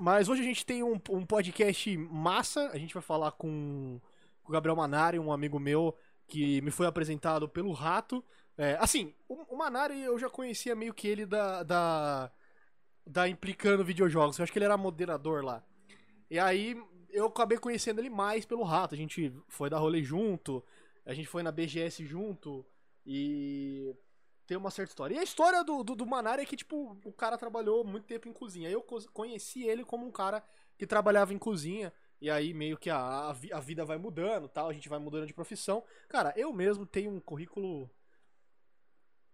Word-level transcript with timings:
Mas 0.00 0.30
hoje 0.30 0.40
a 0.40 0.44
gente 0.44 0.64
tem 0.64 0.82
um, 0.82 0.98
um 1.10 1.26
podcast 1.26 1.94
massa. 1.98 2.70
A 2.72 2.78
gente 2.78 2.94
vai 2.94 3.02
falar 3.02 3.32
com, 3.32 4.00
com 4.42 4.50
o 4.50 4.52
Gabriel 4.54 4.74
Manari, 4.74 5.18
um 5.18 5.30
amigo 5.30 5.60
meu 5.60 5.94
que 6.26 6.62
me 6.62 6.70
foi 6.70 6.86
apresentado 6.86 7.46
pelo 7.46 7.70
Rato. 7.72 8.24
É, 8.56 8.78
assim, 8.80 9.12
o, 9.28 9.34
o 9.54 9.58
Manari 9.58 10.00
eu 10.00 10.18
já 10.18 10.30
conhecia 10.30 10.74
meio 10.74 10.94
que 10.94 11.06
ele 11.06 11.26
da, 11.26 11.62
da, 11.62 12.32
da 13.06 13.28
Implicando 13.28 13.84
Videojogos. 13.84 14.38
Eu 14.38 14.42
acho 14.42 14.50
que 14.50 14.58
ele 14.58 14.64
era 14.64 14.78
moderador 14.78 15.44
lá. 15.44 15.62
E 16.30 16.38
aí 16.38 16.82
eu 17.10 17.26
acabei 17.26 17.58
conhecendo 17.58 18.00
ele 18.00 18.08
mais 18.08 18.46
pelo 18.46 18.62
Rato. 18.62 18.94
A 18.94 18.98
gente 18.98 19.30
foi 19.48 19.68
dar 19.68 19.80
rolê 19.80 20.02
junto, 20.02 20.64
a 21.04 21.12
gente 21.12 21.28
foi 21.28 21.42
na 21.42 21.52
BGS 21.52 22.06
junto 22.06 22.64
e 23.04 23.94
tem 24.50 24.56
uma 24.56 24.72
certa 24.72 24.90
história. 24.90 25.14
E 25.14 25.18
a 25.18 25.22
história 25.22 25.62
do, 25.62 25.84
do, 25.84 25.94
do 25.94 26.04
Manari 26.04 26.42
é 26.42 26.44
que, 26.44 26.56
tipo, 26.56 26.98
o 27.04 27.12
cara 27.12 27.38
trabalhou 27.38 27.84
muito 27.84 28.04
tempo 28.04 28.28
em 28.28 28.32
cozinha. 28.32 28.68
Eu 28.68 28.84
conheci 29.12 29.62
ele 29.62 29.84
como 29.84 30.04
um 30.04 30.10
cara 30.10 30.42
que 30.76 30.84
trabalhava 30.84 31.32
em 31.32 31.38
cozinha. 31.38 31.92
E 32.20 32.28
aí 32.28 32.52
meio 32.52 32.76
que 32.76 32.90
a, 32.90 33.28
a 33.28 33.60
vida 33.60 33.84
vai 33.84 33.96
mudando 33.96 34.48
tal, 34.48 34.68
a 34.68 34.72
gente 34.72 34.88
vai 34.88 34.98
mudando 34.98 35.24
de 35.24 35.32
profissão. 35.32 35.84
Cara, 36.08 36.34
eu 36.36 36.52
mesmo 36.52 36.84
tenho 36.84 37.12
um 37.12 37.20
currículo 37.20 37.88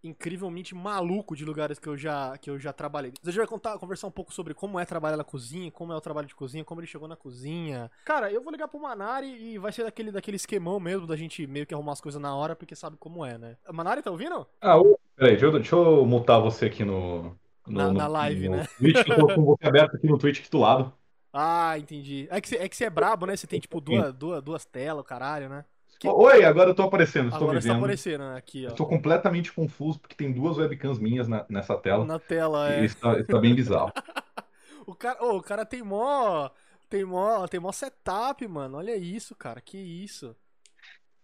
incrivelmente 0.06 0.74
maluco 0.74 1.37
de 1.37 1.45
lugares 1.45 1.78
que 1.78 1.88
eu 1.88 1.96
já, 1.96 2.37
que 2.38 2.48
eu 2.48 2.59
já 2.59 2.73
trabalhei. 2.73 3.12
A 3.23 3.27
gente 3.27 3.38
vai 3.38 3.47
contar, 3.47 3.78
conversar 3.78 4.06
um 4.06 4.10
pouco 4.10 4.33
sobre 4.33 4.55
como 4.55 4.78
é 4.78 4.84
trabalhar 4.84 5.16
na 5.16 5.24
cozinha, 5.24 5.70
como 5.70 5.92
é 5.92 5.97
o 5.97 6.01
trabalho 6.01 6.27
de 6.27 6.34
cozinha, 6.34 6.64
como 6.64 6.80
ele 6.80 6.87
chegou 6.87 7.09
na 7.09 7.16
cozinha. 7.16 7.91
Cara, 8.05 8.30
eu 8.30 8.42
vou 8.42 8.52
ligar 8.52 8.69
pro 8.69 8.80
Manari 8.80 9.27
e 9.27 9.59
vai 9.59 9.73
ser 9.73 9.84
daquele, 9.84 10.11
daquele 10.11 10.37
esquemão 10.37 10.78
mesmo 10.78 11.06
da 11.06 11.16
gente 11.16 11.47
meio 11.47 11.66
que 11.66 11.74
arrumar 11.74 11.92
as 11.92 12.00
coisas 12.00 12.20
na 12.20 12.34
hora, 12.34 12.56
porque 12.56 12.74
sabe 12.74 12.97
como 12.98 13.24
é, 13.24 13.37
né? 13.37 13.56
Manari, 13.73 14.02
tá 14.02 14.11
ouvindo? 14.11 14.47
Ah, 14.61 14.78
ô, 14.78 14.98
peraí, 15.16 15.33
deixa 15.33 15.47
eu, 15.47 15.52
deixa 15.52 15.77
eu 15.77 16.06
mutar 16.06 16.41
você 16.41 16.66
aqui 16.66 16.84
no. 16.84 17.36
no 17.66 17.78
na, 17.78 17.92
na 17.92 18.06
live, 18.06 18.48
no 18.48 18.56
né? 18.56 18.66
Twitch, 18.78 19.05
que 19.05 19.12
eu 19.12 19.16
tô 19.16 19.34
com 19.34 19.45
você 19.45 19.66
aberto 19.66 19.97
aqui 19.97 20.06
no 20.06 20.19
Twitch 20.19 20.48
do 20.48 20.59
lado. 20.59 20.92
Ah, 21.33 21.78
entendi. 21.78 22.27
É 22.31 22.41
que 22.41 22.48
você 22.48 22.56
é, 22.56 22.69
que 22.69 22.75
você 22.75 22.84
é 22.84 22.91
brabo, 22.91 23.27
né? 23.27 23.36
Você 23.36 23.47
tem, 23.47 23.61
tipo, 23.61 23.78
duas, 23.78 24.14
duas, 24.14 24.42
duas 24.42 24.64
telas, 24.64 25.05
caralho, 25.05 25.50
né? 25.50 25.64
Que... 25.98 26.08
Oi, 26.08 26.44
agora 26.44 26.70
eu 26.70 26.75
tô 26.75 26.83
aparecendo, 26.83 27.30
estou 27.30 27.48
Agora 27.48 27.55
me 27.55 27.62
você 27.62 27.69
tá 27.69 27.75
vendo. 27.75 27.84
aparecendo 27.84 28.25
né? 28.25 28.36
aqui, 28.36 28.66
ó. 28.66 28.69
Estou 28.69 28.86
completamente 28.86 29.52
confuso 29.52 29.98
porque 29.98 30.14
tem 30.14 30.33
duas 30.33 30.58
webcams 30.58 30.98
minhas 30.98 31.27
na- 31.28 31.47
nessa 31.48 31.77
tela. 31.77 32.05
Na 32.05 32.19
tela, 32.19 32.70
E 32.70 32.80
é. 32.80 32.84
isso 32.84 32.97
tá, 32.98 33.19
isso 33.19 33.27
tá 33.28 33.38
bem 33.38 33.55
bizarro. 33.55 33.92
O 34.86 34.94
cara, 34.94 35.25
ô, 35.25 35.36
o 35.38 35.42
cara 35.42 35.66
tem 35.66 35.83
mó. 35.83 36.48
Tem 36.88 37.05
mó, 37.05 37.47
tem 37.48 37.58
mó 37.58 37.72
setup, 37.72 38.47
mano. 38.47 38.78
Olha 38.78 38.97
isso, 38.97 39.34
cara. 39.34 39.61
Que 39.61 39.77
isso. 39.77 40.36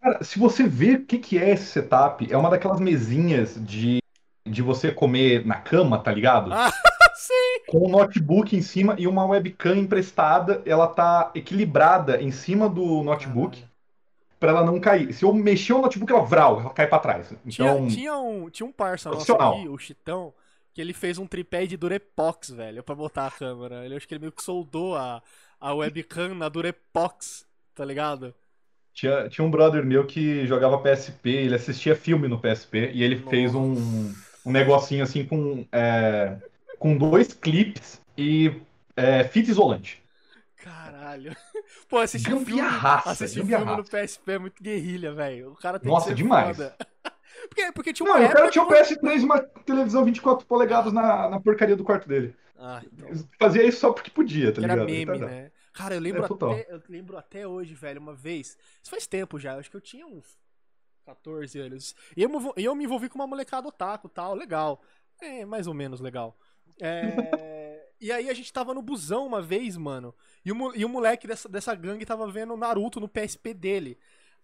Cara, 0.00 0.24
se 0.24 0.38
você 0.38 0.64
ver 0.66 1.00
o 1.00 1.06
que, 1.06 1.18
que 1.18 1.38
é 1.38 1.50
esse 1.50 1.66
setup, 1.66 2.26
é 2.32 2.36
uma 2.36 2.50
daquelas 2.50 2.80
mesinhas 2.80 3.54
de, 3.64 4.00
de 4.44 4.62
você 4.62 4.90
comer 4.90 5.46
na 5.46 5.60
cama, 5.60 6.02
tá 6.02 6.10
ligado? 6.12 6.52
Ah, 6.52 6.72
sim! 7.14 7.62
Com 7.68 7.86
um 7.86 7.90
notebook 7.90 8.56
em 8.56 8.62
cima 8.62 8.96
e 8.98 9.06
uma 9.06 9.24
webcam 9.24 9.76
emprestada, 9.76 10.60
ela 10.66 10.88
tá 10.88 11.30
equilibrada 11.36 12.20
em 12.20 12.32
cima 12.32 12.68
do 12.68 13.02
notebook. 13.04 13.64
Pra 14.42 14.50
ela 14.50 14.64
não 14.64 14.80
cair. 14.80 15.12
Se 15.12 15.24
eu 15.24 15.32
mexer 15.32 15.72
o 15.72 15.80
notebook, 15.80 16.12
ela 16.12 16.24
vral, 16.24 16.60
ela 16.60 16.70
cai 16.70 16.88
pra 16.88 16.98
trás. 16.98 17.32
Tinha, 17.48 17.70
Então, 17.70 17.86
tinha, 17.86 18.18
um, 18.18 18.50
tinha 18.50 18.66
um 18.66 18.72
parça 18.72 19.08
nosso 19.08 19.32
aqui, 19.32 19.68
o 19.68 19.78
Chitão, 19.78 20.34
que 20.74 20.80
ele 20.80 20.92
fez 20.92 21.16
um 21.16 21.28
tripé 21.28 21.64
de 21.64 21.76
Durepox, 21.76 22.50
velho, 22.50 22.82
pra 22.82 22.96
botar 22.96 23.28
a 23.28 23.30
câmera. 23.30 23.84
Ele 23.84 23.94
acho 23.94 24.08
que 24.08 24.14
ele 24.14 24.22
meio 24.22 24.32
que 24.32 24.42
soldou 24.42 24.96
a, 24.96 25.22
a 25.60 25.72
webcam 25.72 26.34
na 26.34 26.48
Durepox, 26.48 27.46
tá 27.72 27.84
ligado? 27.84 28.34
tinha, 28.92 29.28
tinha 29.28 29.44
um 29.44 29.50
brother 29.50 29.84
meu 29.84 30.04
que 30.04 30.44
jogava 30.46 30.78
PSP, 30.78 31.30
ele 31.30 31.54
assistia 31.54 31.94
filme 31.94 32.26
no 32.28 32.38
PSP 32.38 32.90
e 32.92 33.02
ele 33.02 33.16
fez 33.16 33.54
um, 33.54 34.12
um 34.44 34.50
negocinho 34.50 35.04
assim 35.04 35.24
com, 35.24 35.64
é, 35.72 36.36
com 36.80 36.96
dois 36.96 37.32
clips 37.32 38.02
e 38.18 38.52
é, 38.96 39.24
fita 39.24 39.50
isolante. 39.50 40.01
Caralho. 41.12 41.36
Pô, 41.88 41.98
assistir 41.98 42.34
um 42.34 42.44
filme, 42.44 42.60
assistir 43.06 43.42
um 43.42 43.46
filme 43.46 43.64
no. 43.76 43.84
PSP 43.84 44.32
é 44.32 44.38
muito 44.38 44.62
guerrilha, 44.62 45.12
velho. 45.12 45.52
O 45.52 45.56
cara 45.56 45.78
tem 45.78 45.90
Nossa, 45.90 46.06
que 46.06 46.10
ser 46.10 46.16
demais. 46.16 46.56
foda. 46.56 46.76
Porque, 47.48 47.72
porque 47.72 47.92
tinha 47.92 48.08
uma 48.08 48.18
Não, 48.20 48.26
o 48.26 48.32
cara 48.32 48.50
tinha 48.50 48.62
um 48.64 48.68
que- 48.68 48.74
PS3 48.74 49.20
e 49.20 49.24
uma 49.24 49.40
televisão 49.40 50.04
24 50.04 50.46
polegadas 50.46 50.92
na, 50.92 51.28
na 51.28 51.40
porcaria 51.40 51.74
do 51.74 51.82
quarto 51.82 52.06
dele. 52.06 52.36
Ah, 52.56 52.80
então. 52.92 53.08
Fazia 53.38 53.64
isso 53.66 53.80
só 53.80 53.92
porque 53.92 54.10
podia, 54.10 54.52
tá 54.52 54.60
Que 54.60 54.64
era 54.64 54.74
ligado? 54.74 54.86
meme, 54.86 54.98
Retardado. 55.00 55.30
né? 55.32 55.50
Cara, 55.72 55.94
eu 55.94 56.00
lembro, 56.00 56.22
É, 56.22 56.26
até, 56.26 56.66
eu 56.72 56.82
lembro 56.88 57.16
até 57.18 57.46
hoje, 57.48 57.74
velho, 57.74 58.00
uma 58.00 58.14
vez. 58.14 58.56
Isso 58.80 58.90
faz 58.90 59.06
tempo 59.06 59.38
já, 59.40 59.54
eu 59.54 59.58
acho 59.60 59.70
que 59.70 59.76
eu 59.76 59.80
tinha 59.80 60.06
uns 60.06 60.38
14 61.04 61.58
anos. 61.58 61.96
E 62.16 62.22
eu, 62.22 62.30
eu 62.56 62.74
me 62.76 62.84
envolvi 62.84 63.08
com 63.08 63.18
uma 63.18 63.26
molecada 63.26 63.66
otaku 63.66 64.08
tal, 64.08 64.34
legal. 64.34 64.80
É, 65.20 65.44
mais 65.44 65.66
ou 65.66 65.74
menos 65.74 66.00
legal. 66.00 66.36
É, 66.80 67.00
e 68.02 68.12
aí 68.12 68.28
a 68.30 68.34
gente 68.34 68.52
tava 68.52 68.74
no 68.74 68.82
busão 68.82 69.26
uma 69.26 69.40
vez, 69.42 69.76
mano. 69.76 70.14
E 70.44 70.52
o, 70.52 70.74
e 70.76 70.84
o 70.84 70.88
moleque 70.88 71.26
dessa, 71.26 71.48
dessa 71.48 71.74
gangue 71.74 72.04
tava 72.06 72.26
vendo 72.30 72.56
Naruto 72.56 73.00
no 73.00 73.08
PSP 73.08 73.54
dele. 73.54 73.98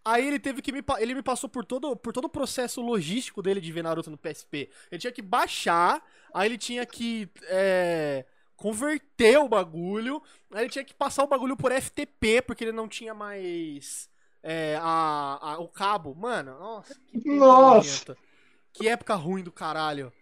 Aí 0.05 0.27
ele 0.27 0.39
teve 0.39 0.63
que 0.63 0.73
me. 0.73 0.83
Ele 0.99 1.15
me 1.15 1.23
passou 1.23 1.49
por 1.51 1.65
todo, 1.65 1.95
por 1.97 2.13
todo 2.13 2.25
o 2.27 2.29
processo 2.29 2.81
logístico 2.81 3.43
dele 3.43 3.61
de 3.61 3.73
ver 3.73 3.83
Naruto 3.83 4.11
no 4.11 4.17
PSP. 4.17 4.71
Ele 4.91 5.01
tinha 5.01 5.13
que 5.13 5.23
baixar, 5.23 6.03
aí 6.33 6.49
ele 6.49 6.59
tinha 6.59 6.87
que. 6.87 7.29
é, 7.45 8.25
converter 8.57 9.39
o 9.39 9.49
bagulho. 9.49 10.23
Aí 10.53 10.63
ele 10.63 10.71
tinha 10.71 10.85
que 10.85 10.95
passar 10.95 11.25
o 11.25 11.29
bagulho 11.29 11.57
por 11.57 11.73
FTP, 11.73 12.43
porque 12.43 12.65
ele 12.65 12.73
não 12.73 12.89
tinha 12.89 13.13
mais. 13.15 14.09
é, 14.43 14.79
a, 14.81 15.55
a- 15.55 15.59
o 15.59 15.69
cabo. 15.69 16.15
Mano, 16.15 16.59
nossa. 16.59 16.95
Que 17.23 17.29
Nossa. 17.39 17.59
nojento. 17.59 18.17
Que 18.73 18.89
época 18.89 19.15
ruim 19.15 19.43
do 19.43 19.53
caralho. 19.53 20.13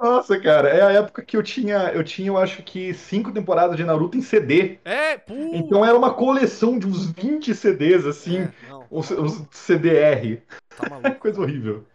Nossa, 0.00 0.38
cara, 0.40 0.68
é 0.68 0.82
a 0.82 0.92
época 0.92 1.22
que 1.24 1.36
eu 1.36 1.42
tinha, 1.42 1.90
eu 1.92 2.02
tinha, 2.04 2.28
eu 2.28 2.36
acho 2.36 2.62
que 2.62 2.92
cinco 2.94 3.32
temporadas 3.32 3.76
de 3.76 3.84
Naruto 3.84 4.16
em 4.16 4.22
CD. 4.22 4.78
É, 4.84 5.16
pu... 5.18 5.34
Então 5.52 5.84
era 5.84 5.96
uma 5.96 6.12
coleção 6.12 6.78
de 6.78 6.86
uns 6.86 7.10
20 7.10 7.54
CDs, 7.54 8.04
assim, 8.06 8.40
É, 8.40 8.52
não, 8.68 8.86
os, 8.90 9.10
os 9.10 9.46
CDR. 9.50 10.42
tá 10.76 10.90
maluco. 10.90 11.14
Coisa 11.20 11.40
horrível. 11.40 11.86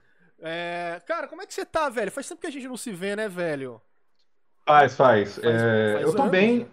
É, 0.41 1.01
cara, 1.05 1.28
como 1.28 1.41
é 1.41 1.45
que 1.45 1.53
você 1.53 1.66
tá, 1.66 1.89
velho? 1.89 2.11
Faz 2.11 2.28
tempo 2.28 2.41
que 2.41 2.47
a 2.47 2.51
gente 2.51 2.67
não 2.67 2.78
se 2.78 2.91
vê, 2.91 3.16
né, 3.16 3.28
velho? 3.28 3.81
Faz, 4.66 4.95
faz. 4.95 5.35
Faz- 5.35 5.45
É, 5.45 5.94
faz 5.94 6.05
eu 6.05 6.11
tô 6.16 6.22
anos, 6.23 6.31
bem. 6.31 6.59
né? 6.59 6.66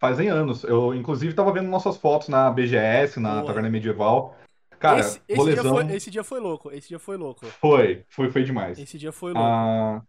Fazem 0.00 0.28
anos. 0.28 0.64
Eu, 0.64 0.94
inclusive, 0.94 1.34
tava 1.34 1.52
vendo 1.52 1.68
nossas 1.68 1.96
fotos 1.96 2.28
na 2.28 2.50
BGS, 2.50 3.18
na 3.20 3.34
Boa. 3.34 3.46
Taverna 3.46 3.68
Medieval. 3.68 4.36
Cara, 4.78 5.00
esse, 5.00 5.20
esse 5.28 5.44
dia 5.50 5.64
foi, 5.64 5.96
esse 5.96 6.10
dia 6.10 6.24
foi 6.24 6.40
louco, 6.40 6.70
esse 6.70 6.88
dia 6.88 6.98
foi 7.00 7.16
louco. 7.16 7.46
foi, 7.46 8.04
foi, 8.08 8.30
foi 8.30 8.44
demais. 8.44 8.78
Esse 8.78 8.96
dia 8.96 9.10
foi 9.10 9.32
louco. 9.32 9.48
Ah, 9.48 10.02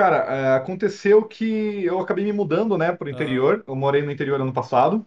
cara, 0.00 0.16
é, 0.34 0.56
aconteceu 0.56 1.26
que 1.26 1.84
eu 1.84 2.00
acabei 2.00 2.24
me 2.24 2.32
mudando, 2.32 2.76
né, 2.78 2.92
pro 2.92 3.08
interior. 3.10 3.64
Eu 3.66 3.76
morei 3.76 4.02
no 4.02 4.10
interior 4.10 4.40
ano 4.40 4.52
passado. 4.52 5.06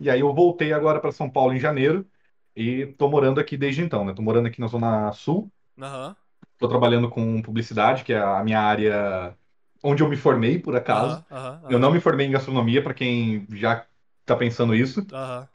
E 0.00 0.10
aí 0.10 0.20
eu 0.20 0.34
voltei 0.34 0.72
agora 0.72 1.00
para 1.00 1.12
São 1.12 1.30
Paulo 1.30 1.54
em 1.54 1.60
janeiro. 1.60 2.08
E 2.56 2.86
tô 2.98 3.08
morando 3.10 3.40
aqui 3.40 3.56
desde 3.56 3.82
então, 3.82 4.04
né? 4.04 4.14
Tô 4.14 4.22
morando 4.22 4.48
aqui 4.48 4.60
na 4.60 4.68
Zona 4.68 5.12
Sul. 5.12 5.50
Aham. 5.80 6.16
Tô 6.58 6.68
trabalhando 6.68 7.10
com 7.10 7.42
publicidade, 7.42 8.02
que 8.04 8.12
é 8.12 8.18
a 8.18 8.42
minha 8.42 8.60
área 8.60 9.36
onde 9.82 10.02
eu 10.02 10.08
me 10.08 10.16
formei, 10.16 10.58
por 10.58 10.74
acaso. 10.76 11.22
aham, 11.30 11.62
aham, 11.64 11.64
Eu 11.68 11.78
não 11.78 11.92
me 11.92 12.00
formei 12.00 12.26
em 12.26 12.30
gastronomia, 12.30 12.82
para 12.82 12.94
quem 12.94 13.46
já 13.52 13.86
tá 14.24 14.34
pensando 14.36 14.74
isso. 14.74 15.06
Aham. 15.12 15.48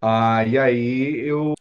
Ah, 0.00 0.44
e 0.46 0.58
aí 0.58 1.18
eu 1.26 1.54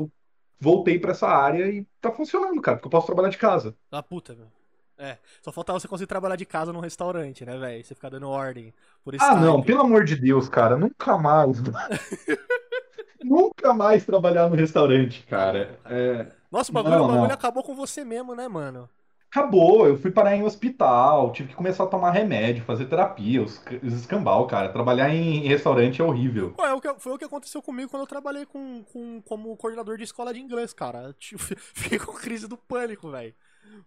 voltei 0.60 1.00
para 1.00 1.12
essa 1.12 1.28
área 1.28 1.68
e 1.72 1.86
tá 2.02 2.12
funcionando, 2.12 2.62
cara, 2.62 2.78
porque 2.78 2.88
eu 2.88 2.92
posso 2.92 3.08
trabalhar 3.08 3.30
de 3.30 3.38
casa. 3.38 3.78
Ah, 3.92 4.02
puta, 4.04 4.36
meu. 4.36 4.52
É, 5.00 5.18
só 5.42 5.52
faltava 5.52 5.80
você 5.80 5.88
conseguir 5.88 6.08
trabalhar 6.08 6.36
de 6.36 6.46
casa 6.46 6.74
num 6.74 6.82
restaurante, 6.82 7.46
né, 7.46 7.58
velho? 7.58 7.84
Você 7.86 7.96
ficar 7.96 8.10
dando 8.10 8.30
ordem 8.30 8.74
por 9.04 9.16
Ah, 9.18 9.36
não, 9.36 9.62
pelo 9.62 9.82
amor 9.82 10.04
de 10.06 10.16
Deus, 10.16 10.50
cara, 10.50 10.78
nunca 10.78 11.18
mais. 11.18 11.58
nunca 13.24 13.74
mais 13.74 14.06
trabalhar 14.06 14.50
no 14.50 14.56
restaurante, 14.56 15.24
cara. 15.28 15.80
É, 15.86 16.28
Nossa, 16.52 16.72
o 16.72 16.74
bagulho, 16.74 16.98
Não, 16.98 17.04
o 17.04 17.06
bagulho 17.06 17.32
não. 17.32 17.34
acabou 17.34 17.64
com 17.64 17.76
você 17.76 18.04
mesmo, 18.06 18.36
né, 18.36 18.48
mano? 18.48 18.88
acabou, 19.32 19.88
eu 19.88 19.98
fui 19.98 20.12
parar 20.12 20.36
em 20.36 20.44
hospital, 20.44 21.32
tive 21.32 21.50
que 21.50 21.56
começar 21.56 21.84
a 21.84 21.88
tomar 21.88 22.12
remédio, 22.12 22.64
fazer 22.64 22.86
terapia, 22.86 23.42
os, 23.44 23.60
os 23.84 23.94
escambau, 23.94 24.46
cara. 24.48 24.70
Trabalhar 24.72 25.10
em 25.14 25.48
restaurante 25.48 26.00
é 26.02 26.06
horrível. 26.06 26.56
Pô, 26.56 26.66
é 26.66 26.74
o 26.74 26.82
que, 26.82 26.94
foi 27.00 27.14
o 27.14 27.18
que 27.18 27.26
aconteceu 27.26 27.62
comigo 27.62 27.90
quando 27.90 28.04
eu 28.04 28.08
trabalhei 28.08 28.46
com, 28.46 28.84
com, 28.86 29.22
como 29.22 29.56
coordenador 29.56 29.98
de 29.98 30.04
escola 30.04 30.34
de 30.34 30.40
inglês, 30.42 30.74
cara. 30.74 31.14
Tive- 31.20 31.56
Fiquei 31.58 32.00
com 32.00 32.14
crise 32.14 32.48
do 32.48 32.58
pânico, 32.58 33.10
velho. 33.12 33.34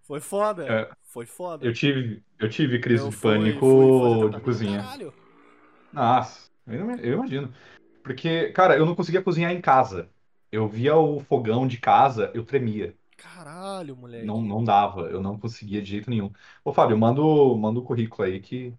Foi 0.02 0.20
foda. 0.20 0.67
É. 0.67 0.90
Foi 1.02 1.26
foda. 1.26 1.64
Eu 1.67 1.73
tive, 1.73 2.23
eu 2.38 2.49
tive 2.49 2.79
crise 2.79 3.05
Eu 3.05 3.11
de 3.11 3.17
fui- 3.17 3.31
pânico 3.38 4.20
fui 4.20 4.31
de 4.31 4.40
cozinha. 4.40 4.82
Caralho. 4.82 5.12
Nossa, 5.93 6.50
eu, 6.67 6.90
imagino. 7.14 7.52
Porque, 8.02 8.50
cara, 8.52 8.76
eu 8.76 8.87
não 8.87 8.94
conseguia 8.94 9.23
cozinhar 9.23 9.52
em 9.52 9.61
casa. 9.61 10.08
Eu 10.50 10.69
via 10.69 10.96
o 10.96 11.20
fogão 11.20 11.67
de 11.67 11.79
casa, 11.79 12.31
eu 12.34 12.44
tremia. 12.44 12.94
Caralho, 13.17 13.96
moleque. 13.96 14.26
Não, 14.26 14.43
não 14.43 14.62
dava, 14.64 15.02
eu 15.02 15.23
não 15.23 15.38
conseguia 15.38 15.81
de 15.81 15.88
jeito 15.90 16.11
nenhum. 16.11 16.31
Ô, 16.64 16.73
Fábio, 16.73 16.99
manda 16.99 17.20
o, 17.20 17.56
manda 17.56 17.78
o 17.78 17.82
currículo 17.82 18.25
aí 18.26 18.40
que. 18.40 18.75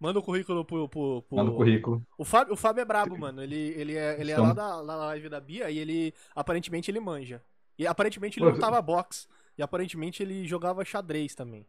Manda 0.00 0.18
o 0.18 0.22
currículo 0.22 0.64
pro. 0.64 0.88
pro, 0.88 1.22
pro- 1.22 1.36
Manda 1.38 1.50
o 1.50 1.54
currículo. 1.56 2.02
O 2.18 2.24
Fábio, 2.24 2.52
o 2.52 2.56
Fábio 2.56 2.82
é 2.82 2.84
brabo, 2.84 3.16
mano. 3.16 3.42
Ele, 3.42 3.56
ele 3.76 3.96
é, 3.96 4.20
ele 4.20 4.30
é 4.32 4.34
Então- 4.34 4.46
lá 4.46 4.52
da, 4.52 4.82
da 4.82 4.96
live 4.96 5.28
da 5.28 5.40
Bia 5.40 5.70
e 5.70 5.78
ele. 5.78 6.12
Aparentemente 6.34 6.90
ele 6.90 7.00
manja. 7.00 7.40
E 7.78 7.86
aparentemente 7.86 8.38
ele 8.38 8.46
Pô, 8.46 8.52
lutava 8.54 8.82
boxe. 8.82 9.26
E 9.56 9.62
aparentemente 9.62 10.22
ele 10.22 10.46
jogava 10.46 10.84
xadrez 10.84 11.34
também. 11.34 11.66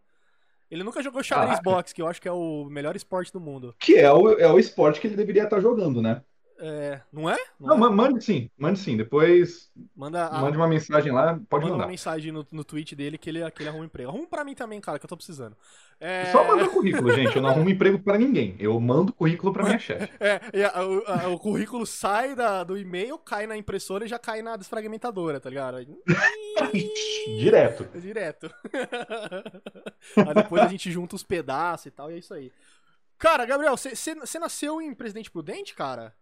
Ele 0.70 0.84
nunca 0.84 1.02
jogou 1.02 1.24
xadrez 1.24 1.60
Caraca. 1.60 1.64
boxe, 1.64 1.94
que 1.94 2.02
eu 2.02 2.08
acho 2.08 2.22
que 2.22 2.28
é 2.28 2.32
o 2.32 2.66
melhor 2.66 2.96
esporte 2.96 3.32
do 3.32 3.40
mundo. 3.40 3.76
Que 3.80 3.96
é 3.96 4.12
o, 4.12 4.32
é 4.40 4.52
o 4.52 4.58
esporte 4.58 5.00
que 5.00 5.08
ele 5.08 5.16
deveria 5.16 5.44
estar 5.44 5.60
jogando, 5.60 6.02
né? 6.02 6.24
É, 6.58 7.02
não 7.12 7.30
é? 7.30 7.36
Não, 7.60 7.76
é? 7.76 7.78
ma- 7.78 7.90
mande 7.92 8.24
sim, 8.24 8.50
mande 8.58 8.80
sim. 8.80 8.96
Depois 8.96 9.70
Manda, 9.96 10.28
a- 10.28 10.40
mande 10.40 10.56
uma 10.56 10.68
mensagem 10.70 11.12
lá, 11.12 11.38
pode 11.50 11.64
manda 11.64 11.74
uma 11.74 11.78
mandar. 11.80 11.88
mensagem 11.88 12.32
no, 12.32 12.48
no 12.50 12.64
tweet 12.64 12.96
dele 12.96 13.18
que 13.18 13.30
ele, 13.30 13.52
que 13.52 13.62
ele 13.62 13.68
arruma 13.70 13.84
um 13.84 13.86
emprego. 13.88 14.10
Arruma 14.10 14.26
pra 14.26 14.46
mim 14.46 14.56
também, 14.56 14.80
cara, 14.80 14.98
que 14.98 15.06
eu 15.06 15.10
tô 15.10 15.18
precisando. 15.18 15.56
É, 16.00 16.26
Só 16.32 16.46
manda 16.48 16.68
currículo, 16.70 17.12
gente. 17.14 17.36
Eu 17.36 17.42
não 17.42 17.50
arrumo 17.50 17.70
emprego 17.70 18.00
pra 18.00 18.18
ninguém. 18.18 18.56
Eu 18.58 18.80
mando 18.80 19.12
currículo 19.14 19.52
pra 19.52 19.64
minha 19.66 19.80
chefe. 19.80 20.10
É, 20.20 20.40
a- 20.66 20.86
o, 20.86 21.04
a- 21.08 21.28
o 21.28 21.40
currículo 21.40 21.86
sai 21.86 22.36
da- 22.36 22.64
do 22.64 22.78
e-mail, 22.78 23.18
cai 23.18 23.46
na 23.48 23.58
impressora 23.58 24.06
e 24.06 24.08
já 24.08 24.18
cai 24.18 24.42
na 24.42 24.56
desfragmentadora, 24.56 25.40
tá 25.42 25.50
ligado? 25.50 25.78
Direto. 27.40 27.88
É 27.94 28.00
direto. 28.00 28.50
aí 30.16 30.34
depois 30.36 30.62
a 30.64 30.68
gente 30.68 30.92
junta 30.92 31.16
os 31.16 31.24
pedaços 31.24 31.88
e 31.88 31.92
tal, 31.92 32.10
e 32.12 32.16
é 32.16 32.18
isso 32.18 32.34
aí. 32.34 32.52
Cara, 33.18 33.46
Gabriel, 33.46 33.76
você 33.78 34.40
nasceu 34.40 34.82
em 34.82 34.94
Presidente 34.94 35.32
Prudente, 35.32 35.74
cara? 35.74 36.14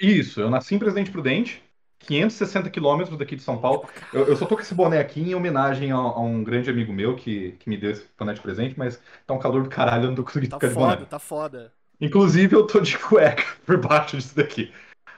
Isso, 0.00 0.40
eu 0.40 0.50
nasci 0.50 0.74
em 0.74 0.78
Presidente 0.78 1.10
Prudente, 1.10 1.62
560 2.00 2.68
quilômetros 2.70 3.16
daqui 3.18 3.36
de 3.36 3.42
São 3.42 3.58
Paulo. 3.60 3.88
Eu, 4.12 4.26
eu 4.26 4.36
só 4.36 4.46
tô 4.46 4.56
com 4.56 4.62
esse 4.62 4.74
boné 4.74 4.98
aqui 4.98 5.20
em 5.20 5.34
homenagem 5.34 5.92
a, 5.92 5.96
a 5.96 6.20
um 6.20 6.42
grande 6.44 6.68
amigo 6.70 6.92
meu 6.92 7.16
que, 7.16 7.52
que 7.52 7.68
me 7.68 7.76
deu 7.76 7.90
esse 7.92 8.06
boné 8.18 8.34
de 8.34 8.40
presente, 8.40 8.78
mas 8.78 9.00
tá 9.26 9.34
um 9.34 9.38
calor 9.38 9.62
do 9.62 9.68
caralho, 9.68 10.04
eu 10.04 10.08
não 10.08 10.16
tô 10.16 10.24
conseguindo 10.24 10.50
Tá 10.50 10.56
ficar 10.58 10.68
de 10.68 10.74
boné. 10.74 10.96
foda, 10.96 11.06
tá 11.06 11.18
foda. 11.18 11.72
Inclusive, 12.00 12.54
eu 12.54 12.66
tô 12.66 12.80
de 12.80 12.98
cueca 12.98 13.44
por 13.64 13.78
baixo 13.80 14.16
disso 14.16 14.36
daqui. 14.36 14.72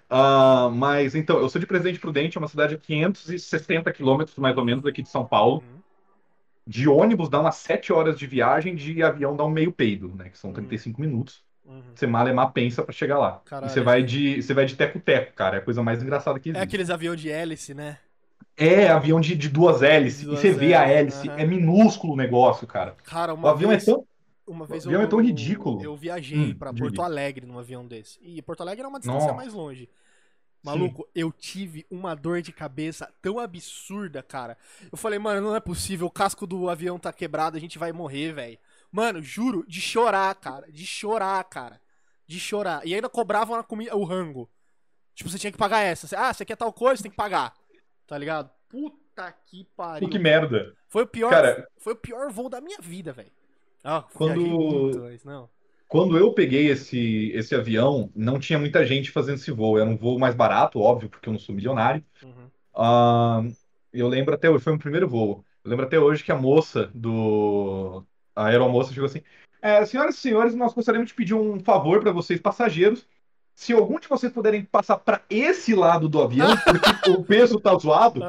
Ah, 0.08 0.70
mas 0.73 1.14
então, 1.14 1.38
eu 1.38 1.49
sou 1.49 1.61
de 1.61 1.67
Presidente 1.67 1.99
Prudente, 1.99 2.37
é 2.38 2.40
uma 2.40 2.49
cidade 2.49 2.75
a 2.75 2.79
560 2.79 3.93
quilômetros 3.93 4.37
mais 4.37 4.56
ou 4.56 4.64
menos 4.64 4.84
daqui 4.84 5.02
de 5.02 5.08
São 5.08 5.26
Paulo. 5.26 5.62
Uhum. 5.62 5.82
De 6.67 6.88
ônibus 6.88 7.29
dá 7.29 7.40
umas 7.40 7.56
7 7.56 7.93
horas 7.93 8.19
de 8.19 8.26
viagem, 8.26 8.75
de 8.75 9.02
avião 9.02 9.37
dá 9.37 9.44
um 9.44 9.50
meio 9.50 9.72
peido, 9.72 10.12
né? 10.17 10.31
Que 10.31 10.38
são 10.38 10.52
35 10.52 11.00
minutos. 11.00 11.45
Uhum. 11.67 11.83
Você 11.95 12.07
malemar 12.07 12.53
pensa 12.53 12.83
pra 12.83 12.93
chegar 12.93 13.19
lá. 13.19 13.41
Caralho. 13.45 13.71
E 13.71 13.71
você 13.71 13.81
vai 13.81 14.03
de 14.03 14.43
você 14.43 14.55
vai 14.55 14.65
de 14.67 14.77
teco-teco, 14.77 15.33
cara. 15.35 15.57
É 15.57 15.59
a 15.61 15.63
coisa 15.65 15.83
mais 15.83 16.03
engraçada 16.03 16.39
que 16.39 16.49
É 16.49 16.53
existe. 16.53 16.65
aqueles 16.65 16.91
aviões 16.91 17.21
de 17.21 17.31
hélice, 17.31 17.75
né? 17.75 17.99
É 18.57 18.89
avião 18.89 19.21
de, 19.21 19.35
de 19.37 19.49
duas 19.49 19.83
hélices. 19.83 20.21
De 20.21 20.27
duas 20.27 20.39
e 20.41 20.43
você 20.43 20.53
vê 20.53 20.75
a 20.75 20.89
hélice. 20.89 21.29
aham. 21.29 21.39
É 21.41 21.45
minúsculo 21.47 22.15
o 22.15 22.17
negócio, 22.17 22.67
cara. 22.67 22.97
Cara, 23.05 23.35
O 23.35 23.47
avião 23.49 23.71
vez, 23.71 23.83
é 23.83 23.93
tão. 23.93 24.07
uma 24.47 24.67
vez 24.67 24.85
o 24.87 24.89
avião 24.89 25.01
eu, 25.01 25.07
é 25.07 25.07
tão 25.09 25.21
ridículo. 25.21 25.83
Eu 25.83 25.97
viajei 25.97 26.53
Hum, 26.53 26.55
pra 26.55 26.73
diga. 26.73 26.79
Porto 26.87 27.03
Alegre 27.03 27.47
num 27.47 27.59
avião 27.59 27.87
desse. 27.87 28.19
E 28.23 28.41
Porto 28.43 28.61
Alegre 28.63 28.81
era 28.81 28.89
uma 28.89 28.99
distância 28.99 29.33
Nossa. 29.33 29.35
mais 29.35 29.53
longe. 29.53 29.89
Maluco, 30.63 31.09
eu 31.15 31.31
tive 31.31 31.87
uma 31.89 32.15
dor 32.17 32.43
de 32.43 32.53
cabeça 32.53 33.09
tão 33.23 33.39
absurda, 33.39 34.21
cara. 34.23 34.59
Eu 34.91 34.99
falei, 34.99 35.17
mano, 35.19 35.41
não 35.41 35.55
é 35.55 35.61
possível, 35.61 36.09
o 36.09 36.11
casco 36.11 36.45
do 36.45 36.69
avião 36.69 36.99
tá 36.99 37.13
quebrado, 37.13 37.57
a 37.57 37.61
gente 37.61 37.79
vai 37.79 37.93
morrer, 37.93 38.33
velho. 38.33 38.59
Mano, 38.91 39.23
juro, 39.23 39.65
de 39.69 39.81
chorar, 39.81 40.35
cara. 40.37 40.71
De 40.71 40.87
chorar, 40.87 41.43
cara. 41.44 41.81
De 42.27 42.38
chorar. 42.41 42.87
E 42.87 42.94
ainda 42.94 43.09
cobravam 43.09 43.56
a 43.56 43.62
comida, 43.62 43.94
o 43.97 44.05
rango. 44.05 44.49
Tipo, 45.15 45.31
você 45.31 45.38
tinha 45.38 45.53
que 45.53 45.59
pagar 45.59 45.81
essa. 45.81 46.09
Ah, 46.19 46.33
você 46.33 46.44
quer 46.44 46.56
tal 46.56 46.73
coisa, 46.73 46.97
você 46.97 47.03
tem 47.05 47.11
que 47.11 47.17
pagar. 47.17 47.55
Tá 48.06 48.17
ligado? 48.19 48.50
Puta 48.69 49.33
que 49.47 49.65
pariu. 49.77 50.09
Que 50.09 50.19
merda. 50.19 50.75
Foi 50.88 51.05
o 51.05 51.06
pior, 51.06 51.31
Cara- 51.31 51.69
foi 51.79 51.93
o 51.94 51.97
pior 51.97 52.31
voo 52.31 52.49
da 52.49 52.61
minha 52.61 52.79
vida, 52.81 53.12
velho. 53.12 53.31
Ah, 53.83 54.03
Quando- 54.15 54.35
viajei 54.35 54.50
muito, 54.53 54.99
mas 55.00 55.25
não. 55.25 55.49
Quando 55.89 56.19
eu 56.19 56.32
peguei 56.32 56.69
esse, 56.69 57.31
esse 57.32 57.55
avião, 57.55 58.11
não 58.15 58.41
tinha 58.41 58.59
muita 58.59 58.85
gente 58.85 59.11
fazendo 59.12 59.37
esse 59.37 59.53
voo. 59.53 59.79
Era 59.79 59.89
um 59.89 59.97
voo 59.97 60.19
mais 60.19 60.35
barato, 60.35 60.81
óbvio, 60.81 61.09
porque 61.09 61.29
eu 61.29 61.32
não 61.32 61.39
sou 61.39 61.55
milionário. 61.55 62.05
Uhum. 62.25 62.50
Ah, 62.75 63.43
eu 63.93 64.09
lembro 64.09 64.35
até 64.35 64.50
hoje, 64.50 64.65
foi 64.65 64.75
o 64.75 64.79
primeiro 64.79 65.09
voo. 65.09 65.44
Eu 65.65 65.71
lembro 65.71 65.87
até 65.87 65.99
hoje 65.99 66.25
que 66.25 66.32
a 66.32 66.37
moça 66.37 66.91
do. 66.94 68.05
A 68.37 68.47
aeromoça 68.47 68.93
chegou 68.93 69.06
assim: 69.06 69.23
é, 69.62 69.85
Senhoras 69.85 70.17
e 70.17 70.19
senhores, 70.19 70.55
nós 70.55 70.75
gostaríamos 70.75 71.09
de 71.09 71.15
pedir 71.15 71.35
um 71.35 71.59
favor 71.59 72.00
para 72.00 72.12
vocês, 72.12 72.41
passageiros. 72.41 73.06
Se 73.55 73.73
algum 73.73 73.99
de 73.99 74.06
vocês 74.06 74.31
puderem 74.31 74.62
passar 74.62 74.99
para 74.99 75.23
esse 75.31 75.75
lado 75.75 76.11
do 76.11 76.21
avião, 76.21 76.55
porque 76.62 77.11
o 77.11 77.25
peso 77.25 77.59
tá 77.59 77.75
zoado, 77.75 78.21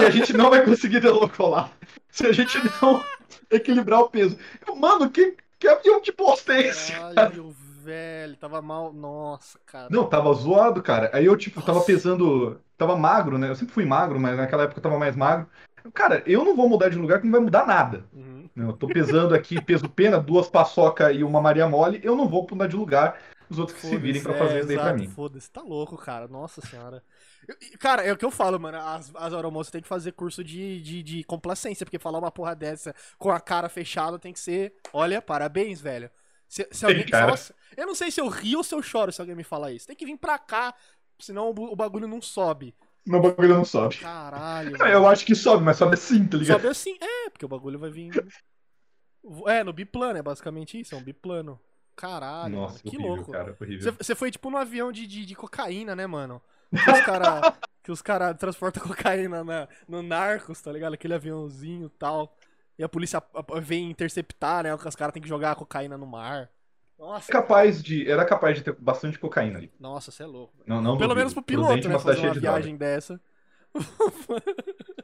e 0.00 0.04
a 0.06 0.08
gente 0.08 0.32
não 0.32 0.48
vai 0.48 0.64
conseguir 0.64 1.00
decolar. 1.00 1.70
Se 2.08 2.26
a 2.26 2.32
gente 2.32 2.58
não 2.80 3.04
equilibrar 3.50 4.00
o 4.00 4.08
peso. 4.08 4.38
Eu, 4.66 4.74
mano, 4.74 5.10
que, 5.10 5.36
que 5.58 5.68
avião 5.68 6.00
de 6.00 6.12
bosta 6.12 6.54
é 6.54 6.68
esse? 6.68 6.92
Caralho, 6.92 7.54
velho, 7.84 8.36
tava 8.36 8.62
mal. 8.62 8.92
Nossa, 8.92 9.58
cara. 9.66 9.88
Não, 9.90 10.06
tava 10.06 10.32
zoado, 10.32 10.82
cara. 10.82 11.10
Aí 11.12 11.26
eu, 11.26 11.36
tipo, 11.36 11.60
tava 11.60 11.82
pesando. 11.82 12.60
Tava 12.78 12.96
magro, 12.96 13.36
né? 13.36 13.50
Eu 13.50 13.54
sempre 13.54 13.74
fui 13.74 13.84
magro, 13.84 14.18
mas 14.18 14.36
naquela 14.36 14.62
época 14.62 14.78
eu 14.78 14.82
tava 14.82 14.98
mais 14.98 15.14
magro. 15.14 15.46
Cara, 15.94 16.22
eu 16.26 16.44
não 16.44 16.54
vou 16.54 16.68
mudar 16.68 16.88
de 16.88 16.96
lugar 16.98 17.20
que 17.20 17.26
não 17.26 17.32
vai 17.32 17.40
mudar 17.40 17.66
nada. 17.66 18.04
Uhum. 18.12 18.48
Eu 18.56 18.72
tô 18.72 18.86
pesando 18.88 19.34
aqui, 19.34 19.60
peso 19.62 19.88
pena, 19.88 20.18
duas 20.18 20.48
paçoca 20.48 21.12
e 21.12 21.22
uma 21.24 21.40
Maria 21.40 21.68
Mole. 21.68 22.00
Eu 22.02 22.16
não 22.16 22.28
vou 22.28 22.46
mudar 22.50 22.66
de 22.66 22.76
lugar. 22.76 23.18
Os 23.48 23.58
outros 23.58 23.80
que 23.80 23.86
se 23.86 23.96
virem 23.96 24.22
pra 24.22 24.34
fazer 24.34 24.54
é, 24.54 24.58
isso 24.60 24.68
daí 24.68 24.76
pra 24.76 24.86
exato, 24.86 25.00
mim. 25.00 25.08
Foda-se, 25.08 25.50
tá 25.50 25.60
louco, 25.60 25.96
cara. 25.96 26.28
Nossa 26.28 26.60
senhora. 26.60 27.02
Eu- 27.48 27.56
cara, 27.80 28.02
é 28.02 28.12
o 28.12 28.16
que 28.16 28.24
eu 28.24 28.30
falo, 28.30 28.60
mano. 28.60 28.78
As, 28.78 29.12
as 29.14 29.34
aeromoças 29.34 29.72
têm 29.72 29.82
que 29.82 29.88
fazer 29.88 30.12
curso 30.12 30.44
de, 30.44 30.80
de, 30.80 31.02
de 31.02 31.24
complacência, 31.24 31.84
porque 31.84 31.98
falar 31.98 32.20
uma 32.20 32.30
porra 32.30 32.54
dessa 32.54 32.94
com 33.18 33.30
a 33.30 33.40
cara 33.40 33.68
fechada 33.68 34.20
tem 34.20 34.32
que 34.32 34.38
ser. 34.38 34.74
Olha, 34.92 35.20
parabéns, 35.20 35.80
velho. 35.80 36.08
Se, 36.48 36.66
se 36.70 36.84
alguém. 36.84 37.06
cara. 37.06 37.28
Nossa, 37.28 37.54
eu 37.76 37.86
não 37.86 37.94
sei 37.94 38.10
se 38.10 38.20
eu 38.20 38.28
rio 38.28 38.58
ou 38.58 38.64
se 38.64 38.74
eu 38.74 38.82
choro 38.82 39.10
se 39.12 39.20
alguém 39.20 39.34
me 39.34 39.44
falar 39.44 39.72
isso. 39.72 39.86
Tem 39.86 39.96
que 39.96 40.06
vir 40.06 40.16
pra 40.16 40.38
cá, 40.38 40.72
senão 41.18 41.50
o, 41.50 41.72
o 41.72 41.76
bagulho 41.76 42.06
não 42.06 42.22
sobe. 42.22 42.74
Meu 43.10 43.20
bagulho 43.20 43.54
não 43.54 43.64
sobe. 43.64 43.96
Caralho. 43.96 44.76
Eu 44.86 45.04
acho 45.08 45.26
que 45.26 45.34
sobe, 45.34 45.64
mas 45.64 45.76
sobe 45.76 45.94
assim, 45.94 46.24
tá 46.28 46.36
ligado? 46.36 46.58
Sobe 46.58 46.68
assim, 46.68 46.96
é, 47.00 47.28
porque 47.28 47.44
o 47.44 47.48
bagulho 47.48 47.76
vai 47.76 47.90
vir. 47.90 48.12
É, 49.48 49.64
no 49.64 49.72
biplano, 49.72 50.16
é 50.16 50.22
basicamente 50.22 50.78
isso, 50.78 50.94
é 50.94 50.98
um 50.98 51.02
biplano. 51.02 51.60
Caralho, 51.96 52.54
Nossa, 52.54 52.74
mano, 52.74 52.90
que 52.90 52.96
horrível, 52.96 53.16
louco. 53.16 53.32
cara. 53.32 53.56
Você 53.98 54.14
foi 54.14 54.30
tipo 54.30 54.48
no 54.48 54.56
avião 54.56 54.92
de, 54.92 55.08
de, 55.08 55.26
de 55.26 55.34
cocaína, 55.34 55.96
né, 55.96 56.06
mano? 56.06 56.40
Que 56.70 56.90
os 56.90 57.00
cara, 57.00 57.40
que 57.82 57.92
os 57.92 58.00
cara 58.00 58.32
transportam 58.32 58.82
cocaína 58.86 59.42
na, 59.42 59.68
no 59.88 60.02
Narcos, 60.02 60.60
tá 60.62 60.70
ligado? 60.70 60.94
Aquele 60.94 61.14
aviãozinho 61.14 61.86
e 61.86 61.98
tal. 61.98 62.36
E 62.78 62.84
a 62.84 62.88
polícia 62.88 63.20
vem 63.60 63.90
interceptar, 63.90 64.62
né? 64.62 64.74
Os 64.74 64.96
caras 64.96 65.12
têm 65.12 65.20
que 65.20 65.28
jogar 65.28 65.50
a 65.50 65.56
cocaína 65.56 65.98
no 65.98 66.06
mar. 66.06 66.48
Nossa, 67.00 67.32
Capaz 67.32 67.82
de, 67.82 68.10
era 68.10 68.24
capaz 68.26 68.56
de 68.58 68.64
ter 68.64 68.74
bastante 68.78 69.18
cocaína 69.18 69.58
ali. 69.58 69.72
nossa, 69.78 70.10
você 70.12 70.22
é 70.22 70.26
louco. 70.26 70.54
Não, 70.66 70.80
não 70.82 70.96
Pelo 70.96 71.14
duvido. 71.14 71.14
menos 71.14 71.32
pro 71.34 71.42
piloto, 71.42 71.88
né? 71.88 71.98
Fazer 71.98 72.20
uma 72.20 72.30
de 72.30 72.40
viagem 72.40 72.76
dessa. 72.76 73.20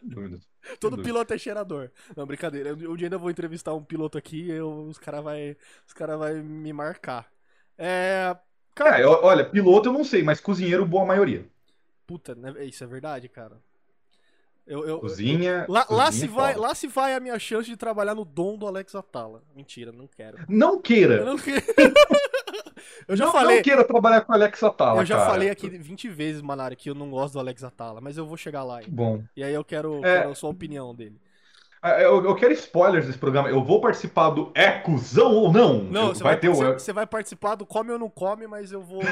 Dúvida. 0.02 0.40
Todo 0.80 0.96
dúvida. 0.96 1.02
piloto 1.02 1.32
é 1.34 1.38
cheirador. 1.38 1.90
Não, 2.16 2.26
brincadeira. 2.26 2.74
Um 2.74 2.96
dia 2.96 3.06
ainda 3.06 3.18
vou 3.18 3.30
entrevistar 3.30 3.74
um 3.74 3.84
piloto 3.84 4.18
aqui 4.18 4.50
e 4.50 4.60
os 4.60 4.98
caras 4.98 5.22
vai, 5.24 5.56
os 5.86 5.92
cara 5.92 6.16
vai 6.16 6.34
me 6.42 6.72
marcar. 6.72 7.30
É. 7.78 8.36
Cara, 8.74 9.00
É, 9.00 9.06
olha, 9.06 9.44
piloto 9.48 9.88
eu 9.88 9.92
não 9.92 10.04
sei, 10.04 10.22
mas 10.22 10.40
cozinheiro, 10.40 10.86
boa 10.86 11.04
maioria. 11.04 11.50
puta, 12.06 12.34
né? 12.34 12.64
Isso 12.64 12.84
é 12.84 12.86
verdade, 12.86 13.28
cara. 13.28 13.60
Eu, 14.66 14.84
eu, 14.86 14.98
Cozinha. 14.98 15.64
Lá, 15.68 15.86
lá 15.88 16.06
cozinha 16.06 16.12
se 16.12 16.24
é 16.24 16.28
vai, 16.28 16.56
lá 16.56 16.74
se 16.74 16.86
vai 16.88 17.14
a 17.14 17.20
minha 17.20 17.38
chance 17.38 17.68
de 17.68 17.76
trabalhar 17.76 18.14
no 18.14 18.24
dom 18.24 18.56
do 18.56 18.66
Alex 18.66 18.94
Atala. 18.94 19.42
Mentira, 19.54 19.92
não 19.92 20.06
quero. 20.08 20.38
Não 20.48 20.72
Eu 20.74 20.80
queira. 20.80 21.24
não 21.24 21.38
quero. 21.38 21.62
eu 23.08 23.16
já 23.16 23.26
não, 23.26 23.32
falei, 23.32 23.56
não 23.56 23.62
queira 23.62 23.84
trabalhar 23.84 24.20
com 24.22 24.32
Alex 24.32 24.62
Atala, 24.62 25.02
eu 25.02 25.06
já 25.06 25.16
cara. 25.18 25.30
falei 25.30 25.50
aqui 25.50 25.68
20 25.68 26.08
vezes, 26.08 26.42
Manara, 26.42 26.74
que 26.74 26.90
eu 26.90 26.94
não 26.94 27.10
gosto 27.10 27.34
do 27.34 27.38
Alex 27.40 27.62
Atala, 27.62 28.00
mas 28.00 28.16
eu 28.16 28.26
vou 28.26 28.36
chegar 28.36 28.64
lá. 28.64 28.78
ainda. 28.78 28.90
Bom. 28.90 29.22
E 29.36 29.44
aí 29.44 29.54
eu 29.54 29.64
quero, 29.64 29.98
É. 30.04 30.18
quero 30.18 30.30
a 30.30 30.34
sua 30.34 30.50
opinião 30.50 30.94
dele. 30.94 31.20
Ah, 31.80 32.00
Eu, 32.00 32.24
eu 32.24 32.34
quero 32.34 32.52
spoilers 32.54 33.06
desse 33.06 33.18
programa. 33.18 33.48
Eu 33.48 33.62
vou 33.62 33.80
participar 33.80 34.30
do 34.30 34.50
É 34.54 34.72
Cusão 34.72 35.32
ou 35.34 35.52
não? 35.52 35.84
Não, 35.84 36.08
Eu- 36.08 36.14
você 36.14 36.22
vai 36.24 36.32
vai, 36.32 36.40
ter 36.40 36.48
o. 36.48 36.54
você, 36.54 36.72
você 36.72 36.92
vai 36.92 37.06
participar 37.06 37.54
do 37.54 37.64
Come 37.66 37.92
ou 37.92 37.98
Não 37.98 38.10
Come, 38.10 38.46
mas 38.48 38.72
eu 38.72 38.82
vou. 38.82 39.02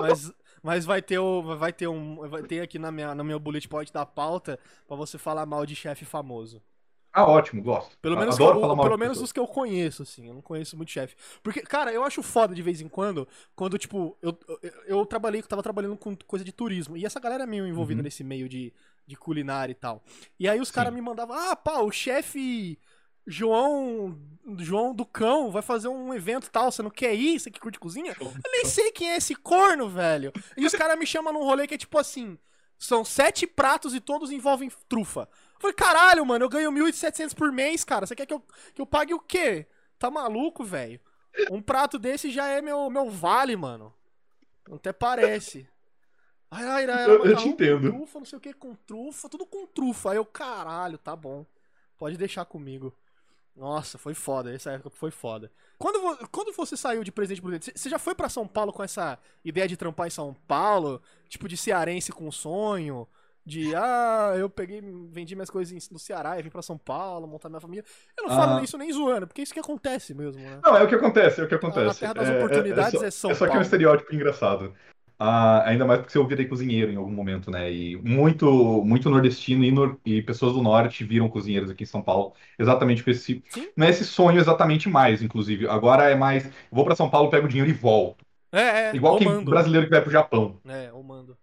Mas, 0.00 0.32
mas 0.62 0.84
vai 0.84 1.00
ter 1.02 1.18
o. 1.18 1.42
Vai 1.56 1.72
ter 1.72 1.88
um. 1.88 2.28
Vai 2.28 2.42
ter 2.42 2.60
aqui 2.60 2.78
na 2.78 2.90
minha, 2.92 3.14
no 3.14 3.24
meu 3.24 3.38
bullet 3.38 3.66
point 3.68 3.92
da 3.92 4.04
pauta 4.06 4.58
pra 4.86 4.96
você 4.96 5.18
falar 5.18 5.46
mal 5.46 5.64
de 5.66 5.74
chefe 5.76 6.04
famoso. 6.04 6.62
Ah, 7.10 7.24
ótimo, 7.26 7.62
gosto. 7.62 7.96
Pelo 7.98 8.16
menos, 8.16 8.34
Adoro 8.36 8.58
eu- 8.58 8.60
falar 8.60 8.76
mal 8.76 8.84
pelo 8.84 8.98
menos 8.98 9.20
os 9.20 9.32
que 9.32 9.40
eu 9.40 9.46
conheço, 9.46 10.02
assim. 10.02 10.28
Eu 10.28 10.34
não 10.34 10.42
conheço 10.42 10.76
muito 10.76 10.90
chefe. 10.92 11.16
Porque, 11.42 11.62
cara, 11.62 11.90
eu 11.92 12.04
acho 12.04 12.22
foda 12.22 12.54
de 12.54 12.62
vez 12.62 12.80
em 12.80 12.88
quando, 12.88 13.26
quando, 13.56 13.78
tipo, 13.78 14.16
eu, 14.22 14.38
eu, 14.62 14.72
eu 14.86 15.06
trabalhei, 15.06 15.42
tava 15.42 15.62
trabalhando 15.62 15.96
com 15.96 16.14
coisa 16.26 16.44
de 16.44 16.52
turismo. 16.52 16.96
E 16.96 17.06
essa 17.06 17.18
galera 17.18 17.44
é 17.44 17.46
meio 17.46 17.66
envolvida 17.66 18.00
Uhum. 18.00 18.04
nesse 18.04 18.22
meio 18.22 18.48
de, 18.48 18.72
de 19.06 19.16
culinária 19.16 19.72
e 19.72 19.74
tal. 19.74 20.02
E 20.38 20.46
aí 20.48 20.60
os 20.60 20.70
caras 20.70 20.92
me 20.92 21.00
mandavam, 21.00 21.34
ah, 21.34 21.56
pá, 21.56 21.80
o 21.80 21.90
chefe 21.90 22.78
João. 23.28 24.18
João 24.60 24.94
do 24.94 25.04
Cão 25.04 25.50
vai 25.50 25.60
fazer 25.60 25.88
um 25.88 26.14
evento 26.14 26.46
e 26.46 26.50
tal. 26.50 26.72
Você 26.72 26.82
não 26.82 26.88
quer 26.90 27.14
ir? 27.14 27.38
Você 27.38 27.50
que 27.50 27.60
curte 27.60 27.78
cozinha? 27.78 28.16
Eu 28.18 28.32
nem 28.50 28.64
sei 28.64 28.90
quem 28.90 29.10
é 29.10 29.16
esse 29.16 29.34
corno, 29.34 29.88
velho. 29.90 30.32
E 30.56 30.64
os 30.64 30.72
caras 30.74 30.98
me 30.98 31.06
chamam 31.06 31.32
num 31.34 31.44
rolê 31.44 31.66
que 31.66 31.74
é 31.74 31.78
tipo 31.78 31.98
assim: 31.98 32.38
são 32.78 33.04
sete 33.04 33.46
pratos 33.46 33.94
e 33.94 34.00
todos 34.00 34.30
envolvem 34.32 34.70
trufa. 34.88 35.28
Eu 35.54 35.60
falei, 35.60 35.74
caralho, 35.74 36.24
mano, 36.24 36.44
eu 36.46 36.48
ganho 36.48 36.72
1.700 36.72 37.34
por 37.34 37.52
mês, 37.52 37.84
cara. 37.84 38.06
Você 38.06 38.16
quer 38.16 38.24
que 38.24 38.32
eu, 38.32 38.42
que 38.74 38.80
eu 38.80 38.86
pague 38.86 39.12
o 39.12 39.20
quê? 39.20 39.66
Tá 39.98 40.10
maluco, 40.10 40.64
velho? 40.64 40.98
Um 41.50 41.60
prato 41.60 41.98
desse 41.98 42.30
já 42.30 42.46
é 42.46 42.62
meu, 42.62 42.88
meu 42.88 43.10
vale, 43.10 43.54
mano. 43.54 43.92
Até 44.72 44.92
parece. 44.94 45.68
Ai, 46.50 46.64
ai, 46.64 46.90
ai, 46.90 47.04
Eu- 47.10 47.24
eu 47.26 47.36
te 47.36 47.42
com 47.42 47.48
entendo. 47.50 47.90
Trufa, 47.92 48.18
não 48.20 48.24
sei 48.26 48.38
o 48.38 48.40
que, 48.40 48.52
com 48.54 48.74
trufa, 48.74 49.28
tudo 49.28 49.44
com 49.44 49.66
trufa. 49.66 50.12
Aí 50.12 50.16
eu, 50.16 50.24
caralho, 50.24 50.96
tá 50.96 51.14
bom. 51.14 51.44
Pode 51.98 52.16
deixar 52.16 52.44
comigo. 52.46 52.96
Nossa, 53.58 53.98
foi 53.98 54.14
foda. 54.14 54.54
Essa 54.54 54.70
época 54.72 54.90
foi 54.90 55.10
foda. 55.10 55.50
Quando, 55.76 56.28
quando 56.28 56.52
você 56.52 56.76
saiu 56.76 57.02
de 57.02 57.10
Presidente 57.10 57.42
Prudente, 57.42 57.72
você- 57.74 57.90
já 57.90 57.98
foi 57.98 58.14
pra 58.14 58.28
São 58.28 58.46
Paulo 58.46 58.72
com 58.72 58.82
essa 58.82 59.18
ideia 59.44 59.66
de 59.66 59.76
trampar 59.76 60.06
em 60.06 60.10
São 60.10 60.34
Paulo? 60.46 61.02
Tipo, 61.28 61.48
de 61.48 61.56
cearense 61.56 62.12
com 62.12 62.30
sonho? 62.30 63.06
De, 63.44 63.74
ah, 63.74 64.34
eu 64.36 64.48
peguei, 64.50 64.80
vendi 65.10 65.34
minhas 65.34 65.48
coisas 65.48 65.88
no 65.90 65.98
Ceará 65.98 66.38
e 66.38 66.42
vim 66.42 66.50
pra 66.50 66.60
São 66.60 66.76
Paulo, 66.76 67.26
montar 67.26 67.48
minha 67.48 67.60
família. 67.60 67.82
Eu 68.16 68.28
não 68.28 68.36
falo 68.36 68.58
Ah. 68.58 68.62
isso 68.62 68.76
nem 68.76 68.92
zoando, 68.92 69.26
porque 69.26 69.40
é 69.40 69.44
isso 69.44 69.54
que 69.54 69.58
acontece 69.60 70.12
mesmo, 70.14 70.40
né? 70.42 70.60
Não, 70.62 70.76
é 70.76 70.82
o 70.82 70.88
que 70.88 70.94
acontece, 70.94 71.40
é 71.40 71.44
o 71.44 71.48
que 71.48 71.54
acontece. 71.54 72.00
terra 72.00 72.12
das 72.12 72.28
É- 72.28 72.32
é- 72.34 72.36
oportunidades 72.36 73.00
só, 73.00 73.06
é 73.06 73.10
São 73.10 73.30
só 73.34 73.36
que 73.38 73.44
é 73.44 73.46
um 73.46 73.48
Paulo. 73.52 73.62
estereótipo 73.62 74.14
engraçado. 74.14 74.74
Ah, 75.20 75.68
ainda 75.68 75.84
mais 75.84 75.98
porque 76.00 76.12
você 76.12 76.18
ouvia 76.18 76.48
cozinheiro 76.48 76.92
em 76.92 76.96
algum 76.96 77.10
momento, 77.12 77.50
né? 77.50 77.72
E 77.72 77.96
muito, 77.96 78.84
muito 78.84 79.10
nordestino 79.10 79.64
e, 79.64 79.70
nor- 79.72 80.00
e 80.04 80.22
pessoas 80.22 80.52
do 80.54 80.62
norte 80.62 81.02
viram 81.04 81.28
cozinheiros 81.28 81.70
aqui 81.70 81.82
em 81.82 81.86
São 81.86 82.00
Paulo, 82.02 82.34
exatamente 82.58 83.02
com 83.02 83.10
esse. 83.10 83.42
Sim. 83.48 83.72
Não 83.76 83.86
é 83.86 83.90
esse 83.90 84.04
sonho 84.04 84.38
exatamente 84.38 84.88
mais, 84.88 85.20
inclusive. 85.22 85.66
Agora 85.68 86.04
é 86.08 86.14
mais. 86.14 86.48
Vou 86.70 86.84
pra 86.84 86.94
São 86.94 87.10
Paulo, 87.10 87.30
pego 87.30 87.48
dinheiro 87.48 87.68
e 87.70 87.72
volto. 87.72 88.24
É, 88.52 88.90
é, 88.90 88.92
Igual 88.92 89.14
ou 89.14 89.18
quem 89.18 89.28
mando. 89.28 89.42
brasileiro 89.42 89.86
que 89.86 89.92
vai 89.92 90.02
pro 90.02 90.10
Japão. 90.12 90.60
É, 90.64 90.92
ou 90.92 91.02
mando. 91.02 91.38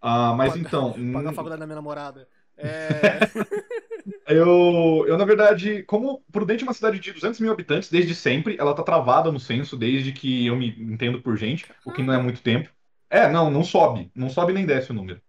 Ah, 0.00 0.34
mas 0.34 0.56
Paga- 0.56 0.56
então. 0.56 0.94
Pagar 1.10 1.30
a 1.30 1.32
hum, 1.32 1.34
faculdade 1.34 1.60
da 1.60 1.66
minha 1.66 1.76
namorada. 1.76 2.28
É. 2.56 3.20
Eu, 4.26 5.04
eu, 5.06 5.18
na 5.18 5.24
verdade, 5.24 5.82
como 5.84 6.20
Prudente 6.32 6.62
é 6.62 6.66
uma 6.66 6.72
cidade 6.72 6.98
de 6.98 7.12
200 7.12 7.38
mil 7.40 7.52
habitantes 7.52 7.90
desde 7.90 8.14
sempre, 8.14 8.56
ela 8.58 8.74
tá 8.74 8.82
travada 8.82 9.30
no 9.30 9.38
censo 9.40 9.76
desde 9.76 10.12
que 10.12 10.46
eu 10.46 10.56
me 10.56 10.68
entendo 10.80 11.20
por 11.20 11.36
gente, 11.36 11.66
o 11.84 11.92
que 11.92 12.02
não 12.02 12.14
é 12.14 12.22
muito 12.22 12.42
tempo. 12.42 12.70
É, 13.10 13.28
não, 13.28 13.50
não 13.50 13.64
sobe. 13.64 14.10
Não 14.14 14.30
sobe 14.30 14.52
nem 14.52 14.64
desce 14.64 14.92
o 14.92 14.94
número. 14.94 15.20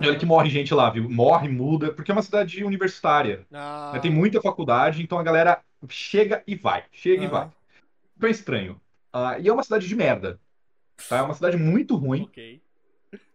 E 0.00 0.08
olha 0.08 0.18
que 0.18 0.26
morre 0.26 0.50
gente 0.50 0.74
lá, 0.74 0.90
viu? 0.90 1.08
Morre, 1.08 1.48
muda, 1.48 1.92
porque 1.92 2.10
é 2.10 2.14
uma 2.14 2.22
cidade 2.22 2.64
universitária. 2.64 3.46
Ah, 3.52 3.92
né? 3.94 4.00
Tem 4.00 4.10
muita 4.10 4.42
faculdade, 4.42 5.00
então 5.00 5.18
a 5.18 5.22
galera 5.22 5.62
chega 5.88 6.42
e 6.46 6.56
vai. 6.56 6.84
Chega 6.90 7.22
e 7.22 7.26
aham, 7.26 7.30
vai. 7.30 7.50
Então 8.16 8.28
é 8.28 8.32
estranho. 8.32 8.80
Ah, 9.12 9.38
e 9.38 9.48
é 9.48 9.52
uma 9.52 9.62
cidade 9.62 9.86
de 9.86 9.94
merda. 9.94 10.40
Tá? 11.08 11.18
É 11.18 11.22
uma 11.22 11.34
cidade 11.34 11.56
muito 11.56 11.94
ruim. 11.94 12.24
Ok. 12.24 12.60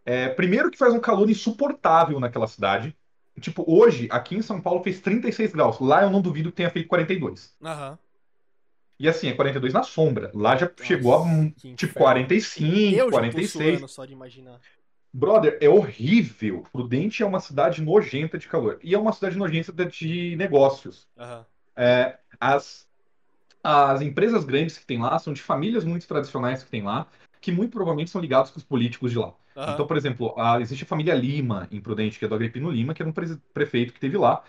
É, 0.06 0.28
primeiro 0.30 0.70
que 0.70 0.78
faz 0.78 0.94
um 0.94 1.00
calor 1.00 1.30
insuportável 1.30 2.20
naquela 2.20 2.48
cidade. 2.48 2.94
Tipo, 3.40 3.64
hoje, 3.66 4.10
aqui 4.12 4.36
em 4.36 4.42
São 4.42 4.60
Paulo, 4.60 4.84
fez 4.84 5.00
36 5.00 5.54
graus. 5.54 5.80
Lá 5.80 6.04
eu 6.04 6.10
não 6.10 6.22
duvido 6.22 6.50
que 6.50 6.58
tenha 6.58 6.70
feito 6.70 6.90
42. 6.90 7.56
Aham. 7.64 7.98
E 9.00 9.08
assim, 9.08 9.28
é 9.30 9.34
42 9.34 9.74
na 9.74 9.84
sombra. 9.84 10.30
Lá 10.34 10.58
já 10.58 10.70
chegou 10.82 11.16
a 11.16 11.20
tipo 11.56 11.68
inferno. 11.68 11.94
45, 11.94 12.68
Eu 12.68 12.96
já 12.98 13.04
tô 13.06 13.10
46. 13.12 13.52
suando 13.78 13.88
só 13.88 14.06
de 14.06 14.14
imaginar. 14.14 14.60
Brother, 15.14 15.58
é 15.62 15.70
horrível. 15.70 16.66
Prudente 16.72 17.24
é 17.24 17.26
uma 17.26 17.40
cidade 17.40 17.82
nojenta 17.82 18.38
de 18.38 18.48
calor. 18.48 18.78
E 18.84 18.94
é 18.94 18.98
uma 19.00 19.14
cidade 19.14 19.38
nojenta 19.38 19.72
de 19.86 20.36
negócios. 20.36 21.08
Aham. 21.18 21.46
É, 21.76 22.18
as, 22.40 22.88
as 23.64 24.02
empresas 24.02 24.44
grandes 24.44 24.78
que 24.78 24.86
tem 24.86 25.00
lá 25.00 25.18
são 25.18 25.32
de 25.34 25.42
famílias 25.42 25.86
muito 25.86 26.06
tradicionais 26.08 26.62
que 26.64 26.70
tem 26.70 26.82
lá, 26.84 27.08
que 27.40 27.52
muito 27.54 27.72
provavelmente 27.72 28.12
são 28.12 28.20
ligados 28.20 28.52
com 28.52 28.58
os 28.58 28.66
políticos 28.66 29.12
de 29.12 29.18
lá. 29.18 29.34
Aham. 29.56 29.74
Então, 29.74 29.88
por 29.88 29.96
exemplo, 29.98 30.34
a- 30.38 30.60
existe 30.60 30.84
a 30.84 30.88
família 30.88 31.16
Lima 31.16 31.68
em 31.72 31.80
Prudente, 31.80 32.20
que 32.20 32.26
é 32.26 32.28
do 32.28 32.36
Agripino 32.36 32.70
Lima, 32.70 32.94
que 32.94 33.02
era 33.02 33.10
um 33.10 33.14
prese- 33.14 33.42
prefeito 33.54 33.94
que 33.94 34.00
teve 34.00 34.18
lá, 34.18 34.44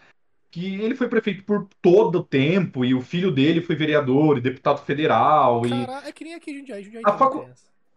que 0.51 0.75
ele 0.81 0.95
foi 0.95 1.09
prefeito 1.09 1.45
por 1.45 1.69
todo 1.81 2.19
o 2.19 2.25
tempo, 2.25 2.85
e 2.85 2.95
o 2.95 3.01
filho 3.01 3.31
dele 3.31 3.61
foi 3.61 3.77
vereador 3.77 4.37
e 4.37 4.41
deputado 4.41 4.85
federal. 4.85 5.65
E... 5.65 5.71
Caralho, 5.71 6.07
é 6.07 6.13
que 6.13 6.25
nem 6.25 6.35
aqui 6.35 6.59
Jundiaí. 6.59 6.83
Jundiaí 6.83 7.03
A 7.07 7.13
facu-. 7.13 7.49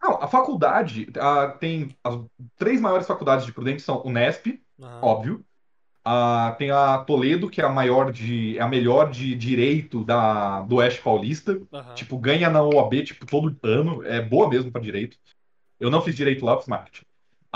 Não, 0.02 0.22
a 0.22 0.28
faculdade 0.28 1.08
ah, 1.18 1.56
tem 1.58 1.96
as 2.04 2.20
três 2.56 2.80
maiores 2.80 3.06
faculdades 3.06 3.46
de 3.46 3.52
Prudente 3.52 3.80
são 3.80 4.02
o 4.04 4.10
Nesp, 4.10 4.60
Aham. 4.80 5.00
óbvio. 5.02 5.44
Ah, 6.04 6.54
tem 6.58 6.70
a 6.70 6.98
Toledo, 6.98 7.48
que 7.48 7.62
é 7.62 7.64
a 7.64 7.70
maior 7.70 8.12
de, 8.12 8.58
é 8.58 8.60
a 8.60 8.68
melhor 8.68 9.10
de 9.10 9.34
direito 9.34 10.04
da, 10.04 10.60
do 10.60 10.76
Oeste 10.76 11.00
Paulista. 11.00 11.58
Aham. 11.72 11.94
Tipo, 11.94 12.18
ganha 12.18 12.50
na 12.50 12.62
OAB, 12.62 13.02
tipo, 13.02 13.24
todo 13.24 13.56
ano. 13.62 14.04
É 14.04 14.20
boa 14.20 14.48
mesmo 14.48 14.70
pra 14.70 14.80
direito. 14.82 15.16
Eu 15.80 15.90
não 15.90 16.02
fiz 16.02 16.14
direito 16.14 16.44
lá, 16.44 16.58
fiz 16.58 16.68
marketing. 16.68 17.06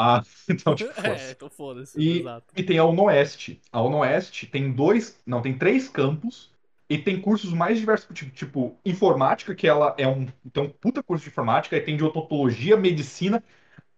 Ah, 0.01 0.23
então, 0.49 0.75
tipo, 0.77 0.93
é, 1.05 1.33
então 1.33 1.51
foda-se. 1.51 2.01
E, 2.01 2.21
Exato. 2.21 2.55
e 2.57 2.63
tem 2.63 2.79
a 2.79 2.85
Unoeste. 2.85 3.61
A 3.73 3.83
Unoeste 3.83 4.47
tem 4.47 4.73
dois, 4.73 5.21
não, 5.27 5.43
tem 5.43 5.59
três 5.59 5.89
campos 5.89 6.53
e 6.89 6.97
tem 6.97 7.21
cursos 7.21 7.53
mais 7.53 7.79
diversos, 7.79 8.07
tipo, 8.15 8.31
tipo, 8.31 8.77
informática, 8.85 9.55
que 9.55 9.67
ela 9.67 9.95
é 9.99 10.07
um, 10.07 10.27
um 10.57 10.69
puta 10.71 11.03
curso 11.03 11.25
de 11.25 11.31
informática, 11.31 11.77
e 11.77 11.81
tem 11.81 11.97
de 11.97 12.05
odontologia, 12.05 12.77
medicina, 12.77 13.43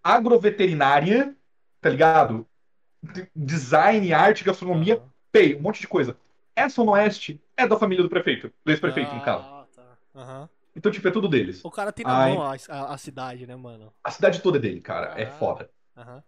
agroveterinária, 0.02 1.36
tá 1.80 1.90
ligado? 1.90 2.46
De- 3.02 3.28
Design, 3.36 4.12
arte, 4.12 4.44
gastronomia, 4.44 4.96
Aham. 4.96 5.10
pay, 5.32 5.56
um 5.56 5.60
monte 5.60 5.80
de 5.80 5.88
coisa. 5.88 6.16
Essa 6.56 6.82
Unoeste 6.82 7.40
é 7.56 7.66
da 7.66 7.78
família 7.78 8.02
do 8.02 8.10
prefeito, 8.10 8.52
do 8.64 8.72
ex-prefeito, 8.72 9.14
no 9.14 9.22
caso. 9.22 9.44
Ah, 9.44 9.66
tá. 9.74 10.48
Então, 10.76 10.90
tipo, 10.92 11.06
é 11.08 11.10
tudo 11.10 11.28
deles. 11.28 11.64
O 11.64 11.70
cara 11.70 11.92
tem 11.92 12.04
na 12.06 12.16
Ai. 12.16 12.34
mão 12.34 12.42
a, 12.42 12.56
a, 12.68 12.94
a 12.94 12.98
cidade, 12.98 13.46
né, 13.46 13.56
mano? 13.56 13.92
A 14.04 14.10
cidade 14.10 14.40
toda 14.42 14.58
é 14.58 14.60
dele, 14.60 14.80
cara. 14.80 15.20
É 15.20 15.26
Ah. 15.26 15.30
foda. 15.30 15.70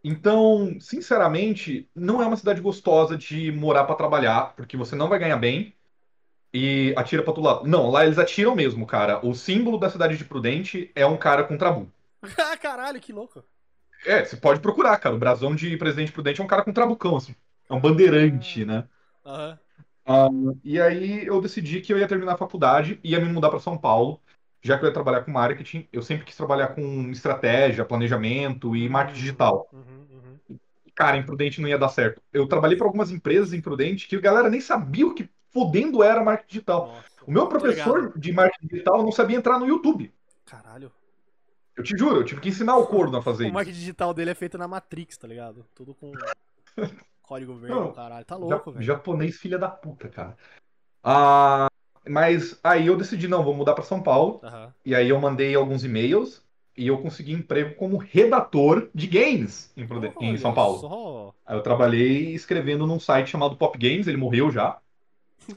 Então, 0.05 0.81
sinceramente, 0.81 1.89
não 1.95 2.21
é 2.21 2.27
uma 2.27 2.37
cidade 2.37 2.61
gostosa 2.61 3.17
de 3.17 3.53
morar 3.53 3.85
pra 3.85 3.95
trabalhar, 3.95 4.55
porque 4.57 4.77
você 4.77 4.97
não 4.97 5.09
vai 5.09 5.19
ganhar 5.19 5.37
bem 5.37 5.75
e 6.55 6.95
atira 6.97 7.23
pra 7.23 7.33
todo 7.33 7.45
lado. 7.45 7.67
Não, 7.69 7.91
lá 7.91 8.05
eles 8.05 8.19
atiram 8.19 8.55
mesmo, 8.55 8.87
cara. 8.87 9.25
O 9.27 9.35
símbolo 9.35 9.79
da 9.79 9.91
cidade 9.91 10.17
de 10.17 10.25
Prudente 10.25 10.91
é 10.95 11.07
um 11.07 11.17
cara 11.17 11.45
com 11.45 11.57
trabu. 11.59 11.91
Ah, 12.39 12.57
Caralho, 12.57 13.01
que 13.01 13.13
louco. 13.13 13.45
É, 14.05 14.25
você 14.25 14.37
pode 14.37 14.61
procurar, 14.61 14.99
cara. 14.99 15.15
O 15.15 15.19
brasão 15.19 15.55
de 15.55 15.77
Presidente 15.77 16.13
Prudente 16.13 16.41
é 16.41 16.45
um 16.45 16.49
cara 16.49 16.65
com 16.65 16.73
trabucão, 16.73 17.17
assim. 17.17 17.35
É 17.69 17.75
um 17.75 17.81
bandeirante, 17.81 18.65
né? 18.65 18.85
Aham. 19.25 19.59
E 20.65 20.81
aí 20.81 21.25
eu 21.27 21.41
decidi 21.41 21.81
que 21.81 21.93
eu 21.93 21.99
ia 21.99 22.09
terminar 22.09 22.35
a 22.35 22.37
faculdade 22.37 22.99
e 23.05 23.13
ia 23.13 23.21
me 23.21 23.33
mudar 23.33 23.51
pra 23.51 23.61
São 23.61 23.79
Paulo, 23.79 24.21
já 24.63 24.79
que 24.79 24.85
eu 24.85 24.89
ia 24.89 24.95
trabalhar 24.95 25.23
com 25.23 25.31
marketing. 25.31 25.87
Eu 25.93 26.03
sempre 26.03 26.25
quis 26.25 26.37
trabalhar 26.37 26.69
com 26.69 27.11
estratégia, 27.11 27.85
planejamento 27.85 28.75
e 28.77 28.89
marketing 28.89 29.19
digital. 29.21 29.69
Uhum, 29.73 30.07
uhum. 30.49 30.59
Cara, 30.95 31.17
em 31.17 31.23
Prudente 31.25 31.61
não 31.61 31.69
ia 31.69 31.79
dar 31.79 31.89
certo. 31.89 32.23
Eu 32.33 32.47
trabalhei 32.47 32.77
para 32.77 32.87
algumas 32.87 33.11
empresas 33.11 33.53
em 33.53 33.61
Prudente 33.61 34.07
que 34.09 34.17
a 34.17 34.21
galera 34.21 34.49
nem 34.49 34.61
sabia 34.61 35.07
o 35.07 35.15
que 35.15 35.29
fodendo 35.51 36.03
era 36.03 36.23
marketing 36.23 36.49
digital. 36.49 36.87
Nossa. 36.87 37.05
O 37.27 37.31
meu 37.31 37.47
professor 37.49 38.19
de 38.19 38.33
marketing 38.33 38.67
digital 38.69 39.03
não 39.03 39.13
sabia 39.13 39.37
entrar 39.37 39.59
no 39.59 39.67
YouTube. 39.67 40.13
Caralho. 40.47 40.91
Eu 41.77 41.83
te 41.83 41.97
juro, 41.97 42.17
eu 42.17 42.25
tive 42.25 42.41
que 42.41 42.51
ensinar 42.51 42.77
o 42.77 42.87
corno 42.87 43.17
a 43.17 43.23
fazer 43.23 43.45
O 43.45 43.47
isso. 43.47 43.55
marketing 43.55 43.79
digital 43.79 44.13
dele 44.15 44.31
é 44.31 44.35
feito 44.35 44.59
na 44.59 44.69
Matrix, 44.69 45.17
tá 45.17 45.27
ligado? 45.27 45.65
Tudo 45.75 45.95
com 45.95 46.13
código 47.23 47.55
verde, 47.55 47.75
Não, 47.75 47.93
caralho. 47.93 48.25
Tá 48.25 48.37
louco, 48.37 48.73
velho. 48.73 48.85
japonês 48.85 49.39
filha 49.39 49.59
da 49.59 49.69
puta, 49.69 50.09
cara. 50.09 50.37
Ah, 51.03 51.69
mas 52.09 52.59
aí 52.63 52.87
eu 52.87 52.97
decidi, 52.97 53.29
não, 53.29 53.45
vou 53.45 53.55
mudar 53.55 53.75
para 53.75 53.85
São 53.85 54.03
Paulo. 54.03 54.41
Aham. 54.43 54.73
E 54.85 54.95
aí 54.95 55.09
eu 55.09 55.21
mandei 55.21 55.55
alguns 55.55 55.85
e-mails 55.85 56.43
e 56.77 56.87
eu 56.87 56.99
consegui 56.99 57.33
emprego 57.33 57.75
como 57.75 57.97
redator 57.99 58.89
de 58.95 59.07
games 59.07 59.71
em, 59.77 59.87
Pruden- 59.87 60.13
em 60.21 60.37
São 60.37 60.55
Paulo. 60.55 60.79
Só. 60.79 61.35
Aí 61.47 61.57
eu 61.57 61.63
trabalhei 61.63 62.35
escrevendo 62.35 62.87
num 62.87 62.99
site 62.99 63.31
chamado 63.31 63.57
Pop 63.57 63.77
Games, 63.79 64.07
ele 64.07 64.17
morreu 64.17 64.51
já. 64.51 64.79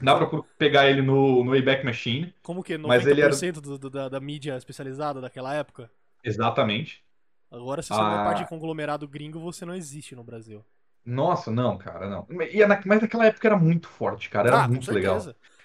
Dá 0.02 0.16
pra 0.16 0.42
pegar 0.58 0.90
ele 0.90 1.00
no, 1.00 1.44
no 1.44 1.52
Wayback 1.52 1.84
Machine. 1.84 2.34
Como 2.42 2.62
que? 2.62 2.76
90% 2.76 2.86
Mas 2.88 3.06
ele 3.06 3.20
era- 3.20 3.52
do, 3.52 3.78
do- 3.78 3.90
da, 3.90 4.08
da 4.08 4.20
mídia 4.20 4.56
especializada 4.56 5.20
daquela 5.20 5.54
época? 5.54 5.90
Exatamente. 6.24 7.04
Agora, 7.50 7.80
se 7.82 7.88
você 7.88 8.00
Ah. 8.00 8.24
parte 8.24 8.42
de 8.42 8.48
conglomerado 8.48 9.06
gringo, 9.06 9.38
você 9.38 9.64
não 9.64 9.74
existe 9.74 10.16
no 10.16 10.24
Brasil. 10.24 10.64
Nossa, 11.04 11.52
não, 11.52 11.78
cara, 11.78 12.08
não. 12.10 12.26
E 12.52 12.60
é 12.60 12.66
na- 12.66 12.82
mas 12.84 13.00
naquela 13.00 13.26
época 13.26 13.46
era 13.46 13.56
muito 13.56 13.88
forte, 13.88 14.28
cara. 14.28 14.48
Era 14.48 14.58
ah, 14.58 14.62
com 14.64 14.72
muito 14.72 14.90
legal. 14.92 15.20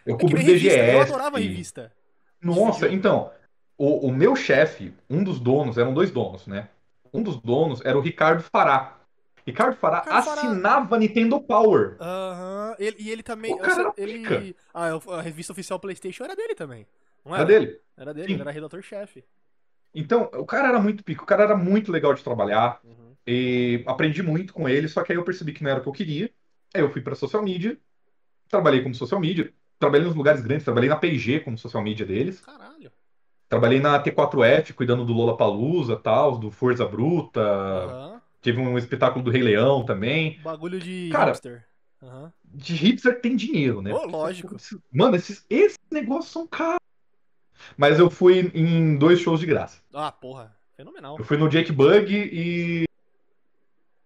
Eu 0.05 0.17
cobri 0.17 0.43
nem 0.43 0.53
revista. 0.53 0.79
Eu 0.85 0.99
BGS. 0.99 1.09
adorava 1.09 1.39
revista. 1.39 1.91
Nossa, 2.41 2.87
então, 2.89 3.31
o, 3.77 4.07
o 4.07 4.11
meu 4.11 4.35
chefe, 4.35 4.93
um 5.09 5.23
dos 5.23 5.39
donos, 5.39 5.77
eram 5.77 5.93
dois 5.93 6.11
donos, 6.11 6.47
né? 6.47 6.69
Um 7.13 7.21
dos 7.21 7.37
donos 7.41 7.81
era 7.83 7.97
o 7.97 8.01
Ricardo 8.01 8.41
Fará. 8.43 8.97
Ricardo 9.45 9.75
Fará 9.75 9.99
Ricardo 10.01 10.23
Fará. 10.25 10.41
assinava 10.41 10.97
Nintendo 10.97 11.39
Power. 11.41 11.97
Aham. 11.99 12.75
E 12.79 13.09
ele 13.09 13.23
também. 13.23 13.53
O 13.53 13.57
cara 13.57 13.81
era 13.81 13.93
ele... 13.97 14.19
pica. 14.19 14.55
Ah, 14.73 14.89
a 15.17 15.21
revista 15.21 15.51
oficial 15.51 15.79
PlayStation 15.79 16.23
era 16.23 16.35
dele 16.35 16.55
também. 16.55 16.85
Não 17.25 17.35
Era 17.35 17.43
era? 17.43 17.59
dele. 17.59 17.79
Era 17.97 18.13
dele, 18.13 18.27
Sim. 18.27 18.33
ele 18.33 18.41
era 18.41 18.51
redator-chefe. 18.51 19.23
Então, 19.93 20.29
o 20.33 20.45
cara 20.45 20.69
era 20.69 20.79
muito 20.79 21.03
pico, 21.03 21.23
o 21.23 21.27
cara 21.27 21.43
era 21.43 21.55
muito 21.55 21.91
legal 21.91 22.13
de 22.13 22.23
trabalhar. 22.23 22.79
Uhum. 22.83 23.15
E 23.27 23.83
aprendi 23.85 24.23
muito 24.23 24.53
com 24.53 24.67
ele, 24.67 24.87
só 24.87 25.03
que 25.03 25.11
aí 25.11 25.17
eu 25.17 25.23
percebi 25.23 25.53
que 25.53 25.63
não 25.63 25.69
era 25.71 25.79
o 25.79 25.83
que 25.83 25.89
eu 25.89 25.93
queria. 25.93 26.31
Aí 26.73 26.81
eu 26.81 26.91
fui 26.91 27.01
pra 27.01 27.13
social 27.13 27.43
media, 27.43 27.77
trabalhei 28.49 28.81
como 28.81 28.95
social 28.95 29.19
media, 29.19 29.53
trabalhei 29.81 30.05
nos 30.07 30.15
lugares 30.15 30.41
grandes, 30.41 30.63
trabalhei 30.63 30.89
na 30.89 30.95
P&G 30.95 31.41
como 31.41 31.57
social 31.57 31.83
media 31.83 32.05
deles, 32.05 32.39
Caralho. 32.39 32.91
trabalhei 33.49 33.79
na 33.81 34.01
T4F 34.01 34.73
cuidando 34.73 35.03
do 35.03 35.11
Lollapalooza, 35.11 35.97
tal, 35.97 36.37
do 36.37 36.49
Forza 36.49 36.85
Bruta, 36.85 37.41
Aham. 37.41 38.21
tive 38.41 38.61
um 38.61 38.77
espetáculo 38.77 39.25
do 39.25 39.31
Rei 39.31 39.41
Leão 39.41 39.83
também. 39.83 40.39
Bagulho 40.41 40.79
de 40.79 41.09
Cara, 41.11 41.31
hipster. 41.31 41.65
Aham. 42.01 42.31
De 42.45 42.73
hipster 42.75 43.19
tem 43.19 43.35
dinheiro, 43.35 43.81
né? 43.81 43.93
Ô, 43.93 44.05
lógico. 44.05 44.55
Mano, 44.91 45.15
esses, 45.15 45.45
esses 45.49 45.77
negócios 45.91 46.31
são 46.31 46.47
caros. 46.47 46.79
Mas 47.77 47.99
eu 47.99 48.09
fui 48.09 48.51
em 48.53 48.97
dois 48.97 49.19
shows 49.19 49.39
de 49.39 49.45
graça. 49.45 49.81
Ah, 49.93 50.11
porra. 50.11 50.55
Fenomenal. 50.75 51.15
Eu 51.19 51.23
fui 51.23 51.37
no 51.37 51.47
Jake 51.47 51.71
Bug 51.71 52.11
e. 52.11 52.85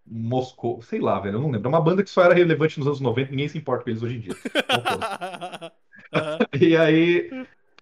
Moscou, 0.06 0.82
sei 0.82 1.00
lá, 1.00 1.20
velho, 1.20 1.38
eu 1.38 1.42
não 1.42 1.52
lembro. 1.52 1.68
É 1.68 1.70
uma 1.70 1.82
banda 1.82 2.04
que 2.04 2.10
só 2.10 2.24
era 2.24 2.34
relevante 2.34 2.78
nos 2.78 2.88
anos 2.88 3.02
90, 3.02 3.32
ninguém 3.32 3.50
se 3.50 3.58
importa 3.58 3.84
com 3.84 3.90
eles 3.90 4.04
hoje 4.04 4.16
em 4.18 4.20
dia. 4.20 4.36
E 6.60 6.76
aí, 6.78 7.30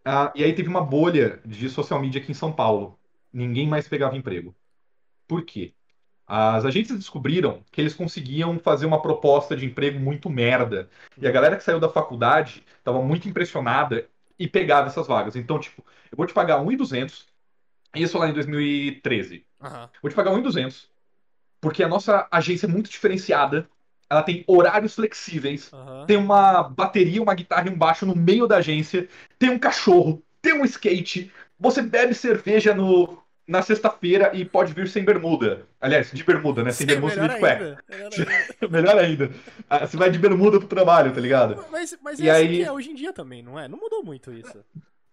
ah, 0.05 0.31
e 0.35 0.43
aí 0.43 0.53
teve 0.53 0.67
uma 0.69 0.81
bolha 0.83 1.39
de 1.45 1.69
social 1.69 1.99
media 1.99 2.21
aqui 2.21 2.31
em 2.31 2.35
São 2.35 2.51
Paulo. 2.51 2.99
Ninguém 3.31 3.67
mais 3.67 3.87
pegava 3.87 4.17
emprego. 4.17 4.55
Por 5.27 5.43
quê? 5.45 5.73
As 6.25 6.65
agências 6.65 6.97
descobriram 6.97 7.63
que 7.71 7.81
eles 7.81 7.93
conseguiam 7.93 8.57
fazer 8.59 8.85
uma 8.85 9.01
proposta 9.01 9.55
de 9.55 9.65
emprego 9.65 9.99
muito 9.99 10.29
merda. 10.29 10.89
E 11.17 11.27
a 11.27 11.31
galera 11.31 11.57
que 11.57 11.63
saiu 11.63 11.79
da 11.79 11.89
faculdade 11.89 12.63
estava 12.77 13.01
muito 13.01 13.27
impressionada 13.27 14.07
e 14.39 14.47
pegava 14.47 14.87
essas 14.87 15.07
vagas. 15.07 15.35
Então, 15.35 15.59
tipo, 15.59 15.83
eu 16.11 16.17
vou 16.17 16.25
te 16.25 16.33
pagar 16.33 16.63
1.200, 16.63 17.27
isso 17.95 18.17
lá 18.17 18.29
em 18.29 18.33
2013. 18.33 19.45
Aham. 19.61 19.89
Vou 20.01 20.09
te 20.09 20.15
pagar 20.15 20.31
1.200, 20.31 20.89
porque 21.63 21.81
a 21.81 21.87
nossa 21.87 22.27
agência 22.29 22.65
é 22.67 22.69
muito 22.69 22.89
diferenciada. 22.91 23.65
Ela 24.09 24.21
tem 24.21 24.43
horários 24.45 24.93
flexíveis, 24.95 25.71
Aham. 25.73 26.05
tem 26.05 26.17
uma 26.17 26.61
bateria, 26.63 27.23
uma 27.23 27.33
guitarra 27.33 27.67
e 27.67 27.71
um 27.71 27.77
baixo 27.77 28.05
no 28.05 28.13
meio 28.15 28.45
da 28.45 28.57
agência, 28.57 29.07
tem 29.39 29.49
um 29.49 29.57
cachorro, 29.57 30.21
tem 30.41 30.53
um 30.53 30.65
skate, 30.65 31.31
você 31.59 31.81
bebe 31.81 32.13
cerveja 32.13 32.75
no, 32.75 33.17
na 33.47 33.61
sexta-feira 33.63 34.29
e 34.35 34.43
pode 34.45 34.73
vir 34.73 34.87
sem 34.89 35.03
bermuda. 35.05 35.65
Aliás, 35.81 36.11
de 36.11 36.23
bermuda, 36.23 36.63
né? 36.63 36.71
Sem 36.71 36.85
bermuda, 36.85 37.15
Melhor 37.15 37.29
sem 37.29 37.35
de 37.35 37.39
cueca. 37.39 37.83
Melhor 38.69 38.97
ainda. 38.99 39.31
Ah, 39.69 39.87
Você 39.87 39.95
vai 39.97 40.11
de 40.11 40.19
bermuda 40.19 40.59
pro 40.59 40.67
trabalho, 40.67 41.13
tá 41.13 41.21
ligado? 41.21 41.65
Mas, 41.71 41.97
mas 42.03 42.19
E 42.19 42.27
é 42.27 42.31
assim 42.31 42.45
aí- 42.47 42.57
que 42.57 42.63
é 42.63 42.71
hoje 42.71 42.91
em 42.91 42.95
dia 42.95 43.13
também, 43.13 43.41
não 43.41 43.57
é? 43.57 43.67
Não 43.69 43.79
mudou 43.79 44.03
muito 44.03 44.31
isso. 44.33 44.63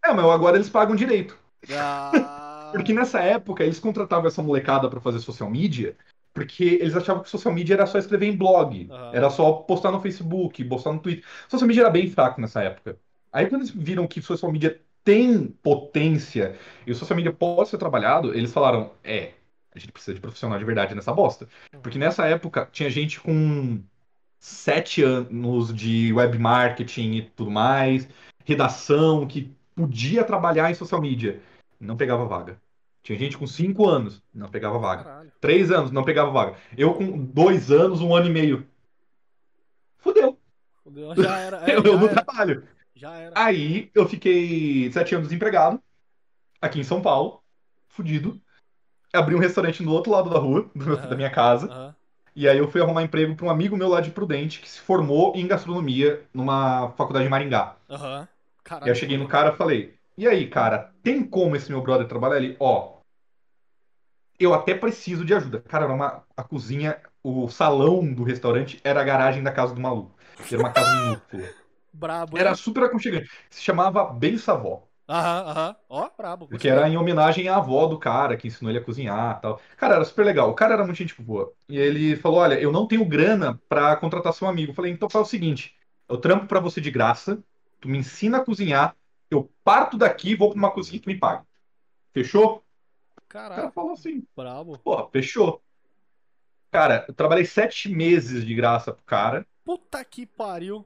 É, 0.04 0.12
mas 0.12 0.25
agora 0.26 0.57
eles 0.57 0.69
pagam 0.69 0.97
direito. 0.97 1.38
Ah, 1.73 2.71
Porque 2.73 2.92
nessa 2.92 3.21
época 3.21 3.62
eles 3.64 3.78
contratavam 3.78 4.26
essa 4.26 4.42
molecada 4.42 4.88
pra 4.88 5.00
fazer 5.00 5.19
social 5.21 5.50
media, 5.50 5.97
porque 6.32 6.64
eles 6.64 6.96
achavam 6.96 7.22
que 7.22 7.30
social 7.30 7.52
media 7.52 7.75
era 7.75 7.87
só 7.87 7.99
escrever 7.99 8.26
em 8.26 8.37
blog, 8.37 8.88
Aham. 8.90 9.10
era 9.12 9.30
só 9.30 9.52
postar 9.52 9.90
no 9.90 10.00
Facebook, 10.00 10.64
postar 10.64 10.92
no 10.92 11.00
Twitter. 11.00 11.25
Social 11.49 11.66
media 11.66 11.82
era 11.82 11.90
bem 11.90 12.08
fraco 12.08 12.40
nessa 12.40 12.62
época. 12.62 12.99
Aí 13.32 13.46
quando 13.46 13.62
eles 13.62 13.70
viram 13.70 14.06
que 14.06 14.22
social 14.22 14.50
media 14.50 14.80
tem 15.04 15.49
potência 15.62 16.56
e 16.87 16.92
o 16.92 16.94
social 16.94 17.16
media 17.16 17.32
pode 17.32 17.68
ser 17.68 17.78
trabalhado, 17.78 18.34
eles 18.34 18.52
falaram: 18.52 18.92
é, 19.02 19.32
a 19.75 19.78
gente 19.78 19.92
precisa 19.92 20.14
de 20.14 20.20
profissional 20.20 20.58
de 20.58 20.64
verdade 20.64 20.94
nessa 20.94 21.12
bosta. 21.12 21.49
Porque 21.82 21.99
nessa 21.99 22.26
época 22.26 22.68
tinha 22.72 22.90
gente 22.90 23.20
com 23.20 23.82
sete 24.38 25.02
anos 25.02 25.72
de 25.72 26.12
web 26.12 26.38
marketing 26.38 27.12
e 27.12 27.22
tudo 27.22 27.50
mais, 27.50 28.08
redação, 28.44 29.26
que 29.26 29.54
podia 29.75 30.25
trabalhar 30.25 30.70
em 30.70 30.75
social 30.75 31.00
media. 31.00 31.40
Não 31.78 31.96
pegava 31.96 32.25
vaga. 32.25 32.60
Tinha 33.02 33.18
gente 33.18 33.38
com 33.38 33.46
cinco 33.46 33.88
anos, 33.88 34.22
não 34.34 34.49
pegava 34.49 34.78
vaga. 34.78 35.19
Três 35.40 35.70
anos, 35.70 35.90
não 35.90 36.04
pegava 36.04 36.30
vaga. 36.30 36.56
Eu 36.76 36.94
com 36.94 37.18
dois 37.25 37.70
anos, 37.70 38.00
um 38.00 38.14
ano 38.14 38.26
e 38.26 38.30
meio. 38.30 38.66
Fudeu. 39.99 40.38
Fudeu, 40.82 41.14
Já 41.16 41.38
era. 41.38 41.70
é, 41.70 41.76
eu 41.76 41.82
já 41.82 41.90
não 41.97 42.09
era. 42.09 42.09
trabalho. 42.09 42.68
Já 42.94 43.14
era. 43.16 43.35
Aí 43.35 43.90
eu 43.94 44.09
fiquei 44.09 44.90
sete 44.92 45.14
anos 45.14 45.28
desempregado, 45.28 45.82
aqui 46.61 46.80
em 46.80 46.85
São 46.85 47.02
Paulo, 47.02 47.42
fudido. 47.88 48.40
Abri 49.12 49.35
um 49.35 49.40
restaurante 49.40 49.82
no 49.82 49.92
outro 49.92 50.12
lado 50.12 50.30
da 50.30 50.38
rua, 50.38 50.70
do 50.75 50.97
Aham. 50.97 51.09
da 51.09 51.16
minha 51.16 51.30
casa. 51.30 51.68
Aham. 51.68 51.94
E 52.37 52.49
aí 52.49 52.59
eu 52.59 52.70
fui 52.70 52.80
arrumar 52.80 53.02
emprego 53.02 53.35
para 53.37 53.47
um 53.47 53.50
amigo 53.50 53.76
meu 53.76 53.88
lá 53.88 54.00
de 54.00 54.11
Prudente, 54.11 54.61
que 54.61 54.68
se 54.70 54.80
formou 54.80 55.35
em 55.37 55.47
gastronomia 55.49 56.23
numa 56.32 56.90
faculdade 56.92 57.25
de 57.25 57.30
Maringá. 57.30 57.76
Aham. 57.88 58.28
E 58.64 58.64
Caralho. 58.64 58.85
aí 58.85 58.90
eu 58.90 58.94
cheguei 58.94 59.16
no 59.18 59.28
cara 59.28 59.52
e 59.52 59.56
falei: 59.56 59.94
E 60.16 60.26
aí, 60.28 60.49
cara, 60.49 60.92
tem 61.02 61.25
como 61.25 61.56
esse 61.56 61.70
meu 61.70 61.82
brother 61.82 62.06
trabalhar 62.09 62.37
ali? 62.37 62.56
Ó, 62.61 63.00
eu 64.40 64.54
até 64.54 64.75
preciso 64.75 65.25
de 65.25 65.35
ajuda. 65.35 65.61
Cara, 65.62 65.85
era 65.85 65.94
uma, 65.94 66.25
a 66.37 66.42
cozinha, 66.44 67.00
o 67.23 67.49
salão 67.49 68.12
do 68.14 68.25
restaurante 68.25 68.80
era 68.85 69.00
a 69.00 69.04
garagem 69.04 69.42
da 69.42 69.52
casa 69.52 69.75
do 69.75 69.80
maluco. 69.80 70.16
Era 70.50 70.59
uma 70.61 70.73
casa 70.73 70.90
minúscula. 70.90 71.54
Brabo. 71.92 72.37
Era 72.37 72.54
super 72.54 72.85
aconchegante. 72.85 73.30
Se 73.50 73.62
chamava 73.62 74.04
Bem 74.12 74.38
Savó. 74.38 74.88
Aham, 75.09 75.47
aham. 75.50 75.76
Ó, 75.88 76.11
brabo. 76.16 76.49
Porque 76.49 76.68
era 76.68 76.88
em 76.88 76.97
homenagem 76.97 77.49
à 77.49 77.56
avó 77.56 77.87
do 77.87 77.99
cara, 77.99 78.37
que 78.37 78.49
ensinou 78.49 78.70
ele 78.70 78.78
a 78.80 78.85
cozinhar 78.85 79.38
e 79.38 79.40
tal. 79.42 79.61
Cara, 79.76 79.94
era 79.97 80.04
super 80.04 80.25
legal. 80.26 80.50
O 80.50 80.54
cara 80.54 80.75
era 80.75 80.85
muito 80.85 80.97
gente 80.99 81.20
boa. 81.23 81.53
E 81.68 81.79
ele 81.79 82.16
falou: 82.16 82.38
Olha, 82.40 82.61
eu 82.61 82.72
não 82.72 82.87
tenho 82.88 83.05
grana 83.05 83.61
pra 83.68 83.96
contratar 83.96 84.33
seu 84.33 84.48
amigo. 84.48 84.72
Eu 84.72 84.74
falei: 84.74 84.92
Então 84.92 85.09
faz 85.09 85.26
o 85.29 85.31
seguinte: 85.31 85.76
eu 86.09 86.18
trampo 86.18 86.46
pra 86.46 86.59
você 86.61 86.81
de 86.81 86.90
graça, 86.90 87.42
tu 87.81 87.88
me 87.88 87.98
ensina 87.98 88.38
a 88.38 88.44
cozinhar, 88.44 88.96
eu 89.31 89.50
parto 89.62 89.96
daqui, 89.96 90.35
vou 90.35 90.50
pra 90.50 90.59
uma 90.59 90.70
cozinha 90.72 90.96
e 90.98 91.00
tu 91.00 91.09
me 91.09 91.18
paga. 91.18 91.46
Fechou? 92.14 92.64
O 93.53 93.55
cara 93.55 93.71
falou 93.73 93.93
assim: 93.93 94.27
Brabo. 94.37 94.79
Porra, 94.85 95.09
fechou. 95.11 95.62
Cara, 96.71 97.05
eu 97.09 97.14
trabalhei 97.14 97.45
sete 97.45 97.88
meses 97.88 98.45
de 98.47 98.55
graça 98.55 98.93
pro 98.93 99.05
cara. 99.05 99.47
Puta 99.64 100.05
que 100.05 100.27
pariu. 100.27 100.85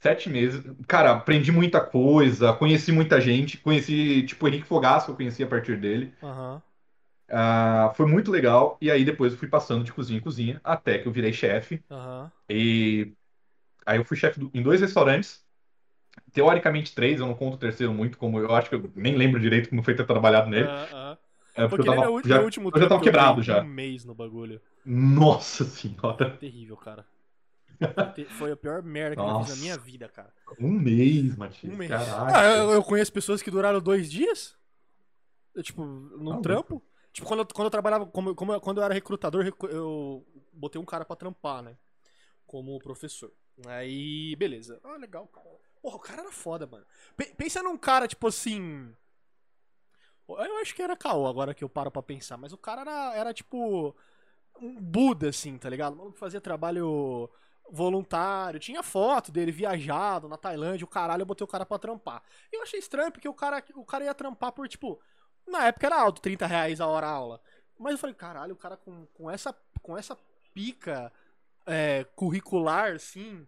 Sete 0.00 0.28
meses. 0.30 0.62
Cara, 0.86 1.12
aprendi 1.12 1.50
muita 1.50 1.80
coisa, 1.84 2.52
conheci 2.52 2.92
muita 2.92 3.20
gente, 3.20 3.58
conheci, 3.58 4.22
tipo, 4.26 4.44
o 4.44 4.48
Henrique 4.48 4.66
que 4.68 4.72
eu 5.10 5.16
conheci 5.16 5.42
a 5.42 5.46
partir 5.46 5.78
dele. 5.80 6.12
Aham. 6.22 6.62
Ah, 7.28 7.92
foi 7.96 8.06
muito 8.06 8.30
legal. 8.30 8.78
E 8.80 8.90
aí 8.90 9.04
depois 9.04 9.32
eu 9.32 9.38
fui 9.38 9.48
passando 9.48 9.84
de 9.84 9.92
cozinha 9.92 10.18
em 10.18 10.22
cozinha, 10.22 10.60
até 10.64 10.98
que 10.98 11.08
eu 11.08 11.12
virei 11.12 11.32
chefe. 11.32 11.82
Aham. 11.90 12.30
E 12.50 13.14
aí 13.86 13.98
eu 13.98 14.06
fui 14.06 14.18
chefe 14.18 14.40
do- 14.40 14.52
em 14.54 14.62
dois 14.62 14.82
restaurantes. 14.82 15.45
Teoricamente 16.36 16.94
três, 16.94 17.18
eu 17.20 17.26
não 17.26 17.34
conto 17.34 17.54
o 17.54 17.58
terceiro 17.58 17.92
muito, 17.92 18.18
como 18.18 18.38
eu 18.38 18.54
acho 18.54 18.68
que 18.68 18.76
eu 18.76 18.92
nem 18.94 19.16
lembro 19.16 19.40
direito 19.40 19.70
como 19.70 19.82
foi 19.82 19.94
ter 19.96 20.06
trabalhado 20.06 20.50
nele. 20.50 20.68
Aham, 20.68 20.88
aham. 20.92 21.18
É, 21.54 21.66
porque 21.66 21.80
Porque 21.80 21.80
eu 21.82 21.86
ele 21.88 21.96
tava, 21.96 22.02
era 22.02 22.10
o 22.10 22.14
já, 22.24 22.38
último 22.44 22.70
eu 22.74 22.80
já 22.80 22.88
tava 22.88 23.00
eu 23.00 23.02
quebrado 23.02 23.42
já. 23.42 23.60
Um 23.62 23.64
mês 23.64 24.04
no 24.04 24.14
bagulho. 24.14 24.60
Nossa 24.86 25.64
senhora. 25.64 26.38
Terrível, 26.38 26.76
cara. 26.76 27.06
Foi 28.30 28.52
a 28.52 28.56
pior 28.56 28.82
merda 28.82 29.16
que 29.16 29.22
eu 29.22 29.26
já 29.26 29.34
fiz 29.34 29.46
na 29.46 29.56
Nossa. 29.56 29.56
minha 29.56 29.76
vida, 29.76 30.08
cara. 30.08 30.32
Um 30.58 30.70
mês, 30.70 31.36
Matias. 31.36 31.72
Um 31.72 31.76
mês. 31.76 31.90
Caraca. 31.90 32.32
Ah, 32.38 32.44
eu, 32.56 32.70
eu 32.72 32.84
conheço 32.84 33.12
pessoas 33.12 33.42
que 33.42 33.50
duraram 33.50 33.80
dois 33.80 34.10
dias. 34.10 34.56
Eu, 35.54 35.62
tipo, 35.62 35.84
num 35.84 36.36
Ah, 36.36 36.40
trampo. 36.40 36.82
Tipo, 37.12 37.26
quando 37.26 37.40
eu, 37.40 37.46
quando 37.46 37.66
eu 37.66 37.70
trabalhava, 37.70 38.06
como, 38.06 38.34
como 38.34 38.52
eu- 38.52 38.60
quando 38.60 38.78
eu 38.78 38.84
era 38.84 38.94
recrutador, 38.94 39.46
eu 39.70 40.26
botei 40.52 40.80
um 40.80 40.84
cara 40.84 41.04
pra 41.04 41.16
trampar, 41.16 41.62
né? 41.62 41.76
Como 42.46 42.78
professor. 42.80 43.32
Aí, 43.66 44.36
beleza. 44.36 44.80
Ah, 44.84 44.96
legal, 44.98 45.26
cara. 45.28 45.48
Porra, 45.86 45.96
o 45.96 46.00
cara 46.00 46.22
era 46.22 46.32
foda, 46.32 46.66
mano. 46.66 46.84
Pe- 47.16 47.32
pensa 47.36 47.62
num 47.62 47.76
cara, 47.78 48.08
tipo 48.08 48.26
assim. 48.26 48.92
Eu 50.28 50.56
acho 50.58 50.74
que 50.74 50.82
era 50.82 50.96
caô 50.96 51.26
agora 51.26 51.54
que 51.54 51.62
eu 51.62 51.68
paro 51.68 51.90
pra 51.90 52.02
pensar, 52.02 52.36
mas 52.36 52.52
o 52.52 52.58
cara 52.58 52.80
era, 52.82 53.14
era 53.14 53.34
tipo. 53.34 53.94
Um 54.60 54.80
Buda, 54.80 55.30
assim, 55.30 55.58
tá 55.58 55.70
ligado? 55.70 55.94
O 55.94 55.98
maluco 55.98 56.18
fazia 56.18 56.40
trabalho 56.40 57.30
voluntário, 57.70 58.60
tinha 58.60 58.82
foto 58.82 59.32
dele 59.32 59.52
viajado 59.52 60.28
na 60.28 60.36
Tailândia, 60.38 60.84
o 60.84 60.88
caralho, 60.88 61.22
eu 61.22 61.26
botei 61.26 61.44
o 61.44 61.48
cara 61.48 61.66
pra 61.66 61.78
trampar. 61.78 62.22
E 62.52 62.56
eu 62.56 62.62
achei 62.62 62.78
estranho, 62.80 63.12
porque 63.12 63.28
o 63.28 63.34
cara, 63.34 63.64
o 63.76 63.84
cara 63.84 64.04
ia 64.04 64.14
trampar 64.14 64.52
por, 64.52 64.68
tipo, 64.68 65.00
na 65.46 65.66
época 65.68 65.86
era 65.86 66.00
alto, 66.00 66.22
30 66.22 66.46
reais 66.46 66.80
a 66.80 66.86
hora 66.88 67.06
a 67.08 67.10
aula. 67.10 67.40
Mas 67.78 67.92
eu 67.92 67.98
falei, 67.98 68.14
caralho, 68.14 68.54
o 68.54 68.58
cara 68.58 68.76
com, 68.76 69.06
com, 69.14 69.30
essa, 69.30 69.54
com 69.82 69.96
essa 69.98 70.16
pica 70.54 71.12
é, 71.66 72.04
curricular, 72.16 72.94
assim, 72.94 73.46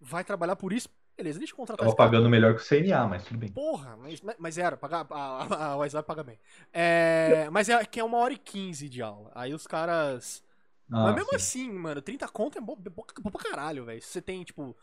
vai 0.00 0.24
trabalhar 0.24 0.56
por 0.56 0.72
isso? 0.72 0.88
Beleza, 1.20 1.38
deixa 1.38 1.52
eu 1.52 1.56
contratar 1.56 1.78
Tava 1.78 1.88
esse 1.90 1.96
cara. 1.96 2.10
pagando 2.10 2.30
melhor 2.30 2.54
que 2.54 2.62
o 2.62 2.64
CNA, 2.64 3.06
mas 3.06 3.24
tudo 3.24 3.38
bem. 3.38 3.50
Porra, 3.50 3.96
mas, 3.96 4.22
mas 4.38 4.56
era, 4.58 4.76
pagar, 4.76 5.06
a, 5.10 5.14
a, 5.14 5.66
a 5.72 5.76
WhatsApp 5.76 6.06
paga 6.06 6.22
bem. 6.22 6.38
É, 6.72 7.48
mas 7.50 7.68
é 7.68 7.84
que 7.84 8.00
é 8.00 8.04
uma 8.04 8.16
hora 8.18 8.32
e 8.32 8.38
quinze 8.38 8.88
de 8.88 9.02
aula. 9.02 9.30
Aí 9.34 9.52
os 9.52 9.66
caras. 9.66 10.42
Ah, 10.90 11.04
mas 11.04 11.14
mesmo 11.14 11.30
sim. 11.30 11.36
assim, 11.36 11.72
mano, 11.72 12.00
30 12.02 12.26
conto 12.28 12.58
é 12.58 12.60
bom, 12.60 12.74
bom, 12.76 13.04
bom 13.20 13.30
pra 13.30 13.42
caralho, 13.50 13.84
velho. 13.84 14.00
Você 14.02 14.20
tem, 14.22 14.42
tipo, 14.42 14.76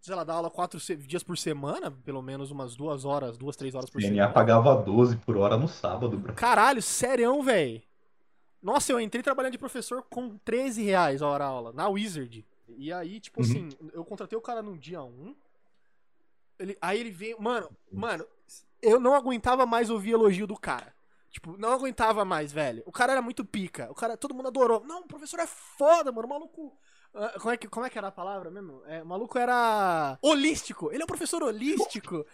sei 0.00 0.14
lá, 0.14 0.24
dá 0.24 0.34
aula 0.34 0.50
quatro 0.50 0.78
dias 0.98 1.22
por 1.22 1.38
semana, 1.38 1.90
pelo 1.90 2.20
menos 2.22 2.50
umas 2.50 2.74
duas 2.76 3.04
horas, 3.04 3.38
duas, 3.38 3.56
três 3.56 3.74
horas 3.74 3.88
por 3.90 4.00
CNA 4.00 4.02
semana. 4.02 4.32
pagava 4.32 4.74
12 4.82 5.16
por 5.18 5.36
hora 5.36 5.56
no 5.56 5.68
sábado, 5.68 6.18
bro. 6.18 6.34
Caralho, 6.34 6.82
serião, 6.82 7.42
velho. 7.42 7.82
Nossa, 8.62 8.92
eu 8.92 9.00
entrei 9.00 9.22
trabalhando 9.22 9.52
de 9.52 9.58
professor 9.58 10.02
com 10.08 10.36
13 10.38 10.82
reais 10.84 11.20
a 11.22 11.28
hora 11.28 11.44
aula, 11.44 11.72
na 11.72 11.88
Wizard. 11.88 12.46
E 12.68 12.92
aí, 12.92 13.20
tipo 13.20 13.40
Uhum. 13.40 13.46
assim, 13.46 13.68
eu 13.92 14.04
contratei 14.04 14.38
o 14.38 14.42
cara 14.42 14.62
no 14.62 14.78
dia 14.78 15.02
1. 15.02 15.34
Ele, 16.58 16.76
aí 16.80 17.00
ele 17.00 17.10
veio. 17.10 17.40
Mano, 17.40 17.70
mano, 17.90 18.26
eu 18.80 18.98
não 19.00 19.14
aguentava 19.14 19.64
mais 19.66 19.90
ouvir 19.90 20.12
elogio 20.12 20.46
do 20.46 20.56
cara. 20.58 20.94
Tipo, 21.30 21.56
não 21.56 21.72
aguentava 21.72 22.24
mais, 22.24 22.52
velho. 22.52 22.82
O 22.84 22.92
cara 22.92 23.12
era 23.12 23.22
muito 23.22 23.44
pica. 23.44 23.88
O 23.90 23.94
cara, 23.94 24.16
todo 24.18 24.34
mundo 24.34 24.48
adorou. 24.48 24.84
Não, 24.84 25.00
o 25.00 25.06
professor 25.08 25.40
é 25.40 25.46
foda, 25.46 26.12
mano. 26.12 26.26
O 26.26 26.30
maluco. 26.30 26.78
ah, 27.14 27.34
Como 27.40 27.50
é, 27.54 27.56
que, 27.56 27.66
como 27.68 27.86
é 27.86 27.90
que 27.90 27.96
era 27.96 28.08
a 28.08 28.12
palavra 28.12 28.50
mesmo? 28.50 28.82
É, 28.86 29.02
o 29.02 29.06
maluco 29.06 29.38
era 29.38 30.18
holístico. 30.20 30.92
Ele 30.92 31.02
é 31.02 31.04
um 31.04 31.06
professor 31.06 31.42
holístico. 31.42 32.26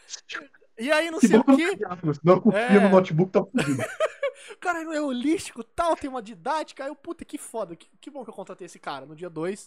E 0.77 0.91
aí, 0.91 1.11
não 1.13 1.21
sei 1.21 1.37
o 1.39 1.45
quê. 1.45 1.77
não 1.77 2.01
confia, 2.01 2.15
se 2.15 2.21
não 2.25 2.41
confia 2.41 2.61
É. 2.61 2.81
no 2.81 2.89
notebook, 2.89 3.31
tá 3.33 3.45
fudido. 3.45 3.83
Cara, 4.61 4.83
não 4.85 4.93
é 4.93 5.01
holístico 5.01 5.63
tal, 5.63 5.95
tem 5.97 6.09
uma 6.09 6.23
didática. 6.23 6.83
Aí 6.85 6.91
eu, 6.91 6.95
puta, 6.97 7.25
que 7.25 7.37
foda. 7.39 7.77
Que, 7.77 7.89
que 8.01 8.11
bom 8.11 8.25
que 8.25 8.31
eu 8.31 8.35
contratei 8.35 8.67
esse 8.67 8.79
cara. 8.79 9.05
No 9.07 9.15
dia 9.15 9.29
2, 9.29 9.67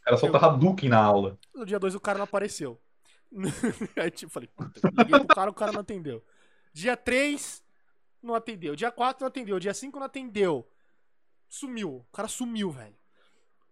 O 0.00 0.04
cara 0.04 0.16
soltava 0.16 0.46
Hadouken 0.46 0.88
na 0.88 1.02
aula. 1.02 1.38
no 1.54 1.66
dia 1.66 1.78
2 1.78 1.94
o 1.94 2.00
cara 2.00 2.18
não 2.18 2.24
apareceu. 2.24 2.78
Aí 3.96 4.10
tipo, 4.10 4.32
falei, 4.32 4.48
puta, 4.48 4.80
liguei 4.88 5.18
pro 5.18 5.34
cara, 5.34 5.50
o 5.50 5.54
cara 5.54 5.72
não 5.72 5.80
atendeu. 5.80 6.24
Dia 6.72 6.96
3, 6.96 7.62
não 8.22 8.34
atendeu. 8.34 8.74
Dia 8.76 8.90
4 8.90 9.22
não 9.22 9.28
atendeu. 9.28 9.58
Dia 9.58 9.74
5 9.74 9.98
não 9.98 10.06
atendeu. 10.06 10.68
Sumiu. 11.48 11.96
O 12.08 12.12
cara 12.12 12.28
sumiu, 12.28 12.70
velho. 12.70 12.96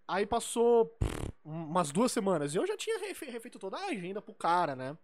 Aí 0.07 0.25
passou 0.27 0.87
pff, 0.87 1.29
umas 1.45 1.91
duas 1.93 2.11
semanas. 2.13 2.55
E 2.55 2.59
eu 2.59 2.67
já 2.67 2.77
tinha 2.77 2.99
refe- 2.99 3.27
refeito 3.31 3.59
toda 3.59 3.77
a 3.77 3.87
agenda 3.87 4.21
pro 4.23 4.35
cara, 4.35 4.75
né? 4.75 4.97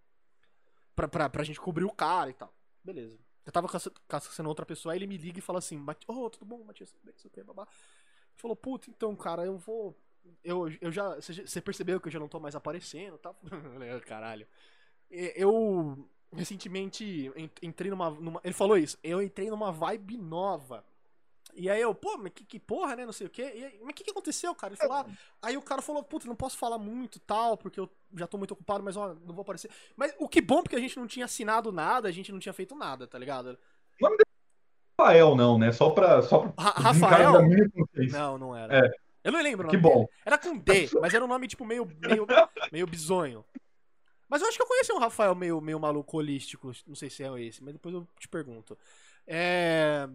pra, 0.97 1.09
pra, 1.09 1.29
pra 1.29 1.43
gente 1.43 1.61
cobrir 1.61 1.85
o 1.85 1.91
cara 1.93 2.31
e 2.31 2.35
tal. 2.35 2.55
Beleza. 2.83 3.19
Eu 3.45 3.53
tava 3.53 3.69
caça- 3.69 3.93
caçando 4.09 4.49
outra 4.49 4.65
pessoa, 4.65 4.93
aí 4.93 4.99
ele 4.99 5.07
me 5.09 5.17
liga 5.17 5.39
e 5.39 5.43
fala 5.43 5.59
assim, 5.59 5.77
"Mati- 5.77 6.07
ô, 6.09 6.31
tudo 6.31 6.45
bom, 6.47 6.63
Matias? 6.65 6.93
Tudo 6.93 7.05
bem, 7.35 7.45
babá. 7.45 7.63
Ele 7.65 8.41
falou, 8.41 8.57
puta, 8.57 8.89
então, 8.89 9.15
cara, 9.17 9.45
eu 9.45 9.59
vou. 9.59 9.99
Eu, 10.43 10.71
eu 10.81 10.91
já. 10.93 11.15
Você 11.17 11.61
percebeu 11.61 12.01
que 12.01 12.09
eu 12.09 12.13
já 12.13 12.19
não 12.19 12.29
tô 12.29 12.39
mais 12.41 12.55
aparecendo 12.55 13.19
"Ah, 13.25 13.35
Caralho. 14.07 14.47
Eu 15.11 16.09
recentemente 16.33 17.31
en- 17.37 17.51
entrei 17.63 17.91
numa, 17.91 18.11
numa. 18.11 18.41
Ele 18.43 18.55
falou 18.55 18.77
isso, 18.77 18.99
eu 19.03 19.23
entrei 19.23 19.49
numa 19.51 19.71
vibe 19.71 20.17
nova. 20.17 20.85
E 21.57 21.71
aí 21.71 21.81
eu, 21.81 21.95
pô, 21.95 22.19
mas 22.19 22.33
que, 22.35 22.45
que 22.45 22.59
porra, 22.59 22.97
né? 22.97 23.07
Não 23.07 23.13
sei 23.13 23.29
o 23.29 23.31
quê. 23.31 23.43
Aí, 23.43 23.79
mas 23.81 23.91
o 23.91 23.95
que, 23.95 24.03
que 24.03 24.11
aconteceu, 24.11 24.53
cara? 24.57 24.73
Ele 24.73 24.81
falou, 24.81 24.97
ah, 24.97 25.07
aí 25.41 25.57
o 25.57 25.63
cara 25.63 25.81
falou, 25.81 26.03
puta, 26.03 26.27
não 26.27 26.35
posso 26.35 26.59
falar 26.59 26.79
muito 26.79 27.21
tal, 27.21 27.57
porque 27.57 27.79
eu 27.79 27.89
já 28.17 28.27
tô 28.27 28.37
muito 28.37 28.51
ocupado, 28.51 28.83
mas 28.83 28.97
ó, 28.97 29.15
não 29.25 29.33
vou 29.35 29.43
aparecer. 29.43 29.71
Mas 29.95 30.13
o 30.19 30.29
que 30.29 30.41
bom, 30.41 30.65
porque 30.65 30.75
a 30.75 30.81
gente 30.81 30.97
não 30.99 31.07
tinha 31.07 31.27
assinado 31.27 31.71
nada, 31.71 32.09
a 32.09 32.13
gente 32.13 32.33
não 32.33 32.41
tinha 32.41 32.53
feito 32.53 32.75
nada, 32.75 33.07
tá 33.07 33.17
ligado? 33.19 33.57
Rafael, 34.99 35.35
não, 35.37 35.59
né? 35.59 35.71
Só 35.73 35.91
pra. 35.91 36.23
Só 36.23 36.41
pra 36.41 36.65
Ra- 36.65 36.71
Rafael? 36.71 37.33
Não, 38.13 38.39
não 38.39 38.57
era. 38.57 38.87
É. 38.87 38.91
Eu 39.25 39.33
não 39.33 39.43
lembro 39.43 39.67
o 39.67 39.71
Que 39.71 39.77
nome 39.77 39.83
bom. 39.89 39.95
dele. 40.01 40.09
Era 40.25 40.39
com 40.39 40.57
D, 40.57 40.89
mas 41.01 41.15
era 41.15 41.25
um 41.25 41.29
nome, 41.29 41.49
tipo, 41.49 41.65
meio, 41.65 41.87
meio, 42.01 42.27
meio 42.71 42.87
bizonho. 42.87 43.45
Mas 44.29 44.43
eu 44.43 44.49
acho 44.49 44.57
que 44.57 44.63
eu 44.63 44.67
conheci 44.67 44.93
um 44.93 44.99
Rafael 44.99 45.35
meio, 45.35 45.61
meio 45.61 45.81
maluco 45.81 46.17
holístico. 46.19 46.73
Não 46.87 46.95
sei 46.95 47.11
se 47.11 47.23
é 47.25 47.41
esse, 47.43 47.63
mas 47.63 47.73
depois 47.75 47.95
eu 47.95 48.07
te 48.19 48.29
pergunto. 48.29 48.77
É... 49.27 50.09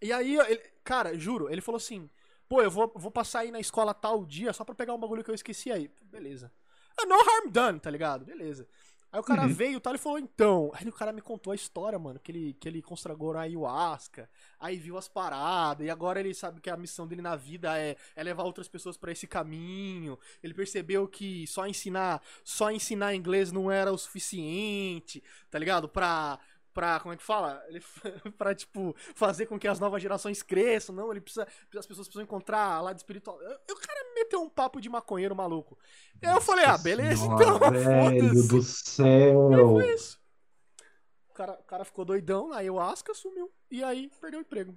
E 0.00 0.12
aí, 0.12 0.36
ele- 0.38 0.62
cara, 0.82 1.16
juro, 1.18 1.50
ele 1.50 1.60
falou 1.60 1.76
assim: 1.76 2.08
pô, 2.48 2.62
eu 2.62 2.70
vou, 2.70 2.90
vou 2.94 3.10
passar 3.10 3.40
aí 3.40 3.50
na 3.50 3.60
escola 3.60 3.92
tal 3.94 4.24
dia 4.24 4.52
só 4.52 4.64
pra 4.64 4.74
pegar 4.74 4.94
um 4.94 4.98
bagulho 4.98 5.22
que 5.24 5.30
eu 5.30 5.34
esqueci 5.34 5.70
aí. 5.70 5.90
Beleza. 6.04 6.52
Ah, 6.98 7.06
no 7.06 7.14
harm 7.14 7.50
done, 7.50 7.80
tá 7.80 7.90
ligado? 7.90 8.24
Beleza. 8.24 8.66
Aí 9.12 9.18
o 9.18 9.24
cara 9.24 9.42
Uhum. 9.42 9.48
veio 9.52 9.76
e 9.76 9.80
tal, 9.80 9.92
ele 9.92 9.98
falou, 9.98 10.18
então. 10.18 10.70
Aí 10.74 10.86
o 10.88 10.92
cara 10.92 11.12
me 11.12 11.20
contou 11.20 11.52
a 11.52 11.56
história, 11.56 11.98
mano, 11.98 12.20
que 12.20 12.30
ele, 12.30 12.52
que 12.60 12.68
ele 12.68 12.80
consagrou 12.80 13.34
a 13.36 13.40
ayahuasca, 13.40 14.30
aí 14.58 14.76
viu 14.76 14.96
as 14.96 15.08
paradas, 15.08 15.84
e 15.86 15.90
agora 15.90 16.20
ele 16.20 16.32
sabe 16.32 16.60
que 16.60 16.70
a 16.70 16.76
missão 16.76 17.06
dele 17.08 17.20
na 17.22 17.34
vida 17.34 17.76
é, 17.78 17.96
é 18.14 18.22
levar 18.22 18.44
outras 18.44 18.68
pessoas 18.68 18.96
pra 18.96 19.10
esse 19.10 19.26
caminho. 19.26 20.18
Ele 20.42 20.54
percebeu 20.54 21.08
que 21.08 21.46
só 21.48 21.66
ensinar, 21.66 22.22
só 22.44 22.70
ensinar 22.70 23.14
inglês 23.14 23.50
não 23.50 23.70
era 23.70 23.92
o 23.92 23.98
suficiente, 23.98 25.22
tá 25.50 25.58
ligado? 25.58 25.88
Pra. 25.88 26.38
Pra, 26.80 26.98
como 26.98 27.12
é 27.12 27.16
que 27.18 27.22
fala? 27.22 27.62
Ele, 27.68 27.82
pra, 28.38 28.54
tipo, 28.54 28.96
fazer 29.14 29.44
com 29.44 29.58
que 29.58 29.68
as 29.68 29.78
novas 29.78 30.00
gerações 30.00 30.42
cresçam, 30.42 30.94
não, 30.94 31.10
ele 31.10 31.20
precisa, 31.20 31.46
as 31.76 31.84
pessoas 31.86 32.08
precisam 32.08 32.22
encontrar 32.22 32.80
lado 32.80 32.96
espiritual. 32.96 33.38
E 33.68 33.72
o 33.72 33.76
cara 33.76 34.00
meteu 34.14 34.40
um 34.40 34.48
papo 34.48 34.80
de 34.80 34.88
maconheiro 34.88 35.36
maluco. 35.36 35.78
Aí 36.24 36.34
eu 36.34 36.40
falei, 36.40 36.64
ah, 36.64 36.78
beleza, 36.78 37.22
então, 37.26 37.58
Velho 37.58 38.28
foda-se. 38.30 38.48
do 38.48 38.62
céu. 38.62 39.50
Foi 39.72 39.92
isso. 39.92 40.18
O 41.28 41.34
cara, 41.34 41.52
o 41.52 41.64
cara 41.64 41.84
ficou 41.84 42.02
doidão 42.06 42.48
na 42.48 42.56
ayahuasca, 42.56 43.12
sumiu. 43.12 43.50
E 43.70 43.84
aí, 43.84 44.10
perdeu 44.18 44.38
o 44.40 44.42
emprego. 44.42 44.74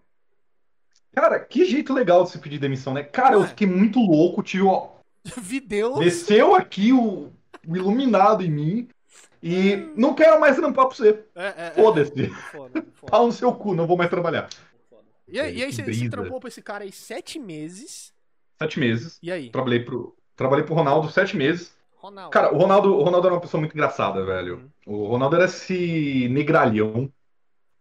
Cara, 1.14 1.40
que 1.40 1.64
jeito 1.64 1.94
legal 1.94 2.26
de 2.26 2.32
se 2.32 2.40
pedir 2.40 2.60
demissão, 2.60 2.94
né? 2.94 3.02
Cara, 3.04 3.36
eu 3.36 3.44
É. 3.46 3.48
fiquei 3.48 3.66
muito 3.68 3.98
louco, 4.00 4.44
tio. 4.44 4.68
ó, 4.68 4.96
Vi 5.42 5.62
Deus. 5.62 6.00
Desceu 6.00 6.54
aqui 6.54 6.92
o, 6.92 7.32
o 7.66 7.78
iluminado 7.78 8.44
em 8.44 8.52
mim. 8.52 8.90
E 9.46 9.76
não 9.98 10.14
quero 10.16 10.40
mais 10.40 10.56
trampar 10.56 10.88
pra 10.88 10.96
você. 10.96 11.22
É, 11.36 11.46
é, 11.46 11.54
é. 11.58 11.72
Foda-se. 11.72 12.30
Foda, 12.30 12.86
foda, 12.94 13.12
Pau 13.12 13.26
no 13.28 13.34
seu 13.34 13.54
cu, 13.54 13.76
não 13.76 13.86
vou 13.86 13.98
mais 13.98 14.10
trabalhar. 14.10 14.48
E 15.28 15.38
aí, 15.38 15.58
e 15.58 15.64
aí 15.66 15.74
você, 15.74 15.84
você 15.84 16.10
trampou 16.10 16.40
pra 16.40 16.48
esse 16.48 16.62
cara 16.62 16.86
aí 16.86 16.92
sete 16.94 17.38
meses. 17.40 18.14
Sete 18.62 18.80
meses. 18.80 19.20
E 19.22 19.30
aí? 19.30 19.50
Trabalhei 19.50 19.82
pro, 19.82 20.16
trabalhei 20.36 20.64
pro 20.66 20.74
Ronaldo 20.74 21.10
sete 21.12 21.36
meses. 21.36 21.76
Ronaldo. 21.98 22.30
Cara, 22.32 22.54
o 22.54 22.58
Ronaldo, 22.58 22.96
o 22.96 23.04
Ronaldo 23.04 23.28
era 23.28 23.36
uma 23.36 23.42
pessoa 23.42 23.60
muito 23.60 23.74
engraçada, 23.74 24.24
velho. 24.26 24.70
Uhum. 24.88 24.94
O 25.04 25.08
Ronaldo 25.08 25.36
era 25.36 25.46
esse 25.46 26.28
negralhão 26.30 27.12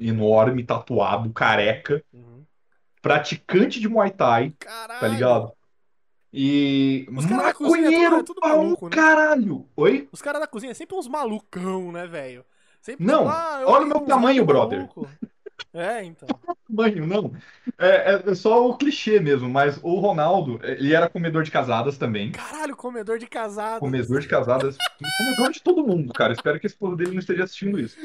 enorme, 0.01 0.65
tatuado, 0.65 1.31
careca, 1.33 2.03
Uhum. 2.13 2.43
praticante 3.01 3.79
de 3.81 3.89
Muay 3.89 4.11
Thai, 4.11 4.53
Caralho. 4.59 5.01
tá 5.01 5.09
ligado? 5.09 5.53
E 6.33 7.07
Os 7.15 7.27
caras 7.27 7.45
da 7.45 7.55
cozinha 7.55 7.89
é 7.89 8.23
tudo- 8.23 8.39
é 8.39 8.41
pra 8.41 8.57
maluco, 8.57 8.89
né? 8.89 8.97
caralho. 8.97 9.67
Oi? 9.77 10.09
Os 10.11 10.23
caras 10.23 10.41
da 10.41 10.47
cozinha 10.47 10.71
é 10.71 10.75
sempre 10.75 10.97
uns 10.97 11.07
malucão, 11.09 11.93
né, 11.93 12.07
velho? 12.07 12.45
Sempre, 12.81 13.05
Não, 13.07 13.29
ah, 13.29 13.59
eu 13.61 13.69
olha 13.69 13.85
o 13.85 13.89
meu 13.89 14.01
tamanho, 14.01 14.45
brother. 14.45 14.79
maluco. 14.79 15.09
É, 15.75 16.03
então. 16.03 16.27
Tamanho, 16.69 17.07
não. 17.07 17.33
É, 17.79 18.21
é 18.27 18.35
só 18.35 18.69
o 18.69 18.77
clichê 18.77 19.21
mesmo, 19.21 19.49
mas 19.49 19.79
o 19.83 19.95
Ronaldo, 20.01 20.59
ele 20.63 20.93
era 20.93 21.09
comedor 21.09 21.45
de 21.45 21.51
casadas 21.53 21.97
também. 21.97 22.33
Caralho, 22.33 22.75
comedor 22.77 23.17
de 23.19 23.27
casado. 23.27 23.79
Comedor 23.81 24.21
de 24.21 24.27
casadas. 24.29 24.77
comedor 25.19 25.53
de 25.53 25.63
todo 25.63 25.87
mundo, 25.87 26.13
cara. 26.13 26.33
Espero 26.33 26.59
que 26.59 26.67
a 26.67 26.69
esposa 26.69 26.97
dele 26.97 27.13
não 27.13 27.21
esteja 27.21 27.45
assistindo 27.45 27.79
isso. 27.79 27.97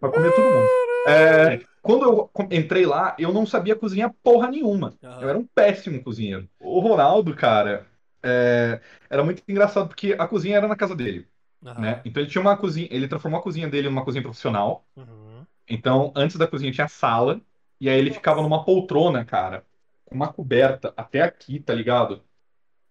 Vai 0.00 0.10
comer 0.10 0.32
todo 0.34 0.44
mundo. 0.44 0.68
É, 1.06 1.60
quando 1.82 2.04
eu 2.04 2.30
entrei 2.50 2.86
lá, 2.86 3.16
eu 3.18 3.32
não 3.32 3.44
sabia 3.44 3.76
cozinhar 3.76 4.14
porra 4.22 4.48
nenhuma. 4.50 4.94
Aham. 5.02 5.22
Eu 5.22 5.28
era 5.28 5.38
um 5.38 5.46
péssimo 5.46 6.02
cozinheiro. 6.02 6.48
O 6.60 6.80
Ronaldo, 6.80 7.34
cara, 7.34 7.86
é, 8.22 8.80
era 9.10 9.24
muito 9.24 9.42
engraçado 9.48 9.88
porque 9.88 10.14
a 10.18 10.26
cozinha 10.28 10.56
era 10.56 10.68
na 10.68 10.76
casa 10.76 10.94
dele, 10.94 11.28
Aham. 11.66 11.80
né? 11.82 12.02
Então 12.04 12.22
ele 12.22 12.30
tinha 12.30 12.40
uma 12.42 12.56
cozinha, 12.56 12.88
ele 12.90 13.08
transformou 13.08 13.40
a 13.40 13.42
cozinha 13.42 13.68
dele 13.68 13.88
numa 13.88 14.04
cozinha 14.04 14.22
profissional. 14.22 14.86
Uhum. 14.96 15.46
Então, 15.68 16.12
antes 16.14 16.36
da 16.36 16.46
cozinha 16.46 16.72
tinha 16.72 16.84
a 16.84 16.88
sala, 16.88 17.40
e 17.80 17.88
aí 17.88 17.98
ele 17.98 18.12
ficava 18.12 18.42
numa 18.42 18.64
poltrona, 18.64 19.24
cara, 19.24 19.64
com 20.04 20.14
uma 20.14 20.32
coberta 20.32 20.92
até 20.96 21.22
aqui, 21.22 21.60
tá 21.60 21.74
ligado? 21.74 22.22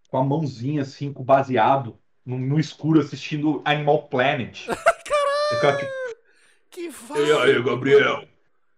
Com 0.10 0.17
a 0.17 0.23
mãozinha 0.23 0.82
assim, 0.82 1.13
com 1.13 1.21
o 1.21 1.25
baseado 1.25 1.99
no, 2.25 2.38
no 2.38 2.60
escuro, 2.60 2.99
assistindo 2.99 3.62
Animal 3.65 4.08
Planet. 4.08 4.67
Ficava 5.49 5.77
tipo, 5.77 5.91
Que 6.69 6.88
E 6.88 6.89
vai. 6.91 7.51
aí, 7.51 7.63
Gabriel? 7.63 8.27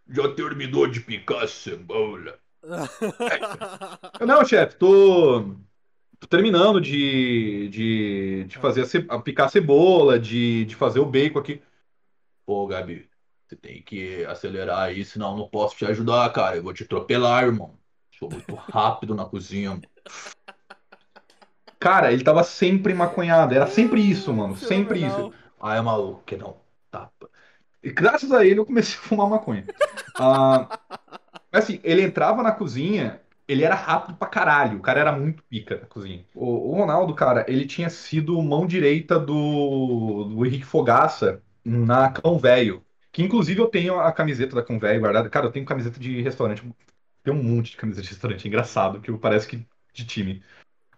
Já 0.08 0.34
terminou 0.34 0.88
de 0.88 1.00
picar 1.00 1.44
a 1.44 1.48
cebola? 1.48 2.40
não, 4.26 4.46
chefe, 4.46 4.76
tô, 4.78 5.42
tô 6.20 6.28
terminando 6.30 6.80
de, 6.82 7.70
de, 7.70 8.44
de 8.46 8.58
fazer 8.58 8.82
a 8.82 8.86
ce- 8.86 9.06
a 9.10 9.20
picar 9.20 9.48
a 9.48 9.50
cebola, 9.50 10.20
de, 10.20 10.66
de 10.66 10.76
fazer 10.76 11.00
o 11.00 11.06
bacon 11.06 11.40
aqui. 11.40 11.62
Pô, 12.46 12.68
Gabi, 12.68 13.10
você 13.48 13.56
tem 13.56 13.82
que 13.82 14.26
acelerar 14.26 14.80
aí, 14.80 15.06
senão 15.06 15.32
eu 15.32 15.38
não 15.38 15.50
posso 15.50 15.78
te 15.78 15.86
ajudar, 15.86 16.32
cara. 16.34 16.58
Eu 16.58 16.64
vou 16.64 16.74
te 16.74 16.84
atropelar, 16.84 17.46
irmão. 17.46 17.78
Sou 18.20 18.30
muito 18.30 18.56
rápido 18.56 19.16
na 19.16 19.26
cozinha. 19.26 19.80
Cara, 21.80 22.14
ele 22.14 22.24
tava 22.24 22.44
sempre 22.44 22.94
maconhado, 22.94 23.54
era 23.54 23.68
sempre 23.68 24.02
isso, 24.02 24.34
mano, 24.34 24.56
sempre 24.56 25.00
Fenomenal. 25.00 25.30
isso. 25.30 25.40
Ah, 25.60 25.76
é 25.76 25.82
maluco, 25.82 26.24
que 26.24 26.38
não. 26.38 26.58
Tapa. 26.90 27.30
E 27.84 27.92
graças 27.92 28.32
a 28.32 28.46
ele 28.46 28.60
eu 28.60 28.66
comecei 28.66 28.96
a 29.00 29.02
fumar 29.02 29.30
maconha. 29.30 29.66
Ah, 30.18 30.80
assim, 31.52 31.80
ele 31.84 32.02
entrava 32.02 32.42
na 32.44 32.52
cozinha, 32.52 33.22
ele 33.48 33.64
era 33.64 33.76
rápido 33.76 34.18
pra 34.18 34.28
caralho. 34.28 34.80
O 34.80 34.82
cara 34.82 35.00
era 35.02 35.12
muito 35.12 35.44
pica 35.44 35.80
na 35.80 35.86
cozinha. 35.88 36.26
O, 36.34 36.72
o 36.72 36.76
Ronaldo, 36.76 37.14
cara, 37.16 37.46
ele 37.48 37.66
tinha 37.66 37.90
sido 37.90 38.42
mão 38.42 38.66
direita 38.68 39.20
do, 39.20 40.26
do 40.26 40.46
Henrique 40.46 40.66
Fogaça 40.66 41.42
na 41.64 42.10
Cão 42.12 42.38
Velho. 42.40 42.86
Que 43.12 43.22
inclusive 43.24 43.60
eu 43.62 43.68
tenho 43.68 44.00
a 44.00 44.12
camiseta 44.12 44.56
da 44.56 44.64
Cão 44.64 44.80
Velho 44.80 45.00
guardada. 45.02 45.30
Cara, 45.30 45.46
eu 45.46 45.52
tenho 45.52 45.66
camiseta 45.66 46.00
de 46.00 46.22
restaurante. 46.22 46.64
Tem 47.24 47.34
um 47.34 47.44
monte 47.44 47.72
de 47.72 47.78
camiseta 47.78 48.04
de 48.04 48.10
restaurante. 48.14 48.48
Engraçado, 48.48 49.02
que 49.02 49.12
parece 49.18 49.48
que 49.48 49.66
de 49.94 50.06
time. 50.06 50.44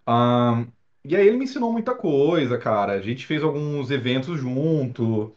Ah, 0.06 0.66
e 1.04 1.16
aí 1.16 1.26
ele 1.28 1.36
me 1.36 1.44
ensinou 1.44 1.72
muita 1.72 1.94
coisa, 1.94 2.58
cara. 2.58 2.92
A 2.94 3.00
gente 3.02 3.26
fez 3.26 3.42
alguns 3.42 3.90
eventos 3.90 4.40
junto. 4.40 5.34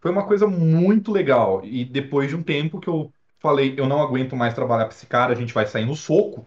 Foi 0.00 0.10
uma 0.10 0.26
coisa 0.26 0.46
muito 0.46 1.10
legal. 1.12 1.60
E 1.64 1.84
depois 1.84 2.28
de 2.28 2.36
um 2.36 2.42
tempo 2.42 2.80
que 2.80 2.88
eu 2.88 3.12
falei, 3.38 3.74
eu 3.76 3.86
não 3.86 4.00
aguento 4.02 4.36
mais 4.36 4.54
trabalhar 4.54 4.86
pra 4.86 4.94
esse 4.94 5.06
cara, 5.06 5.32
a 5.32 5.36
gente 5.36 5.52
vai 5.54 5.66
sair 5.66 5.84
no 5.84 5.96
soco. 5.96 6.46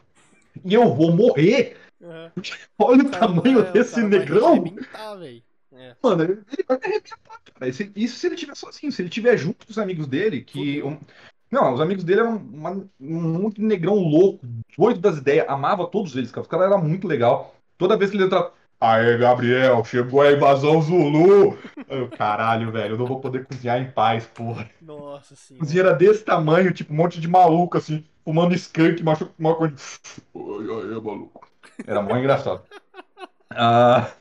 E 0.64 0.74
eu 0.74 0.94
vou 0.94 1.14
morrer. 1.16 1.78
É. 2.02 2.32
Olha 2.80 3.04
o 3.04 3.10
tamanho 3.10 3.60
o 3.60 3.72
desse 3.72 4.02
vai 4.02 4.10
negrão. 4.10 4.64
É. 5.74 5.96
Mano, 6.04 6.24
ele 6.24 6.42
vai 6.68 6.78
me 6.78 6.86
arrebentar, 6.86 7.18
cara. 7.54 7.70
Esse- 7.70 7.92
Isso 7.96 8.18
se 8.20 8.28
ele 8.28 8.36
estiver 8.36 8.56
sozinho, 8.56 8.92
se 8.92 9.02
ele 9.02 9.10
estiver 9.10 9.38
junto 9.38 9.66
com 9.66 9.72
os 9.72 9.78
amigos 9.80 10.08
dele, 10.08 10.42
que. 10.42 10.82
um- 10.84 10.98
Não, 11.50 11.74
os 11.74 11.82
amigos 11.82 12.04
dele 12.04 12.22
eram 12.22 12.38
uma- 12.38 12.86
um 13.00 13.50
de 13.50 13.62
negrão 13.62 13.96
louco, 13.96 14.46
doido 14.78 15.00
das 15.00 15.18
ideias, 15.18 15.46
amava 15.50 15.86
todos 15.88 16.16
eles, 16.16 16.32
cara. 16.32 16.42
Os 16.44 16.48
caras 16.48 16.68
eram 16.68 16.82
muito 16.84 17.08
legal. 17.08 17.56
Toda 17.78 17.98
vez 17.98 18.10
que 18.12 18.18
ele 18.18 18.24
entrava. 18.26 18.54
Aê, 18.82 19.18
Gabriel, 19.18 19.84
chegou 19.86 20.22
a 20.22 20.32
invasão 20.32 20.82
Zulu! 20.82 21.58
Eu, 21.88 22.10
caralho, 22.12 22.72
velho, 22.72 22.96
eu 22.96 22.98
não 22.98 23.06
vou 23.06 23.20
poder 23.22 23.46
cozinhar 23.46 23.80
em 23.80 23.92
paz, 23.92 24.26
porra. 24.26 24.70
Nossa 24.82 25.36
senhora. 25.36 25.66
cozinha 25.66 25.84
era 25.84 25.94
desse 25.94 26.24
tamanho, 26.24 26.74
tipo, 26.74 26.94
um 26.94 26.98
monte 26.98 27.20
de 27.22 27.28
maluco, 27.28 27.78
assim, 27.78 28.04
fumando 28.26 28.56
skunk, 28.56 29.04
macho- 29.04 29.32
uma 29.38 29.56
coisa. 29.56 29.76
Oi, 30.34 30.66
aí, 30.96 31.02
maluco. 31.02 31.48
Era 31.86 32.02
mó 32.02 32.16
engraçado. 32.18 32.64
Ah, 33.50 34.14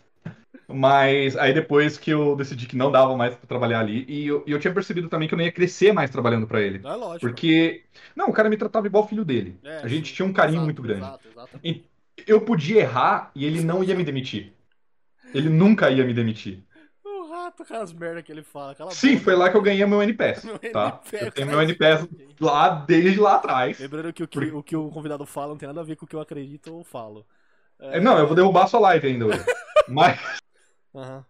mas 0.68 1.36
aí 1.36 1.52
depois 1.54 1.98
que 1.98 2.10
eu 2.10 2.36
decidi 2.36 2.66
que 2.66 2.76
não 2.76 2.90
dava 2.92 3.16
mais 3.16 3.34
pra 3.36 3.46
trabalhar 3.46 3.80
ali, 3.80 4.04
e 4.08 4.26
eu, 4.26 4.44
e 4.46 4.52
eu 4.52 4.60
tinha 4.60 4.74
percebido 4.74 5.08
também 5.08 5.28
que 5.28 5.34
eu 5.34 5.38
não 5.38 5.44
ia 5.44 5.52
crescer 5.52 5.92
mais 5.92 6.10
trabalhando 6.10 6.46
pra 6.46 6.60
ele. 6.60 6.78
Não 6.80 6.90
é 6.92 6.96
lógico. 6.96 7.20
Porque, 7.20 7.84
não, 8.16 8.28
o 8.28 8.32
cara 8.32 8.48
me 8.50 8.56
tratava 8.56 8.86
igual 8.86 9.08
filho 9.08 9.24
dele. 9.24 9.60
É, 9.64 9.78
a 9.82 9.88
gente 9.88 10.08
sim. 10.10 10.14
tinha 10.14 10.26
um 10.26 10.32
carinho 10.32 10.62
Exato, 10.62 10.64
muito 10.64 10.82
grande. 10.82 11.02
Exato, 11.06 11.28
exato. 11.28 11.60
E 11.64 11.84
eu 12.26 12.40
podia 12.40 12.80
errar 12.80 13.30
e 13.34 13.44
ele 13.44 13.62
não 13.62 13.82
ia 13.82 13.94
me 13.94 14.04
demitir. 14.04 14.52
Ele 15.32 15.48
nunca 15.48 15.90
ia 15.90 16.04
me 16.04 16.12
demitir. 16.12 16.62
O 17.04 17.30
rato 17.30 17.58
com 17.58 17.62
aquelas 17.62 17.92
merda 17.92 18.22
que 18.22 18.32
ele 18.32 18.42
fala. 18.42 18.74
Sim, 18.90 19.12
boca. 19.12 19.24
foi 19.24 19.36
lá 19.36 19.50
que 19.50 19.56
eu 19.56 19.62
ganhei 19.62 19.84
meu 19.86 20.02
NPS, 20.02 20.44
No 20.44 20.58
tá? 20.58 21.00
NPS, 21.04 21.22
Eu 21.26 21.32
tenho 21.32 21.46
meu 21.48 21.62
NPS 21.62 22.08
lá 22.40 22.68
desde 22.68 23.20
lá 23.20 23.36
atrás. 23.36 23.78
Lembrando 23.78 24.12
que 24.12 24.22
o, 24.22 24.28
que 24.28 24.38
o 24.38 24.62
que 24.62 24.76
o 24.76 24.88
convidado 24.90 25.24
fala 25.26 25.48
não 25.48 25.56
tem 25.56 25.66
nada 25.68 25.80
a 25.80 25.84
ver 25.84 25.96
com 25.96 26.04
o 26.04 26.08
que 26.08 26.16
eu 26.16 26.20
acredito 26.20 26.74
ou 26.74 26.82
falo. 26.84 27.24
É, 27.78 28.00
Não, 28.00 28.18
eu 28.18 28.26
vou 28.26 28.34
derrubar 28.36 28.64
a 28.64 28.66
sua 28.66 28.80
live 28.80 29.06
ainda 29.06 29.26
hoje. 29.26 29.44
Mas, 29.88 30.20
Aham. 30.94 31.24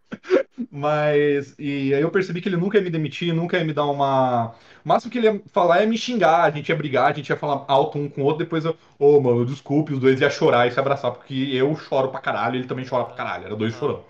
mas. 0.70 1.54
E 1.58 1.94
aí 1.94 2.00
eu 2.00 2.10
percebi 2.10 2.40
que 2.40 2.48
ele 2.48 2.56
nunca 2.56 2.78
ia 2.78 2.84
me 2.84 2.90
demitir, 2.90 3.34
nunca 3.34 3.58
ia 3.58 3.64
me 3.64 3.72
dar 3.72 3.86
uma. 3.86 4.54
O 4.84 4.88
máximo 4.88 5.10
que 5.10 5.18
ele 5.18 5.26
ia 5.28 5.42
falar 5.52 5.82
é 5.82 5.86
me 5.86 5.98
xingar, 5.98 6.44
a 6.44 6.50
gente 6.50 6.68
ia 6.68 6.76
brigar, 6.76 7.10
a 7.10 7.14
gente 7.14 7.28
ia 7.28 7.36
falar 7.36 7.64
alto 7.68 7.98
um 7.98 8.08
com 8.08 8.22
o 8.22 8.24
outro, 8.24 8.44
depois 8.44 8.64
eu. 8.64 8.76
Ô, 8.98 9.20
mano, 9.20 9.44
desculpe, 9.44 9.92
os 9.92 10.00
dois 10.00 10.20
iam 10.20 10.30
chorar 10.30 10.66
e 10.66 10.72
se 10.72 10.80
abraçar, 10.80 11.12
porque 11.12 11.34
eu 11.34 11.74
choro 11.76 12.08
pra 12.08 12.20
caralho, 12.20 12.56
ele 12.56 12.66
também 12.66 12.86
chora 12.86 13.04
pra 13.04 13.14
caralho. 13.14 13.46
Era 13.46 13.56
dois 13.56 13.74
chorão. 13.74 14.04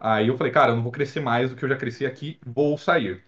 Aí 0.00 0.28
eu 0.28 0.36
falei, 0.36 0.52
cara, 0.52 0.72
eu 0.72 0.76
não 0.76 0.82
vou 0.82 0.92
crescer 0.92 1.20
mais 1.20 1.50
do 1.50 1.56
que 1.56 1.64
eu 1.64 1.68
já 1.68 1.76
cresci 1.76 2.06
aqui, 2.06 2.38
vou 2.46 2.78
sair. 2.78 3.22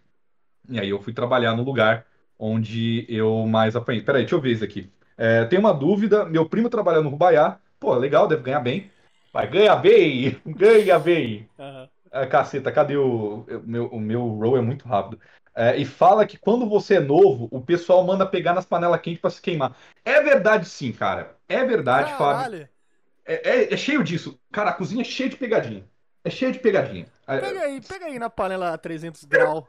E 0.69 0.79
aí 0.79 0.89
eu 0.89 1.01
fui 1.03 1.13
trabalhar 1.13 1.55
no 1.55 1.65
lugar 1.65 2.07
onde 2.39 3.05
eu 3.09 3.47
mais 3.47 3.75
apanhei. 3.75 4.03
Peraí, 4.03 4.23
deixa 4.23 4.37
eu 4.37 4.41
ver 4.41 4.53
isso 4.53 4.65
aqui. 4.65 4.91
É, 5.17 5.45
tem 5.45 5.59
uma 5.59 5.75
dúvida, 5.75 6.25
meu 6.25 6.49
primo 6.49 6.71
trabalha 6.71 7.01
no 7.03 7.11
Rubaiá. 7.11 7.59
Pô, 7.79 7.95
legal, 7.95 8.29
deve 8.29 8.43
ganhar 8.43 8.61
bem. 8.61 8.91
Vai, 9.33 9.49
ganha 9.49 9.77
bem! 9.77 10.41
Ganha 10.47 10.99
bem! 10.99 11.49
Aham. 11.59 11.89
Ah, 12.13 12.27
caceta, 12.27 12.73
cadê 12.73 12.97
o, 12.97 13.43
o 13.45 13.63
meu, 13.65 13.87
o 13.87 14.01
meu 14.01 14.23
roll 14.27 14.57
é 14.57 14.61
muito 14.61 14.87
rápido. 14.89 15.21
É, 15.55 15.77
e 15.77 15.85
fala 15.85 16.27
que 16.27 16.37
quando 16.37 16.69
você 16.69 16.95
é 16.97 17.01
novo, 17.01 17.49
o 17.53 17.61
pessoal 17.61 18.05
manda 18.05 18.27
pegar 18.27 18.53
nas 18.53 18.67
panelas 18.67 19.01
quentes 19.01 19.21
pra 19.21 19.31
se 19.31 19.41
queimar. 19.41 19.77
É 20.05 20.21
verdade 20.21 20.67
sim, 20.67 20.93
cara. 20.93 21.37
É 21.49 21.65
verdade, 21.65 22.11
Fábio. 22.15 22.43
Caralho. 22.43 22.69
É, 23.25 23.51
é- 23.51 23.75
é 23.75 23.77
cheio 23.77 24.03
disso. 24.03 24.41
Cara, 24.51 24.71
a 24.71 24.73
cozinha 24.73 25.03
é 25.03 25.05
cheia 25.05 25.29
de 25.29 25.37
pegadinha. 25.37 25.85
É 26.25 26.31
cheia 26.31 26.51
de 26.51 26.59
pegadinha. 26.59 27.07
É- 27.29 27.41
Pega 27.41 27.61
aí, 27.63 27.81
pega 27.81 28.07
aí 28.07 28.19
na 28.19 28.29
panela 28.29 28.73
a 28.75 28.79
300 28.79 29.25
graus. 29.25 29.65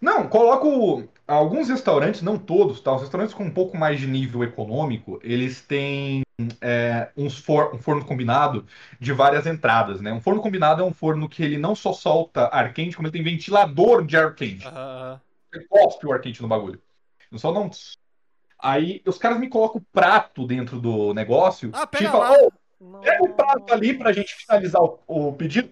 Não, 0.00 0.28
coloco 0.28 1.08
alguns 1.28 1.68
restaurantes, 1.68 2.22
não 2.22 2.38
todos, 2.38 2.80
tá? 2.80 2.94
Os 2.94 3.02
restaurantes 3.02 3.34
com 3.34 3.44
um 3.44 3.50
pouco 3.52 3.76
mais 3.76 4.00
de 4.00 4.06
nível 4.06 4.42
econômico, 4.42 5.20
eles 5.22 5.60
têm 5.62 6.22
é, 6.60 7.10
uns 7.16 7.38
for- 7.38 7.74
um 7.74 7.78
forno 7.78 8.04
combinado 8.04 8.66
de 8.98 9.12
várias 9.12 9.46
entradas, 9.46 10.00
né? 10.00 10.12
Um 10.12 10.20
forno 10.20 10.40
combinado 10.42 10.82
é 10.82 10.84
um 10.84 10.92
forno 10.92 11.28
que 11.28 11.42
ele 11.42 11.58
não 11.58 11.74
só 11.74 11.92
solta 11.92 12.48
ar 12.52 12.72
quente, 12.72 12.96
como 12.96 13.06
ele 13.08 13.12
tem 13.12 13.22
ventilador 13.22 14.04
de 14.04 14.16
ar 14.16 14.34
quente. 14.34 14.66
Aham. 14.66 15.20
Você 15.52 15.64
cospe 15.68 16.06
o 16.06 16.12
ar 16.12 16.20
quente 16.20 16.40
no 16.42 16.48
bagulho. 16.48 16.80
Não 17.30 17.38
só 17.38 17.52
não. 17.52 17.70
Aí 18.58 19.02
os 19.06 19.18
caras 19.18 19.38
me 19.38 19.48
colocam 19.48 19.80
o 19.80 19.84
prato 19.92 20.46
dentro 20.46 20.80
do 20.80 21.14
negócio. 21.14 21.70
Ah, 21.72 21.86
pega 21.86 22.04
tipo, 22.06 22.18
lá. 22.18 22.32
"Ô, 22.32 22.52
pega 23.00 23.24
o 23.24 23.34
prato 23.34 23.72
ali 23.72 23.96
pra 23.96 24.12
gente 24.12 24.34
finalizar 24.34 24.82
o, 24.82 24.98
o 25.06 25.32
pedido. 25.32 25.70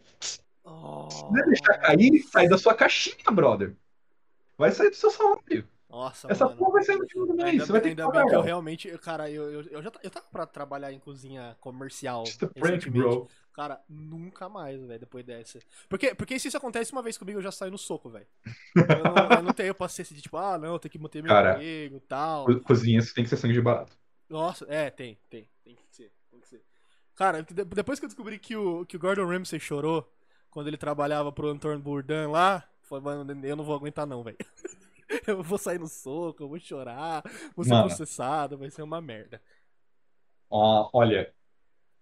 Oh. 0.65 1.09
Não 1.31 1.39
é 1.43 1.47
deixar 1.47 1.79
cair, 1.79 2.23
sai 2.23 2.49
da 2.49 2.59
sua 2.59 2.75
caixinha, 2.75 3.31
brother. 3.31 3.75
Vai 4.57 4.73
sair 4.73 4.91
do 4.91 4.97
seu 4.97 5.11
salário. 5.11 5.67
Nossa, 5.91 6.31
Essa 6.31 6.45
mano. 6.45 6.57
porra 6.59 6.73
vai 6.73 6.83
sair 6.83 6.99
no 6.99 7.09
final 7.09 7.27
do 7.27 7.35
mês. 7.35 7.49
Ainda, 7.49 7.67
Você 7.67 7.73
vai 7.73 7.81
ter 7.81 7.87
que 7.87 7.91
ainda 8.01 8.07
pagar 8.07 8.21
bem 8.21 8.29
que 8.29 8.35
eu 8.35 8.43
realmente. 8.43 8.99
Cara, 8.99 9.31
eu, 9.31 9.51
eu, 9.51 9.63
eu 9.63 9.83
já 9.83 9.91
eu 10.03 10.11
tava 10.11 10.27
pra 10.31 10.47
trabalhar 10.47 10.93
em 10.93 10.99
cozinha 10.99 11.57
comercial. 11.61 12.27
Just 12.27 12.43
a 12.43 12.47
prank, 12.49 12.91
bro. 12.91 13.27
Cara, 13.55 13.83
nunca 13.89 14.49
mais, 14.49 14.81
velho, 14.81 15.01
depois 15.01 15.25
dessa. 15.25 15.59
Porque, 15.89 16.15
porque 16.15 16.39
se 16.39 16.49
isso 16.49 16.57
acontece 16.57 16.93
uma 16.93 17.03
vez 17.03 17.17
comigo, 17.19 17.39
eu 17.39 17.43
já 17.43 17.51
saio 17.51 17.73
no 17.73 17.79
soco, 17.79 18.11
velho. 18.11 18.27
Eu 18.77 19.05
não, 19.05 19.33
eu 19.33 19.43
não 19.43 19.53
tenho 19.53 19.75
paciência 19.75 20.15
de 20.15 20.23
tipo, 20.23 20.37
ah, 20.37 20.59
não, 20.59 20.79
tem 20.79 20.91
que 20.91 20.99
manter 20.99 21.23
meu 21.23 21.33
Cara, 21.33 21.55
emprego 21.55 21.97
e 21.97 22.01
tal. 22.01 22.45
Co- 22.45 22.61
Cozinha, 22.61 23.01
você 23.01 23.13
tem 23.15 23.25
que 23.25 23.31
ser 23.31 23.37
sangue 23.37 23.55
de 23.55 23.61
barato. 23.61 23.97
Nossa, 24.29 24.65
é, 24.69 24.91
tem, 24.91 25.19
tem. 25.29 25.49
Tem 25.65 25.75
que 25.75 25.83
ser, 25.91 26.13
tem 26.31 26.39
que 26.39 26.47
ser. 26.49 26.63
Cara, 27.17 27.43
de- 27.43 27.65
depois 27.65 27.99
que 27.99 28.05
eu 28.05 28.09
descobri 28.09 28.39
que 28.39 28.55
o, 28.55 28.85
que 28.87 28.97
o 28.97 29.01
Gordon 29.01 29.27
Ramsay 29.27 29.59
chorou 29.59 30.09
quando 30.51 30.69
ele 30.69 30.77
trabalhava 30.77 31.33
pro 31.33 31.49
Antoine 31.49 31.81
Bourdain 31.83 32.29
lá, 32.29 32.63
foi, 32.83 33.01
mano, 33.01 33.45
eu 33.45 33.57
não 33.57 33.65
vou 33.65 33.75
aguentar 33.75 34.07
não, 34.07 34.23
velho. 34.23 34.37
Eu 35.27 35.43
vou 35.43 35.59
sair 35.59 35.79
no 35.79 35.89
soco, 35.89 36.43
eu 36.43 36.49
vou 36.49 36.59
chorar, 36.59 37.23
vou 37.57 37.65
ser 37.65 37.77
Mano. 37.77 37.79
processado, 37.79 38.59
vai 38.59 38.71
ser 38.71 38.83
uma 38.83 39.01
merda. 39.01 39.41
Ó, 40.51 40.89
olha, 40.93 41.33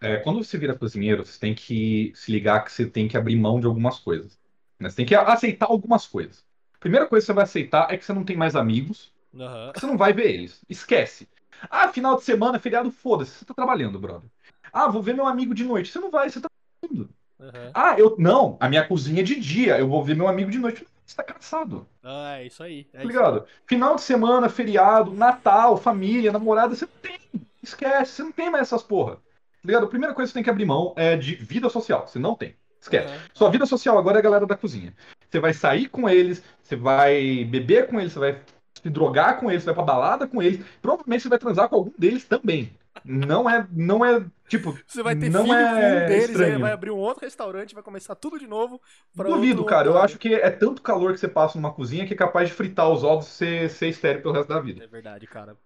é, 0.01 0.19
quando 0.19 0.45
você 0.45 0.59
vira 0.59 0.79
cozinheiro, 0.79 1.25
você 1.27 1.39
tem 1.41 1.55
que 1.55 2.13
se 2.17 2.33
ligar 2.33 2.65
que 2.65 2.73
você 2.73 2.89
tem 2.91 3.09
que 3.09 3.17
abrir 3.17 3.37
mão 3.37 3.61
de 3.61 3.67
algumas 3.67 3.99
coisas. 4.01 4.41
né? 4.81 4.91
Você 4.91 4.97
tem 4.97 5.07
que 5.07 5.15
aceitar 5.15 5.67
algumas 5.69 6.07
coisas. 6.07 6.47
Primeira 6.81 7.09
coisa 7.09 7.25
que 7.25 7.29
você 7.29 7.35
vai 7.35 7.45
aceitar 7.45 7.93
é 7.93 7.99
que 7.99 8.05
você 8.05 8.13
não 8.13 8.25
tem 8.25 8.37
mais 8.37 8.57
amigos, 8.57 9.13
Aham. 9.39 9.75
que 9.75 9.81
você 9.81 9.87
não 9.87 9.99
vai 9.99 10.13
ver 10.13 10.31
eles. 10.35 10.63
Esquece. 10.69 11.29
Ah, 11.71 11.89
final 11.93 12.17
de 12.17 12.25
semana, 12.25 12.61
feriado, 12.61 12.91
foda-se, 12.93 13.33
você 13.33 13.45
tá 13.45 13.55
trabalhando, 13.55 14.01
brother. 14.01 14.31
Ah, 14.73 14.89
vou 14.89 15.03
ver 15.03 15.15
meu 15.15 15.27
amigo 15.27 15.55
de 15.55 15.65
noite. 15.65 15.91
Você 15.93 16.01
não 16.01 16.11
vai, 16.11 16.31
você 16.31 16.41
tá 16.41 16.49
trabalhando. 16.83 17.11
aham. 17.41 17.75
Ah, 17.75 17.97
eu. 17.99 18.17
Não, 18.19 18.59
a 18.61 18.69
minha 18.69 18.87
cozinha 18.87 19.21
é 19.21 19.25
de 19.25 19.37
dia, 19.41 19.79
eu 19.79 19.89
vou 19.89 20.05
ver 20.05 20.17
meu 20.17 20.29
amigo 20.29 20.51
de 20.51 20.59
noite. 20.59 20.87
Você 21.07 21.17
tá 21.17 21.23
cansado. 21.23 21.87
Ah, 22.03 22.39
é 22.39 22.47
isso 22.47 22.63
aí. 22.63 22.87
É 22.93 22.99
Tá 22.99 23.05
ligado? 23.05 23.47
Final 23.67 23.95
de 23.95 24.03
semana, 24.03 24.49
feriado, 24.49 25.13
Natal, 25.13 25.77
família, 25.77 26.33
namorada, 26.33 26.75
você 26.75 26.85
não 26.85 26.93
tem. 27.01 27.19
Esquece, 27.63 28.13
você 28.13 28.23
não 28.23 28.33
tem 28.33 28.51
mais 28.51 28.63
essas 28.63 28.83
porra. 28.83 29.17
Tá 29.17 29.21
ligado? 29.65 29.87
A 29.87 29.89
primeira 29.89 30.15
coisa 30.15 30.29
que 30.29 30.33
você 30.33 30.39
tem 30.39 30.45
que 30.45 30.51
abrir 30.51 30.65
mão 30.65 30.93
é 30.97 31.17
de 31.17 31.37
vida 31.37 31.69
social. 31.69 32.07
Você 32.07 32.19
não 32.19 32.35
tem. 32.35 32.57
Esquece. 32.81 33.13
Aham. 33.13 33.21
Sua 33.35 33.51
vida 33.51 33.67
social 33.67 33.99
agora 33.99 34.19
é 34.19 34.21
a 34.21 34.23
galera 34.23 34.47
da 34.47 34.57
cozinha. 34.57 34.95
Você 35.29 35.41
vai 35.41 35.53
sair 35.53 35.89
com 35.89 36.09
eles, 36.09 36.43
você 36.63 36.77
vai 36.77 37.45
beber 37.45 37.87
com 37.89 38.01
eles, 38.01 38.13
você 38.13 38.19
vai 38.19 38.41
se 38.83 38.91
drogar 38.91 39.39
com 39.39 39.51
eles, 39.51 39.63
você 39.63 39.67
vai 39.67 39.75
pra 39.75 39.85
balada 39.85 40.27
com 40.27 40.43
eles. 40.43 40.65
Provavelmente 40.83 41.23
você 41.23 41.29
vai 41.29 41.39
transar 41.39 41.69
com 41.69 41.77
algum 41.77 41.93
deles 41.99 42.25
também. 42.25 42.73
Não 43.05 43.49
é, 43.49 43.67
não 43.73 44.05
é, 44.05 44.25
tipo, 44.49 44.81
Você 44.87 45.03
vai 45.03 45.17
ter 45.17 45.31
não 45.31 45.53
filho 45.53 45.69
é 45.69 45.69
com 45.69 45.85
um 45.85 46.01
deles, 46.01 46.41
aí 46.41 46.57
estranho. 46.57 46.59
vai 46.59 46.73
abrir 46.73 46.91
um 46.91 46.97
outro 46.99 47.25
restaurante, 47.25 47.75
vai 47.75 47.83
começar 47.83 48.15
tudo 48.15 48.39
de 48.39 48.47
novo. 48.47 48.81
Duvido, 49.15 49.65
outro 49.65 49.65
cara. 49.65 49.89
Eu 49.89 49.99
acho 49.99 50.17
que 50.19 50.33
é 50.35 50.49
tanto 50.51 50.81
calor 50.83 51.13
que 51.13 51.19
você 51.19 51.27
passa 51.29 51.59
numa 51.59 51.73
cozinha 51.73 52.07
que 52.07 52.15
é 52.15 52.17
capaz 52.17 52.49
de 52.49 52.55
fritar 52.55 52.89
os 52.91 53.03
ovos 53.03 53.27
e 53.29 53.31
ser, 53.33 53.71
ser 53.71 53.89
estéreo 53.89 54.23
pelo 54.23 54.35
resto 54.35 54.49
da 54.49 54.61
vida. 54.61 54.83
É 54.83 54.87
verdade, 54.87 55.27
cara. 55.27 55.57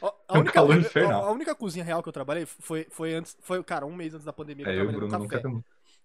A 0.28 0.34
É 0.34 0.38
um 0.38 0.44
única, 0.44 0.52
calor 0.52 0.76
infernal. 0.78 1.26
a 1.26 1.32
única 1.32 1.54
cozinha 1.54 1.84
real 1.84 2.02
que 2.02 2.08
eu 2.08 2.12
trabalhei 2.12 2.46
foi, 2.46 2.86
foi 2.90 3.14
antes, 3.14 3.36
foi, 3.40 3.62
cara, 3.64 3.84
um 3.86 3.94
mês 3.94 4.14
antes 4.14 4.24
da 4.24 4.32
pandemia 4.32 4.64
que 4.66 4.70
É, 4.70 4.72
eu 4.72 4.76
trabalhei 4.76 4.98
Bruno 4.98 5.18
no 5.18 5.28
café. 5.28 5.42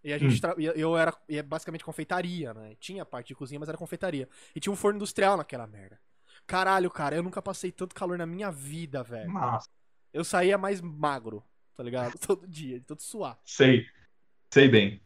E 0.03 0.13
a 0.13 0.17
gente 0.17 0.39
Hum. 0.39 0.41
tra- 0.41 0.55
eu 0.57 0.97
era 0.97 1.15
e 1.29 1.37
é 1.37 1.43
basicamente 1.43 1.83
confeitaria, 1.83 2.53
né? 2.53 2.75
Tinha 2.79 3.05
parte 3.05 3.29
de 3.29 3.35
cozinha, 3.35 3.59
mas 3.59 3.69
era 3.69 3.77
confeitaria. 3.77 4.29
E 4.55 4.59
tinha 4.59 4.73
um 4.73 4.75
forno 4.75 4.97
industrial 4.97 5.37
naquela 5.37 5.67
merda. 5.67 5.99
Caralho, 6.47 6.89
cara, 6.91 7.15
eu 7.15 7.23
nunca 7.23 7.41
passei 7.41 7.71
tanto 7.71 7.95
calor 7.95 8.17
na 8.17 8.25
minha 8.25 8.51
vida, 8.51 9.03
velho. 9.03 9.33
Nossa. 9.33 9.69
Eu 10.13 10.23
saía 10.23 10.57
mais 10.57 10.81
magro, 10.81 11.43
tá 11.79 11.83
ligado? 11.83 12.19
Todo 12.19 12.45
dia, 12.45 12.77
de 12.77 12.85
todo 12.85 12.99
suar. 13.01 13.37
Sei. 13.45 13.85
Sei 14.53 14.67
bem. 14.67 15.01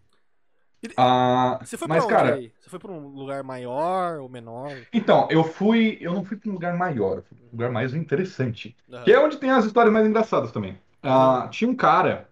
E- 0.81 0.89
Ah, 0.97 1.59
Você 1.63 1.77
foi 1.77 1.87
mas, 1.87 2.03
pra 2.03 2.15
onde 2.15 2.23
cara, 2.25 2.35
aí? 2.35 2.53
Você 2.59 2.67
foi 2.69 2.79
pra 2.79 2.91
um 2.91 3.09
lugar 3.09 3.43
maior 3.43 4.19
ou 4.19 4.27
menor? 4.27 4.71
então, 4.91 5.27
eu 5.29 5.43
fui. 5.43 5.99
Eu 6.01 6.13
não 6.13 6.25
fui 6.25 6.35
para 6.35 6.49
um 6.49 6.53
lugar 6.53 6.75
maior, 6.75 7.17
eu 7.17 7.23
fui 7.23 7.37
pra 7.37 7.45
um 7.45 7.51
lugar 7.51 7.71
mais 7.71 7.93
interessante. 7.93 8.75
Aham. 8.91 9.03
Que 9.03 9.11
é 9.13 9.19
onde 9.19 9.37
tem 9.37 9.51
as 9.51 9.65
histórias 9.65 9.93
mais 9.93 10.07
engraçadas 10.07 10.51
também. 10.51 10.79
Ah, 11.03 11.43
Uhum. 11.43 11.49
tinha 11.51 11.69
um 11.69 11.75
cara 11.75 12.27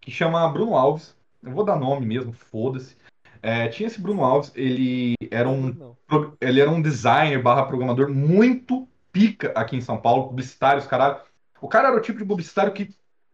que 0.00 0.10
chama 0.10 0.48
Bruno 0.48 0.74
Alves. 0.74 1.16
Eu 1.40 1.52
vou 1.52 1.64
dar 1.64 1.76
nome 1.76 2.04
mesmo, 2.04 2.32
foda-se. 2.32 2.96
É, 3.40 3.68
tinha 3.68 3.86
esse 3.86 4.00
Bruno 4.00 4.24
Alves, 4.24 4.50
ele 4.56 5.14
era 5.30 5.48
um 5.48 5.72
pro- 6.04 6.36
ele 6.40 6.60
era 6.60 6.68
um 6.70 6.82
designer 6.82 7.40
barra 7.40 7.64
programador 7.64 8.10
muito 8.10 8.88
pica 9.12 9.52
aqui 9.54 9.76
em 9.76 9.80
São 9.80 9.98
Paulo, 10.00 10.26
publicitário, 10.28 10.80
os 10.80 10.86
caralho. 10.88 11.20
O 11.60 11.68
cara 11.68 11.88
era 11.88 11.96
o 11.96 12.00
tipo 12.00 12.18
de 12.18 12.24
publicitário 12.24 12.72
que, 12.72 12.90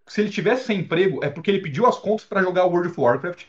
se 0.06 0.20
ele 0.20 0.30
tivesse 0.30 0.64
sem 0.64 0.80
emprego, 0.80 1.24
é 1.24 1.30
porque 1.30 1.50
ele 1.50 1.62
pediu 1.62 1.86
as 1.86 1.98
contas 1.98 2.24
pra 2.24 2.42
jogar 2.42 2.66
World 2.66 2.88
of 2.88 3.00
Warcraft. 3.00 3.44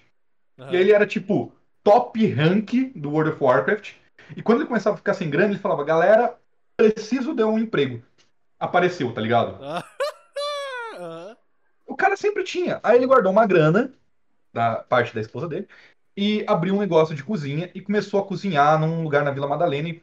Aham. 0.57 0.71
E 0.71 0.77
aí 0.77 0.81
ele 0.81 0.91
era 0.93 1.05
tipo 1.05 1.53
top 1.83 2.25
rank 2.27 2.91
do 2.95 3.11
World 3.11 3.31
of 3.31 3.43
Warcraft. 3.43 3.93
E 4.35 4.41
quando 4.41 4.59
ele 4.59 4.67
começava 4.67 4.95
a 4.95 4.97
ficar 4.97 5.13
sem 5.13 5.29
grana, 5.29 5.51
ele 5.51 5.59
falava: 5.59 5.83
galera, 5.83 6.37
preciso 6.77 7.35
de 7.35 7.43
um 7.43 7.59
emprego. 7.59 8.01
Apareceu, 8.59 9.13
tá 9.13 9.21
ligado? 9.21 9.59
Aham. 10.95 11.37
O 11.85 11.95
cara 11.95 12.17
sempre 12.17 12.43
tinha. 12.43 12.79
Aí 12.81 12.97
ele 12.97 13.05
guardou 13.05 13.31
uma 13.31 13.45
grana 13.45 13.93
da 14.53 14.77
parte 14.77 15.13
da 15.13 15.21
esposa 15.21 15.47
dele 15.47 15.67
e 16.17 16.45
abriu 16.47 16.75
um 16.75 16.79
negócio 16.79 17.13
de 17.13 17.23
cozinha 17.23 17.69
e 17.75 17.81
começou 17.81 18.19
a 18.19 18.25
cozinhar 18.25 18.79
num 18.79 19.03
lugar 19.03 19.23
na 19.23 19.31
Vila 19.31 19.47
Madalena 19.47 19.89
e 19.89 20.01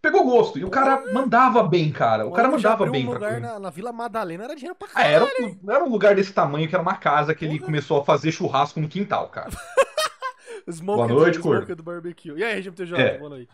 pegou 0.00 0.24
gosto. 0.24 0.58
E 0.58 0.64
o 0.64 0.70
cara 0.70 1.12
mandava 1.12 1.62
bem, 1.62 1.92
cara. 1.92 2.26
O 2.26 2.32
cara 2.32 2.48
mandava 2.48 2.86
bem 2.86 3.04
um 3.06 3.10
pra 3.10 3.14
lugar 3.14 3.40
na, 3.40 3.58
na 3.60 3.70
Vila 3.70 3.92
Madalena, 3.92 4.44
era 4.44 4.54
dinheiro 4.56 4.74
pra 4.76 4.88
Ah, 4.88 5.02
caralho. 5.02 5.26
era, 5.26 5.46
um, 5.46 5.70
era 5.70 5.84
um 5.84 5.88
lugar 5.88 6.14
desse 6.14 6.32
tamanho 6.32 6.68
que 6.68 6.74
era 6.74 6.82
uma 6.82 6.96
casa 6.96 7.34
que 7.34 7.44
ele 7.44 7.58
Porra. 7.58 7.66
começou 7.66 8.00
a 8.00 8.04
fazer 8.04 8.32
churrasco 8.32 8.80
no 8.80 8.88
quintal, 8.88 9.28
cara. 9.28 9.50
Smoke 10.70 10.96
Boa 10.96 11.08
noite, 11.08 11.38
do, 11.40 11.76
do 11.76 11.82
barbecue. 11.82 12.36
E 12.38 12.44
aí, 12.44 12.62
GMTJ, 12.62 12.94
É. 13.00 13.18
boa 13.18 13.30
noite. 13.30 13.52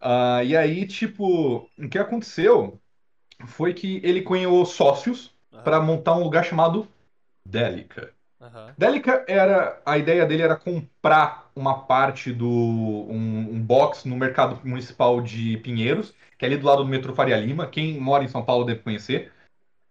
Ah, 0.00 0.42
e 0.44 0.56
aí, 0.56 0.86
tipo, 0.86 1.68
o 1.78 1.88
que 1.90 1.98
aconteceu 1.98 2.80
foi 3.46 3.74
que 3.74 4.00
ele 4.04 4.22
conheceu 4.22 4.64
sócios 4.66 5.34
Aham, 5.52 5.62
para 5.64 5.80
montar 5.80 6.14
um 6.16 6.22
lugar 6.24 6.44
chamado 6.44 6.88
Delica. 7.44 8.14
Aham. 8.40 8.74
Delica 8.78 9.24
era. 9.28 9.80
A 9.84 9.98
ideia 9.98 10.24
dele 10.26 10.42
era 10.42 10.56
comprar 10.56 11.50
uma 11.54 11.84
parte 11.86 12.32
do. 12.32 12.46
Um, 12.48 13.54
um 13.54 13.62
box 13.62 14.06
no 14.06 14.16
mercado 14.16 14.60
municipal 14.64 15.20
de 15.20 15.56
Pinheiros, 15.58 16.14
que 16.38 16.44
é 16.44 16.48
ali 16.48 16.56
do 16.56 16.66
lado 16.66 16.84
do 16.84 16.88
metrô 16.88 17.14
Faria 17.14 17.36
Lima. 17.36 17.66
Quem 17.66 18.00
mora 18.00 18.24
em 18.24 18.28
São 18.28 18.44
Paulo 18.44 18.64
deve 18.64 18.80
conhecer. 18.80 19.32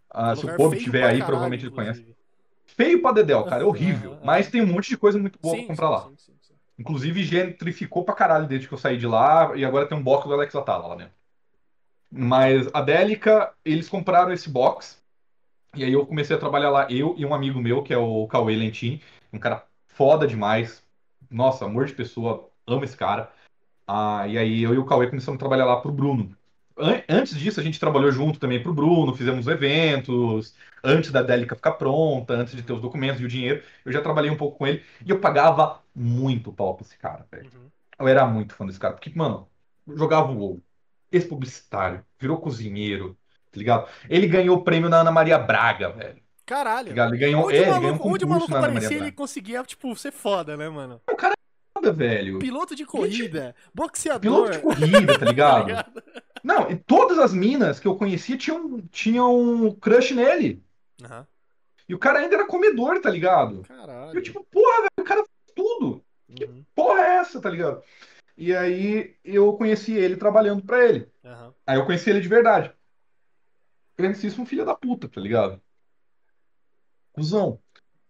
Ah, 0.09 0.35
se 0.35 0.45
o 0.45 0.55
povo 0.55 0.73
estiver 0.73 1.01
pra 1.01 1.09
aí, 1.09 1.19
caralho, 1.19 1.27
provavelmente 1.27 1.65
ele 1.65 1.75
conhece. 1.75 2.15
Feio 2.65 3.01
pra 3.01 3.11
Dedéu, 3.11 3.43
cara, 3.43 3.63
é 3.63 3.65
horrível. 3.65 4.13
Aham, 4.13 4.25
Mas 4.25 4.49
tem 4.49 4.61
um 4.61 4.67
monte 4.67 4.89
de 4.89 4.97
coisa 4.97 5.17
muito 5.17 5.39
boa 5.39 5.55
Sim, 5.55 5.65
pra 5.65 5.75
comprar 5.75 5.87
sim, 5.87 5.91
lá. 5.91 6.11
sim. 6.17 6.53
Inclusive, 6.79 7.23
gentrificou 7.23 8.03
pra 8.03 8.13
caralho 8.13 8.47
desde 8.47 8.67
que 8.67 8.73
eu 8.73 8.77
saí 8.77 8.97
de 8.97 9.07
lá, 9.07 9.55
e 9.55 9.65
agora 9.65 9.87
tem 9.87 9.97
um 9.97 10.03
box 10.03 10.27
do 10.27 10.33
Alex 10.33 10.55
Atala 10.55 10.87
lá 10.87 10.95
dentro. 10.95 11.13
Mas 12.11 12.67
a 12.73 12.81
Délica, 12.81 13.53
eles 13.65 13.89
compraram 13.89 14.31
esse 14.31 14.49
box, 14.49 15.01
e 15.77 15.83
aí 15.83 15.93
eu 15.93 16.05
comecei 16.05 16.35
a 16.35 16.39
trabalhar 16.39 16.69
lá, 16.69 16.87
eu 16.91 17.15
e 17.17 17.25
um 17.25 17.33
amigo 17.33 17.59
meu, 17.59 17.83
que 17.83 17.93
é 17.93 17.97
o 17.97 18.27
Cauê 18.27 18.55
Lentin, 18.55 19.01
um 19.31 19.39
cara 19.39 19.65
foda 19.87 20.27
demais. 20.27 20.83
Nossa, 21.29 21.65
amor 21.65 21.85
de 21.85 21.93
pessoa, 21.93 22.49
amo 22.65 22.83
esse 22.83 22.95
cara. 22.97 23.31
Ah, 23.87 24.27
e 24.27 24.37
aí 24.37 24.63
eu 24.63 24.73
e 24.73 24.77
o 24.77 24.85
Cauê 24.85 25.07
começamos 25.07 25.37
a 25.37 25.39
trabalhar 25.39 25.65
lá 25.65 25.81
pro 25.81 25.91
Bruno. 25.91 26.35
An- 26.77 27.03
Antes 27.09 27.35
disso, 27.37 27.59
a 27.59 27.63
gente 27.63 27.79
trabalhou 27.79 28.11
junto 28.11 28.39
também 28.39 28.61
pro 28.61 28.73
Bruno, 28.73 29.15
fizemos 29.15 29.47
eventos, 29.47 30.55
antes 30.83 31.11
da 31.11 31.21
Délica 31.23 31.55
ficar 31.55 31.73
pronta, 31.73 32.33
antes 32.33 32.55
de 32.55 32.61
ter 32.63 32.73
os 32.73 32.81
documentos 32.81 33.19
e 33.21 33.25
o 33.25 33.27
dinheiro, 33.27 33.63
eu 33.85 33.91
já 33.91 34.01
trabalhei 34.01 34.29
um 34.29 34.37
pouco 34.37 34.57
com 34.57 34.67
ele 34.67 34.83
e 35.05 35.09
eu 35.09 35.19
pagava 35.19 35.81
muito 35.95 36.51
pau 36.53 36.75
pra 36.75 36.85
esse 36.85 36.97
cara, 36.97 37.25
velho. 37.31 37.49
Uhum. 37.53 37.69
Eu 37.99 38.07
era 38.07 38.25
muito 38.27 38.53
fã 38.53 38.65
desse 38.65 38.79
cara, 38.79 38.93
porque, 38.93 39.11
mano, 39.15 39.47
jogava 39.95 40.31
o 40.31 40.35
gol, 40.35 40.61
ex-publicitário, 41.11 42.05
virou 42.19 42.39
cozinheiro, 42.39 43.17
tá 43.51 43.57
ligado? 43.57 43.87
Ele 44.09 44.27
ganhou 44.27 44.57
o 44.57 44.63
prêmio 44.63 44.89
na 44.89 45.01
Ana 45.01 45.11
Maria 45.11 45.37
Braga, 45.37 45.89
velho. 45.89 46.15
Tá 46.15 46.21
Caralho. 46.45 46.87
ligado? 46.89 47.09
Ele 47.13 47.17
ganhou, 47.17 47.45
Onde, 47.45 47.57
é, 47.57 47.59
o 47.59 47.61
ele 47.61 47.65
ganhou 47.65 47.79
um 47.79 47.83
maluco, 47.91 48.09
onde 48.09 48.25
o 48.25 48.27
maluco 48.27 48.51
na 48.51 48.57
Ana 48.59 48.71
Maria 48.71 48.93
ele 48.93 49.11
conseguia, 49.11 49.63
tipo, 49.63 49.95
ser 49.95 50.11
foda, 50.11 50.55
né, 50.55 50.69
mano? 50.69 51.01
Foda, 51.73 51.91
velho. 51.91 52.39
Piloto 52.39 52.75
de 52.75 52.85
corrida, 52.85 53.53
boxeador. 53.73 54.21
Piloto 54.21 54.51
de 54.51 54.59
corrida, 54.59 55.13
tá 55.13 55.19
tá 55.19 55.25
ligado? 55.25 55.67
ligado? 55.67 56.03
Não, 56.43 56.71
e 56.71 56.75
todas 56.75 57.19
as 57.19 57.33
minas 57.33 57.79
que 57.79 57.87
eu 57.87 57.95
conhecia 57.95 58.37
tinham, 58.37 58.81
tinham 58.91 59.37
um 59.37 59.71
crush 59.75 60.13
nele. 60.13 60.63
Aham. 61.03 61.27
E 61.89 61.93
o 61.93 61.99
cara 61.99 62.19
ainda 62.19 62.35
era 62.35 62.47
comedor, 62.47 62.99
tá 62.99 63.09
ligado? 63.09 63.61
E 63.63 63.67
Caralho. 63.67 64.17
eu, 64.17 64.21
tipo, 64.21 64.45
porra, 64.51 64.77
velho, 64.81 64.89
o 64.99 65.03
cara 65.03 65.19
faz 65.21 65.55
tudo. 65.55 66.03
Uhum. 66.29 66.63
Porra 66.75 67.01
é 67.01 67.15
essa, 67.17 67.39
tá 67.39 67.49
ligado? 67.49 67.81
E 68.37 68.55
aí 68.55 69.15
eu 69.23 69.53
conheci 69.53 69.93
ele 69.93 70.15
trabalhando 70.17 70.61
pra 70.63 70.83
ele. 70.85 71.07
Aham. 71.23 71.53
Aí 71.65 71.77
eu 71.77 71.85
conheci 71.85 72.09
ele 72.09 72.19
de 72.21 72.27
verdade. 72.27 72.71
Grandíssimo 73.97 74.45
filho 74.45 74.65
da 74.65 74.75
puta, 74.75 75.09
tá 75.09 75.19
ligado? 75.19 75.61
Cusão. 77.13 77.59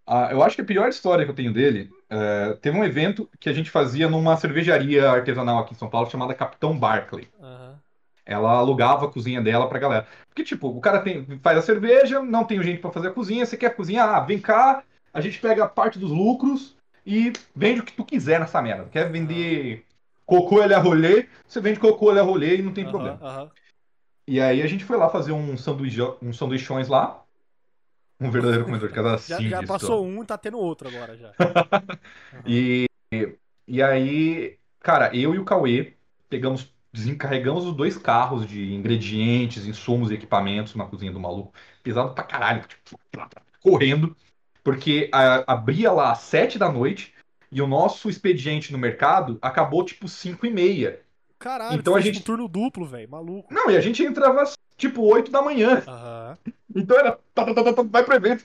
Ah, 0.05 0.29
eu 0.31 0.41
acho 0.43 0.55
que 0.55 0.61
a 0.61 0.65
pior 0.65 0.87
história 0.89 1.25
que 1.25 1.31
eu 1.31 1.35
tenho 1.35 1.53
dele, 1.53 1.89
é, 2.09 2.53
teve 2.55 2.77
um 2.77 2.83
evento 2.83 3.29
que 3.39 3.49
a 3.49 3.53
gente 3.53 3.69
fazia 3.69 4.09
numa 4.09 4.37
cervejaria 4.37 5.09
artesanal 5.09 5.59
aqui 5.59 5.73
em 5.73 5.77
São 5.77 5.89
Paulo 5.89 6.09
chamada 6.09 6.33
Capitão 6.33 6.77
Barclay. 6.77 7.27
Aham. 7.41 7.79
Ela 8.25 8.51
alugava 8.51 9.05
a 9.05 9.11
cozinha 9.11 9.41
dela 9.41 9.69
pra 9.69 9.79
galera. 9.79 10.07
Porque, 10.27 10.43
tipo, 10.43 10.67
o 10.67 10.81
cara 10.81 10.99
tem, 11.01 11.25
faz 11.41 11.57
a 11.57 11.61
cerveja, 11.61 12.21
não 12.21 12.43
tem 12.43 12.61
gente 12.61 12.81
pra 12.81 12.91
fazer 12.91 13.09
a 13.09 13.13
cozinha, 13.13 13.45
você 13.45 13.55
quer 13.55 13.75
cozinhar? 13.75 14.09
Ah, 14.09 14.19
vem 14.19 14.39
cá, 14.39 14.83
a 15.13 15.21
gente 15.21 15.39
pega 15.39 15.63
a 15.63 15.69
parte 15.69 15.97
dos 15.97 16.11
lucros 16.11 16.75
e 17.05 17.31
vende 17.55 17.79
o 17.79 17.83
que 17.85 17.93
tu 17.93 18.03
quiser 18.03 18.39
nessa 18.39 18.61
merda. 18.61 18.89
Quer 18.89 19.09
vender 19.09 19.85
cocô 20.25 20.61
ele 20.61 20.75
rolê, 20.75 21.27
você 21.47 21.61
vende 21.61 21.79
cocô 21.79 22.11
ele 22.11 22.19
rolê 22.19 22.57
e 22.57 22.61
não 22.61 22.73
tem 22.73 22.83
Aham, 22.83 22.91
problema. 22.91 23.47
E 24.27 24.41
aí 24.41 24.61
a 24.61 24.67
gente 24.67 24.83
foi 24.83 24.97
lá 24.97 25.09
fazer 25.09 25.31
um 25.31 25.57
sanduíche, 25.57 26.01
uns 26.21 26.37
sanduichões 26.37 26.87
lá. 26.87 27.23
Um 28.19 28.31
verdadeiro 28.31 28.65
comedor 28.65 28.89
de 28.89 28.95
casa 28.95 29.23
Já, 29.27 29.41
já 29.41 29.63
passou 29.63 30.05
um, 30.05 30.25
tá 30.25 30.37
tendo 30.37 30.57
outro 30.57 30.87
agora 30.87 31.15
já. 31.17 31.33
E, 32.45 32.87
e 33.67 33.81
aí, 33.81 34.57
cara, 34.79 35.15
eu 35.15 35.33
e 35.35 35.39
o 35.39 35.45
Cauê 35.45 35.93
pegamos, 36.29 36.73
desencarregamos 36.91 37.65
os 37.65 37.75
dois 37.75 37.97
carros 37.97 38.45
de 38.47 38.73
ingredientes, 38.73 39.65
insumos 39.65 40.11
e 40.11 40.15
equipamentos 40.15 40.75
na 40.75 40.85
cozinha 40.85 41.11
do 41.11 41.19
maluco. 41.19 41.53
Pesado 41.83 42.13
pra 42.13 42.23
caralho, 42.23 42.65
tipo, 42.67 42.99
correndo. 43.61 44.15
Porque 44.63 45.09
a- 45.13 45.45
abria 45.53 45.91
lá 45.91 46.11
às 46.11 46.19
sete 46.19 46.59
da 46.59 46.71
noite 46.71 47.13
e 47.51 47.61
o 47.61 47.67
nosso 47.67 48.09
expediente 48.09 48.71
no 48.71 48.77
mercado 48.77 49.37
acabou 49.41 49.83
tipo 49.85 50.07
cinco 50.07 50.45
e 50.45 50.51
meia. 50.51 51.01
Caralho, 51.39 51.79
Então 51.79 51.95
a 51.95 52.01
gente- 52.01 52.19
um 52.19 52.23
turno 52.23 52.47
duplo, 52.47 52.85
velho. 52.85 53.09
Maluco. 53.09 53.53
Não, 53.53 53.69
e 53.69 53.77
a 53.77 53.81
gente 53.81 54.03
entrava 54.03 54.43
tipo 54.75 55.01
oito 55.03 55.29
da 55.31 55.41
manhã. 55.41 55.83
Aham. 55.87 56.37
Então 56.75 56.97
era 56.97 57.19
tá, 57.33 57.53
tá, 57.53 57.73
tá, 57.73 57.83
vai 57.83 58.03
pro 58.03 58.15
evento, 58.15 58.43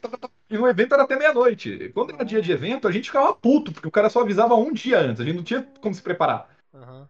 e 0.49 0.57
no 0.57 0.67
evento 0.69 0.95
era 0.95 1.03
até 1.03 1.17
meia-noite. 1.17 1.91
Quando 1.95 2.15
era 2.15 2.25
dia 2.25 2.41
de 2.41 2.53
evento, 2.53 2.87
a 2.89 2.93
gente 2.93 3.07
ficava 3.07 3.35
puto, 3.35 3.73
porque 3.73 3.89
o 3.89 3.91
cara 3.91 4.09
só 4.09 4.21
avisava 4.21 4.55
um 4.55 4.73
dia 4.73 4.99
antes, 5.01 5.21
a 5.21 5.25
gente 5.25 5.37
não 5.37 5.43
tinha 5.43 5.63
como 5.81 5.95
se 5.95 6.01
preparar. 6.03 6.49
Aham. 6.75 7.09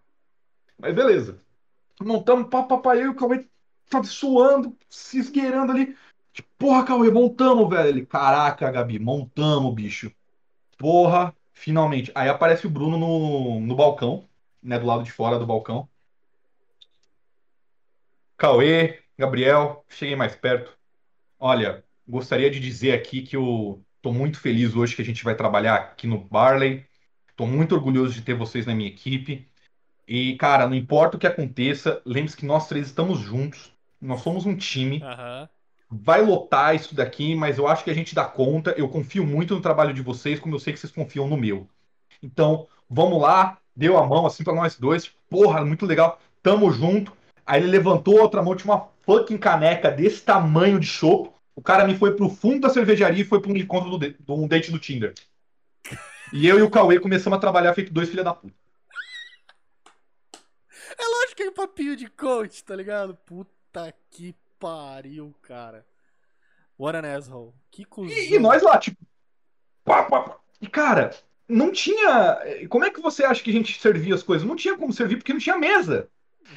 Mas 0.78 0.94
beleza. 0.94 1.38
Montamos, 2.00 2.48
pá, 2.48 2.62
pá, 2.62 2.78
pá, 2.78 2.96
eu 2.96 3.04
e 3.04 3.08
o 3.08 3.14
Cauê 3.14 3.44
tava 3.88 4.04
suando, 4.04 4.76
se 4.88 5.18
esgueirando 5.18 5.70
ali. 5.70 5.94
Tipo, 6.32 6.48
porra, 6.58 6.84
Cauê, 6.84 7.10
montamos, 7.10 7.68
velho. 7.68 7.88
Ele, 7.88 8.06
caraca, 8.06 8.70
Gabi, 8.70 8.98
montamos, 8.98 9.72
bicho. 9.74 10.10
Porra, 10.78 11.32
finalmente. 11.52 12.10
Aí 12.14 12.28
aparece 12.28 12.66
o 12.66 12.70
Bruno 12.70 12.98
no, 12.98 13.60
no 13.60 13.76
balcão, 13.76 14.24
né, 14.62 14.78
do 14.78 14.86
lado 14.86 15.02
de 15.02 15.10
fora 15.10 15.38
do 15.38 15.46
balcão. 15.46 15.88
Cauê, 18.36 19.00
Gabriel, 19.18 19.84
cheguei 19.88 20.16
mais 20.16 20.34
perto. 20.34 20.76
Olha, 21.38 21.84
gostaria 22.06 22.50
de 22.50 22.60
dizer 22.60 22.92
aqui 22.92 23.22
que 23.22 23.36
eu 23.36 23.84
tô 24.00 24.12
muito 24.12 24.38
feliz 24.38 24.74
hoje 24.74 24.96
que 24.96 25.02
a 25.02 25.04
gente 25.04 25.24
vai 25.24 25.34
trabalhar 25.34 25.76
aqui 25.76 26.06
no 26.06 26.18
Barley. 26.18 26.84
Tô 27.36 27.46
muito 27.46 27.74
orgulhoso 27.74 28.14
de 28.14 28.22
ter 28.22 28.34
vocês 28.34 28.66
na 28.66 28.74
minha 28.74 28.88
equipe. 28.88 29.48
E, 30.06 30.36
cara, 30.36 30.66
não 30.66 30.74
importa 30.74 31.16
o 31.16 31.20
que 31.20 31.26
aconteça, 31.26 32.02
lembre-se 32.04 32.36
que 32.36 32.44
nós 32.44 32.68
três 32.68 32.88
estamos 32.88 33.20
juntos. 33.20 33.72
Nós 34.00 34.20
somos 34.20 34.44
um 34.44 34.56
time. 34.56 35.02
Aham. 35.02 35.48
Vai 35.88 36.22
lotar 36.22 36.74
isso 36.74 36.94
daqui, 36.94 37.34
mas 37.34 37.58
eu 37.58 37.68
acho 37.68 37.84
que 37.84 37.90
a 37.90 37.94
gente 37.94 38.14
dá 38.14 38.24
conta. 38.24 38.72
Eu 38.72 38.88
confio 38.88 39.26
muito 39.26 39.54
no 39.54 39.60
trabalho 39.60 39.92
de 39.92 40.02
vocês, 40.02 40.40
como 40.40 40.54
eu 40.54 40.58
sei 40.58 40.72
que 40.72 40.78
vocês 40.78 40.92
confiam 40.92 41.28
no 41.28 41.36
meu. 41.36 41.68
Então, 42.22 42.66
vamos 42.88 43.20
lá. 43.20 43.58
Deu 43.74 43.96
a 43.96 44.06
mão 44.06 44.26
assim 44.26 44.44
pra 44.44 44.54
nós 44.54 44.76
dois. 44.76 45.08
Porra, 45.30 45.64
muito 45.64 45.86
legal. 45.86 46.20
Tamo 46.42 46.70
junto. 46.70 47.12
Aí 47.46 47.60
ele 47.62 47.70
levantou 47.70 48.18
a 48.18 48.22
outra 48.22 48.42
mão, 48.42 48.54
tinha 48.54 48.72
uma 48.72 48.88
fucking 49.02 49.38
caneca 49.38 49.90
desse 49.90 50.22
tamanho 50.22 50.78
de 50.78 50.86
chopp. 50.86 51.30
O 51.54 51.62
cara 51.62 51.86
me 51.86 51.96
foi 51.96 52.14
pro 52.14 52.28
fundo 52.30 52.60
da 52.60 52.70
cervejaria 52.70 53.22
e 53.22 53.26
foi 53.26 53.40
pra 53.40 53.50
um 53.50 53.56
encontro 53.56 53.90
do, 53.90 53.98
de- 53.98 54.16
de 54.18 54.32
um 54.32 54.46
date 54.46 54.70
do 54.70 54.78
Tinder. 54.78 55.12
E 56.32 56.46
eu 56.46 56.58
e 56.58 56.62
o 56.62 56.70
Cauê 56.70 56.98
começamos 56.98 57.36
a 57.36 57.40
trabalhar 57.40 57.74
feito 57.74 57.92
dois 57.92 58.08
filha 58.08 58.24
da 58.24 58.32
puta. 58.32 58.54
É 60.98 61.04
lógico 61.04 61.36
que 61.36 61.42
é 61.42 61.50
papinho 61.50 61.96
de 61.96 62.06
coach, 62.08 62.62
tá 62.64 62.74
ligado? 62.76 63.14
Puta 63.26 63.92
que 64.10 64.34
pariu, 64.58 65.34
cara. 65.42 65.84
What 66.78 66.96
an 66.96 67.16
asshole. 67.16 67.52
Que 67.70 67.84
cuzão. 67.84 68.16
E, 68.16 68.34
e 68.34 68.38
nós 68.38 68.62
lá, 68.62 68.78
tipo. 68.78 68.98
Pá, 69.84 70.04
pá, 70.04 70.20
pá. 70.22 70.36
E, 70.60 70.66
cara, 70.68 71.14
não 71.52 71.70
tinha. 71.70 72.38
Como 72.68 72.84
é 72.84 72.90
que 72.90 73.00
você 73.00 73.24
acha 73.24 73.42
que 73.42 73.50
a 73.50 73.52
gente 73.52 73.78
servia 73.80 74.14
as 74.14 74.22
coisas? 74.22 74.46
Não 74.46 74.56
tinha 74.56 74.76
como 74.76 74.92
servir 74.92 75.16
porque 75.16 75.32
não 75.32 75.40
tinha 75.40 75.56
mesa. 75.58 76.08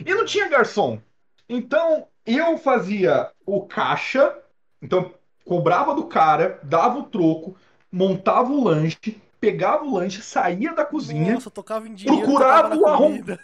E 0.06 0.14
não 0.14 0.26
tinha 0.26 0.50
garçom. 0.50 1.00
Então, 1.48 2.08
eu 2.26 2.58
fazia 2.58 3.32
o 3.46 3.62
caixa. 3.66 4.36
Então, 4.82 5.14
cobrava 5.46 5.94
do 5.94 6.06
cara, 6.08 6.60
dava 6.64 7.00
o 7.00 7.04
troco, 7.04 7.56
montava 7.92 8.52
o 8.52 8.64
lanche, 8.64 8.98
pegava 9.40 9.84
o 9.86 9.94
lanche, 9.96 10.22
saía 10.22 10.74
da 10.74 10.84
cozinha. 10.84 11.36
Nossa, 11.36 11.52
tocava 11.52 11.88
em 11.88 11.94
dinheiro. 11.94 12.22
Procurava 12.24 12.70
tocava 12.70 12.76
o 12.76 12.82
na 12.82 12.90
arrom- 12.90 13.08
comida. 13.12 13.40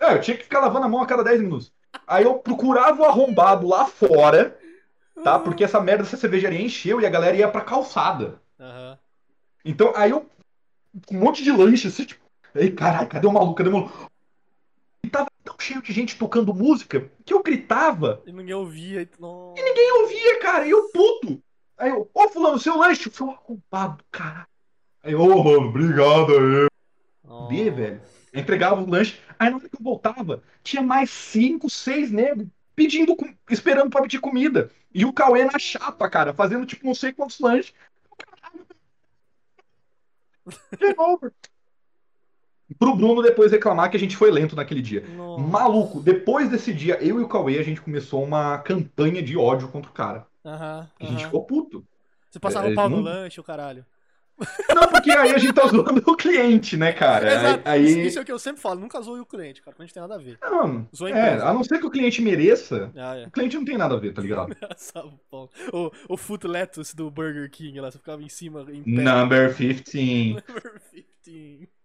É, 0.00 0.14
eu 0.14 0.20
tinha 0.20 0.36
que 0.36 0.42
ficar 0.44 0.60
lavando 0.60 0.86
a 0.86 0.88
mão 0.88 1.00
a 1.02 1.06
cada 1.06 1.22
10 1.22 1.40
minutos. 1.40 1.72
Aí 2.06 2.24
eu 2.24 2.34
procurava 2.34 3.02
o 3.02 3.04
arrombado 3.04 3.68
lá 3.68 3.86
fora, 3.86 4.58
tá? 5.22 5.38
Porque 5.38 5.62
essa 5.64 5.80
merda 5.80 6.02
dessa 6.02 6.16
cervejaria 6.16 6.60
encheu 6.60 7.00
e 7.00 7.06
a 7.06 7.10
galera 7.10 7.36
ia 7.36 7.48
pra 7.48 7.60
calçada. 7.60 8.40
Aham. 8.58 8.98
Então, 9.64 9.92
aí 9.96 10.10
eu, 10.10 10.26
um 11.10 11.18
monte 11.18 11.42
de 11.42 11.50
lanche, 11.52 11.88
assim, 11.88 12.04
tipo, 12.04 12.24
ei, 12.54 12.70
caralho, 12.70 13.08
cadê 13.08 13.26
o 13.26 13.32
maluco? 13.32 13.54
Cadê 13.54 13.68
o 13.68 13.72
maluco? 13.72 14.10
E 15.04 15.10
tava 15.10 15.28
tão 15.42 15.54
cheio 15.58 15.82
de 15.82 15.92
gente 15.92 16.16
tocando 16.16 16.54
música 16.54 17.10
que 17.24 17.34
eu 17.34 17.42
gritava 17.42 18.22
E 18.26 18.32
ninguém 18.32 18.54
ouvia. 18.54 19.02
e- 19.02 19.08
Nossa. 19.18 19.60
e 19.60 19.64
ninguém 19.64 19.92
ouvia, 20.02 20.40
cara, 20.40 20.66
e 20.66 20.70
eu 20.70 20.88
puto. 20.90 21.42
Aí 21.76 21.90
eu, 21.90 22.08
ô 22.14 22.28
fulano, 22.28 22.58
seu 22.58 22.78
lanche, 22.78 23.10
seu 23.10 23.30
arrombado, 23.30 24.02
caralho. 24.10 24.46
Aí, 25.02 25.12
eu, 25.12 25.20
ô, 25.20 25.42
mano, 25.44 25.68
obrigado 25.68 26.32
aí. 26.32 26.68
B, 27.48 27.70
velho. 27.70 28.00
Eu 28.32 28.40
entregava 28.40 28.80
o 28.80 28.88
lanche, 28.88 29.20
aí 29.38 29.50
na 29.50 29.56
hora 29.56 29.68
que 29.68 29.76
eu 29.76 29.82
voltava, 29.82 30.42
tinha 30.62 30.82
mais 30.82 31.10
cinco, 31.10 31.68
seis 31.68 32.10
negros 32.10 32.46
pedindo, 32.74 33.16
esperando 33.50 33.90
pra 33.90 34.02
pedir 34.02 34.18
comida. 34.20 34.70
E 34.92 35.04
o 35.04 35.12
Cauê 35.12 35.44
na 35.44 35.58
chapa, 35.58 36.08
cara, 36.08 36.32
fazendo 36.34 36.66
tipo 36.66 36.86
não 36.86 36.94
sei 36.94 37.12
quantos 37.12 37.38
lanches. 37.38 37.72
Game 40.78 40.94
over. 40.98 41.32
Pro 42.78 42.96
Bruno 42.96 43.22
depois 43.22 43.52
reclamar 43.52 43.90
que 43.90 43.96
a 43.96 44.00
gente 44.00 44.16
foi 44.16 44.30
lento 44.30 44.56
naquele 44.56 44.80
dia. 44.82 45.06
Nossa. 45.16 45.42
Maluco, 45.44 46.00
depois 46.00 46.50
desse 46.50 46.72
dia, 46.72 46.98
eu 47.02 47.20
e 47.20 47.22
o 47.22 47.28
Cauê, 47.28 47.58
a 47.58 47.62
gente 47.62 47.80
começou 47.80 48.22
uma 48.24 48.58
campanha 48.58 49.22
de 49.22 49.36
ódio 49.36 49.68
contra 49.68 49.90
o 49.90 49.94
cara. 49.94 50.26
Aham. 50.44 50.88
A 51.00 51.04
gente 51.04 51.24
ficou 51.26 51.44
puto. 51.44 51.86
Você 52.30 52.40
passava 52.40 52.68
É, 52.68 52.72
o 52.72 52.74
pau 52.74 52.88
no 52.88 52.96
não- 52.96 53.02
lanche, 53.04 53.38
o 53.38 53.44
caralho. 53.44 53.84
Não, 54.74 54.88
porque 54.88 55.10
aí 55.12 55.32
a 55.32 55.38
gente 55.38 55.52
tá 55.52 55.66
zoando 55.68 56.02
o 56.06 56.16
cliente, 56.16 56.76
né, 56.76 56.92
cara? 56.92 57.32
Exato. 57.32 57.68
Aí, 57.68 58.06
Isso, 58.06 58.18
é 58.18 58.22
o 58.22 58.24
que 58.24 58.32
eu 58.32 58.38
sempre 58.38 58.60
falo. 58.60 58.80
Nunca 58.80 59.00
zoe 59.00 59.20
o 59.20 59.26
cliente, 59.26 59.62
cara. 59.62 59.72
Porque 59.72 59.82
a 59.82 59.86
gente 59.86 59.94
tem 59.94 60.00
nada 60.02 60.16
a 60.16 60.18
ver. 60.18 60.38
Não, 60.42 60.88
Zoa 60.94 61.08
a 61.08 61.18
é, 61.18 61.40
a 61.40 61.52
não 61.52 61.62
ser 61.62 61.78
que 61.78 61.86
o 61.86 61.90
cliente 61.90 62.20
mereça, 62.20 62.90
Ah, 62.96 63.16
é. 63.16 63.26
o 63.26 63.30
cliente 63.30 63.56
não 63.56 63.64
tem 63.64 63.78
nada 63.78 63.94
a 63.94 63.98
ver, 63.98 64.12
tá 64.12 64.20
ligado? 64.22 64.54
O. 65.30 65.48
O, 65.72 65.90
o 66.10 66.16
foot 66.16 66.46
lettuce 66.46 66.94
do 66.96 67.10
Burger 67.10 67.48
King 67.50 67.80
lá. 67.80 67.90
Você 67.90 67.98
ficava 67.98 68.22
em 68.22 68.28
cima, 68.28 68.62
em 68.72 68.82
pé. 68.82 68.90
Number 69.02 69.54
15. 69.54 70.34
Number 70.48 70.82
15. 71.22 71.68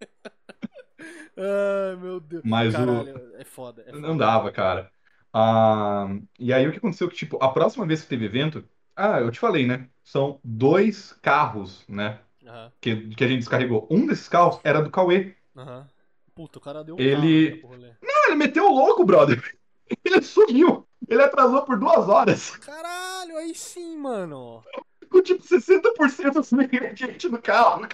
Ai, 1.36 1.96
meu 1.96 2.20
Deus. 2.20 2.42
Mas 2.44 2.74
o- 2.74 2.78
Caralho, 2.78 3.32
é 3.38 3.44
foda. 3.44 3.82
É 3.86 3.92
foda. 3.92 4.00
Não 4.00 4.16
dava, 4.16 4.50
cara. 4.52 4.90
Ah, 5.32 6.08
e 6.38 6.52
aí 6.52 6.66
o 6.66 6.72
que 6.72 6.78
aconteceu 6.78 7.08
que, 7.08 7.16
tipo, 7.16 7.38
a 7.42 7.50
próxima 7.52 7.86
vez 7.86 8.02
que 8.02 8.08
teve 8.08 8.24
evento, 8.26 8.68
ah, 8.96 9.20
eu 9.20 9.30
te 9.30 9.38
falei, 9.38 9.66
né? 9.66 9.88
São 10.04 10.40
dois 10.44 11.12
carros, 11.22 11.84
né? 11.88 12.18
Aham, 12.50 12.72
Que, 12.80 12.96
que 13.14 13.24
a 13.24 13.28
gente 13.28 13.38
descarregou. 13.40 13.86
Um 13.90 14.06
desses 14.06 14.28
carros 14.28 14.58
era 14.64 14.82
do 14.82 14.90
Cauê. 14.90 15.34
aham. 15.56 15.86
Puta, 16.34 16.58
o 16.58 16.60
cara 16.62 16.82
deu 16.82 16.94
um 16.96 16.98
Ele- 17.00 17.50
carro, 17.50 17.54
né, 17.54 17.56
pro 17.60 17.68
rolê. 17.68 17.90
Ah, 18.02 18.26
ele 18.28 18.36
meteu 18.36 18.64
o 18.64 18.74
louco, 18.74 19.04
brother. 19.04 19.42
Ele 20.04 20.22
sumiu. 20.22 20.86
Ele 21.08 21.20
atrasou 21.22 21.62
por 21.62 21.78
duas 21.78 22.08
horas. 22.08 22.56
Caralho, 22.56 23.36
aí 23.36 23.54
sim, 23.54 23.96
mano. 23.98 24.62
Com 25.10 25.20
tipo 25.22 25.42
60% 25.42 26.32
dos 26.34 26.52
ingredientes 26.52 27.30
no 27.30 27.42
carro. 27.42 27.86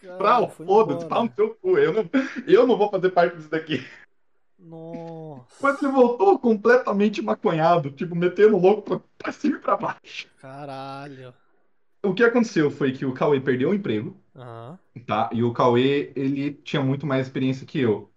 Caralho, 0.00 0.18
Brau, 0.18 0.50
foi 0.50 0.64
foda-se, 0.66 1.04
embora. 1.04 1.08
pau 1.08 1.24
no 1.24 1.30
teu 1.30 1.54
cu. 1.56 1.78
Eu 1.78 1.92
não, 1.92 2.10
eu 2.46 2.66
não 2.66 2.76
vou 2.78 2.90
fazer 2.90 3.10
parte 3.10 3.36
disso 3.36 3.50
daqui. 3.50 3.86
Nossa. 4.58 5.44
Mas 5.60 5.82
ele 5.82 5.92
voltou 5.92 6.38
completamente 6.38 7.20
maconhado, 7.22 7.90
tipo, 7.90 8.14
metendo 8.16 8.56
o 8.56 8.60
louco 8.60 8.82
pra, 8.82 9.00
pra 9.18 9.32
cima 9.32 9.56
e 9.56 9.60
pra 9.60 9.76
baixo. 9.76 10.28
Caralho. 10.40 11.34
O 12.02 12.14
que 12.14 12.22
aconteceu 12.24 12.70
foi 12.70 12.92
que 12.92 13.04
o 13.04 13.12
Cauê 13.14 13.40
perdeu 13.40 13.70
o 13.70 13.74
emprego. 13.74 14.16
Tá, 15.06 15.28
e 15.32 15.42
o 15.42 15.52
Cauê, 15.52 16.12
ele 16.16 16.52
tinha 16.54 16.82
muito 16.82 17.06
mais 17.06 17.26
experiência 17.26 17.66
que 17.66 17.78
eu. 17.80 18.10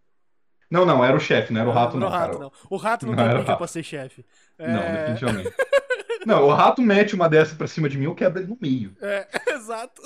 Não, 0.69 0.85
não, 0.85 1.03
era 1.03 1.17
o 1.17 1.19
chefe, 1.19 1.51
não 1.51 1.61
era 1.61 1.69
o 1.69 1.73
rato, 1.73 1.97
Não, 1.97 2.01
não, 2.01 2.07
o 2.07 2.11
rato 2.11 2.31
cara. 2.37 2.39
não. 2.43 2.51
O 2.69 2.77
rato 2.77 3.05
não, 3.05 3.13
Não 3.13 3.17
tem 3.17 3.25
era 3.25 3.35
o 3.37 3.41
pica 3.41 3.51
rato. 3.51 3.57
pra 3.59 3.67
ser 3.67 3.83
chefe. 3.83 4.25
Não, 4.57 4.67
É, 4.67 4.91
definitivamente. 5.15 5.55
Não, 6.25 6.43
o 6.47 6.53
rato 6.53 6.81
mete 6.81 7.15
uma 7.15 7.27
dessa 7.29 7.55
pra 7.55 7.67
cima 7.67 7.89
de 7.89 7.97
mim, 7.97 8.05
eu 8.05 8.15
quebro 8.15 8.39
ele 8.39 8.47
no 8.47 8.57
meio. 8.61 8.95
É, 9.01 9.27
exato. 9.55 10.01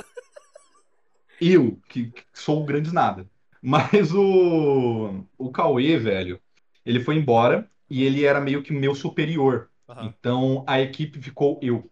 Eu, 1.40 1.80
que, 1.90 2.12
que 2.12 2.24
sou 2.34 2.62
o 2.62 2.66
grande 2.66 2.94
nada. 2.94 3.28
Mas 3.62 4.14
o, 4.14 5.26
o 5.38 5.52
Cauê, 5.52 5.98
velho, 5.98 6.40
ele 6.86 7.00
foi 7.04 7.16
embora 7.16 7.70
e 7.90 8.04
ele 8.04 8.24
era 8.26 8.40
meio 8.42 8.62
que 8.64 8.72
meu 8.74 8.94
superior. 8.96 9.70
Então 10.02 10.64
a 10.68 10.82
equipe 10.82 11.22
ficou 11.22 11.60
eu. 11.62 11.90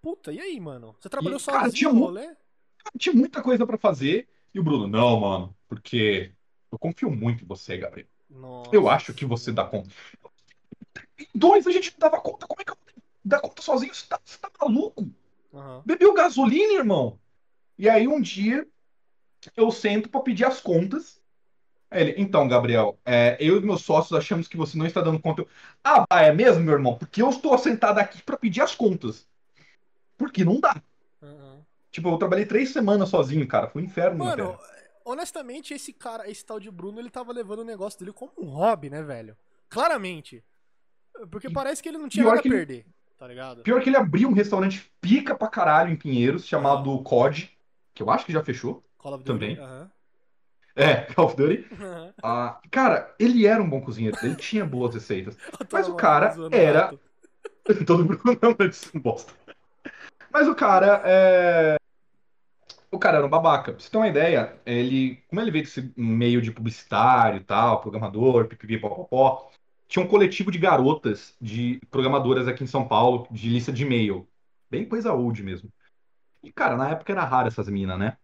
Puta, 0.00 0.32
e 0.32 0.40
aí, 0.40 0.60
mano? 0.60 0.94
Você 1.00 1.08
trabalhou 1.08 1.38
E, 1.38 1.44
cara, 1.44 1.60
sozinho 1.62 1.72
tinha 1.74 1.90
no 1.92 1.96
mu- 1.96 2.06
rolê? 2.06 2.36
Tinha 2.98 3.14
muita 3.14 3.42
coisa 3.42 3.66
pra 3.66 3.78
fazer 3.78 4.28
e 4.54 4.60
o 4.60 4.62
Bruno, 4.64 4.86
não, 4.86 5.20
mano, 5.20 5.56
porque 5.68 6.32
eu 6.72 6.78
confio 6.78 7.10
muito 7.10 7.44
em 7.44 7.46
você, 7.46 7.76
Gabriel. 7.76 8.08
Nossa. 8.30 8.74
Eu 8.74 8.88
acho 8.88 9.12
que 9.14 9.24
você 9.24 9.52
dá 9.52 9.64
conta. 9.64 9.90
Dois, 11.34 11.66
a 11.66 11.70
gente 11.72 11.92
não 11.92 11.98
dava 12.10 12.20
conta. 12.22 12.46
Como 12.46 12.60
é 12.60 12.64
que 12.64 12.70
eu 12.72 12.76
dar 13.24 13.40
conta 13.40 13.62
sozinho? 13.62 13.94
Você 13.94 14.06
tá, 14.06 14.20
você 14.24 14.38
tá 14.38 14.50
maluco? 14.60 15.08
Aham. 15.52 15.82
Bebeu 15.84 16.14
gasolina, 16.14 16.74
irmão? 16.74 17.18
E 17.78 17.88
aí 17.88 18.08
um 18.08 18.20
dia 18.20 18.66
eu 19.56 19.70
sento 19.70 20.08
pra 20.08 20.20
pedir 20.20 20.44
as 20.44 20.60
contas. 20.60 21.20
Aí 21.90 22.02
Ele, 22.02 22.14
então, 22.22 22.48
Gabriel, 22.48 22.98
é, 23.04 23.36
eu 23.40 23.58
e 23.58 23.60
meus 23.60 23.82
sócios 23.82 24.18
achamos 24.18 24.48
que 24.48 24.56
você 24.56 24.76
não 24.78 24.86
está 24.86 25.00
dando 25.00 25.20
conta. 25.20 25.42
Eu, 25.42 25.48
ah, 25.84 26.06
é 26.24 26.32
mesmo, 26.32 26.62
meu 26.62 26.74
irmão? 26.74 26.98
Porque 26.98 27.22
eu 27.22 27.30
estou 27.30 27.56
sentado 27.58 27.98
aqui 27.98 28.22
pra 28.22 28.36
pedir 28.36 28.60
as 28.62 28.74
contas. 28.74 29.28
Porque 30.18 30.44
não 30.44 30.60
dá. 30.60 30.74
Aham. 31.22 31.64
Tipo, 31.90 32.10
eu 32.10 32.18
trabalhei 32.18 32.44
três 32.44 32.70
semanas 32.70 33.08
sozinho, 33.08 33.46
cara. 33.48 33.68
Foi 33.68 33.80
um 33.80 33.84
inferno 33.86 34.18
Mano, 34.18 34.58
honestamente, 35.04 35.72
esse 35.72 35.92
cara, 35.92 36.28
esse 36.30 36.44
tal 36.44 36.60
de 36.60 36.70
Bruno, 36.70 37.00
ele 37.00 37.08
tava 37.08 37.32
levando 37.32 37.60
o 37.60 37.64
negócio 37.64 37.98
dele 37.98 38.12
como 38.12 38.32
um 38.36 38.44
hobby, 38.46 38.90
né, 38.90 39.02
velho? 39.02 39.36
Claramente. 39.70 40.44
Porque 41.30 41.48
parece 41.48 41.82
que 41.82 41.88
ele 41.88 41.98
não 41.98 42.08
tinha 42.08 42.24
nada 42.26 42.38
a 42.38 42.42
que 42.42 42.48
ele- 42.48 42.56
perder, 42.56 42.86
tá 43.16 43.26
ligado? 43.26 43.62
Pior 43.62 43.80
que 43.80 43.88
ele 43.88 43.96
abriu 43.96 44.28
um 44.28 44.32
restaurante 44.34 44.92
pica 45.00 45.34
pra 45.34 45.48
caralho 45.48 45.90
em 45.90 45.96
Pinheiros, 45.96 46.46
chamado 46.46 47.02
COD, 47.02 47.50
que 47.94 48.02
eu 48.02 48.10
acho 48.10 48.26
que 48.26 48.32
já 48.32 48.44
fechou. 48.44 48.84
Call 48.98 49.14
of 49.14 49.24
Duty. 49.24 49.32
também. 49.56 49.58
Aham. 49.58 49.90
É, 50.76 50.94
Call 51.14 51.26
of 51.26 51.36
Duty. 51.36 51.66
Ah, 52.22 52.60
cara, 52.70 53.14
ele 53.18 53.46
era 53.46 53.62
um 53.62 53.68
bom 53.68 53.80
cozinheiro, 53.80 54.16
ele 54.22 54.36
tinha 54.36 54.64
boas 54.64 54.94
receitas. 54.94 55.36
Mas 55.72 55.88
o 55.88 55.94
cara 55.94 56.34
era-. 56.52 56.94
Todo 57.86 58.04
mundo 58.04 58.20
não, 58.40 58.56
mas 58.58 58.90
um 58.94 59.00
bosta. 59.00 59.30
Mas 60.32 60.48
o 60.48 60.54
cara 60.54 61.02
é. 61.04 61.76
O 62.90 62.98
cara 62.98 63.18
era 63.18 63.26
um 63.26 63.30
babaca. 63.30 63.72
Pra 63.72 63.80
você 63.80 63.90
ter 63.90 63.96
uma 63.96 64.08
ideia, 64.08 64.58
ele. 64.64 65.22
Como 65.28 65.40
ele 65.40 65.50
veio 65.50 65.64
desse 65.64 65.92
meio 65.96 66.40
de 66.40 66.52
publicitário 66.52 67.40
e 67.40 67.44
tal, 67.44 67.80
programador, 67.80 68.46
pipipi, 68.46 68.78
popopó, 68.78 69.50
tinha 69.86 70.04
um 70.04 70.08
coletivo 70.08 70.50
de 70.50 70.58
garotas, 70.58 71.34
de 71.40 71.80
programadoras 71.90 72.46
aqui 72.48 72.64
em 72.64 72.66
São 72.66 72.86
Paulo, 72.86 73.26
de 73.30 73.48
lista 73.48 73.72
de 73.72 73.84
e-mail. 73.84 74.28
Bem 74.70 74.84
coisa 74.86 75.12
old 75.12 75.42
mesmo. 75.42 75.70
E, 76.42 76.52
cara, 76.52 76.76
na 76.76 76.90
época 76.90 77.12
era 77.12 77.24
raro 77.24 77.48
essas 77.48 77.68
minas, 77.68 77.98
né? 77.98 78.16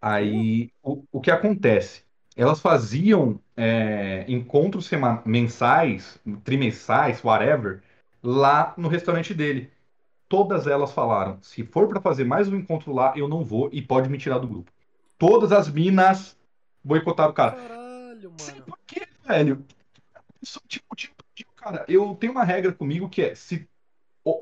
Aí, 0.00 0.70
o, 0.82 1.04
o 1.10 1.20
que 1.20 1.30
acontece? 1.30 2.04
Elas 2.36 2.60
faziam 2.60 3.40
é, 3.56 4.24
encontros 4.28 4.90
mensais, 5.24 6.20
trimensais, 6.44 7.22
whatever, 7.24 7.82
lá 8.22 8.74
no 8.76 8.88
restaurante 8.88 9.32
dele. 9.32 9.70
Todas 10.34 10.66
elas 10.66 10.90
falaram: 10.90 11.38
se 11.40 11.62
for 11.62 11.86
pra 11.86 12.00
fazer 12.00 12.24
mais 12.24 12.48
um 12.48 12.56
encontro 12.56 12.92
lá, 12.92 13.12
eu 13.16 13.28
não 13.28 13.44
vou 13.44 13.68
e 13.72 13.80
pode 13.80 14.08
me 14.08 14.18
tirar 14.18 14.38
do 14.38 14.48
grupo. 14.48 14.72
Todas 15.16 15.52
as 15.52 15.70
minas 15.70 16.36
boicotaram 16.82 17.30
o 17.30 17.34
cara. 17.34 17.52
Caralho, 17.52 18.32
Sei 18.38 18.54
mano. 18.54 18.66
por 18.66 18.78
quê, 18.84 19.06
velho? 19.24 19.64
Tipo, 20.66 20.96
tipo, 20.96 21.24
tipo, 21.36 21.52
cara, 21.54 21.84
eu 21.86 22.16
tenho 22.16 22.32
uma 22.32 22.42
regra 22.42 22.72
comigo 22.72 23.08
que 23.08 23.22
é: 23.22 23.34
se 23.36 23.68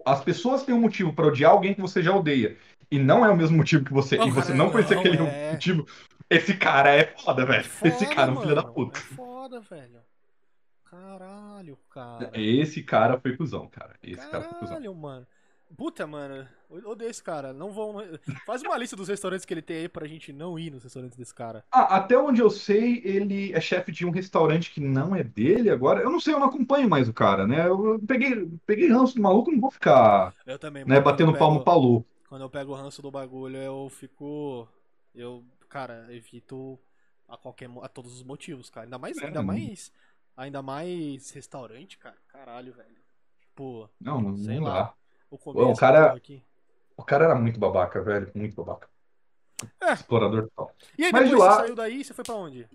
as 0.07 0.25
pessoas 0.25 0.63
têm 0.63 0.75
um 0.75 0.81
motivo 0.81 1.13
pra 1.13 1.27
odiar 1.27 1.51
alguém 1.53 1.75
que 1.75 1.81
você 1.83 2.03
já 2.03 2.17
odeia 2.17 2.57
e 2.91 2.99
não 2.99 3.23
é 3.23 3.29
o 3.31 3.37
mesmo 3.37 3.59
motivo 3.59 3.85
que 3.85 3.93
você, 3.93 4.17
e 4.17 4.31
você 4.31 4.53
cara, 4.53 4.55
não 4.65 4.71
conhece 4.71 4.95
não, 4.95 5.01
aquele 5.01 5.19
é. 5.19 5.53
motivo, 5.53 5.87
esse 6.31 6.57
cara 6.57 6.91
é 6.91 7.05
foda, 7.05 7.43
É 7.43 7.45
velho. 7.45 7.65
foda, 7.65 7.89
esse 7.95 8.07
cara 8.07 8.31
é 8.31 8.35
um 8.35 8.41
filho 8.41 8.55
da 8.55 8.63
puta. 8.65 8.99
É 8.99 9.03
foda, 9.03 9.61
velho. 9.61 10.01
Caralho, 10.85 11.79
cara. 11.91 12.31
Esse 12.35 12.83
cara 12.83 13.21
foi 13.21 13.37
cuzão, 13.37 13.67
cara. 13.69 13.95
Esse 14.03 14.27
cara 14.31 14.43
foi 14.45 14.59
cuzão. 14.59 14.77
Caralho, 14.77 14.95
mano. 14.95 15.27
Puta, 15.77 16.07
mano. 16.07 16.47
Odeio 16.85 17.11
esse 17.11 17.23
cara. 17.23 17.53
Não 17.53 17.71
vão. 17.73 17.97
Faz 18.47 18.63
uma 18.63 18.77
lista 18.77 18.97
dos 18.97 19.09
restaurantes 19.09 19.45
que 19.45 19.53
ele 19.55 19.63
tem 19.63 19.79
aí 19.79 19.89
pra 19.89 20.07
gente 20.07 20.33
não 20.33 20.59
ir 20.59 20.71
nos 20.71 20.83
restaurantes 20.83 21.17
desse 21.19 21.35
cara. 21.35 21.65
Ah, 21.71 21.97
até 21.97 22.17
onde 22.17 22.41
eu 22.41 22.51
sei, 22.51 23.01
ele 23.05 23.53
é 23.53 23.61
chefe 23.61 23.93
de 23.93 24.07
um 24.07 24.11
restaurante 24.11 24.71
que 24.71 24.81
não 24.81 25.15
é 25.15 25.23
dele 25.23 25.71
agora. 25.71 26.01
Eu 26.03 26.11
não 26.11 26.21
sei, 26.21 26.35
eu 26.35 26.41
não 26.41 26.47
acompanho 26.49 26.89
mais 26.89 27.09
o 27.09 27.13
cara, 27.13 27.47
né? 27.47 27.67
Eu 27.69 28.01
peguei, 28.07 28.49
peguei 28.67 28.89
ranço 28.89 29.15
do 29.17 29.23
maluco, 29.23 29.51
não 29.51 29.61
vou 29.61 29.71
ficar, 29.71 30.35
Eu 30.47 30.59
também, 30.59 30.85
né, 30.85 31.01
batendo 31.01 31.37
palmo 31.37 31.59
pego- 31.59 31.65
pra 31.65 31.75
Lu. 31.75 32.07
Quando 32.29 32.43
eu 32.43 32.51
pego 32.51 32.73
o 32.73 32.75
ranço 32.75 33.03
do 33.03 33.11
bagulho, 33.11 33.57
eu 33.59 33.89
fico. 33.91 34.67
Eu, 35.15 35.45
cara, 35.69 36.07
evito 36.11 36.79
a 37.29 37.37
qualquer 37.37 37.69
a 37.83 37.89
todos 37.89 38.13
os 38.15 38.23
motivos, 38.23 38.71
cara. 38.71 38.87
Ainda 38.87 38.99
mais, 38.99 39.19
É, 39.19 39.27
ainda 39.27 39.43
mais, 39.43 39.93
ainda 40.37 40.63
mais 40.63 41.31
restaurante, 41.31 41.99
cara. 41.99 42.17
Caralho, 42.29 42.73
velho. 42.73 42.97
Tipo, 43.41 43.89
Não, 44.01 44.21
não, 44.21 44.37
Sei 44.39 44.57
não 44.57 44.65
lá. 44.65 44.75
dá. 44.83 44.95
O 45.35 45.39
começo 45.39 45.73
o 45.73 45.77
cara- 45.77 46.13
aqui. 46.13 46.43
O 46.97 47.03
cara 47.03 47.25
era 47.25 47.35
muito 47.35 47.59
babaca, 47.59 48.03
velho. 48.03 48.31
Muito 48.35 48.55
babaca. 48.55 48.89
É. 49.81 49.93
Explorador 49.93 50.43
total. 50.49 50.75
E 50.99 51.05
aí 51.05 51.13
Mas 51.13 51.23
depois 51.25 51.29
de 51.31 51.37
lá- 51.37 51.55
você 51.55 51.61
saiu 51.63 51.75
daí, 51.75 52.05
você 52.05 52.15
foi 52.15 52.25
pra 52.25 52.35
onde? 52.35 52.69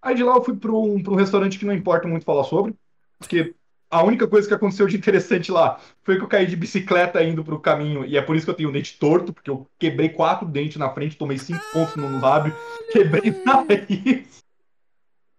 Aí 0.00 0.14
de 0.14 0.22
lá 0.24 0.34
eu 0.36 0.42
fui 0.44 0.56
pra 0.56 0.72
um, 0.72 1.02
pra 1.02 1.12
um 1.12 1.16
restaurante 1.16 1.58
que 1.58 1.64
não 1.64 1.72
importa 1.74 2.06
muito 2.08 2.24
falar 2.24 2.44
sobre, 2.44 2.74
porque 3.18 3.54
a 3.90 4.02
única 4.02 4.26
coisa 4.26 4.48
que 4.48 4.54
aconteceu 4.54 4.86
de 4.86 4.96
interessante 4.96 5.50
lá 5.52 5.78
foi 6.02 6.16
que 6.16 6.22
eu 6.24 6.28
caí 6.28 6.46
de 6.46 6.56
bicicleta 6.56 7.22
indo 7.22 7.44
pro 7.44 7.60
caminho, 7.60 8.04
e 8.04 8.16
é 8.16 8.22
por 8.22 8.34
isso 8.36 8.44
que 8.46 8.50
eu 8.50 8.54
tenho 8.56 8.68
o 8.68 8.72
dente 8.72 8.98
torto, 8.98 9.32
porque 9.32 9.50
eu 9.50 9.66
quebrei 9.78 10.08
quatro 10.08 10.46
dentes 10.46 10.76
na 10.76 10.90
frente, 10.92 11.16
tomei 11.16 11.38
cinco 11.38 11.62
pontos 11.72 11.94
no 11.96 12.20
lábio, 12.20 12.54
quebrei 12.90 13.30
o 13.30 13.44
nariz. 13.44 14.42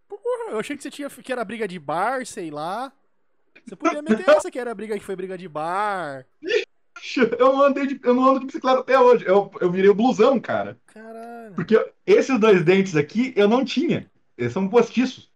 Porra, 0.07 0.51
eu 0.51 0.59
achei 0.59 0.77
que 0.77 0.83
você 0.83 0.91
tinha 0.91 1.09
que 1.09 1.31
era 1.31 1.43
briga 1.43 1.67
de 1.67 1.77
bar, 1.79 2.25
sei 2.25 2.49
lá. 2.51 2.91
Você 3.65 3.75
podia 3.75 4.01
meter 4.01 4.27
essa 4.29 4.51
que 4.51 4.59
era 4.59 4.73
briga 4.73 4.97
que 4.97 5.03
foi 5.03 5.15
briga 5.15 5.37
de 5.37 5.47
bar. 5.47 6.25
Eu 7.37 7.53
não, 7.53 7.63
andei 7.63 7.85
de, 7.85 7.99
eu 8.03 8.13
não 8.13 8.25
ando 8.29 8.39
de 8.41 8.45
bicicleta 8.45 8.79
até 8.79 8.97
hoje. 8.99 9.25
Eu, 9.25 9.51
eu 9.59 9.69
virei 9.71 9.89
o 9.89 9.95
blusão, 9.95 10.39
cara. 10.39 10.77
Caralho. 10.87 11.53
Porque 11.53 11.91
esses 12.05 12.39
dois 12.39 12.63
dentes 12.63 12.95
aqui 12.95 13.33
eu 13.35 13.47
não 13.47 13.65
tinha. 13.65 14.09
Eles 14.37 14.53
são 14.53 14.67
postiços. 14.69 15.29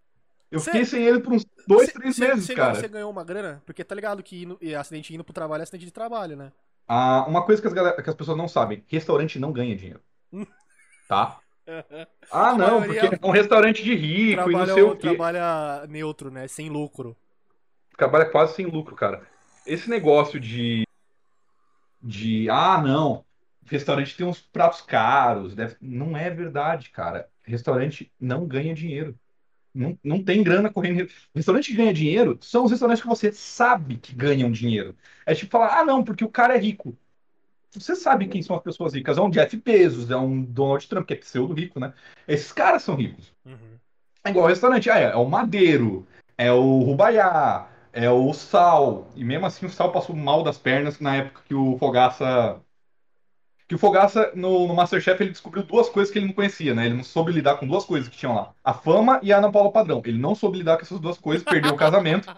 Eu 0.49 0.59
Cê- 0.59 0.71
fiquei 0.71 0.85
sem 0.85 1.03
ele 1.03 1.19
por 1.19 1.33
uns 1.33 1.45
dois, 1.67 1.87
Cê- 1.87 1.91
três 1.93 2.15
cê- 2.15 2.27
meses, 2.27 2.55
cara. 2.55 2.75
Você 2.75 2.87
ganhou 2.87 3.11
uma 3.11 3.23
grana? 3.23 3.61
Porque 3.65 3.83
tá 3.83 3.93
ligado 3.93 4.23
que 4.23 4.43
indo, 4.43 4.57
acidente 4.79 5.13
indo 5.13 5.23
pro 5.25 5.33
trabalho 5.33 5.61
é 5.61 5.63
acidente 5.63 5.85
de 5.85 5.91
trabalho, 5.91 6.37
né? 6.37 6.53
Ah, 6.87 7.25
uma 7.27 7.45
coisa 7.45 7.61
que 7.61 7.67
as, 7.67 7.73
galera- 7.73 8.01
que 8.01 8.09
as 8.09 8.15
pessoas 8.15 8.37
não 8.37 8.47
sabem: 8.47 8.83
restaurante 8.87 9.37
não 9.39 9.51
ganha 9.51 9.75
dinheiro. 9.75 9.99
Tá? 11.07 11.39
Ah, 12.29 12.53
não, 12.53 12.83
porque 12.83 12.99
é 12.99 13.19
um 13.25 13.31
restaurante 13.31 13.81
de 13.81 13.95
rico 13.95 14.31
e 14.31 14.35
não 14.35 14.43
trabalha, 14.45 14.73
sei 14.73 14.83
o 14.83 14.95
quê. 14.95 15.07
trabalha 15.07 15.87
neutro, 15.87 16.29
né? 16.29 16.47
Sem 16.49 16.69
lucro. 16.69 17.15
Trabalha 17.97 18.25
quase 18.29 18.53
sem 18.55 18.65
lucro, 18.67 18.95
cara. 18.95 19.23
Esse 19.65 19.89
negócio 19.89 20.39
de. 20.39 20.85
De. 22.01 22.49
Ah, 22.49 22.81
não. 22.81 23.25
Restaurante 23.65 24.15
tem 24.15 24.25
uns 24.25 24.39
pratos 24.39 24.81
caros. 24.81 25.55
deve- 25.55 25.75
Não 25.81 26.15
é 26.15 26.29
verdade, 26.29 26.89
cara. 26.91 27.27
Restaurante 27.43 28.11
não 28.19 28.45
ganha 28.45 28.73
dinheiro. 28.73 29.17
Não, 29.73 29.97
não 30.03 30.23
tem 30.23 30.41
grana 30.41 30.71
correndo. 30.71 31.09
Restaurante 31.35 31.71
que 31.71 31.75
ganha 31.77 31.93
dinheiro 31.93 32.37
são 32.41 32.65
os 32.65 32.71
restaurantes 32.71 33.01
que 33.01 33.07
você 33.09 33.31
sabe 33.31 33.97
que 33.97 34.13
ganham 34.15 34.51
dinheiro. 34.51 34.95
É 35.25 35.35
tipo 35.35 35.51
falar, 35.51 35.79
ah, 35.79 35.85
não, 35.85 36.03
porque 36.03 36.23
o 36.23 36.29
cara 36.29 36.55
é 36.55 36.59
rico. 36.59 36.97
Você 37.71 37.95
sabe 37.95 38.27
quem 38.27 38.41
são 38.41 38.55
as 38.55 38.63
pessoas 38.63 38.93
ricas. 38.93 39.17
É 39.17 39.21
um 39.21 39.29
Jeff 39.29 39.55
Bezos, 39.57 40.09
é 40.09 40.15
um 40.15 40.41
Donald 40.41 40.87
Trump, 40.87 41.05
que 41.07 41.13
é 41.13 41.17
pseudo 41.17 41.53
rico, 41.53 41.79
né? 41.79 41.93
Esses 42.27 42.51
caras 42.51 42.81
são 42.83 42.95
ricos. 42.95 43.31
Uhum. 43.45 43.77
É 44.23 44.29
igual 44.29 44.47
restaurante. 44.47 44.89
Ah, 44.89 44.99
é, 44.99 45.03
é 45.11 45.15
o 45.15 45.25
Madeiro, 45.29 46.07
é 46.37 46.51
o 46.51 46.79
Rubaiá, 46.79 47.67
é 47.97 48.09
o 48.09 48.33
Sal. 48.33 49.11
E 49.15 49.23
mesmo 49.23 49.45
assim 49.45 49.65
o 49.65 49.69
Sal 49.69 49.91
passou 49.91 50.15
mal 50.15 50.43
das 50.43 50.57
pernas 50.57 50.99
na 50.99 51.15
época 51.17 51.43
que 51.45 51.53
o 51.55 51.77
Fogaça. 51.77 52.61
Que 53.67 53.75
o 53.75 53.77
Fogaça, 53.77 54.31
no, 54.33 54.65
no 54.67 54.73
Masterchef, 54.75 55.21
ele 55.21 55.31
descobriu 55.31 55.63
duas 55.63 55.89
coisas 55.89 56.11
que 56.11 56.17
ele 56.19 56.27
não 56.27 56.33
conhecia, 56.33 56.73
né? 56.73 56.85
Ele 56.85 56.95
não 56.95 57.03
soube 57.03 57.31
lidar 57.33 57.57
com 57.57 57.67
duas 57.67 57.83
coisas 57.85 58.07
que 58.09 58.15
tinham 58.17 58.33
lá: 58.35 58.53
a 58.63 58.73
fama 58.73 59.19
e 59.23 59.33
a 59.33 59.37
Ana 59.39 59.51
Paula 59.51 59.71
Padrão. 59.71 60.01
Ele 60.05 60.17
não 60.17 60.35
soube 60.35 60.57
lidar 60.57 60.77
com 60.77 60.83
essas 60.83 60.99
duas 60.99 61.17
coisas, 61.17 61.43
perdeu 61.45 61.73
o 61.73 61.77
casamento. 61.77 62.29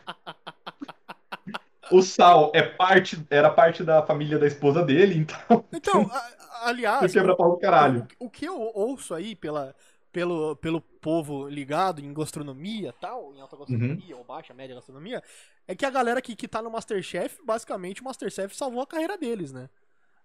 O 1.92 2.02
Sal 2.02 2.52
é 2.54 2.62
parte, 2.62 3.18
era 3.32 3.50
parte 3.50 3.84
da 3.84 4.04
família 4.06 4.38
da 4.38 4.46
esposa 4.48 4.84
dele, 4.84 5.18
então. 5.18 5.66
Então, 5.72 6.08
a- 6.12 6.68
aliás, 6.68 7.00
Foi 7.00 7.10
quebra-pau 7.10 7.52
do 7.52 7.58
caralho. 7.58 8.08
O, 8.20 8.26
o 8.26 8.30
que 8.30 8.46
eu 8.46 8.60
ouço 8.60 9.14
aí 9.14 9.36
pela, 9.36 9.76
pelo, 10.12 10.56
pelo 10.58 10.82
povo 10.82 11.48
ligado 11.48 12.02
em 12.02 12.14
gastronomia 12.14 12.94
tal, 12.94 13.34
em 13.36 13.42
alta 13.42 13.56
gastronomia 13.58 14.14
Uhum. 14.16 14.20
ou 14.20 14.26
baixa, 14.26 14.54
média 14.54 14.76
gastronomia, 14.76 15.22
é 15.68 15.76
que 15.76 15.86
a 15.86 15.90
galera 15.90 16.22
que, 16.22 16.36
que 16.36 16.48
tá 16.48 16.62
no 16.62 16.72
Masterchef, 16.72 17.40
basicamente 17.46 18.02
o 18.02 18.06
Masterchef 18.06 18.56
salvou 18.56 18.82
a 18.82 18.88
carreira 18.88 19.18
deles, 19.18 19.52
né? 19.52 19.70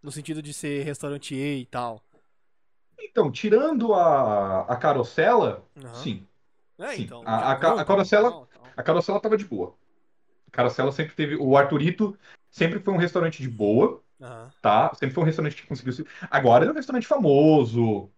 No 0.03 0.11
sentido 0.11 0.43
de 0.43 0.53
ser 0.53 0.83
restaurantier 0.85 1.59
e 1.59 1.67
tal. 1.67 2.03
Então, 3.01 3.31
tirando 3.31 3.93
a, 3.95 4.63
a 4.63 4.77
carocela, 4.77 5.65
Aham. 5.77 5.95
sim. 5.95 6.27
É, 6.79 6.89
sim. 6.95 7.03
então. 7.03 7.23
A- 7.25 7.37
a 7.37 7.53
a 7.53 7.85
carocela- 7.85 8.31
tal, 8.31 8.47
tal. 8.47 8.63
A 8.77 8.83
carocela 8.83 9.21
tava 9.21 9.37
de 9.37 9.45
boa. 9.45 9.75
A 10.49 10.51
carocela 10.51 10.93
sempre 10.93 11.15
teve. 11.15 11.37
O 11.37 11.57
Arthurito 11.57 12.17
sempre 12.51 12.79
foi 12.81 12.93
um 12.95 12.97
restaurante 12.99 13.43
de 13.43 13.49
boa, 13.49 14.03
Aham. 14.21 14.53
tá? 14.63 14.95
Sempre 14.95 15.15
foi 15.15 15.23
um 15.23 15.27
restaurante 15.27 15.57
que 15.57 15.67
conseguiu 15.67 15.93
se. 15.93 16.07
Agora 16.31 16.65
ele 16.65 16.71
é 16.71 16.73
um 16.73 16.77
restaurante 16.77 17.07
famoso, 17.07 18.11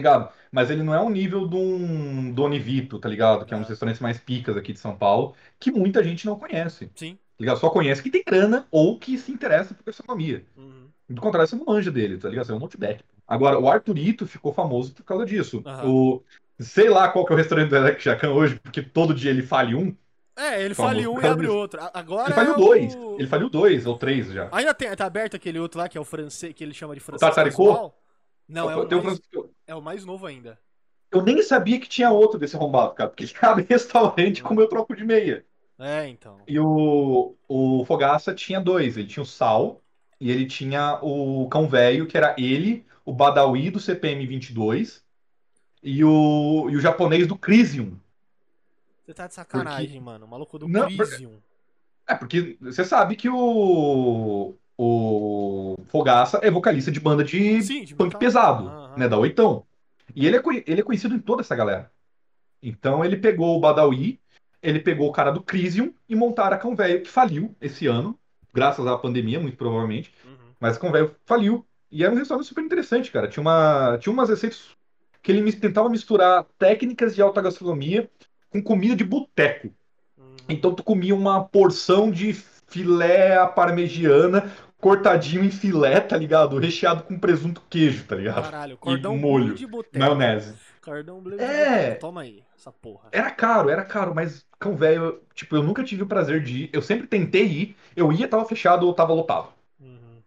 ligado? 0.00 0.28
Mas 0.50 0.70
ele 0.70 0.82
não 0.82 0.94
é 0.94 1.00
o 1.00 1.08
nível 1.10 1.46
de 1.46 1.56
um 1.56 2.32
Doni 2.32 2.58
Vito, 2.58 2.98
tá 2.98 3.08
ligado? 3.08 3.44
Que 3.44 3.54
é 3.54 3.56
um 3.56 3.60
dos 3.60 3.68
É. 3.68 3.72
restaurantes 3.72 4.00
mais 4.00 4.18
picas 4.18 4.56
aqui 4.56 4.72
de 4.72 4.78
São 4.78 4.96
Paulo, 4.96 5.34
que 5.58 5.70
muita 5.70 6.02
gente 6.02 6.26
não 6.26 6.38
conhece. 6.38 6.90
Sim. 6.94 7.14
Tá 7.14 7.18
ligado? 7.40 7.58
Só 7.58 7.70
conhece 7.70 8.02
que 8.02 8.10
tem 8.10 8.22
grana 8.26 8.66
ou 8.70 8.98
que 8.98 9.16
se 9.18 9.32
interessa 9.32 9.74
por 9.74 9.84
gastronomia. 9.84 10.44
Uhum. 10.56 10.86
Do 11.08 11.20
contrário, 11.20 11.48
você 11.48 11.56
não 11.56 11.64
manja 11.66 11.90
dele, 11.90 12.16
tá 12.18 12.28
ligado? 12.28 12.46
Você 12.46 12.52
é 12.52 12.54
um 12.54 12.60
outback. 12.62 13.02
Agora, 13.26 13.58
o 13.58 13.68
Arthurito 13.68 14.26
ficou 14.26 14.52
famoso 14.52 14.92
por 14.94 15.02
causa 15.04 15.24
disso. 15.26 15.62
Aham. 15.66 15.88
O... 15.88 16.22
Sei 16.60 16.88
lá 16.88 17.08
qual 17.08 17.24
que 17.26 17.32
é 17.32 17.34
o 17.34 17.38
restaurante 17.38 17.70
do 17.70 17.76
Alex 17.76 18.02
Jacan 18.02 18.30
hoje, 18.30 18.58
porque 18.62 18.82
todo 18.82 19.14
dia 19.14 19.30
ele 19.30 19.42
fale 19.42 19.74
um. 19.74 19.94
É, 20.36 20.62
ele 20.62 20.74
Famoso 20.74 20.94
faliu 20.94 21.12
um 21.12 21.20
e 21.20 21.26
abre 21.26 21.46
disso. 21.46 21.58
outro. 21.58 21.80
Agora 21.92 22.26
Ele 22.28 22.34
faliu 22.34 22.52
é 22.52 22.56
dois. 22.56 22.94
o- 22.94 23.16
Ele 23.18 23.26
faliu 23.26 23.50
dois 23.50 23.86
ou 23.86 23.98
três 23.98 24.28
já. 24.32 24.48
Ainda 24.52 24.72
tem, 24.72 24.94
tá 24.96 25.04
aberto 25.06 25.34
aquele 25.36 25.58
outro 25.58 25.78
lá 25.78 25.88
que 25.88 25.98
é 25.98 26.00
o 26.00 26.04
francês, 26.04 26.54
que 26.54 26.62
ele 26.64 26.72
chama 26.72 26.94
de 26.94 27.00
francês 27.00 27.28
Tataricô? 27.28 27.66
casual? 27.66 27.98
Não, 28.48 28.70
é 28.70 28.76
o, 28.76 28.86
Tem 28.86 28.98
um 28.98 29.02
mais, 29.02 29.18
Francisco- 29.18 29.41
é 29.72 29.74
o 29.74 29.82
mais 29.82 30.04
novo 30.04 30.26
ainda. 30.26 30.58
Eu 31.10 31.22
nem 31.22 31.42
sabia 31.42 31.78
que 31.78 31.88
tinha 31.88 32.10
outro 32.10 32.38
desse 32.38 32.56
arrombado, 32.56 32.94
cara. 32.94 33.10
Porque 33.10 33.24
ele 33.24 33.32
abre 33.42 33.66
restaurante 33.68 34.42
como 34.42 34.60
eu 34.60 34.68
troco 34.68 34.94
de 34.96 35.04
meia. 35.04 35.44
É, 35.78 36.06
então. 36.08 36.38
E 36.46 36.58
o, 36.58 37.34
o 37.48 37.84
Fogaça 37.84 38.34
tinha 38.34 38.60
dois. 38.60 38.96
Ele 38.96 39.08
tinha 39.08 39.22
o 39.22 39.26
Sal 39.26 39.82
e 40.20 40.30
ele 40.30 40.46
tinha 40.46 40.98
o 41.02 41.48
Cão 41.48 41.68
Velho, 41.68 42.06
que 42.06 42.16
era 42.16 42.34
ele, 42.38 42.86
o 43.04 43.12
Badawi 43.12 43.70
do 43.70 43.80
CPM 43.80 44.26
22 44.26 45.04
e 45.82 46.04
o, 46.04 46.70
e 46.70 46.76
o 46.76 46.80
japonês 46.80 47.26
do 47.26 47.36
Crisium. 47.36 47.98
Você 49.04 49.12
tá 49.12 49.26
de 49.26 49.34
sacanagem, 49.34 50.00
mano. 50.00 50.26
O 50.26 50.28
maluco 50.28 50.58
do 50.58 50.68
Não, 50.68 50.86
Crisium. 50.86 51.32
É, 52.08 52.14
porque 52.14 52.56
você 52.60 52.84
sabe 52.84 53.16
que 53.16 53.28
o, 53.28 54.54
o 54.76 55.76
Fogaça 55.86 56.38
é 56.42 56.50
vocalista 56.50 56.90
de 56.90 57.00
banda 57.00 57.24
de 57.24 57.62
Sim, 57.62 57.84
de 57.84 57.94
punk 57.94 58.06
metal. 58.06 58.20
pesado, 58.20 58.68
Aham. 58.68 58.81
Né, 58.96 59.08
da 59.08 59.18
Oitão. 59.18 59.64
E 60.14 60.26
ele 60.26 60.36
é, 60.36 60.42
ele 60.66 60.80
é 60.80 60.84
conhecido 60.84 61.14
em 61.14 61.18
toda 61.18 61.42
essa 61.42 61.56
galera. 61.56 61.90
Então 62.62 63.04
ele 63.04 63.16
pegou 63.16 63.56
o 63.56 63.60
Badawi, 63.60 64.20
ele 64.62 64.80
pegou 64.80 65.08
o 65.08 65.12
cara 65.12 65.30
do 65.30 65.42
Crisium 65.42 65.92
e 66.08 66.14
montaram 66.14 66.56
a 66.56 66.58
Cão 66.58 66.76
Velho, 66.76 67.02
que 67.02 67.10
faliu 67.10 67.54
esse 67.60 67.86
ano, 67.86 68.18
graças 68.52 68.86
à 68.86 68.96
pandemia, 68.96 69.40
muito 69.40 69.56
provavelmente. 69.56 70.12
Uhum. 70.24 70.36
Mas 70.60 70.76
a 70.76 70.80
Cão 70.80 70.92
Velho 70.92 71.14
faliu. 71.24 71.66
E 71.90 72.04
era 72.04 72.12
um 72.12 72.16
restaurante 72.16 72.46
super 72.46 72.64
interessante, 72.64 73.10
cara. 73.10 73.28
Tinha, 73.28 73.42
uma, 73.42 73.98
tinha 73.98 74.12
umas 74.12 74.28
receitas 74.28 74.76
que 75.22 75.30
ele 75.30 75.52
tentava 75.52 75.88
misturar 75.88 76.46
técnicas 76.58 77.14
de 77.14 77.22
alta 77.22 77.42
gastronomia 77.42 78.10
com 78.50 78.62
comida 78.62 78.96
de 78.96 79.04
boteco. 79.04 79.68
Uhum. 80.16 80.36
Então 80.48 80.74
tu 80.74 80.82
comia 80.82 81.14
uma 81.14 81.44
porção 81.44 82.10
de 82.10 82.32
filé 82.68 83.36
à 83.36 83.46
parmegiana, 83.46 84.50
cortadinho 84.82 85.44
em 85.44 85.50
filé, 85.50 86.00
tá 86.00 86.16
ligado? 86.16 86.58
Recheado 86.58 87.04
com 87.04 87.16
presunto 87.16 87.62
queijo, 87.70 88.04
tá 88.04 88.16
ligado? 88.16 88.42
Caralho, 88.42 88.76
cordão 88.76 89.16
molho, 89.16 89.44
bleu 89.44 89.54
de 89.54 89.66
boteco. 89.66 89.96
Maionese. 89.96 90.54
Cordão 90.84 91.20
bleu 91.20 91.38
de 91.38 91.44
É. 91.44 91.94
Toma 91.94 92.22
aí, 92.22 92.42
essa 92.58 92.72
porra. 92.72 93.08
Era 93.12 93.30
caro, 93.30 93.70
era 93.70 93.84
caro, 93.84 94.12
mas 94.12 94.44
cão 94.58 94.74
velho, 94.74 95.22
tipo, 95.34 95.54
eu 95.54 95.62
nunca 95.62 95.84
tive 95.84 96.02
o 96.02 96.06
prazer 96.06 96.42
de 96.42 96.64
ir. 96.64 96.70
Eu 96.72 96.82
sempre 96.82 97.06
tentei 97.06 97.46
ir, 97.46 97.76
eu 97.94 98.12
ia, 98.12 98.26
tava 98.26 98.44
fechado 98.44 98.84
ou 98.84 98.92
tava 98.92 99.12
lotado, 99.12 99.50
Uhum. 99.80 100.18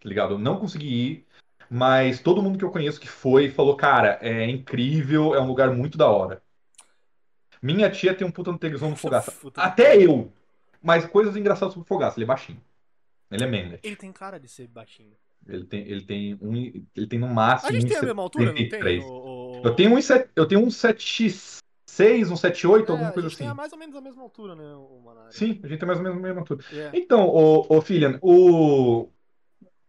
tá 0.00 0.08
ligado? 0.08 0.34
Eu 0.34 0.38
não 0.38 0.56
consegui 0.56 0.86
ir, 0.86 1.26
mas 1.68 2.20
todo 2.20 2.40
mundo 2.40 2.56
que 2.56 2.64
eu 2.64 2.70
conheço 2.70 3.00
que 3.00 3.08
foi 3.08 3.50
falou, 3.50 3.74
cara, 3.74 4.20
é 4.22 4.48
incrível, 4.48 5.34
é 5.34 5.40
um 5.40 5.48
lugar 5.48 5.72
muito 5.72 5.98
da 5.98 6.08
hora. 6.08 6.40
Minha 7.60 7.90
tia 7.90 8.14
tem 8.14 8.24
um 8.24 8.30
puta 8.30 8.52
no 8.52 8.58
tesão 8.58 8.90
no 8.90 8.94
Fogaça. 8.96 9.34
Até 9.56 9.96
eu. 10.00 10.30
Mas 10.80 11.04
coisas 11.06 11.36
engraçadas 11.36 11.74
sobre 11.74 11.84
o 11.86 11.88
Fogaça, 11.88 12.16
ele 12.16 12.24
é 12.24 12.28
baixinho. 12.28 12.60
Ele 13.30 13.44
é 13.44 13.46
manlet. 13.46 13.80
Ele 13.82 13.96
tem 13.96 14.12
cara 14.12 14.38
de 14.38 14.48
ser 14.48 14.68
baixinho. 14.68 15.12
Ele 15.48 15.64
tem, 15.64 15.80
ele 15.82 16.02
tem 16.02 16.38
um, 16.40 16.54
ele 16.94 17.06
tem 17.06 17.18
no 17.18 17.28
máximo 17.28 17.68
A 17.70 17.72
gente 17.72 17.86
tem 17.88 17.96
a 17.96 18.00
1,73. 18.00 18.06
mesma 18.06 18.22
altura, 18.22 18.46
não 18.52 18.68
tem? 18.68 19.00
O- 19.00 19.62
Eu 19.64 19.74
tenho 19.74 19.94
um, 19.94 19.98
eu 20.34 20.46
tenho 20.48 20.60
um 20.66 20.70
76, 20.70 22.30
um 22.30 22.36
78, 22.36 22.88
É, 22.88 22.92
alguma 22.92 23.10
a 23.10 23.12
coisa 23.12 23.28
gente 23.28 23.38
tem 23.38 23.46
assim. 23.46 23.52
a 23.52 23.54
mais 23.54 23.72
ou 23.72 23.78
menos 23.78 23.94
a 23.96 24.00
mesma 24.00 24.22
altura, 24.22 24.54
né, 24.56 24.74
o 24.74 25.00
Manara? 25.04 25.30
Sim, 25.30 25.60
a 25.62 25.68
gente 25.68 25.78
tem 25.78 25.86
mais 25.86 25.98
ou 25.98 26.04
menos 26.04 26.18
a 26.18 26.22
mesma 26.22 26.40
altura. 26.40 26.64
É. 26.72 26.90
Então, 26.94 27.28
o, 27.28 27.76
o 27.76 27.80
Filian, 27.80 28.18
o, 28.22 29.08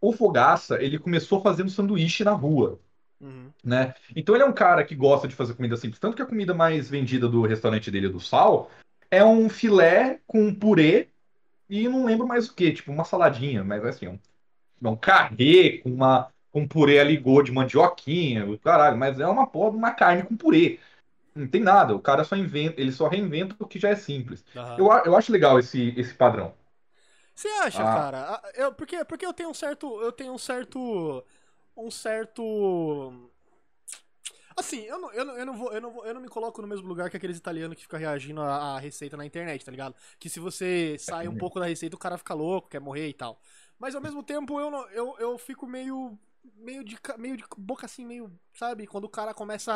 o 0.00 0.12
Fogaça, 0.12 0.80
ele 0.82 0.98
começou 0.98 1.40
fazendo 1.40 1.70
sanduíche 1.70 2.22
na 2.24 2.32
rua, 2.32 2.80
Uhum. 3.20 3.50
né? 3.64 3.94
Então 4.14 4.32
ele 4.36 4.44
é 4.44 4.46
um 4.46 4.52
cara 4.52 4.84
que 4.84 4.94
gosta 4.94 5.26
de 5.26 5.34
fazer 5.34 5.54
comida 5.54 5.76
simples. 5.76 5.98
Tanto 5.98 6.14
que 6.14 6.22
a 6.22 6.26
comida 6.26 6.54
mais 6.54 6.88
vendida 6.88 7.28
do 7.28 7.42
restaurante 7.42 7.90
dele, 7.90 8.08
do 8.08 8.20
Sal, 8.20 8.70
é 9.10 9.24
um 9.24 9.48
filé 9.48 10.20
com 10.24 10.54
purê 10.54 11.08
e 11.68 11.88
não 11.88 12.04
lembro 12.04 12.26
mais 12.26 12.48
o 12.48 12.54
que, 12.54 12.72
tipo 12.72 12.92
uma 12.92 13.04
saladinha, 13.04 13.64
mas 13.64 13.84
assim, 13.84 14.08
um, 14.08 14.18
um 14.82 14.96
carré 14.96 15.78
com 15.82 15.90
uma 15.90 16.32
com 16.52 16.66
purê 16.68 16.98
aligô 17.00 17.42
de 17.42 17.52
mandioquinha, 17.52 18.46
o 18.50 18.58
caralho, 18.58 18.96
mas 18.98 19.20
é 19.20 19.26
uma 19.26 19.46
porra 19.46 19.76
uma 19.76 19.92
carne 19.92 20.24
com 20.24 20.36
purê. 20.36 20.80
Não 21.34 21.48
tem 21.48 21.62
nada, 21.62 21.94
o 21.96 22.00
cara 22.02 22.24
só 22.24 22.36
inventa, 22.36 22.80
ele 22.80 22.92
só 22.92 23.08
reinventa 23.08 23.56
o 23.60 23.66
que 23.68 23.78
já 23.80 23.90
é 23.90 23.96
simples. 23.96 24.44
Aham. 24.54 24.78
Eu, 24.78 24.88
eu 25.06 25.16
acho 25.16 25.32
legal 25.32 25.58
esse, 25.58 25.94
esse 25.98 26.14
padrão. 26.14 26.54
Você 27.34 27.48
acha, 27.48 27.84
Ah. 27.84 27.86
cara? 27.86 28.34
Ah, 28.36 28.52
Eu, 28.54 28.74
porque, 28.74 29.04
porque 29.04 29.24
eu 29.26 29.32
tenho 29.32 29.50
um 29.50 29.54
certo. 29.54 30.00
Eu 30.02 30.12
tenho 30.12 30.32
um 30.32 30.38
certo. 30.38 31.24
Um 31.76 31.90
certo. 31.90 33.30
Assim, 34.58 34.80
eu 34.82 34.98
não, 34.98 35.12
eu, 35.12 35.24
não, 35.24 35.36
eu, 35.36 35.46
não 35.46 35.56
vou, 35.56 35.72
eu, 35.72 35.80
não 35.80 35.90
vou, 35.90 36.04
eu 36.04 36.14
não 36.14 36.20
me 36.20 36.28
coloco 36.28 36.60
no 36.60 36.68
mesmo 36.68 36.86
lugar 36.88 37.08
que 37.08 37.16
aqueles 37.16 37.38
italianos 37.38 37.76
que 37.76 37.82
ficam 37.82 37.98
reagindo 37.98 38.40
à, 38.40 38.76
à 38.76 38.78
receita 38.78 39.16
na 39.16 39.24
internet, 39.24 39.64
tá 39.64 39.70
ligado? 39.70 39.94
Que 40.18 40.28
se 40.28 40.40
você 40.40 40.96
sai 40.98 41.28
um 41.28 41.36
pouco 41.36 41.60
da 41.60 41.66
receita, 41.66 41.94
o 41.94 41.98
cara 41.98 42.18
fica 42.18 42.34
louco, 42.34 42.68
quer 42.68 42.80
morrer 42.80 43.08
e 43.08 43.14
tal. 43.14 43.40
Mas 43.78 43.94
ao 43.94 44.00
mesmo 44.00 44.22
tempo 44.22 44.58
eu, 44.58 44.70
não, 44.70 44.88
eu, 44.90 45.16
eu 45.18 45.38
fico 45.38 45.66
meio. 45.66 46.18
Meio 46.56 46.82
de, 46.82 46.98
meio 47.18 47.36
de 47.36 47.44
boca 47.56 47.86
assim, 47.86 48.04
meio. 48.04 48.30
Sabe? 48.54 48.86
Quando 48.86 49.04
o 49.04 49.08
cara 49.08 49.32
começa 49.32 49.72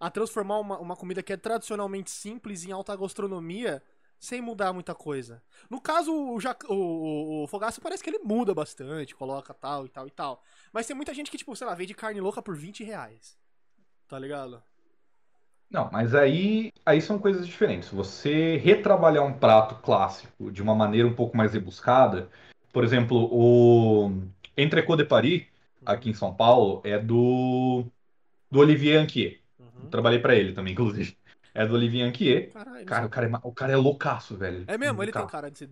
a, 0.00 0.06
a 0.06 0.10
transformar 0.10 0.58
uma, 0.58 0.78
uma 0.78 0.96
comida 0.96 1.22
que 1.22 1.32
é 1.32 1.36
tradicionalmente 1.36 2.10
simples 2.10 2.64
em 2.64 2.72
alta 2.72 2.96
gastronomia 2.96 3.82
sem 4.18 4.40
mudar 4.40 4.72
muita 4.72 4.94
coisa. 4.94 5.42
No 5.70 5.80
caso, 5.80 6.12
o, 6.12 6.40
Jac... 6.40 6.64
o, 6.68 6.74
o, 6.74 7.44
o 7.44 7.46
Fogaça 7.46 7.80
parece 7.80 8.02
que 8.02 8.10
ele 8.10 8.18
muda 8.18 8.54
bastante, 8.54 9.14
coloca 9.14 9.54
tal 9.54 9.86
e 9.86 9.88
tal 9.88 10.06
e 10.06 10.10
tal. 10.10 10.42
Mas 10.72 10.86
tem 10.86 10.96
muita 10.96 11.14
gente 11.14 11.30
que, 11.30 11.38
tipo, 11.38 11.54
sei 11.54 11.66
lá, 11.66 11.74
vende 11.74 11.94
carne 11.94 12.20
louca 12.20 12.42
por 12.42 12.56
20 12.56 12.82
reais. 12.82 13.38
Tá 14.08 14.18
ligado? 14.18 14.62
Não, 15.70 15.90
mas 15.92 16.14
aí, 16.14 16.72
aí 16.84 17.00
são 17.00 17.18
coisas 17.18 17.46
diferentes. 17.46 17.90
Você 17.90 18.56
retrabalhar 18.56 19.22
um 19.24 19.34
prato 19.34 19.74
clássico 19.76 20.50
de 20.50 20.62
uma 20.62 20.74
maneira 20.74 21.06
um 21.06 21.14
pouco 21.14 21.36
mais 21.36 21.52
rebuscada, 21.52 22.30
por 22.72 22.84
exemplo, 22.84 23.28
o 23.30 24.10
Entrecô 24.56 24.96
de 24.96 25.04
Paris, 25.04 25.46
aqui 25.84 26.08
em 26.08 26.14
São 26.14 26.34
Paulo, 26.34 26.80
é 26.84 26.98
do, 26.98 27.84
do 28.50 28.60
Olivier 28.60 29.02
Anquier. 29.02 29.40
Uhum. 29.58 29.90
Trabalhei 29.90 30.18
pra 30.20 30.34
ele 30.34 30.54
também, 30.54 30.72
inclusive. 30.74 31.16
É 31.54 31.66
do 31.66 31.74
Olivier 31.74 32.08
Anquier. 32.08 32.50
Caralho. 32.50 32.86
Cara, 32.86 33.06
o 33.06 33.10
cara 33.10 33.26
é, 33.26 33.30
o 33.42 33.52
cara 33.52 33.72
é 33.72 33.76
loucaço, 33.76 34.36
velho. 34.38 34.64
É 34.66 34.78
mesmo, 34.78 35.02
ele 35.02 35.12
tem 35.12 35.26
cara 35.26 35.50
de 35.50 35.68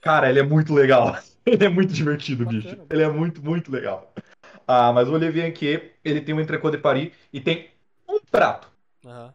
Cara, 0.00 0.28
ele 0.28 0.40
é 0.40 0.42
muito 0.42 0.74
legal. 0.74 1.16
Ele 1.48 1.64
é 1.64 1.68
muito 1.70 1.94
divertido, 1.94 2.44
Bacana, 2.44 2.62
bicho. 2.62 2.86
Ele 2.90 3.02
é 3.02 3.08
muito, 3.08 3.42
muito 3.42 3.72
legal. 3.72 4.12
Ah, 4.70 4.92
mas 4.92 5.08
o 5.08 5.14
Olivier 5.14 5.48
Anquier, 5.48 5.94
ele 6.04 6.20
tem 6.20 6.34
um 6.34 6.40
Entrecô 6.40 6.70
de 6.70 6.76
Paris 6.76 7.10
e 7.32 7.40
tem 7.40 7.70
um 8.06 8.20
prato. 8.20 8.70
Aham. 9.02 9.32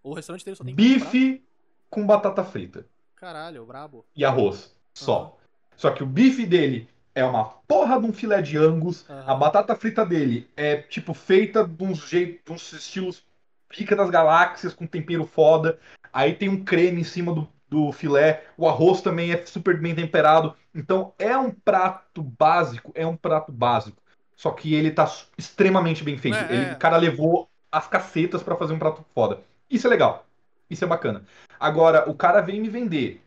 O 0.00 0.14
restaurante 0.14 0.44
dele 0.44 0.56
só 0.56 0.62
tem 0.62 0.72
Bife 0.72 1.44
com 1.90 2.06
batata 2.06 2.44
frita. 2.44 2.86
Caralho, 3.16 3.66
brabo. 3.66 4.06
e 4.14 4.24
arroz. 4.24 4.72
Só. 4.94 5.36
Só 5.74 5.90
que 5.90 6.04
o 6.04 6.06
bife 6.06 6.46
dele 6.46 6.88
é 7.16 7.24
uma 7.24 7.44
porra 7.66 8.00
de 8.00 8.06
um 8.06 8.12
filé 8.12 8.40
de 8.40 8.56
angus. 8.56 9.04
Aham. 9.10 9.24
A 9.26 9.34
batata 9.34 9.74
frita 9.74 10.06
dele 10.06 10.48
é, 10.56 10.76
tipo, 10.76 11.12
feita 11.12 11.66
de 11.66 11.82
uns 11.82 12.08
jeitos, 12.08 12.44
de 12.44 12.52
uns 12.52 12.72
estilos 12.72 13.26
pica 13.68 13.96
das 13.96 14.08
galáxias, 14.08 14.72
com 14.72 14.86
tempero 14.86 15.26
foda. 15.26 15.80
Aí 16.12 16.32
tem 16.34 16.48
um 16.48 16.64
creme 16.64 17.00
em 17.00 17.04
cima 17.04 17.34
do, 17.34 17.48
do 17.68 17.90
filé. 17.90 18.44
O 18.56 18.68
arroz 18.68 19.00
também 19.00 19.32
é 19.32 19.44
super 19.44 19.80
bem 19.80 19.96
temperado. 19.96 20.54
Então 20.72 21.12
é 21.18 21.36
um 21.36 21.50
prato 21.50 22.22
básico, 22.22 22.92
é 22.94 23.04
um 23.04 23.16
prato 23.16 23.50
básico. 23.50 24.00
Só 24.36 24.50
que 24.50 24.74
ele 24.74 24.90
tá 24.90 25.10
extremamente 25.36 26.04
bem 26.04 26.18
feito. 26.18 26.36
É, 26.36 26.52
ele, 26.52 26.64
é. 26.66 26.72
O 26.72 26.76
cara 26.76 26.98
levou 26.98 27.48
as 27.72 27.88
cacetas 27.88 28.42
pra 28.42 28.54
fazer 28.54 28.74
um 28.74 28.78
prato 28.78 29.04
foda. 29.14 29.40
Isso 29.68 29.86
é 29.86 29.90
legal. 29.90 30.26
Isso 30.68 30.84
é 30.84 30.86
bacana. 30.86 31.24
Agora, 31.58 32.08
o 32.08 32.14
cara 32.14 32.42
vem 32.42 32.60
me 32.60 32.68
vender 32.68 33.24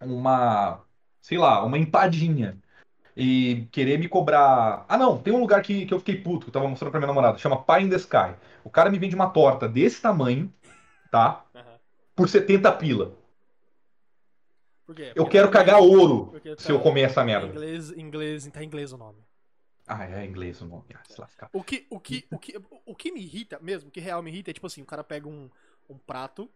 uma, 0.00 0.80
sei 1.20 1.38
lá, 1.38 1.64
uma 1.64 1.76
empadinha 1.76 2.56
e 3.16 3.66
querer 3.72 3.98
me 3.98 4.08
cobrar. 4.08 4.84
Ah, 4.88 4.96
não, 4.96 5.18
tem 5.18 5.32
um 5.32 5.40
lugar 5.40 5.60
que, 5.62 5.86
que 5.86 5.92
eu 5.92 5.98
fiquei 5.98 6.16
puto, 6.20 6.44
que 6.44 6.48
eu 6.50 6.52
tava 6.52 6.68
mostrando 6.68 6.90
pra 6.92 7.00
minha 7.00 7.08
namorada, 7.08 7.38
chama 7.38 7.62
Pie 7.62 7.82
in 7.82 7.90
the 7.90 7.96
Sky. 7.96 8.34
O 8.62 8.70
cara 8.70 8.90
me 8.90 8.98
vende 8.98 9.14
uma 9.14 9.30
torta 9.30 9.68
desse 9.68 10.00
tamanho, 10.00 10.52
tá? 11.10 11.44
Aham. 11.54 11.78
Por 12.14 12.28
70 12.28 12.70
pila. 12.72 13.12
Por 14.86 14.94
quê? 14.94 15.12
Eu 15.14 15.26
quero 15.26 15.48
tá- 15.48 15.58
cagar 15.58 15.80
ouro 15.80 16.34
se 16.58 16.70
eu 16.70 16.78
comer 16.78 17.02
essa 17.02 17.24
merda. 17.24 17.48
Inglês, 17.48 17.90
inglês, 17.90 18.46
tá 18.48 18.62
em 18.62 18.66
inglês 18.66 18.92
o 18.92 18.98
nome. 18.98 19.23
Ah, 19.86 20.04
é 20.04 20.24
inglês 20.24 20.60
o 20.62 20.66
nome. 20.66 20.84
Ah, 20.94 21.02
se 21.08 21.20
lascar. 21.20 21.50
O 21.52 21.62
que, 21.62 21.86
o, 21.90 22.00
que, 22.00 22.26
o, 22.30 22.38
que, 22.38 22.54
o 22.86 22.94
que 22.94 23.12
me 23.12 23.20
irrita 23.20 23.58
mesmo, 23.60 23.88
o 23.88 23.92
que 23.92 24.00
real 24.00 24.22
me 24.22 24.30
irrita 24.30 24.50
é 24.50 24.54
tipo 24.54 24.66
assim, 24.66 24.82
o 24.82 24.86
cara 24.86 25.04
pega 25.04 25.28
um, 25.28 25.50
um 25.88 25.98
prato, 25.98 26.50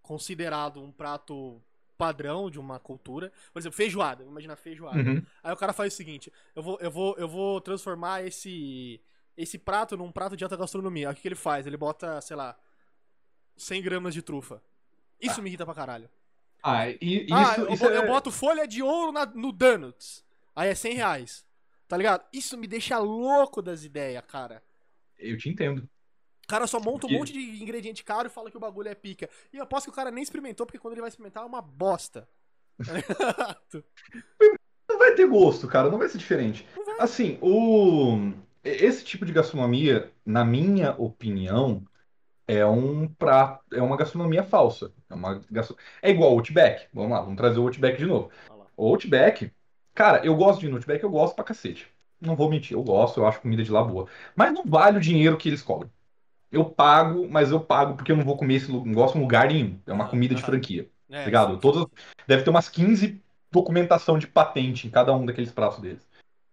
considerado 0.00 0.82
um 0.82 0.90
prato 0.92 1.60
padrão 1.98 2.50
de 2.50 2.58
uma 2.58 2.78
cultura, 2.80 3.32
por 3.52 3.58
exemplo, 3.60 3.76
feijoada, 3.76 4.24
imagina 4.24 4.56
feijoada. 4.56 4.98
Uhum. 4.98 5.24
Aí 5.42 5.52
o 5.52 5.56
cara 5.56 5.72
faz 5.72 5.92
o 5.92 5.96
seguinte, 5.96 6.32
eu 6.54 6.62
vou, 6.62 6.78
eu 6.80 6.90
vou, 6.90 7.14
eu 7.16 7.28
vou 7.28 7.60
transformar 7.60 8.24
esse, 8.24 9.00
esse 9.36 9.58
prato 9.58 9.96
num 9.96 10.10
prato 10.10 10.36
de 10.36 10.42
alta 10.44 10.56
gastronomia. 10.56 11.08
Aí 11.08 11.12
o 11.12 11.16
que, 11.16 11.22
que 11.22 11.28
ele 11.28 11.34
faz? 11.34 11.66
Ele 11.66 11.76
bota, 11.76 12.20
sei 12.20 12.36
lá, 12.36 12.56
100 13.56 13.82
gramas 13.82 14.14
de 14.14 14.22
trufa. 14.22 14.62
Isso 15.20 15.40
me 15.40 15.48
irrita 15.50 15.64
pra 15.64 15.74
caralho. 15.74 16.08
Ah, 16.62 16.88
e 16.88 17.24
isso, 17.24 17.34
ah, 17.34 17.54
eu, 17.58 17.72
isso 17.72 17.84
bo- 17.84 17.90
é... 17.90 17.98
eu 17.98 18.06
boto 18.06 18.30
folha 18.30 18.66
de 18.66 18.82
ouro 18.82 19.12
na- 19.12 19.26
no 19.26 19.52
Donuts. 19.52 20.24
Aí 20.54 20.68
é 20.70 20.74
100 20.74 20.94
reais. 20.94 21.46
Tá 21.92 21.98
ligado? 21.98 22.24
Isso 22.32 22.56
me 22.56 22.66
deixa 22.66 22.96
louco 22.98 23.60
das 23.60 23.84
ideias, 23.84 24.24
cara. 24.26 24.62
Eu 25.18 25.36
te 25.36 25.50
entendo. 25.50 25.80
O 26.42 26.48
cara 26.48 26.66
só 26.66 26.80
monta 26.80 26.96
um 26.96 27.00
Porque- 27.00 27.18
monte 27.18 27.32
de 27.34 27.62
ingrediente 27.62 28.02
caro 28.02 28.28
e 28.28 28.30
fala 28.30 28.50
que 28.50 28.56
o 28.56 28.60
bagulho 28.60 28.88
é 28.88 28.94
pica. 28.94 29.28
E 29.52 29.58
eu 29.58 29.62
aposto 29.62 29.84
que 29.84 29.90
o 29.90 29.94
cara 29.94 30.10
nem 30.10 30.22
experimentou, 30.22 30.64
porque 30.64 30.78
quando 30.78 30.94
ele 30.94 31.02
vai 31.02 31.10
experimentar 31.10 31.42
é 31.42 31.46
uma 31.46 31.60
bosta. 31.60 32.26
Não 34.88 34.98
vai 34.98 35.14
ter 35.14 35.26
gosto, 35.26 35.68
cara, 35.68 35.90
não 35.90 35.98
vai 35.98 36.08
ser 36.08 36.16
diferente. 36.16 36.66
Assim, 36.98 37.38
o 37.42 38.32
esse 38.64 39.04
tipo 39.04 39.26
de 39.26 39.32
gastronomia, 39.32 40.10
na 40.24 40.46
minha 40.46 40.92
opinião, 40.92 41.86
é 42.48 42.64
um 42.64 43.06
prato, 43.06 43.62
é 43.70 43.82
uma 43.82 43.98
gastronomia 43.98 44.42
falsa. 44.42 44.94
É 45.10 45.14
uma 45.14 45.42
gastro... 45.50 45.76
é 46.00 46.10
igual 46.10 46.32
o 46.32 46.38
Outback. 46.38 46.88
Vamos 46.94 47.10
lá, 47.10 47.20
vamos 47.20 47.36
trazer 47.36 47.58
o 47.58 47.64
Outback 47.64 47.98
de 47.98 48.06
novo. 48.06 48.30
O 48.76 48.86
Outback, 48.88 49.52
cara, 49.94 50.24
eu 50.24 50.34
gosto 50.36 50.60
de 50.60 50.70
Outback, 50.70 51.02
eu 51.02 51.10
gosto 51.10 51.34
pra 51.34 51.44
cacete. 51.44 51.88
Não 52.20 52.36
vou 52.36 52.48
mentir, 52.48 52.76
eu 52.76 52.82
gosto, 52.82 53.20
eu 53.20 53.26
acho 53.26 53.40
comida 53.40 53.62
de 53.64 53.70
lá 53.72 53.82
boa. 53.82 54.06
Mas 54.36 54.52
não 54.52 54.64
vale 54.64 54.98
o 54.98 55.00
dinheiro 55.00 55.36
que 55.36 55.48
eles 55.48 55.62
cobram. 55.62 55.90
Eu 56.50 56.64
pago, 56.64 57.28
mas 57.28 57.50
eu 57.50 57.60
pago 57.60 57.96
porque 57.96 58.12
eu 58.12 58.16
não 58.16 58.24
vou 58.24 58.36
comer 58.36 58.54
esse 58.56 58.70
lu- 58.70 58.84
negócio 58.84 59.18
em 59.18 59.22
lugar 59.22 59.48
nenhum. 59.48 59.80
É 59.86 59.92
uma 59.92 60.04
Aham, 60.04 60.10
comida 60.10 60.34
de 60.34 60.42
franquia. 60.42 60.88
É, 61.10 61.18
Tá 61.20 61.24
ligado? 61.24 61.58
Todas, 61.58 61.86
deve 62.26 62.42
ter 62.42 62.50
umas 62.50 62.68
15 62.68 63.20
documentação 63.50 64.18
de 64.18 64.26
patente 64.26 64.86
em 64.86 64.90
cada 64.90 65.14
um 65.14 65.26
daqueles 65.26 65.50
pratos 65.50 65.78
deles. 65.80 66.06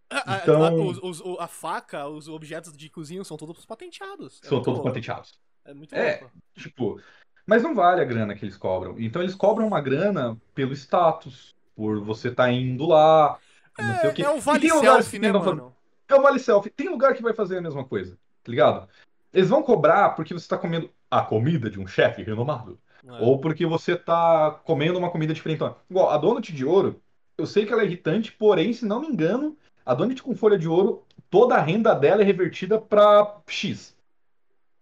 A, 0.09 0.33
a- 0.33 0.37
Então- 0.37 0.63
a, 0.65 0.71
os- 0.73 1.21
os- 1.21 1.39
a 1.39 1.47
faca, 1.47 2.07
os 2.07 2.27
objetos 2.27 2.75
de 2.75 2.89
cozinha 2.89 3.23
são 3.23 3.37
todos 3.37 3.65
patenteados. 3.65 4.39
É 4.43 4.47
São 4.47 4.57
todos 4.61 4.79
louco. 4.79 4.83
patenteados. 4.89 5.39
É 5.65 5.73
muito 5.73 5.93
É. 5.95 6.19
louco. 6.19 6.31
Tipo, 6.55 7.01
mas 7.45 7.61
não 7.61 7.75
vale 7.75 8.01
a 8.01 8.05
grana 8.05 8.35
que 8.35 8.43
eles 8.43 8.57
cobram. 8.57 8.95
Então 8.99 9.21
eles 9.21 9.35
cobram 9.35 9.67
uma 9.67 9.81
grana 9.81 10.35
pelo 10.55 10.73
status, 10.73 11.55
por 11.79 12.03
você 12.03 12.29
tá 12.29 12.51
indo 12.51 12.85
lá, 12.85 13.39
não 13.77 13.99
sei 14.01 14.09
o 14.09 14.13
quê. 14.13 14.21
É, 14.21 14.25
é 14.25 14.29
o 14.31 14.37
E 14.37 14.41
vale 14.41 14.59
tem 14.59 14.69
selfie, 14.81 15.11
que 15.11 15.19
né, 15.19 15.27
tentam 15.29 15.41
fazer- 15.41 15.55
mano? 15.55 15.75
É 16.09 16.15
o 16.15 16.21
vale 16.21 16.39
selfie. 16.39 16.69
Tem 16.69 16.89
lugar 16.89 17.13
que 17.13 17.23
vai 17.23 17.33
fazer 17.33 17.59
a 17.59 17.61
mesma 17.61 17.85
coisa, 17.85 18.17
tá 18.43 18.51
ligado? 18.51 18.89
Eles 19.33 19.47
vão 19.47 19.63
cobrar 19.63 20.09
porque 20.09 20.33
você 20.33 20.45
tá 20.45 20.57
comendo 20.57 20.89
a 21.09 21.21
comida 21.21 21.69
de 21.69 21.79
um 21.79 21.87
chefe 21.87 22.21
renomado. 22.21 22.77
É. 23.07 23.23
Ou 23.23 23.39
porque 23.39 23.65
você 23.65 23.95
tá 23.95 24.59
comendo 24.65 24.99
uma 24.99 25.09
comida 25.09 25.33
diferente. 25.33 25.63
Igual, 25.89 26.09
a 26.09 26.17
Donut 26.17 26.51
de 26.51 26.65
ouro, 26.65 27.01
eu 27.37 27.45
sei 27.45 27.65
que 27.65 27.71
ela 27.71 27.83
é 27.83 27.85
irritante, 27.85 28.33
porém, 28.33 28.73
se 28.73 28.85
não 28.85 28.99
me 28.99 29.07
engano, 29.07 29.55
a 29.85 29.93
Donut 29.93 30.21
com 30.21 30.35
folha 30.35 30.57
de 30.59 30.67
ouro, 30.67 31.05
toda 31.29 31.55
a 31.55 31.61
renda 31.61 31.95
dela 31.95 32.21
é 32.21 32.25
revertida 32.25 32.77
pra 32.77 33.37
X. 33.47 33.95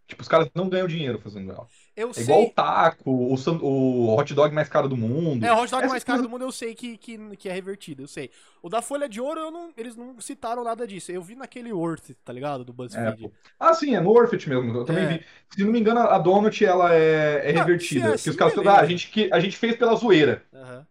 Tipo, 0.07 0.23
os 0.23 0.27
caras 0.27 0.49
não 0.55 0.67
ganham 0.67 0.87
dinheiro 0.87 1.19
fazendo 1.19 1.51
ela. 1.51 1.67
Eu 1.97 2.11
É 2.11 2.13
sei. 2.13 2.23
igual 2.25 2.43
o 2.43 2.49
taco, 2.51 3.33
o, 3.33 3.35
san- 3.37 3.59
o 3.59 4.15
hot 4.15 4.31
dog 4.35 4.53
mais 4.53 4.69
caro 4.69 4.87
do 4.87 4.95
mundo. 4.95 5.43
É, 5.43 5.51
o 5.51 5.55
hot 5.59 5.71
dog 5.71 5.81
Essas 5.83 5.91
mais 5.91 6.03
caro 6.03 6.21
do 6.21 6.29
mundo 6.29 6.43
eu 6.45 6.51
sei 6.51 6.75
que, 6.75 6.95
que, 6.97 7.35
que 7.37 7.49
é 7.49 7.51
revertido, 7.53 8.03
eu 8.03 8.07
sei. 8.07 8.29
O 8.61 8.69
da 8.69 8.81
Folha 8.83 9.09
de 9.09 9.19
Ouro, 9.19 9.39
eu 9.39 9.51
não, 9.51 9.71
eles 9.75 9.95
não 9.95 10.19
citaram 10.21 10.63
nada 10.63 10.85
disso. 10.85 11.11
Eu 11.11 11.23
vi 11.23 11.35
naquele 11.35 11.73
Worth, 11.73 12.11
tá 12.23 12.31
ligado? 12.31 12.63
Do 12.63 12.71
É, 12.71 12.75
BuzzFeed. 12.75 13.17
pô. 13.19 13.31
Ah, 13.59 13.73
sim, 13.73 13.95
é 13.95 13.99
no 13.99 14.11
Orfit 14.11 14.47
mesmo. 14.47 14.75
Eu 14.77 14.85
também 14.85 15.05
É. 15.05 15.07
vi. 15.17 15.25
Se 15.49 15.63
não 15.63 15.71
me 15.71 15.79
engano, 15.79 15.99
a 16.01 16.17
Donut 16.19 16.63
ela 16.63 16.93
é, 16.93 17.51
é 17.51 17.53
Ah, 17.55 17.63
revertida. 17.63 18.17
se 18.17 18.29
é 18.29 18.33
porque 18.33 18.43
os 18.43 18.53
assim, 18.53 18.63
caras 18.63 18.67
ah, 18.67 18.79
a 18.81 18.85
gente, 18.85 19.09
que- 19.09 19.29
a 19.33 19.39
gente 19.39 19.57
fez 19.57 19.75
pela 19.75 19.95
zoeira. 19.95 20.43
Aham. 20.53 20.87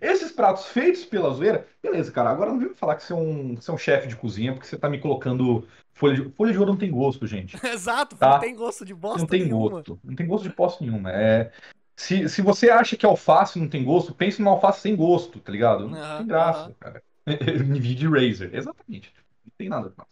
Esses 0.00 0.32
pratos 0.32 0.66
feitos 0.66 1.04
pela 1.04 1.32
zoeira, 1.32 1.66
beleza, 1.82 2.10
cara. 2.10 2.30
Agora 2.30 2.50
não 2.50 2.58
vem 2.58 2.68
me 2.70 2.74
falar 2.74 2.96
que 2.96 3.04
você 3.04 3.12
é 3.12 3.16
um, 3.16 3.54
você 3.56 3.70
é 3.70 3.74
um 3.74 3.78
chefe 3.78 4.08
de 4.08 4.16
cozinha, 4.16 4.52
porque 4.52 4.66
você 4.66 4.76
tá 4.76 4.88
me 4.88 4.98
colocando 4.98 5.66
folha 5.92 6.14
de. 6.22 6.30
Folha 6.32 6.52
de 6.52 6.58
ouro 6.58 6.72
não 6.72 6.78
tem 6.78 6.90
gosto, 6.90 7.26
gente. 7.26 7.56
Exato, 7.66 8.16
Tá. 8.16 8.32
não 8.32 8.40
tem 8.40 8.54
gosto 8.54 8.84
de 8.84 8.94
bosta 8.94 9.18
não 9.20 9.26
tem 9.26 9.44
nenhuma. 9.44 9.70
gosto. 9.70 10.00
Não 10.02 10.14
tem 10.14 10.26
gosto 10.26 10.44
de 10.48 10.54
posse 10.54 10.82
nenhuma. 10.82 11.10
É. 11.12 11.52
Se, 11.96 12.28
se 12.28 12.42
você 12.42 12.70
acha 12.70 12.96
que 12.96 13.06
alface 13.06 13.58
não 13.58 13.68
tem 13.68 13.84
gosto, 13.84 14.14
pense 14.14 14.40
numa 14.42 14.50
alface 14.52 14.80
sem 14.80 14.96
gosto, 14.96 15.38
tá 15.38 15.52
ligado? 15.52 15.88
Não 15.88 15.96
Aham, 15.96 16.18
tem 16.18 16.26
graça, 16.26 16.60
aham. 16.60 16.74
cara. 16.80 17.02
Nvidia 17.64 18.10
Razer, 18.10 18.50
exatamente. 18.54 19.12
Não 19.44 19.52
tem 19.56 19.68
nada. 19.68 19.90
com 19.90 20.02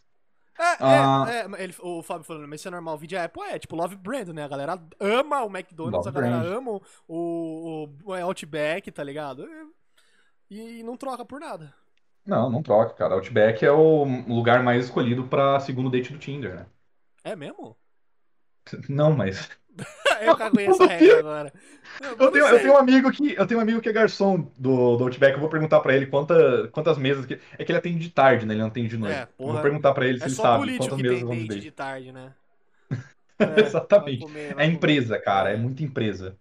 É, 0.58 0.64
Ah. 0.80 1.24
é, 1.28 1.36
é, 1.40 1.48
mas 1.48 1.60
ele- 1.60 1.74
o 1.80 2.02
Fábio 2.02 2.24
falando, 2.24 2.46
mas 2.48 2.60
isso 2.60 2.68
é 2.68 2.70
normal. 2.70 2.94
O 2.94 2.98
vídeo 2.98 3.16
é 3.18 3.24
Apple, 3.24 3.42
é 3.44 3.58
tipo 3.58 3.74
Love 3.76 3.96
Brand, 3.96 4.28
né? 4.28 4.44
A 4.44 4.48
galera 4.48 4.78
ama 5.00 5.42
o 5.42 5.48
McDonald's, 5.50 6.06
Love 6.06 6.08
a 6.08 6.20
galera 6.20 6.40
Brand. 6.40 6.56
ama 6.58 6.70
o, 6.72 6.80
o, 7.08 7.88
o 8.04 8.12
Outback, 8.14 8.90
tá 8.92 9.02
ligado? 9.02 9.46
E, 10.50 10.80
e 10.80 10.82
não 10.82 10.96
troca 10.96 11.24
por 11.24 11.40
nada. 11.40 11.74
Não, 12.26 12.48
não 12.50 12.62
troca, 12.62 12.94
cara. 12.94 13.14
Outback 13.14 13.64
é 13.64 13.72
o 13.72 14.04
lugar 14.28 14.62
mais 14.62 14.84
escolhido 14.84 15.26
pra 15.26 15.58
segundo 15.60 15.90
date 15.90 16.12
do 16.12 16.18
Tinder, 16.18 16.54
né? 16.54 16.66
É 17.24 17.34
mesmo? 17.34 17.76
Não, 18.88 19.12
mas. 19.12 19.48
eu 20.20 20.36
caguei 20.36 20.66
essa 20.66 20.86
regra 20.86 21.18
agora. 21.18 21.52
Eu 22.18 22.30
tenho, 22.30 22.46
eu 22.46 22.58
tenho 22.60 22.72
um 22.74 22.76
amigo 22.76 23.10
que 23.10 23.34
eu 23.34 23.46
tenho 23.46 23.60
um 23.60 23.62
amigo 23.62 23.80
que 23.80 23.88
é 23.88 23.92
garçom 23.92 24.40
do, 24.58 24.96
do 24.96 25.04
Outback. 25.04 25.34
Eu 25.34 25.40
vou 25.40 25.48
perguntar 25.48 25.80
pra 25.80 25.94
ele 25.94 26.06
quanta, 26.06 26.68
quantas 26.68 26.96
mesas 26.98 27.26
que 27.26 27.34
é 27.58 27.64
que 27.64 27.70
ele 27.72 27.78
atende 27.78 27.98
de 27.98 28.10
tarde, 28.10 28.46
né? 28.46 28.54
Ele 28.54 28.60
não 28.60 28.68
atende 28.68 28.88
de 28.88 28.96
noite. 28.98 29.16
É, 29.18 29.26
porra. 29.26 29.52
vou 29.54 29.62
perguntar 29.62 29.92
pra 29.94 30.06
ele 30.06 30.18
se 30.18 30.24
É 30.24 30.28
ele 30.28 30.34
sabe 30.34 30.72
quantas 30.76 30.98
mesas 30.98 31.28
tem 31.28 31.46
ter. 31.46 31.60
de 31.60 31.70
tarde, 31.70 32.12
né? 32.12 32.34
Exatamente. 33.56 34.20
vai 34.20 34.28
comer, 34.28 34.54
É 34.58 34.66
empresa, 34.66 35.18
cara. 35.18 35.50
É 35.50 35.54
É. 35.54 35.56
muita 35.56 35.82
empresa. 35.82 36.38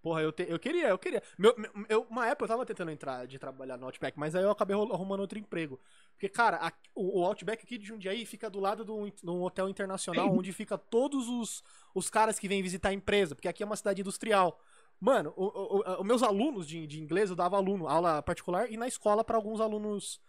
Porra, 0.00 0.22
eu, 0.22 0.30
te- 0.32 0.46
eu 0.48 0.58
queria, 0.58 0.88
eu 0.88 0.98
queria. 0.98 1.22
Meu, 1.36 1.54
eu, 1.88 2.02
uma 2.08 2.26
época 2.26 2.44
eu 2.44 2.48
tava 2.48 2.64
tentando 2.66 2.90
entrar 2.90 3.26
de 3.26 3.38
trabalhar 3.38 3.76
no 3.76 3.86
Outback, 3.86 4.18
mas 4.18 4.34
aí 4.34 4.42
eu 4.44 4.50
acabei 4.50 4.76
arrumando 4.76 5.20
outro 5.20 5.38
emprego. 5.38 5.78
Porque, 6.12 6.28
cara, 6.28 6.56
a- 6.58 6.72
o, 6.94 7.20
o 7.20 7.24
Outback 7.24 7.64
aqui 7.64 7.76
de 7.76 7.86
Jundiaí 7.86 8.24
fica 8.24 8.48
do 8.48 8.60
lado 8.60 8.84
de 8.84 8.90
um, 8.92 9.42
hotel 9.42 9.68
internacional 9.68 10.30
onde 10.38 10.52
fica 10.52 10.78
todos 10.78 11.28
os, 11.28 11.62
os 11.94 12.08
caras 12.08 12.38
que 12.38 12.46
vêm 12.48 12.62
visitar 12.62 12.90
a 12.90 12.92
empresa, 12.94 13.34
porque 13.34 13.48
aqui 13.48 13.62
é 13.62 13.66
uma 13.66 13.76
cidade 13.76 14.00
industrial. 14.00 14.60
Mano, 15.00 15.32
os 15.36 16.04
meus 16.06 16.22
alunos 16.22 16.66
de, 16.66 16.86
de 16.86 17.00
inglês, 17.00 17.30
eu 17.30 17.36
dava 17.36 17.56
aluno, 17.56 17.86
aula 17.86 18.20
particular, 18.22 18.70
e 18.70 18.76
na 18.76 18.88
escola 18.88 19.22
pra 19.22 19.36
alguns 19.36 19.60
alunos 19.60 20.20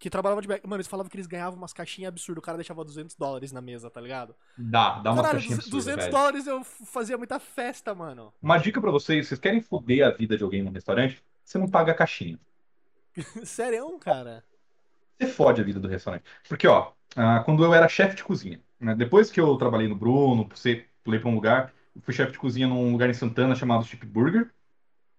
que 0.00 0.10
trabalhavam 0.10 0.42
de 0.42 0.48
back. 0.48 0.66
Mano, 0.66 0.78
eles 0.78 0.88
falavam 0.88 1.10
que 1.10 1.16
eles 1.16 1.28
ganhavam 1.28 1.58
umas 1.58 1.72
caixinhas 1.74 2.08
absurdas, 2.08 2.42
o 2.42 2.44
cara 2.44 2.58
deixava 2.58 2.82
200 2.84 3.14
dólares 3.16 3.52
na 3.52 3.60
mesa, 3.60 3.90
tá 3.90 4.00
ligado? 4.00 4.34
Dá, 4.56 4.98
dá 5.00 5.12
umas 5.12 5.26
Caralho, 5.26 5.32
caixinhas 5.32 5.58
200 5.58 5.66
absurdas, 5.66 5.84
200 5.84 6.06
velho. 6.06 6.12
dólares 6.16 6.46
eu 6.46 6.64
fazia 6.64 7.18
muita 7.18 7.38
festa, 7.38 7.94
mano. 7.94 8.32
Uma 8.42 8.58
dica 8.58 8.80
pra 8.80 8.90
vocês: 8.90 9.28
vocês 9.28 9.38
querem 9.38 9.60
foder 9.60 10.06
a 10.06 10.10
vida 10.10 10.36
de 10.36 10.42
alguém 10.42 10.62
no 10.62 10.72
restaurante? 10.72 11.22
Você 11.44 11.58
não 11.58 11.68
paga 11.68 11.92
a 11.92 11.94
caixinha. 11.94 12.38
Sério, 13.44 13.98
cara. 13.98 14.44
Você 15.18 15.28
fode 15.28 15.60
a 15.60 15.64
vida 15.64 15.78
do 15.78 15.88
restaurante. 15.88 16.24
Porque, 16.48 16.66
ó, 16.66 16.92
ah, 17.16 17.42
quando 17.44 17.64
eu 17.64 17.74
era 17.74 17.88
chefe 17.88 18.16
de 18.16 18.24
cozinha, 18.24 18.60
né, 18.78 18.94
depois 18.94 19.30
que 19.30 19.40
eu 19.40 19.56
trabalhei 19.56 19.88
no 19.88 19.94
Bruno, 19.96 20.48
você 20.48 20.86
pulei 21.04 21.20
pra 21.20 21.28
um 21.28 21.34
lugar, 21.34 21.72
eu 21.94 22.00
fui 22.02 22.14
chefe 22.14 22.32
de 22.32 22.38
cozinha 22.38 22.66
num 22.66 22.92
lugar 22.92 23.10
em 23.10 23.14
Santana 23.14 23.54
chamado 23.54 23.84
Chip 23.84 24.06
Burger. 24.06 24.50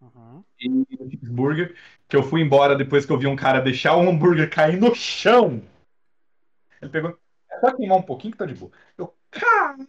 Uhum. 0.02 0.44
E 0.60 1.18
Burger, 1.28 1.76
que 2.08 2.16
eu 2.16 2.24
fui 2.24 2.42
embora 2.42 2.76
depois 2.76 3.06
que 3.06 3.12
eu 3.12 3.18
vi 3.18 3.28
um 3.28 3.36
cara 3.36 3.62
deixar 3.62 3.96
o 3.96 4.02
hambúrguer 4.02 4.50
cair 4.50 4.80
no 4.80 4.94
chão. 4.96 5.62
Ele 6.82 6.92
pegou, 6.92 7.18
é 7.50 7.60
só 7.60 7.72
queimar 7.72 7.98
um 7.98 8.04
pouquinho 8.04 8.32
que 8.32 8.38
tá 8.38 8.46
de 8.46 8.56
boa. 8.56 8.72
Eu, 8.98 9.14
caralho! 9.30 9.88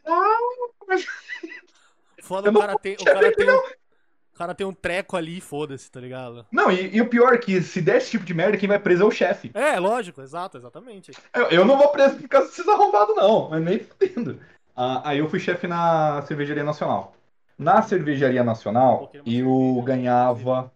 Foda, 2.23 2.49
Eu 2.49 2.53
o 2.53 2.59
cara 2.59 2.79
tem, 2.79 2.95
o 2.95 3.05
cara 3.05 3.35
tem 3.35 3.51
um, 3.51 3.57
o 3.57 4.39
cara 4.39 4.55
tem 4.55 4.67
um 4.67 4.73
treco 4.73 5.17
ali 5.17 5.39
e 5.39 5.41
foda-se, 5.41 5.91
tá 5.91 6.01
ligado? 6.01 6.47
Não, 6.53 6.71
e, 6.71 6.97
e 6.97 7.01
o 7.01 7.09
pior 7.09 7.33
é 7.33 7.39
que 7.39 7.61
se 7.63 7.81
der 7.81 7.97
esse 7.97 8.11
tipo 8.11 8.25
de 8.25 8.35
merda, 8.35 8.57
quem 8.57 8.69
vai 8.69 8.79
preso 8.79 9.03
é 9.03 9.07
o 9.07 9.11
chefe. 9.11 9.51
É, 9.55 9.79
lógico, 9.79 10.21
exato, 10.21 10.59
exatamente. 10.59 11.13
Eu, 11.35 11.47
eu 11.47 11.65
não 11.65 11.79
vou 11.79 11.89
preso 11.89 12.17
por 12.17 12.29
causa 12.29 12.49
desses 12.49 12.69
arrombados, 12.69 13.17
não. 13.17 13.49
Mas 13.51 13.63
nem 13.63 13.79
fudendo. 13.81 14.41
Ah, 14.77 15.11
aí 15.11 15.19
eu 15.19 15.29
fui 15.29 15.41
chefe 15.41 15.67
na 15.67 16.23
Cervejaria 16.23 16.65
Nacional. 16.65 17.15
Na 17.63 17.81
Cervejaria 17.81 18.43
Nacional, 18.43 19.13
eu 19.25 19.83
ganhava. 19.85 20.73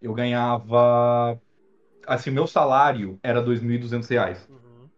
Eu 0.00 0.12
ganhava. 0.12 1.40
Assim, 2.06 2.30
meu 2.30 2.46
salário 2.46 3.18
era 3.22 3.40
2.200 3.40 4.08
reais. 4.08 4.46
Uhum. 4.50 4.90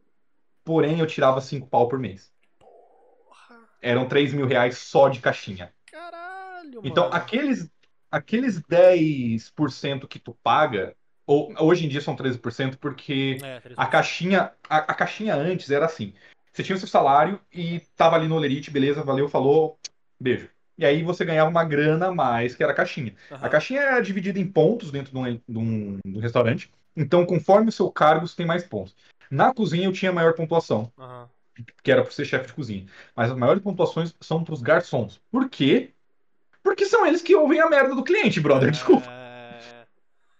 Porém, 0.64 0.98
eu 0.98 1.06
tirava 1.06 1.40
5 1.40 1.68
pau 1.68 1.88
por 1.88 1.98
mês. 1.98 2.32
Porra, 2.58 3.60
Eram 3.80 4.08
3 4.08 4.32
mil 4.32 4.46
reais 4.46 4.78
só 4.78 5.08
de 5.08 5.20
caixinha. 5.20 5.72
caralho, 5.84 6.80
Então, 6.82 7.04
mano. 7.04 7.14
aqueles, 7.14 7.70
aqueles 8.10 8.60
10% 8.62 10.08
que 10.08 10.18
tu 10.18 10.34
paga, 10.42 10.96
ou 11.26 11.54
hoje 11.60 11.86
em 11.86 11.88
dia 11.88 12.00
são 12.00 12.16
13%, 12.16 12.78
porque 12.78 13.38
É, 13.44 13.60
três 13.60 13.78
a 13.78 13.82
vezes. 13.82 13.92
caixinha, 13.92 14.52
a, 14.68 14.78
a 14.78 14.94
caixinha 14.94 15.36
antes 15.36 15.70
era 15.70 15.84
assim. 15.86 16.14
Você 16.52 16.62
tinha 16.62 16.74
o 16.74 16.78
seu 16.78 16.88
salário 16.88 17.38
e 17.52 17.80
tava 17.94 18.16
ali 18.16 18.26
no 18.26 18.34
Olerite, 18.34 18.70
beleza, 18.70 19.02
valeu, 19.02 19.28
falou, 19.28 19.78
beijo. 20.18 20.50
E 20.78 20.84
aí 20.84 21.02
você 21.02 21.24
ganhava 21.24 21.48
uma 21.50 21.64
grana 21.64 22.08
a 22.08 22.12
mais, 22.14 22.54
que 22.54 22.62
era 22.62 22.72
a 22.72 22.74
caixinha. 22.76 23.14
A 23.30 23.34
Aham. 23.36 23.48
caixinha 23.48 23.80
era 23.80 24.00
dividida 24.00 24.38
em 24.38 24.46
pontos 24.46 24.90
dentro 24.90 25.12
de 25.12 25.18
um, 25.18 25.24
de 25.48 25.58
um- 25.58 25.98
de 26.04 26.18
um 26.18 26.20
restaurante. 26.20 26.70
Então, 26.94 27.24
conforme 27.24 27.68
o 27.68 27.72
seu 27.72 27.90
cargo, 27.90 28.26
você 28.26 28.36
tem 28.36 28.46
mais 28.46 28.64
pontos. 28.64 28.94
Na 29.30 29.52
cozinha 29.54 29.86
eu 29.86 29.92
tinha 29.92 30.12
maior 30.12 30.34
pontuação, 30.34 30.92
Aham. 30.98 31.28
que 31.82 31.90
era 31.90 32.02
por 32.02 32.12
ser 32.12 32.24
chefe 32.24 32.48
de 32.48 32.52
cozinha. 32.52 32.86
Mas 33.14 33.30
as 33.30 33.36
maiores 33.36 33.62
pontuações 33.62 34.14
são 34.20 34.44
pros 34.44 34.60
garçons. 34.62 35.20
Por 35.30 35.48
quê? 35.48 35.90
Porque 36.62 36.84
são 36.84 37.06
eles 37.06 37.22
que 37.22 37.34
ouvem 37.34 37.60
a 37.60 37.70
merda 37.70 37.94
do 37.94 38.04
cliente, 38.04 38.40
brother. 38.40 38.70
Desculpa. 38.70 39.06
É... 39.10 39.86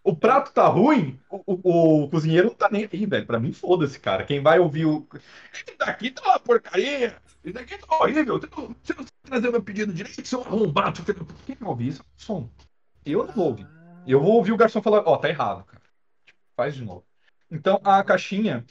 O 0.04 0.14
prato 0.14 0.52
tá 0.52 0.66
ruim, 0.68 1.18
o, 1.28 1.42
o- 1.46 2.02
o 2.04 2.08
cozinheiro 2.10 2.48
não 2.48 2.54
tá 2.54 2.68
nem 2.70 2.88
aí, 2.92 3.06
velho. 3.06 3.26
Pra 3.26 3.40
mim, 3.40 3.52
foda-se, 3.52 3.98
cara. 3.98 4.24
Quem 4.24 4.40
vai 4.40 4.58
ouvir 4.58 4.84
o. 4.86 5.06
Daqui 5.78 6.10
tá 6.10 6.22
uma 6.22 6.38
porcaria. 6.38 7.16
Isso 7.46 7.54
daqui 7.54 7.78
tá 7.78 7.96
horrível. 7.96 8.40
Você 8.40 8.48
não, 8.56 8.74
sabe 8.82 9.08
trazer 9.22 9.50
meu 9.50 9.62
pedido 9.62 9.92
direito, 9.92 10.26
seu 10.26 10.42
arrombado. 10.42 11.00
filho 11.02 11.18
da 11.20 11.24
puta." 11.24 11.42
Quem 11.46 11.54
vai 11.54 11.68
ouvir 11.68 11.88
isso? 11.88 12.02
é 12.02 12.04
o 12.04 12.20
Som. 12.22 12.50
Eu 13.04 13.24
não 13.24 13.32
vou 13.32 13.46
ouvir. 13.46 13.66
Eu 14.06 14.20
vou 14.20 14.32
ouvir 14.32 14.52
o 14.52 14.56
garçom 14.56 14.82
falar, 14.82 15.02
ó, 15.06 15.16
tá 15.16 15.28
errado, 15.28 15.64
cara. 15.64 15.82
Faz 16.56 16.74
de 16.74 16.84
novo. 16.84 17.04
Então, 17.50 17.80
a 17.84 18.02
caixinha. 18.02 18.64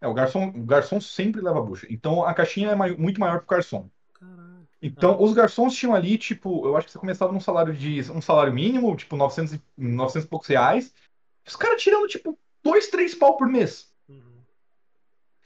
É, 0.00 0.06
o 0.06 0.14
garçom, 0.14 0.48
o 0.48 0.64
garçom 0.64 1.00
sempre 1.00 1.40
leva 1.40 1.58
a 1.58 1.62
bucha. 1.62 1.86
Então, 1.90 2.24
a 2.24 2.32
caixinha 2.34 2.70
é 2.70 2.74
mai- 2.74 2.96
muito 2.96 3.20
maior 3.20 3.38
que 3.38 3.44
o 3.44 3.48
garçom. 3.48 3.88
Caralho. 4.14 4.68
Então, 4.80 5.20
os 5.22 5.32
garçons 5.32 5.74
tinham 5.74 5.94
ali, 5.94 6.18
tipo, 6.18 6.66
eu 6.66 6.76
acho 6.76 6.86
que 6.86 6.92
você 6.92 6.98
começava 6.98 7.32
num 7.32 7.40
salário 7.40 7.72
de 7.74 8.00
um 8.10 8.20
salário 8.20 8.52
mínimo, 8.52 8.96
tipo, 8.96 9.16
900 9.16 9.54
e, 9.54 9.62
900 9.76 10.26
e 10.26 10.28
poucos 10.28 10.48
reais. 10.48 10.92
Os 11.46 11.54
caras 11.56 11.80
tirando, 11.82 12.08
tipo, 12.08 12.36
2, 12.64 12.88
3 12.88 13.14
pau 13.14 13.36
por 13.36 13.48
mês. 13.48 13.91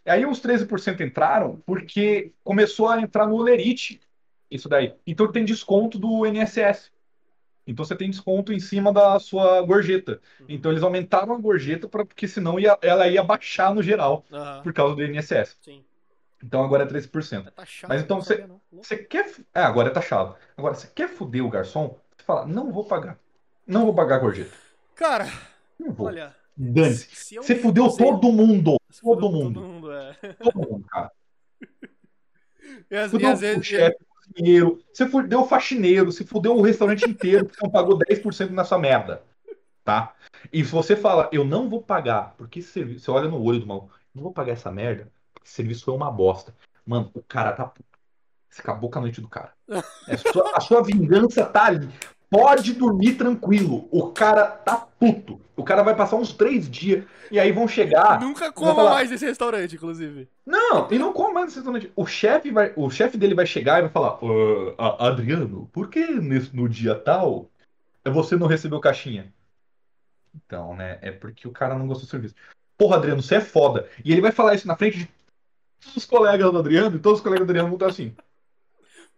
Uhum. 0.07 0.13
Aí 0.13 0.27
os 0.27 0.41
13% 0.41 1.01
entraram 1.01 1.61
porque 1.67 2.33
começou 2.45 2.89
a 2.89 3.01
entrar 3.01 3.27
no 3.27 3.35
Olerite, 3.37 4.01
isso 4.51 4.69
daí. 4.69 4.95
Então 5.07 5.31
tem 5.31 5.45
desconto 5.45 5.99
do 5.99 6.25
INSS. 6.27 6.91
Então 7.67 7.85
você 7.85 7.97
tem 7.97 8.09
desconto 8.09 8.53
em 8.53 8.61
cima 8.61 8.93
da 8.93 9.19
sua 9.19 9.61
gorjeta. 9.63 10.21
Uhum. 10.41 10.47
Então 10.49 10.71
eles 10.71 10.85
aumentaram 10.85 11.35
a 11.35 11.39
gorjeta 11.39 11.89
pra, 11.89 12.05
porque 12.05 12.29
senão 12.29 12.61
ia- 12.61 12.79
ela 12.81 13.09
ia 13.09 13.23
baixar 13.25 13.75
no 13.75 13.83
geral 13.83 14.25
Aham. 14.33 14.63
por 14.63 14.73
causa 14.73 14.95
do 14.95 15.03
INSS. 15.05 15.57
Sim. 15.61 15.85
Então 16.45 16.63
agora 16.63 16.85
é 16.85 16.87
13%. 16.87 17.49
É 17.49 17.51
taxado. 17.51 17.93
Mas 17.93 18.03
então 18.03 18.21
você-. 18.21 18.45
Você 18.73 18.97
quer. 18.99 19.33
É, 19.53 19.63
agora 19.63 19.89
é 19.89 19.93
taxado. 19.93 20.37
Agora, 20.57 20.75
você 20.75 20.87
quer 20.95 21.09
foder 21.09 21.45
o 21.45 21.49
garçom? 21.51 21.99
Você 22.17 22.25
fala, 22.25 22.47
não 22.47 22.71
vou 22.71 22.85
pagar. 22.85 23.19
Não 23.67 23.85
vou 23.85 23.95
pagar 23.95 24.17
a 24.17 24.19
gorjeta. 24.19 24.53
Cara, 24.95 25.27
Não 25.81 25.91
vou. 25.93 26.07
olha. 26.07 26.37
Dane-se. 26.57 27.35
Você 27.37 27.57
fudeu 27.57 27.91
sei- 27.91 28.07
todo 28.07 28.31
mundo. 28.31 28.77
Todo 29.03 29.29
mundo. 29.31 29.61
Todo 29.61 29.67
mundo. 29.67 29.76
Todo 30.43 30.71
mundo, 30.71 30.85
cara. 30.89 31.13
E 32.91 32.97
às, 32.97 33.09
e 33.09 33.11
Fudeu 33.11 33.29
às 33.31 33.39
o 33.39 33.41
vezes. 33.41 33.67
chefe, 33.67 33.97
o 34.01 34.33
cozinheiro. 34.33 34.85
Você 34.93 35.09
fudeu 35.09 35.41
o 35.41 35.47
faxineiro. 35.47 36.13
Você 36.13 36.25
fudeu 36.25 36.57
o 36.57 36.63
restaurante 36.63 37.05
inteiro 37.09 37.47
porque 37.47 37.65
não 37.65 37.71
pagou 37.71 37.99
10% 37.99 38.51
nessa 38.51 38.79
merda. 38.79 39.23
Tá? 39.85 40.15
E 40.53 40.65
se 40.65 40.71
você 40.71 40.97
fala, 40.97 41.29
eu 41.33 41.45
não 41.45 41.69
vou 41.69 41.81
pagar, 41.81 42.35
porque 42.37 42.59
esse 42.59 42.71
serviço. 42.71 43.05
Você 43.05 43.11
olha 43.11 43.29
no 43.29 43.41
olho 43.43 43.61
do 43.61 43.67
maluco, 43.67 43.91
não 44.13 44.23
vou 44.25 44.33
pagar 44.33 44.53
essa 44.53 44.71
merda, 44.71 45.13
porque 45.33 45.47
esse 45.47 45.55
serviço 45.55 45.85
foi 45.85 45.95
uma 45.95 46.11
bosta. 46.11 46.55
Mano, 46.85 47.11
o 47.15 47.23
cara 47.23 47.53
tá 47.53 47.65
puto. 47.65 47.87
Você 48.51 48.63
acabou 48.63 48.91
com 48.91 48.99
a 48.99 49.03
noite 49.03 49.21
do 49.21 49.29
cara. 49.29 49.53
É 50.09 50.15
a, 50.15 50.19
sua, 50.19 50.57
a 50.57 50.61
sua 50.61 50.83
vingança 50.83 51.45
tá 51.45 51.67
ali. 51.67 51.89
Pode 52.29 52.73
dormir 52.75 53.15
tranquilo. 53.15 53.89
O 53.91 54.09
cara 54.11 54.47
tá 54.47 54.77
puto. 54.77 55.41
O 55.57 55.63
cara 55.65 55.83
vai 55.83 55.95
passar 55.97 56.17
uns 56.17 56.33
três 56.33 56.69
dias 56.69 57.05
e 57.31 57.39
aí 57.41 57.51
vão 57.53 57.67
chegar. 57.67 58.21
Nunca 58.21 58.53
coma 58.53 58.75
falar- 58.75 58.91
mais 58.91 59.11
nesse 59.11 59.25
restaurante, 59.25 59.75
inclusive. 59.77 60.29
Não, 60.45 60.91
e 60.91 60.99
não 60.99 61.13
come 61.13 61.33
mais 61.33 61.47
nesse 61.47 61.57
restaurante. 61.59 61.91
O 61.97 62.05
chefe 62.05 62.51
vai, 62.51 62.73
o 62.77 62.91
chefe 62.91 63.17
dele 63.17 63.35
vai 63.35 63.47
chegar 63.47 63.79
e 63.79 63.83
vai 63.83 63.91
falar: 63.91 64.23
"Ô, 64.23 64.75
A- 64.77 65.07
Adriano, 65.09 65.69
por 65.73 65.89
que 65.89 66.05
nesse, 66.07 66.55
no 66.55 66.69
dia 66.69 66.95
tal 66.95 67.49
você 68.05 68.37
não 68.37 68.47
recebeu 68.47 68.81
caixinha? 68.81 69.33
Então, 70.35 70.75
né? 70.77 70.99
É 71.01 71.11
porque 71.11 71.49
o 71.49 71.53
cara 71.53 71.75
não 71.79 71.87
gostou 71.87 72.07
do 72.07 72.11
serviço. 72.11 72.35
Porra, 72.77 72.97
Adriano, 72.97 73.23
você 73.23 73.37
é 73.37 73.41
foda. 73.41 73.89
E 74.05 74.13
ele 74.13 74.21
vai 74.21 74.31
falar 74.33 74.55
isso 74.55 74.69
na 74.69 74.77
frente 74.77 74.99
de 74.99 75.09
todos 75.81 75.97
os 75.97 76.05
colegas 76.05 76.51
do 76.53 76.59
Adriano, 76.59 76.97
e 76.97 76.99
todos 77.01 77.21
os 77.21 77.23
colegas 77.25 77.47
do 77.47 77.51
Adriano 77.51 77.69
vão 77.69 77.77
estar 77.77 77.87
assim: 77.87 78.15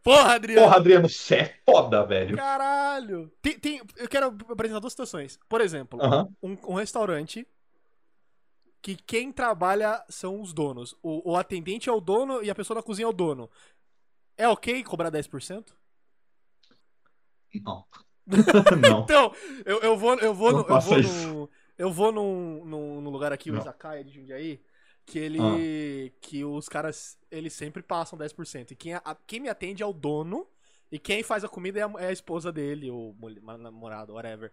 Porra, 0.03 0.35
Adriano. 0.35 0.63
Porra, 0.63 0.77
Adriano, 0.77 1.09
você 1.09 1.35
é 1.37 1.55
foda, 1.65 2.05
velho. 2.05 2.37
Caralho. 2.37 3.31
Tem, 3.43 3.59
tem- 3.59 3.83
eu 3.97 4.09
quero 4.09 4.27
apresentar 4.27 4.81
duas 4.81 4.93
situações. 4.93 5.39
Por 5.49 5.61
exemplo, 5.61 6.01
Aham. 6.03 6.29
um, 6.43 6.57
um 6.69 6.75
restaurante 6.75 7.47
que 8.81 8.97
quem 8.97 9.33
trabalha 9.33 10.03
são 10.09 10.41
os 10.41 10.53
donos. 10.53 10.95
O, 11.03 11.33
o 11.33 11.37
atendente 11.37 11.89
é 11.89 11.93
o 11.93 12.01
dono 12.01 12.43
e 12.43 12.51
a 12.51 12.55
pessoa 12.55 12.77
na 12.77 12.83
cozinha 12.83 13.07
é 13.07 13.09
o 13.09 13.13
dono. 13.13 13.51
É 14.37 14.49
ok 14.49 14.83
cobrar 14.85 15.11
10%? 15.11 15.67
Não. 17.63 17.85
não. 18.81 19.03
Então, 19.03 19.33
eu, 19.65 19.81
eu 19.81 19.97
vou, 19.97 20.15
eu 20.19 20.35
vou, 20.35 20.53
Não 20.53 20.59
no, 20.63 20.69
eu 20.69 20.81
vou, 20.81 21.03
num, 21.03 21.49
eu 21.79 21.93
vou 21.93 22.13
num, 22.13 22.65
num, 22.65 23.01
num 23.01 23.11
lugar 23.11 23.33
aqui, 23.33 23.51
o. 23.51 23.57
Izakaya 23.57 24.05
de 24.05 24.13
Jundiaí, 24.13 24.61
que 25.11 25.19
ele, 25.19 25.39
Ah. 25.41 26.19
que 26.21 26.45
os 26.45 26.69
caras, 26.69 27.17
eles 27.31 27.53
sempre 27.55 27.83
passam 27.83 28.19
10%. 28.19 28.73
E 28.73 28.77
quem, 28.77 28.95
a- 28.95 29.17
quem 29.27 29.41
me 29.41 29.49
atende 29.49 29.83
é 29.83 29.87
o 29.87 29.93
dono, 29.93 30.47
e 30.93 30.99
quem 30.99 31.23
faz 31.23 31.45
a 31.45 31.49
comida 31.49 31.81
é 31.81 31.83
a, 31.83 31.93
é 31.99 32.07
a 32.09 32.13
esposa 32.13 32.53
dele, 32.53 32.91
ou 32.91 33.17
namorado, 33.59 34.13
whatever. 34.15 34.53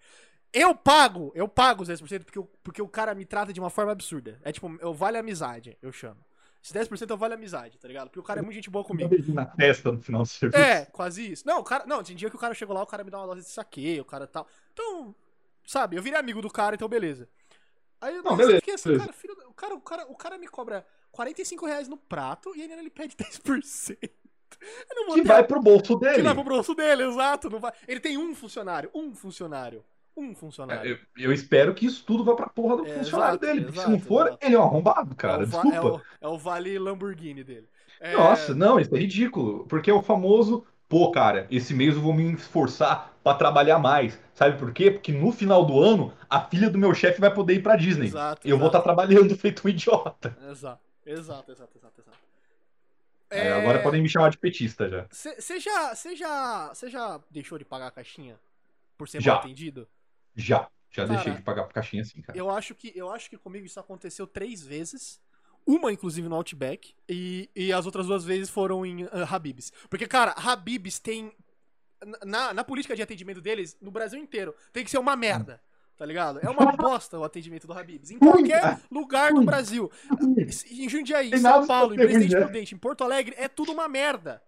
Eu 0.53 0.74
pago, 0.74 1.34
eu 1.36 1.47
pago 1.49 1.84
os 1.84 1.89
10% 1.89 2.24
porque, 2.24 2.39
o- 2.39 2.49
porque 2.64 2.82
o 2.82 2.88
cara 2.88 3.14
me 3.14 3.26
trata 3.26 3.51
de 3.51 3.60
uma 3.60 3.70
forma 3.70 3.91
absurda. 3.91 4.39
É 4.43 4.51
tipo, 4.53 4.74
eu 4.80 4.93
vale 4.93 5.18
amizade, 5.18 5.78
eu 5.82 5.91
chamo. 5.91 6.24
Esse 6.64 6.74
10% 6.74 7.10
eu 7.12 7.18
vale 7.18 7.34
amizade, 7.34 7.78
tá 7.78 7.88
ligado? 7.88 8.08
Porque 8.08 8.20
o 8.20 8.24
cara 8.24 8.39
é 8.39 8.41
muito 8.41 8.56
gente 8.56 8.70
boa 8.70 8.84
comigo. 8.86 9.14
na 9.34 9.45
testa 9.45 9.91
no 9.91 10.01
final 10.01 10.22
do 10.24 10.28
serviço. 10.28 10.64
É, 10.64 10.86
quase 10.86 11.32
isso. 11.34 11.45
Não, 11.45 11.60
o 11.60 11.64
cara. 11.64 11.86
Não, 11.86 12.01
tem 12.01 12.16
dia 12.16 12.30
que 12.30 12.36
o 12.36 12.39
cara 12.39 12.53
chegou 12.56 12.74
lá, 12.74 12.82
o 12.82 12.88
cara 12.88 13.03
me 13.03 13.12
dá 13.12 13.20
uma 13.20 13.28
dose 13.28 13.41
de 13.41 13.49
saque, 13.49 13.99
o 13.99 14.06
cara 14.06 14.26
tal. 14.26 14.47
Então, 14.74 15.14
sabe, 15.68 15.95
eu 15.97 16.01
virei 16.01 16.18
amigo 16.18 16.41
do 16.41 16.49
cara, 16.49 16.74
então 16.76 16.88
beleza. 16.88 17.28
Aí 18.06 18.16
eu 18.16 18.24
Não, 18.24 18.36
beleza, 18.38 18.58
fiquei 18.58 18.74
assim, 18.76 18.89
beleza. 18.89 19.06
cara, 19.06 19.14
filho, 19.18 19.36
o 19.49 19.53
cara, 19.53 19.76
o 19.76 19.82
cara, 19.82 20.06
o 20.12 20.16
cara 20.16 20.38
me 20.38 20.47
cobra 20.47 20.86
45 21.12 21.66
reais 21.66 21.88
no 21.88 21.97
prato 21.97 22.56
e 22.56 22.62
ainda 22.62 22.76
ele 22.76 22.89
pede 22.89 23.16
10%. 23.18 23.97
Eu 24.89 24.95
não 24.95 25.06
vou 25.08 25.16
Que 25.16 25.22
ter- 25.22 25.28
vai 25.28 25.43
pro 25.43 25.62
bolso 25.62 25.97
que 25.99 26.06
dele. 26.06 26.22
vai 26.24 26.34
pro 26.34 26.43
bolso 26.43 26.74
dele, 26.76 27.03
exato. 27.03 27.49
Não 27.49 27.60
vai... 27.60 27.72
Ele 27.88 27.99
tem 27.99 28.18
um 28.18 28.34
funcionário, 28.34 28.89
um 28.93 29.14
funcionário. 29.14 29.84
Um 30.18 30.34
funcionário. 30.34 30.89
É, 30.89 30.93
Eu, 30.93 30.97
eu 31.26 31.34
espero 31.34 31.74
que 31.76 31.86
isso 31.86 32.06
tudo 32.06 32.24
vá 32.24 32.36
pra 32.36 32.47
porra 32.47 32.78
do 32.78 32.86
É, 32.86 32.93
funcionário 32.99 33.34
exato, 33.34 33.45
dele. 33.45 33.62
Porque 33.66 33.74
se 33.74 33.80
exato, 33.80 33.91
não 33.91 33.99
for, 33.99 34.28
exato. 34.28 34.45
ele 34.45 34.56
é 34.56 34.60
um 34.60 34.64
arrombado, 34.64 35.14
cara. 35.16 35.43
é, 35.43 35.45
o 35.45 35.47
va- 35.47 35.62
Desculpa. 35.64 36.03
é 36.22 36.28
o, 36.28 36.30
é 36.32 36.34
o 36.34 36.38
vale 36.38 36.80
Lamborghini 36.80 37.43
dele. 37.43 37.68
É, 37.99 38.14
Nossa, 38.14 38.56
não, 38.56 38.80
isso 38.80 38.95
é 38.95 38.99
ridículo. 38.99 39.66
Porque 39.68 39.89
é 39.89 39.93
o 39.93 40.01
famoso, 40.01 40.66
pô, 40.88 41.12
cara, 41.12 41.48
esse 41.50 41.74
mês 41.74 41.96
eu 41.96 42.02
vou 42.02 42.14
me 42.14 42.34
esforçar 42.34 43.14
pra 43.24 43.34
trabalhar 43.34 43.80
mais. 43.80 44.20
Sabe 44.34 44.58
por 44.58 44.72
quê? 44.74 44.92
Porque 44.92 45.12
no 45.12 45.32
final 45.32 45.66
do 45.66 45.80
ano, 45.82 46.14
a 46.30 46.42
filha 46.42 46.70
do 46.70 46.78
meu 46.78 46.94
chefe 46.94 47.20
vai 47.20 47.34
poder 47.34 47.56
ir 47.56 47.64
pra 47.64 47.76
Disney. 47.76 48.08
Exato, 48.08 48.48
E 48.48 48.52
eu 48.52 48.58
vou 48.58 48.68
estar 48.68 48.80
exato. 48.80 48.96
trabalhando 48.96 49.36
feito 49.38 49.66
um 49.66 49.70
idiota. 49.70 50.38
Exato, 50.50 50.82
exato, 51.06 51.52
exato, 51.52 51.78
exato, 51.78 52.02
exato. 52.02 52.18
É, 53.30 53.52
agora 53.54 53.82
podem 53.82 54.02
me 54.02 54.08
chamar 54.08 54.30
de 54.30 54.38
petista 54.38 54.88
já. 54.88 55.08
Você 55.12 55.60
já, 55.60 55.96
cê 55.96 56.16
já, 56.16 56.72
cê 56.76 56.90
já 56.90 57.20
deixou 57.30 57.58
de 57.58 57.66
pagar 57.66 57.88
a 57.88 57.92
caixinha 57.92 58.40
por 58.98 59.10
ser 59.10 59.22
Já. 59.22 59.34
mal 59.34 59.42
atendido? 59.42 59.88
Já. 60.36 60.70
Já 60.92 61.06
Cara, 61.06 61.16
deixei 61.16 61.34
de 61.34 61.42
pagar 61.42 61.64
por 61.64 61.74
caixinha 61.74 62.04
assim, 62.04 62.22
cara. 62.22 62.38
Eu 62.38 62.50
acho 62.50 62.74
que 62.74 62.94
eu 62.96 63.12
acho 63.12 63.30
que 63.30 63.38
comigo 63.38 63.66
isso 63.66 63.80
aconteceu 63.80 64.26
três 64.26 64.64
vezes. 64.64 65.20
Uma, 65.66 65.91
inclusive, 65.91 66.28
no 66.28 66.36
Outback. 66.36 66.93
E, 67.09 67.49
e 67.55 67.74
as 67.74 67.86
outras 67.86 68.05
duas 68.05 68.24
vezes 68.24 68.49
foram 68.49 68.86
em 68.86 69.03
ah, 69.05 69.28
Habib's. 69.30 69.72
Porque, 69.89 70.07
cara, 70.07 70.32
Habib's 70.38 70.99
tem. 70.99 71.32
Na, 72.24 72.53
na 72.53 72.63
política 72.63 72.95
de 72.95 73.01
atendimento 73.01 73.41
deles, 73.41 73.76
no 73.82 73.89
Brasil 73.89 74.20
inteiro, 74.20 74.53
tem 74.72 74.84
que 74.84 74.91
ser 74.91 74.99
uma 74.99 75.16
merda. 75.16 75.59
Tá 75.97 76.05
ligado? 76.05 76.39
É 76.39 76.49
uma 76.49 76.72
bosta 76.76 77.18
o 77.18 77.24
atendimento 77.24 77.66
do 77.66 77.74
Habib's. 77.74 78.11
Em 78.11 78.20
qualquer 78.20 78.80
lugar 78.91 79.34
do. 79.34 79.43
Brasil. 79.43 79.91
Em 80.70 80.89
Jundiaí, 80.89 81.32
em 81.32 81.38
São 81.38 81.66
Paulo, 81.66 81.93
em 81.93 81.97
Presidente 81.97 82.34
né? 82.34 82.41
Prudente, 82.41 82.76
em 82.76 82.78
Porto 82.78 83.03
Alegre, 83.03 83.34
é 83.38 83.47
tudo 83.47 83.72
uma 83.72 83.88
merda. 83.88 84.41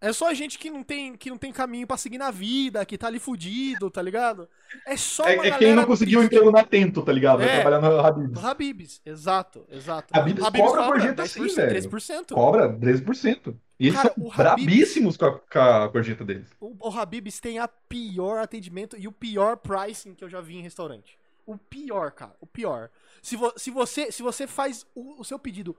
É 0.00 0.12
só 0.12 0.32
gente 0.34 0.58
que 0.58 0.68
não 0.70 0.82
tem, 0.82 1.16
que 1.16 1.30
não 1.30 1.38
tem 1.38 1.50
caminho 1.50 1.86
pra 1.86 1.96
seguir 1.96 2.18
na 2.18 2.30
vida, 2.30 2.84
que 2.84 2.98
tá 2.98 3.06
ali 3.06 3.18
fudido, 3.18 3.90
tá 3.90 4.02
ligado? 4.02 4.46
É 4.84 4.94
só 4.96 5.22
uma 5.24 5.46
É, 5.46 5.48
é 5.48 5.58
quem 5.58 5.74
não 5.74 5.86
conseguiu 5.86 6.20
um 6.20 6.22
emprego 6.24 6.50
na 6.50 6.62
Tento, 6.64 7.02
tá 7.02 7.12
ligado? 7.12 7.38
Vai 7.38 7.48
É. 7.48 7.60
trabalhar 7.62 7.80
no 7.80 7.98
Habib's. 8.00 8.44
Habibs, 8.44 9.00
exato, 9.06 9.64
exato. 9.70 10.08
Habib's 10.14 10.44
cobra 10.44 10.82
gorjeta 10.86 11.26
sim, 11.26 11.46
velho. 11.48 11.70
13%. 11.90 12.34
Cobra 12.34 12.68
13%. 12.68 13.56
E 13.80 13.86
eles 13.88 13.96
Cara, 14.00 14.12
são 14.14 14.24
Habib's- 14.24 14.36
brabíssimos 14.36 15.16
com 15.16 15.24
a, 15.26 15.38
com 15.38 15.58
a 15.58 15.86
gorjeta 15.88 16.24
deles. 16.24 16.48
O, 16.60 16.74
o 16.78 16.90
Habibs 16.98 17.40
tem 17.40 17.58
a 17.58 17.66
pior 17.66 18.38
atendimento 18.40 18.96
e 18.98 19.08
o 19.08 19.12
pior 19.12 19.56
pricing 19.56 20.14
que 20.14 20.22
eu 20.22 20.28
já 20.28 20.40
vi 20.42 20.56
em 20.58 20.62
restaurante. 20.62 21.18
O 21.46 21.56
pior, 21.56 22.10
cara. 22.12 22.34
O 22.40 22.46
pior. 22.46 22.90
Se, 23.22 23.34
vo- 23.34 23.52
se, 23.56 23.70
você, 23.70 24.12
se 24.12 24.22
você 24.22 24.46
faz 24.46 24.84
o, 24.94 25.20
o 25.20 25.24
seu 25.24 25.38
pedido 25.38 25.74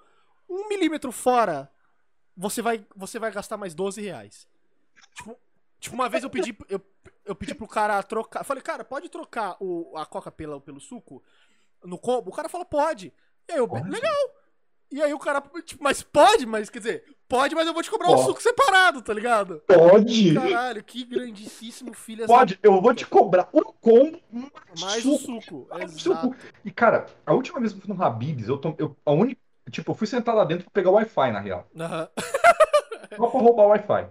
um 0.49 0.67
milímetro 0.69 1.11
fora, 1.11 1.69
você 2.37 2.61
vai, 2.61 2.85
você 2.95 3.17
vai 3.17 3.31
gastar 3.31 3.57
mais 3.57 3.73
12 3.73 3.99
reais. 4.01 4.47
Tipo, 5.15 5.35
tipo, 5.79 5.95
uma 5.95 6.07
vez 6.07 6.23
eu 6.23 6.29
pedi, 6.29 6.55
eu, 6.69 6.79
eu 7.25 7.35
pedi 7.35 7.55
pro 7.55 7.67
cara 7.67 8.01
trocar. 8.03 8.43
Falei, 8.43 8.61
cara, 8.61 8.85
pode 8.85 9.09
trocar 9.09 9.57
o, 9.59 9.91
a 9.97 10.05
coca 10.05 10.31
pela, 10.31 10.61
pelo 10.61 10.79
suco 10.79 11.23
no 11.83 11.97
combo? 11.97 12.29
O 12.29 12.33
cara 12.33 12.47
falou, 12.47 12.65
pode. 12.65 13.11
E 13.49 13.53
aí 13.53 13.57
eu, 13.57 13.67
Pode. 13.67 13.89
legal. 13.89 14.13
E 14.89 15.01
aí 15.01 15.13
o 15.13 15.19
cara, 15.19 15.41
tipo, 15.65 15.83
mas 15.83 16.01
pode, 16.01 16.45
mas 16.45 16.69
quer 16.69 16.79
dizer, 16.79 17.03
pode, 17.27 17.53
mas 17.53 17.67
eu 17.67 17.73
vou 17.73 17.83
te 17.83 17.89
cobrar 17.91 18.07
o 18.09 18.15
Pode. 18.15 18.25
suco 18.25 18.41
separado, 18.41 19.01
tá 19.01 19.13
ligado? 19.13 19.61
Pode! 19.67 20.33
Caralho, 20.33 20.81
que 20.81 21.03
grandíssimo 21.03 21.93
filho 21.93 22.25
Pode, 22.25 22.57
eu 22.63 22.81
vou 22.81 22.93
te 22.93 23.05
cobrar 23.05 23.49
um 23.53 23.63
combo, 23.63 24.21
um 24.31 24.49
Mais 24.79 25.05
o 25.05 25.17
suco. 25.17 25.41
suco, 25.41 25.67
Mais 25.69 25.91
exato. 25.93 26.27
suco. 26.27 26.35
E, 26.63 26.71
cara, 26.71 27.05
a 27.25 27.33
última 27.33 27.59
vez 27.59 27.73
que 27.73 27.79
eu 27.79 27.83
fui 27.85 27.93
no 27.93 28.01
Habib's, 28.01 28.47
eu, 28.47 28.57
tom, 28.57 28.73
eu 28.77 28.95
a 29.05 29.11
única. 29.11 29.41
Tipo, 29.69 29.91
eu 29.91 29.95
fui 29.95 30.07
sentar 30.07 30.33
lá 30.35 30.43
dentro 30.45 30.65
pra 30.65 30.71
pegar 30.73 30.89
o 30.89 30.93
Wi-Fi, 30.93 31.31
na 31.31 31.39
real. 31.39 31.67
Aham. 31.77 32.07
Só 33.15 33.27
pra 33.27 33.39
roubar 33.39 33.63
o 33.63 33.69
Wi-Fi. 33.69 34.07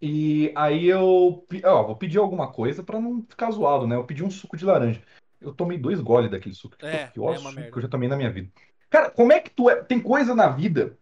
E 0.00 0.52
aí 0.56 0.86
eu. 0.88 1.44
Ó, 1.64 1.82
vou 1.84 1.96
pedir 1.96 2.18
alguma 2.18 2.50
coisa 2.50 2.82
pra 2.82 3.00
não 3.00 3.22
ficar 3.28 3.50
zoado, 3.50 3.86
né? 3.86 3.96
Eu 3.96 4.04
pedi 4.04 4.24
um 4.24 4.30
suco 4.30 4.56
de 4.56 4.64
laranja. 4.64 5.02
Eu 5.40 5.52
tomei 5.52 5.78
dois 5.78 6.00
goles 6.00 6.30
daquele 6.30 6.54
suco. 6.54 6.76
Que 6.76 6.86
É, 6.86 6.90
foi 6.98 7.04
o 7.08 7.12
pior 7.12 7.34
é 7.34 7.38
suco 7.38 7.52
merda. 7.54 7.70
que 7.70 7.78
eu 7.78 7.82
já 7.82 7.88
tomei 7.88 8.08
na 8.08 8.16
minha 8.16 8.30
vida. 8.30 8.50
Cara, 8.90 9.10
como 9.10 9.32
é 9.32 9.40
que 9.40 9.50
tu 9.50 9.70
é. 9.70 9.82
Tem 9.82 10.00
coisa 10.00 10.34
na 10.34 10.48
vida 10.48 10.96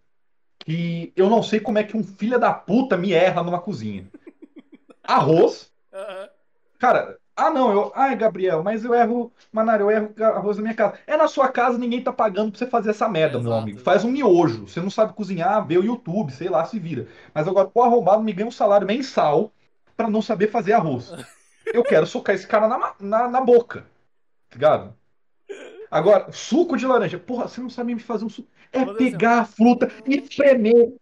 que 0.59 1.13
eu 1.17 1.29
não 1.31 1.43
sei 1.43 1.61
como 1.61 1.79
é 1.79 1.85
que 1.85 1.97
um 1.97 2.05
filho 2.05 2.39
da 2.39 2.53
puta 2.53 2.97
me 2.97 3.13
erra 3.13 3.43
numa 3.43 3.61
cozinha. 3.61 4.07
Arroz. 5.03 5.73
Aham. 5.93 6.29
Cara, 6.79 7.19
ah 7.47 7.51
não, 7.51 7.73
eu. 7.73 7.93
Ai, 7.95 8.17
Gabriel, 8.17 8.63
mas 8.63 8.85
eu 8.85 8.95
erro. 8.95 9.33
Manário, 9.53 9.85
eu 9.85 9.91
erro 9.91 10.15
arroz 10.25 10.57
na 10.57 10.63
minha 10.63 10.75
casa. 10.75 10.99
É 11.07 11.17
na 11.17 11.27
sua 11.29 11.49
casa, 11.49 11.79
ninguém 11.79 12.03
tá 12.03 12.13
pagando 12.13 12.51
pra 12.51 12.59
você 12.59 12.67
fazer 12.67 12.91
essa 12.91 13.09
merda, 13.09 13.41
meu 13.41 13.53
amigo. 13.53 13.81
Faz 13.81 14.05
um 14.05 14.11
miojo. 14.11 14.67
Você 14.67 14.81
não 14.81 14.91
sabe 14.91 15.13
cozinhar, 15.13 15.67
vê 15.67 15.79
o 15.79 15.85
YouTube, 15.85 16.33
sei 16.33 16.49
lá, 16.49 16.65
se 16.65 16.79
vira. 16.79 17.09
Mas 17.35 17.49
agora, 17.49 17.71
o 17.73 17.83
arrombado 17.83 18.23
me 18.23 18.33
ganha 18.33 18.49
um 18.49 18.53
salário 18.53 18.87
mensal 18.87 19.53
pra 19.97 20.09
não 20.09 20.23
saber 20.23 20.49
fazer 20.51 20.73
arroz. 20.73 21.13
Eu 21.73 21.83
quero 21.83 22.07
socar 22.07 22.35
esse 22.35 22.47
cara 22.47 22.67
na, 22.67 22.95
na, 23.01 23.29
na 23.29 23.41
boca. 23.41 23.81
Tá 24.49 24.55
ligado? 24.57 24.95
Agora, 25.91 26.31
suco 26.33 26.77
de 26.77 26.87
laranja. 26.87 27.19
Porra, 27.19 27.49
você 27.49 27.61
não 27.61 27.71
sabe 27.71 27.95
me 27.95 28.01
fazer 28.01 28.25
um 28.25 28.29
suco. 28.29 28.49
É 28.73 28.85
Vou 28.85 28.95
pegar 28.95 29.41
a 29.41 29.45
fruta 29.45 29.91
e 30.07 30.17
espremer, 30.17 30.95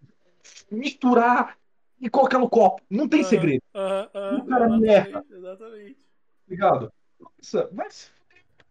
misturar 0.70 1.56
e 2.00 2.08
colocar 2.08 2.38
no 2.38 2.48
copo. 2.48 2.82
Não 2.88 3.08
tem 3.08 3.22
segredo, 3.22 3.62
O 3.74 4.44
cara 4.46 4.68
me 4.68 4.88
erra. 4.88 5.24
exatamente, 5.30 6.07
ligado? 6.50 6.92
Nossa, 7.18 7.68
vai 7.72 7.90
se 7.90 8.10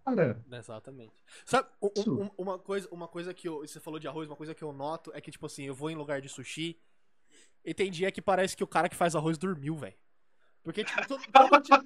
cara. 0.05 0.41
Exatamente. 0.51 1.13
Sabe, 1.45 1.67
um- 1.81 1.91
um- 2.23 2.31
uma, 2.37 2.57
coisa, 2.57 2.87
uma 2.91 3.07
coisa 3.07 3.33
que 3.33 3.47
eu. 3.47 3.59
Você 3.59 3.79
falou 3.79 3.99
de 3.99 4.07
arroz, 4.07 4.29
uma 4.29 4.35
coisa 4.37 4.55
que 4.55 4.63
eu 4.63 4.71
noto 4.71 5.11
é 5.13 5.19
que, 5.19 5.29
tipo 5.31 5.45
assim, 5.45 5.63
eu 5.65 5.75
vou 5.75 5.89
em 5.89 5.95
lugar 5.95 6.21
de 6.21 6.29
sushi 6.29 6.79
e 7.65 7.73
tem 7.73 7.91
dia 7.91 8.11
que 8.11 8.21
parece 8.21 8.55
que 8.55 8.63
o 8.63 8.67
cara 8.67 8.87
que 8.87 8.95
faz 8.95 9.15
arroz 9.15 9.37
dormiu, 9.37 9.75
velho. 9.75 9.95
Porque, 10.63 10.83
tipo, 10.83 11.07
todo, 11.07 11.21
todo 11.31 11.61
dia, 11.61 11.83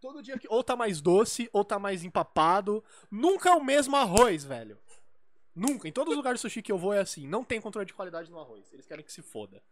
todo 0.00 0.22
dia 0.22 0.38
que 0.38 0.46
ou 0.48 0.62
tá 0.62 0.76
mais 0.76 1.00
doce, 1.00 1.48
ou 1.52 1.64
tá 1.64 1.78
mais 1.78 2.04
empapado. 2.04 2.82
Nunca 3.10 3.50
é 3.50 3.54
o 3.54 3.62
mesmo 3.64 3.96
arroz, 3.96 4.44
velho. 4.44 4.78
Nunca. 5.54 5.86
Em 5.88 5.92
todos 5.92 6.12
os 6.12 6.16
lugares 6.16 6.38
de 6.38 6.42
sushi 6.42 6.62
que 6.62 6.72
eu 6.72 6.78
vou 6.78 6.92
é 6.94 7.00
assim. 7.00 7.26
Não 7.26 7.44
tem 7.44 7.60
controle 7.60 7.86
de 7.86 7.94
qualidade 7.94 8.30
no 8.30 8.38
arroz. 8.38 8.72
Eles 8.72 8.86
querem 8.86 9.04
que 9.04 9.12
se 9.12 9.20
foda. 9.22 9.62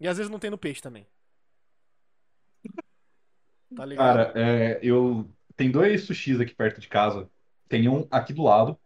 E 0.00 0.06
às 0.06 0.16
vezes 0.18 0.30
não 0.30 0.38
tem 0.38 0.50
no 0.50 0.58
peixe 0.58 0.80
também. 0.82 1.06
Tá 3.74 3.86
ligado? 3.86 4.24
Cara, 4.24 4.32
é, 4.36 4.80
eu. 4.82 5.28
Tem 5.56 5.70
dois 5.70 6.04
sushis 6.04 6.40
aqui 6.40 6.54
perto 6.54 6.80
de 6.80 6.88
casa. 6.88 7.28
Tem 7.68 7.88
um 7.88 8.06
aqui 8.10 8.32
do 8.32 8.42
lado. 8.44 8.78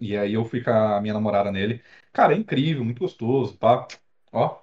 E 0.00 0.16
aí 0.16 0.34
eu 0.34 0.44
fui 0.44 0.62
com 0.62 0.70
a 0.70 1.00
minha 1.00 1.14
namorada 1.14 1.52
nele. 1.52 1.82
Cara, 2.12 2.34
é 2.34 2.38
incrível, 2.38 2.84
muito 2.84 3.00
gostoso, 3.00 3.56
pá. 3.58 3.86
Ó, 4.32 4.60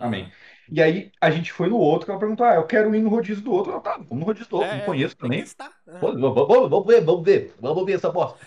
amém. 0.00 0.32
E 0.70 0.82
aí 0.82 1.12
a 1.20 1.30
gente 1.30 1.52
foi 1.52 1.68
no 1.68 1.78
outro, 1.78 2.06
que 2.06 2.10
ela 2.12 2.20
perguntou: 2.20 2.46
Ah, 2.46 2.54
eu 2.56 2.66
quero 2.66 2.94
ir 2.94 3.02
no 3.02 3.10
rodízio 3.10 3.44
do 3.44 3.52
outro. 3.52 3.72
Eu, 3.72 3.80
tá, 3.80 3.96
vamos 3.98 4.18
no 4.20 4.24
rodízio 4.26 4.48
do 4.50 4.56
outro, 4.58 4.74
É, 4.74 4.78
não 4.78 4.82
conheço 4.84 5.16
tem 5.20 5.30
que 5.32 5.38
também. 5.38 5.52
Pô, 6.00 6.12
Vamos, 6.12 6.34
vamos- 6.48 6.70
vamos 6.70 6.86
ver, 6.86 7.04
vamos 7.04 7.24
ver, 7.24 7.54
vamos 7.60 7.84
ver 7.86 7.94
essa 7.94 8.10
bosta. 8.12 8.40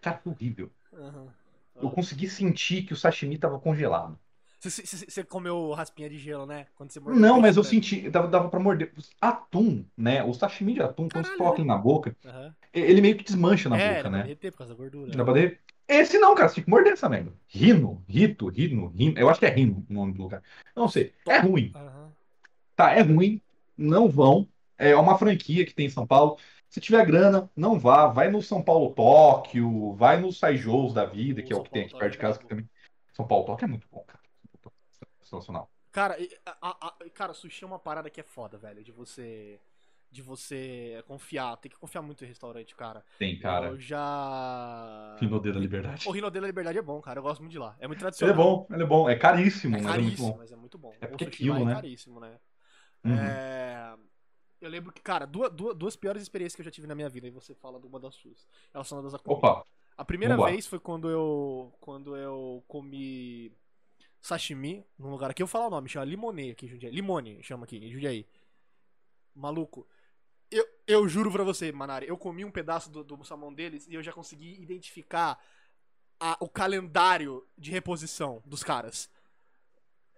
Cara, 0.00 0.20
horrível. 0.26 0.72
aham. 0.92 1.34
Eu 1.80 1.90
consegui 1.90 2.28
sentir 2.28 2.84
que 2.84 2.92
o 2.92 2.96
sashimi 2.96 3.38
tava 3.38 3.58
congelado. 3.60 4.18
Você, 4.60 5.22
comeu 5.24 5.70
raspinha 5.72 6.08
de 6.08 6.18
gelo, 6.18 6.46
né? 6.46 6.66
Quando 6.74 6.90
você 6.90 6.98
mordeu 6.98 7.20
Não, 7.20 7.40
mas 7.40 7.56
eu 7.56 7.62
né? 7.62 7.68
senti, 7.68 8.08
dava, 8.08 8.26
dava 8.28 8.48
pra 8.48 8.58
morder. 8.58 8.92
Atum, 9.20 9.84
né? 9.96 10.24
O 10.24 10.32
sashimi 10.32 10.74
de 10.74 10.82
atum, 10.82 11.08
quando 11.08 11.26
você 11.26 11.36
coloca 11.36 11.60
ele 11.60 11.68
na 11.68 11.76
boca, 11.76 12.16
Aham. 12.24 12.54
ele 12.72 13.00
meio 13.00 13.16
que 13.16 13.24
desmancha 13.24 13.68
na 13.68 13.76
é, 13.76 13.88
boca, 13.88 14.02
dá 14.04 14.08
pra 14.08 14.10
né? 14.10 14.22
derreter 14.24 14.50
por 14.50 14.58
causa 14.58 14.72
da 14.72 14.76
gordura. 14.78 15.12
Dá 15.12 15.24
pra 15.24 15.34
derreter. 15.34 15.60
Esse 15.88 16.18
não, 16.18 16.34
cara, 16.34 16.48
você 16.48 16.56
tem 16.56 16.64
que 16.64 16.70
morder 16.70 16.94
essa 16.94 17.08
merda. 17.08 17.32
Rino, 17.46 18.02
Rito, 18.08 18.48
Rino, 18.48 18.88
Rino. 18.88 19.16
Eu 19.18 19.28
acho 19.28 19.38
que 19.38 19.46
é 19.46 19.50
Rino 19.50 19.86
o 19.88 19.92
nome 19.92 20.14
do 20.14 20.22
lugar. 20.22 20.42
Não 20.74 20.88
sei. 20.88 21.12
É 21.28 21.38
ruim. 21.38 21.70
Aham. 21.74 22.12
Tá, 22.74 22.92
é 22.92 23.02
ruim. 23.02 23.40
Não 23.76 24.08
vão. 24.08 24.48
É 24.76 24.96
uma 24.96 25.16
franquia 25.16 25.64
que 25.64 25.74
tem 25.74 25.86
em 25.86 25.90
São 25.90 26.06
Paulo. 26.06 26.38
Se 26.68 26.80
tiver 26.80 27.06
grana, 27.06 27.48
não 27.54 27.78
vá. 27.78 28.08
Vai 28.08 28.30
no 28.30 28.42
São 28.42 28.62
Paulo 28.62 28.92
Tóquio, 28.94 29.94
vai 29.94 30.20
no 30.20 30.32
Saijous 30.32 30.92
da 30.92 31.04
vida, 31.04 31.40
que 31.42 31.52
é 31.52 31.56
o 31.56 31.62
que 31.62 31.70
tem 31.70 31.84
aqui 31.84 31.96
perto 31.96 32.12
de 32.12 32.18
é 32.18 32.20
casa, 32.20 32.38
que 32.38 32.46
também. 32.46 32.68
São 33.12 33.26
Paulo 33.26 33.46
Tóquio 33.46 33.64
é 33.64 33.68
muito 33.68 33.86
bom, 33.90 34.04
cara. 34.06 34.15
Sensacional. 35.28 35.70
Cara, 35.92 36.16
a- 36.44 36.56
a- 36.60 36.86
a- 36.88 37.10
cara, 37.10 37.32
sushi 37.34 37.64
é 37.64 37.66
uma 37.66 37.78
parada 37.78 38.08
que 38.10 38.20
é 38.20 38.24
foda, 38.24 38.56
velho. 38.58 38.82
De 38.84 38.92
você. 38.92 39.58
De 40.08 40.22
você 40.22 41.02
confiar. 41.08 41.56
Tem 41.56 41.70
que 41.70 41.76
confiar 41.76 42.00
muito 42.00 42.24
em 42.24 42.28
restaurante, 42.28 42.74
cara. 42.76 43.04
Tem, 43.18 43.38
cara. 43.38 43.68
Eu 43.68 43.78
já. 43.78 45.16
Rinodê 45.20 45.52
da 45.52 45.58
Liberdade. 45.58 46.08
O 46.08 46.12
Rinodê 46.12 46.40
da 46.40 46.46
Liberdade 46.46 46.78
é 46.78 46.82
bom, 46.82 47.00
cara. 47.00 47.18
Eu 47.18 47.22
gosto 47.24 47.40
muito 47.40 47.52
de 47.52 47.58
lá. 47.58 47.74
É 47.80 47.86
muito 47.86 47.98
Ele 47.98 48.00
tradicional. 48.02 48.34
é 48.34 48.36
bom, 48.36 48.66
ele 48.70 48.82
é 48.82 48.86
bom. 48.86 49.10
É 49.10 49.16
caríssimo, 49.16 49.76
É 49.76 49.82
mas 49.82 49.86
é 49.86 49.98
muito 49.98 50.04
caríssimo, 50.06 50.32
bom. 50.32 50.38
mas 50.38 50.52
é 50.52 50.56
muito 50.56 50.78
bom. 50.78 50.94
É 51.00 51.06
porque 51.06 51.24
é 51.24 51.26
sushi 51.26 51.38
quilo, 51.42 51.58
lá 51.58 51.64
né? 51.64 51.72
é 51.72 51.74
caríssimo, 51.74 52.20
né? 52.20 52.38
Uhum. 53.04 53.16
É, 53.18 53.94
Eu 54.60 54.70
lembro 54.70 54.92
que, 54.92 55.02
cara, 55.02 55.26
duas, 55.26 55.52
duas, 55.52 55.76
duas 55.76 55.96
piores 55.96 56.22
experiências 56.22 56.54
que 56.56 56.62
eu 56.62 56.64
já 56.64 56.70
tive 56.70 56.86
na 56.86 56.94
minha 56.94 57.08
vida, 57.10 57.26
e 57.26 57.30
você 57.30 57.54
fala 57.54 57.78
de 57.78 57.86
uma 57.86 58.00
das 58.00 58.14
suas, 58.14 58.46
relacionadas 58.72 59.12
à 59.14 59.18
comida. 59.18 59.38
Opa, 59.46 59.64
A 59.98 60.04
primeira 60.04 60.34
Vambora. 60.34 60.52
vez 60.52 60.66
foi 60.66 60.78
quando 60.78 61.10
eu 61.10 61.72
quando 61.80 62.16
eu 62.16 62.64
comi 62.66 63.52
sashimi 64.26 64.84
num 64.98 65.10
lugar 65.10 65.30
aqui, 65.30 65.42
eu 65.42 65.46
vou 65.46 65.52
falar 65.52 65.66
o 65.66 65.70
nome, 65.70 65.88
chama 65.88 66.04
Limone 66.04 66.50
aqui 66.50 66.66
Jundiaí. 66.66 66.92
Limone 66.92 67.42
chama 67.42 67.64
aqui 67.64 67.76
em 67.78 67.90
Jundiaí. 67.90 68.26
Maluco. 69.34 69.86
Eu, 70.50 70.64
eu 70.86 71.08
juro 71.08 71.30
pra 71.30 71.42
você, 71.44 71.72
Manari, 71.72 72.06
eu 72.08 72.16
comi 72.16 72.44
um 72.44 72.50
pedaço 72.50 72.90
do, 72.90 73.02
do 73.02 73.24
salmão 73.24 73.52
deles 73.52 73.86
e 73.88 73.94
eu 73.94 74.02
já 74.02 74.12
consegui 74.12 74.60
identificar 74.60 75.38
a- 76.20 76.36
o 76.40 76.48
calendário 76.48 77.46
de 77.58 77.70
reposição 77.70 78.42
dos 78.46 78.62
caras. 78.62 79.10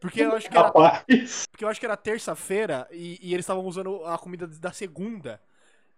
Porque 0.00 0.22
eu 0.22 0.32
acho 0.36 0.48
que 0.48 0.56
era 0.56 0.66
rapaz. 0.68 1.46
porque 1.50 1.64
eu 1.64 1.68
acho 1.68 1.80
que 1.80 1.86
era 1.86 1.96
terça-feira 1.96 2.86
e, 2.92 3.18
e 3.20 3.34
eles 3.34 3.44
estavam 3.44 3.64
usando 3.66 4.04
a 4.04 4.16
comida 4.18 4.46
da 4.46 4.70
segunda. 4.72 5.42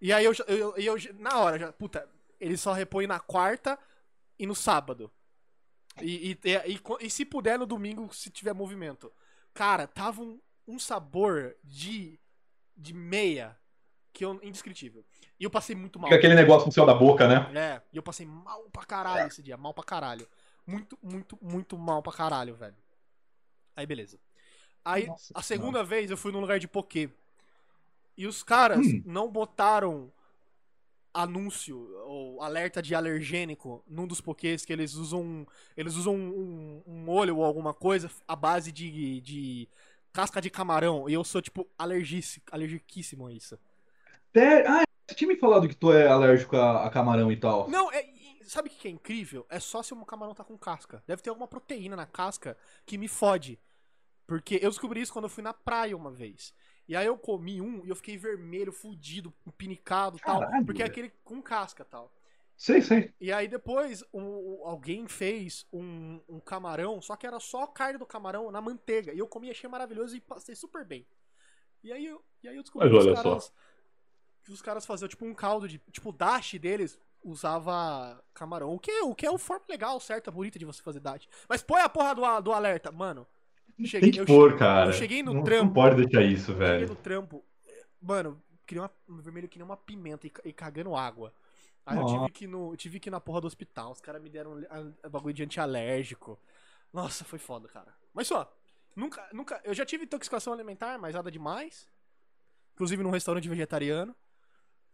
E 0.01 0.13
aí 0.13 0.25
eu, 0.25 0.33
eu, 0.47 0.75
eu, 0.77 0.97
eu- 0.97 1.15
na 1.19 1.39
hora, 1.39 1.59
já, 1.59 1.73
puta, 1.73 2.09
eles 2.41 2.61
só 2.61 2.73
repõem 2.73 3.07
na 3.07 3.21
quarta 3.21 3.79
e 4.39 4.47
no 4.47 4.55
sábado. 4.55 5.11
E, 6.03 6.33
e, 6.45 6.49
e- 6.75 7.07
e 7.07 7.11
se 7.11 7.25
puder 7.25 7.59
no 7.59 7.67
domingo, 7.67 8.13
se 8.15 8.31
tiver 8.31 8.53
movimento. 8.55 9.13
Cara, 9.55 9.87
tava 9.87 10.23
um, 10.23 10.41
um 10.67 10.79
sabor 10.79 11.55
de, 11.65 12.19
de 12.77 12.93
meia 12.95 13.57
que 14.13 14.25
eu, 14.25 14.39
indescritível. 14.43 15.05
E 15.39 15.45
eu 15.45 15.51
passei 15.51 15.75
muito 15.77 15.99
mal. 15.99 16.09
Fica 16.09 16.19
aquele 16.19 16.35
negócio 16.35 16.67
no 16.67 16.73
céu 16.73 16.85
da 16.87 16.95
boca, 16.95 17.27
né? 17.29 17.51
É, 17.59 17.83
e 17.93 17.97
eu 17.97 18.03
passei 18.03 18.27
mal 18.27 18.63
pra 18.71 18.85
caralho 18.85 19.29
esse 19.29 19.43
dia, 19.43 19.57
mal 19.57 19.73
pra 19.75 19.85
caralho. 19.85 20.29
Muito, 20.67 20.99
muito, 21.03 21.39
muito 21.41 21.79
mal 21.79 22.03
pra 22.03 22.13
caralho, 22.13 22.55
velho. 22.55 22.77
Aí, 23.77 23.87
beleza. 23.87 24.19
Aí, 24.85 25.07
Nossa 25.07 25.33
a 25.35 25.43
segunda 25.43 25.83
vez 25.85 26.11
eu 26.11 26.17
fui 26.17 26.33
num 26.33 26.41
lugar 26.41 26.59
de 26.59 26.69
poké. 26.69 27.11
E 28.17 28.27
os 28.27 28.43
caras 28.43 28.79
Hum. 28.87 29.03
não 29.07 29.31
botaram 29.31 30.13
anúncio 31.13 31.79
ou 32.07 32.43
alerta 32.43 32.81
de 32.81 32.95
alergênico 32.95 33.83
num 33.87 34.07
dos 34.07 34.21
pokés 34.21 34.65
que 34.65 34.73
eles 34.73 34.95
usam. 34.95 35.47
Eles 35.77 35.97
usam 35.97 36.15
um, 36.15 36.83
um 36.87 36.99
molho 36.99 37.37
ou 37.37 37.45
alguma 37.45 37.75
coisa 37.75 38.11
à 38.27 38.37
base 38.37 38.73
de, 38.73 39.21
de 39.21 39.69
casca 40.13 40.41
de 40.41 40.51
camarão. 40.51 41.09
E 41.09 41.15
eu 41.15 41.25
sou, 41.25 41.43
tipo, 41.43 41.69
alergiquíssimo 41.79 43.27
a 43.27 43.33
isso. 43.33 43.59
Sério? 44.33 44.71
Ah, 44.71 44.83
você 45.07 45.15
tinha 45.15 45.29
me 45.29 45.37
falado 45.37 45.69
que 45.69 45.75
tu 45.75 45.93
é 45.93 46.07
alérgico 46.07 46.57
a, 46.57 46.87
a 46.87 46.91
camarão 46.91 47.33
e 47.33 47.37
tal. 47.37 47.69
Não, 47.69 47.91
é, 47.91 48.07
sabe 48.45 48.69
o 48.69 48.73
que 48.73 48.79
que 48.79 48.89
é 48.89 48.91
incrível? 48.91 49.45
É 49.49 49.59
só 49.59 49.83
se 49.83 49.93
o 49.93 50.05
camarão 50.05 50.35
tá 50.35 50.45
com 50.45 50.57
casca. 50.57 51.03
Deve 51.07 51.23
ter 51.23 51.31
alguma 51.31 51.49
proteína 51.49 51.97
na 51.97 52.07
casca 52.07 52.57
que 52.87 52.97
me 52.97 53.09
fode. 53.09 53.59
Porque 54.27 54.61
eu 54.63 54.71
descobri 54.71 55.01
isso 55.01 55.13
quando 55.13 55.25
eu 55.25 55.29
fui 55.29 55.43
na 55.43 55.53
praia 55.53 55.97
uma 55.97 56.13
vez. 56.13 56.55
E 56.89 56.97
aí 56.97 57.07
eu 57.07 57.17
comi 57.17 57.61
um 57.61 57.85
e 57.85 57.89
eu 57.89 57.97
fiquei 57.97 58.17
vermelho, 58.17 58.73
fudido, 58.73 59.33
pinicado 59.57 60.17
e 60.17 60.21
tal. 60.21 60.41
Porque 60.67 60.83
é 60.83 60.87
aquele 60.87 61.11
com 61.25 61.41
casca 61.41 61.83
e 61.83 61.87
tal. 61.87 62.13
Sei, 62.57 62.83
sei. 62.83 63.15
E 63.21 63.33
aí 63.33 63.49
depois 63.49 64.05
um- 64.13 64.61
alguém 64.67 65.07
fez 65.09 65.67
um, 65.73 66.21
um 66.29 66.39
camarão, 66.41 67.01
só 67.01 67.17
que 67.17 67.27
era 67.27 67.41
só 67.41 67.63
a 67.63 67.69
carne 67.69 67.99
do 67.99 68.05
camarão 68.05 68.51
na 68.51 68.61
manteiga. 68.61 69.15
E 69.15 69.19
eu 69.19 69.27
comi, 69.27 69.51
achei 69.51 69.71
maravilhoso 69.71 70.15
e 70.17 70.21
passei 70.21 70.55
super 70.55 70.85
bem. 70.85 71.07
E 71.83 71.91
aí, 71.93 72.05
eu- 72.07 72.23
e 72.43 72.49
aí 72.49 72.57
eu 72.57 72.63
descobri 72.63 72.89
Mas 72.91 72.97
que 72.97 72.99
os 73.01 73.07
olha 73.07 73.17
só. 73.17 73.23
caras. 73.23 73.53
Que 74.45 74.53
os 74.53 74.61
caras 74.63 74.85
faziam 74.85 75.09
tipo 75.09 75.25
um 75.25 75.35
caldo 75.35 75.69
de. 75.69 75.79
Tipo, 75.91 76.11
o 76.11 76.13
dashi 76.13 76.59
deles 76.59 76.99
usava 77.23 78.23
camarão. 78.35 78.75
O 78.75 78.79
que, 78.79 78.91
é- 78.91 79.03
o 79.05 79.15
que 79.15 79.25
é 79.27 79.31
o 79.31 79.39
forma 79.39 79.65
legal, 79.69 79.99
certa, 80.01 80.31
bonita 80.31 80.59
de 80.59 80.65
você 80.65 80.83
fazer 80.83 81.01
dashi. 81.01 81.29
Mas 81.49 81.63
põe 81.63 81.81
a 81.81 81.89
porra 81.89 82.15
do, 82.15 82.41
do 82.43 82.53
alerta, 82.53 82.91
mano. 82.93 83.27
Cheguei, 83.85 84.11
Tem 84.11 84.13
que 84.13 84.21
eu 84.21 84.27
pôr, 84.27 84.53
che- 84.53 84.59
cara. 84.59 84.91
eu 84.91 84.93
cheguei 84.93 85.23
no 85.23 85.35
não, 85.35 85.43
trampo. 85.45 85.65
Não 85.67 85.73
pode 85.73 85.97
deixar 86.05 86.23
isso, 86.23 86.53
Cheguei 86.53 86.59
velho. 86.67 86.89
no 86.89 86.97
trampo, 86.97 87.45
mano, 88.01 88.43
queria 88.67 88.83
uma, 88.83 88.91
um 89.09 89.19
vermelho 89.21 89.49
que 89.49 89.59
nem 89.59 89.65
uma 89.65 89.77
pimenta 89.77 90.27
e, 90.27 90.33
e 90.45 90.53
cagando 90.53 90.95
água. 90.97 91.33
Aí 91.87 91.97
eu 91.99 92.07
tive 92.07 92.31
que, 92.31 92.45
ir 92.45 92.49
no, 92.49 92.77
tive 92.77 93.01
que 93.01 93.09
ir 93.09 93.11
na 93.11 93.21
porra 93.21 93.41
do 93.41 93.47
hospital, 93.47 93.91
os 93.93 94.01
caras 94.01 94.23
me 94.23 94.29
deram 94.31 94.59
a- 94.69 95.07
a 95.07 95.09
bagulho 95.09 95.35
de 95.35 95.43
antialérgico. 95.43 96.39
Nossa, 96.93 97.25
foi 97.25 97.39
foda, 97.39 97.69
cara. 97.69 97.93
Mas 98.13 98.27
só, 98.29 98.53
nunca, 98.95 99.29
nunca, 99.33 99.61
eu 99.65 99.73
já 99.75 99.85
tive 99.87 100.05
intoxicação 100.05 100.53
alimentar, 100.53 100.99
mas 100.99 101.15
nada 101.15 101.31
demais. 101.31 101.89
Inclusive 102.75 103.03
num 103.03 103.11
restaurante 103.11 103.49
vegetariano. 103.49 104.15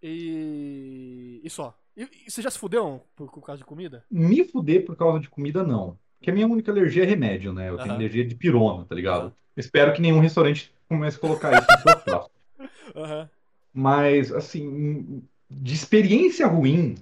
E. 0.02 1.40
E 1.42 1.50
só. 1.50 1.78
E, 1.96 2.02
e 2.26 2.30
você 2.30 2.42
já 2.42 2.50
se 2.50 2.58
fudeu 2.58 3.02
por, 3.16 3.30
por 3.30 3.42
causa 3.42 3.58
de 3.58 3.64
comida? 3.64 4.04
Me 4.10 4.44
fuder 4.44 4.84
por 4.84 4.96
causa 4.96 5.18
de 5.20 5.28
comida, 5.30 5.62
não. 5.64 5.98
Porque 6.26 6.32
a 6.32 6.34
minha 6.34 6.48
única 6.48 6.72
alergia 6.72 7.04
é 7.04 7.06
remédio, 7.06 7.52
né? 7.52 7.68
Eu 7.70 7.76
tenho 7.76 7.94
alergia 7.94 8.26
de 8.26 8.34
pirona, 8.34 8.84
tá 8.84 8.96
ligado? 8.96 9.26
Aham. 9.26 9.32
Espero 9.56 9.92
que 9.92 10.02
nenhum 10.02 10.18
restaurante 10.18 10.74
comece 10.88 11.18
a 11.18 11.20
colocar 11.20 11.52
isso 11.52 11.66
no 11.70 11.78
seu 11.78 12.00
prato. 12.00 12.30
Aham. 12.96 13.30
Mas, 13.72 14.32
assim, 14.32 15.22
de 15.48 15.72
experiência 15.72 16.44
ruim, 16.48 16.96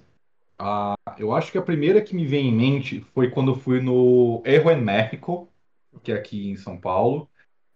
ah, 0.59 0.93
eu 1.17 1.33
acho 1.33 1.51
que 1.51 1.57
a 1.57 1.61
primeira 1.63 2.03
que 2.03 2.15
me 2.15 2.23
vem 2.23 2.49
em 2.49 2.53
mente 2.53 3.03
foi 3.15 3.31
quando 3.31 3.53
eu 3.53 3.55
fui 3.55 3.81
no 3.81 4.43
Erro 4.45 4.69
en 4.69 4.81
México, 4.81 5.49
que 6.03 6.11
é 6.11 6.15
aqui 6.15 6.51
em 6.51 6.55
São 6.55 6.77
Paulo. 6.77 7.27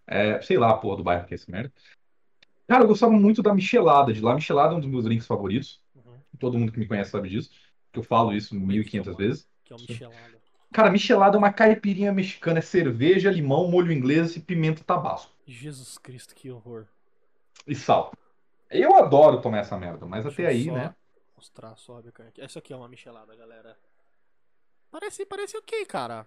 É, 0.06 0.40
sei 0.42 0.56
lá, 0.56 0.72
porra, 0.74 0.98
do 0.98 1.02
bairro 1.02 1.26
que 1.26 1.34
é 1.34 1.36
esse 1.36 1.50
merda. 1.50 1.72
Cara, 2.68 2.84
eu 2.84 2.88
gostava 2.88 3.12
muito 3.12 3.42
da 3.42 3.52
michelada 3.52 4.12
de 4.12 4.20
lá. 4.20 4.36
Michelada 4.36 4.74
é 4.74 4.76
um 4.76 4.80
dos 4.80 4.88
meus 4.88 5.02
drinks 5.02 5.26
favoritos. 5.26 5.80
Uhum. 5.96 6.14
Todo 6.38 6.56
mundo 6.56 6.70
que 6.70 6.78
me 6.78 6.86
conhece 6.86 7.10
sabe 7.10 7.28
disso. 7.28 7.50
Que 7.92 7.98
eu 7.98 8.04
falo 8.04 8.32
isso 8.32 8.54
1.500 8.54 9.16
vezes. 9.16 9.48
Que 9.64 9.72
é 9.72 9.76
o 9.76 9.80
Michelada. 9.80 10.39
Cara, 10.72 10.90
michelada 10.90 11.36
é 11.36 11.38
uma 11.38 11.52
caipirinha 11.52 12.12
mexicana. 12.12 12.58
É 12.60 12.62
cerveja, 12.62 13.30
limão, 13.30 13.68
molho 13.68 13.92
inglês 13.92 14.36
e 14.36 14.40
pimenta 14.40 14.84
tabasco. 14.84 15.32
Jesus 15.46 15.98
Cristo, 15.98 16.34
que 16.34 16.50
horror. 16.50 16.86
E 17.66 17.74
sal. 17.74 18.12
Eu 18.70 18.96
adoro 18.96 19.40
tomar 19.40 19.58
essa 19.58 19.76
merda, 19.76 20.06
mas 20.06 20.24
Deixa 20.24 20.42
até 20.42 20.50
aí, 20.50 20.66
só 20.66 20.72
né? 20.72 20.94
Mostrar 21.36 21.76
só 21.76 21.96
a 21.98 22.22
aqui. 22.26 22.40
Essa 22.40 22.60
aqui 22.60 22.72
é 22.72 22.76
uma 22.76 22.88
michelada, 22.88 23.34
galera. 23.34 23.76
Parece, 24.90 25.26
parece 25.26 25.56
ok, 25.56 25.84
cara. 25.86 26.26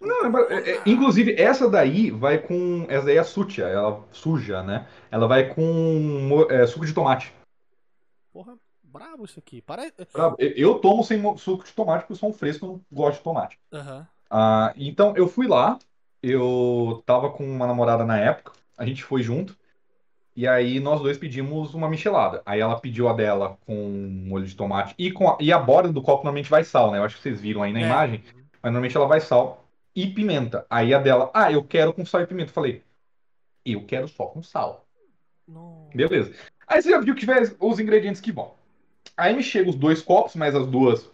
Não, 0.00 0.38
é- 0.50 0.70
é- 0.70 0.82
inclusive, 0.86 1.34
essa 1.40 1.68
daí 1.68 2.10
vai 2.10 2.38
com. 2.38 2.86
Essa 2.88 3.06
daí 3.06 3.16
é 3.16 3.24
suja, 3.24 3.68
ela 3.68 4.06
suja, 4.12 4.62
né? 4.62 4.86
Ela 5.10 5.26
vai 5.26 5.52
com 5.52 6.46
é, 6.50 6.66
suco 6.66 6.86
de 6.86 6.92
tomate. 6.94 7.32
Porra, 8.32 8.56
brabo 8.88 9.24
isso 9.24 9.38
aqui. 9.38 9.60
Parece. 9.62 9.94
Bravo. 10.12 10.36
Eu- 10.38 10.52
Eu 10.56 10.78
tomo 10.78 11.04
sem 11.04 11.20
suco 11.38 11.64
de 11.64 11.72
tomate 11.72 12.00
porque 12.02 12.12
eu 12.12 12.16
sou 12.16 12.30
um 12.30 12.32
fresco 12.32 12.64
e 12.64 12.68
não 12.68 12.80
gosto 12.90 13.18
de 13.18 13.24
tomate. 13.24 13.58
Aham. 13.72 14.06
Ah, 14.30 14.72
então 14.76 15.16
eu 15.16 15.26
fui 15.28 15.46
lá, 15.46 15.78
eu 16.22 17.02
tava 17.06 17.30
com 17.30 17.44
uma 17.44 17.66
namorada 17.66 18.04
na 18.04 18.18
época, 18.18 18.52
a 18.76 18.84
gente 18.84 19.02
foi 19.02 19.22
junto, 19.22 19.56
e 20.36 20.46
aí 20.46 20.78
nós 20.80 21.00
dois 21.00 21.16
pedimos 21.18 21.74
uma 21.74 21.88
michelada. 21.88 22.42
Aí 22.44 22.60
ela 22.60 22.78
pediu 22.78 23.08
a 23.08 23.12
dela 23.12 23.56
com 23.66 23.74
molho 24.26 24.46
de 24.46 24.54
tomate 24.54 24.94
e, 24.98 25.10
com 25.10 25.28
a, 25.30 25.38
e 25.40 25.52
a 25.52 25.58
borda 25.58 25.92
do 25.92 26.02
copo 26.02 26.24
normalmente 26.24 26.50
vai 26.50 26.62
sal, 26.64 26.90
né? 26.92 26.98
Eu 26.98 27.04
acho 27.04 27.16
que 27.16 27.22
vocês 27.22 27.40
viram 27.40 27.62
aí 27.62 27.72
na 27.72 27.80
É. 27.80 27.86
imagem, 27.86 28.22
mas 28.62 28.72
normalmente 28.72 28.96
ela 28.96 29.06
vai 29.06 29.20
sal 29.20 29.64
e 29.94 30.06
pimenta. 30.06 30.66
Aí 30.70 30.92
a 30.94 30.98
dela, 30.98 31.30
ah, 31.34 31.50
eu 31.50 31.64
quero 31.64 31.92
com 31.92 32.04
sal 32.04 32.20
e 32.22 32.26
pimenta. 32.26 32.50
Eu 32.50 32.54
falei, 32.54 32.84
eu 33.64 33.84
quero 33.84 34.06
só 34.08 34.26
com 34.26 34.42
sal. 34.42 34.86
Não. 35.46 35.88
Beleza. 35.94 36.34
Aí 36.66 36.82
você 36.82 36.90
já 36.90 37.00
viu 37.00 37.14
que 37.14 37.20
tiver 37.20 37.42
os 37.58 37.80
ingredientes 37.80 38.20
que 38.20 38.30
vão. 38.30 38.57
Aí 39.18 39.34
me 39.34 39.42
chega 39.42 39.68
os 39.68 39.74
dois 39.74 40.00
copos, 40.00 40.36
mais 40.36 40.54
as 40.54 40.64
duas 40.64 41.10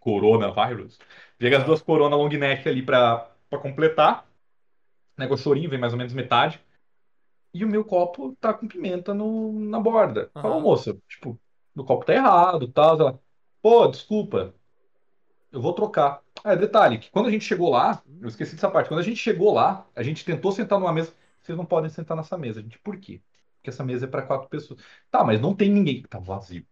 coronavirus. 0.00 0.96
Chega 1.42 1.58
as 1.58 1.64
duas 1.64 1.82
corona 1.82 2.14
long 2.14 2.28
neck 2.28 2.68
ali 2.68 2.82
pra, 2.82 3.28
pra 3.50 3.58
completar. 3.58 4.24
Né, 5.18 5.26
o 5.26 5.36
chorinho 5.36 5.68
vem 5.68 5.78
mais 5.80 5.92
ou 5.92 5.98
menos 5.98 6.14
metade. 6.14 6.60
E 7.52 7.64
o 7.64 7.68
meu 7.68 7.84
copo 7.84 8.36
tá 8.40 8.54
com 8.54 8.68
pimenta 8.68 9.12
no, 9.12 9.52
na 9.52 9.80
borda. 9.80 10.30
Aham. 10.36 10.42
Falou, 10.42 10.60
moça, 10.60 10.96
tipo, 11.08 11.36
o 11.74 11.84
copo 11.84 12.04
tá 12.04 12.14
errado, 12.14 12.68
tal. 12.68 13.00
Ela, 13.00 13.20
pô, 13.60 13.88
desculpa. 13.88 14.54
Eu 15.50 15.60
vou 15.60 15.72
trocar. 15.72 16.22
Ah, 16.44 16.54
detalhe, 16.54 16.98
que 16.98 17.10
quando 17.10 17.26
a 17.26 17.30
gente 17.30 17.44
chegou 17.44 17.70
lá, 17.70 18.02
eu 18.20 18.28
esqueci 18.28 18.54
dessa 18.54 18.70
parte, 18.70 18.88
quando 18.88 19.00
a 19.00 19.02
gente 19.02 19.16
chegou 19.16 19.52
lá, 19.52 19.84
a 19.96 20.02
gente 20.04 20.24
tentou 20.24 20.52
sentar 20.52 20.78
numa 20.78 20.92
mesa. 20.92 21.12
Vocês 21.42 21.58
não 21.58 21.64
podem 21.66 21.90
sentar 21.90 22.16
nessa 22.16 22.38
mesa, 22.38 22.62
gente. 22.62 22.78
Por 22.78 22.96
quê? 22.98 23.20
Porque 23.56 23.70
essa 23.70 23.82
mesa 23.82 24.04
é 24.04 24.08
para 24.08 24.22
quatro 24.22 24.48
pessoas. 24.48 24.80
Tá, 25.10 25.24
mas 25.24 25.40
não 25.40 25.56
tem 25.56 25.70
ninguém. 25.70 26.02
Tá 26.02 26.20
vazio. 26.20 26.64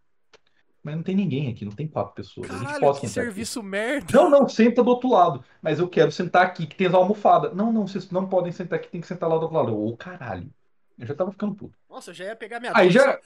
Mas 0.84 0.94
não 0.96 1.02
tem 1.02 1.16
ninguém 1.16 1.50
aqui, 1.50 1.64
não 1.64 1.72
tem 1.72 1.88
quatro 1.88 2.12
pessoas. 2.14 2.50
a 2.50 2.52
gente 2.52 2.62
Caralho, 2.64 2.80
pode 2.80 3.00
que 3.00 3.08
sentar 3.08 3.24
aqui. 3.24 3.30
serviço 3.32 3.62
merda. 3.62 4.06
Não, 4.12 4.28
não, 4.28 4.46
senta 4.48 4.84
do 4.84 4.90
outro 4.90 5.08
lado. 5.08 5.42
Mas 5.62 5.78
eu 5.80 5.88
quero 5.88 6.12
sentar 6.12 6.44
aqui, 6.44 6.66
que 6.66 6.76
tem 6.76 6.86
as 6.86 6.92
almofadas. 6.94 7.54
Não, 7.54 7.72
não, 7.72 7.86
vocês 7.86 8.10
não 8.10 8.28
podem 8.28 8.52
sentar 8.52 8.78
aqui, 8.78 8.88
tem 8.88 9.00
que 9.00 9.06
sentar 9.06 9.28
lá 9.28 9.36
do 9.36 9.42
outro 9.42 9.56
lado. 9.56 9.74
Ô, 9.82 9.96
caralho. 9.96 10.50
Eu 10.98 11.06
já 11.06 11.14
tava 11.14 11.32
ficando 11.32 11.54
puto. 11.54 11.74
Nossa, 11.88 12.10
eu 12.10 12.14
já 12.14 12.24
ia 12.26 12.36
pegar 12.36 12.60
minha 12.60 12.70
Aí 12.76 12.90
já. 12.90 13.18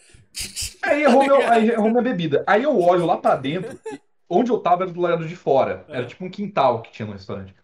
Aí 0.83 1.03
errou, 1.03 1.23
meu, 1.27 1.51
aí 1.51 1.69
errou 1.71 1.91
minha 1.91 2.03
bebida. 2.03 2.45
Aí 2.47 2.63
eu 2.63 2.81
olho 2.81 3.05
lá 3.05 3.17
pra 3.19 3.35
dentro, 3.37 3.79
onde 4.31 4.51
eu 4.53 4.61
tava 4.61 4.85
era 4.85 4.93
do 4.93 5.01
lado 5.01 5.27
de 5.27 5.35
fora. 5.37 5.85
Era 5.89 6.05
É. 6.05 6.07
tipo 6.07 6.25
um 6.25 6.31
quintal 6.31 6.81
que 6.81 6.93
tinha 6.93 7.07
no 7.07 7.13
restaurante. 7.13 7.55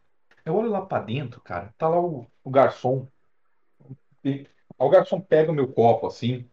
Eu 0.44 0.56
olho 0.56 0.68
lá 0.70 0.82
pra 0.82 0.98
dentro, 0.98 1.40
cara, 1.40 1.72
tá 1.78 1.88
lá 1.88 1.98
o, 2.00 2.26
o 2.42 2.50
garçom. 2.50 3.06
E, 4.24 4.30
aí 4.30 4.46
o 4.76 4.90
garçom 4.90 5.20
pega 5.20 5.50
o 5.52 5.54
meu 5.54 5.68
copo 5.68 6.06
assim, 6.06 6.44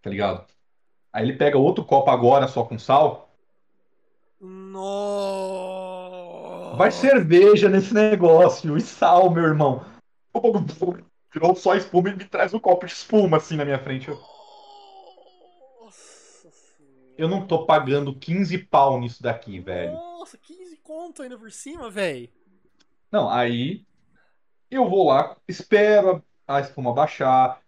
tá 0.00 0.08
ligado? 0.08 0.46
Aí 1.12 1.24
ele 1.24 1.36
pega 1.36 1.58
outro 1.58 1.84
copo 1.84 2.10
agora 2.10 2.46
só 2.48 2.64
com 2.64 2.78
sal. 2.78 3.30
Nossa. 4.40 5.58
Vai 6.76 6.90
cerveja 6.90 7.68
nesse 7.68 7.92
negócio 7.92 8.76
e 8.76 8.80
sal, 8.80 9.30
meu 9.30 9.44
irmão. 9.44 9.84
Tirou 11.32 11.54
só 11.54 11.74
espuma 11.74 12.10
e 12.10 12.16
me 12.16 12.24
traz 12.24 12.54
um 12.54 12.58
copo 12.58 12.86
de 12.86 12.92
espuma 12.92 13.36
assim 13.38 13.56
na 13.56 13.64
minha 13.64 13.78
frente. 13.78 14.08
Eu, 14.08 14.18
Nossa 15.84 16.50
senhora. 16.50 17.14
eu 17.16 17.28
não 17.28 17.46
tô 17.46 17.66
pagando 17.66 18.14
15 18.14 18.58
pau 18.58 19.00
nisso 19.00 19.22
daqui, 19.22 19.58
velho. 19.60 19.92
Nossa, 19.92 20.38
15 20.38 20.76
conto 20.78 21.22
ainda 21.22 21.36
por 21.36 21.50
cima, 21.50 21.90
velho. 21.90 22.28
Não, 23.10 23.28
aí 23.28 23.84
eu 24.70 24.88
vou 24.88 25.08
lá, 25.08 25.36
espero 25.46 26.22
a 26.46 26.60
espuma 26.60 26.94
baixar. 26.94 27.60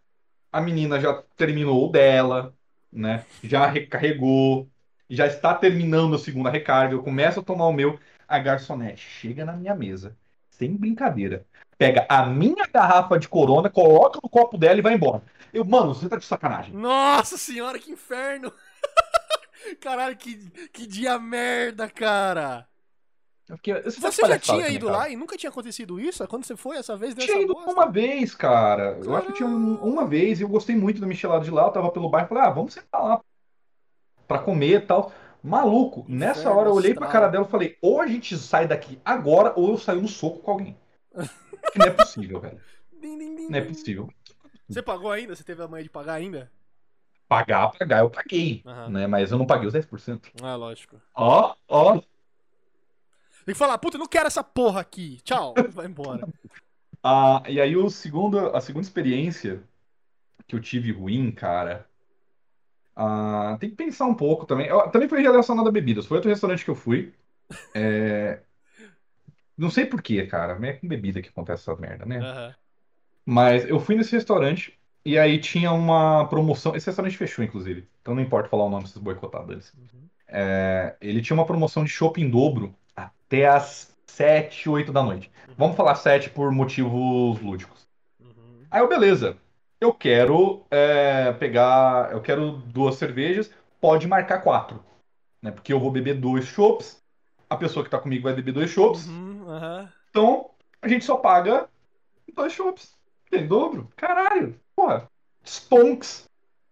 A 0.53 0.61
menina 0.61 1.01
já 1.01 1.23
terminou 1.37 1.89
o 1.89 1.93
dela, 1.93 2.55
né? 2.93 3.25
Já 3.43 3.67
recarregou, 3.67 4.69
já 5.09 5.27
está 5.27 5.55
terminando 5.55 6.15
a 6.15 6.19
segunda 6.19 6.51
recarga. 6.51 6.95
Eu 6.95 7.03
começo 7.03 7.41
a 7.41 7.43
tomar 7.43 7.67
o 7.67 7.73
meu. 7.73 7.99
A 8.29 8.39
garçonete 8.39 9.03
chega 9.03 9.45
na 9.45 9.53
minha 9.55 9.75
mesa, 9.75 10.17
sem 10.51 10.77
brincadeira. 10.77 11.45
Pega 11.77 12.07
a 12.09 12.27
minha 12.27 12.67
garrafa 12.73 13.19
de 13.19 13.29
corona, 13.29 13.69
coloca 13.69 14.21
no 14.23 14.29
copo 14.29 14.57
dela 14.57 14.79
e 14.79 14.83
vai 14.83 14.95
embora. 14.95 15.23
Eu, 15.53 15.65
mano, 15.65 15.95
você 15.95 16.09
tá 16.09 16.17
de 16.17 16.25
sacanagem. 16.25 16.73
Nossa 16.75 17.37
senhora, 17.37 17.79
que 17.79 17.91
inferno. 17.91 18.53
Caralho, 19.81 20.17
que, 20.17 20.37
que 20.69 20.87
dia 20.87 21.19
merda, 21.19 21.89
cara. 21.89 22.70
Eu 23.51 23.57
fiquei- 23.57 23.83
Você 23.83 24.23
tá 24.23 24.29
já 24.29 24.39
tinha 24.39 24.69
ido 24.69 24.87
cara. 24.87 24.99
lá 24.99 25.09
e 25.09 25.17
nunca 25.17 25.37
tinha 25.37 25.51
acontecido 25.51 25.99
isso? 26.01 26.27
Quando 26.29 26.45
você 26.45 26.57
foi 26.57 26.77
essa 26.77 26.97
vez, 26.97 27.15
deu 27.15 27.27
tinha 27.27 27.43
ido 27.43 27.53
bosta? 27.55 27.71
uma 27.73 27.91
vez, 27.91 28.35
cara. 28.35 28.99
Eu 29.05 29.17
acho 29.17 29.27
que 29.27 29.33
tinha 29.35 29.49
um- 29.49 29.75
uma 29.83 30.07
vez 30.07 30.39
e 30.39 30.43
eu 30.45 30.49
gostei 30.49 30.77
muito 30.77 31.01
da 31.01 31.07
michelada 31.07 31.45
de 31.45 31.51
lá. 31.51 31.65
Eu 31.65 31.71
tava 31.73 31.91
pelo 31.91 32.09
bairro 32.09 32.27
e 32.27 32.29
falei, 32.29 32.45
ah, 32.45 32.51
vamos 32.51 32.73
sentar 32.75 33.03
lá 33.03 33.21
pra 34.29 34.39
comer 34.39 34.77
e 34.77 34.81
tal. 34.87 35.13
Maluco, 35.43 36.05
nessa 36.09 36.41
Inferno 36.41 36.59
hora 36.59 36.69
eu 36.69 36.75
olhei 36.75 36.95
pra 36.95 37.07
cara 37.09 37.29
dela 37.29 37.45
e 37.47 37.51
falei, 37.51 37.79
ou 37.83 38.01
a 38.01 38.07
gente 38.07 38.37
sai 38.39 38.69
daqui 38.69 39.01
agora 39.05 39.53
ou 39.57 39.71
eu 39.71 39.79
saio 39.79 40.01
no 40.03 40.09
soco 40.09 40.39
com 40.41 40.51
alguém. 40.51 40.77
Que 41.73 41.79
não 41.79 41.87
é 41.87 41.91
possível, 41.91 42.41
velho. 42.41 42.61
Não 43.51 43.59
é 43.59 43.63
possível. 43.63 44.09
Você 44.69 44.83
pagou 44.83 45.11
ainda? 45.11 45.35
Você 45.35 45.43
teve 45.43 45.63
a 45.63 45.67
manha 45.67 45.83
de 45.83 45.89
pagar 45.91 46.13
ainda? 46.15 46.53
Pagar, 47.27 47.71
pagar, 47.73 48.01
eu 48.01 48.11
paguei. 48.11 48.63
Aham. 48.67 48.89
Né? 48.91 49.07
Mas 49.07 49.33
eu 49.33 49.39
não 49.39 49.47
paguei 49.47 49.67
os 49.67 49.73
10%. 49.73 50.31
Ah, 50.43 50.55
lógico. 50.57 51.01
Ó, 51.15 51.55
ó. 51.67 52.01
Tem 53.45 53.55
que 53.55 53.59
falar, 53.59 53.79
puta, 53.79 53.99
não 53.99 54.07
quero 54.07 54.27
essa 54.27 54.45
porra 54.45 54.81
aqui. 54.81 55.21
Tchau. 55.25 55.55
Vai 55.73 55.87
embora. 55.87 56.27
Ah, 57.03 57.43
e 57.49 57.59
aí 57.59 57.77
o 57.79 57.89
segundo, 57.89 58.55
a 58.55 58.61
segunda 58.61 58.85
experiência 58.87 59.63
que 60.47 60.55
eu 60.57 60.61
tive 60.61 60.93
ruim, 60.93 61.33
cara. 61.33 61.89
ah, 62.95 63.57
tem 63.61 63.71
que 63.71 63.77
pensar 63.77 64.07
um 64.07 64.15
pouco 64.15 64.45
também. 64.47 64.67
Eu- 64.67 64.89
também 64.91 65.09
foi 65.09 65.23
relacionado 65.23 65.69
a 65.69 65.73
bebidas. 65.73 66.07
Foi 66.07 66.17
outro 66.19 66.31
restaurante 66.31 66.65
que 66.65 66.71
eu 66.71 66.75
fui. 66.75 67.15
É, 67.75 68.41
Não 69.57 69.71
sei 69.71 69.87
porquê, 69.87 70.27
cara. 70.27 70.59
É 70.67 70.73
com 70.75 70.89
bebida 70.89 71.21
que 71.23 71.29
acontece 71.29 71.63
essa 71.63 71.81
merda, 71.81 72.07
né? 72.07 72.19
Aham. 72.19 72.55
Mas 73.25 73.69
eu 73.69 73.79
fui 73.79 73.95
nesse 73.95 74.13
restaurante 74.13 74.79
e 75.05 75.19
aí 75.19 75.39
tinha 75.39 75.73
uma 75.73 76.27
promoção. 76.29 76.75
Esse 76.75 76.87
restaurante 76.87 77.17
fechou, 77.17 77.45
inclusive. 77.45 77.89
Então 78.01 78.15
não 78.15 78.23
importa 78.23 78.49
falar 78.49 78.65
o 78.65 78.71
nome 78.71 78.85
desses 78.85 78.99
boicotados. 78.99 79.73
Uhum. 79.75 80.09
É, 80.29 80.97
ele 81.01 81.21
tinha 81.23 81.35
uma 81.35 81.47
promoção 81.47 81.85
de 81.85 81.91
shopping 81.91 82.31
dobro 82.31 82.75
até 83.31 83.47
as 83.47 83.95
7, 84.09 84.69
8 84.69 84.93
da 84.93 85.05
noite. 85.05 85.31
Vamos 85.57 85.77
falar 85.77 85.95
7 85.95 86.31
por 86.31 86.51
motivos 86.51 87.41
lúdicos. 87.41 87.87
Uhum. 88.19 88.65
Aí 88.69 88.81
eu, 88.81 88.89
beleza. 88.89 89.37
Eu 89.81 89.95
quero 89.95 90.67
é, 90.69 91.33
pegar. 91.35 92.11
Eu 92.11 92.21
quero 92.21 92.51
duas 92.51 92.97
cervejas. 92.97 93.51
Pode 93.81 94.09
marcar 94.09 94.43
quatro. 94.43 94.85
Né? 95.41 95.53
Porque 95.53 95.73
eu 95.73 95.79
vou 95.79 95.93
beber 95.93 96.15
dois 96.15 96.45
chopps. 96.45 97.01
A 97.49 97.57
pessoa 97.57 97.85
que 97.85 97.91
tá 97.91 97.99
comigo 97.99 98.25
vai 98.25 98.35
beber 98.35 98.53
dois 98.53 98.71
chopps. 98.71 99.07
Uhum. 99.07 99.89
Então, 100.11 100.51
a 100.83 100.89
gente 100.89 101.05
só 101.05 101.17
paga 101.17 101.69
dois 102.35 102.53
chopps. 102.53 102.95
Tem 103.31 103.47
dobro? 103.47 103.89
Caralho. 103.97 104.59
Porra. 104.75 105.09
Stonks. 105.45 106.29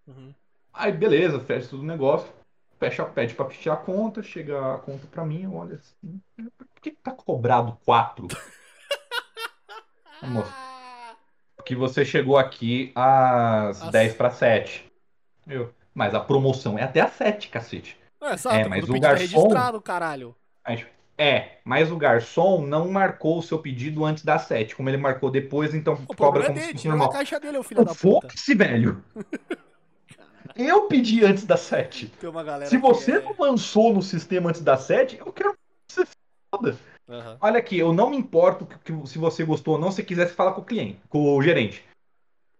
Uhum. 0.06 0.34
Aí, 0.72 0.92
beleza, 0.92 1.40
fecha 1.40 1.68
tudo 1.68 1.82
o 1.82 1.86
negócio. 1.86 2.28
Fecha, 2.78 3.04
pede 3.04 3.34
pra 3.34 3.46
fechar 3.46 3.74
a 3.74 3.76
conta. 3.76 4.22
Chega 4.22 4.74
a 4.74 4.78
conta 4.78 5.06
pra 5.10 5.24
mim. 5.24 5.42
Eu 5.44 5.54
olho 5.54 5.74
assim. 5.74 6.20
Por 6.56 6.66
que, 6.80 6.90
que 6.92 6.96
tá 7.02 7.10
cobrado 7.10 7.76
quatro? 7.84 8.28
Moço, 10.22 10.52
porque 11.56 11.74
você 11.76 12.04
chegou 12.04 12.36
aqui 12.36 12.90
às 12.94 13.82
Às- 13.82 13.90
10 13.92 14.14
para 14.14 14.30
7. 14.30 14.90
Eu, 15.46 15.72
mas 15.94 16.14
a 16.14 16.20
promoção 16.20 16.78
é 16.78 16.82
até 16.82 17.00
às 17.00 17.12
7, 17.12 17.48
cacete. 17.48 17.96
É, 18.20 18.32
exato, 18.34 18.56
É, 18.56 18.68
mas 18.68 18.88
o 18.88 18.96
é 18.96 18.98
garçom- 18.98 19.48
é, 21.16 21.58
mas 21.64 21.90
o 21.92 21.96
garçom 21.96 22.60
não 22.66 22.90
marcou 22.90 23.38
o 23.38 23.42
seu 23.42 23.58
pedido 23.60 24.04
antes 24.04 24.24
das 24.24 24.42
7. 24.42 24.74
Como 24.76 24.88
ele 24.90 24.96
marcou 24.96 25.30
depois, 25.30 25.72
então 25.74 25.94
O 26.08 26.14
cobra 26.14 26.42
é 26.42 26.46
como 26.46 26.56
se 26.58 26.60
dele, 26.62 26.72
fosse 26.72 26.82
tira 26.82 26.94
na 26.94 26.98
normal. 26.98 27.12
caixa 27.16 27.38
dele, 27.40 27.58
ô 27.58 27.62
filho 27.62 27.84
da 27.84 27.94
puta. 27.94 28.28
Foda-se, 28.28 28.54
velho. 28.54 29.04
Eu 30.56 30.82
pedi 30.82 31.24
antes 31.24 31.44
das 31.44 31.60
7. 31.60 32.06
Tem 32.20 32.28
uma 32.28 32.42
galera 32.42 32.68
Se 32.68 32.76
você 32.76 33.12
é- 33.12 33.20
não 33.20 33.34
lançou 33.38 33.92
no 33.92 34.02
sistema 34.02 34.50
antes 34.50 34.60
das 34.60 34.80
7, 34.82 35.18
eu 35.18 35.32
quero 35.32 35.52
que 35.52 35.58
você 35.94 36.06
foda. 36.54 36.76
Aham. 37.08 37.38
Olha 37.40 37.58
aqui, 37.58 37.78
eu 37.78 37.92
não 37.92 38.10
me 38.10 38.16
importo 38.16 38.66
que- 38.66 38.78
que- 38.78 39.08
se 39.08 39.18
você 39.18 39.44
gostou 39.44 39.74
ou 39.74 39.80
não, 39.80 39.90
se 39.90 40.02
quisesse 40.02 40.34
falar 40.34 40.52
com 40.52 40.60
o 40.60 40.64
cliente, 40.64 41.00
com 41.08 41.36
o 41.36 41.42
gerente. 41.42 41.82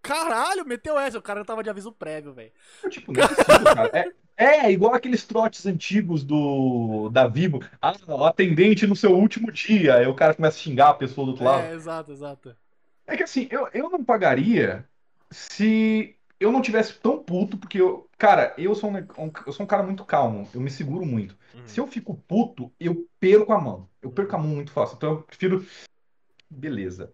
Caralho, 0.03 0.65
meteu 0.65 0.99
essa. 0.99 1.19
O 1.19 1.23
cara 1.23 1.45
tava 1.45 1.63
de 1.63 1.69
aviso 1.69 1.93
prévio, 1.93 2.33
velho. 2.33 2.53
Tipo, 2.89 3.13
não 3.13 3.23
é 3.23 3.29
possível, 3.29 3.75
cara. 3.75 4.13
É, 4.37 4.47
é 4.67 4.73
igual 4.73 4.95
aqueles 4.95 5.27
trotes 5.27 5.67
antigos 5.67 6.23
do 6.23 7.11
da 7.11 7.27
Vivo. 7.27 7.61
Ah, 7.83 7.93
o 8.07 8.25
atendente 8.25 8.87
no 8.87 8.97
seu 8.97 9.15
último 9.15 9.51
dia. 9.53 9.97
Aí 9.97 10.07
o 10.07 10.15
cara 10.15 10.35
começa 10.35 10.57
a 10.57 10.61
xingar 10.61 10.91
a 10.91 10.95
pessoa 10.95 11.27
do 11.27 11.31
outro 11.33 11.45
lado. 11.45 11.65
É, 11.65 11.75
exato, 11.75 12.13
exato. 12.13 12.57
É 13.07 13.17
que 13.17 13.23
assim, 13.25 13.49
eu, 13.51 13.69
eu 13.75 13.91
não 13.91 14.03
pagaria 14.05 14.85
se 15.31 16.15
eu 16.41 16.53
não 16.53 16.63
tivesse 16.63 16.99
tão 17.01 17.23
puto, 17.23 17.57
porque 17.59 17.81
eu. 17.81 18.09
Cara, 18.17 18.55
eu 18.59 18.75
sou 18.75 18.91
um, 18.91 18.97
eu 19.47 19.53
sou 19.53 19.65
um 19.65 19.67
cara 19.67 19.83
muito 19.83 20.05
calmo, 20.05 20.49
eu 20.55 20.61
me 20.61 20.71
seguro 20.71 21.05
muito. 21.05 21.37
Uhum. 21.55 21.67
Se 21.67 21.81
eu 21.81 21.87
fico 21.87 22.15
puto, 22.15 22.73
eu 22.79 23.09
perco 23.21 23.53
a 23.53 23.61
mão. 23.61 23.89
Eu 24.03 24.11
perco 24.11 24.35
a 24.35 24.39
mão 24.39 24.49
muito 24.49 24.73
fácil. 24.73 24.97
Então 24.97 25.11
eu 25.11 25.23
prefiro. 25.23 25.67
Beleza. 26.51 27.13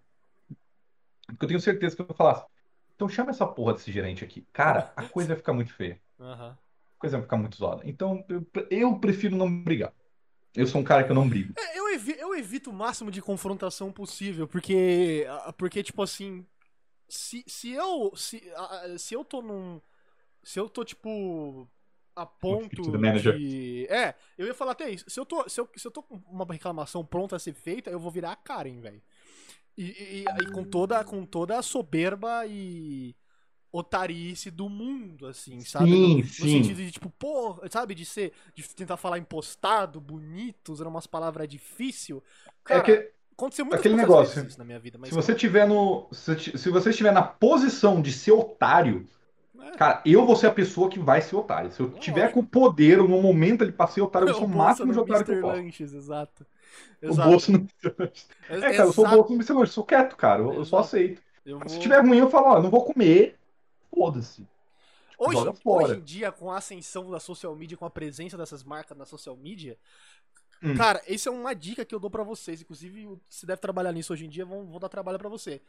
Porque 1.27 1.45
eu 1.45 1.49
tenho 1.49 1.61
certeza 1.61 1.97
que 1.97 2.03
eu 2.03 2.07
vou 2.07 2.17
falar. 2.17 2.47
Então 2.95 3.09
chama 3.09 3.31
essa 3.31 3.47
porra 3.47 3.75
desse 3.75 3.91
gerente 3.91 4.25
aqui. 4.25 4.47
Cara, 4.53 4.93
a 4.97 5.03
coisa 5.09 5.29
vai 5.29 5.37
ficar 5.37 5.53
muito 5.53 5.73
feia. 5.73 6.01
Aham. 6.21 6.57
A 6.97 7.01
coisa 7.01 7.17
vai 7.17 7.25
ficar 7.25 7.37
muito 7.37 7.57
zoada. 7.57 7.83
Então 7.85 8.25
eu, 8.29 8.47
eu 8.71 8.99
prefiro 8.99 9.37
não 9.37 9.63
brigar. 9.63 9.93
Eu 10.55 10.67
sou 10.67 10.81
um 10.81 10.85
cara 10.85 11.03
que 11.03 11.11
eu 11.11 11.15
não 11.15 11.29
brigo. 11.29 11.53
É, 11.59 11.79
eu, 11.79 11.89
evi- 11.93 12.17
eu 12.19 12.35
evito 12.35 12.71
o 12.71 12.73
máximo 12.73 13.11
de 13.11 13.21
confrontação 13.21 13.91
possível, 13.91 14.47
porque, 14.47 15.27
ah, 15.29 15.53
porque 15.53 15.83
tipo 15.83 16.01
assim, 16.01 16.47
se, 17.09 17.45
se 17.47 17.71
eu 17.73 18.15
se, 18.17 18.43
se 18.99 19.15
eu 19.15 19.25
tô 19.25 19.43
num, 19.43 19.81
se 20.43 20.61
eu 20.61 20.69
tô 20.69 20.85
tipo 20.85 21.69
a 22.17 22.27
ponto 22.27 23.11
de, 23.11 23.87
é, 23.91 24.15
eu 24.39 24.47
ia 24.47 24.55
falar 24.55 24.73
até 24.73 24.91
isso. 24.91 25.09
Se 25.11 25.21
eu 25.21 25.27
tô, 25.27 25.49
se 25.49 25.61
eu, 25.61 25.69
se 25.77 25.87
eu 25.87 25.93
tô 25.93 26.03
com 26.03 26.17
uma 26.29 26.47
reclamação 26.53 27.05
pronta 27.05 27.37
a 27.37 27.39
ser 27.41 27.55
feita, 27.55 27.91
eu 27.91 28.01
vou 28.01 28.11
virar 28.11 28.33
a 28.33 28.37
Karen, 28.37 28.81
velho. 28.81 29.03
E, 29.77 29.85
e- 30.39 30.43
e 30.43 30.47
com 30.47 30.65
toda 30.65 31.03
com 31.05 31.25
toda 31.27 31.59
a 31.59 31.63
soberba 31.63 32.47
e 32.47 33.15
otarice 33.73 34.51
do 34.51 34.69
mundo, 34.69 35.27
assim, 35.27 35.65
sabe? 35.65 35.97
Sim, 35.97 36.23
no, 36.23 36.25
no 36.39 36.49
sim. 36.49 36.49
sentido 36.49 36.79
de, 36.83 36.93
tipo, 36.93 37.11
pô, 37.11 37.57
sabe, 37.71 37.95
de 37.95 38.05
ser, 38.07 38.33
de 38.55 38.69
tentar 38.75 38.97
falar 38.97 39.19
impostado, 39.19 40.01
bonito, 40.01 40.73
usando 40.73 40.89
umas 40.89 41.07
palavras 41.07 41.49
difíceis. 41.49 42.21
Cara, 42.65 42.91
é 42.91 42.99
que 42.99 43.14
aconteceu 43.37 43.65
muitas 43.65 43.81
aquele 43.81 43.97
negócio. 43.97 44.47
na 44.59 44.65
minha 44.65 44.79
vida, 44.79 44.99
mas 44.99 45.11
se 45.11 45.15
você 45.15 45.35
tiver 45.35 45.67
no. 45.67 46.07
Se, 46.13 46.59
se 46.59 46.71
você 46.71 46.91
estiver 46.91 47.13
na 47.13 47.23
posição 47.23 48.01
de 48.01 48.13
ser 48.13 48.33
otário, 48.33 49.07
É. 49.61 49.71
cara, 49.77 50.03
eu 50.07 50.25
vou 50.25 50.35
ser 50.37 50.47
a 50.49 50.53
pessoa 50.53 50.89
que 50.89 50.99
vai 50.99 51.21
ser 51.21 51.37
otário. 51.37 51.71
Se 51.73 51.81
eu 51.81 51.87
Lógico. 51.87 52.03
tiver 52.03 52.33
com 52.33 52.41
o 52.41 52.47
poder 52.47 52.99
no 52.99 53.09
momento 53.21 53.63
ele 53.63 53.73
pra 53.73 53.87
ser 53.87 54.01
otário, 54.03 54.29
eu 54.29 54.35
O 54.35 54.39
sou 54.39 54.47
o 54.47 54.49
máximo 54.49 54.91
de 54.93 54.97
no 54.97 55.03
otário 55.03 55.25
que 55.25 55.31
eu 55.33 55.35
Mr. 55.37 55.47
posso. 55.51 55.63
Lanches, 55.63 55.95
exato. 55.95 56.47
O 57.03 57.07
Exato. 57.07 57.29
bolso 57.31 57.53
não. 57.53 57.67
É, 58.49 58.61
cara, 58.61 58.77
eu 58.85 58.93
sou 58.93 59.05
o 59.05 59.07
Exato. 59.09 59.23
bolso 59.29 59.53
não 59.55 59.61
eu 59.61 59.67
sou 59.67 59.85
quieto, 59.85 60.17
cara. 60.17 60.43
Eu, 60.43 60.55
eu 60.55 60.65
só 60.65 60.79
Exato. 60.79 60.97
aceito. 60.97 61.23
Eu 61.47 61.61
Se 61.69 61.75
vou- 61.75 61.79
tiver 61.83 62.01
ruim, 62.01 62.19
eu 62.19 62.31
falo, 62.31 62.47
ó, 62.49 62.63
não 62.63 62.71
vou 62.71 62.85
comer. 62.85 63.37
Foda-se. 63.95 64.47
Hoje, 65.17 65.39
hoje 65.65 65.95
em 65.95 66.01
dia, 66.03 66.33
com 66.33 66.51
a 66.51 66.57
ascensão 66.57 67.09
da 67.11 67.21
social 67.21 67.55
media, 67.55 67.77
com 67.77 67.85
a 67.85 67.91
presença 67.91 68.37
dessas 68.37 68.65
marcas 68.65 68.99
na 68.99 69.05
social 69.05 69.37
media, 69.37 69.77
Hum. 70.65 70.75
cara, 70.77 71.03
isso 71.07 71.29
é 71.29 71.33
uma 71.33 71.55
dica 71.55 71.85
que 71.85 71.95
eu 71.95 72.01
dou 72.01 72.11
pra 72.11 72.23
vocês. 72.23 72.63
Inclusive, 72.63 73.19
se 73.29 73.45
deve 73.45 73.61
trabalhar 73.61 73.93
nisso 73.93 74.13
hoje 74.13 74.25
em 74.25 74.29
dia, 74.29 74.45
vão, 74.47 74.67
vão 74.67 74.81
dar 74.81 74.89
trabalho 74.89 75.19
pra 75.19 75.29
você. 75.29 75.61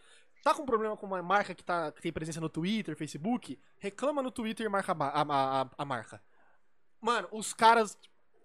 Tá 0.43 0.53
com 0.53 0.65
problema 0.65 0.95
com 0.95 1.05
uma 1.05 1.21
marca 1.21 1.53
que, 1.53 1.63
tá, 1.63 1.91
que 1.91 2.01
tem 2.01 2.13
presença 2.13 2.39
no 2.39 2.47
Twitter, 2.49 2.95
Facebook? 2.95 3.59
Reclama 3.77 4.21
no 4.21 4.31
Twitter 4.31 4.65
e 4.65 4.69
marca 4.69 4.93
a, 4.93 5.21
a, 5.21 5.61
a, 5.63 5.69
a 5.77 5.85
marca. 5.85 6.21
Mano, 7.01 7.27
os 7.31 7.53
caras. 7.53 7.97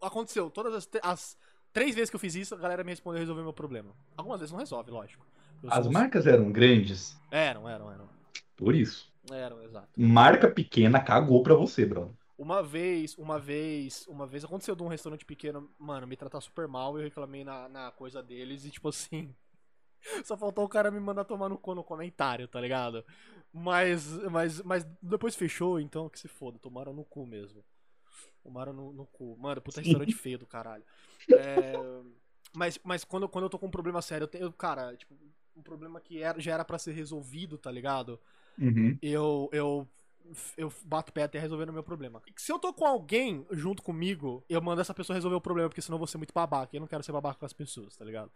Aconteceu, 0.02 0.48
todas 0.50 0.72
as, 0.74 0.88
as 1.02 1.36
três 1.74 1.94
vezes 1.94 2.08
que 2.08 2.16
eu 2.16 2.20
fiz 2.20 2.34
isso, 2.34 2.54
a 2.54 2.58
galera 2.58 2.82
me 2.82 2.90
respondeu 2.90 3.18
e 3.18 3.20
resolveu 3.20 3.44
meu 3.44 3.52
problema. 3.52 3.94
Algumas 4.16 4.40
vezes 4.40 4.50
não 4.50 4.58
resolve, 4.58 4.90
lógico. 4.90 5.26
Eu 5.62 5.70
As 5.70 5.86
marcas 5.86 6.26
eram 6.26 6.50
grandes, 6.50 7.20
Eram, 7.30 7.68
eram, 7.68 7.92
eram. 7.92 8.08
por 8.56 8.74
isso. 8.74 9.12
Eram, 9.30 9.62
exato. 9.62 9.88
Marca 9.94 10.48
pequena 10.50 11.00
cagou 11.00 11.42
pra 11.42 11.54
você, 11.54 11.84
Bruno. 11.84 12.16
Uma 12.40 12.62
vez, 12.62 13.18
uma 13.18 13.38
vez, 13.38 14.06
uma 14.06 14.26
vez 14.26 14.46
aconteceu 14.46 14.74
de 14.74 14.82
um 14.82 14.88
restaurante 14.88 15.26
pequeno, 15.26 15.70
mano, 15.78 16.06
me 16.06 16.16
tratar 16.16 16.40
super 16.40 16.66
mal, 16.66 16.96
eu 16.96 17.04
reclamei 17.04 17.44
na, 17.44 17.68
na 17.68 17.90
coisa 17.90 18.22
deles 18.22 18.64
e 18.64 18.70
tipo 18.70 18.88
assim. 18.88 19.34
Só 20.24 20.38
faltou 20.38 20.64
o 20.64 20.68
cara 20.68 20.90
me 20.90 20.98
mandar 20.98 21.24
tomar 21.26 21.50
no 21.50 21.58
cu 21.58 21.74
no 21.74 21.84
comentário, 21.84 22.48
tá 22.48 22.58
ligado? 22.58 23.04
Mas, 23.52 24.06
mas, 24.30 24.62
mas 24.62 24.86
depois 25.02 25.36
fechou, 25.36 25.78
então 25.78 26.08
que 26.08 26.18
se 26.18 26.28
foda, 26.28 26.58
tomaram 26.58 26.94
no 26.94 27.04
cu 27.04 27.26
mesmo. 27.26 27.62
Tomaram 28.42 28.72
no, 28.72 28.90
no 28.90 29.04
cu. 29.04 29.36
Mano, 29.38 29.60
puta 29.60 29.82
restaurante 29.82 30.14
feio 30.14 30.38
do 30.38 30.46
caralho. 30.46 30.84
É, 31.30 31.74
mas 32.54 32.80
mas 32.82 33.04
quando, 33.04 33.28
quando 33.28 33.44
eu 33.44 33.50
tô 33.50 33.58
com 33.58 33.66
um 33.66 33.70
problema 33.70 34.00
sério, 34.00 34.24
eu 34.24 34.28
tenho, 34.28 34.50
cara, 34.50 34.96
tipo, 34.96 35.14
um 35.54 35.60
problema 35.60 36.00
que 36.00 36.22
era, 36.22 36.40
já 36.40 36.54
era 36.54 36.64
pra 36.64 36.78
ser 36.78 36.92
resolvido, 36.92 37.58
tá 37.58 37.70
ligado? 37.70 38.18
Uhum. 38.58 38.96
eu, 39.02 39.50
eu, 39.52 39.88
eu 40.56 40.72
bato 40.84 41.10
o 41.10 41.14
pé 41.14 41.24
até 41.24 41.38
resolver 41.38 41.68
o 41.68 41.72
meu 41.72 41.82
problema. 41.82 42.22
Se 42.36 42.52
eu 42.52 42.58
tô 42.58 42.72
com 42.72 42.86
alguém 42.86 43.46
junto 43.50 43.82
comigo, 43.82 44.44
eu 44.48 44.60
mando 44.60 44.80
essa 44.80 44.94
pessoa 44.94 45.14
resolver 45.14 45.36
o 45.36 45.40
problema, 45.40 45.68
porque 45.68 45.82
senão 45.82 45.96
eu 45.96 46.00
vou 46.00 46.06
ser 46.06 46.18
muito 46.18 46.34
babaca. 46.34 46.74
Eu 46.74 46.80
não 46.80 46.86
quero 46.86 47.02
ser 47.02 47.12
babaca 47.12 47.38
com 47.38 47.46
as 47.46 47.52
pessoas, 47.52 47.96
tá 47.96 48.04
ligado? 48.04 48.30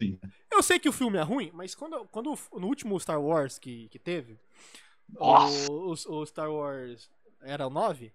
Sim. 0.00 0.18
Eu 0.50 0.62
sei 0.62 0.78
que 0.78 0.88
o 0.88 0.92
filme 0.92 1.18
é 1.18 1.22
ruim, 1.22 1.50
mas 1.54 1.74
quando, 1.74 2.04
quando 2.06 2.34
no 2.54 2.66
último 2.66 2.98
Star 2.98 3.20
Wars 3.20 3.58
que, 3.58 3.88
que 3.88 3.98
teve, 3.98 4.38
o, 5.16 5.26
o, 5.70 5.92
o 5.92 6.26
Star 6.26 6.50
Wars 6.50 7.10
era 7.40 7.66
o 7.66 7.70
9, 7.70 8.12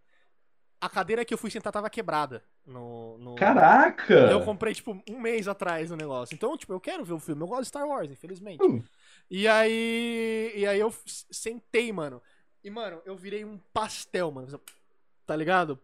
a 0.79 0.89
cadeira 0.89 1.25
que 1.25 1.33
eu 1.33 1.37
fui 1.37 1.49
sentar 1.49 1.73
tava 1.73 1.89
quebrada. 1.89 2.43
No, 2.65 3.17
no... 3.17 3.35
Caraca! 3.35 4.13
Eu 4.13 4.43
comprei, 4.43 4.73
tipo, 4.73 5.01
um 5.09 5.19
mês 5.19 5.47
atrás 5.47 5.89
o 5.89 5.95
negócio. 5.95 6.35
Então, 6.35 6.57
tipo, 6.57 6.73
eu 6.73 6.79
quero 6.79 7.03
ver 7.03 7.13
o 7.13 7.19
filme. 7.19 7.41
Eu 7.41 7.47
gosto 7.47 7.61
de 7.61 7.67
Star 7.69 7.87
Wars, 7.87 8.11
infelizmente. 8.11 8.63
Hum. 8.63 8.83
E 9.29 9.47
aí. 9.47 10.53
E 10.55 10.65
aí 10.65 10.79
eu 10.79 10.93
sentei, 11.31 11.91
mano. 11.91 12.21
E, 12.67 12.69
mano, 12.69 13.01
eu 13.05 13.15
virei 13.15 13.45
um 13.45 13.57
pastel, 13.73 14.29
mano. 14.29 14.59
Tá 15.25 15.33
ligado? 15.37 15.79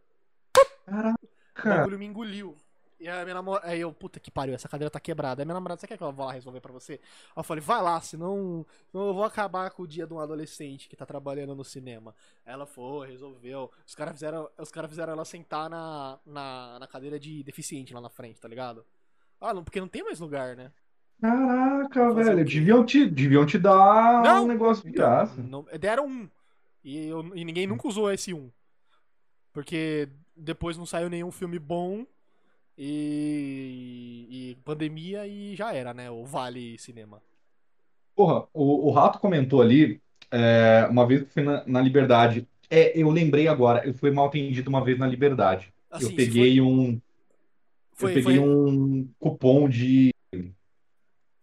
O 0.86 0.86
Caraca! 0.86 1.16
bagulho 1.64 1.98
me 1.98 2.06
engoliu. 2.06 2.58
E 3.00 3.08
aí, 3.08 3.22
a 3.22 3.24
minha 3.24 3.36
namorada. 3.36 3.68
Aí 3.70 3.80
eu, 3.80 3.94
puta 3.94 4.20
que 4.20 4.30
pariu, 4.30 4.54
essa 4.54 4.68
cadeira 4.68 4.92
tá 4.92 5.00
quebrada. 5.00 5.42
Aí 5.42 5.46
minha 5.46 5.54
namorada, 5.54 5.80
você 5.80 5.88
quer 5.88 5.98
que 5.98 6.04
eu 6.04 6.12
vá 6.12 6.26
lá 6.26 6.34
resolver 6.34 6.60
pra 6.60 6.74
você? 6.74 6.94
Aí 6.94 7.00
eu 7.38 7.44
falei, 7.44 7.62
vai 7.64 7.82
lá, 7.82 8.02
senão, 8.02 8.66
senão 8.92 9.08
eu 9.08 9.14
vou 9.14 9.24
acabar 9.24 9.72
com 9.72 9.84
o 9.84 9.88
dia 9.88 10.06
de 10.06 10.14
um 10.14 10.20
adolescente 10.20 10.90
que 10.90 10.96
tá 10.98 11.06
trabalhando 11.06 11.56
no 11.56 11.64
cinema. 11.64 12.14
Ela 12.46 12.66
foi, 12.66 13.08
resolveu. 13.08 13.72
Os 13.88 13.96
caras 13.96 14.14
fizeram, 14.16 14.50
os 14.58 14.70
cara 14.70 14.90
fizeram 14.90 15.14
ela 15.14 15.24
sentar 15.24 15.70
na, 15.70 16.20
na, 16.26 16.80
na 16.80 16.88
cadeira 16.88 17.18
de 17.18 17.44
deficiente 17.44 17.94
lá 17.94 18.02
na 18.02 18.10
frente, 18.10 18.42
tá 18.42 18.48
ligado? 18.50 18.86
Ah, 19.40 19.54
não, 19.54 19.64
porque 19.64 19.80
não 19.80 19.88
tem 19.88 20.04
mais 20.04 20.20
lugar, 20.20 20.58
né? 20.58 20.70
Caraca, 21.22 22.10
o 22.10 22.14
velho. 22.14 22.44
Deviam 22.44 22.86
te, 22.86 23.10
deviam 23.10 23.46
te 23.46 23.58
dar 23.58 24.22
Não, 24.22 24.44
um 24.44 24.48
negócio 24.48 24.84
de 24.84 24.90
Então, 24.90 25.02
graça. 25.02 25.42
não- 25.42 25.66
deram 25.80 26.06
um. 26.08 26.30
E, 26.84 27.08
eu- 27.08 27.36
e 27.36 27.44
ninguém 27.46 27.68
nunca 27.68 27.88
usou 27.88 28.12
esse 28.12 28.34
um. 28.34 28.52
Porque 29.52 30.10
depois 30.36 30.78
não 30.78 30.86
saiu 30.86 31.10
nenhum 31.10 31.32
filme 31.32 31.60
bom. 31.60 32.06
E, 32.78 34.28
e 34.30 34.56
pandemia 34.64 35.28
e 35.28 35.56
já 35.56 35.74
era, 35.74 35.94
né? 35.94 36.10
O 36.10 36.26
Vale 36.26 36.78
Cinema. 36.80 37.22
Porra, 38.16 38.48
o, 38.54 38.88
o 38.88 38.92
Rato 38.92 39.20
comentou 39.20 39.62
ali, 39.62 40.02
é, 40.32 40.88
uma 40.90 41.06
vez 41.06 41.24
que 41.24 41.30
fui 41.30 41.44
na, 41.44 41.64
na 41.68 41.82
Liberdade. 41.82 42.48
É, 42.70 43.00
eu 43.00 43.10
lembrei 43.10 43.48
agora, 43.48 43.86
eu 43.86 43.94
fui 43.94 44.12
mal 44.12 44.26
atendido 44.28 44.70
uma 44.70 44.84
vez 44.84 44.98
na 44.98 45.08
Liberdade. 45.08 45.72
Assim, 45.92 46.06
eu 46.06 46.16
peguei 46.16 46.62
um. 46.62 47.00
Foi, 47.94 48.12
eu 48.12 48.14
peguei 48.16 48.40
foi- 48.40 48.48
um 48.48 49.08
cupom 49.20 49.70
de. 49.70 50.12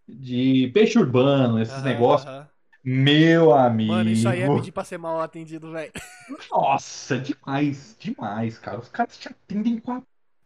De 0.08 0.68
peixe 0.74 0.98
urbano, 0.98 1.60
esses 1.60 1.82
negócios. 1.82 2.28
aham. 2.28 2.49
Meu 2.82 3.52
amigo. 3.52 3.92
Mano, 3.92 4.10
isso 4.10 4.28
aí 4.28 4.40
é 4.40 4.48
pedir 4.48 4.72
pra 4.72 4.84
ser 4.84 4.98
mal 4.98 5.20
atendido, 5.20 5.70
velho. 5.70 5.92
Nossa, 6.50 7.18
demais, 7.18 7.96
demais, 7.98 8.58
cara. 8.58 8.78
Os 8.78 8.88
caras 8.88 9.18
te 9.18 9.28
atendem 9.28 9.78
com 9.78 9.92
a. 9.92 10.02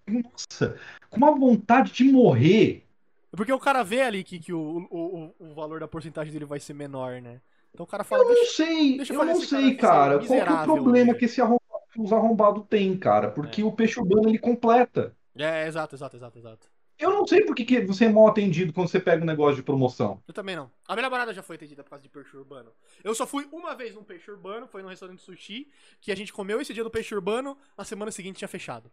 Nossa, 0.06 0.76
com 1.08 1.16
uma 1.16 1.34
vontade 1.34 1.92
de 1.92 2.04
morrer. 2.04 2.84
Porque 3.30 3.52
o 3.52 3.58
cara 3.58 3.82
vê 3.82 4.02
ali 4.02 4.22
que, 4.22 4.38
que 4.38 4.52
o, 4.52 4.86
o, 4.90 5.34
o, 5.38 5.54
valor 5.54 5.80
da 5.80 5.88
porcentagem 5.88 6.32
dele 6.32 6.44
vai 6.44 6.60
ser 6.60 6.74
menor, 6.74 7.20
né? 7.20 7.40
Então 7.72 7.84
o 7.84 7.86
cara 7.86 8.04
fala, 8.04 8.22
Eu 8.22 8.28
não 8.28 8.46
sei, 8.46 9.00
eu 9.00 9.24
não 9.24 9.40
sei, 9.40 9.74
cara 9.74 10.18
cara. 10.18 10.22
ser 10.22 10.26
Qual 10.26 10.38
é 10.40 10.62
o 10.62 10.64
problema 10.64 11.14
que 11.14 11.24
esse 11.24 11.40
arrombado, 11.40 11.62
os 11.98 12.12
arrombados 12.12 12.64
têm, 12.68 12.96
cara? 12.96 13.30
Porque 13.30 13.62
É. 13.62 13.64
o 13.64 13.72
peixe 13.72 13.98
urbano 13.98 14.28
ele 14.28 14.38
completa. 14.38 15.16
É, 15.36 15.66
exato, 15.66 15.96
exato, 15.96 16.16
exato, 16.16 16.38
exato. 16.38 16.73
Eu 16.98 17.10
não 17.10 17.26
sei 17.26 17.44
por 17.44 17.54
que, 17.56 17.64
que 17.64 17.80
você 17.80 18.04
é 18.04 18.08
mal 18.08 18.28
atendido 18.28 18.72
quando 18.72 18.88
você 18.88 19.00
pega 19.00 19.22
um 19.22 19.26
negócio 19.26 19.56
de 19.56 19.62
promoção. 19.62 20.22
Eu 20.28 20.34
também 20.34 20.54
não. 20.54 20.70
A 20.86 20.94
minha 20.94 21.02
namorada 21.02 21.34
já 21.34 21.42
foi 21.42 21.56
atendida 21.56 21.82
por 21.82 21.90
causa 21.90 22.02
de 22.02 22.08
peixe 22.08 22.36
urbano. 22.36 22.70
Eu 23.02 23.14
só 23.14 23.26
fui 23.26 23.48
uma 23.52 23.74
vez 23.74 23.94
num 23.94 24.04
peixe 24.04 24.30
urbano, 24.30 24.68
foi 24.68 24.82
num 24.82 24.88
restaurante 24.88 25.18
de 25.18 25.24
sushi, 25.24 25.68
que 26.00 26.12
a 26.12 26.16
gente 26.16 26.32
comeu 26.32 26.60
esse 26.60 26.72
dia 26.72 26.84
do 26.84 26.90
peixe 26.90 27.14
urbano, 27.14 27.58
na 27.76 27.84
semana 27.84 28.12
seguinte 28.12 28.38
tinha 28.38 28.48
fechado. 28.48 28.90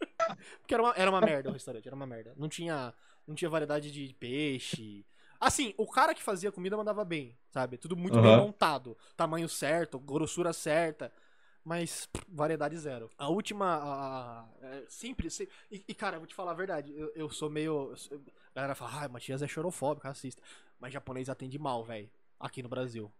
Porque 0.60 0.74
era 0.74 0.82
uma, 0.82 0.94
era 0.94 1.10
uma 1.10 1.20
merda 1.20 1.48
o 1.48 1.52
restaurante, 1.52 1.86
era 1.86 1.96
uma 1.96 2.06
merda. 2.06 2.34
Não 2.36 2.48
tinha, 2.48 2.92
não 3.26 3.34
tinha 3.34 3.48
variedade 3.48 3.90
de 3.90 4.14
peixe. 4.14 5.04
Assim, 5.40 5.72
o 5.78 5.86
cara 5.86 6.14
que 6.14 6.22
fazia 6.22 6.52
comida 6.52 6.76
mandava 6.76 7.02
bem, 7.02 7.34
sabe? 7.50 7.78
Tudo 7.78 7.96
muito 7.96 8.20
bem 8.20 8.32
Aham. 8.32 8.42
montado. 8.42 8.96
Tamanho 9.16 9.48
certo, 9.48 9.98
grossura 9.98 10.52
certa. 10.52 11.10
Mas 11.64 12.08
variedade 12.28 12.76
zero. 12.78 13.10
A 13.18 13.28
última. 13.28 13.66
a- 13.66 14.40
a- 14.40 14.48
é, 14.62 14.84
sempre. 14.88 15.28
se- 15.30 15.48
e, 15.70 15.84
e, 15.88 15.94
cara, 15.94 16.16
eu 16.16 16.20
vou 16.20 16.26
te 16.26 16.34
falar 16.34 16.52
a 16.52 16.54
verdade. 16.54 16.92
Eu, 16.96 17.12
eu 17.14 17.30
sou 17.30 17.50
meio. 17.50 17.94
eu 18.10 18.20
a 18.52 18.54
galera 18.54 18.74
fala, 18.74 19.04
ah, 19.04 19.08
Matias 19.08 19.42
é 19.42 19.46
chorofóbico, 19.48 20.06
racista. 20.06 20.42
Mas 20.78 20.92
japonês 20.92 21.28
atende 21.28 21.58
mal, 21.58 21.84
velho. 21.84 22.10
Aqui 22.38 22.62
no 22.62 22.68
Brasil. 22.68 23.12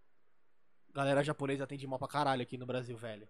Galera 0.93 1.23
japonesa 1.23 1.65
atende 1.65 1.87
mal 1.87 1.99
pra 1.99 2.09
caralho 2.09 2.43
aqui 2.43 2.57
no 2.59 2.67
Brasil, 2.67 2.97
velho. 2.97 3.29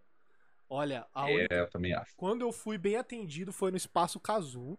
Olha, 0.69 1.07
a 1.12 1.24
única- 1.27 1.55
É, 1.55 1.61
eu 1.61 1.69
também 1.69 1.93
acho. 1.93 2.15
quando 2.16 2.43
eu 2.43 2.53
fui 2.53 2.78
bem 2.78 2.97
atendido 2.97 3.53
foi 3.53 3.70
no 3.73 3.77
Espaço 3.77 4.19
Kazu, 4.20 4.78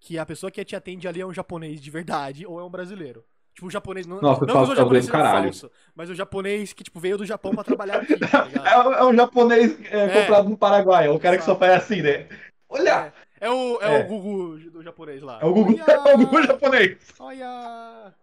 que 0.00 0.18
a 0.18 0.26
pessoa 0.26 0.50
que 0.50 0.62
te 0.64 0.74
atende 0.74 1.06
ali 1.06 1.20
é 1.20 1.26
um 1.26 1.32
japonês 1.32 1.80
de 1.80 1.90
verdade 1.90 2.44
ou 2.44 2.58
é 2.60 2.64
um 2.64 2.70
brasileiro. 2.70 3.24
Tipo, 3.54 3.66
o 3.66 3.70
japonês 3.70 4.06
não, 4.06 4.20
Nossa, 4.20 4.46
não 4.46 4.62
o 4.62 4.74
japonês 4.76 5.06
do 5.06 5.12
caralho. 5.12 5.44
falso, 5.44 5.70
mas 5.94 6.08
o 6.08 6.14
japonês 6.14 6.72
que 6.72 6.84
tipo 6.84 6.98
veio 7.00 7.18
do 7.18 7.26
Japão 7.26 7.52
pra 7.52 7.64
trabalhar 7.64 7.96
aqui, 8.02 8.16
tá? 8.16 8.48
É, 8.64 8.78
um- 8.78 8.92
é 8.94 9.04
um 9.04 9.14
japonês 9.14 9.76
é, 9.90 10.04
É. 10.04 10.20
comprado 10.20 10.48
no 10.48 10.56
Paraguai, 10.56 11.06
é 11.06 11.10
o 11.10 11.18
cara 11.18 11.36
que 11.36 11.44
só 11.44 11.56
faz 11.56 11.72
assim, 11.72 12.00
né? 12.00 12.28
Olha! 12.68 13.12
É, 13.40 13.46
é 13.46 13.50
o, 13.50 13.78
é, 13.82 14.00
É. 14.00 14.04
o 14.04 14.08
Gugu 14.08 14.70
do 14.70 14.82
japonês 14.82 15.20
lá. 15.22 15.40
É 15.42 15.44
o 15.44 15.52
Gugu, 15.52 15.76
é 15.90 16.14
o 16.14 16.18
Gugu 16.18 16.42
japonês. 16.44 16.96
Olha! 17.18 18.14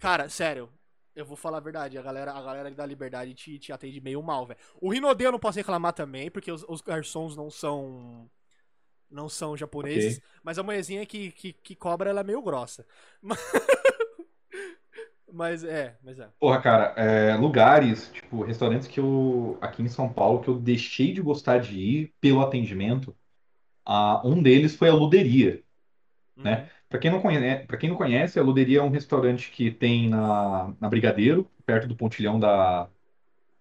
Cara, 0.00 0.28
sério. 0.28 0.68
Eu 1.14 1.24
vou 1.24 1.36
falar 1.36 1.58
a 1.58 1.60
verdade, 1.60 1.96
a 1.96 2.02
galera, 2.02 2.32
a 2.32 2.42
galera 2.42 2.70
da 2.72 2.84
Liberdade 2.84 3.34
te, 3.34 3.56
te 3.56 3.72
atende 3.72 4.00
meio 4.00 4.20
mal, 4.20 4.44
velho. 4.46 4.58
O 4.80 4.90
Rinodê 4.90 5.26
eu 5.26 5.32
não 5.32 5.38
posso 5.38 5.58
reclamar 5.58 5.92
também, 5.92 6.28
porque 6.28 6.50
os, 6.50 6.64
os 6.68 6.80
garçons 6.80 7.36
não 7.36 7.48
são. 7.50 8.28
Não 9.08 9.28
são 9.28 9.56
japoneses. 9.56 10.20
Mas 10.42 10.58
a 10.58 10.62
manhãzinha 10.64 11.06
que, 11.06 11.30
que, 11.30 11.52
que 11.52 11.76
cobra, 11.76 12.10
ela 12.10 12.20
é 12.20 12.24
meio 12.24 12.42
grossa. 12.42 12.84
Mas, 13.22 13.38
mas 15.34 15.64
é, 15.64 15.96
mas 16.02 16.18
é. 16.18 16.28
Porra, 16.38 16.60
cara, 16.60 16.94
é, 16.96 17.34
lugares, 17.36 18.10
tipo, 18.12 18.42
restaurantes 18.42 18.86
que 18.86 19.00
eu, 19.00 19.58
aqui 19.60 19.82
em 19.82 19.88
São 19.88 20.08
Paulo, 20.08 20.40
que 20.40 20.48
eu 20.48 20.58
deixei 20.58 21.12
de 21.12 21.20
gostar 21.20 21.58
de 21.58 21.78
ir 21.78 22.14
pelo 22.20 22.40
atendimento, 22.40 23.14
ah, 23.84 24.22
um 24.24 24.40
deles 24.40 24.76
foi 24.76 24.88
a 24.88 24.94
Luderia. 24.94 25.62
Né? 26.36 26.68
Pra 26.88 26.98
quem 26.98 27.10
não 27.10 27.20
conhece, 27.20 27.66
para 27.66 27.76
quem 27.76 27.88
não 27.88 27.96
conhece, 27.96 28.38
a 28.38 28.42
Luderia 28.42 28.78
é 28.78 28.82
um 28.82 28.90
restaurante 28.90 29.50
que 29.50 29.70
tem 29.70 30.08
na, 30.08 30.72
na 30.80 30.88
Brigadeiro, 30.88 31.50
perto 31.66 31.88
do 31.88 31.96
pontilhão 31.96 32.38
da 32.38 32.88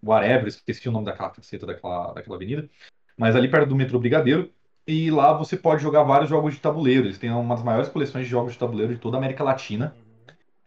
whatever, 0.03 0.47
esqueci 0.47 0.87
o 0.89 0.91
nome 0.91 1.05
daquela 1.05 1.29
caceta 1.29 1.65
daquela, 1.65 2.13
daquela 2.13 2.35
avenida, 2.35 2.69
mas 3.17 3.35
ali 3.35 3.49
perto 3.49 3.69
do 3.69 3.75
metrô 3.75 3.99
Brigadeiro, 3.99 4.51
e 4.85 5.09
lá 5.09 5.33
você 5.33 5.55
pode 5.55 5.81
jogar 5.81 6.03
vários 6.03 6.29
jogos 6.29 6.53
de 6.53 6.59
tabuleiro. 6.59 7.05
Eles 7.05 7.17
têm 7.17 7.31
uma 7.31 7.55
das 7.55 7.63
maiores 7.63 7.89
coleções 7.89 8.25
de 8.25 8.31
jogos 8.31 8.53
de 8.53 8.59
tabuleiro 8.59 8.93
de 8.93 8.99
toda 8.99 9.15
a 9.15 9.19
América 9.19 9.43
Latina. 9.43 9.95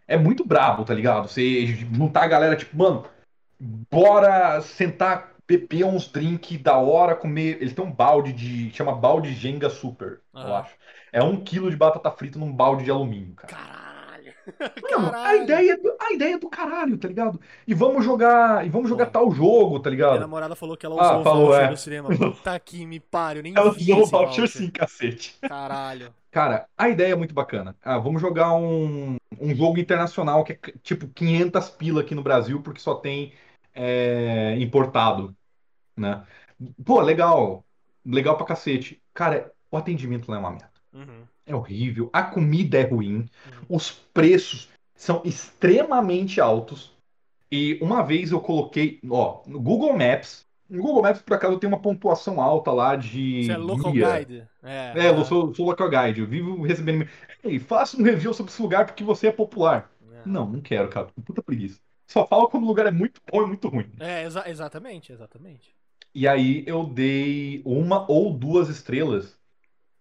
É 0.09 0.17
muito 0.17 0.45
brabo, 0.47 0.85
tá 0.85 0.95
ligado? 0.95 1.29
Você 1.29 1.67
juntar 1.67 2.25
a 2.25 2.29
galera, 2.29 2.57
tipo, 2.57 2.77
mano, 2.77 3.05
bora 3.91 4.61
sentar, 4.61 5.33
beber 5.47 5.85
uns 5.85 6.09
drinks 6.09 6.61
da 6.63 6.77
hora, 6.77 7.15
comer. 7.15 7.59
Eles 7.61 7.75
têm 7.75 7.85
um 7.85 7.91
balde 7.91 8.33
de. 8.33 8.71
chama 8.71 8.95
balde 8.95 9.33
Jenga 9.33 9.69
Super, 9.71 10.21
eu 10.35 10.55
acho. 10.55 10.75
É 11.13 11.23
um 11.23 11.43
quilo 11.43 11.71
de 11.71 11.77
batata 11.77 12.11
frita 12.11 12.39
num 12.39 12.53
balde 12.53 12.85
de 12.85 12.91
alumínio, 12.91 13.35
cara. 13.35 13.53
Caralho! 13.53 13.86
Mano, 14.83 15.13
a 15.17 15.37
ideia, 15.37 15.73
é 15.73 15.77
do- 15.77 15.97
a 16.01 16.13
ideia 16.13 16.35
é 16.35 16.39
do 16.39 16.49
caralho, 16.49 16.99
tá 16.99 17.09
ligado? 17.09 17.41
E 17.67 17.75
vamos 17.75 18.05
jogar, 18.05 18.65
e 18.67 18.69
vamos 18.71 18.89
jogar 18.89 19.07
tal 19.07 19.31
jogo, 19.31 19.81
tá 19.81 19.91
Minha 19.91 19.97
ligado? 19.97 20.21
namorada 20.21 20.55
falou 20.55 20.77
que 20.77 20.87
ela 20.87 20.95
Ah, 20.97 21.03
usou 21.05 21.21
o 21.21 21.25
falou, 21.25 21.47
voucher 21.47 21.65
é. 21.65 21.69
do 21.69 21.77
cinema. 21.77 22.09
Puta 22.11 22.59
que 22.61 22.87
me 22.87 23.01
pariu, 23.01 23.43
nem 23.43 23.55
Ela 23.57 23.71
usou 23.71 24.03
o 24.03 24.07
voucher 24.07 24.49
sim, 24.49 24.71
cacete. 24.71 25.39
Caralho. 25.43 26.15
Cara, 26.31 26.69
a 26.77 26.89
ideia 26.89 27.13
é 27.13 27.17
muito 27.17 27.35
bacana. 27.35 27.75
Ah, 27.83 27.99
vamos 27.99 28.21
jogar 28.21 28.55
um, 28.55 29.17
um 29.41 29.55
jogo 29.55 29.79
internacional 29.79 30.45
que 30.45 30.53
é 30.53 30.59
tipo 30.83 31.09
500 31.09 31.71
pila 31.71 32.03
aqui 32.03 32.15
no 32.15 32.23
Brasil, 32.23 32.63
porque 32.63 32.81
só 32.81 32.95
tem 32.95 33.33
é, 33.75 34.55
importado, 34.59 35.35
né? 35.97 36.27
Pô, 36.85 37.01
legal. 37.01 37.65
Legal 38.05 38.37
pra 38.37 38.47
cacete. 38.47 39.03
Cara, 39.15 39.53
o 39.71 39.77
atendimento 39.77 40.31
lá 40.31 40.37
é 40.37 40.41
uma 40.41 40.51
merda. 40.51 40.71
Uhum. 40.93 41.29
É 41.47 41.55
horrível. 41.55 42.11
A 42.13 42.23
comida 42.25 42.79
é 42.79 42.83
ruim. 42.83 43.27
Uhum. 43.47 43.67
Os 43.69 43.91
preços 43.91 44.69
são 44.95 45.23
extremamente 45.25 46.41
altos. 46.41 46.93
E 47.51 47.79
uma 47.81 48.03
vez 48.03 48.33
eu 48.33 48.41
coloquei, 48.41 49.01
ó, 49.09 49.43
no 49.47 49.61
Google 49.61 49.97
Maps. 49.97 50.45
No 50.69 50.83
Google 50.83 51.03
Maps, 51.03 51.23
por 51.23 51.35
acaso, 51.35 51.59
tem 51.61 51.69
uma 51.69 51.81
pontuação 51.81 52.41
alta 52.41 52.73
lá 52.73 52.97
de 52.97 53.47
Você 53.47 53.53
é 53.53 53.57
local 53.57 53.93
guia. 53.93 54.19
guide? 54.19 54.49
É, 54.63 54.93
É, 54.97 55.09
eu 55.11 55.25
sou, 55.25 55.55
sou 55.55 55.67
local 55.67 55.89
guide, 55.89 56.21
eu 56.21 56.27
vivo 56.27 56.63
recebendo. 56.65 57.09
Ei, 57.45 57.61
faça 57.61 57.97
um 57.97 58.03
review 58.03 58.35
sobre 58.35 58.51
esse 58.53 58.61
lugar 58.61 58.85
porque 58.87 59.05
você 59.05 59.29
é 59.29 59.33
popular. 59.33 59.89
É. 60.13 60.29
Não, 60.29 60.49
não 60.51 60.61
quero, 60.61 60.89
cara. 60.91 61.07
Com 61.15 61.23
puta 61.23 61.43
preguiça. 61.43 61.79
Só 62.09 62.27
fala 62.27 62.49
quando 62.49 62.65
o 62.65 62.67
lugar 62.67 62.87
é 62.87 62.91
muito 62.91 63.21
bom 63.31 63.43
e 63.43 63.47
muito 63.47 63.69
ruim. 63.69 63.91
É, 64.01 64.25
exa- 64.25 64.49
exatamente, 64.49 65.13
exatamente. 65.13 65.75
E 66.15 66.27
aí 66.27 66.65
eu 66.67 66.85
dei 66.85 67.63
uma 67.65 68.11
ou 68.11 68.33
duas 68.33 68.69
estrelas 68.69 69.36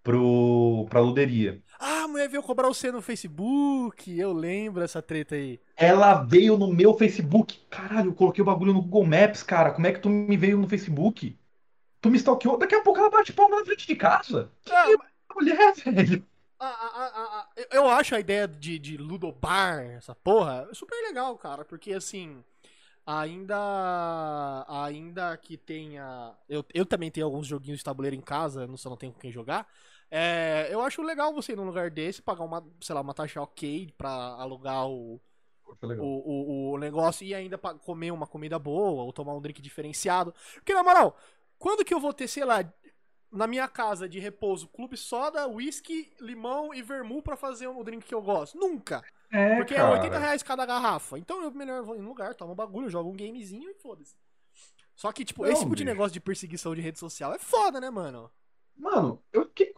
pro, 0.06 0.86
pra 0.90 1.02
luderia. 1.02 1.62
Ah, 1.80 2.04
a 2.04 2.08
mulher 2.08 2.30
veio 2.30 2.44
cobrar 2.44 2.68
você 2.70 2.92
no 2.92 3.02
Facebook. 3.02 4.18
Eu 4.18 4.32
lembro 4.32 4.84
essa 4.84 5.02
treta 5.02 5.36
aí. 5.36 5.60
Ela 5.76 6.24
veio 6.24 6.58
no 6.58 6.72
meu 6.72 6.94
Facebook. 6.94 7.60
Caralho, 7.70 8.12
eu 8.12 8.16
coloquei 8.16 8.42
o 8.42 8.46
bagulho 8.46 8.72
no 8.74 8.82
Google 8.82 9.06
Maps, 9.06 9.44
cara. 9.44 9.72
Como 9.74 9.88
é 9.88 9.92
que 9.92 10.00
tu 10.00 10.10
me 10.10 10.38
veio 10.38 10.58
no 10.58 10.70
Facebook? 10.70 11.38
Tu 12.02 12.10
me 12.10 12.18
stalkeou? 12.18 12.58
Daqui 12.58 12.76
a 12.76 12.84
pouco 12.84 13.00
ela 13.00 13.10
bate 13.10 13.34
palma 13.34 13.58
na 13.60 13.66
frente 13.66 13.88
de 13.88 13.96
casa. 13.96 14.52
Ah, 14.70 14.86
Mulher, 15.36 15.74
velho. 15.86 16.26
a- 16.60 16.66
a- 16.68 17.06
a- 17.06 17.40
a- 17.42 17.50
eu- 17.58 17.68
eu 17.84 17.90
acho 17.90 18.16
a 18.16 18.20
ideia 18.20 18.48
de, 18.48 18.80
de 18.80 18.98
Ludobar, 18.98 19.82
essa 19.98 20.16
porra, 20.16 20.70
super 20.74 20.96
legal, 21.08 21.38
cara. 21.38 21.66
Porque 21.66 21.94
assim. 21.94 22.44
Ainda. 23.06 23.56
Ainda 24.68 25.38
que 25.38 25.58
tenha. 25.58 26.34
Eu, 26.50 26.66
eu 26.74 26.86
também 26.86 27.12
tenho 27.12 27.26
alguns 27.26 27.48
joguinhos 27.48 27.80
de 27.80 27.84
tabuleiro 27.86 28.16
em 28.16 28.22
casa, 28.22 28.68
não 28.68 28.78
só 28.78 28.90
não 28.90 28.98
tenho 28.98 29.14
com 29.14 29.20
quem 29.20 29.32
jogar. 29.32 29.68
É, 30.10 30.68
eu 30.72 30.82
acho 30.82 31.02
legal 31.02 31.34
você 31.34 31.54
ir 31.54 31.56
num 31.56 31.66
lugar 31.66 31.90
desse, 31.90 32.22
pagar 32.22 32.44
uma, 32.44 32.66
sei 32.80 32.96
lá, 32.96 33.02
uma 33.02 33.14
taxa 33.14 33.42
ok 33.42 33.92
pra 33.98 34.10
alugar 34.10 34.88
o, 34.88 35.20
o, 35.82 36.00
o, 36.00 36.72
o 36.74 36.78
negócio 36.78 37.26
e 37.26 37.34
ainda 37.34 37.58
comer 37.58 38.12
uma 38.12 38.28
comida 38.28 38.58
boa 38.60 39.04
ou 39.04 39.12
tomar 39.12 39.34
um 39.34 39.42
drink 39.42 39.62
diferenciado. 39.62 40.34
Porque, 40.54 40.74
na 40.74 40.84
moral, 40.84 41.18
quando 41.58 41.84
que 41.84 41.94
eu 41.94 42.00
vou 42.00 42.14
ter, 42.14 42.28
sei 42.28 42.46
lá, 42.46 42.64
na 43.32 43.48
minha 43.48 43.68
casa 43.68 44.08
de 44.08 44.20
repouso, 44.20 44.68
clube 44.68 44.96
soda, 44.96 45.48
whisky, 45.48 46.14
limão 46.20 46.74
e 46.74 46.82
vermu 46.82 47.22
pra 47.22 47.36
fazer 47.36 47.68
um 47.68 47.84
drink 47.84 48.06
que 48.06 48.14
eu 48.16 48.22
gosto? 48.22 48.58
Nunca. 48.58 49.04
É, 49.32 49.56
Porque 49.58 49.74
é 49.74 49.78
cara. 49.78 49.92
80 49.94 50.18
reais 50.20 50.44
cada 50.44 50.66
garrafa. 50.66 51.18
Então 51.20 51.44
eu 51.44 51.52
melhor 51.52 51.84
vou 51.84 51.96
em 51.96 52.00
um 52.00 52.08
lugar, 52.08 52.34
tomo 52.36 52.54
um 52.54 52.56
bagulho, 52.56 52.90
jogo 52.90 53.10
um 53.10 53.18
gamezinho 53.18 53.70
e 53.70 53.74
foda-se. 53.74 54.16
Só 54.96 55.12
que, 55.12 55.26
tipo, 55.26 55.44
Não, 55.44 55.52
esse 55.52 55.62
tipo 55.64 55.76
de 55.76 55.84
bicho. 55.84 55.94
negócio 55.94 56.14
de 56.14 56.22
perseguição 56.22 56.74
de 56.74 56.80
rede 56.82 57.00
social 57.00 57.34
é 57.34 57.40
foda, 57.40 57.82
né, 57.82 57.90
mano? 57.90 58.32
Mano, 58.78 59.22
eu 59.34 59.46
com. 59.74 59.75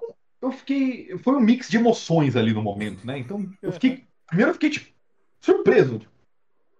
Eu 0.47 0.51
fiquei. 0.51 1.17
Foi 1.19 1.35
um 1.35 1.39
mix 1.39 1.69
de 1.69 1.77
emoções 1.77 2.35
ali 2.35 2.53
no 2.53 2.61
momento, 2.61 3.05
né? 3.05 3.17
Então, 3.19 3.49
eu 3.61 3.71
fiquei. 3.71 4.05
Primeiro 4.27 4.49
eu 4.51 4.53
fiquei, 4.53 4.69
tipo, 4.69 4.91
surpreso. 5.39 5.99
Tipo, 5.99 6.11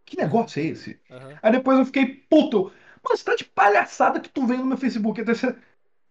que 0.06 0.18
negócio 0.18 0.60
é 0.61 0.65
esse? 0.65 0.99
Aham. 1.11 1.39
Aí 1.41 1.52
depois 1.52 1.77
eu 1.80 1.85
fiquei, 1.85 2.06
puto. 2.30 2.72
Mano, 3.03 3.18
você 3.18 3.23
tá 3.23 3.35
de 3.35 3.44
palhaçada 3.45 4.19
que 4.19 4.30
tu 4.30 4.45
veio 4.45 4.61
no 4.61 4.65
meu 4.65 4.77
Facebook. 4.77 5.22
Você- 5.23 5.56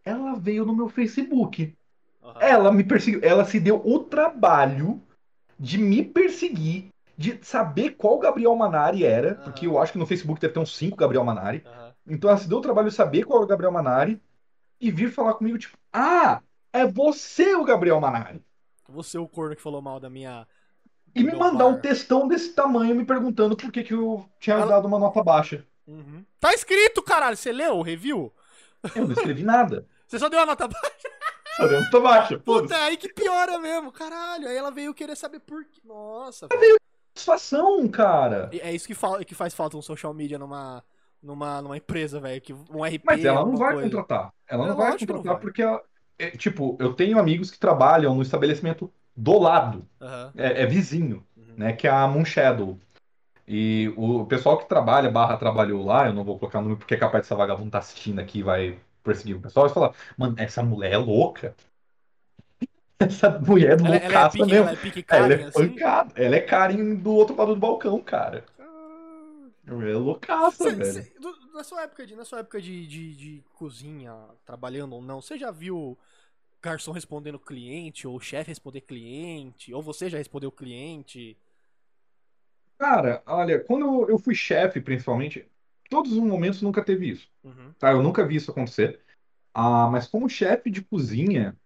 Ela 0.04 0.34
veio 0.36 0.64
no 0.64 0.74
meu 0.74 0.88
Facebook. 0.88 1.74
aham. 2.22 2.40
Ela 2.40 2.72
me 2.72 2.84
perseguiu. 2.84 3.20
Ela 3.22 3.44
se 3.44 3.58
deu 3.58 3.80
o 3.84 3.98
trabalho 4.00 5.02
de 5.58 5.78
me 5.78 6.02
perseguir, 6.04 6.88
de 7.16 7.38
saber 7.42 7.90
qual 7.96 8.18
Gabriel 8.18 8.54
Manari 8.54 9.04
era, 9.04 9.32
Aham. 9.32 9.42
porque 9.44 9.66
eu 9.66 9.78
acho 9.78 9.92
que 9.92 9.98
no 9.98 10.06
Facebook 10.06 10.40
deve 10.40 10.52
ter 10.54 10.60
uns 10.60 10.76
cinco 10.76 10.96
Gabriel 10.96 11.24
Manari. 11.24 11.64
Então 12.06 12.30
ela 12.30 12.38
se 12.38 12.48
deu 12.48 12.58
o 12.58 12.62
trabalho 12.62 12.88
de 12.88 12.94
saber 12.94 13.24
qual 13.24 13.38
era 13.38 13.44
o 13.46 13.48
Gabriel 13.48 13.72
Manari 13.72 14.20
e 14.80 14.90
vir 14.90 15.10
falar 15.10 15.34
comigo, 15.34 15.58
tipo, 15.58 15.76
ah, 15.92 16.40
é 16.78 16.86
você 16.86 17.54
o 17.54 17.64
Gabriel 17.64 18.00
Manari. 18.00 18.42
Você, 18.88 19.18
o 19.18 19.26
corno 19.28 19.56
que 19.56 19.62
falou 19.62 19.82
mal 19.82 19.98
da 19.98 20.08
minha. 20.08 20.46
E 21.14 21.22
me 21.24 21.34
mandar 21.34 21.64
bar. 21.64 21.70
um 21.70 21.80
textão 21.80 22.28
desse 22.28 22.52
tamanho 22.54 22.94
me 22.94 23.04
perguntando 23.04 23.56
por 23.56 23.72
que, 23.72 23.82
que 23.82 23.94
eu 23.94 24.28
tinha 24.38 24.56
Ela- 24.56 24.66
dado 24.66 24.86
uma 24.86 24.98
nota 24.98 25.22
baixa. 25.22 25.66
Uhum. 25.86 26.24
Tá 26.38 26.52
escrito, 26.52 27.02
caralho. 27.02 27.36
Você 27.36 27.52
leu 27.52 27.76
o 27.78 27.82
review? 27.82 28.32
Eu 28.94 29.04
não 29.06 29.12
escrevi 29.12 29.42
nada. 29.42 29.86
Você 30.06 30.18
só 30.18 30.28
deu 30.28 30.38
a 30.40 30.46
nota 30.46 30.68
baixa? 30.68 31.08
Só 31.56 31.66
deu 31.66 31.80
nota 31.80 32.00
baixa. 32.00 32.38
Puta, 32.44 32.74
é 32.76 32.82
aí 32.82 32.96
que 32.96 33.08
piora 33.12 33.58
mesmo, 33.58 33.90
caralho. 33.90 34.46
Aí 34.48 34.56
ela 34.56 34.70
veio 34.70 34.92
querer 34.94 35.16
saber 35.16 35.40
por 35.40 35.64
quê. 35.64 35.80
Nossa, 35.84 36.46
velho. 36.48 36.76
satisfação, 37.14 37.88
cara. 37.88 38.50
É 38.52 38.72
isso 38.72 38.86
que, 38.86 38.94
fa- 38.94 39.24
que 39.24 39.34
faz 39.34 39.54
falta 39.54 39.76
um 39.76 39.82
social 39.82 40.12
media 40.12 40.38
numa, 40.38 40.84
numa, 41.22 41.62
numa 41.62 41.76
empresa, 41.76 42.20
velho. 42.20 42.42
Um 42.70 42.84
RP. 42.84 43.02
Mas 43.04 43.24
ela 43.24 43.34
não 43.36 43.40
alguma 43.46 43.58
vai 43.58 43.72
coisa. 43.74 43.90
contratar. 43.90 44.32
Ela 44.46 44.64
É, 44.64 44.68
não 44.68 44.76
vai 44.76 44.96
que 44.96 45.06
não 45.06 45.14
contratar 45.16 45.34
vai. 45.34 45.42
porque, 45.42 45.62
ela- 45.62 45.82
é, 46.18 46.30
tipo, 46.30 46.76
eu 46.80 46.94
tenho 46.94 47.18
amigos 47.18 47.50
que 47.50 47.58
trabalham 47.58 48.14
no 48.14 48.22
estabelecimento 48.22 48.92
do 49.16 49.38
lado, 49.38 49.86
é, 50.36 50.62
é 50.62 50.66
vizinho, 50.66 51.26
Uhum. 51.36 51.54
né, 51.56 51.72
que 51.72 51.86
é 51.86 51.90
a 51.90 52.06
Moonshadow. 52.06 52.78
E 53.48 53.92
o 53.96 54.26
pessoal 54.26 54.58
que 54.58 54.68
trabalha, 54.68 55.10
barra 55.10 55.36
trabalhou 55.36 55.84
lá, 55.84 56.06
eu 56.06 56.12
não 56.12 56.24
vou 56.24 56.38
colocar 56.38 56.58
o 56.58 56.62
nome 56.62 56.76
porque 56.76 56.94
é 56.94 56.98
capaz 56.98 57.24
dessa 57.24 57.36
vagabunda 57.36 57.70
tá 57.72 57.78
assistindo 57.78 58.18
aqui 58.20 58.40
e 58.40 58.42
vai 58.42 58.78
perseguir 59.04 59.36
o 59.36 59.40
pessoal, 59.40 59.66
e 59.66 59.70
falar, 59.70 59.94
mano, 60.18 60.34
essa 60.38 60.62
mulher 60.62 60.92
é 60.94 60.96
louca. 60.98 61.54
Essa 62.98 63.28
mulher 63.38 63.72
é 63.78 63.84
Ela, 63.84 63.88
ela 63.88 63.96
é 63.96 64.00
loucaça 64.00 64.38
pique, 64.38 64.50
mesmo. 64.50 64.64
ela 64.64 64.72
é 64.72 64.76
pique 64.76 65.04
Ela 65.08 65.32
é 65.34 65.44
assim. 65.44 65.68
pancada. 65.68 66.12
Ela 66.16 66.36
é 66.36 66.40
Karen 66.40 66.94
do 66.94 67.12
outro 67.12 67.36
lado 67.36 67.54
do 67.54 67.60
balcão, 67.60 68.00
cara. 68.02 68.44
Ah. 68.58 69.48
Ela 69.66 69.84
é 69.90 69.94
loucaça, 69.94 70.64
Cê- 70.64 70.72
velho. 70.72 70.92
cê- 70.92 71.12
na 71.56 71.64
sua 71.64 71.82
época, 71.82 72.06
de, 72.06 72.14
na 72.16 72.24
sua 72.24 72.40
época 72.40 72.60
de, 72.60 72.86
de, 72.86 73.16
de 73.16 73.44
cozinha, 73.54 74.14
trabalhando 74.44 74.94
ou 74.94 75.02
não, 75.02 75.20
você 75.22 75.38
já 75.38 75.50
viu 75.50 75.98
garçom 76.62 76.92
respondendo 76.92 77.38
cliente, 77.38 78.06
ou 78.06 78.20
chefe 78.20 78.50
responder 78.50 78.82
cliente, 78.82 79.72
ou 79.74 79.82
você 79.82 80.10
já 80.10 80.18
respondeu 80.18 80.52
cliente? 80.52 81.36
Cara, 82.78 83.22
olha, 83.26 83.62
quando 83.64 84.08
eu 84.08 84.18
fui 84.18 84.34
chefe, 84.34 84.80
principalmente, 84.80 85.50
todos 85.88 86.12
os 86.12 86.18
momentos 86.18 86.60
nunca 86.62 86.84
teve 86.84 87.08
isso. 87.10 87.28
Uhum. 87.44 87.74
Tá? 87.78 87.90
Eu 87.92 88.02
nunca 88.02 88.26
vi 88.26 88.36
isso 88.36 88.50
acontecer. 88.50 89.00
Ah, 89.54 89.88
mas 89.90 90.08
como 90.08 90.28
chefe 90.28 90.70
de 90.70 90.82
cozinha, 90.82 91.56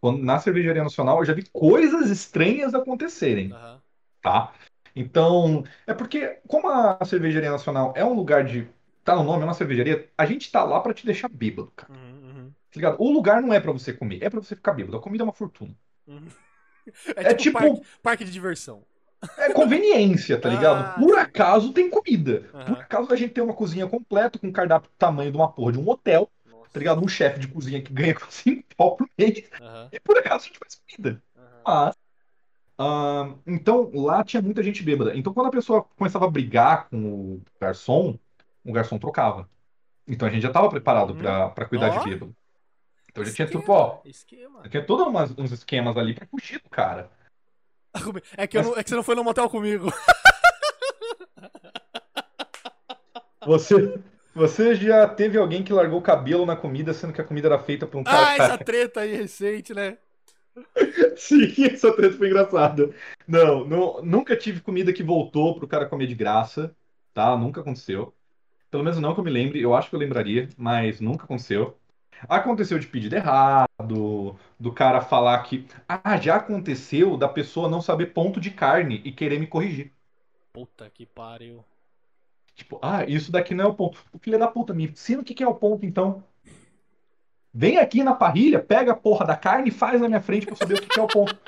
quando- 0.00 0.22
na 0.24 0.38
Cervejaria 0.40 0.82
Nacional, 0.82 1.18
eu 1.20 1.24
já 1.26 1.34
vi 1.34 1.44
coisas 1.50 2.10
estranhas 2.10 2.74
acontecerem, 2.74 3.52
Aham. 3.52 3.82
tá? 4.22 4.54
Então, 4.96 5.64
é 5.86 5.94
porque, 5.94 6.40
como 6.48 6.68
a 6.68 7.04
Cervejaria 7.04 7.50
Nacional 7.52 7.94
é 7.96 8.04
um 8.04 8.14
lugar 8.14 8.44
de. 8.44 8.68
Tá 9.04 9.14
no 9.14 9.22
nome, 9.24 9.42
é 9.42 9.44
uma 9.44 9.54
cervejaria, 9.54 10.10
a 10.16 10.24
gente 10.26 10.50
tá 10.50 10.64
lá 10.64 10.80
pra 10.80 10.94
te 10.94 11.04
deixar 11.04 11.28
bêbado, 11.28 11.70
cara. 11.76 11.92
Uhum, 11.92 11.98
uhum, 12.22 12.50
Tá 12.50 12.76
ligado? 12.76 12.96
O 13.00 13.12
lugar 13.12 13.42
não 13.42 13.52
é 13.52 13.60
pra 13.60 13.70
você 13.72 13.92
comer, 13.92 14.22
é 14.22 14.30
pra 14.30 14.40
você 14.40 14.56
ficar 14.56 14.72
bêbado. 14.72 14.96
A 14.96 15.00
comida 15.00 15.22
é 15.22 15.26
uma 15.26 15.32
fortuna. 15.32 15.74
uhum. 16.06 16.26
É 17.16 17.30
É 17.30 17.34
tipo, 17.34 17.58
tipo- 17.58 17.74
parque, 17.76 17.86
parque 18.02 18.24
de 18.24 18.30
diversão. 18.30 18.84
É 19.38 19.50
conveniência, 19.54 20.38
tá 20.38 20.50
ligado? 20.50 20.84
Ah, 20.84 20.94
Por 21.00 21.18
acaso 21.18 21.72
tem 21.72 21.88
comida. 21.88 22.50
Aham. 22.52 22.64
Por 22.66 22.78
acaso 22.78 23.12
a 23.12 23.16
gente 23.16 23.32
tem 23.32 23.42
uma 23.42 23.54
cozinha 23.54 23.86
completa 23.86 24.38
com 24.38 24.52
cardápio 24.52 24.90
do 24.90 24.94
tamanho 24.98 25.30
de 25.30 25.36
uma 25.36 25.50
porra 25.50 25.72
de 25.72 25.78
um 25.78 25.88
hotel, 25.88 26.30
Nossa. 26.44 26.70
tá 26.70 26.78
ligado? 26.78 27.02
Um 27.02 27.08
chefe 27.08 27.40
de 27.40 27.48
cozinha 27.48 27.80
que 27.80 27.90
ganha 27.90 28.14
com 28.20 28.30
5 28.30 28.64
pau 28.76 28.96
por 28.96 29.08
mês. 29.18 29.48
Aham, 29.60 29.88
E 29.92 29.98
por 30.00 30.18
acaso 30.18 30.44
a 30.44 30.46
gente 30.48 30.58
faz 30.58 30.74
comida. 30.74 31.22
aham. 31.36 31.62
Mas. 31.66 31.96
ah, 32.78 33.34
então 33.46 33.90
lá 33.94 34.22
tinha 34.24 34.42
muita 34.42 34.62
gente 34.62 34.82
bêbada. 34.82 35.16
Então 35.16 35.32
quando 35.32 35.46
a 35.46 35.50
pessoa 35.52 35.84
começava 35.96 36.26
a 36.26 36.30
brigar 36.30 36.88
com 36.90 36.98
o 37.36 37.42
garçom, 37.58 38.18
o 38.64 38.72
garçom 38.72 38.98
trocava. 38.98 39.48
Então 40.06 40.26
a 40.28 40.30
gente 40.30 40.42
já 40.42 40.50
tava 40.50 40.68
preparado 40.68 41.12
Hum. 41.12 41.18
pra, 41.18 41.48
pra 41.50 41.66
cuidar 41.66 41.90
Ó. 41.90 41.98
de 41.98 42.10
bêbado. 42.10 42.34
Então 43.10 43.24
já 43.24 43.32
tinha 43.32 43.44
Esquema, 43.46 43.60
tipo, 43.62 43.72
ó. 43.72 44.00
Esquema. 44.04 44.68
Tinha 44.68 44.84
todos 44.84 45.06
uns 45.38 45.52
esquemas 45.52 45.96
ali 45.96 46.14
pra 46.14 46.26
fugir 46.26 46.60
do 46.62 46.68
cara. 46.70 47.10
É 48.36 48.46
que, 48.46 48.58
eu 48.58 48.62
não- 48.64 48.76
é 48.76 48.82
que 48.82 48.90
você 48.90 48.96
não 48.96 49.04
foi 49.04 49.14
no 49.14 49.22
motel 49.24 49.48
comigo. 49.48 49.86
Você, 53.46 54.00
você 54.34 54.74
já 54.74 55.06
teve 55.06 55.36
alguém 55.38 55.62
que 55.62 55.72
largou 55.72 55.98
o 55.98 56.02
cabelo 56.02 56.46
na 56.46 56.56
comida, 56.56 56.94
sendo 56.94 57.12
que 57.12 57.20
a 57.20 57.24
comida 57.24 57.46
era 57.48 57.58
feita 57.58 57.86
por 57.86 57.98
um 57.98 58.04
cara. 58.04 58.26
Ah, 58.26 58.34
essa 58.36 58.58
treta 58.58 59.00
aí 59.00 59.14
recente, 59.14 59.74
né? 59.74 59.98
Sim, 61.16 61.52
essa 61.66 61.92
treta 61.94 62.16
foi 62.16 62.28
engraçada. 62.28 62.94
Não, 63.28 63.64
nu- 63.66 64.02
nunca 64.02 64.34
tive 64.36 64.60
comida 64.60 64.92
que 64.92 65.02
voltou 65.02 65.56
pro 65.58 65.68
cara 65.68 65.86
comer 65.86 66.06
de 66.06 66.14
graça, 66.14 66.74
tá? 67.12 67.36
Nunca 67.36 67.60
aconteceu. 67.60 68.14
Pelo 68.74 68.82
menos 68.82 68.98
não 68.98 69.14
que 69.14 69.20
eu 69.20 69.24
me 69.24 69.30
lembre, 69.30 69.62
eu 69.62 69.72
acho 69.72 69.88
que 69.88 69.94
eu 69.94 70.00
lembraria, 70.00 70.48
mas 70.56 71.00
nunca 71.00 71.22
aconteceu. 71.26 71.78
Aconteceu 72.28 72.76
de 72.76 72.88
pedido 72.88 73.14
errado, 73.14 74.36
do 74.58 74.72
cara 74.72 75.00
falar 75.00 75.40
que. 75.44 75.64
Ah, 75.88 76.16
já 76.16 76.34
aconteceu 76.34 77.16
da 77.16 77.28
pessoa 77.28 77.68
não 77.68 77.80
saber 77.80 78.06
ponto 78.06 78.40
de 78.40 78.50
carne 78.50 79.00
e 79.04 79.12
querer 79.12 79.38
me 79.38 79.46
corrigir. 79.46 79.92
Puta 80.52 80.90
que 80.90 81.06
pariu. 81.06 81.64
Tipo, 82.56 82.80
ah, 82.82 83.04
isso 83.04 83.30
daqui 83.30 83.54
não 83.54 83.64
é 83.64 83.68
o 83.68 83.74
ponto. 83.74 84.04
O 84.12 84.18
filho 84.18 84.40
da 84.40 84.48
puta, 84.48 84.74
me 84.74 84.88
ensina 84.88 85.22
o 85.22 85.24
que 85.24 85.34
que 85.34 85.44
é 85.44 85.46
o 85.46 85.54
ponto, 85.54 85.86
então. 85.86 86.24
Vem 87.52 87.78
aqui 87.78 88.02
na 88.02 88.12
parrilha, 88.12 88.58
pega 88.58 88.90
a 88.90 88.96
porra 88.96 89.24
da 89.24 89.36
carne 89.36 89.68
e 89.68 89.72
faz 89.72 90.00
na 90.00 90.08
minha 90.08 90.20
frente 90.20 90.46
pra 90.46 90.54
eu 90.54 90.58
saber 90.58 90.74
o 90.74 90.80
que 90.82 90.88
que 90.88 90.98
é 90.98 91.02
o 91.04 91.06
ponto. 91.06 91.38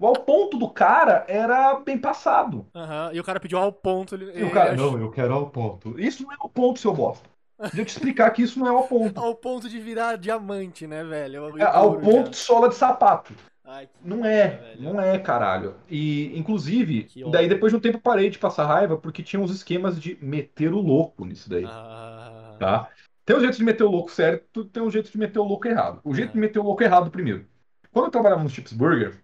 O 0.00 0.12
ponto 0.12 0.56
do 0.58 0.68
cara 0.70 1.24
era 1.28 1.74
bem 1.80 1.98
passado. 1.98 2.66
Aham, 2.74 3.10
E 3.12 3.20
o 3.20 3.24
cara 3.24 3.40
pediu 3.40 3.58
ao 3.58 3.72
ponto. 3.72 4.14
Ele, 4.14 4.38
E 4.38 4.44
o 4.44 4.50
cara, 4.50 4.68
ele 4.72 4.76
não, 4.76 4.98
eu 4.98 5.10
quero 5.10 5.34
ao 5.34 5.50
ponto. 5.50 5.98
Isso 5.98 6.22
não 6.22 6.32
é 6.32 6.36
o 6.40 6.48
ponto, 6.48 6.78
seu 6.78 6.92
bosta. 6.94 7.28
Deixa 7.60 7.80
eu 7.80 7.84
te 7.84 7.88
explicar 7.88 8.30
que 8.30 8.42
isso 8.42 8.58
não 8.60 8.68
é 8.68 8.72
o 8.72 8.84
ponto. 8.84 9.20
Ao 9.20 9.34
ponto 9.34 9.68
de 9.68 9.80
virar 9.80 10.16
diamante, 10.16 10.86
né, 10.86 11.02
velho? 11.02 11.58
É 11.58 11.64
ao 11.64 11.88
Ouro 11.88 12.00
ponto 12.00 12.30
de 12.30 12.36
sola 12.36 12.68
de 12.68 12.76
sapato. 12.76 13.34
Ai, 13.64 13.88
Não 14.02 14.24
é, 14.24 14.48
velho. 14.48 14.82
não 14.82 15.00
é, 15.00 15.18
caralho. 15.18 15.74
E, 15.90 16.38
inclusive, 16.38 17.04
Que 17.04 17.22
ódio. 17.22 17.32
daí 17.32 17.48
depois 17.48 17.72
de 17.72 17.76
um 17.76 17.80
tempo 17.80 17.98
eu 17.98 18.00
parei 18.00 18.30
de 18.30 18.38
passar 18.38 18.64
raiva 18.64 18.96
porque 18.96 19.22
tinha 19.22 19.40
uns 19.42 19.50
esquemas 19.50 20.00
de 20.00 20.16
meter 20.22 20.72
o 20.72 20.80
louco 20.80 21.24
nisso 21.24 21.50
daí. 21.50 21.64
Ah, 21.66 22.56
tá? 22.58 22.88
Tem 23.26 23.36
um 23.36 23.40
jeito 23.40 23.56
de 23.58 23.64
meter 23.64 23.82
o 23.84 23.90
louco 23.90 24.10
certo, 24.10 24.64
tem 24.64 24.82
um 24.82 24.90
jeito 24.90 25.10
de 25.10 25.18
meter 25.18 25.38
o 25.38 25.44
louco 25.44 25.68
errado. 25.68 26.00
O 26.02 26.14
jeito 26.14 26.28
Uhum. 26.28 26.34
de 26.34 26.40
meter 26.40 26.58
o 26.60 26.62
louco 26.62 26.82
errado 26.82 27.10
primeiro. 27.10 27.44
Quando 27.92 28.06
eu 28.06 28.10
trabalhava 28.10 28.42
no 28.42 28.48
Chips 28.48 28.72
Burger, 28.72 29.10
Uhum. 29.10 29.18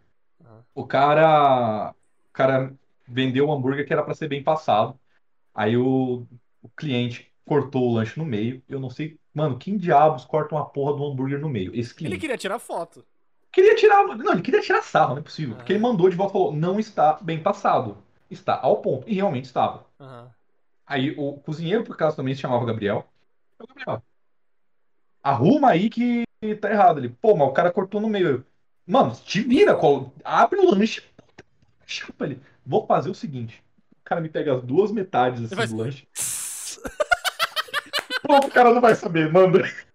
O 0.74 0.86
cara, 0.86 1.92
o 2.30 2.32
cara 2.32 2.74
vendeu 3.06 3.48
um 3.48 3.52
hambúrguer 3.52 3.86
que 3.86 3.92
era 3.92 4.02
para 4.02 4.14
ser 4.14 4.28
bem 4.28 4.42
passado. 4.42 4.98
Aí 5.54 5.76
o, 5.76 6.26
o 6.62 6.68
cliente 6.76 7.32
cortou 7.44 7.90
o 7.90 7.94
lanche 7.94 8.18
no 8.18 8.24
meio. 8.26 8.62
Eu 8.68 8.80
não 8.80 8.90
sei, 8.90 9.18
mano, 9.32 9.58
quem 9.58 9.76
diabos 9.76 10.24
corta 10.24 10.54
uma 10.54 10.64
porra 10.68 10.96
do 10.96 11.04
hambúrguer 11.04 11.40
no 11.40 11.48
meio? 11.48 11.70
Esse 11.74 11.90
Ele 11.92 11.96
cliente. 11.98 12.18
queria 12.20 12.38
tirar 12.38 12.58
foto. 12.58 13.04
Queria 13.52 13.76
tirar, 13.76 14.04
não, 14.16 14.32
ele 14.32 14.42
queria 14.42 14.60
tirar 14.60 14.82
sarro, 14.82 15.12
não 15.14 15.20
é 15.20 15.22
possível. 15.22 15.54
Porque 15.56 15.72
Ah. 15.72 15.76
ele 15.76 15.82
mandou 15.82 16.08
de 16.10 16.16
volta 16.16 16.32
e 16.32 16.34
falou: 16.34 16.52
não 16.52 16.80
está 16.80 17.14
bem 17.22 17.40
passado. 17.42 17.96
Está 18.30 18.58
ao 18.60 18.78
ponto. 18.82 19.08
E 19.08 19.14
realmente 19.14 19.44
estava. 19.44 19.86
Aí 20.86 21.14
o 21.16 21.34
cozinheiro, 21.38 21.84
por 21.84 21.94
acaso, 21.94 22.16
também 22.16 22.34
se 22.34 22.40
chamava 22.40 22.64
Gabriel. 22.66 23.06
Eu, 23.60 23.66
Gabriel, 23.66 24.02
arruma 25.22 25.70
aí 25.70 25.88
que 25.88 26.24
tá 26.60 26.70
errado. 26.70 26.98
Ele, 26.98 27.08
pô, 27.08 27.36
mas 27.36 27.48
o 27.48 27.52
cara 27.52 27.70
cortou 27.72 28.00
no 28.00 28.08
meio. 28.08 28.44
Mano, 28.86 29.14
te 29.16 29.40
vira, 29.40 29.74
colo- 29.74 30.12
abre 30.24 30.58
o 30.60 30.70
lanche. 30.70 31.02
Chapa 31.86 32.24
ele. 32.26 32.40
Vou 32.64 32.86
fazer 32.86 33.10
o 33.10 33.14
seguinte. 33.14 33.62
O 33.92 34.04
cara 34.04 34.20
me 34.20 34.28
pega 34.28 34.54
as 34.54 34.62
duas 34.62 34.90
metades 34.92 35.44
assim, 35.44 35.54
faz- 35.56 35.70
do 35.70 35.76
lanche. 35.76 36.06
O 38.28 38.50
cara 38.50 38.72
não 38.72 38.80
vai 38.80 38.94
saber, 38.94 39.30
manda. 39.32 39.60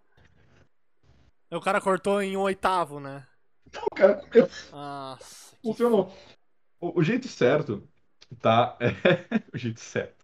O 1.51 1.59
cara 1.59 1.81
cortou 1.81 2.21
em 2.21 2.37
um 2.37 2.41
oitavo, 2.41 2.99
né? 2.99 3.25
Então, 3.65 3.81
o 3.91 3.95
cara 3.95 4.15
comeu. 4.17 4.47
Nossa. 4.71 5.55
que 5.55 5.61
Funcionou. 5.67 6.15
O, 6.79 6.99
o 6.99 7.03
jeito 7.03 7.27
certo, 7.27 7.89
tá? 8.39 8.77
É 8.79 9.41
o 9.51 9.57
jeito 9.57 9.79
certo. 9.79 10.18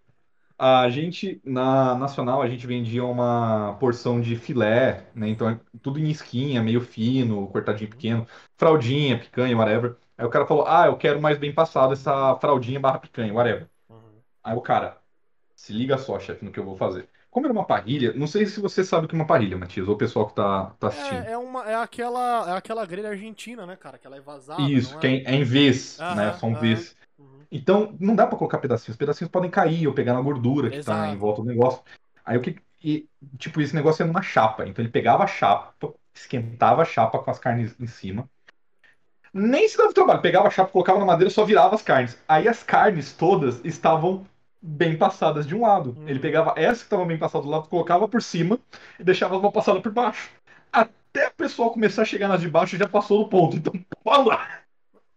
A 0.58 0.90
gente, 0.90 1.42
na 1.44 1.96
Nacional, 1.96 2.42
a 2.42 2.48
gente 2.48 2.66
vendia 2.66 3.04
uma 3.04 3.76
porção 3.80 4.22
de 4.22 4.36
filé, 4.38 5.06
né? 5.14 5.28
Então, 5.28 5.50
é 5.50 5.60
tudo 5.82 6.00
em 6.00 6.10
esquinha, 6.10 6.64
meio 6.64 6.80
fino, 6.82 7.48
cortadinho 7.50 7.90
pequeno, 7.90 8.28
fraldinha, 8.58 9.20
picanha, 9.20 9.58
whatever. 9.58 9.98
Aí 10.18 10.26
o 10.26 10.30
cara 10.30 10.46
falou, 10.46 10.66
ah, 10.66 10.86
eu 10.88 10.98
quero 10.98 11.22
mais 11.22 11.38
bem 11.38 11.54
passado 11.54 11.92
essa 11.94 12.36
fraldinha 12.38 12.80
barra 12.80 13.00
picanha, 13.00 13.34
whatever. 13.34 13.70
Uhum. 13.90 14.22
Aí 14.44 14.56
o 14.56 14.62
cara, 14.62 15.02
se 15.56 15.74
liga 15.74 15.98
só, 15.98 16.20
chefe, 16.20 16.46
no 16.46 16.52
que 16.52 16.60
eu 16.60 16.66
vou 16.66 16.78
fazer. 16.78 17.10
Como 17.30 17.48
era 17.48 17.54
uma 17.54 17.66
parrilha, 17.66 18.14
não 18.14 18.28
sei 18.28 18.46
se 18.46 18.62
você 18.62 18.82
sabe 18.82 19.06
o 19.06 19.10
que 19.10 19.16
é 19.16 19.20
uma 19.20 19.28
parrilha, 19.28 19.58
Matias, 19.58 19.90
ou 19.90 19.96
o 19.96 19.98
pessoal 19.98 20.28
que 20.28 20.36
tá, 20.36 20.68
tá 20.80 20.88
assistindo. 20.88 21.26
É, 21.26 21.32
é, 21.32 21.38
uma, 21.38 21.70
é, 21.70 21.76
aquela, 21.76 22.50
é 22.50 22.58
aquela 22.58 22.86
grelha 22.86 23.10
argentina, 23.10 23.66
né, 23.66 23.76
cara? 23.76 23.98
Que 23.98 24.08
ela 24.08 24.16
é 24.16 24.22
vazada. 24.22 24.62
Isso, 24.70 24.94
não 24.94 25.00
que 25.02 25.08
é 25.08 25.10
em, 25.10 25.26
é 25.26 25.36
em 25.36 25.44
vez, 25.44 26.00
Aham, 26.00 26.16
né? 26.16 26.34
São 26.34 26.50
aham. 26.54 26.62
vez. 26.62 26.96
Uhum. 27.26 27.46
Então, 27.52 27.96
não 28.00 28.16
dá 28.16 28.28
pra 28.28 28.38
colocar 28.38 28.58
pedacinhos. 28.60 28.96
Os 28.96 28.98
pedacinhos 28.98 29.32
podem 29.32 29.50
cair 29.50 29.88
ou 29.88 29.94
pegar 29.94 30.14
na 30.14 30.22
gordura 30.22 30.70
que 30.70 30.78
tá 30.78 30.94
Exato. 30.94 31.14
em 31.14 31.18
volta 31.18 31.42
do 31.42 31.48
negócio. 31.48 31.82
Aí 32.24 32.38
o 32.38 32.42
que. 32.42 32.58
E, 32.84 33.08
tipo, 33.38 33.62
esse 33.62 33.76
negócio 33.76 34.04
é 34.04 34.06
numa 34.06 34.22
chapa. 34.22 34.68
Então 34.68 34.84
ele 34.84 34.92
pegava 34.92 35.24
a 35.24 35.28
chapa, 35.28 35.74
esquentava 36.14 36.84
a 36.84 36.86
chapa 36.86 37.20
com 37.20 37.32
as 37.32 37.40
carnes 37.40 37.76
em 37.80 37.88
cima. 37.88 38.30
Nem 39.34 39.68
se 39.68 39.78
dava 39.78 39.94
trabalho, 39.94 40.22
pegava 40.22 40.48
a 40.48 40.52
chapa, 40.52 40.72
colocava 40.72 41.00
na 41.00 41.06
madeira, 41.06 41.30
só 41.30 41.44
virava 41.44 41.76
as 41.76 41.82
carnes. 41.82 42.18
Aí 42.28 42.48
as 42.48 42.64
carnes 42.64 43.12
todas 43.12 43.60
estavam 43.66 44.26
bem 44.62 44.98
passadas 44.98 45.46
de 45.46 45.54
um 45.56 45.62
lado. 45.62 45.96
Hum. 45.98 46.08
Ele 46.08 46.20
pegava 46.20 46.54
essa 46.56 46.80
que 46.80 46.86
estava 46.86 47.06
bem 47.06 47.18
passada 47.18 47.44
do 47.44 47.50
lado, 47.50 47.68
colocava 47.68 48.08
por 48.08 48.22
cima 48.22 48.60
e 49.00 49.04
deixava 49.04 49.38
uma 49.38 49.52
passada 49.52 49.82
por 49.82 49.92
baixo. 49.92 50.32
Até 50.72 51.28
o 51.28 51.34
pessoal 51.34 51.72
começar 51.72 52.04
a 52.04 52.06
chegar 52.06 52.28
nas 52.28 52.42
de 52.42 52.50
baixo 52.50 52.78
já 52.78 52.88
passou 52.88 53.24
do 53.24 53.30
ponto. 53.30 53.58
Então, 53.58 53.74
fala, 54.04 54.48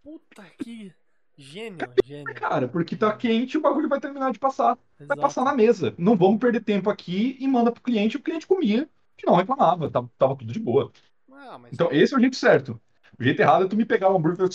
Puta 0.02 0.42
que 0.58 0.92
gênio, 1.38 1.78
gênio. 2.04 2.34
cara, 2.34 2.66
porque 2.68 2.96
tá 2.96 3.12
quente 3.16 3.56
o 3.56 3.60
bagulho 3.60 3.88
vai 3.88 4.00
terminar 4.00 4.32
de 4.32 4.38
passar. 4.38 4.76
Vai 5.06 5.16
Exato. 5.16 5.20
passar 5.20 5.44
na 5.44 5.54
mesa. 5.54 5.94
Não 5.96 6.16
vamos 6.16 6.38
perder 6.38 6.62
tempo 6.62 6.90
aqui 6.90 7.36
e 7.40 7.46
manda 7.46 7.70
pro 7.70 7.82
cliente. 7.82 8.16
O 8.16 8.22
cliente 8.22 8.46
comia, 8.46 8.88
que 9.16 9.26
não 9.26 9.36
reclamava, 9.36 9.90
tava, 9.90 10.10
tava 10.18 10.36
tudo 10.36 10.52
de 10.52 10.58
boa. 10.58 10.90
Ah, 11.32 11.58
mas 11.58 11.72
Então, 11.72 11.88
esse 11.92 12.12
é 12.12 12.16
o 12.16 12.20
jeito 12.20 12.36
certo. 12.36 12.80
O 13.18 13.22
jeito 13.22 13.40
errado 13.40 13.64
é 13.64 13.68
tu 13.68 13.76
me 13.76 13.84
pegar 13.84 14.10
o 14.10 14.16
hambúrguer 14.16 14.48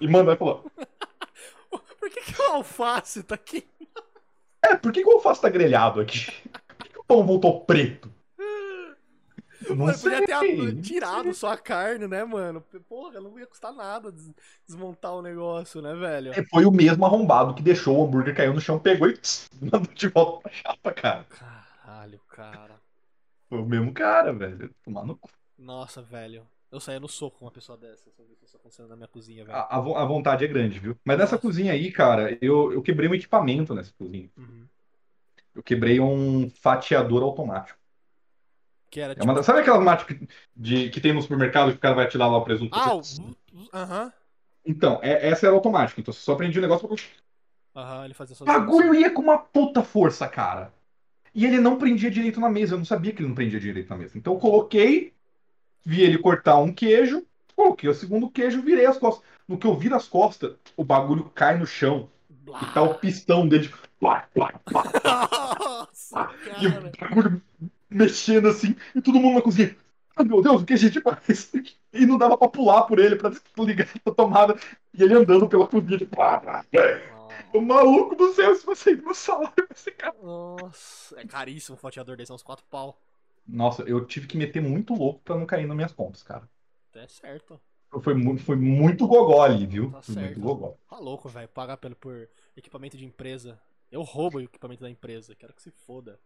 e 0.00 0.08
mandar 0.08 0.32
e 0.34 0.36
falar: 0.36 0.62
por 1.70 2.10
que, 2.10 2.20
que 2.32 2.40
o 2.40 2.52
alface 2.52 3.22
tá 3.22 3.34
aqui? 3.34 3.66
É, 4.62 4.76
por 4.76 4.92
que, 4.92 5.02
que 5.02 5.08
o 5.08 5.12
alface 5.12 5.40
tá 5.40 5.48
grelhado 5.48 6.00
aqui? 6.00 6.26
Por 6.50 6.76
que, 6.78 6.88
que 6.90 6.98
o 6.98 7.04
pão 7.04 7.24
voltou 7.24 7.60
preto? 7.64 8.10
Não 9.68 9.76
Mano, 9.76 9.98
sei. 9.98 10.10
podia 10.20 10.26
ter 10.40 10.80
tirado 10.80 11.34
só 11.34 11.52
a 11.52 11.58
carne, 11.58 12.06
né, 12.06 12.24
mano? 12.24 12.60
Porra, 12.88 13.20
não 13.20 13.38
ia 13.38 13.46
custar 13.46 13.72
nada 13.72 14.10
des- 14.10 14.32
desmontar 14.66 15.14
o 15.14 15.22
negócio, 15.22 15.82
né, 15.82 15.94
velho? 15.94 16.32
É, 16.32 16.42
Foi 16.44 16.64
o 16.64 16.70
mesmo 16.70 17.04
arrombado 17.04 17.54
que 17.54 17.62
deixou 17.62 17.98
o 17.98 18.04
hambúrguer 18.04 18.34
cair 18.34 18.52
no 18.52 18.60
chão, 18.60 18.78
pegou 18.78 19.08
e 19.08 19.18
mandou 19.60 19.92
de 19.94 20.08
volta 20.08 20.40
pra 20.42 20.52
chapa, 20.52 20.92
cara. 20.92 21.24
Caralho, 21.28 22.20
cara. 22.28 22.80
Foi 23.48 23.58
o 23.58 23.66
mesmo 23.66 23.92
cara, 23.92 24.32
velho. 24.32 24.70
Tomar 24.84 25.04
no 25.04 25.16
cu. 25.16 25.28
Nossa, 25.58 26.00
velho. 26.02 26.46
Eu 26.70 26.78
saía 26.78 27.00
no 27.00 27.08
soco 27.08 27.38
com 27.38 27.44
uma 27.46 27.50
pessoa 27.50 27.76
dessa. 27.76 28.10
Se 28.10 28.20
eu 28.20 28.26
visse 28.26 28.44
isso 28.44 28.56
acontecendo 28.56 28.88
na 28.88 28.96
minha 28.96 29.08
cozinha, 29.08 29.44
velho. 29.44 29.56
A, 29.58 29.76
a 29.76 30.04
vontade 30.06 30.44
é 30.44 30.48
grande, 30.48 30.78
viu? 30.78 30.96
Mas 31.04 31.18
nessa 31.18 31.32
Nossa. 31.32 31.42
cozinha 31.42 31.72
aí, 31.72 31.90
cara, 31.90 32.38
eu, 32.40 32.72
eu 32.72 32.80
quebrei 32.80 33.08
um 33.08 33.14
equipamento 33.14 33.74
nessa 33.74 33.92
cozinha. 33.98 34.30
Uhum. 34.36 34.66
Eu 35.54 35.62
quebrei 35.64 35.98
um 35.98 36.48
fatiador 36.48 37.22
automático. 37.24 37.79
Que 38.90 39.00
era 39.00 39.12
É 39.12 39.14
tipo. 39.14 39.24
uma 39.24 39.34
da- 39.34 39.42
Sabe 39.42 39.60
aquelas 39.60 39.82
máquinas 39.84 40.18
que, 40.20 40.28
de, 40.56 40.90
que 40.90 41.00
tem 41.00 41.12
no 41.12 41.22
supermercado 41.22 41.70
que 41.70 41.76
o 41.76 41.80
cara 41.80 41.94
vai 41.94 42.08
tirar 42.08 42.26
lá 42.26 42.36
o 42.38 42.44
presunto? 42.44 42.76
Ah, 42.78 42.94
o. 42.94 43.02
Você- 43.02 43.22
Aham. 43.72 44.12
Então, 44.64 44.98
é- 45.02 45.28
essa 45.28 45.46
era 45.46 45.54
automática. 45.54 46.00
Então 46.00 46.12
você 46.12 46.20
só 46.20 46.34
prendia 46.34 46.58
o 46.58 46.62
negócio 46.62 46.86
pra 46.86 46.96
Aham, 47.76 48.04
ele 48.04 48.14
fazia 48.14 48.34
O 48.34 48.38
sozinho. 48.38 48.58
bagulho 48.58 48.94
ia 48.94 49.10
com 49.10 49.22
uma 49.22 49.38
puta 49.38 49.82
força, 49.82 50.28
cara. 50.28 50.72
E 51.34 51.46
ele 51.46 51.60
não 51.60 51.78
prendia 51.78 52.10
direito 52.10 52.40
na 52.40 52.50
mesa. 52.50 52.74
Eu 52.74 52.78
não 52.78 52.84
sabia 52.84 53.12
que 53.12 53.20
ele 53.20 53.28
não 53.28 53.34
prendia 53.34 53.60
direito 53.60 53.88
na 53.88 53.96
mesa. 53.96 54.18
Então 54.18 54.34
eu 54.34 54.38
coloquei, 54.40 55.14
vi 55.84 56.02
ele 56.02 56.18
cortar 56.18 56.58
um 56.58 56.72
queijo, 56.72 57.24
coloquei 57.54 57.88
o 57.88 57.94
segundo 57.94 58.28
queijo, 58.28 58.60
virei 58.62 58.86
as 58.86 58.98
costas. 58.98 59.24
No 59.46 59.56
que 59.56 59.66
eu 59.66 59.76
viro 59.76 59.94
as 59.94 60.08
costas, 60.08 60.54
o 60.76 60.84
bagulho 60.84 61.30
cai 61.34 61.56
no 61.56 61.66
chão. 61.66 62.08
E 62.30 62.66
tá 62.74 62.82
o 62.82 62.94
pistão 62.94 63.46
dele. 63.46 63.64
tipo, 63.64 63.78
plá, 64.00 64.28
plá, 64.34 64.52
plá. 64.64 64.82
Nossa, 65.04 66.30
E 66.60 66.66
o 66.66 66.72
bagulho 67.08 67.42
mexendo 67.90 68.48
assim. 68.48 68.76
E 68.94 69.00
todo 69.00 69.18
mundo 69.18 69.34
na 69.34 69.42
cozinha. 69.42 69.76
Ai 70.16 70.24
meu 70.24 70.42
Deus, 70.42 70.62
o 70.62 70.64
que 70.64 70.74
a 70.74 70.76
gente 70.76 71.00
faz? 71.00 71.52
E 71.92 72.06
não 72.06 72.18
dava 72.18 72.36
pra 72.36 72.48
pular 72.48 72.82
por 72.82 72.98
ele, 72.98 73.16
pra 73.16 73.32
ligar 73.58 73.88
a 74.04 74.10
tomada. 74.10 74.58
E 74.94 75.02
ele 75.02 75.14
andando 75.14 75.48
pela 75.48 75.66
cozinha. 75.66 75.98
Tipo, 75.98 76.16
plá. 76.16 76.64
O 77.52 77.60
maluco 77.60 78.14
do 78.14 78.32
céu, 78.32 78.54
se 78.54 78.64
você 78.64 78.92
ir 78.92 79.02
no 79.02 79.14
salário, 79.14 79.52
vai 79.56 79.66
ser 79.76 79.92
caro. 79.92 80.16
Nossa, 80.22 81.18
é 81.18 81.26
caríssimo 81.26 81.74
um 81.74 81.78
fatiador 81.78 82.16
desse, 82.16 82.30
é 82.30 82.34
uns 82.34 82.42
4 82.42 82.64
pau. 82.70 82.96
Nossa, 83.46 83.82
eu 83.82 84.04
tive 84.04 84.26
que 84.26 84.36
meter 84.36 84.62
muito 84.62 84.94
louco 84.94 85.20
pra 85.24 85.36
não 85.36 85.46
cair 85.46 85.66
nas 85.66 85.74
minhas 85.74 85.92
contas, 85.92 86.22
cara. 86.22 86.48
É 86.94 87.06
certo. 87.08 87.60
Foi, 88.02 88.38
foi 88.38 88.54
muito 88.54 89.06
gogó 89.06 89.42
ali, 89.42 89.66
viu? 89.66 89.90
Tá 89.90 90.02
foi 90.02 90.14
certo. 90.14 90.26
muito 90.26 90.40
gogó. 90.40 90.76
Tá 90.88 90.98
louco, 90.98 91.28
velho. 91.28 91.48
Pagar 91.48 91.76
pelo, 91.76 91.96
por 91.96 92.28
equipamento 92.56 92.96
de 92.96 93.04
empresa. 93.04 93.60
Eu 93.90 94.02
roubo 94.02 94.38
o 94.38 94.42
equipamento 94.42 94.82
da 94.82 94.90
empresa. 94.90 95.34
Quero 95.34 95.52
que 95.52 95.62
se 95.62 95.72
foda. 95.72 96.20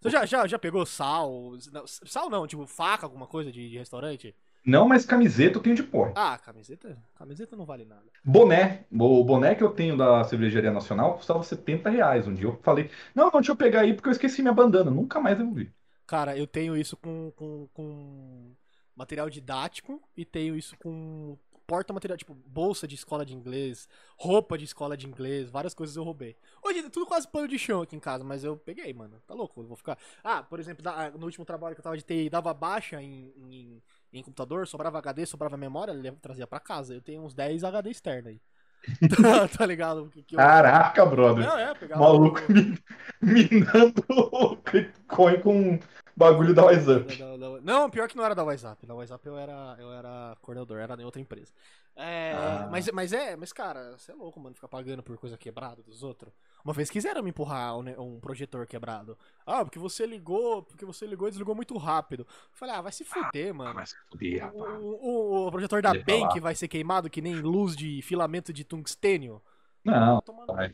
Você 0.00 0.10
já, 0.10 0.24
já, 0.26 0.46
já 0.46 0.58
pegou 0.58 0.86
sal? 0.86 1.52
Sal 1.86 2.30
não, 2.30 2.46
tipo 2.46 2.66
faca, 2.66 3.06
alguma 3.06 3.26
coisa 3.26 3.50
de, 3.50 3.68
de 3.68 3.78
restaurante? 3.78 4.34
Não, 4.64 4.86
mas 4.86 5.06
camiseta 5.06 5.58
eu 5.58 5.62
tenho 5.62 5.74
de 5.74 5.82
porra. 5.82 6.12
Ah, 6.14 6.38
camiseta? 6.38 6.96
Camiseta 7.16 7.56
não 7.56 7.64
vale 7.64 7.84
nada. 7.84 8.04
Boné. 8.24 8.84
O 8.92 9.24
boné 9.24 9.54
que 9.54 9.62
eu 9.64 9.70
tenho 9.70 9.96
da 9.96 10.22
Cervejaria 10.24 10.70
Nacional 10.70 11.14
custava 11.14 11.42
70 11.42 11.88
reais. 11.88 12.26
Um 12.26 12.34
dia 12.34 12.46
eu 12.46 12.60
falei, 12.62 12.90
não, 13.14 13.24
não, 13.24 13.32
deixa 13.32 13.52
eu 13.52 13.56
pegar 13.56 13.80
aí 13.80 13.94
porque 13.94 14.08
eu 14.08 14.12
esqueci 14.12 14.42
minha 14.42 14.52
bandana. 14.52 14.90
Nunca 14.90 15.20
mais 15.20 15.38
devolvi. 15.38 15.72
Cara, 16.06 16.36
eu 16.36 16.46
tenho 16.46 16.76
isso 16.76 16.96
com, 16.96 17.32
com, 17.34 17.68
com 17.72 18.52
material 18.94 19.30
didático 19.30 20.02
e 20.16 20.24
tenho 20.24 20.56
isso 20.56 20.76
com 20.78 21.38
porta-material, 21.68 22.16
tipo, 22.16 22.34
bolsa 22.46 22.88
de 22.88 22.94
escola 22.94 23.26
de 23.26 23.34
inglês, 23.34 23.86
roupa 24.16 24.56
de 24.56 24.64
escola 24.64 24.96
de 24.96 25.06
inglês, 25.06 25.50
várias 25.50 25.74
coisas 25.74 25.94
eu 25.94 26.02
roubei. 26.02 26.34
Hoje 26.64 26.78
é 26.78 26.88
tudo 26.88 27.04
quase 27.04 27.28
pano 27.28 27.46
de 27.46 27.58
chão 27.58 27.82
aqui 27.82 27.94
em 27.94 28.00
casa, 28.00 28.24
mas 28.24 28.42
eu 28.42 28.56
peguei, 28.56 28.92
mano. 28.94 29.20
Tá 29.26 29.34
louco? 29.34 29.60
Eu 29.60 29.66
vou 29.66 29.76
ficar. 29.76 29.98
Ah, 30.24 30.42
por 30.42 30.58
exemplo, 30.58 30.82
no 31.18 31.26
último 31.26 31.44
trabalho 31.44 31.74
que 31.74 31.80
eu 31.80 31.84
tava 31.84 31.96
de 31.98 32.02
TI, 32.02 32.30
dava 32.30 32.54
baixa 32.54 33.02
em, 33.02 33.34
em, 33.36 33.82
em 34.14 34.22
computador, 34.22 34.66
sobrava 34.66 34.96
HD, 34.98 35.26
sobrava 35.26 35.58
memória, 35.58 35.92
ele 35.92 36.10
trazia 36.12 36.46
pra 36.46 36.58
casa. 36.58 36.94
Eu 36.94 37.02
tenho 37.02 37.22
uns 37.22 37.34
10 37.34 37.62
HD 37.62 37.90
externos 37.90 38.30
aí. 38.30 38.40
tá, 39.20 39.48
tá 39.48 39.66
ligado? 39.66 40.08
Que, 40.08 40.22
que 40.22 40.34
eu... 40.36 40.38
Caraca, 40.38 41.04
brother. 41.04 41.44
Não, 41.44 41.58
é, 41.58 41.74
pegava. 41.74 42.00
Maluco 42.00 42.40
mi- 42.50 42.78
minando 43.20 44.04
o 44.08 44.56
Bitcoin 44.56 45.40
com 45.42 45.78
bagulho 46.18 46.52
da 46.54 46.64
WhatsApp. 46.64 47.18
Não, 47.62 47.88
pior 47.88 48.08
que 48.08 48.16
não 48.16 48.24
era 48.24 48.34
da 48.34 48.44
WhatsApp. 48.44 48.84
Da 48.86 48.94
WhatsApp 48.94 49.26
eu 49.26 49.38
era, 49.38 49.76
eu 49.78 49.92
era 49.92 50.36
coordenador, 50.42 50.78
era 50.78 51.00
em 51.00 51.04
outra 51.04 51.20
empresa. 51.20 51.52
É, 52.00 52.32
Ah. 52.32 52.68
mas, 52.70 52.88
mas 52.92 53.12
é, 53.12 53.34
mas 53.34 53.52
cara, 53.52 53.96
você 53.98 54.12
é 54.12 54.14
louco, 54.14 54.38
mano, 54.38 54.54
ficar 54.54 54.68
pagando 54.68 55.02
por 55.02 55.16
coisa 55.18 55.36
quebrada 55.36 55.82
dos 55.82 56.02
outros. 56.04 56.32
Uma 56.64 56.72
vez 56.72 56.90
quiseram 56.90 57.22
me 57.22 57.30
empurrar 57.30 57.76
um, 57.76 57.88
um 58.16 58.20
projetor 58.20 58.66
quebrado. 58.66 59.18
Ah, 59.44 59.64
porque 59.64 59.78
você 59.80 60.06
ligou, 60.06 60.62
porque 60.62 60.84
você 60.84 61.06
ligou 61.06 61.26
e 61.26 61.30
desligou 61.30 61.54
muito 61.56 61.76
rápido. 61.76 62.20
Eu 62.22 62.26
Falei, 62.52 62.74
ah, 62.76 62.80
vai 62.82 62.92
se 62.92 63.04
fuder, 63.04 63.52
mano. 63.54 63.74
Mas 63.74 63.94
fudeu, 64.10 64.38
O, 64.54 64.60
rapaz. 64.60 64.78
o- 64.82 65.46
o 65.46 65.50
projetor 65.50 65.82
da. 65.82 65.92
Bank 65.94 66.38
vai 66.40 66.54
ser 66.54 66.68
queimado 66.68 67.10
que 67.10 67.20
nem 67.22 67.34
luz 67.36 67.74
de 67.76 68.00
filamento 68.02 68.52
de 68.52 68.62
tungstênio. 68.64 69.42
Não, 69.84 70.22
vai. 70.46 70.72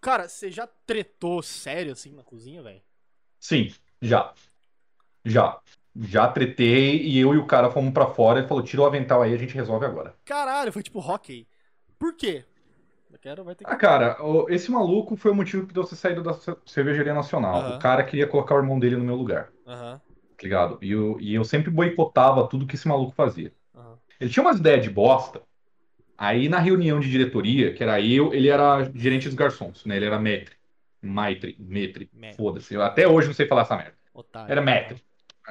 Cara, 0.00 0.28
você 0.28 0.50
já 0.50 0.66
tretou 0.86 1.40
sério 1.42 1.92
assim 1.92 2.12
na 2.12 2.22
cozinha, 2.24 2.62
velho? 2.62 2.80
sim, 3.40 3.72
já. 4.02 4.32
Já. 5.24 5.60
Já 5.96 6.28
tretei 6.28 7.02
e 7.02 7.18
eu 7.18 7.34
e 7.34 7.38
o 7.38 7.46
cara 7.46 7.70
fomos 7.70 7.92
pra 7.92 8.06
fora. 8.06 8.38
Ele 8.40 8.48
falou: 8.48 8.62
tira 8.62 8.82
o 8.82 8.86
avental 8.86 9.22
aí, 9.22 9.34
a 9.34 9.36
gente 9.38 9.54
resolve 9.54 9.84
agora. 9.86 10.14
Caralho, 10.24 10.72
foi 10.72 10.82
tipo 10.82 11.00
hockey. 11.00 11.46
Por 11.98 12.14
quê? 12.16 12.44
Eu 13.10 13.18
quero, 13.18 13.44
que. 13.56 13.64
Ah, 13.64 13.76
cara, 13.76 14.16
esse 14.48 14.70
maluco 14.70 15.16
foi 15.16 15.30
o 15.30 15.34
motivo 15.34 15.66
que 15.66 15.74
deu 15.74 15.82
você 15.84 15.94
saído 15.96 16.22
da 16.22 16.32
ce- 16.32 16.56
cervejaria 16.64 17.12
nacional. 17.12 17.60
Aham. 17.60 17.76
O 17.76 17.78
cara 17.78 18.04
queria 18.04 18.26
colocar 18.26 18.54
o 18.54 18.58
irmão 18.58 18.78
dele 18.78 18.96
no 18.96 19.04
meu 19.04 19.14
lugar, 19.16 19.52
Aham, 19.66 20.00
tá 20.36 20.44
ligado? 20.44 20.78
E 20.82 20.90
eu, 20.92 21.20
e 21.20 21.34
eu 21.34 21.44
sempre 21.44 21.70
boicotava 21.70 22.48
tudo 22.48 22.66
que 22.66 22.74
esse 22.76 22.88
maluco 22.88 23.12
fazia. 23.14 23.54
aham. 23.74 23.98
Ele 24.20 24.30
tinha 24.30 24.44
umas 24.44 24.58
ideias 24.60 24.84
de 24.84 24.90
bosta. 24.90 25.42
Aí 26.18 26.48
na 26.48 26.58
reunião 26.60 27.00
de 27.00 27.10
diretoria, 27.10 27.74
que 27.74 27.82
era 27.82 28.00
eu, 28.00 28.34
ele 28.34 28.48
era 28.48 28.84
gerente 28.94 29.26
dos 29.26 29.34
garçons, 29.36 29.84
né? 29.86 29.96
Ele 29.96 30.06
era 30.06 30.18
maître. 30.20 30.56
Maitre, 31.02 31.56
metre, 31.60 32.10
foda-se. 32.36 32.76
Até 32.76 33.08
hoje 33.08 33.28
não 33.28 33.34
sei 33.34 33.46
falar 33.48 33.62
essa 33.62 33.76
merda. 33.76 33.96
Otário. 34.12 34.52
Era 34.52 34.62
maître. 34.62 35.02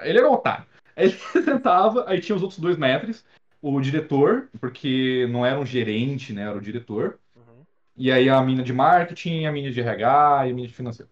Ele 0.04 0.20
era 0.20 0.30
um 0.30 0.34
otário. 0.34 0.66
Aí 0.96 1.06
ele 1.06 1.18
sentava, 1.44 2.10
aí 2.10 2.20
tinha 2.20 2.36
os 2.36 2.42
outros 2.42 2.60
dois 2.60 2.78
maîtres, 2.78 3.26
o 3.62 3.80
diretor, 3.80 4.50
porque 4.60 5.28
não 5.30 5.46
era 5.46 5.60
um 5.60 5.66
gerente, 5.66 6.34
né? 6.34 6.44
Era 6.44 6.58
o 6.58 6.62
diretor. 6.62 7.20
Uhum. 7.36 7.64
E 7.96 8.12
aí 8.12 8.30
a 8.30 8.42
mina 8.42 8.64
de 8.64 8.74
marketing, 8.74 9.46
a 9.46 9.52
mina 9.52 9.72
de 9.72 9.80
RH 9.80 10.48
e 10.48 10.52
a 10.52 10.54
mina 10.54 10.68
de 10.68 10.74
financeiro. 10.74 11.12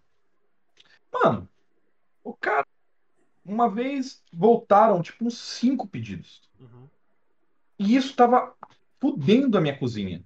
Mano, 1.11 1.47
o 2.23 2.33
cara, 2.33 2.65
uma 3.43 3.69
vez 3.69 4.23
voltaram, 4.31 5.01
tipo, 5.01 5.25
uns 5.25 5.37
cinco 5.37 5.87
pedidos. 5.87 6.41
Uhum. 6.59 6.87
E 7.79 7.95
isso 7.95 8.15
tava 8.15 8.53
fudendo 8.99 9.57
a 9.57 9.61
minha 9.61 9.77
cozinha. 9.77 10.23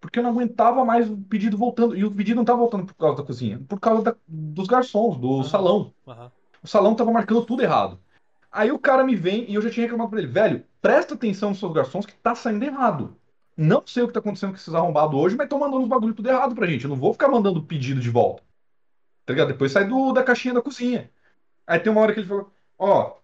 Porque 0.00 0.18
eu 0.18 0.22
não 0.22 0.30
aguentava 0.30 0.84
mais 0.84 1.10
o 1.10 1.16
pedido 1.16 1.56
voltando. 1.56 1.96
E 1.96 2.04
o 2.04 2.10
pedido 2.14 2.36
não 2.36 2.44
tava 2.44 2.58
voltando 2.58 2.86
por 2.86 2.94
causa 2.94 3.16
da 3.16 3.26
cozinha, 3.26 3.60
por 3.68 3.80
causa 3.80 4.02
da- 4.02 4.16
dos 4.26 4.68
garçons, 4.68 5.18
do 5.18 5.40
Aham. 5.40 5.44
salão. 5.44 5.94
Aham. 6.06 6.30
O 6.62 6.68
salão 6.68 6.94
tava 6.94 7.12
marcando 7.12 7.44
tudo 7.44 7.62
errado. 7.62 7.98
Aí 8.50 8.72
o 8.72 8.78
cara 8.78 9.04
me 9.04 9.14
vem 9.14 9.44
e 9.48 9.54
eu 9.54 9.62
já 9.62 9.70
tinha 9.70 9.84
reclamado 9.84 10.10
pra 10.10 10.18
ele, 10.18 10.28
velho, 10.28 10.64
presta 10.80 11.14
atenção 11.14 11.50
nos 11.50 11.58
seus 11.58 11.72
garçons 11.72 12.06
que 12.06 12.14
tá 12.14 12.34
saindo 12.34 12.64
errado. 12.64 13.16
Não 13.56 13.82
sei 13.84 14.02
o 14.02 14.06
que 14.06 14.14
tá 14.14 14.20
acontecendo 14.20 14.50
com 14.50 14.56
esses 14.56 14.74
arrombados 14.74 15.18
hoje, 15.18 15.36
mas 15.36 15.48
tô 15.48 15.58
mandando 15.58 15.82
os 15.82 15.88
bagulho 15.88 16.14
tudo 16.14 16.28
errado 16.28 16.54
pra 16.54 16.66
gente. 16.66 16.84
Eu 16.84 16.90
não 16.90 16.96
vou 16.96 17.12
ficar 17.12 17.28
mandando 17.28 17.62
pedido 17.62 18.00
de 18.00 18.08
volta. 18.08 18.42
Tá 19.26 19.32
ligado? 19.32 19.48
Depois 19.48 19.72
sai 19.72 19.84
do, 19.86 20.12
da 20.12 20.22
caixinha 20.22 20.54
da 20.54 20.62
cozinha. 20.62 21.10
Aí 21.66 21.78
tem 21.80 21.92
uma 21.92 22.00
hora 22.00 22.14
que 22.14 22.20
ele 22.20 22.28
falou, 22.28 22.50
ó, 22.78 23.16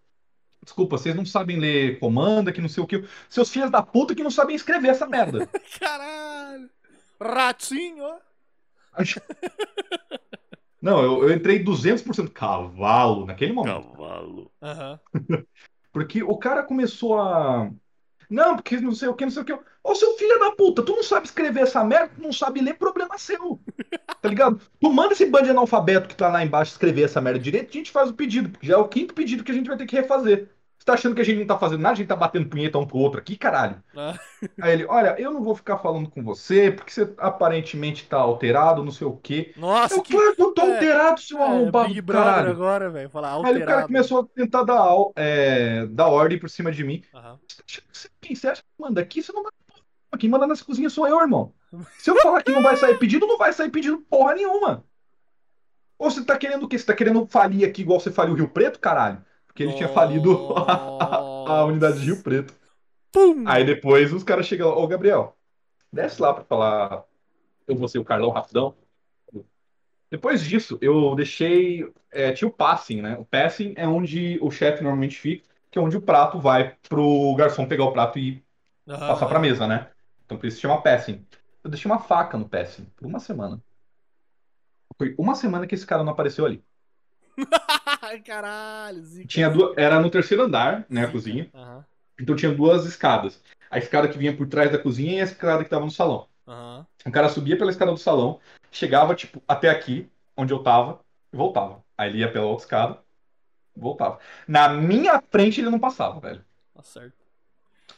desculpa, 0.62 0.98
vocês 0.98 1.15
não 1.15 1.24
sabem 1.24 1.59
ler 1.59 1.98
comanda, 1.98 2.52
que 2.52 2.61
não 2.61 2.69
sei 2.69 2.82
o 2.82 2.86
que. 2.86 3.05
Seus 3.31 3.48
filhos 3.48 3.70
da 3.70 3.82
puta 3.82 4.15
que 4.15 4.23
não 4.23 4.31
sabem 4.31 4.55
escrever 4.55 4.89
essa 4.89 5.06
merda. 5.06 5.48
Caralho! 5.81 6.69
Ratinho! 7.20 8.16
Não, 10.85 11.02
eu, 11.02 11.27
eu 11.27 11.35
entrei 11.35 11.65
200% 11.65 12.31
cavalo 12.31 13.24
naquele 13.24 13.55
momento. 13.55 13.89
Cavalo. 13.90 14.52
Aham. 14.62 15.01
Porque 15.90 16.23
o 16.23 16.36
cara 16.36 16.62
começou 16.62 17.19
a. 17.19 17.70
Não, 18.28 18.56
porque 18.56 18.81
não 18.81 18.93
sei 18.93 19.09
o 19.09 19.15
que, 19.15 19.24
não 19.24 19.31
sei 19.31 19.43
o 19.43 19.44
que. 19.44 19.59
Ô, 19.82 19.94
seu 19.94 20.16
filho 20.16 20.40
da 20.40 20.51
puta, 20.51 20.82
tu 20.82 20.93
não 20.93 21.05
sabe 21.05 21.27
escrever 21.27 21.61
essa 21.62 21.85
merda, 21.85 22.12
tu 22.16 22.23
não 22.23 22.32
sabe 22.32 22.61
ler, 22.61 22.74
problema 22.74 23.16
seu. 23.16 23.61
Tá 24.20 24.28
ligado? 24.28 24.59
Tu 24.81 24.90
manda 24.90 25.12
esse 25.12 25.27
bando 25.27 25.44
de 25.44 25.51
analfabeto 25.51 26.09
que 26.09 26.16
tá 26.16 26.28
lá 26.28 26.43
embaixo 26.43 26.73
escrever 26.73 27.02
essa 27.02 27.20
merda 27.20 27.39
direito, 27.39 27.69
a 27.69 27.73
gente 27.73 27.90
faz 27.90 28.09
o 28.09 28.15
pedido, 28.15 28.48
porque 28.48 28.66
já 28.66 28.74
é 28.74 28.78
o 28.78 28.89
quinto 28.89 29.12
pedido 29.12 29.44
que 29.44 29.52
a 29.52 29.55
gente 29.55 29.69
vai 29.69 29.77
ter 29.77 29.85
que 29.85 29.94
refazer. 29.94 30.48
Você 30.85 30.93
tá 30.93 30.93
achando 30.93 31.15
que 31.15 31.23
a 31.23 31.24
gente 31.24 31.39
não 31.39 31.47
tá 31.47 31.59
fazendo 31.59 31.81
nada? 31.81 31.94
A 31.94 31.97
gente 31.97 32.09
tá 32.09 32.15
batendo 32.15 32.47
punheta 32.47 32.77
um 32.77 32.86
pro 32.86 32.98
outro 32.98 33.19
aqui, 33.19 33.39
caralho. 33.39 33.82
Ah, 33.97 34.19
Aí 34.61 34.74
ele, 34.74 34.85
olha, 34.85 35.19
eu 35.19 35.32
não 35.32 35.43
vou 35.43 35.55
ficar 35.55 35.78
falando 35.78 36.11
com 36.11 36.23
você, 36.23 36.70
porque 36.70 36.93
você 36.93 37.11
aparentemente 37.16 38.06
tá 38.06 38.19
alterado, 38.19 38.85
não 38.85 38.93
sei 38.93 39.06
o 39.06 39.16
quê. 39.16 39.55
Nossa, 39.56 39.94
Eu, 39.94 40.02
que. 40.02 40.12
claro 40.12 40.35
eu 40.36 40.52
tô 40.52 40.61
é, 40.61 40.74
alterado, 40.74 41.20
seu 41.23 41.39
é, 41.39 41.43
arrombado 41.43 41.89
Big 41.89 42.02
do 42.02 42.05
Brother 42.05 42.24
caralho. 42.27 42.51
agora, 42.51 42.90
velho. 42.90 43.09
Falar 43.09 43.28
Aí 43.28 43.39
o 43.39 43.43
cara 43.43 43.55
alterado. 43.55 43.86
começou 43.86 44.20
a 44.20 44.24
tentar 44.27 44.62
dar, 44.65 44.94
é, 45.16 45.86
dar 45.86 46.09
ordem 46.09 46.39
por 46.39 46.51
cima 46.51 46.70
de 46.70 46.85
mim. 46.85 47.02
Quem 48.20 48.36
você 48.36 48.48
acha 48.48 48.61
que 48.61 48.69
manda 48.78 49.01
aqui? 49.01 49.23
Você 49.23 49.32
não 49.32 49.43
manda 49.43 49.55
porra. 49.66 50.19
Quem 50.19 50.28
manda 50.28 50.47
nessa 50.47 50.66
cozinha 50.66 50.90
sou 50.90 51.09
eu, 51.09 51.19
irmão. 51.19 51.55
Se 51.98 52.11
eu 52.11 52.16
falar 52.20 52.43
que 52.43 52.52
não 52.52 52.62
vai 52.62 52.77
sair 52.77 52.98
pedido, 52.98 53.27
não 53.27 53.39
vai 53.39 53.55
sair 53.55 53.70
pedido 53.70 54.05
porra 54.11 54.35
nenhuma. 54.35 54.85
Ou 55.98 56.11
você 56.11 56.23
tá 56.23 56.36
querendo 56.36 56.65
o 56.65 56.69
quê? 56.69 56.78
Você 56.78 56.85
tá 56.85 56.93
querendo 56.94 57.27
falir 57.27 57.66
aqui 57.66 57.81
igual 57.81 57.98
você 57.98 58.11
faliu 58.12 58.35
o 58.35 58.36
Rio 58.36 58.48
Preto, 58.51 58.78
caralho? 58.78 59.24
Porque 59.55 59.62
ele 59.62 59.72
tinha 59.74 59.89
falido 59.89 60.52
a, 60.56 61.18
a 61.60 61.64
unidade 61.64 62.01
de 62.01 62.06
Rio 62.06 62.22
Preto. 62.22 62.52
Pum! 63.12 63.44
Aí 63.47 63.64
depois 63.64 64.12
os 64.12 64.24
caras 64.24 64.47
chegam 64.47 64.68
lá, 64.68 64.76
ô 64.76 64.86
Gabriel, 64.89 65.36
desce 65.93 66.20
lá 66.20 66.35
pra 66.35 66.44
falar. 66.44 67.05
Eu 67.66 67.76
vou 67.76 67.89
ser 67.89 67.98
o 67.98 68.05
Carlão 68.05 68.31
rapidão. 68.31 68.74
Depois 70.10 70.44
disso, 70.44 70.78
eu 70.81 71.14
deixei. 71.14 71.89
é, 72.10 72.32
tinha 72.32 72.48
o 72.48 72.52
passing, 72.52 73.01
né? 73.02 73.16
O 73.16 73.24
passing 73.24 73.74
é 73.76 73.86
onde 73.86 74.39
o 74.40 74.51
chefe 74.51 74.82
normalmente 74.82 75.18
fica, 75.18 75.47
que 75.70 75.78
é 75.78 75.82
onde 75.82 75.97
o 75.97 76.02
prato 76.02 76.39
vai 76.40 76.76
pro 76.89 77.35
garçom 77.36 77.66
pegar 77.66 77.85
o 77.85 77.93
prato 77.93 78.18
e 78.18 78.44
Aham, 78.89 79.09
passar 79.09 79.26
pra 79.26 79.39
mesa, 79.39 79.66
né? 79.66 79.90
Então 80.24 80.39
por 80.39 80.47
isso 80.47 80.56
se 80.56 80.62
chama 80.62 80.81
passing. 80.82 81.24
Eu 81.62 81.70
deixei 81.70 81.90
uma 81.90 81.98
faca 81.98 82.36
no 82.36 82.48
passing 82.48 82.85
por 82.97 83.06
uma 83.06 83.18
semana. 83.20 83.60
Foi 84.98 85.14
uma 85.18 85.35
semana 85.35 85.66
que 85.66 85.74
esse 85.74 85.86
cara 85.86 86.05
não 86.05 86.12
apareceu 86.12 86.44
ali. 86.44 86.62
Caralho, 88.24 89.02
zica. 89.02 89.28
Tinha 89.28 89.51
duas, 89.51 89.77
era 89.77 89.98
no 90.01 90.11
terceiro 90.11 90.44
andar, 90.44 90.86
né, 90.89 91.02
a 91.02 91.05
Zica. 91.06 91.12
cozinha. 91.12 91.51
Aham, 91.55 91.85
Então 92.20 92.36
tinha 92.36 92.52
duas 92.55 92.85
escadas. 92.86 93.43
A 93.70 93.78
escada 93.78 94.09
que 94.09 94.19
vinha 94.19 94.36
por 94.36 94.47
trás 94.48 94.70
da 94.70 94.78
cozinha 94.78 95.15
e 95.15 95.20
a 95.20 95.24
escada 95.24 95.65
que 95.65 95.70
tava 95.70 95.85
no 95.85 95.90
salão. 95.90 96.28
aham. 96.47 96.86
O 97.06 97.11
cara 97.11 97.28
subia 97.28 97.59
pela 97.59 97.70
escada 97.70 97.90
do 97.93 97.98
salão, 97.98 98.40
chegava, 98.70 99.15
tipo, 99.15 99.43
até 99.47 99.69
aqui, 99.69 100.11
onde 100.36 100.52
eu 100.55 100.62
tava, 100.62 101.01
e 101.32 101.36
voltava. 101.36 101.85
Aí 101.98 102.09
ele 102.11 102.19
ia 102.19 102.32
pela 102.32 102.47
outra 102.47 102.65
escada, 102.65 102.98
voltava. 103.77 104.19
Na 104.48 104.69
minha 104.70 105.20
frente 105.31 105.61
ele 105.61 105.70
não 105.70 105.78
passava, 105.78 106.20
velho. 106.20 106.44
Tá 106.74 106.82
certo. 106.82 107.15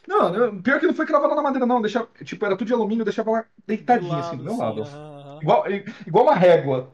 Não, 0.07 0.33
eu- 0.35 0.61
pior 0.61 0.79
que 0.79 0.87
não 0.87 0.93
foi 0.93 1.05
cravado 1.05 1.35
na 1.35 1.41
madeira, 1.41 1.65
não. 1.65 1.81
Deixava, 1.81 2.07
tipo, 2.23 2.45
era 2.45 2.57
tudo 2.57 2.67
de 2.67 2.73
alumínio, 2.73 3.01
eu 3.01 3.05
deixava 3.05 3.31
lá 3.31 3.41
De 3.41 3.47
deitadinho, 3.67 4.09
lado, 4.09 4.19
assim, 4.27 4.37
do 4.37 4.43
meu 4.43 4.57
lado. 4.57 4.81
aham. 4.81 5.39
Igual, 5.41 5.63
igual 6.07 6.25
uma 6.25 6.35
régua. 6.35 6.93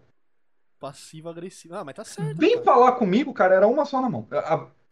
Passivo 0.84 1.30
agressivo. 1.30 1.76
Ah, 1.76 1.84
mas 1.86 1.96
tá 1.96 2.04
certo. 2.04 2.36
Vem 2.38 2.56
cara. 2.56 2.66
falar 2.66 2.92
comigo, 2.94 3.34
cara, 3.34 3.56
era 3.56 3.66
uma 3.66 3.86
só 3.86 4.02
na 4.02 4.10
mão. 4.10 4.28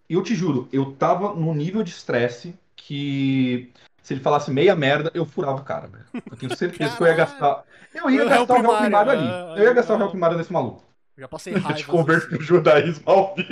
Eu 0.09 0.23
te 0.23 0.33
juro, 0.33 0.69
eu 0.71 0.93
tava 0.93 1.33
num 1.33 1.53
nível 1.53 1.83
de 1.83 1.89
estresse 1.91 2.55
que 2.77 3.73
se 4.01 4.13
ele 4.13 4.21
falasse 4.21 4.49
meia 4.51 4.73
merda, 4.73 5.11
eu 5.13 5.25
furava 5.25 5.59
o 5.59 5.65
cara, 5.65 5.87
velho. 5.87 6.05
Eu 6.13 6.37
tenho 6.37 6.55
certeza 6.55 6.95
que 6.95 7.03
eu 7.03 7.07
ia 7.07 7.13
gastar. 7.13 7.65
Eu 7.93 8.09
ia 8.09 8.23
gastar 8.23 8.53
o 8.57 8.61
réu 8.61 8.77
primário, 8.77 9.11
ali. 9.11 9.27
ah, 9.27 9.53
Eu 9.57 9.63
ia 9.65 9.73
gastar 9.73 9.95
o 9.95 9.97
réu 9.97 10.07
ah. 10.07 10.09
primário 10.09 10.37
nesse 10.37 10.53
maluco. 10.53 10.81
Já 11.17 11.27
passei 11.27 11.53
A 11.55 11.59
gente 11.59 11.65
raiva. 11.83 11.91
converte 11.91 12.27
pro 12.29 12.41
judaísmo 12.41 13.03
ao 13.05 13.35
vivo. 13.35 13.49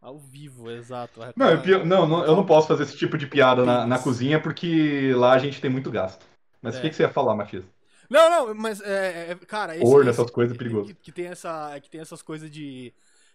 Ao 0.00 0.18
vivo, 0.18 0.70
exato. 0.70 1.20
Não, 1.36 1.50
eu, 1.50 1.84
não, 1.84 2.06
não, 2.06 2.24
eu 2.24 2.36
não 2.36 2.46
posso 2.46 2.68
fazer 2.68 2.84
esse 2.84 2.96
tipo 2.96 3.18
de 3.18 3.26
piada 3.26 3.64
na, 3.64 3.84
na 3.86 3.98
cozinha 3.98 4.40
porque 4.40 5.12
lá 5.16 5.32
a 5.32 5.38
gente 5.38 5.60
tem 5.60 5.70
muito 5.70 5.90
gasto. 5.90 6.24
Mas 6.62 6.76
o 6.76 6.78
É. 6.78 6.80
que, 6.82 6.90
que 6.90 6.94
você 6.96 7.02
ia 7.02 7.08
falar, 7.08 7.34
Matias? 7.34 7.64
Não, 8.10 8.30
não, 8.30 8.54
mas, 8.54 8.80
é, 8.80 9.32
é, 9.32 9.34
cara, 9.46 9.76
esse, 9.76 9.84
esse- 10.02 10.10
essas 10.10 10.30
coisas 10.30 10.54
é 10.54 10.58
perigoso. 10.58 10.86
Que, 10.88 10.94
que 10.94 11.12
tem 11.12 11.26
essa, 11.26 11.78
que 11.80 11.90
tem 11.90 12.00
essas 12.00 12.22
coisas 12.22 12.50
de, 12.50 12.92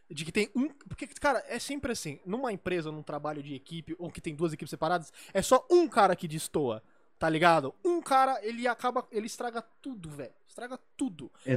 de 0.10 0.26
que 0.26 0.31
tem 0.31 0.49
um, 0.56 0.68
porque, 0.69 1.07
cara, 1.07 1.44
é 1.48 1.60
sempre 1.60 1.91
assim, 1.91 2.19
numa 2.26 2.52
empresa, 2.52 2.91
num 2.91 3.03
trabalho 3.03 3.41
de 3.41 3.56
equipe, 3.56 3.95
ou 3.99 4.11
que 4.11 4.22
tem 4.22 4.35
duas 4.35 4.53
equipes 4.53 4.69
separadas, 4.69 5.11
é 5.34 5.41
só 5.41 5.65
um 5.72 5.88
cara 5.88 6.15
que 6.15 6.27
destoa, 6.27 6.84
tá 7.18 7.27
ligado? 7.30 7.73
Um 7.84 8.02
cara, 8.02 8.39
ele 8.45 8.68
acaba, 8.68 9.06
ele 9.11 9.26
estraga 9.27 9.61
tudo, 9.81 10.10
velho, 10.10 10.34
estraga 10.48 10.77
tudo. 10.95 11.31
É, 11.45 11.53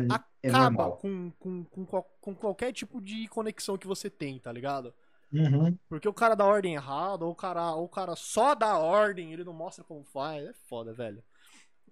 Acaba 0.49 0.91
com, 0.97 1.31
com, 1.39 1.65
com, 1.65 1.85
qual- 1.87 2.11
com 2.21 2.35
qualquer 2.35 2.73
tipo 2.73 3.01
de 3.01 3.29
conexão 3.29 3.77
que 3.77 3.87
você 3.87 4.09
tem, 4.09 4.39
tá 4.39 4.51
ligado? 4.51 4.95
Uhum. 5.33 5.77
Porque 5.89 6.09
o 6.09 6.13
cara 6.15 6.35
dá 6.35 6.45
ordem 6.45 6.75
errada, 6.75 7.25
ou 7.25 7.31
o 7.33 7.37
cara, 7.37 7.73
ou 7.75 7.85
o 7.85 7.89
cara 7.89 8.17
só 8.17 8.55
dá 8.55 8.77
ordem, 8.79 9.33
ele 9.33 9.45
não 9.45 9.53
mostra 9.53 9.85
como 9.85 10.03
faz, 10.03 10.45
é 10.49 10.53
foda, 10.67 10.93
velho. 10.93 11.23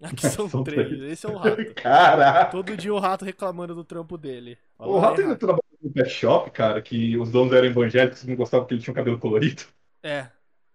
Aqui 0.01 0.27
são, 0.29 0.49
São 0.49 0.63
três, 0.63 0.87
três. 0.87 1.01
esse 1.11 1.25
é 1.25 1.29
o 1.29 1.35
rato. 1.37 1.73
Caraca! 1.75 2.45
Todo 2.51 2.77
dia 2.77 2.93
o 2.93 2.99
rato 2.99 3.25
reclamando 3.25 3.75
do 3.75 3.83
trampo 3.83 4.17
dele. 4.17 4.57
Fala, 4.77 4.91
O 4.91 4.95
"Ai, 4.95 5.01
Rato 5.01 5.21
ainda 5.21 5.35
trabalhou 5.35 5.63
no 5.81 5.91
pet 5.91 6.09
shop, 6.09 6.49
cara, 6.51 6.81
que 6.81 7.17
os 7.17 7.29
donos 7.29 7.53
eram 7.53 7.67
evangélicos 7.67 8.23
e 8.23 8.27
não 8.27 8.35
gostavam 8.35 8.65
que 8.65 8.73
ele 8.73 8.81
tinha 8.81 8.91
um 8.93 8.95
cabelo 8.95 9.19
colorido. 9.19 9.63
É. 10.01 10.29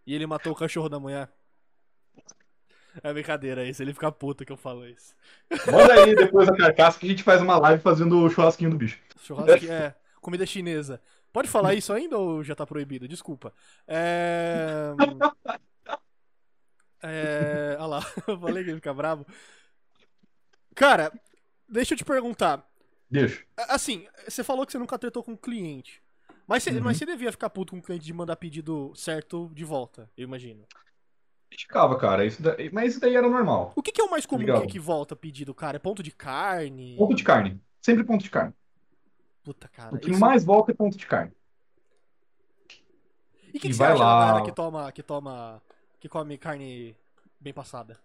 E 0.07 0.15
ele 0.15 0.27
matou 0.27 0.53
o 0.53 0.57
cachorro 0.57 0.89
da 0.91 1.01
mulher. 1.01 1.31
É 3.03 3.13
brincadeira 3.13 3.65
isso, 3.65 3.83
ele 3.83 3.93
fica 3.93 4.13
puto 4.13 4.45
que 4.45 4.53
eu 4.53 4.57
falo 4.57 4.87
isso. 4.87 5.15
Manda 5.67 5.95
aí 5.95 6.15
depois 6.15 6.49
a 6.49 6.57
carcaça 6.57 6.99
que 6.99 7.07
a 7.07 7.09
gente 7.09 7.23
faz 7.25 7.41
uma 7.43 7.59
live 7.59 7.83
fazendo 7.83 8.19
o 8.19 8.31
churrasquinho 8.31 8.71
do 8.71 8.77
bicho. 8.77 8.99
Churrasco 9.21 9.67
é 9.67 9.95
comida 10.21 10.47
chinesa. 10.47 11.01
Pode 11.33 11.49
falar 11.49 11.75
isso 11.75 11.93
ainda 11.93 12.17
ou 12.17 12.45
já 12.45 12.55
tá 12.55 12.65
proibido? 12.65 13.09
Desculpa. 13.09 13.53
É. 13.89 14.93
É. 17.05 17.77
Olha 17.79 17.87
lá, 17.87 18.01
eu 18.27 18.39
falei 18.41 18.65
que 18.65 18.71
ele 18.71 18.77
fica 18.77 18.95
bravo. 18.95 19.27
Cara, 20.75 21.13
deixa 21.69 21.95
eu 21.95 21.99
te 21.99 22.05
perguntar. 22.05 22.67
Deixa. 23.11 23.45
Assim, 23.69 24.07
você 24.27 24.43
falou 24.43 24.65
que 24.67 24.73
você 24.73 24.79
nunca 24.79 24.99
tretou 24.99 25.23
com 25.23 25.33
um 25.33 25.37
cliente. 25.37 26.03
Mas 26.47 26.63
você, 26.63 26.71
Uhum. 26.71 26.81
mas 26.83 26.97
você 26.97 27.07
devia 27.07 27.31
ficar 27.33 27.49
puto 27.51 27.73
com 27.73 27.79
o 27.79 27.83
cliente 27.83 28.05
de 28.05 28.13
mandar 28.13 28.37
pedido 28.37 28.93
certo 28.95 29.51
de 29.55 29.65
volta, 29.65 30.11
eu 30.17 30.25
imagino. 30.25 30.65
Ficava, 31.57 31.97
cara. 31.97 32.25
Isso 32.27 32.43
daí- 32.43 32.69
Mas 32.73 32.93
isso 32.93 33.01
daí 33.01 33.15
era 33.15 33.29
normal. 33.29 33.73
O 33.77 33.83
que, 33.83 33.93
que 33.93 34.01
é 34.01 34.05
o 34.05 34.11
mais 34.11 34.27
comum 34.27 34.45
que, 34.63 34.67
que 34.67 34.79
volta 34.81 35.15
pedido, 35.15 35.55
cara? 35.55 35.77
É 35.77 35.79
ponto 35.79 36.03
de 36.03 36.11
carne? 36.11 36.97
Ponto 36.99 37.15
de 37.15 37.23
carne. 37.23 37.61
Sempre 37.81 38.03
ponto 38.05 38.23
de 38.25 38.31
carne. 38.31 38.53
Puta, 39.45 39.69
cara. 39.69 39.95
O 39.95 39.99
que 39.99 40.11
isso- 40.11 40.19
mais 40.21 40.45
volta 40.45 40.73
é 40.73 40.75
ponto 40.75 40.97
de 40.99 41.07
carne. 41.07 41.33
E 43.53 43.59
o 43.59 43.61
que, 43.61 43.69
que 43.69 43.73
você 43.73 43.79
vai 43.79 43.93
acha 43.93 43.99
da 44.01 44.05
lá. 44.05 44.27
galera 44.27 44.45
que 44.45 44.53
toma, 44.53 44.93
que 44.93 45.03
toma, 45.03 45.63
que 46.05 46.09
come 46.11 46.37
carne 46.37 46.95
bem 47.41 47.55
passada? 47.55 47.99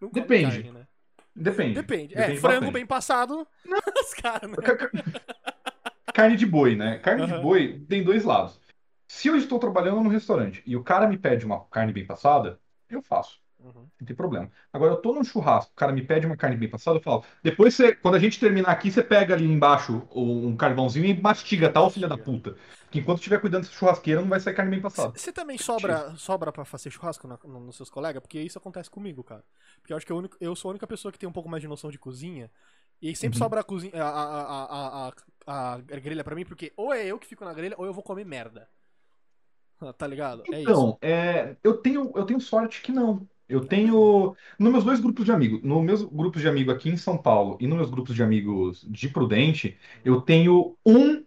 Não 0.00 0.08
Depende. 0.08 0.62
carne, 0.62 0.72
né? 0.72 0.86
Depende. 1.36 1.74
Depende. 1.74 2.14
É, 2.14 2.20
Depende 2.22 2.40
frango 2.40 2.54
bastante. 2.60 2.72
bem 2.72 2.86
passado, 2.86 3.46
os 4.02 4.14
caras, 4.14 4.50
né? 4.50 4.56
Ca- 4.56 4.76
ca- 4.76 4.90
Carne 6.14 6.34
de 6.34 6.46
boi, 6.46 6.74
né? 6.76 6.98
Carne 7.00 7.26
de 7.26 7.32
Aham. 7.32 7.42
boi 7.42 7.84
tem 7.86 8.02
dois 8.02 8.24
lados. 8.24 8.58
Se 9.06 9.28
eu 9.28 9.36
estou 9.36 9.58
trabalhando 9.58 10.02
no 10.02 10.08
restaurante 10.08 10.62
e 10.64 10.76
o 10.76 10.82
cara 10.82 11.06
me 11.06 11.18
pede 11.18 11.44
uma 11.44 11.62
carne 11.66 11.92
bem 11.92 12.06
passada, 12.06 12.58
eu 12.88 13.02
faço. 13.02 13.38
Uhum. 13.68 13.88
Não 14.00 14.06
tem 14.06 14.14
problema. 14.16 14.50
Agora, 14.72 14.92
eu 14.92 14.96
tô 15.02 15.12
num 15.12 15.24
churrasco, 15.24 15.72
o 15.72 15.74
cara 15.74 15.92
me 15.92 16.02
pede 16.02 16.24
uma 16.26 16.36
carne 16.36 16.56
bem 16.56 16.70
passada, 16.70 16.98
eu 16.98 17.02
falo. 17.02 17.24
Depois, 17.42 17.74
você, 17.74 17.94
quando 17.94 18.14
a 18.14 18.18
gente 18.18 18.38
terminar 18.38 18.70
aqui, 18.70 18.90
você 18.90 19.02
pega 19.02 19.34
ali 19.34 19.44
embaixo 19.44 20.02
um 20.14 20.56
carvãozinho 20.56 21.04
e 21.06 21.20
mastiga, 21.20 21.68
tá, 21.70 21.82
ô 21.82 21.90
filha 21.90 22.06
da 22.08 22.16
puta? 22.16 22.56
Que 22.90 23.00
enquanto 23.00 23.18
estiver 23.18 23.40
cuidando 23.40 23.62
dessa 23.64 23.74
churrasqueira, 23.74 24.20
não 24.20 24.28
vai 24.28 24.38
sair 24.40 24.54
carne 24.54 24.70
bem 24.70 24.80
passada. 24.80 25.14
Você 25.14 25.32
também 25.32 25.58
sobra, 25.58 26.14
sobra 26.16 26.52
pra 26.52 26.64
fazer 26.64 26.90
churrasco 26.90 27.26
na- 27.28 27.38
no- 27.44 27.60
nos 27.60 27.76
seus 27.76 27.90
colegas? 27.90 28.20
Porque 28.22 28.40
isso 28.40 28.58
acontece 28.58 28.88
comigo, 28.90 29.22
cara. 29.22 29.44
Porque 29.80 29.92
eu 29.92 29.96
acho 29.96 30.06
que 30.06 30.12
eu, 30.12 30.16
único- 30.16 30.36
eu 30.40 30.54
sou 30.56 30.68
a 30.70 30.72
única 30.72 30.86
pessoa 30.86 31.12
que 31.12 31.18
tem 31.18 31.28
um 31.28 31.32
pouco 31.32 31.48
mais 31.48 31.60
de 31.62 31.68
noção 31.68 31.90
de 31.90 31.98
cozinha. 31.98 32.50
E 33.00 33.14
sempre 33.14 33.36
Uhum. 33.36 33.44
sobra 33.44 33.60
a, 33.60 33.64
cozinha, 33.64 33.92
a, 34.02 34.08
a, 34.08 35.08
a, 35.08 35.12
a, 35.46 35.74
a, 35.74 35.78
grelha 35.78 36.24
pra 36.24 36.34
mim, 36.34 36.44
porque 36.44 36.72
ou 36.76 36.92
é 36.92 37.04
eu 37.06 37.18
que 37.18 37.26
fico 37.26 37.44
na 37.44 37.52
grelha, 37.54 37.76
ou 37.78 37.86
eu 37.86 37.92
vou 37.94 38.02
comer 38.02 38.24
merda. 38.24 38.68
Tá 39.98 40.06
ligado? 40.06 40.46
É 40.50 40.60
isso. 40.62 40.90
Então, 40.90 40.98
é, 41.02 41.56
eu, 41.62 41.76
tenho, 41.80 42.12
eu 42.16 42.24
tenho 42.26 42.40
sorte 42.40 42.82
que 42.82 42.92
não. 42.92 43.28
Eu 43.48 43.64
tenho. 43.64 44.36
Nos 44.58 44.72
meus 44.72 44.84
dois 44.84 45.00
grupos 45.00 45.24
de 45.24 45.32
amigos, 45.32 45.62
nos 45.62 45.82
meus 45.82 46.02
grupos 46.02 46.42
de 46.42 46.48
amigos 46.48 46.74
aqui 46.74 46.90
em 46.90 46.96
São 46.96 47.16
Paulo 47.16 47.56
e 47.60 47.66
nos 47.66 47.78
meus 47.78 47.90
grupos 47.90 48.14
de 48.14 48.22
amigos 48.22 48.84
de 48.88 49.08
Prudente, 49.08 49.76
eu 50.04 50.20
tenho 50.20 50.76
um 50.84 51.24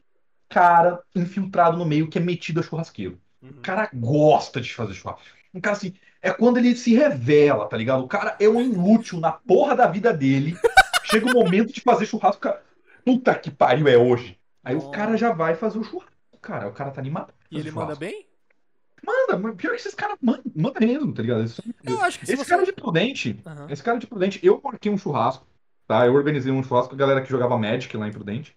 cara 0.47 1.01
infiltrado 1.15 1.77
no 1.77 1.85
meio 1.85 2.09
que 2.09 2.19
é 2.19 2.21
metido 2.21 2.59
a 2.59 2.63
churrasqueiro. 2.63 3.19
Uhum. 3.41 3.49
O 3.49 3.61
cara 3.61 3.89
gosta 3.93 4.61
de 4.61 4.71
fazer 4.73 4.93
churrasco. 4.93 5.21
Um 5.53 5.59
cara 5.59 5.75
assim, 5.75 5.93
é 6.21 6.31
quando 6.31 6.57
ele 6.57 6.75
se 6.75 6.93
revela, 6.93 7.67
tá 7.67 7.75
ligado? 7.75 8.03
O 8.03 8.07
cara 8.07 8.35
é 8.39 8.47
um 8.47 8.61
inútil 8.61 9.19
na 9.19 9.31
porra 9.31 9.75
da 9.75 9.87
vida 9.87 10.13
dele. 10.13 10.55
Chega 11.05 11.25
o 11.25 11.33
momento 11.33 11.73
de 11.73 11.81
fazer 11.81 12.05
churrasco, 12.05 12.41
cara. 12.41 12.61
Puta 13.03 13.33
que 13.33 13.49
pariu, 13.49 13.87
é 13.87 13.97
hoje. 13.97 14.37
Aí 14.63 14.75
o 14.75 14.91
cara 14.91 15.17
já 15.17 15.33
vai 15.33 15.55
fazer 15.55 15.79
o 15.79 15.83
churrasco, 15.83 16.13
cara. 16.39 16.67
O 16.67 16.71
cara 16.71 16.91
tá 16.91 17.01
animado. 17.01 17.33
E 17.49 17.57
ele 17.57 17.71
manda 17.71 17.95
churrasco. 17.95 17.99
bem? 17.99 18.30
Manda, 19.05 19.53
pior 19.55 19.71
que 19.71 19.77
esses 19.77 19.95
caras 19.95 20.17
mandam, 20.21 20.43
manda 20.55 20.79
mesmo, 20.79 21.13
tá 21.13 21.21
ligado? 21.21 21.47
São- 21.47 21.65
Eu 21.83 22.01
acho 22.01 22.19
que 22.19 22.25
se 22.25 22.33
Esse 22.33 22.43
você. 22.43 22.49
cara 22.49 22.65
de 22.65 22.71
Prudente, 22.73 23.39
Aham. 23.45 23.67
esse 23.69 23.83
cara 23.83 23.97
de 23.97 24.07
Prudente, 24.07 24.39
eu 24.45 24.61
marquei 24.63 24.91
um 24.91 24.97
churrasco, 24.97 25.45
tá? 25.87 26.05
Eu 26.05 26.13
organizei 26.13 26.51
um 26.51 26.61
churrasco 26.63 26.89
com 26.89 26.95
a 26.95 26.97
galera 26.99 27.21
que 27.21 27.29
jogava 27.29 27.57
Magic 27.57 27.95
lá 27.97 28.07
em 28.07 28.11
Prudente. 28.11 28.55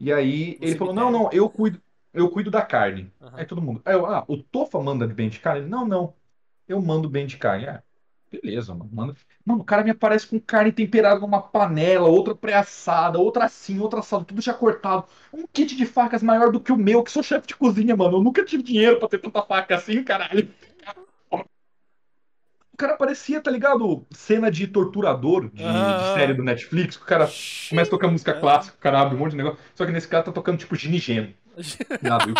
E 0.00 0.12
aí 0.12 0.58
No 0.60 0.66
ele 0.66 0.76
falou: 0.76 0.94
não, 0.94 1.10
não, 1.10 1.30
eu 1.32 1.48
cuido. 1.50 1.80
eu 2.12 2.30
cuido 2.30 2.50
da 2.50 2.62
carne. 2.62 3.12
Aham. 3.20 3.38
Aí 3.38 3.46
todo 3.46 3.62
mundo, 3.62 3.82
aí 3.84 3.94
eu, 3.94 4.06
ah, 4.06 4.24
o 4.28 4.36
Tofa 4.42 4.80
manda 4.80 5.06
bem 5.06 5.28
de 5.28 5.40
carne? 5.40 5.62
Ele, 5.62 5.68
não, 5.70 5.86
não, 5.86 6.14
eu 6.68 6.80
mando 6.80 7.08
bem 7.08 7.26
de 7.26 7.36
carne. 7.36 7.66
Ah, 7.66 7.82
beleza, 8.42 8.74
mano, 8.74 8.90
manda. 8.92 9.14
Mano, 9.44 9.60
o 9.60 9.64
cara 9.64 9.84
me 9.84 9.90
aparece 9.90 10.26
com 10.26 10.40
carne 10.40 10.72
temperada 10.72 11.20
numa 11.20 11.40
panela, 11.40 12.08
outra 12.08 12.34
pré-assada, 12.34 13.18
outra 13.18 13.44
assim, 13.44 13.78
outra 13.78 14.00
assada, 14.00 14.24
tudo 14.24 14.40
já 14.40 14.54
cortado. 14.54 15.04
Um 15.32 15.46
kit 15.46 15.76
de 15.76 15.86
facas 15.86 16.22
maior 16.22 16.50
do 16.50 16.60
que 16.60 16.72
o 16.72 16.76
meu, 16.76 17.02
que 17.02 17.10
sou 17.10 17.22
chefe 17.22 17.48
de 17.48 17.56
cozinha, 17.56 17.96
mano. 17.96 18.18
Eu 18.18 18.22
nunca 18.22 18.44
tive 18.44 18.62
dinheiro 18.62 18.98
pra 18.98 19.08
ter 19.08 19.18
tanta 19.18 19.42
faca 19.42 19.76
assim, 19.76 20.02
caralho. 20.02 20.48
O 22.72 22.76
cara 22.76 22.96
parecia, 22.96 23.40
tá 23.40 23.52
ligado? 23.52 24.04
Cena 24.10 24.50
de 24.50 24.66
torturador 24.66 25.48
de, 25.48 25.62
de 25.62 25.64
Ah. 25.64 26.12
série 26.14 26.34
do 26.34 26.42
Netflix, 26.42 26.96
que 26.96 27.04
o 27.04 27.06
cara 27.06 27.28
começa 27.70 27.88
a 27.88 27.90
tocar 27.90 28.08
música 28.08 28.32
É. 28.32 28.40
clássica, 28.40 28.76
o 28.76 28.80
cara 28.80 29.00
abre 29.00 29.14
um 29.14 29.18
monte 29.20 29.30
de 29.30 29.36
negócio. 29.36 29.60
Só 29.76 29.86
que 29.86 29.92
nesse 29.92 30.08
cara 30.08 30.24
tá 30.24 30.32
tocando 30.32 30.58
tipo 30.58 30.74
ginigeno. 30.74 31.32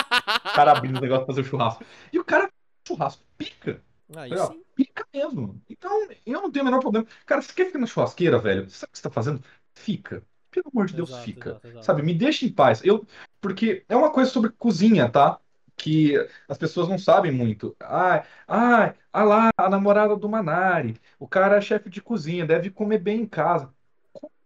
O 0.44 0.54
cara 0.56 0.72
abrindo 0.72 0.98
o 0.98 1.00
negócio 1.00 1.24
pra 1.24 1.34
fazer 1.34 1.40
o 1.42 1.44
churrasco. 1.50 1.84
E 2.12 2.18
o 2.18 2.24
cara, 2.24 2.48
churrasco, 2.86 3.22
pica. 3.38 3.80
Aí 4.16 4.36
sim. 4.36 4.62
Pica 4.74 5.06
mesmo. 5.12 5.62
Então, 5.68 6.08
eu 6.26 6.42
não 6.42 6.50
tenho 6.50 6.64
o 6.64 6.66
menor 6.66 6.80
problema. 6.80 7.06
Cara, 7.24 7.40
você 7.42 7.52
quer 7.52 7.66
ficar 7.66 7.78
na 7.78 7.86
churrasqueira, 7.86 8.38
velho? 8.38 8.68
Sabe 8.70 8.90
o 8.90 8.92
que 8.92 8.98
você 8.98 9.02
tá 9.02 9.10
fazendo? 9.10 9.42
Fica. 9.74 10.24
Pelo 10.50 10.68
amor 10.72 10.86
de 10.86 10.94
Deus, 10.94 11.10
Exato, 11.10 11.24
fica. 11.24 11.50
exato, 11.50 11.66
exato. 11.68 11.86
Sabe, 11.86 12.02
me 12.02 12.14
deixa 12.14 12.44
em 12.46 12.52
paz. 12.52 12.84
Eu, 12.84 13.06
porque 13.40 13.84
é 13.88 13.96
uma 13.96 14.12
coisa 14.12 14.30
sobre 14.30 14.50
cozinha, 14.50 15.08
tá? 15.10 15.40
Que 15.76 16.14
as 16.48 16.56
pessoas 16.58 16.88
não 16.88 16.98
sabem 16.98 17.32
muito. 17.32 17.76
Ai, 17.80 18.24
ai, 18.46 18.94
ah 19.12 19.24
lá, 19.24 19.50
a 19.56 19.68
namorada 19.68 20.16
do 20.16 20.28
Manari. 20.28 21.00
O 21.18 21.26
cara 21.28 21.56
é 21.56 21.60
chefe 21.60 21.90
de 21.90 22.00
cozinha, 22.00 22.46
deve 22.46 22.70
comer 22.70 22.98
bem 22.98 23.22
em 23.22 23.26
casa. 23.26 23.74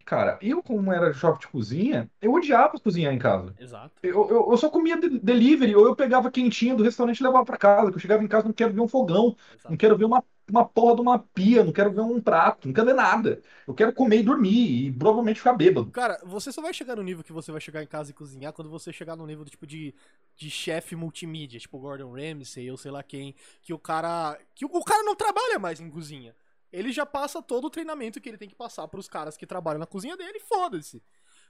Cara, 0.09 0.39
eu, 0.41 0.63
como 0.63 0.91
era 0.91 1.13
chefe 1.13 1.41
de 1.41 1.49
cozinha, 1.49 2.11
eu 2.23 2.33
odiava 2.33 2.79
cozinhar 2.79 3.13
em 3.13 3.19
casa. 3.19 3.55
Exato. 3.59 3.93
Eu, 4.03 4.27
eu, 4.31 4.49
eu 4.51 4.57
só 4.57 4.71
comia 4.71 4.97
de- 4.99 5.19
delivery, 5.19 5.75
ou 5.77 5.85
eu 5.87 5.95
pegava 5.95 6.31
quentinha 6.31 6.75
do 6.75 6.83
restaurante 6.83 7.19
e 7.21 7.23
levava 7.23 7.45
pra 7.45 7.59
casa. 7.59 7.91
Que 7.91 7.97
eu 7.97 8.01
chegava 8.01 8.25
em 8.25 8.29
casa, 8.29 8.47
não 8.47 8.55
quero 8.55 8.73
ver 8.73 8.81
um 8.81 8.89
fogão, 8.89 9.37
exato. 9.53 9.69
não 9.69 9.77
quero 9.77 9.99
ver 9.99 10.07
uma, 10.07 10.25
uma 10.49 10.65
porra 10.65 10.95
de 10.95 11.03
uma 11.03 11.19
pia, 11.19 11.63
não 11.63 11.73
quero 11.73 11.93
ver 11.93 12.01
um 12.01 12.21
prato, 12.23 12.67
não 12.69 12.73
quero 12.73 12.87
ver 12.87 12.95
nada. 12.95 13.43
Eu 13.67 13.75
quero 13.75 13.93
comer 13.93 14.21
e 14.21 14.23
dormir 14.23 14.87
e 14.87 14.93
provavelmente 14.93 15.41
ficar 15.41 15.53
bêbado. 15.53 15.91
Cara, 15.93 16.19
você 16.25 16.51
só 16.53 16.63
vai 16.63 16.73
chegar 16.73 16.97
no 16.97 17.03
nível 17.03 17.23
que 17.23 17.33
você 17.33 17.53
vai 17.53 17.61
chegar 17.61 17.83
em 17.83 17.87
casa 17.87 18.11
e 18.11 18.15
cozinhar 18.15 18.53
quando 18.55 18.71
você 18.71 18.93
chegar 18.93 19.17
no 19.17 19.27
nível 19.27 19.45
tipo 19.45 19.67
de, 19.67 19.95
de 20.37 20.51
chefe 20.51 20.95
multimídia, 20.97 21.59
tipo 21.61 21.79
Gordon 21.79 22.13
Ramsay 22.13 22.71
ou 22.71 22.77
sei 22.77 22.91
lá 22.91 23.03
quem, 23.03 23.35
que 23.63 23.75
o 23.75 23.79
cara 23.79 24.39
que 24.55 24.65
o, 24.65 24.69
o 24.73 24.85
cara 24.85 25.03
não 25.03 25.15
trabalha 25.15 25.59
mais 25.59 25.81
em 25.81 25.91
cozinha. 25.91 26.35
Ele 26.73 26.93
já 26.93 27.07
passa 27.07 27.43
todo 27.43 27.67
o 27.67 27.71
treinamento 27.71 28.21
que 28.21 28.29
ele 28.29 28.39
tem 28.39 28.49
que 28.49 28.55
passar 28.55 28.87
pros 28.89 29.09
caras 29.09 29.37
que 29.37 29.47
trabalham 29.47 29.79
na 29.79 29.87
cozinha 29.87 30.17
dele, 30.17 30.39
foda-se. 30.41 31.03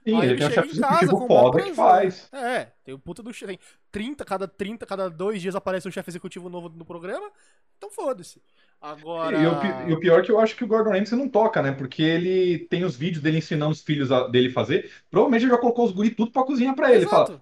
Sim, 0.03 0.15
Aí 0.15 0.29
ele 0.29 0.33
ele 0.33 0.41
chega 0.49 0.65
em 0.65 0.79
casa 0.79 1.03
executivo 1.03 1.17
com 1.17 1.27
foda 1.27 1.61
que 1.61 1.73
faz. 1.73 2.29
É, 2.31 2.71
tem 2.85 2.93
o 2.93 2.99
puta 2.99 3.21
do 3.21 3.33
chefe. 3.33 3.57
Tem 3.57 3.59
30, 3.91 4.23
cada 4.23 4.47
30, 4.47 4.85
cada 4.85 5.09
dois 5.09 5.41
dias 5.41 5.55
aparece 5.55 5.87
um 5.89 5.91
chefe 5.91 6.09
executivo 6.09 6.47
novo 6.47 6.69
no 6.69 6.85
programa. 6.85 7.29
Então 7.77 7.89
foda-se. 7.91 8.41
Agora. 8.81 9.37
E, 9.37 9.45
o, 9.45 9.89
e 9.89 9.93
o 9.93 9.99
pior 9.99 10.21
é 10.21 10.23
que 10.23 10.31
eu 10.31 10.39
acho 10.39 10.55
que 10.55 10.63
o 10.63 10.67
Gordon 10.67 10.91
Ramsay 10.91 11.17
não 11.17 11.27
toca, 11.27 11.61
né? 11.61 11.73
Porque 11.73 12.01
ele 12.01 12.59
tem 12.69 12.85
os 12.85 12.95
vídeos 12.95 13.21
dele 13.21 13.39
ensinando 13.39 13.73
os 13.73 13.81
filhos 13.81 14.09
a- 14.09 14.27
dele 14.29 14.49
fazer. 14.49 14.89
Provavelmente 15.11 15.43
ele 15.43 15.51
já 15.51 15.57
colocou 15.57 15.85
os 15.85 15.91
guri 15.91 16.11
tudo 16.11 16.31
pra 16.31 16.43
cozinhar 16.45 16.75
pra 16.75 16.93
ele. 16.93 17.05
Fala, 17.05 17.25
Exato. 17.25 17.41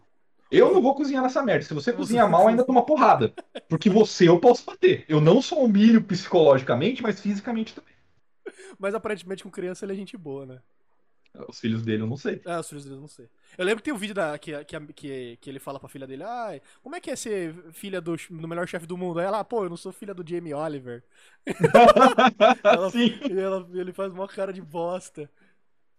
Eu 0.51 0.73
não 0.73 0.81
vou 0.81 0.95
cozinhar 0.95 1.23
nessa 1.23 1.43
merda. 1.43 1.65
Se 1.65 1.73
você 1.73 1.93
cozinhar 1.93 2.29
mal, 2.29 2.47
ainda 2.47 2.63
toma 2.63 2.85
porrada. 2.85 3.33
Porque 3.69 3.89
você 3.89 4.27
eu 4.27 4.39
posso 4.39 4.65
bater. 4.65 5.05
Eu 5.07 5.19
não 5.21 5.41
sou 5.41 5.63
humilho 5.63 6.03
psicologicamente, 6.03 7.01
mas 7.01 7.19
fisicamente 7.19 7.73
também. 7.75 7.93
Mas 8.79 8.93
aparentemente 8.95 9.43
com 9.43 9.49
criança 9.51 9.85
ele 9.85 9.93
é 9.93 9.95
gente 9.95 10.17
boa, 10.17 10.45
né? 10.45 10.59
Os 11.47 11.59
filhos 11.59 11.83
dele 11.83 12.01
eu 12.01 12.07
não 12.07 12.17
sei. 12.17 12.41
Ah, 12.45 12.59
os 12.59 12.67
filhos 12.67 12.83
dele 12.83 12.95
eu 12.95 13.01
não 13.01 13.07
sei. 13.07 13.29
Eu 13.57 13.63
lembro 13.65 13.77
que 13.77 13.83
tem 13.85 13.93
um 13.93 13.97
vídeo 13.97 14.15
da, 14.15 14.37
que, 14.39 14.51
que, 14.95 15.37
que, 15.39 15.49
ele 15.49 15.59
fala 15.59 15.79
pra 15.79 15.87
filha 15.87 16.07
dele, 16.07 16.23
ai, 16.23 16.61
como 16.81 16.95
é 16.95 16.99
que 16.99 17.11
é 17.11 17.15
ser 17.15 17.53
filha 17.73 18.01
do, 18.01 18.15
do 18.29 18.47
melhor 18.47 18.67
chefe 18.67 18.87
do 18.87 18.97
mundo? 18.97 19.19
Aí 19.19 19.25
ela, 19.25 19.43
pô, 19.43 19.63
eu 19.63 19.69
não 19.69 19.77
sou 19.77 19.91
filha 19.91 20.15
do 20.15 20.27
Jamie 20.27 20.53
Oliver. 20.53 21.03
Ela- 22.63 22.89
Sim, 22.89 23.13
E 23.29 23.39
ela- 23.39 23.67
ele 23.73 23.93
faz 23.93 24.11
uma 24.11 24.27
cara 24.27 24.51
de 24.51 24.61
bosta. 24.61 25.29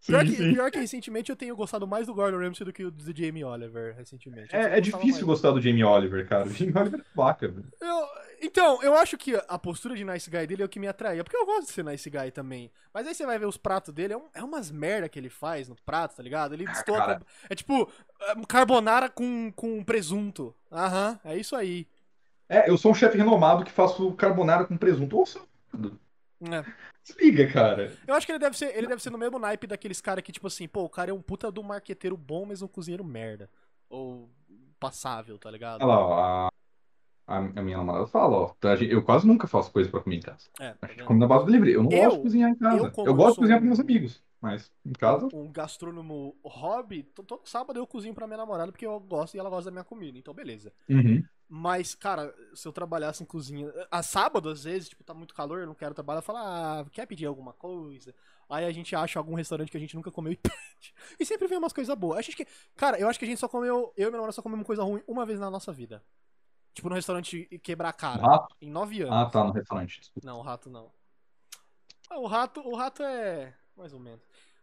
Pior 0.06 0.24
sim, 0.24 0.30
que, 0.30 0.36
sim. 0.36 0.52
pior 0.54 0.70
que 0.70 0.78
recentemente 0.78 1.30
eu 1.30 1.36
tenho 1.36 1.54
gostado 1.56 1.86
mais 1.86 2.06
do 2.06 2.14
Gordon 2.14 2.38
Ramsay 2.38 2.64
do 2.64 2.72
que 2.72 2.84
o 2.84 2.90
do 2.90 3.16
Jamie 3.16 3.44
Oliver, 3.44 3.94
recentemente. 3.96 4.54
Eu 4.54 4.60
É, 4.60 4.78
é 4.78 4.80
difícil 4.80 5.12
mais. 5.12 5.24
gostar 5.24 5.50
do 5.50 5.60
Jamie 5.60 5.84
Oliver, 5.84 6.26
cara. 6.28 6.46
O 6.46 6.52
Jamie 6.52 6.72
Oliver 6.76 7.00
é 7.00 7.04
vaca, 7.14 7.48
velho. 7.48 7.66
Então, 8.40 8.80
eu 8.82 8.94
acho 8.94 9.18
que 9.18 9.34
a 9.48 9.58
postura 9.58 9.96
de 9.96 10.04
nice 10.04 10.30
guy 10.30 10.46
dele 10.46 10.62
é 10.62 10.64
o 10.64 10.68
que 10.68 10.78
me 10.78 10.86
atraía. 10.86 11.24
Porque 11.24 11.36
eu 11.36 11.44
gosto 11.44 11.66
de 11.66 11.72
ser 11.72 11.84
nice 11.84 12.08
guy 12.08 12.30
também. 12.30 12.70
Mas 12.94 13.06
aí 13.06 13.14
você 13.14 13.26
vai 13.26 13.36
ver 13.38 13.46
os 13.46 13.56
pratos 13.56 13.92
dele, 13.92 14.12
é, 14.12 14.16
um- 14.16 14.28
é 14.32 14.42
umas 14.44 14.70
merda 14.70 15.08
que 15.08 15.18
ele 15.18 15.28
faz 15.28 15.68
no 15.68 15.74
prato, 15.84 16.14
tá 16.16 16.22
ligado? 16.22 16.54
Ele. 16.54 16.64
Ah, 16.68 16.84
com- 16.84 17.24
É 17.50 17.54
tipo 17.56 17.90
carbonara 18.46 19.08
com, 19.08 19.52
com 19.54 19.82
presunto. 19.82 20.54
Aham, 20.70 21.18
é 21.24 21.36
isso 21.36 21.56
aí. 21.56 21.86
É, 22.48 22.70
eu 22.70 22.78
sou 22.78 22.92
um 22.92 22.94
chefe 22.94 23.18
renomado 23.18 23.64
que 23.64 23.72
faço 23.72 24.12
carbonara 24.12 24.64
com 24.64 24.76
presunto. 24.76 25.26
Seu... 25.26 25.42
É. 26.40 26.64
Desliga, 27.04 27.50
cara. 27.52 27.92
Eu 28.06 28.14
acho 28.14 28.24
que 28.26 28.32
ele 28.32 28.38
deve 28.38 28.56
ser, 28.56 28.76
ele 28.76 28.86
deve 28.86 29.02
ser 29.02 29.10
no 29.10 29.18
mesmo 29.18 29.38
naipe 29.38 29.66
daqueles 29.66 30.00
caras 30.00 30.22
que, 30.22 30.30
tipo 30.32 30.46
assim, 30.46 30.68
pô, 30.68 30.84
o 30.84 30.88
cara 30.88 31.10
é 31.10 31.14
um 31.14 31.20
puta 31.22 31.50
do 31.50 31.62
marqueteiro 31.62 32.16
bom, 32.16 32.44
mas 32.46 32.62
um 32.62 32.68
cozinheiro 32.68 33.02
merda. 33.04 33.50
Ou 33.90 34.28
passável, 34.78 35.38
tá 35.38 35.50
ligado? 35.50 35.82
Olha 35.82 35.86
lá, 35.88 35.98
ó, 36.06 36.48
a, 37.26 37.36
a, 37.36 37.40
minha 37.62 37.76
namorada 37.78 38.06
fala, 38.06 38.36
ó, 38.36 38.76
gente- 38.76 38.92
eu 38.92 39.02
quase 39.02 39.26
nunca 39.26 39.46
faço 39.48 39.72
coisa 39.72 39.90
pra 39.90 40.00
comer 40.00 40.16
em 40.16 40.20
casa. 40.20 40.46
É, 40.60 40.74
A 40.80 40.86
gente 40.86 40.98
vendo? 40.98 41.06
come 41.06 41.20
na 41.20 41.26
base 41.26 41.44
do 41.44 41.50
livre. 41.52 41.72
Eu 41.72 41.82
não 41.82 41.90
Eu- 41.90 42.04
gosto 42.04 42.16
de 42.18 42.22
cozinhar 42.22 42.50
em 42.50 42.54
casa. 42.54 42.92
eu 42.96 43.04
Eu, 43.06 43.14
gosto 43.14 43.34
de 43.34 43.40
cozinhar 43.40 43.58
um- 43.58 43.62
com 43.62 43.66
meus 43.66 43.80
amigos, 43.80 44.22
mas 44.40 44.70
em 44.86 44.92
casa... 44.92 45.28
um 45.34 45.50
gastrônomo 45.50 46.36
hobby, 46.44 47.02
to- 47.02 47.22
todo 47.24 47.46
sábado 47.48 47.78
eu 47.80 47.86
cozinho 47.86 48.14
pra 48.14 48.26
minha 48.26 48.36
namorada 48.38 48.70
porque 48.70 48.86
eu 48.86 49.00
gosto 49.00 49.34
e 49.34 49.40
ela 49.40 49.50
gosta 49.50 49.64
da 49.64 49.72
minha 49.72 49.84
comida, 49.84 50.16
então 50.16 50.32
beleza. 50.32 50.72
Uhum. 50.88 51.22
Mas, 51.48 51.94
cara, 51.94 52.34
se 52.54 52.68
eu 52.68 52.72
trabalhasse 52.72 53.22
em 53.22 53.26
cozinha. 53.26 53.72
A 53.90 54.02
sábado, 54.02 54.50
às 54.50 54.64
vezes, 54.64 54.90
tipo, 54.90 55.02
tá 55.02 55.14
muito 55.14 55.34
calor, 55.34 55.60
eu 55.60 55.66
não 55.66 55.74
quero 55.74 55.94
trabalhar, 55.94 56.18
eu 56.18 56.22
falo, 56.22 56.38
ah, 56.38 56.86
quer 56.92 57.06
pedir 57.06 57.24
alguma 57.24 57.54
coisa? 57.54 58.14
Aí 58.50 58.64
a 58.64 58.70
gente 58.70 58.94
acha 58.94 59.18
algum 59.18 59.34
restaurante 59.34 59.70
que 59.70 59.76
a 59.76 59.80
gente 59.80 59.96
nunca 59.96 60.10
comeu 60.10 60.32
e 60.32 60.36
pede. 60.36 60.94
E 61.18 61.24
sempre 61.24 61.48
vem 61.48 61.58
umas 61.58 61.72
coisas 61.72 61.94
boas. 61.96 62.18
A 62.18 62.22
gente 62.22 62.36
que. 62.36 62.46
Cara, 62.76 62.98
eu 62.98 63.08
acho 63.08 63.18
que 63.18 63.24
a 63.24 63.28
gente 63.28 63.38
só 63.38 63.48
comeu. 63.48 63.92
Eu 63.96 64.08
e 64.08 64.10
minha 64.10 64.12
namorada 64.12 64.32
só 64.32 64.42
comemos 64.42 64.66
coisa 64.66 64.82
ruim 64.82 65.02
uma 65.06 65.26
vez 65.26 65.38
na 65.38 65.50
nossa 65.50 65.72
vida. 65.72 66.02
Tipo, 66.72 66.88
no 66.88 66.94
restaurante 66.94 67.44
quebrar 67.62 67.90
a 67.90 67.92
cara. 67.92 68.22
Rato? 68.22 68.56
Em 68.60 68.70
nove 68.70 69.02
anos. 69.02 69.14
Ah, 69.14 69.26
tá, 69.26 69.44
no 69.44 69.52
restaurante. 69.52 70.00
Não, 70.22 70.38
o 70.38 70.42
rato 70.42 70.70
não. 70.70 70.90
Ah, 72.08 72.18
o 72.18 72.26
rato, 72.26 72.60
o 72.60 72.74
rato 72.74 73.02
é. 73.02 73.54
Mais 73.76 73.92
ou 73.92 74.00
menos. 74.00 74.20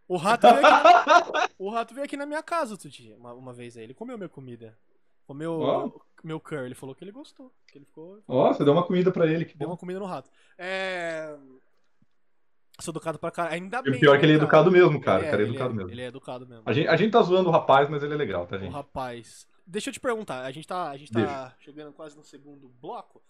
O 0.07 0.17
rato 0.17 0.47
veio 0.47 0.65
aqui, 0.65 1.53
o 1.57 1.69
rato 1.69 1.93
veio 1.93 2.05
aqui 2.05 2.15
na 2.15 2.25
minha 2.25 2.43
casa 2.43 2.73
outro 2.73 2.89
dia, 2.89 3.17
uma, 3.17 3.33
uma 3.33 3.53
vez 3.53 3.75
aí. 3.75 3.83
Ele 3.83 3.93
comeu 3.93 4.17
minha 4.17 4.29
comida. 4.29 4.77
Comeu 5.25 5.59
Ó. 5.59 5.91
meu 6.23 6.39
curry. 6.39 6.65
Ele 6.65 6.75
falou 6.75 6.93
que 6.95 7.03
ele 7.03 7.11
gostou. 7.11 7.51
Que 7.67 7.77
ele 7.77 7.85
ficou. 7.85 8.21
Ó, 8.27 8.53
você 8.53 8.63
deu 8.63 8.73
uma 8.73 8.83
comida 8.85 9.11
pra 9.11 9.25
ele. 9.27 9.45
Que 9.45 9.57
Deu 9.57 9.67
bom. 9.67 9.73
uma 9.73 9.77
comida 9.77 9.99
no 9.99 10.05
rato. 10.05 10.29
É. 10.57 11.35
Sou 12.79 12.91
educado 12.91 13.17
pra 13.17 13.31
caralho. 13.31 13.55
Ainda 13.55 13.79
E 13.79 13.83
bem. 13.83 13.93
o 13.95 13.99
pior 13.99 14.15
é 14.15 14.19
que 14.19 14.25
ele 14.25 14.33
é 14.33 14.37
né, 14.37 14.41
educado 14.43 14.69
mesmo, 14.71 14.99
cara. 15.01 15.21
Ele 15.21 15.27
O 15.27 15.31
cara 15.31 15.41
é 15.41 15.45
ele 15.45 15.51
educado 15.51 15.73
mesmo. 15.73 15.91
Ele 15.91 16.01
é 16.01 16.05
educado 16.07 16.47
mesmo. 16.47 16.63
A 16.65 16.73
gente, 16.73 16.87
a 16.87 16.95
gente 16.97 17.11
tá 17.11 17.21
zoando 17.21 17.49
o 17.49 17.51
rapaz, 17.51 17.89
mas 17.89 18.03
ele 18.03 18.13
é 18.13 18.17
legal, 18.17 18.45
tá, 18.45 18.57
O 18.57 18.59
gente? 18.59 18.71
rapaz. 18.73 19.47
Deixa 19.65 19.89
eu 19.89 19.93
te 19.93 19.99
perguntar, 19.99 20.41
a 20.43 20.51
gente 20.51 20.67
tá, 20.67 20.89
a 20.91 20.97
gente 20.97 21.11
tá 21.11 21.55
chegando 21.59 21.91
quase 21.93 22.15
no 22.15 22.23
segundo 22.23 22.67
bloco. 22.81 23.21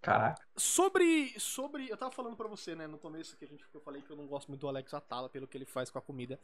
Caraca. 0.00 0.40
Sobre. 0.56 1.34
Sobre. 1.38 1.88
Eu 1.90 1.96
tava 1.96 2.10
falando 2.12 2.36
pra 2.36 2.46
você, 2.46 2.74
né, 2.74 2.86
no 2.86 2.96
começo 2.96 3.36
que 3.36 3.44
a 3.44 3.48
gente 3.48 3.66
que 3.68 3.74
eu 3.76 3.80
falei 3.80 4.00
que 4.02 4.10
eu 4.10 4.16
não 4.16 4.26
gosto 4.26 4.48
muito 4.48 4.60
do 4.60 4.68
Alex 4.68 4.94
Atala 4.94 5.28
pelo 5.28 5.46
que 5.48 5.56
ele 5.58 5.64
faz 5.66 5.90
com 5.90 5.98
a 5.98 6.02
comida, 6.02 6.38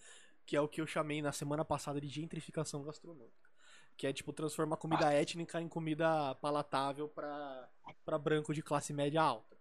que 0.44 0.56
é 0.56 0.60
o 0.60 0.66
que 0.68 0.80
eu 0.80 0.86
chamei 0.86 1.22
na 1.22 1.32
semana 1.32 1.64
passada 1.64 2.00
de 2.00 2.08
gentrificação 2.08 2.82
gastronômica. 2.82 3.51
Que 3.96 4.06
é 4.06 4.12
tipo 4.12 4.32
transformar 4.32 4.76
comida 4.76 5.12
étnica 5.12 5.60
em 5.60 5.68
comida 5.68 6.34
palatável 6.36 7.08
pra, 7.08 7.68
pra 8.04 8.18
branco 8.18 8.52
de 8.52 8.62
classe 8.62 8.92
média 8.92 9.22
alta. 9.22 9.56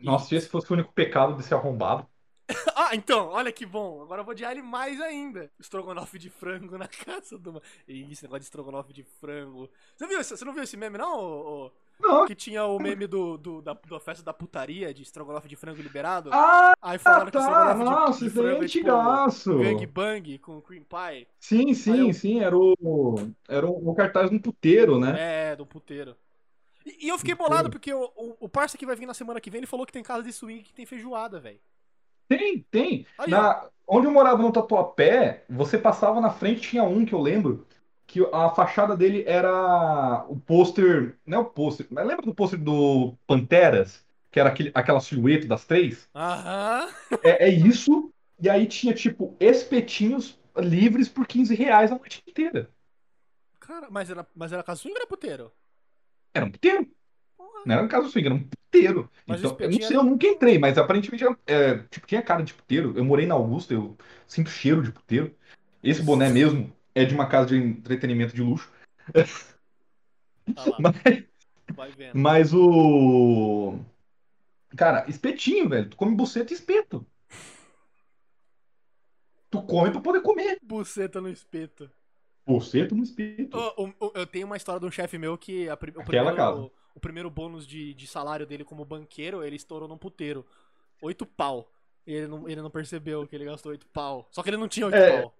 Nossa, 0.00 0.26
se 0.26 0.36
esse 0.36 0.48
fosse 0.48 0.70
o 0.70 0.74
único 0.74 0.92
pecado 0.92 1.36
desse 1.36 1.54
arrombado. 1.54 2.06
Ah, 2.74 2.94
então, 2.94 3.28
olha 3.28 3.52
que 3.52 3.64
bom. 3.64 4.02
Agora 4.02 4.20
eu 4.20 4.24
vou 4.24 4.32
odiar 4.32 4.52
ele 4.52 4.62
mais 4.62 5.00
ainda. 5.00 5.50
Estrogonofe 5.58 6.18
de 6.18 6.28
frango 6.28 6.76
na 6.76 6.88
casa 6.88 7.38
do. 7.38 7.62
Ih, 7.86 8.10
esse 8.10 8.22
negócio 8.22 8.40
de 8.40 8.46
estrogonofe 8.46 8.92
de 8.92 9.02
frango. 9.02 9.70
Você 9.96 10.06
viu? 10.06 10.22
Você 10.22 10.44
não 10.44 10.52
viu 10.52 10.62
esse 10.62 10.76
meme, 10.76 10.98
não? 10.98 11.18
ô? 11.20 11.72
Não. 12.00 12.26
Que 12.26 12.34
tinha 12.34 12.64
o 12.66 12.78
meme 12.78 13.06
do, 13.06 13.36
do- 13.38 13.62
da, 13.62 13.74
da 13.74 14.00
festa 14.00 14.22
da 14.24 14.32
putaria 14.32 14.92
de 14.92 15.02
estrogonofe 15.02 15.48
de 15.48 15.56
frango 15.56 15.82
liberado. 15.82 16.30
Ah, 16.32 16.72
Aí 16.80 16.98
falaram 16.98 17.30
que 17.30 17.38
tá. 17.38 17.40
estrogonofe 17.40 17.84
de, 17.84 17.84
Nossa, 17.84 18.24
de 18.24 18.30
daí 18.30 18.54
é 18.56 18.58
frango 18.58 18.64
é 18.64 18.68
tipo 18.68 18.88
antigaço. 18.88 19.58
gangbang 19.58 20.38
com 20.38 20.60
cream 20.60 20.84
pie. 20.84 21.28
Sim, 21.40 21.74
sim, 21.74 22.08
eu- 22.08 22.12
sim. 22.12 22.40
Era 22.40 22.56
o, 22.56 23.14
era 23.48 23.66
o, 23.68 23.94
cartaz 23.94 24.30
de 24.30 24.36
um 24.36 24.38
puteiro, 24.40 24.98
né? 24.98 25.20
É, 25.52 25.56
do 25.56 25.66
puteiro. 25.66 26.16
E, 26.84 27.06
e 27.06 27.08
eu 27.08 27.18
fiquei 27.18 27.34
bolado 27.34 27.70
porque 27.70 27.92
o, 27.92 28.04
o, 28.16 28.36
o 28.40 28.48
parça 28.48 28.78
que 28.78 28.86
vai 28.86 28.96
vir 28.96 29.06
na 29.06 29.14
semana 29.14 29.40
que 29.40 29.50
vem, 29.50 29.60
ele 29.60 29.66
falou 29.66 29.86
que 29.86 29.92
tem 29.92 30.02
casa 30.02 30.22
de 30.22 30.32
swing 30.32 30.62
que 30.62 30.72
tem 30.74 30.86
feijoada, 30.86 31.40
velho. 31.40 31.60
Tem, 32.28 32.62
tem. 32.70 33.06
Aí, 33.18 33.30
Na, 33.30 33.68
onde 33.86 34.06
eu 34.06 34.10
morava 34.12 34.42
no 34.42 34.52
Tatuapé, 34.52 35.44
você 35.48 35.76
passava 35.78 36.20
na 36.20 36.30
frente, 36.30 36.62
tinha 36.70 36.82
um 36.82 37.04
que 37.04 37.12
eu 37.14 37.20
lembro, 37.20 37.66
que 38.12 38.20
a 38.30 38.50
fachada 38.50 38.94
dele 38.94 39.24
era 39.26 40.26
o 40.28 40.38
pôster. 40.38 41.16
Não 41.24 41.38
é 41.38 41.40
o 41.40 41.46
pôster, 41.46 41.86
mas 41.90 42.06
lembra 42.06 42.26
do 42.26 42.34
pôster 42.34 42.58
do 42.60 43.14
Panteras? 43.26 44.04
Que 44.30 44.38
era 44.38 44.50
aquele, 44.50 44.70
aquela 44.74 45.00
silhueta 45.00 45.46
das 45.46 45.64
três? 45.64 46.06
Aham. 46.14 46.90
É, 47.24 47.46
é 47.46 47.48
isso. 47.48 48.12
E 48.38 48.50
aí 48.50 48.66
tinha, 48.66 48.92
tipo, 48.92 49.34
espetinhos 49.40 50.38
livres 50.58 51.08
por 51.08 51.26
15 51.26 51.54
reais 51.54 51.90
a 51.90 51.94
noite 51.94 52.22
inteira. 52.28 52.68
Cara, 53.58 53.88
mas 53.90 54.10
era, 54.10 54.26
mas 54.34 54.52
era 54.52 54.62
casa 54.62 54.82
swing 54.82 54.92
ou 54.92 54.98
era 54.98 55.06
puteiro? 55.06 55.50
Era 56.34 56.44
um 56.44 56.50
puteiro. 56.50 56.86
Porra. 57.38 57.62
Não 57.64 57.74
era 57.76 57.84
um 57.84 57.88
caso 57.88 58.10
swing, 58.10 58.26
era 58.26 58.34
um 58.34 58.44
puteiro. 58.44 59.10
Mas 59.26 59.40
então, 59.40 59.56
eu 59.58 59.70
não 59.70 59.80
sei, 59.80 59.96
eu 59.96 60.04
nunca 60.04 60.26
entrei, 60.26 60.58
mas 60.58 60.76
aparentemente 60.76 61.24
era, 61.24 61.38
é, 61.46 61.78
tipo, 61.90 62.06
tinha 62.06 62.20
cara 62.20 62.42
de 62.42 62.52
puteiro. 62.52 62.92
Eu 62.94 63.06
morei 63.06 63.24
na 63.24 63.34
Augusta, 63.34 63.72
eu 63.72 63.96
sinto 64.26 64.50
cheiro 64.50 64.82
de 64.82 64.92
puteiro. 64.92 65.34
Esse 65.82 66.02
boné 66.02 66.28
mesmo 66.28 66.70
é 66.94 67.04
de 67.04 67.14
uma 67.14 67.26
casa 67.28 67.46
de 67.48 67.56
entretenimento 67.56 68.34
de 68.34 68.42
luxo. 68.42 68.70
Tá 70.56 70.64
Mas, 70.80 71.24
vai 71.76 71.90
vendo. 71.92 72.18
mas 72.18 72.52
o. 72.52 73.78
Cara, 74.76 75.08
espetinho, 75.08 75.68
velho. 75.68 75.88
Tu 75.88 75.96
come 75.96 76.16
buceta 76.16 76.52
e 76.52 76.56
espeto. 76.56 77.06
Tu 79.50 79.62
come 79.62 79.90
pra 79.90 80.00
poder 80.00 80.20
comer. 80.22 80.58
Buceta 80.62 81.20
no 81.20 81.28
espeto. 81.28 81.90
Buceta 82.46 82.94
no 82.94 83.02
espeto. 83.04 83.56
O- 83.56 83.88
o- 84.06 84.12
eu 84.14 84.26
tenho 84.26 84.46
uma 84.46 84.56
história 84.56 84.80
de 84.80 84.86
um 84.86 84.90
chefe 84.90 85.16
meu 85.18 85.36
que 85.38 85.68
a 85.68 85.74
o, 85.74 85.76
Aquela 85.76 86.02
primeiro, 86.04 86.36
casa. 86.36 86.70
o 86.94 87.00
primeiro 87.00 87.30
bônus 87.30 87.66
de, 87.66 87.94
de 87.94 88.06
salário 88.06 88.46
dele 88.46 88.64
como 88.64 88.84
banqueiro, 88.84 89.44
ele 89.44 89.56
estourou 89.56 89.86
num 89.88 89.98
puteiro. 89.98 90.44
Oito 91.02 91.24
pau. 91.24 91.70
E 92.06 92.14
ele 92.14 92.26
não, 92.26 92.48
ele 92.48 92.60
não 92.60 92.70
percebeu 92.70 93.26
que 93.28 93.36
ele 93.36 93.44
gastou 93.44 93.70
oito 93.70 93.86
pau. 93.86 94.26
Só 94.32 94.42
que 94.42 94.50
ele 94.50 94.56
não 94.56 94.66
tinha 94.68 94.86
oito 94.86 94.96
É. 94.96 95.22
pau. 95.22 95.34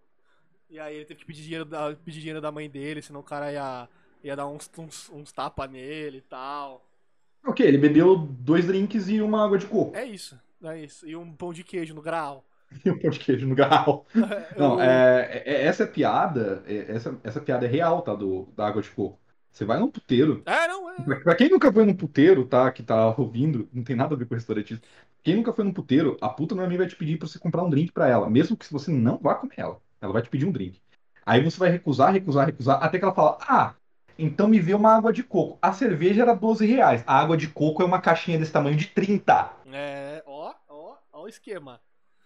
E 0.72 0.78
aí 0.80 0.96
ele 0.96 1.04
teve 1.04 1.20
que 1.20 1.26
pedir 1.26 1.42
dinheiro 1.42 1.64
da, 1.64 1.94
pedir 1.94 2.20
dinheiro 2.20 2.40
da 2.40 2.50
mãe 2.50 2.68
dele, 2.68 3.02
senão 3.02 3.20
o 3.20 3.24
cara 3.24 3.52
ia, 3.52 3.88
ia 4.24 4.34
dar 4.36 4.46
uns, 4.48 4.70
uns, 4.78 5.10
uns 5.10 5.32
tapa 5.32 5.66
nele 5.68 6.18
e 6.18 6.22
tal. 6.22 6.82
Ok, 7.44 7.60
ele 7.66 7.78
bebeu 7.78 8.16
dois 8.16 8.66
drinks 8.66 9.08
e 9.08 9.20
uma 9.20 9.44
água 9.44 9.58
de 9.58 9.66
coco. 9.66 9.92
É 9.96 10.04
isso, 10.04 10.38
é 10.62 10.78
isso. 10.80 11.06
E 11.06 11.16
um 11.16 11.34
pão 11.34 11.52
de 11.52 11.64
queijo 11.64 11.94
no 11.94 12.02
grau. 12.02 12.44
E 12.84 12.90
um 12.90 12.98
pão 12.98 13.10
de 13.10 13.18
queijo 13.18 13.46
no 13.46 13.54
garral. 13.54 14.06
Não, 14.58 14.80
Eu- 14.80 14.80
é, 14.80 15.42
é- 15.44 15.64
essa 15.66 15.86
piada, 15.86 16.62
é- 16.66 16.92
essa, 16.92 17.20
essa 17.22 17.40
piada 17.40 17.66
é 17.66 17.68
real, 17.68 18.02
tá? 18.02 18.14
Do, 18.14 18.46
da 18.56 18.66
água 18.66 18.82
de 18.82 18.90
coco. 18.90 19.20
Você 19.52 19.64
vai 19.64 19.78
num 19.78 19.90
puteiro. 19.90 20.42
É, 20.44 20.68
não, 20.68 20.90
é. 20.90 20.96
Pra, 21.04 21.20
pra 21.20 21.36
quem 21.36 21.50
nunca 21.50 21.72
foi 21.72 21.84
num 21.84 21.96
puteiro, 21.96 22.46
tá? 22.46 22.70
Que 22.72 22.82
tá 22.82 23.14
ouvindo, 23.18 23.68
não 23.72 23.84
tem 23.84 23.96
nada 23.96 24.14
a 24.14 24.18
ver 24.18 24.26
com 24.26 24.34
restaurantista. 24.34 24.86
Quem 25.22 25.36
nunca 25.36 25.52
foi 25.52 25.64
num 25.64 25.72
puteiro, 25.72 26.16
a 26.20 26.28
puta 26.28 26.54
normalmente 26.54 26.78
vai 26.78 26.88
te 26.88 26.96
pedir 26.96 27.18
pra 27.18 27.28
você 27.28 27.38
comprar 27.38 27.62
um 27.64 27.70
drink 27.70 27.92
pra 27.92 28.08
ela, 28.08 28.30
mesmo 28.30 28.56
que 28.56 28.70
você 28.72 28.90
não 28.90 29.18
vá 29.18 29.34
comer 29.36 29.54
ela. 29.58 29.80
Ela 30.02 30.12
vai 30.12 30.22
te 30.22 30.28
pedir 30.28 30.44
um 30.46 30.52
drink. 30.52 30.80
Aí 31.24 31.42
você 31.42 31.56
vai 31.56 31.70
recusar, 31.70 32.12
recusar, 32.12 32.46
recusar, 32.46 32.82
até 32.82 32.98
que 32.98 33.04
ela 33.04 33.14
fala: 33.14 33.38
Ah, 33.40 33.74
então 34.18 34.48
me 34.48 34.60
vê 34.60 34.74
uma 34.74 34.94
água 34.94 35.12
de 35.12 35.22
coco. 35.22 35.58
A 35.62 35.72
cerveja 35.72 36.22
era 36.22 36.34
12 36.34 36.66
reais. 36.66 37.04
A 37.06 37.18
água 37.18 37.36
de 37.36 37.48
coco 37.48 37.82
é 37.82 37.86
uma 37.86 38.00
caixinha 38.00 38.38
desse 38.38 38.52
tamanho 38.52 38.76
de 38.76 38.88
30. 38.88 39.52
É, 39.72 40.22
ó, 40.26 40.52
ó, 40.68 40.96
ó 41.12 41.22
o 41.22 41.28
esquema. 41.28 41.80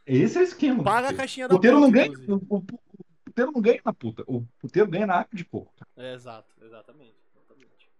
Esse 0.07 0.39
é 0.39 0.41
o 0.41 0.45
esquema. 0.45 0.83
Paga 0.83 1.11
a 1.11 1.13
caixinha 1.13 1.47
da 1.47 1.55
puteiro 1.55 1.79
não 1.81 1.91
ganha. 1.91 2.11
O, 2.29 2.57
o- 2.57 2.57
o 2.59 3.25
puteiro 3.25 3.53
não 3.53 3.61
ganha 3.61 3.81
na 3.85 3.93
puta. 3.93 4.25
O 4.27 4.43
puteiro 4.59 4.89
ganha 4.89 5.07
na 5.07 5.15
água 5.17 5.29
de 5.35 5.45
coco. 5.45 5.73
É, 5.97 6.15
exato, 6.15 6.55
exatamente. 6.63 7.15
exatamente. 7.35 7.91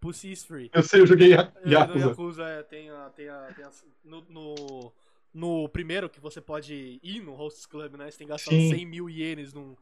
Pussy 0.00 0.32
is 0.32 0.44
free. 0.44 0.70
Eu 0.74 0.82
sei, 0.82 1.00
eu 1.00 1.06
joguei 1.06 1.30
Yakuza. 1.66 2.08
Yakuza 2.08 2.44
é, 2.44 2.62
tem 2.62 2.90
a. 2.90 3.08
Tem 3.10 3.28
a, 3.28 3.52
tem 3.54 3.64
a 3.64 3.70
no, 4.04 4.20
no, 4.28 4.92
no 5.34 5.68
primeiro 5.68 6.08
que 6.08 6.20
você 6.20 6.40
pode 6.40 6.98
ir 7.02 7.20
no 7.20 7.34
Hosts 7.34 7.66
Club, 7.66 7.96
né? 7.96 8.10
Você 8.10 8.18
tem 8.18 8.26
que 8.26 8.32
gastar 8.32 8.50
Sim. 8.52 8.70
100 8.70 8.86
mil 8.86 9.10
ienes 9.10 9.52
num, 9.52 9.76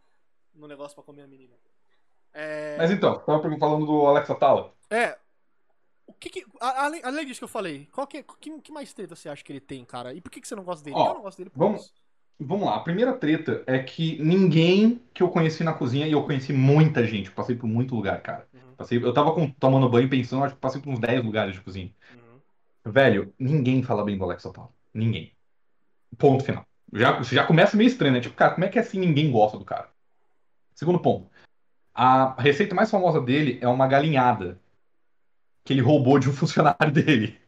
num 0.54 0.66
negócio 0.66 0.94
pra 0.94 1.04
comer 1.04 1.22
a 1.22 1.26
menina. 1.26 1.52
É. 2.32 2.76
Mas 2.78 2.90
então, 2.90 3.18
tava 3.18 3.42
falando 3.58 3.84
do 3.84 4.06
Alexa 4.06 4.34
Tala. 4.34 4.72
É. 4.90 5.18
O 6.06 6.12
que 6.14 6.30
que. 6.30 6.44
a- 6.60 6.86
Além, 6.86 7.00
além 7.04 7.26
disso 7.26 7.40
que 7.40 7.44
eu 7.44 7.48
falei, 7.48 7.86
qual 7.92 8.06
que, 8.06 8.22
que, 8.40 8.60
que 8.60 8.72
mais 8.72 8.92
treta 8.94 9.14
você 9.14 9.28
acha 9.28 9.44
que 9.44 9.52
ele 9.52 9.60
tem, 9.60 9.84
cara? 9.84 10.14
E 10.14 10.20
por 10.20 10.30
que, 10.30 10.40
que 10.40 10.48
você 10.48 10.54
não 10.56 10.64
gosta 10.64 10.82
dele? 10.84 10.96
Ó, 10.96 11.08
eu 11.10 11.14
não 11.14 11.22
gosto 11.22 11.38
dele 11.38 11.50
por 11.50 11.58
vamos- 11.58 11.82
isso. 11.82 11.94
Vamos 12.44 12.66
lá, 12.66 12.74
a 12.76 12.80
primeira 12.80 13.12
treta 13.12 13.62
é 13.68 13.78
que 13.80 14.18
ninguém 14.20 15.00
que 15.14 15.22
eu 15.22 15.28
conheci 15.28 15.62
na 15.62 15.72
cozinha, 15.74 16.08
e 16.08 16.12
eu 16.12 16.24
conheci 16.24 16.52
muita 16.52 17.06
gente, 17.06 17.28
eu 17.28 17.34
passei 17.34 17.54
por 17.54 17.68
muito 17.68 17.94
lugar, 17.94 18.20
cara. 18.20 18.48
Uhum, 18.52 18.74
Passei, 18.74 18.98
eu 18.98 19.12
tava 19.12 19.32
com- 19.32 19.48
tomando 19.52 19.88
banho 19.88 20.08
pensando, 20.10 20.42
acho 20.42 20.54
que 20.54 20.60
passei 20.60 20.80
por 20.80 20.90
uns 20.90 20.98
10 20.98 21.22
lugares 21.24 21.54
de 21.54 21.60
cozinha. 21.60 21.94
uhum. 22.84 22.90
Velho, 22.92 23.32
ninguém 23.38 23.82
fala 23.84 24.02
bem 24.04 24.18
do 24.18 24.24
Alexa 24.24 24.50
Tala. 24.52 24.70
Ninguém. 24.92 25.32
Ponto 26.18 26.44
final. 26.44 26.66
Já, 26.92 27.22
já 27.22 27.46
começa 27.46 27.76
meio 27.76 27.88
estranho, 27.88 28.14
né? 28.14 28.20
Tipo, 28.20 28.34
cara, 28.36 28.54
como 28.54 28.64
é 28.64 28.68
que 28.68 28.78
assim 28.78 28.98
ninguém 28.98 29.30
gosta 29.30 29.58
do 29.58 29.64
cara? 29.64 29.88
Segundo 30.74 30.98
ponto. 31.00 31.30
A 31.94 32.40
receita 32.40 32.74
mais 32.74 32.90
famosa 32.90 33.20
dele 33.20 33.58
é 33.62 33.68
uma 33.68 33.86
galinhada 33.86 34.60
que 35.64 35.72
ele 35.72 35.80
roubou 35.80 36.18
de 36.18 36.28
um 36.28 36.32
funcionário 36.34 36.92
dele. 36.92 37.40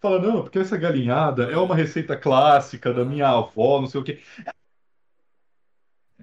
Fala, 0.00 0.18
não, 0.20 0.42
porque 0.42 0.58
essa 0.58 0.76
galinhada 0.76 1.44
é 1.44 1.56
uma 1.56 1.76
receita 1.76 2.16
clássica 2.16 2.92
da 2.92 3.04
minha 3.04 3.28
avó, 3.28 3.80
não 3.80 3.86
sei 3.86 4.00
o 4.00 4.04
quê. 4.04 4.20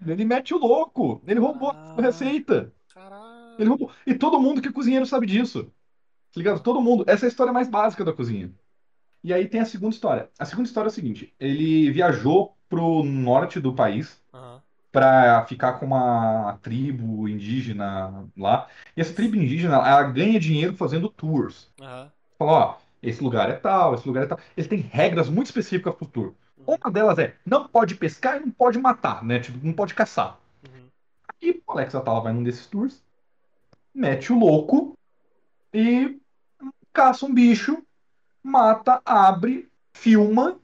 Ele 0.05 0.25
mete 0.25 0.53
o 0.53 0.57
louco. 0.57 1.21
Ele 1.25 1.39
roubou 1.39 1.71
Ah. 1.71 1.95
a 1.97 2.01
receita. 2.01 2.73
Caralho. 2.93 3.55
Ele 3.57 3.69
roubou. 3.69 3.91
E 4.05 4.13
todo 4.15 4.39
mundo 4.39 4.61
que 4.61 4.67
é 4.67 4.71
cozinheiro 4.71 5.05
sabe 5.05 5.25
disso. 5.25 5.65
Tá 5.65 6.37
ligado? 6.37 6.61
Todo 6.61 6.81
mundo. 6.81 7.03
Essa 7.07 7.25
é 7.25 7.27
a 7.27 7.29
história 7.29 7.51
mais 7.53 7.67
básica 7.69 8.03
da 8.05 8.13
cozinha. 8.13 8.51
E 9.23 9.33
aí 9.33 9.47
tem 9.47 9.61
a 9.61 9.65
segunda 9.65 9.93
história. 9.93 10.29
A 10.37 10.45
segunda 10.45 10.67
história 10.67 10.87
é 10.87 10.91
a 10.91 10.93
seguinte: 10.93 11.33
ele 11.39 11.91
viajou 11.91 12.55
pro 12.69 13.03
norte 13.03 13.59
do 13.59 13.73
país 13.73 14.21
para 14.91 15.45
ficar 15.45 15.73
com 15.73 15.85
uma 15.85 16.57
tribo 16.61 17.27
indígena 17.27 18.27
lá. 18.37 18.67
E 18.95 19.01
essa 19.01 19.13
tribo 19.13 19.35
indígena, 19.35 19.75
ela 19.75 20.03
ganha 20.03 20.39
dinheiro 20.39 20.73
fazendo 20.73 21.09
tours. 21.09 21.71
Aham. 21.79 22.11
Fala, 22.37 22.51
ó, 22.51 22.77
esse 23.03 23.21
lugar 23.21 23.49
é 23.49 23.53
tal, 23.53 23.93
esse 23.93 24.07
lugar 24.07 24.23
é 24.23 24.27
tal. 24.27 24.39
Eles 24.55 24.69
têm 24.69 24.79
regras 24.79 25.29
muito 25.29 25.47
específicas 25.47 25.93
pro 25.93 26.07
tour. 26.07 26.33
Uhum. 26.57 26.75
Uma 26.81 26.91
delas 26.91 27.19
é, 27.19 27.35
não 27.45 27.67
pode 27.67 27.95
pescar 27.95 28.37
e 28.37 28.39
não 28.39 28.51
pode 28.51 28.79
matar, 28.79 29.23
né? 29.23 29.39
Tipo, 29.39 29.65
não 29.65 29.73
pode 29.73 29.93
caçar. 29.93 30.39
Uhum. 30.65 30.87
E 31.41 31.51
o 31.51 31.71
Alex 31.71 31.93
Atala 31.93 32.21
vai 32.21 32.33
num 32.33 32.43
desses 32.43 32.65
tours, 32.65 33.03
mete 33.93 34.31
o 34.31 34.39
louco 34.39 34.97
e 35.73 36.17
caça 36.93 37.25
um 37.25 37.33
bicho, 37.33 37.83
mata, 38.43 39.01
abre, 39.05 39.69
filma. 39.93 40.59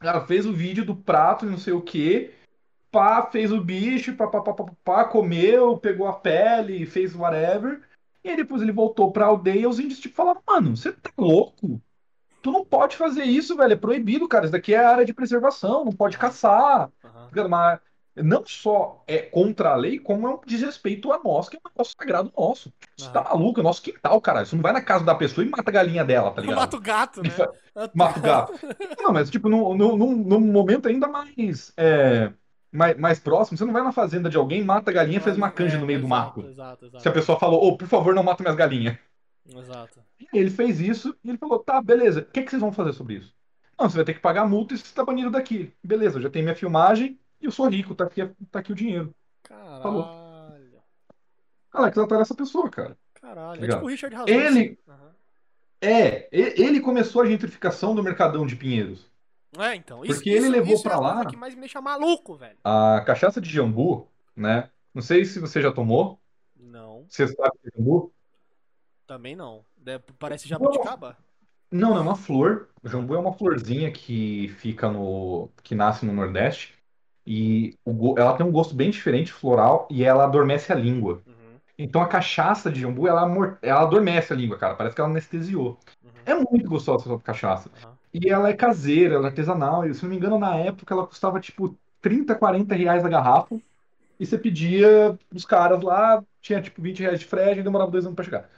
Ela 0.00 0.26
fez 0.26 0.46
o 0.46 0.52
vídeo 0.52 0.84
do 0.84 0.94
prato 0.94 1.46
e 1.46 1.50
não 1.50 1.58
sei 1.58 1.72
o 1.72 1.82
que. 1.82 2.32
Pá, 2.90 3.28
fez 3.30 3.50
o 3.50 3.60
bicho, 3.60 4.14
pá, 4.14 4.26
pá, 4.28 4.40
pá, 4.40 4.52
pá, 4.52 4.64
pá, 4.84 5.04
comeu, 5.04 5.78
pegou 5.78 6.06
a 6.06 6.12
pele, 6.12 6.86
fez 6.86 7.14
whatever. 7.14 7.82
E 8.22 8.30
aí 8.30 8.36
depois 8.36 8.62
ele 8.62 8.72
voltou 8.72 9.12
pra 9.12 9.26
aldeia 9.26 9.60
e 9.60 9.66
os 9.66 9.78
índios 9.78 10.00
tipo 10.00 10.14
falaram, 10.14 10.40
mano, 10.46 10.76
você 10.76 10.92
tá 10.92 11.10
louco? 11.18 11.80
Tu 12.40 12.52
não 12.52 12.64
pode 12.64 12.96
fazer 12.96 13.24
isso, 13.24 13.56
velho. 13.56 13.72
É 13.72 13.76
proibido, 13.76 14.28
cara. 14.28 14.44
Isso 14.44 14.52
daqui 14.52 14.74
é 14.74 14.84
área 14.84 15.04
de 15.04 15.14
preservação, 15.14 15.84
não 15.84 15.92
pode 15.92 16.18
caçar. 16.18 16.90
Cara, 17.32 17.48
Mas 17.48 17.80
não 18.16 18.44
só 18.46 19.02
é 19.06 19.18
contra 19.18 19.70
a 19.70 19.76
lei, 19.76 19.98
como 19.98 20.28
é 20.28 20.34
um 20.34 20.40
desrespeito 20.46 21.12
a 21.12 21.20
nós, 21.22 21.48
que 21.48 21.56
é 21.56 21.60
um 21.64 21.68
negócio 21.70 21.94
sagrado 21.98 22.32
nosso. 22.36 22.72
Você 22.96 23.10
tá 23.10 23.22
maluco, 23.24 23.60
é 23.60 23.62
nosso 23.62 23.82
quintal, 23.82 24.20
cara. 24.20 24.44
Você 24.44 24.54
não 24.54 24.62
vai 24.62 24.72
na 24.72 24.82
casa 24.82 25.04
da 25.04 25.14
pessoa 25.14 25.44
e 25.44 25.50
mata 25.50 25.68
a 25.70 25.72
galinha 25.72 26.04
dela, 26.04 26.30
tá 26.30 26.40
ligado? 26.40 26.56
Mata 26.56 26.76
o 26.76 26.80
gato, 26.80 27.22
né? 27.22 27.30
Mata 27.92 28.18
o 28.18 28.22
gato. 28.22 28.52
Não, 29.02 29.12
mas 29.12 29.30
tipo, 29.30 29.48
num, 29.48 29.74
num, 29.74 29.96
num- 29.96 30.40
momento 30.40 30.88
ainda 30.88 31.08
mais, 31.08 31.72
é, 31.76 32.32
mais, 32.70 32.96
mais 32.96 33.18
próximo, 33.20 33.58
você 33.58 33.64
não 33.64 33.72
vai 33.72 33.82
na 33.82 33.92
fazenda 33.92 34.30
de 34.30 34.36
alguém, 34.36 34.64
mata 34.64 34.90
a 34.90 34.94
galinha 34.94 35.18
e 35.18 35.20
fez 35.20 35.36
uma 35.36 35.50
canja 35.50 35.76
É, 35.76 35.80
no 35.80 35.86
meio 35.86 35.98
do 36.00 36.06
exato, 36.06 36.40
mato. 36.40 36.48
Exato, 36.48 36.86
exato. 36.86 37.02
Se 37.02 37.08
a 37.08 37.12
pessoa 37.12 37.38
falou, 37.38 37.64
ô, 37.64 37.76
por 37.76 37.88
favor, 37.88 38.14
não 38.14 38.22
mata 38.22 38.42
minhas 38.42 38.56
galinhas. 38.56 38.96
Exato. 39.46 40.00
E 40.20 40.38
ele 40.38 40.50
fez 40.50 40.80
isso 40.80 41.16
e 41.24 41.28
ele 41.30 41.38
falou, 41.38 41.58
tá, 41.58 41.80
beleza, 41.82 42.20
o 42.20 42.24
que, 42.24 42.42
que 42.42 42.50
vocês 42.50 42.60
vão 42.62 42.72
fazer 42.72 42.92
sobre 42.92 43.16
isso? 43.16 43.34
Não, 43.78 43.88
você 43.88 43.96
vai 43.96 44.04
ter 44.04 44.14
que 44.14 44.20
pagar 44.20 44.42
a 44.42 44.46
multa 44.48 44.74
e 44.74 44.78
você 44.78 44.84
está 44.84 45.04
banido 45.04 45.30
daqui. 45.30 45.72
Beleza, 45.82 46.18
eu 46.18 46.22
já 46.22 46.30
tenho 46.30 46.44
minha 46.44 46.54
filmagem 46.56 47.18
eu 47.46 47.52
sou 47.52 47.68
rico, 47.68 47.94
tá 47.94 48.04
aqui, 48.04 48.26
tá 48.50 48.58
aqui 48.60 48.72
o 48.72 48.74
dinheiro. 48.74 49.14
Caralho. 49.42 50.24
Alex 51.72 51.98
Atala 51.98 52.20
é 52.20 52.22
essa 52.22 52.34
pessoa, 52.34 52.70
cara. 52.70 52.96
Caralho. 53.14 53.64
É 53.64 53.68
tipo 53.68 53.84
o 53.84 53.88
Richard 53.88 54.14
Razon. 54.14 54.28
Ele- 54.30 54.78
Aham. 54.88 55.10
É, 55.80 56.28
e- 56.32 56.62
ele 56.62 56.80
começou 56.80 57.22
a 57.22 57.26
gentrificação 57.26 57.94
do 57.94 58.02
Mercadão 58.02 58.46
de 58.46 58.56
Pinheiros. 58.56 59.10
É, 59.58 59.74
então. 59.74 60.04
Isso, 60.04 60.14
Porque 60.14 60.30
ele 60.30 60.40
isso- 60.46 60.50
levou 60.50 60.82
pra 60.82 60.94
é 60.94 60.96
lá- 60.96 61.26
que 61.26 61.36
mais 61.36 61.54
me 61.54 61.60
deixa 61.60 61.80
maluco, 61.80 62.36
velho. 62.36 62.56
A 62.64 63.02
cachaça 63.04 63.40
de 63.40 63.50
jambu, 63.50 64.08
né? 64.34 64.70
Não 64.94 65.02
sei 65.02 65.24
se 65.24 65.38
você 65.38 65.60
já 65.60 65.70
tomou. 65.72 66.20
Não, 66.56 67.04
Você 67.08 67.26
sabe 67.28 67.50
que 67.62 67.68
é 67.68 67.76
jambu? 67.78 68.12
também 69.06 69.36
não. 69.36 69.64
Deve- 69.76 70.04
Parece 70.18 70.48
jabuticaba? 70.48 71.16
Não, 71.70 71.90
não 71.90 71.96
é 71.98 72.00
uma 72.00 72.16
flor. 72.16 72.68
O 72.82 72.88
jambu 72.88 73.14
é 73.14 73.18
uma 73.18 73.32
florzinha 73.32 73.90
que 73.92 74.48
fica 74.58 74.88
no. 74.90 75.50
que 75.62 75.74
nasce 75.74 76.06
no 76.06 76.12
Nordeste. 76.12 76.74
E 77.26 77.76
o 77.84 78.14
ela 78.18 78.36
tem 78.36 78.46
um 78.46 78.52
gosto 78.52 78.74
bem 78.74 78.90
diferente, 78.90 79.32
floral, 79.32 79.88
e 79.90 80.04
ela 80.04 80.24
adormece 80.24 80.72
a 80.72 80.76
língua. 80.76 81.22
Uhum, 81.26 81.60
Então 81.78 82.02
a 82.02 82.08
cachaça 82.08 82.70
de 82.70 82.80
jambu, 82.80 83.08
ela, 83.08 83.22
ela 83.62 83.82
adormece 83.82 84.32
a 84.32 84.36
língua, 84.36 84.58
cara. 84.58 84.76
Parece 84.76 84.94
que 84.94 85.00
ela 85.00 85.10
anestesiou. 85.10 85.78
uhum, 86.02 86.26
É 86.26 86.34
muito 86.34 86.68
gostosa 86.68 87.04
essa 87.12 87.18
cachaça. 87.22 87.70
aham. 87.72 87.98
E 88.12 88.28
ela 88.30 88.48
é 88.48 88.54
caseira, 88.54 89.16
ela 89.16 89.26
é 89.26 89.30
artesanal. 89.30 89.86
E 89.86 89.94
se 89.94 90.02
não 90.04 90.10
me 90.10 90.16
engano, 90.16 90.38
na 90.38 90.56
época 90.56 90.94
ela 90.94 91.06
custava 91.06 91.40
tipo 91.40 91.78
30, 92.00 92.34
40 92.34 92.74
reais 92.74 93.04
a 93.04 93.08
garrafa. 93.08 93.60
E 94.20 94.26
você 94.26 94.38
pedia 94.38 95.18
os 95.34 95.44
caras 95.44 95.82
lá, 95.82 96.24
tinha 96.42 96.62
tipo 96.62 96.82
20 96.82 97.00
reais 97.02 97.20
de 97.20 97.26
frete 97.26 97.60
e 97.60 97.62
demorava 97.64 97.90
dois 97.90 98.04
anos 98.06 98.16
pra 98.16 98.24
chegar. 98.24 98.50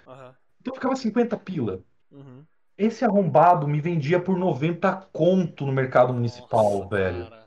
Então 0.61 0.75
ficava 0.75 0.97
50 0.97 1.37
pila. 1.39 1.83
uhum. 2.11 2.47
Esse 2.79 3.05
arrombado 3.05 3.69
me 3.69 3.81
vendia 3.83 4.19
por 4.21 4.39
90 4.39 4.97
conto 5.13 5.67
no 5.67 5.73
mercado 5.73 6.15
municipal, 6.15 6.87
Nossa, 6.87 6.89
velho. 6.89 7.29
cara. 7.29 7.46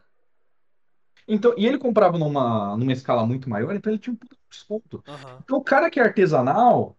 Então, 1.30 1.54
e 1.58 1.66
ele 1.66 1.78
comprava 1.78 2.18
numa, 2.18 2.76
numa 2.76 2.92
escala 2.92 3.26
muito 3.26 3.50
maior, 3.50 3.76
então 3.76 3.92
ele 3.92 4.00
tinha 4.02 4.14
um 4.14 4.18
puta 4.18 4.36
desconto. 4.50 5.04
Aham. 5.08 5.40
Então 5.44 5.58
o 5.58 5.64
cara 5.64 5.90
que 5.90 6.00
é 6.00 6.04
artesanal 6.04 6.96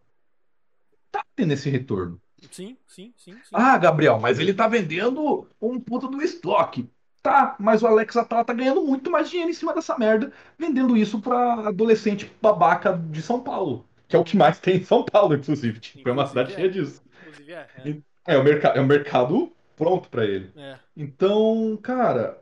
tá 1.11 1.25
tendo 1.35 1.53
esse 1.53 1.69
retorno. 1.71 2.21
Sim, 2.51 2.77
sim, 2.87 3.13
sim, 3.17 3.33
sim. 3.33 3.41
Ah, 3.53 3.77
Gabriel, 3.77 4.19
mas 4.19 4.39
ele 4.39 4.55
tá 4.55 4.67
vendendo 4.67 5.47
um 5.61 5.79
puta 5.79 6.09
do 6.09 6.23
estoque. 6.23 6.89
Tá, 7.23 7.55
mas 7.61 7.83
o 7.83 7.87
Alex 7.87 8.17
Atala 8.17 8.45
tá 8.45 8.55
ganhando 8.55 8.83
muito 8.83 9.11
mais 9.11 9.29
dinheiro 9.29 9.51
em 9.51 9.55
cima 9.55 9.75
dessa 9.75 9.99
merda, 9.99 10.33
vendendo 10.59 10.97
isso 10.97 11.21
pra 11.21 11.69
adolescente 11.69 12.33
babaca 12.41 12.97
de 12.97 13.21
São 13.21 13.41
Paulo. 13.41 13.85
Que 14.09 14.17
é 14.17 14.19
o 14.19 14.25
que 14.25 14.37
mais 14.37 14.59
tem 14.59 14.79
em 14.79 14.85
São 14.85 15.05
Paulo, 15.05 15.35
inclusive. 15.35 15.79
Tipo, 15.81 16.09
é 16.09 16.13
uma 16.13 16.23
Inclusive, 16.23 16.29
cidade 16.29 16.53
é. 16.53 16.55
cheia 16.57 16.71
disso. 16.71 17.03
Inclusive 17.21 17.53
é. 17.53 17.69
É. 18.27 18.35
É, 18.35 18.39
o 18.39 18.45
mercado, 18.45 18.79
é 18.79 18.81
um 18.81 18.87
mercado 18.87 19.53
pronto 19.77 20.09
pra 20.09 20.25
ele. 20.25 20.51
é. 20.57 20.79
Então, 20.97 21.79
cara, 21.83 22.40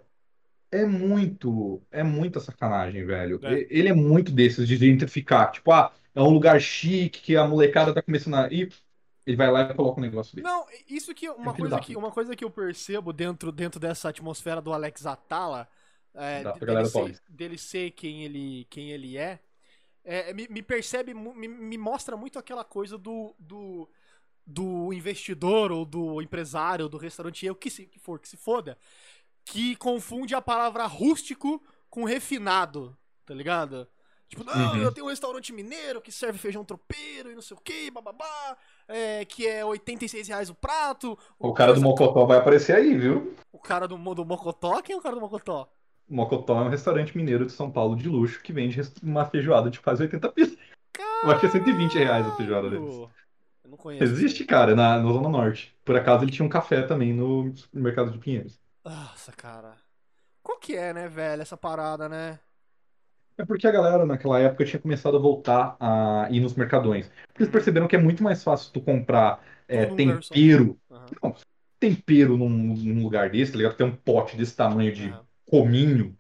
é 0.71 0.85
muito, 0.85 1.83
é 1.91 2.03
muita 2.03 2.41
sacanagem, 2.41 3.05
velho. 3.05 3.41
É. 3.43 3.67
Ele 3.71 3.89
é 3.89 3.95
muito 3.95 4.33
desses 4.33 4.67
de 4.67 4.77
gentrificar. 4.77 5.51
Tipo, 5.51 5.73
ah, 5.73 5.93
é 6.15 6.21
um 6.21 6.31
lugar 6.31 6.61
chique 6.61 7.21
que 7.21 7.37
a 7.37 7.47
molecada 7.47 7.95
tá 7.95 8.03
começando 8.03 8.35
a 8.35 8.53
ir. 8.53 8.73
Ele 9.27 9.37
vai 9.37 9.51
lá 9.51 9.63
e 9.63 9.75
coloca 9.75 10.01
um 10.01 10.03
negócio 10.03 10.35
dele. 10.35 10.47
Não, 10.47 10.67
isso 10.89 11.15
que 11.15 11.29
uma 11.29 11.51
É 11.51 11.51
um 11.51 11.55
filho 11.55 11.69
coisa 11.69 11.81
que 11.81 11.97
uma 11.97 12.11
coisa 12.11 12.37
que 12.37 12.45
eu 12.45 12.51
percebo 12.51 13.13
dentro 13.13 13.53
dentro 13.53 13.79
dessa 13.79 14.09
atmosfera 14.09 14.61
do 14.61 14.73
Alex 14.73 15.05
Atala, 15.05 15.69
é, 16.15 16.43
dele, 16.59 16.87
ser, 16.87 17.21
dele 17.29 17.59
ser 17.59 17.91
quem 17.91 18.25
ele 18.25 18.67
quem 18.71 18.91
ele 18.91 19.19
é, 19.19 19.39
é, 20.03 20.33
me, 20.33 20.49
me 20.49 20.63
percebe 20.63 21.13
me, 21.13 21.47
me 21.47 21.77
mostra 21.77 22.17
muito 22.17 22.39
aquela 22.39 22.65
coisa 22.65 22.97
do, 22.97 23.35
do 23.39 23.87
do 24.47 24.95
investidor 24.95 25.71
ou 25.71 25.85
do 25.85 26.23
empresário 26.23 26.89
do 26.89 26.97
restauranteiro 26.97 27.55
que 27.55 27.69
se 27.69 27.85
que 27.85 27.99
for 27.99 28.19
que 28.19 28.27
se 28.27 28.39
foda, 28.39 28.79
que 29.51 29.77
confunde 29.77 30.35
a 30.35 30.43
palavra 30.43 30.87
rústico 30.87 31.63
com 31.89 32.05
refinado, 32.05 32.97
tá 33.25 33.33
ligado? 33.35 33.89
Tipo, 34.29 34.45
não, 34.45 34.75
Uhum. 34.75 34.83
eu 34.83 34.93
tenho 34.93 35.07
um 35.07 35.09
restaurante 35.09 35.55
mineiro 35.55 36.03
que 36.03 36.13
serve 36.13 36.39
feijão 36.39 36.63
tropeiro 36.63 37.31
e 37.31 37.35
não 37.35 37.41
sei 37.41 37.57
o 37.57 37.61
que, 37.61 37.91
bababá, 37.91 38.57
é, 38.87 39.25
que 39.25 39.47
é 39.47 39.65
86 39.65 40.29
reais 40.29 40.51
o 40.51 40.55
prato. 40.55 41.19
O 41.39 41.55
cara 41.55 41.73
do 41.73 41.81
Mocotó 41.81 42.27
vai 42.27 42.37
aparecer 42.37 42.77
aí, 42.77 42.95
viu? 42.95 43.35
O 43.51 43.59
cara 43.59 43.89
do, 43.89 43.97
do 44.15 44.25
Mocotó? 44.27 44.83
Quem 44.83 44.95
é 44.95 44.99
o 44.99 45.01
cara 45.03 45.15
do 45.15 45.21
Mocotó? 45.23 45.67
O 46.07 46.15
Mocotó 46.15 46.61
é 46.61 46.65
um 46.65 46.69
restaurante 46.69 47.17
mineiro 47.17 47.47
de 47.47 47.53
São 47.53 47.71
Paulo 47.71 47.97
de 47.97 48.07
luxo 48.07 48.43
que 48.43 48.53
vende 48.53 48.79
uma 49.03 49.25
feijoada 49.25 49.71
de 49.71 49.81
quase 49.81 50.03
80 50.03 50.31
pila. 50.33 50.53
Eu 51.25 51.31
acho 51.31 51.41
que 51.41 51.47
é 51.47 51.51
120 51.51 51.95
reais 51.95 52.27
a 52.27 52.37
feijoada 52.37 52.69
deles. 52.69 52.95
Eu 53.65 53.71
não 53.71 53.79
conheço. 53.79 54.05
Existe, 54.05 54.45
cara, 54.45 54.75
na, 54.75 54.99
na 54.99 55.13
Zona 55.13 55.29
Norte. 55.31 55.75
Por 55.85 55.97
acaso 55.97 56.25
ele 56.25 56.33
tinha 56.33 56.45
um 56.45 56.51
café 56.51 56.83
também 56.83 57.15
no 57.15 57.53
mercado 57.73 58.11
de 58.11 58.19
Pinheiros. 58.19 58.59
Nossa, 58.89 59.33
cara. 59.33 59.77
Qual 60.43 60.59
que 60.61 60.77
é, 60.77 60.93
né, 60.95 61.09
velho, 61.09 61.43
essa 61.43 61.57
parada, 61.57 62.09
né? 62.09 62.41
É 63.37 63.45
porque 63.45 63.67
a 63.69 63.71
galera 63.71 64.05
naquela 64.05 64.39
época 64.41 64.65
tinha 64.65 64.81
começado 64.81 65.17
a 65.17 65.21
voltar 65.21 65.77
a 65.79 66.29
ir 66.31 66.41
nos 66.41 66.55
mercadões. 66.55 67.07
Porque 67.29 67.43
eles 67.43 67.53
Uhum. 67.53 67.53
perceberam 67.53 67.87
que 67.87 67.95
é 67.97 67.99
muito 67.99 68.23
mais 68.23 68.43
fácil 68.43 68.73
tu 68.73 68.81
comprar 68.81 69.41
é, 69.69 69.87
tempero. 69.87 70.79
Aham, 70.91 71.17
Não, 71.23 71.35
tempero 71.79 72.37
num, 72.37 72.49
num 72.49 73.03
lugar 73.05 73.31
desse, 73.31 73.53
tá 73.53 73.59
ligado? 73.59 73.77
Tem 73.77 73.87
um 73.87 73.95
pote 73.97 74.37
desse 74.37 74.57
tamanho 74.57 74.93
de 74.93 75.09
aham. 75.11 75.27
cominho. 75.47 76.17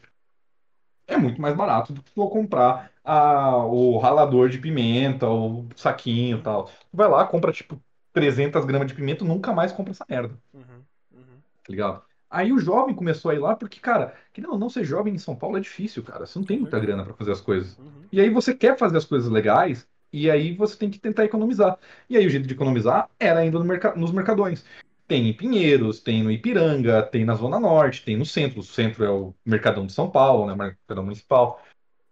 É 1.07 1.17
muito 1.17 1.41
mais 1.41 1.57
barato 1.57 1.93
do 1.93 2.03
que 2.03 2.13
tu 2.13 2.29
comprar 2.29 2.93
a, 3.03 3.57
o 3.65 3.99
ralador 3.99 4.49
de 4.51 4.59
pimenta, 4.59 5.27
o 5.29 5.67
saquinho 5.75 6.39
e 6.39 6.43
tal. 6.43 6.67
Tu 6.67 6.97
vai 6.97 7.09
lá, 7.09 7.27
compra 7.27 7.51
tipo 7.53 7.83
300 8.13 8.65
gramas 8.67 8.89
de 8.89 8.95
pimenta, 8.95 9.25
nunca 9.25 9.53
mais 9.53 9.73
compra 9.73 9.93
essa 9.93 10.05
merda, 10.09 10.39
Uhum, 10.53 10.85
uhum. 11.13 11.43
tá 11.63 11.71
ligado? 11.73 12.08
Aí 12.31 12.53
o 12.53 12.59
jovem 12.59 12.95
começou 12.95 13.31
a 13.31 13.35
ir 13.35 13.39
lá 13.39 13.57
porque, 13.57 13.81
cara, 13.81 14.15
querendo 14.33 14.53
ou 14.53 14.59
não 14.59 14.69
ser 14.69 14.85
jovem 14.85 15.15
em 15.15 15.19
São 15.19 15.35
Paulo 15.35 15.57
é 15.57 15.61
difícil, 15.61 16.03
cara. 16.03 16.27
Você 16.27 16.39
não 16.39 16.47
tem 16.47 16.59
muita 16.59 16.79
grana 16.79 17.05
pra 17.05 17.15
fazer 17.15 17.33
as 17.33 17.41
coisas. 17.41 17.79
Uhum. 17.79 18.05
E 18.13 18.21
aí 18.21 18.29
você 18.29 18.55
quer 18.55 18.77
fazer 18.77 18.99
as 18.99 19.05
coisas 19.05 19.31
legais, 19.31 19.89
e 20.13 20.31
aí 20.31 20.55
você 20.55 20.77
tem 20.77 20.91
que 20.91 20.99
tentar 20.99 21.25
economizar. 21.25 21.79
E 22.09 22.17
aí 22.17 22.27
o 22.27 22.31
jeito 22.31 22.47
de 22.47 22.55
economizar 22.55 23.09
era 23.19 23.45
indo 23.45 23.59
no 23.59 23.65
merca- 23.65 23.95
nos 23.95 24.13
mercadões. 24.13 24.65
Tem 25.07 25.27
em 25.27 25.33
Pinheiros, 25.33 26.01
tem 26.01 26.23
no 26.23 26.31
Ipiranga, 26.31 27.03
tem 27.03 27.25
na 27.25 27.35
Zona 27.35 27.59
Norte, 27.59 28.05
tem 28.05 28.17
no 28.17 28.27
centro. 28.27 28.61
O 28.61 28.63
centro 28.63 29.05
é 29.05 29.11
o 29.11 29.35
Mercadão 29.45 29.87
de 29.87 29.93
São 29.93 30.11
Paulo, 30.11 30.47
né? 30.47 30.55
Mercadão 30.55 31.05
Municipal. 31.05 31.63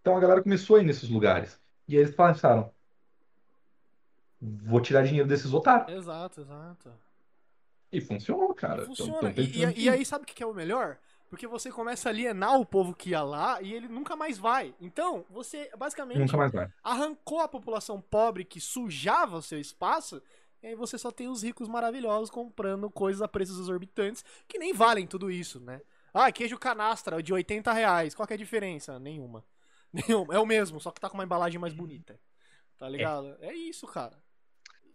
Então 0.00 0.16
a 0.16 0.20
galera 0.20 0.42
começou 0.42 0.76
a 0.76 0.80
ir 0.80 0.84
nesses 0.84 1.08
lugares. 1.10 1.60
E 1.86 1.94
aí 1.94 2.02
eles 2.02 2.14
pensaram, 2.14 2.70
vou 4.40 4.80
tirar 4.80 5.02
dinheiro 5.04 5.28
desses 5.28 5.52
otários. 5.52 5.92
Exato, 5.94 6.40
exato. 6.40 6.90
E 7.92 8.00
funcionou, 8.00 8.52
cara. 8.54 8.82
E 8.82 8.86
funciona. 8.86 9.30
E, 9.30 9.34
pensando 9.34 9.78
e- 9.78 9.84
e 9.84 9.88
aí, 9.88 10.04
sabe 10.04 10.24
o 10.24 10.26
que 10.26 10.42
é 10.42 10.46
o 10.46 10.54
melhor? 10.54 10.98
Porque 11.28 11.46
você 11.46 11.70
começa 11.72 12.08
a 12.08 12.12
alienar 12.12 12.58
o 12.60 12.64
povo 12.64 12.94
que 12.94 13.10
ia 13.10 13.22
lá 13.22 13.60
e 13.60 13.72
ele 13.72 13.88
nunca 13.88 14.14
mais 14.14 14.38
vai. 14.38 14.74
Então, 14.80 15.24
você 15.28 15.70
basicamente 15.76 16.18
arrancou 16.82 17.40
a 17.40 17.48
população 17.48 18.00
pobre 18.00 18.44
que 18.44 18.60
sujava 18.60 19.36
o 19.38 19.42
seu 19.42 19.58
espaço, 19.60 20.22
e 20.62 20.68
aí 20.68 20.74
você 20.76 20.96
só 20.96 21.10
tem 21.10 21.28
os 21.28 21.42
ricos 21.42 21.68
maravilhosos 21.68 22.30
comprando 22.30 22.88
coisas 22.90 23.20
a 23.22 23.28
preços 23.28 23.58
exorbitantes 23.58 24.24
que 24.46 24.58
nem 24.58 24.72
valem 24.72 25.06
tudo 25.06 25.30
isso, 25.30 25.58
né? 25.60 25.80
Ah, 26.14 26.30
queijo 26.30 26.56
canastra 26.58 27.22
de 27.22 27.32
80 27.32 27.72
reais, 27.72 28.14
qual 28.14 28.26
é 28.30 28.34
a 28.34 28.38
diferença? 28.38 28.98
Nenhuma. 28.98 29.44
Nenhuma. 29.92 30.34
É 30.34 30.38
o 30.38 30.46
mesmo, 30.46 30.80
só 30.80 30.90
que 30.90 31.00
tá 31.00 31.08
com 31.10 31.16
uma 31.18 31.24
embalagem 31.24 31.58
mais 31.60 31.72
bonita. 31.74 32.18
Tá 32.78 32.88
ligado? 32.88 33.36
É, 33.40 33.52
isso, 33.54 33.86
cara. 33.86 34.16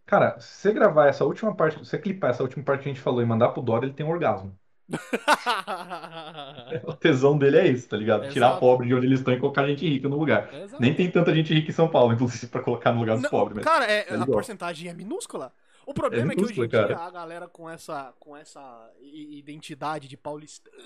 Cara, 0.06 0.40
se 0.40 0.48
você 0.62 0.74
gravar 0.74 1.08
essa 1.08 1.24
última 1.26 1.56
parte, 1.56 1.80
se 1.80 1.86
você 1.86 1.98
clipar 1.98 2.32
essa 2.32 2.44
última 2.44 2.64
parte 2.64 2.84
que 2.84 2.90
a 2.90 2.94
gente 2.94 3.02
falou 3.04 3.22
e 3.22 3.26
mandar 3.26 3.50
pro 3.50 3.62
Dora, 3.62 3.86
ele 3.86 3.94
tem 3.94 4.06
um 4.06 4.10
orgasmo. 4.10 4.58
O 6.86 6.94
tesão 6.94 7.38
dele 7.38 7.58
é 7.58 7.68
isso, 7.68 7.88
tá 7.90 7.98
ligado? 7.98 8.28
Tirar 8.30 8.48
Exato. 8.48 8.60
pobre 8.60 8.88
de 8.88 8.94
onde 8.96 9.06
eles 9.06 9.20
estão 9.20 9.34
e 9.34 9.40
colocar 9.40 9.66
gente 9.68 9.88
rica 9.88 10.08
no 10.10 10.18
lugar. 10.18 10.54
Exato. 10.54 10.82
Nem 10.82 10.94
tem 10.96 11.10
tanta 11.10 11.34
gente 11.34 11.54
rica 11.54 11.70
em 11.70 11.74
São 11.74 11.90
Paulo, 11.90 12.14
inclusive, 12.14 12.48
pra 12.48 12.62
colocar 12.62 12.92
no 12.92 13.00
lugar 13.00 13.16
dos 13.16 13.24
Não, 13.24 13.30
pobres. 13.30 13.56
Mas... 13.58 13.66
Cara, 13.66 13.86
é- 13.86 14.08
é 14.10 14.18
a 14.18 14.24
igual. 14.24 14.28
porcentagem 14.28 14.90
é 14.90 14.94
minúscula. 14.94 15.54
O 15.86 15.94
problema 15.94 16.32
é, 16.32 16.34
É 16.34 16.36
que 16.36 16.44
hoje 16.46 16.62
em 16.62 16.68
minúscula, 16.68 16.68
dia 16.68 16.98
a 16.98 17.10
galera 17.10 17.48
com 17.48 17.70
essa, 17.70 18.14
com 18.20 18.36
essa 18.38 18.92
identidade 19.02 20.08
de 20.08 20.16
paulistano, 20.18 20.78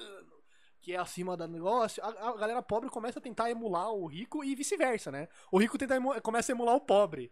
que 0.81 0.93
é 0.93 0.97
acima 0.97 1.35
do 1.35 1.47
negócio, 1.47 2.03
a, 2.03 2.29
a 2.29 2.37
galera 2.37 2.61
pobre 2.61 2.89
começa 2.89 3.19
a 3.19 3.21
tentar 3.21 3.49
emular 3.49 3.91
o 3.91 4.05
rico 4.05 4.43
e 4.43 4.55
vice-versa, 4.55 5.11
né? 5.11 5.27
O 5.51 5.57
rico 5.57 5.77
tenta 5.77 5.95
emu- 5.95 6.21
começa 6.21 6.51
a 6.51 6.55
emular 6.55 6.75
o 6.75 6.81
pobre. 6.81 7.31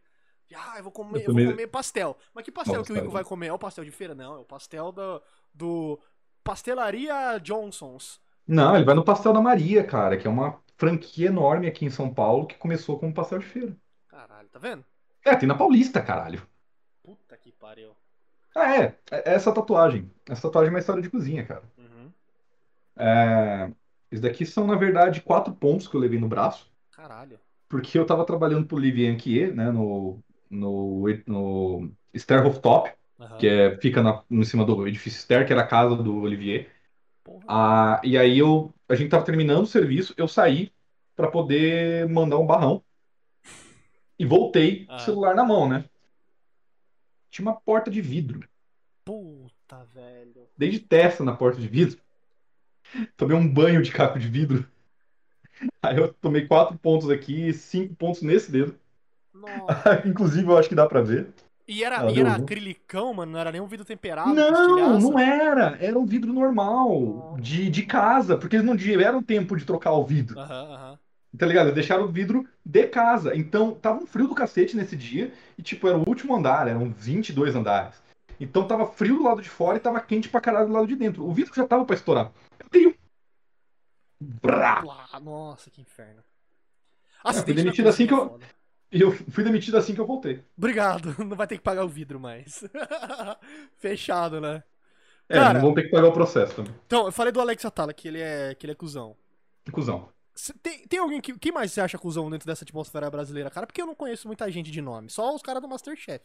Ah, 0.55 0.75
eu 0.77 0.83
vou 0.83 0.91
comer, 0.91 1.23
Eu 1.23 1.27
eu 1.27 1.33
vou 1.33 1.43
comer 1.43 1.67
pastel. 1.67 2.17
Mas 2.33 2.43
que 2.45 2.51
pastel 2.51 2.79
Nossa, 2.79 2.85
que 2.85 2.91
o 2.91 2.95
rico 2.95 3.07
cara. 3.07 3.13
vai 3.13 3.23
comer? 3.23 3.47
É 3.47 3.53
o 3.53 3.59
pastel 3.59 3.83
de 3.85 3.91
feira? 3.91 4.15
Não, 4.15 4.35
é 4.35 4.39
o 4.39 4.45
pastel 4.45 4.91
do, 4.91 5.21
do 5.53 5.99
Pastelaria 6.43 7.39
Johnson's. 7.39 8.21
Não, 8.47 8.75
ele 8.75 8.85
vai 8.85 8.95
no 8.95 9.03
Pastel 9.03 9.33
da 9.33 9.41
Maria, 9.41 9.83
cara, 9.85 10.17
que 10.17 10.27
é 10.27 10.29
uma 10.29 10.61
franquia 10.77 11.27
enorme 11.27 11.67
aqui 11.67 11.85
em 11.85 11.89
São 11.89 12.13
Paulo 12.13 12.47
que 12.47 12.55
começou 12.57 12.97
como 12.99 13.13
pastel 13.13 13.39
de 13.39 13.45
feira. 13.45 13.77
Caralho, 14.07 14.47
tá 14.49 14.59
vendo? 14.59 14.85
É, 15.25 15.35
tem 15.35 15.47
na 15.47 15.55
Paulista, 15.55 16.01
caralho. 16.01 16.47
Puta 17.01 17.37
que 17.37 17.51
pariu. 17.51 17.95
Ah, 18.55 18.75
é. 18.81 18.99
É 19.11 19.33
essa 19.33 19.53
tatuagem. 19.53 20.11
Essa 20.27 20.43
tatuagem 20.43 20.69
é 20.69 20.73
uma 20.73 20.79
história 20.79 21.01
de 21.01 21.09
cozinha, 21.09 21.45
cara. 21.45 21.63
Uhum. 21.77 22.13
É... 22.97 23.71
Isso 24.11 24.21
daqui 24.21 24.45
são, 24.45 24.67
na 24.67 24.75
verdade, 24.75 25.21
quatro 25.21 25.53
pontos 25.55 25.87
que 25.87 25.95
eu 25.95 25.99
levei 26.01 26.19
no 26.19 26.27
braço. 26.27 26.71
Caralho. 26.91 27.39
porque 27.67 27.97
eu 27.97 28.05
tava 28.05 28.25
trabalhando 28.25 28.67
pro 28.67 28.77
Olivier 28.77 29.13
Anquier, 29.13 29.53
né, 29.55 29.71
no, 29.71 30.23
no, 30.53 31.05
no 31.27 31.91
Stair 32.15 32.43
Rooftop, 32.43 32.91
Aham. 33.19 33.37
que 33.37 33.47
é, 33.47 33.77
fica 33.79 34.01
na, 34.01 34.23
em 34.29 34.43
cima 34.43 34.65
do 34.65 34.87
edifício 34.87 35.19
Stair, 35.19 35.45
que 35.45 35.53
era 35.53 35.61
a 35.63 35.67
casa 35.67 35.95
do 35.95 36.21
Olivier. 36.21 36.71
Ah, 37.47 37.99
e 38.03 38.17
aí 38.17 38.37
eu, 38.37 38.73
a 38.87 38.95
gente 38.95 39.09
tava 39.09 39.25
terminando 39.25 39.63
o 39.63 39.67
serviço, 39.67 40.13
eu 40.17 40.27
saí 40.27 40.71
para 41.15 41.29
poder 41.29 42.07
mandar 42.09 42.37
um 42.37 42.45
barrão 42.45 42.83
e 44.17 44.25
voltei, 44.25 44.85
com 44.85 44.91
o 44.91 44.95
Ah. 44.95 44.99
celular 44.99 45.35
na 45.35 45.43
mão, 45.43 45.67
né? 45.67 45.85
Tinha 47.29 47.47
uma 47.47 47.59
porta 47.59 47.89
de 47.89 48.01
vidro, 48.01 48.47
Puta, 49.03 49.83
velho. 49.93 50.47
dei 50.57 50.69
de 50.69 50.79
testa 50.79 51.23
na 51.23 51.35
porta 51.35 51.59
de 51.59 51.67
vidro, 51.67 51.99
tomei 53.17 53.35
um 53.35 53.51
banho 53.51 53.81
de 53.81 53.91
caco 53.91 54.19
de 54.19 54.27
vidro. 54.27 54.67
Aí 55.81 55.97
eu 55.97 56.13
tomei 56.13 56.47
quatro 56.47 56.77
pontos 56.77 57.09
aqui, 57.09 57.53
cinco 57.53 57.95
pontos 57.95 58.21
nesse 58.21 58.51
dedo. 58.51 58.79
Inclusive, 60.05 60.47
eu 60.47 60.57
acho 60.57 60.69
que 60.69 60.75
dá 60.75 60.87
pra 60.87 61.01
ver. 61.01 61.33
E 61.67 61.83
era, 61.83 62.01
Ah, 62.01 62.11
e 62.11 62.19
era 62.19 62.35
acrilicão, 62.35 63.13
mano? 63.13 63.31
Não 63.31 63.39
era 63.39 63.51
nem 63.51 63.61
um 63.61 63.67
vidro 63.67 63.85
temperado? 63.85 64.33
Não, 64.33 64.99
não 64.99 65.17
era. 65.17 65.77
Era 65.81 65.97
um 65.97 66.05
vidro 66.05 66.33
normal, 66.33 67.37
de, 67.39 67.69
de 67.69 67.85
casa, 67.85 68.37
porque 68.37 68.57
eles 68.57 68.65
não 68.65 68.75
tiveram 68.75 69.23
tempo 69.23 69.55
de 69.55 69.65
trocar 69.65 69.93
o 69.93 70.05
vidro, 70.05 70.37
Aham, 70.37 70.73
aham. 70.73 70.99
tá 71.37 71.45
ligado? 71.45 71.67
Eles 71.67 71.75
deixaram 71.75 72.03
o 72.03 72.11
vidro 72.11 72.45
de 72.65 72.85
casa. 72.87 73.35
Então, 73.35 73.73
tava 73.75 74.03
um 74.03 74.05
frio 74.05 74.27
do 74.27 74.35
cacete 74.35 74.75
nesse 74.75 74.97
dia, 74.97 75.33
e 75.57 75.61
tipo, 75.61 75.87
era 75.87 75.97
o 75.97 76.03
último 76.07 76.35
andar, 76.35 76.67
eram 76.67 76.91
22 76.91 77.55
andares. 77.55 78.03
Então 78.39 78.67
tava 78.67 78.85
frio 78.87 79.17
do 79.17 79.23
lado 79.23 79.41
de 79.41 79.49
fora 79.49 79.77
e 79.77 79.79
tava 79.79 80.01
quente 80.01 80.27
pra 80.27 80.41
caralho 80.41 80.67
do 80.67 80.73
lado 80.73 80.87
de 80.87 80.95
dentro. 80.97 81.23
O 81.25 81.31
vidro 81.33 81.53
já 81.55 81.65
tava 81.65 81.85
pra 81.85 81.95
estourar. 81.95 82.29
Eu 82.59 82.69
tenho. 82.69 82.93
Brá! 84.19 84.83
Nossa, 85.21 85.69
que 85.69 85.79
inferno. 85.81 86.21
fui 87.21 87.29
Acidente 87.31 87.57
na 87.57 87.63
demitido 87.63 87.89
assim 87.89 88.07
que 88.07 88.13
eu- 88.13 88.25
é 88.25 88.29
foda. 88.29 88.45
E 88.93 89.01
eu 89.01 89.11
fui 89.11 89.43
demitido 89.43 89.75
assim 89.75 89.93
que 89.95 89.99
eu 89.99 90.05
voltei. 90.05 90.43
Obrigado, 90.57 91.15
não 91.25 91.35
vai 91.35 91.47
ter 91.47 91.57
que 91.57 91.63
pagar 91.63 91.83
o 91.83 91.89
vidro 91.89 92.19
mais. 92.19 92.63
Fechado, 93.77 94.39
né? 94.39 94.63
É, 95.29 95.35
Cara- 95.35 95.53
não 95.55 95.61
vão 95.61 95.73
ter 95.73 95.83
que 95.83 95.89
pagar 95.89 96.07
o 96.07 96.13
processo 96.13 96.55
também. 96.55 96.73
Então, 96.85 97.05
eu 97.05 97.11
falei 97.11 97.31
do 97.31 97.41
Alex 97.41 97.63
Atala, 97.65 97.93
que 97.93 98.07
ele 98.07 98.19
é, 98.21 98.53
que 98.55 98.65
ele 98.65 98.73
é 98.73 98.75
cuzão. 98.75 99.15
Cusão. 99.71 100.09
tem, 100.61 100.85
tem 100.87 100.99
alguém 100.99 101.21
que. 101.21 101.37
Quem 101.39 101.51
mais 101.51 101.71
você 101.71 101.81
acha 101.81 101.97
cuzão 101.97 102.29
dentro 102.29 102.45
dessa 102.45 102.63
atmosfera 102.63 103.09
brasileira, 103.09 103.49
cara? 103.49 103.65
Porque 103.65 103.81
eu 103.81 103.85
não 103.85 103.95
conheço 103.95 104.27
muita 104.27 104.51
gente 104.51 104.69
de 104.69 104.81
nome. 104.81 105.09
Só 105.09 105.33
os 105.33 105.41
caras 105.41 105.61
do 105.61 105.67
Masterchef. 105.69 106.23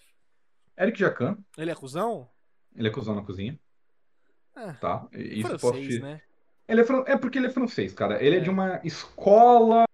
Eric 0.76 0.98
Jacan, 0.98 1.38
Ele 1.56 1.70
é 1.70 1.74
cuzão? 1.74 2.28
ele 2.76 2.86
é 2.86 2.90
cuzão 2.90 3.14
na 3.14 3.22
cozinha, 3.22 3.58
É. 4.54 4.72
tá? 4.74 5.08
Isso 5.12 5.58
francês, 5.58 5.88
te... 5.96 6.00
né? 6.00 6.20
Ele 6.68 6.80
é, 6.82 6.84
fran- 6.84 7.02
é 7.06 7.16
porque 7.16 7.38
ele 7.38 7.46
é 7.46 7.50
francês, 7.50 7.92
cara. 7.94 8.22
Ele 8.22 8.36
é, 8.36 8.38
É. 8.38 8.42
de 8.42 8.50
uma 8.50 8.80
escola. 8.84 9.84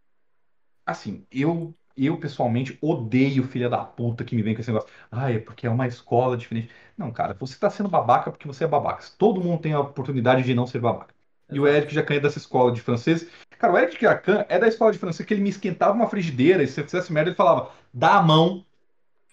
Assim, 0.84 1.26
eu, 1.30 1.74
eu 1.96 2.18
pessoalmente 2.18 2.78
odeio 2.80 3.44
filha 3.44 3.68
da 3.68 3.84
puta 3.84 4.24
que 4.24 4.34
me 4.34 4.42
vem 4.42 4.54
com 4.54 4.60
esse 4.60 4.70
negócio. 4.72 4.90
Ah, 5.10 5.30
é 5.30 5.38
porque 5.38 5.66
é 5.66 5.70
uma 5.70 5.86
escola 5.86 6.36
diferente. 6.36 6.70
Não, 6.96 7.12
cara, 7.12 7.34
você 7.34 7.58
tá 7.58 7.70
sendo 7.70 7.88
babaca 7.88 8.30
porque 8.30 8.46
você 8.46 8.64
é 8.64 8.66
babaca. 8.66 9.04
Todo 9.18 9.40
mundo 9.42 9.60
tem 9.60 9.72
a 9.72 9.80
oportunidade 9.80 10.42
de 10.42 10.54
não 10.54 10.66
ser 10.66 10.80
babaca. 10.80 11.14
E 11.50 11.60
o. 11.60 11.66
Eric 11.66 11.92
Jacan 11.94 12.14
é 12.16 12.20
dessa 12.20 12.38
escola 12.38 12.72
de 12.72 12.80
francês. 12.80 13.28
Cara, 13.58 13.72
o 13.72 13.78
Eric 13.78 14.00
Jacan 14.00 14.44
é 14.48 14.58
da 14.58 14.66
escola 14.68 14.92
de 14.92 14.98
francês 14.98 15.26
que 15.26 15.34
ele 15.34 15.42
me 15.42 15.50
esquentava 15.50 15.94
uma 15.94 16.08
frigideira 16.08 16.62
e 16.62 16.66
se 16.66 16.80
eu 16.80 16.84
fizesse 16.84 17.12
merda, 17.12 17.30
ele 17.30 17.36
falava: 17.36 17.70
dá 17.92 18.16
a 18.18 18.22
mão, 18.22 18.64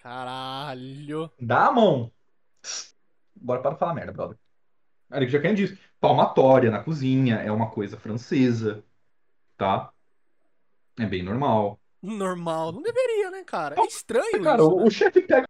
Caralho. 0.02 1.32
dá 1.38 1.66
a 1.68 1.72
mão. 1.72 2.10
Bora 3.34 3.60
para 3.62 3.72
de 3.74 3.78
falar 3.78 3.94
merda, 3.94 4.12
brother. 4.12 4.38
Eric 5.12 5.32
Jacan 5.32 5.54
diz: 5.54 5.78
palmatória 6.00 6.70
na 6.70 6.84
cozinha 6.84 7.36
é 7.36 7.52
uma 7.52 7.70
coisa 7.70 7.98
francesa, 7.98 8.84
tá? 9.58 9.92
É 10.98 11.04
bem 11.06 11.22
normal. 11.22 11.81
Normal. 12.02 12.72
Não 12.72 12.82
deveria, 12.82 13.30
né, 13.30 13.44
cara? 13.44 13.76
É 13.78 13.84
estranho 13.86 14.42
Cara, 14.42 14.60
isso, 14.62 14.70
o, 14.72 14.80
né? 14.80 14.84
o 14.84 14.90
chefe 14.90 15.22
pega. 15.22 15.48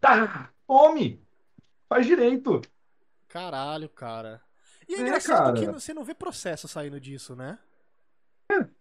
Tá, 0.00 0.50
tome! 0.66 1.20
Faz 1.88 2.06
direito. 2.06 2.60
Caralho, 3.28 3.88
cara. 3.88 4.42
E 4.88 4.94
é, 4.94 4.98
É, 4.98 5.00
engraçado 5.00 5.54
cara. 5.54 5.66
que 5.66 5.66
você 5.72 5.94
não 5.94 6.04
vê 6.04 6.14
processo 6.14 6.68
saindo 6.68 7.00
disso, 7.00 7.34
né? 7.34 7.58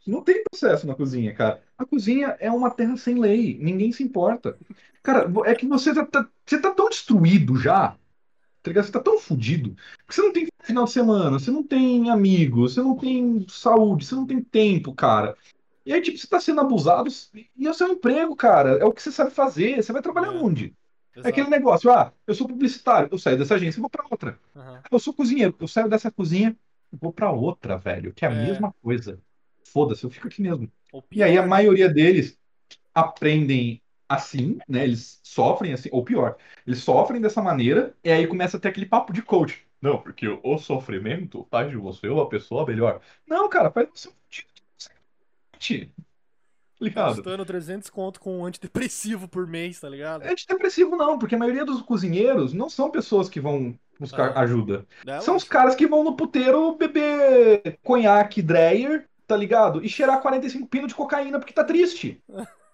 Não 0.06 0.22
tem 0.22 0.44
processo 0.44 0.86
na 0.86 0.94
cozinha, 0.94 1.34
cara. 1.34 1.64
A 1.78 1.86
cozinha 1.86 2.38
é 2.40 2.52
uma 2.52 2.70
terra 2.70 2.96
sem 2.98 3.20
lei. 3.20 3.58
Ninguém 3.60 3.92
se 3.92 4.04
importa. 4.04 4.58
Cara, 5.02 5.28
é 5.46 5.56
que 5.56 5.68
você 5.68 5.94
tá, 5.94 6.06
tá- 6.06 6.30
você 6.46 6.60
tá 6.60 6.72
tão 6.72 6.88
destruído 6.90 7.58
já. 7.58 7.90
Tá 8.62 8.70
ligado? 8.72 8.86
Você 8.86 8.92
tá 8.92 9.00
tão 9.00 9.20
fudido. 9.20 9.76
Que 10.08 10.14
você 10.14 10.22
não 10.22 10.32
tem 10.32 10.48
final 10.62 10.86
de 10.86 10.92
semana, 10.92 11.40
você 11.40 11.52
não 11.52 11.64
tem 11.64 12.10
amigos, 12.10 12.74
você 12.74 12.82
não 12.82 12.96
tem 12.98 13.46
saúde, 13.50 14.06
você 14.06 14.16
não 14.16 14.26
tem 14.26 14.42
tempo, 14.42 14.94
cara. 14.94 15.36
E 15.86 15.94
aí, 15.94 16.02
tipo, 16.02 16.18
você 16.18 16.28
tá 16.28 16.40
sendo 16.40 16.62
abusado 16.62 17.10
e 17.56 17.68
é 17.68 17.70
o 17.70 17.74
seu 17.74 17.88
emprego, 17.90 18.36
cara. 18.36 18.80
É 18.80 18.86
o 18.86 18.92
que 18.92 19.02
você 19.02 19.12
sabe 19.12 19.32
fazer. 19.32 19.82
Você 19.82 19.94
vai 19.94 20.02
trabalhar 20.02 20.32
É. 20.32 20.38
onde? 20.38 20.76
É 21.24 21.30
aquele 21.30 21.50
negócio, 21.50 21.90
ah, 21.92 22.12
eu 22.28 22.36
sou 22.36 22.48
publicitário, 22.48 23.10
eu 23.12 23.18
saio 23.18 23.38
dessa 23.38 23.56
agência 23.56 23.80
e 23.80 23.82
vou 23.82 23.90
pra 23.90 24.06
outra. 24.10 24.38
Eu 24.92 25.00
sou 25.00 25.14
cozinheiro, 25.14 25.56
eu 25.60 25.68
saio 25.68 25.90
dessa 25.90 26.12
cozinha 26.12 26.56
e 26.92 26.96
vou 26.98 27.14
pra 27.14 27.32
outra, 27.32 27.78
velho, 27.78 28.14
que 28.14 28.26
é 28.26 28.28
a 28.28 28.32
É. 28.32 28.36
mesma 28.36 28.74
coisa. 28.82 29.20
Foda-se, 29.64 30.04
eu 30.04 30.10
fico 30.10 30.28
aqui 30.28 30.42
mesmo. 30.42 30.72
E 31.12 31.24
aí 31.24 31.38
a 31.38 31.46
maioria 31.46 31.90
deles 31.90 32.38
aprendem 32.94 33.82
assim, 34.08 34.58
né? 34.68 34.84
Eles 34.84 35.20
sofrem 35.24 35.74
assim, 35.74 35.90
ou 35.92 36.04
pior, 36.04 36.36
eles 36.66 36.80
sofrem 36.80 37.20
dessa 37.22 37.42
maneira, 37.42 37.96
e 38.04 38.12
aí 38.12 38.28
começa 38.28 38.58
a 38.58 38.60
ter 38.60 38.70
aquele 38.70 38.86
papo 38.86 39.12
de 39.12 39.22
coach. 39.22 39.66
Não, 39.82 39.98
porque 40.02 40.28
o 40.28 40.58
sofrimento 40.58 41.48
faz 41.50 41.70
de 41.70 41.78
você 41.78 42.08
uma 42.08 42.28
pessoa 42.28 42.66
melhor. 42.66 43.02
Não, 43.28 43.50
cara, 43.50 43.72
faz 43.72 43.88
você 43.90 44.10
um 44.10 44.12
fudido 44.12 44.55
você 45.68 45.92
é 46.82 46.84
Ligado? 46.84 47.16
Gastando 47.16 47.46
300 47.46 47.90
conto 47.90 48.20
com 48.20 48.40
um 48.40 48.46
antidepressivo 48.46 49.28
por 49.28 49.48
mês, 49.48 49.80
tá 49.80 49.88
ligado? 49.90 50.24
É 50.24 50.32
antidepressivo 50.32 50.96
não, 50.96 51.18
porque 51.18 51.36
a 51.36 51.38
maioria 51.38 51.64
dos 51.66 51.82
cozinheiros 51.82 52.54
não 52.54 52.70
são 52.70 52.92
pessoas 52.92 53.30
que 53.30 53.40
vão 53.40 53.78
buscar 54.00 54.32
Ah. 54.36 54.42
ajuda. 54.42 54.86
São 55.22 55.36
os 55.36 55.44
caras 55.46 55.74
que 55.74 55.88
vão 55.88 56.04
no 56.04 56.16
puteiro 56.16 56.76
beber 56.76 57.80
conhaque 57.82 58.42
Dreyer, 58.42 59.08
tá 59.26 59.38
ligado? 59.38 59.84
E 59.84 59.88
cheirar 59.90 60.22
45 60.22 60.68
pino 60.68 60.88
de 60.88 60.94
cocaína 60.96 61.40
porque 61.40 61.54
tá 61.54 61.64
triste. 61.64 62.22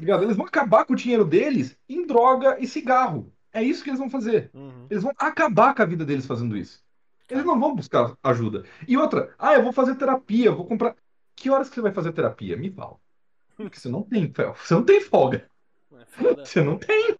ligado? 0.00 0.24
Eles 0.24 0.34
vão 0.36 0.46
acabar 0.46 0.86
com 0.86 0.94
o 0.94 0.96
dinheiro 0.96 1.26
deles 1.26 1.76
em 1.86 2.06
droga 2.06 2.56
e 2.58 2.66
cigarro. 2.66 3.30
É 3.52 3.62
isso 3.62 3.84
que 3.84 3.90
eles 3.90 3.98
vão 3.98 4.08
fazer. 4.08 4.50
Uhum. 4.54 4.86
Eles 4.88 5.02
vão 5.02 5.12
acabar 5.18 5.74
com 5.74 5.82
a 5.82 5.84
vida 5.84 6.06
deles 6.06 6.24
fazendo 6.24 6.56
isso. 6.56 6.82
Eles 7.28 7.44
não 7.44 7.60
vão 7.60 7.74
buscar 7.74 8.16
ajuda. 8.22 8.64
E 8.88 8.96
outra, 8.96 9.34
ah, 9.38 9.52
eu 9.52 9.62
vou 9.62 9.74
fazer 9.74 9.96
terapia, 9.96 10.46
eu 10.46 10.56
vou 10.56 10.64
comprar. 10.64 10.96
Que 11.40 11.48
horas 11.48 11.70
que 11.70 11.74
você 11.74 11.80
vai 11.80 11.90
fazer 11.90 12.12
terapia? 12.12 12.54
Me 12.54 12.70
fala. 12.70 12.96
Porque 13.56 13.80
você 13.80 13.88
não 13.88 14.02
tem, 14.02 14.30
você 14.30 14.74
não 14.74 14.84
tem 14.84 15.00
folga. 15.00 15.48
É. 15.90 16.34
Você 16.34 16.62
não 16.62 16.76
tem. 16.76 17.16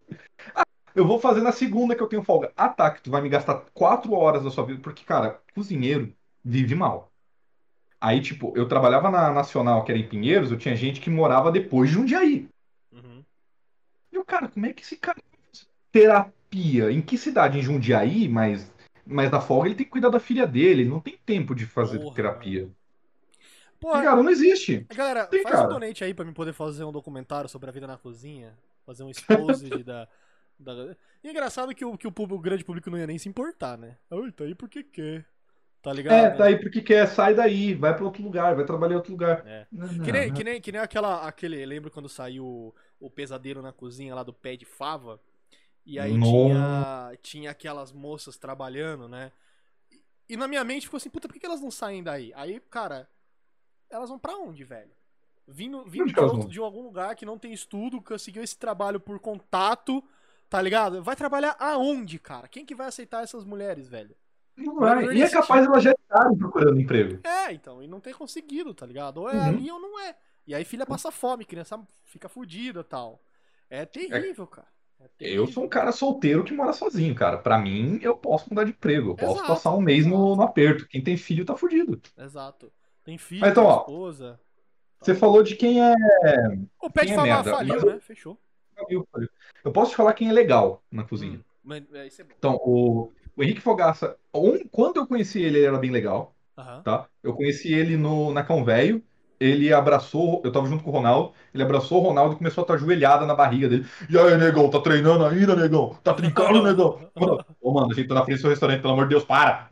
Ah, 0.55 0.63
eu 0.95 1.07
vou 1.07 1.19
fazer 1.19 1.41
na 1.41 1.53
segunda 1.53 1.97
que 1.97 2.03
eu 2.03 2.07
tenho 2.07 2.23
folga. 2.23 2.53
Ah, 2.55 2.69
tá, 2.69 2.91
que 2.91 3.01
tu 3.01 3.11
vai 3.11 3.23
me 3.23 3.31
gastar 3.31 3.65
quatro 3.73 4.13
horas 4.13 4.45
da 4.45 4.51
sua 4.51 4.67
vida. 4.67 4.79
Porque, 4.83 5.05
cara, 5.05 5.41
cozinheiro 5.55 6.13
vive 6.45 6.75
mal. 6.75 7.11
Aí, 7.99 8.21
tipo, 8.21 8.53
eu 8.55 8.69
trabalhava 8.69 9.11
na 9.11 9.31
Nacional, 9.31 9.85
que 9.85 9.93
era 9.93 9.99
em 9.99 10.09
Pinheiros, 10.09 10.53
eu 10.53 10.59
tinha 10.59 10.77
gente 10.77 11.01
que 11.01 11.09
morava 11.09 11.51
depois 11.51 11.89
de 11.89 11.95
Jundiaí. 11.95 12.47
Uhum. 12.93 13.25
E 14.13 14.19
o 14.19 14.25
cara, 14.25 14.49
como 14.49 14.67
é 14.67 14.75
que 14.75 14.83
esse 14.83 14.99
cara 14.99 15.19
faz 15.31 15.67
terapia? 15.91 16.93
Em 16.93 17.01
que 17.01 17.17
cidade? 17.17 17.59
Em 17.59 17.63
Jundiaí? 17.63 18.29
Mas, 18.29 18.71
mas 19.07 19.31
na 19.31 19.41
folga 19.41 19.69
ele 19.69 19.77
tem 19.77 19.87
que 19.87 19.93
cuidar 19.93 20.11
da 20.11 20.21
filha 20.21 20.47
dele. 20.47 20.83
Ele 20.83 20.91
não 20.91 21.01
tem 21.01 21.19
tempo 21.25 21.55
de 21.55 21.65
fazer 21.65 21.99
Porra, 21.99 22.15
terapia. 22.15 22.71
Pô, 23.81 23.93
Cara, 23.93 24.23
não 24.23 24.31
existe. 24.31 24.87
galera, 24.95 25.27
tem, 25.27 25.43
faz 25.43 25.59
um 25.59 25.59
cara. 25.63 25.75
donate 25.75 26.05
aí 26.05 26.13
pra 26.15 26.25
mim 26.25 26.33
poder 26.35 26.53
fazer 26.53 26.85
um 26.85 26.93
documentário 26.93 27.49
sobre 27.49 27.69
a 27.71 27.73
vida 27.73 27.87
na 27.87 27.97
cozinha. 27.97 28.57
Fazer 28.85 29.03
um 29.05 29.11
exposed 29.11 29.83
da, 29.85 30.07
da. 30.59 30.97
E 31.23 31.29
é 31.29 31.31
engraçado 31.31 31.75
que 31.75 31.85
o, 31.85 31.97
que 31.97 32.07
o, 32.07 32.13
público, 32.13 32.39
o 32.39 32.43
grande 32.43 32.65
público 32.65 32.91
não 32.91 32.99
ia 32.99 33.07
nem 33.07 33.19
se 33.19 33.29
importar, 33.29 33.79
né? 33.79 33.97
Ai, 34.11 34.31
tá 34.33 34.45
aí 34.45 34.55
porque 34.55 34.83
quer. 34.83 35.27
Tá 35.83 35.93
ligado? 35.95 36.15
É, 36.15 36.31
tá 36.31 36.45
aí 36.45 36.59
porque 36.61 36.83
quer, 36.83 37.07
sai 37.09 37.35
daí, 37.35 37.75
vai 37.75 37.97
pra 37.97 38.05
outro 38.05 38.23
lugar, 38.23 38.55
vai 38.55 38.67
trabalhar 38.67 38.95
em 38.95 38.97
outro 38.97 39.13
lugar. 39.13 39.47
É. 39.47 39.67
Não, 39.73 39.89
Que 40.03 40.13
nem, 40.13 40.29
não. 40.29 40.35
que 40.37 40.45
nem, 40.45 40.61
que 40.61 40.73
nem 40.73 40.81
aquela, 40.81 41.27
aquele. 41.27 41.65
Lembra 41.65 41.91
quando 41.91 42.09
saiu 42.09 42.45
o, 42.45 42.75
o 43.01 43.11
pesadelo 43.11 43.63
na 43.63 43.73
cozinha 43.73 44.15
lá 44.15 44.23
do 44.23 44.33
pé 44.33 44.57
de 44.57 44.67
fava? 44.67 45.19
E 45.87 45.99
aí 45.99 46.13
tinha, 46.21 47.19
tinha 47.23 47.51
aquelas 47.51 47.93
moças 47.93 48.37
trabalhando, 48.37 49.09
né? 49.09 49.33
E, 49.91 50.03
e 50.35 50.37
na 50.37 50.47
minha 50.47 50.63
mente 50.63 50.85
ficou 50.87 50.99
assim, 50.99 51.09
puta, 51.11 51.27
por 51.27 51.33
que 51.35 51.41
que 51.41 51.47
elas 51.47 51.63
não 51.63 51.71
saem 51.71 52.03
daí? 52.03 52.31
Aí, 52.35 52.61
cara, 52.71 53.09
elas 53.91 54.09
vão 54.09 54.19
pra 54.19 54.37
onde, 54.37 54.65
velho? 54.65 54.91
Vindo, 55.47 55.85
vindo 55.85 56.13
de, 56.13 56.21
outro- 56.21 56.49
de 56.49 56.59
algum 56.61 56.83
lugar 56.83 57.17
que 57.17 57.27
não 57.27 57.39
tem 57.39 57.53
estudo, 57.53 58.01
conseguiu 58.01 58.43
esse 58.43 58.57
trabalho 58.57 59.01
por 59.01 59.19
contato, 59.19 60.03
tá 60.49 60.63
ligado? 60.63 61.03
Vai 61.03 61.17
trabalhar 61.17 61.57
aonde, 61.59 62.19
cara? 62.19 62.49
Quem 62.49 62.65
que 62.65 62.75
vai 62.75 62.87
aceitar 62.89 63.23
essas 63.25 63.45
mulheres, 63.45 63.89
velho? 63.89 64.17
Não 64.57 64.77
vai. 64.77 65.05
Não 65.07 65.13
E 65.13 65.23
é 65.23 65.29
capaz 65.31 65.67
elas 65.67 65.83
já 65.83 65.93
estarem 65.93 66.37
procurando 66.39 66.81
emprego. 66.81 67.21
É, 67.25 67.53
então, 67.53 67.83
e 67.83 67.89
não 67.89 68.01
ter 68.01 68.15
conseguido, 68.15 68.73
tá 68.75 68.87
ligado? 68.87 69.19
Ou 69.19 69.29
é 69.29 69.35
Uhum. 69.35 69.49
ali 69.49 69.71
ou 69.71 69.81
não 69.81 69.99
é. 70.01 70.17
E 70.47 70.55
aí 70.55 70.65
filha 70.65 70.87
passa 70.87 71.11
fome, 71.11 71.45
criança 71.45 71.79
fica 72.05 72.29
fudida 72.29 72.83
tal. 72.83 73.21
É 73.69 73.85
terrível, 73.87 74.47
cara. 74.47 74.69
É 75.01 75.09
Eu 75.21 75.47
sou 75.47 75.65
um 75.65 75.69
cara 75.69 75.93
solteiro 75.93 76.45
que 76.45 76.53
mora 76.53 76.73
sozinho, 76.73 77.15
cara. 77.15 77.39
Pra 77.39 77.59
mim, 77.59 77.99
eu 78.03 78.17
posso 78.17 78.49
mudar 78.51 78.65
de 78.65 78.71
emprego. 78.71 79.11
Eu 79.11 79.17
posso 79.17 79.35
Exato, 79.37 79.47
passar 79.47 79.75
um 79.75 79.81
mês 79.81 80.07
no, 80.07 80.37
no 80.37 80.43
aperto. 80.43 80.87
Quem 80.89 81.03
tem 81.03 81.17
filho 81.17 81.45
tá 81.45 81.57
fudido. 81.57 82.01
Exato. 82.17 82.73
Tem 83.11 83.19
filho, 83.19 83.45
então, 83.45 83.65
ó, 83.65 83.81
esposa. 83.81 84.41
Você 85.01 85.17
falou 85.17 85.43
de 85.43 85.57
quem 85.57 85.83
é. 85.83 85.95
O 86.81 86.89
pé 86.89 87.05
de 87.05 87.13
quem 87.13 87.29
é 87.29 87.43
faliu, 87.43 87.85
né? 87.85 87.99
Fechou. 87.99 88.39
Eu 89.65 89.73
posso 89.73 89.91
te 89.91 89.97
falar 89.97 90.13
quem 90.13 90.29
é 90.29 90.33
legal 90.33 90.81
na 90.93 91.03
cozinha. 91.03 91.39
Hum, 91.39 91.45
mas, 91.65 91.83
é, 91.93 92.07
é. 92.07 92.11
Então, 92.39 92.55
o, 92.65 93.11
o 93.37 93.43
Henrique 93.43 93.61
Fogaça, 93.61 94.17
um- 94.33 94.65
quando 94.69 94.99
eu 94.99 95.09
conheci 95.09 95.43
ele, 95.43 95.59
ele 95.59 95.67
era 95.67 95.77
bem 95.77 95.91
legal, 95.91 96.37
Aham. 96.57 96.83
tá? 96.85 97.09
Eu 97.21 97.35
conheci 97.35 97.75
ele 97.75 97.97
no, 97.97 98.33
na 98.33 98.45
Cão 98.45 98.65
Velho. 98.65 99.03
Ele 99.41 99.73
abraçou, 99.73 100.41
eu 100.45 100.53
tava 100.53 100.69
junto 100.69 100.85
com 100.85 100.91
o 100.91 100.93
Ronaldo, 100.93 101.33
ele 101.53 101.63
abraçou 101.65 102.01
o 102.01 102.07
Ronaldo 102.07 102.35
e 102.35 102.39
começou 102.39 102.63
a 102.63 102.65
estar 102.65 102.75
ajoelhada 102.75 103.27
na 103.27 103.35
barriga 103.35 103.69
dele. 103.69 103.87
E 104.09 104.17
aí, 104.17 104.37
negão, 104.37 104.71
tá 104.71 104.81
treinando 104.81 105.25
ainda, 105.25 105.57
negão? 105.57 105.99
Tá 106.05 106.15
trincando, 106.15 106.63
negão? 106.63 107.11
Ô, 107.61 107.73
mano, 107.73 107.91
a 107.91 107.95
gente 107.95 108.07
tá 108.07 108.15
na 108.15 108.25
frente 108.25 108.37
do 108.37 108.41
seu 108.43 108.51
restaurante, 108.51 108.83
pelo 108.83 108.93
amor 108.93 109.07
de 109.07 109.15
Deus, 109.15 109.25
para! 109.25 109.69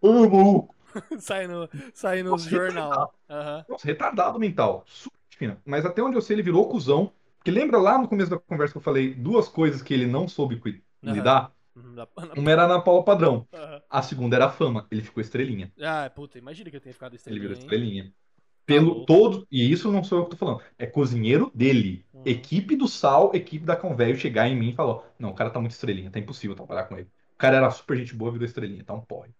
Ô, 0.00 0.12
maluco! 0.12 0.77
sai 1.20 1.46
no, 1.46 1.68
sai 1.94 2.22
no 2.22 2.30
Nossa, 2.30 2.48
jornal. 2.48 3.14
Aham. 3.28 3.64
Nossa, 3.68 3.86
retardado 3.86 4.38
mental. 4.38 4.84
Super 4.86 5.18
fina. 5.36 5.62
Mas 5.64 5.84
até 5.84 6.02
onde 6.02 6.16
eu 6.16 6.22
sei, 6.22 6.36
ele 6.36 6.42
virou 6.42 6.68
cuzão. 6.68 7.12
Porque 7.38 7.50
lembra 7.50 7.78
lá 7.78 7.98
no 7.98 8.08
começo 8.08 8.30
da 8.30 8.38
conversa 8.38 8.72
que 8.72 8.78
eu 8.78 8.82
falei 8.82 9.14
duas 9.14 9.48
coisas 9.48 9.82
que 9.82 9.94
ele 9.94 10.06
não 10.06 10.26
soube 10.26 10.60
lidar? 11.02 11.52
Uhum, 11.74 11.94
Uma 12.36 12.50
era 12.50 12.66
na 12.66 12.80
Paula 12.80 13.04
Padrão. 13.04 13.46
Aham. 13.52 13.82
A 13.88 14.02
segunda 14.02 14.36
era 14.36 14.46
a 14.46 14.50
fama. 14.50 14.86
Ele 14.90 15.02
ficou 15.02 15.20
estrelinha. 15.20 15.72
Ah, 15.80 16.10
puta, 16.10 16.38
imagina 16.38 16.70
que 16.70 16.76
eu 16.76 16.80
tenha 16.80 16.92
ficado 16.92 17.12
Ele 17.12 17.16
estrelinha, 17.16 17.40
virou 17.40 17.56
hein? 17.56 17.62
estrelinha. 17.62 18.12
Pelo 18.66 18.94
louco. 18.94 19.06
todo. 19.06 19.46
E 19.50 19.70
isso 19.70 19.90
não 19.90 20.04
sou 20.04 20.18
eu 20.18 20.24
que 20.24 20.30
tô 20.32 20.36
falando. 20.36 20.62
É 20.78 20.86
cozinheiro 20.86 21.50
dele. 21.54 22.04
Uhum. 22.12 22.22
Equipe 22.24 22.76
do 22.76 22.88
Sal, 22.88 23.30
equipe 23.34 23.64
da 23.64 23.76
Convéio 23.76 24.16
chegar 24.16 24.48
em 24.48 24.56
mim 24.56 24.70
e 24.70 24.74
falou: 24.74 25.04
Não, 25.18 25.30
o 25.30 25.34
cara 25.34 25.50
tá 25.50 25.60
muito 25.60 25.72
estrelinha, 25.72 26.10
tá 26.10 26.18
impossível 26.18 26.56
trabalhar 26.56 26.84
com 26.84 26.96
ele. 26.98 27.08
O 27.34 27.38
cara 27.38 27.56
era 27.56 27.70
super 27.70 27.96
gente 27.96 28.14
boa, 28.14 28.32
virou 28.32 28.46
estrelinha, 28.46 28.84
tá 28.84 28.94
um 28.94 29.00
porre. 29.00 29.32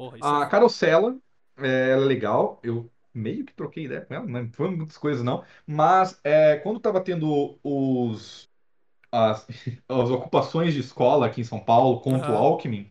Porra, 0.00 0.18
A 0.22 0.46
é... 0.46 0.48
Carosella, 0.48 1.18
é, 1.58 1.90
ela 1.90 2.04
é 2.04 2.06
legal. 2.06 2.58
Eu 2.62 2.90
meio 3.12 3.44
que 3.44 3.52
troquei 3.52 3.84
ideia 3.84 4.00
com 4.00 4.14
ela, 4.14 4.26
não 4.26 4.50
foi 4.52 4.70
muitas 4.70 4.96
coisas 4.96 5.22
não. 5.22 5.44
Mas 5.66 6.18
é, 6.24 6.56
quando 6.56 6.80
tava 6.80 7.02
tendo 7.02 7.58
os 7.62 8.48
as, 9.12 9.46
as 9.88 10.10
ocupações 10.10 10.72
de 10.72 10.80
escola 10.80 11.26
aqui 11.26 11.42
em 11.42 11.44
São 11.44 11.60
Paulo 11.60 12.00
contra 12.00 12.30
o 12.30 12.34
Aham. 12.34 12.44
Alckmin, 12.44 12.90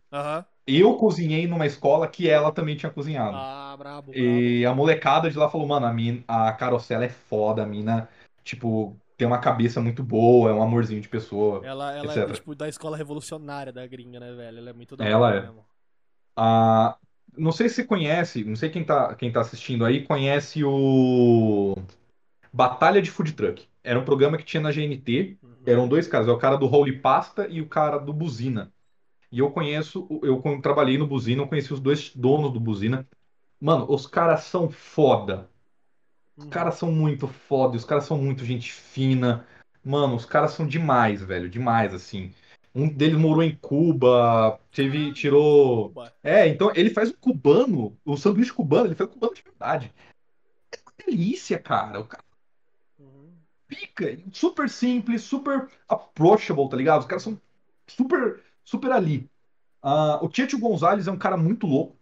eu 0.67 0.95
cozinhei 0.97 1.47
numa 1.47 1.65
escola 1.65 2.07
que 2.07 2.29
ela 2.29 2.51
também 2.51 2.75
tinha 2.75 2.91
cozinhado. 2.91 3.37
Ah, 3.37 3.75
brabo, 3.77 4.11
brabo. 4.11 4.21
E 4.21 4.65
a 4.65 4.75
molecada 4.75 5.29
de 5.29 5.37
lá 5.37 5.49
falou, 5.49 5.65
mano, 5.65 5.85
a, 5.87 5.93
mina, 5.93 6.23
a 6.27 6.51
Carosella 6.53 7.05
é 7.05 7.09
foda, 7.09 7.63
a 7.63 7.65
mina, 7.65 8.07
tipo, 8.43 8.95
tem 9.17 9.27
uma 9.27 9.39
cabeça 9.39 9.81
muito 9.81 10.03
boa, 10.03 10.49
é 10.49 10.53
um 10.53 10.61
amorzinho 10.61 11.01
de 11.01 11.09
pessoa. 11.09 11.65
Ela, 11.65 11.91
ela 11.93 12.13
é, 12.13 12.17
etc. 12.17 12.33
tipo, 12.35 12.53
da 12.53 12.69
escola 12.69 12.95
revolucionária 12.95 13.73
da 13.73 13.85
gringa, 13.87 14.19
né, 14.19 14.33
velho? 14.33 14.59
Ela 14.59 14.69
é 14.69 14.73
muito 14.73 14.95
da 14.95 15.05
Ela 15.05 15.35
é. 15.35 15.41
mesmo. 15.41 15.68
Ah, 16.35 16.97
não 17.37 17.51
sei 17.51 17.69
se 17.69 17.75
você 17.75 17.83
conhece, 17.85 18.43
não 18.43 18.55
sei 18.55 18.69
quem 18.69 18.83
tá, 18.83 19.15
quem 19.15 19.31
tá 19.31 19.41
assistindo 19.41 19.85
aí, 19.85 20.05
conhece 20.05 20.63
o 20.63 21.75
Batalha 22.53 23.01
de 23.01 23.11
Food 23.11 23.33
Truck. 23.33 23.67
Era 23.83 23.99
um 23.99 24.05
programa 24.05 24.37
que 24.37 24.43
tinha 24.43 24.61
na 24.61 24.71
GNT, 24.71 25.37
Uhum. 25.43 25.57
eram 25.65 25.87
dois 25.87 26.07
caras, 26.07 26.27
é 26.27 26.31
o 26.31 26.37
cara 26.37 26.57
do 26.57 26.67
Holy 26.67 26.99
Pasta 26.99 27.47
e 27.47 27.61
o 27.61 27.67
cara 27.67 27.97
do 27.97 28.13
Buzina. 28.13 28.71
E 29.31 29.39
eu 29.39 29.51
conheço, 29.51 30.07
eu 30.23 30.41
trabalhei 30.61 30.97
no 30.97 31.07
Buzina, 31.07 31.41
eu 31.43 31.47
conheci 31.47 31.73
os 31.73 31.79
dois 31.79 32.15
donos 32.15 32.51
do 32.53 32.59
Buzina. 32.59 33.07
Mano, 33.59 33.85
os 33.89 34.07
caras 34.07 34.43
são 34.43 34.69
foda. 34.69 35.49
Os 36.37 36.45
Uhum. 36.45 36.49
caras 36.49 36.75
são 36.75 36.91
muito 36.91 37.27
foda, 37.27 37.77
os 37.77 37.85
caras 37.85 38.05
são 38.05 38.17
muito 38.17 38.45
gente 38.45 38.71
fina. 38.71 39.45
Mano, 39.83 40.15
os 40.15 40.25
caras 40.25 40.51
são 40.51 40.67
demais, 40.67 41.21
velho, 41.21 41.49
demais, 41.49 41.93
assim. 41.93 42.33
Um 42.73 42.87
deles 42.87 43.17
morou 43.17 43.41
em 43.43 43.55
Cuba, 43.55 44.59
teve, 44.71 45.11
tirou. 45.13 45.93
É, 46.23 46.47
então 46.47 46.71
ele 46.75 46.91
faz 46.91 47.09
um 47.09 47.13
cubano, 47.13 47.97
o 48.05 48.15
sanduíche 48.15 48.53
cubano, 48.53 48.87
ele 48.87 48.95
faz 48.95 49.09
um 49.09 49.13
cubano 49.13 49.33
de 49.33 49.41
verdade. 49.41 49.91
É 50.71 50.77
uma 50.85 50.93
delícia, 51.05 51.57
cara. 51.57 51.99
O 51.99 52.05
cara 52.05 52.23
Uhum. 52.99 53.31
pica, 53.67 54.17
super 54.31 54.69
simples, 54.69 55.23
super 55.23 55.67
approachable, 55.87 56.69
tá 56.69 56.77
ligado? 56.77 57.01
Os 57.01 57.07
caras 57.07 57.23
são 57.23 57.39
super, 57.87 58.43
super 58.63 58.91
ali. 58.91 59.29
Ah, 59.81 60.19
o 60.21 60.29
Tietchan 60.29 60.59
Gonzalez 60.59 61.07
é 61.07 61.11
um 61.11 61.17
cara 61.17 61.37
muito 61.37 61.65
louco. 61.65 61.97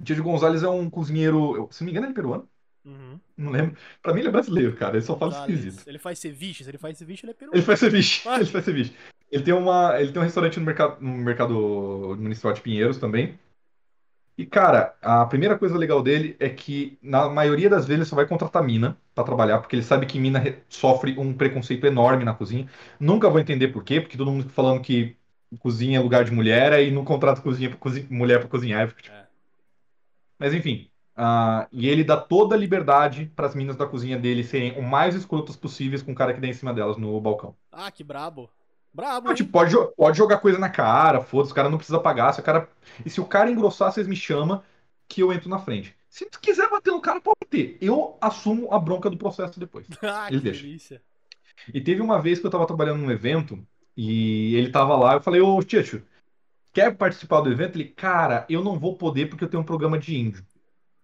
O 0.00 0.04
Tietchan 0.04 0.22
Gonzalez 0.24 0.62
é 0.62 0.68
um 0.68 0.88
cozinheiro, 0.88 1.68
se 1.70 1.82
não 1.82 1.86
me 1.86 1.90
engano, 1.92 2.06
ele 2.06 2.12
é 2.12 2.14
peruano. 2.14 2.48
Uhum. 2.84 3.20
Não 3.36 3.52
lembro. 3.52 3.76
Pra 4.00 4.12
mim 4.12 4.20
ele 4.20 4.28
é 4.28 4.32
brasileiro, 4.32 4.74
cara. 4.76 4.96
Ele 4.96 5.04
só 5.04 5.16
fala 5.16 5.32
esquisito. 5.32 5.86
Ele 5.86 5.98
faz 5.98 6.18
ceviche, 6.18 6.64
se 6.64 6.70
ele 6.70 6.78
faz 6.78 6.98
ceviche, 6.98 7.24
ele 7.24 7.30
é 7.32 7.34
peruano. 7.34 7.56
Ele 7.56 7.64
faz 7.64 7.80
ceviche. 7.80 8.28
Ele 8.28 8.44
faz 8.46 8.64
ceviche. 8.64 8.94
Ele 9.32 9.42
tem 9.44 9.54
uma, 9.54 10.00
ele 10.00 10.12
tem 10.12 10.20
um 10.22 10.24
restaurante 10.24 10.60
no 10.60 10.66
mercado, 10.66 11.00
no 11.02 11.10
mercado 11.18 11.54
municipal 12.18 12.52
de 12.52 12.60
Pinheiros 12.62 12.98
também. 12.98 13.38
E 14.36 14.46
cara, 14.46 14.96
a 15.02 15.26
primeira 15.26 15.58
coisa 15.58 15.76
legal 15.76 16.02
dele 16.02 16.36
é 16.40 16.48
que 16.48 16.98
na 17.02 17.28
maioria 17.28 17.68
das 17.68 17.86
vezes 17.86 18.00
ele 18.00 18.04
só 18.06 18.16
vai 18.16 18.26
contratar 18.26 18.62
mina 18.64 18.96
pra 19.14 19.24
trabalhar, 19.24 19.58
porque 19.60 19.76
ele 19.76 19.82
sabe 19.82 20.06
que 20.06 20.18
mina 20.18 20.38
re- 20.38 20.62
sofre 20.68 21.18
um 21.18 21.34
preconceito 21.34 21.86
enorme 21.86 22.24
na 22.24 22.34
cozinha. 22.34 22.68
Nunca 22.98 23.28
vou 23.28 23.40
entender 23.40 23.68
por 23.68 23.84
quê, 23.84 24.00
porque 24.00 24.16
todo 24.16 24.30
mundo 24.30 24.44
fica 24.44 24.54
falando 24.54 24.80
que 24.82 25.16
cozinha 25.58 25.98
é 25.98 26.02
lugar 26.02 26.24
de 26.24 26.32
mulher 26.32 26.72
aí 26.72 26.90
não 26.90 27.04
contrata 27.04 27.42
cozinha 27.42 27.68
pra 27.70 27.78
cozi- 27.78 28.06
mulher 28.10 28.38
pra 28.40 28.48
cozinhar. 28.48 28.82
Eu 28.82 28.88
fico 28.88 29.02
tipo, 29.02 29.14
É. 29.14 29.26
Mas 30.38 30.54
enfim, 30.54 30.90
ah, 31.14 31.68
e 31.70 31.88
ele 31.88 32.02
dá 32.02 32.16
toda 32.16 32.54
a 32.54 32.58
liberdade 32.58 33.26
para 33.36 33.46
as 33.46 33.54
minas 33.54 33.76
da 33.76 33.86
cozinha 33.86 34.18
dele 34.18 34.42
serem 34.42 34.78
o 34.78 34.82
mais 34.82 35.14
escrotas 35.14 35.56
possíveis 35.56 36.02
com 36.02 36.12
o 36.12 36.14
cara 36.14 36.32
que 36.34 36.40
dá 36.40 36.48
em 36.48 36.52
cima 36.54 36.72
delas 36.72 36.96
no 36.96 37.20
balcão. 37.20 37.54
Ah, 37.70 37.90
que 37.90 38.02
brabo. 38.02 38.50
Brabo, 38.94 39.30
Ah, 39.30 39.34
tipo, 39.34 39.50
pode, 39.50 39.74
pode 39.96 40.18
jogar 40.18 40.38
coisa 40.38 40.58
na 40.58 40.68
cara, 40.68 41.22
foda-se, 41.22 41.52
o 41.52 41.54
cara 41.54 41.70
não 41.70 41.78
precisa 41.78 41.98
pagar. 41.98 42.32
Se 42.32 42.40
o 42.40 42.42
cara... 42.42 42.68
E 43.04 43.10
se 43.10 43.20
o 43.20 43.24
cara 43.24 43.50
engrossar, 43.50 43.90
vocês 43.92 44.06
me 44.06 44.16
chamam 44.16 44.62
que 45.08 45.22
eu 45.22 45.32
entro 45.32 45.48
na 45.48 45.58
frente. 45.58 45.96
Se 46.08 46.26
tu 46.26 46.40
quiser 46.40 46.68
bater 46.68 46.90
no 46.90 47.00
cara, 47.00 47.20
pode 47.20 47.38
bater. 47.42 47.78
Eu 47.80 48.18
assumo 48.20 48.72
a 48.72 48.78
bronca 48.78 49.08
do 49.08 49.16
processo 49.16 49.58
depois. 49.58 49.86
ah, 50.02 50.28
ele 50.28 50.40
deixa. 50.40 50.62
delícia. 50.62 51.02
E 51.72 51.80
teve 51.80 52.00
uma 52.00 52.20
vez 52.20 52.38
que 52.38 52.46
eu 52.46 52.50
tava 52.50 52.66
trabalhando 52.66 53.00
num 53.00 53.10
evento 53.10 53.66
e 53.96 54.54
ele 54.56 54.70
tava 54.70 54.96
lá, 54.96 55.14
eu 55.14 55.22
falei, 55.22 55.40
ô 55.40 55.62
Tietchan, 55.62 56.02
quer 56.72 56.96
participar 56.96 57.40
do 57.40 57.50
evento? 57.50 57.76
Ele, 57.76 57.88
cara, 57.88 58.46
eu 58.48 58.62
não 58.62 58.78
vou 58.78 58.96
poder 58.96 59.28
porque 59.28 59.44
eu 59.44 59.48
tenho 59.48 59.62
um 59.62 59.66
programa 59.66 59.98
de 59.98 60.16
índio. 60.16 60.44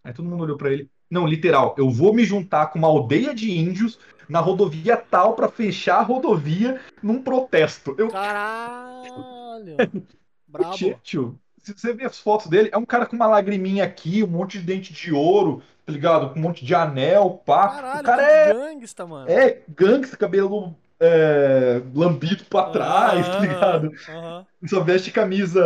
Aí 0.02 0.12
todo 0.12 0.28
mundo 0.28 0.43
olhou 0.44 0.56
pra 0.56 0.73
ele, 0.73 0.90
não, 1.10 1.26
literal, 1.26 1.74
eu 1.78 1.90
vou 1.90 2.12
me 2.12 2.24
juntar 2.24 2.66
com 2.66 2.78
uma 2.78 2.89
aldeia 2.89 3.35
de 3.35 3.51
índios 3.51 3.98
na 4.28 4.40
rodovia 4.40 4.97
tal 4.97 5.35
pra 5.35 5.48
fechar 5.48 5.98
a 5.98 6.02
rodovia 6.02 6.80
num 7.02 7.22
protesto. 7.22 7.94
Eu, 7.97 8.09
Caralho. 8.09 9.76
Brabo. 10.47 10.74
Tietchan, 10.74 11.35
se 11.59 11.74
você 11.74 11.93
ver 11.93 12.06
as 12.06 12.18
fotos 12.18 12.47
dele, 12.47 12.70
é 12.72 12.78
um 12.78 12.85
cara 12.85 13.05
com 13.05 13.14
uma 13.14 13.26
lagriminha 13.26 13.85
aqui, 13.85 14.22
um 14.22 14.28
monte 14.28 14.59
de 14.59 14.64
dente 14.64 14.93
de 14.93 15.12
ouro, 15.12 15.62
tá 15.85 15.93
ligado? 15.93 16.30
Com 16.30 16.39
um 16.39 16.43
monte 16.43 16.64
de 16.64 16.74
anel, 16.74 17.43
pá. 17.44 17.68
Caralho, 17.68 18.01
o 18.01 18.02
cara 18.02 18.22
é 18.22 18.55
gangsta, 18.55 19.06
mano. 19.06 19.30
é 19.30 19.62
gangsta, 19.68 20.16
cabelo 20.16 20.74
é, 21.01 21.82
lambido 21.94 22.44
pra 22.44 22.70
trás, 22.70 23.28
tá 23.28 23.39
ligado? 23.40 23.93
aham. 24.09 24.47
Só 24.66 24.80
veste 24.80 25.12
camisa, 25.12 25.62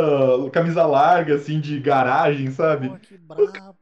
camisa 0.53 0.85
larga, 0.85 1.37
assim, 1.37 1.61
de 1.61 1.79
garagem, 1.81 2.51
sabe? 2.51 2.89
Pô, 2.91 2.97
que 2.97 3.17
brabo. 3.17 3.82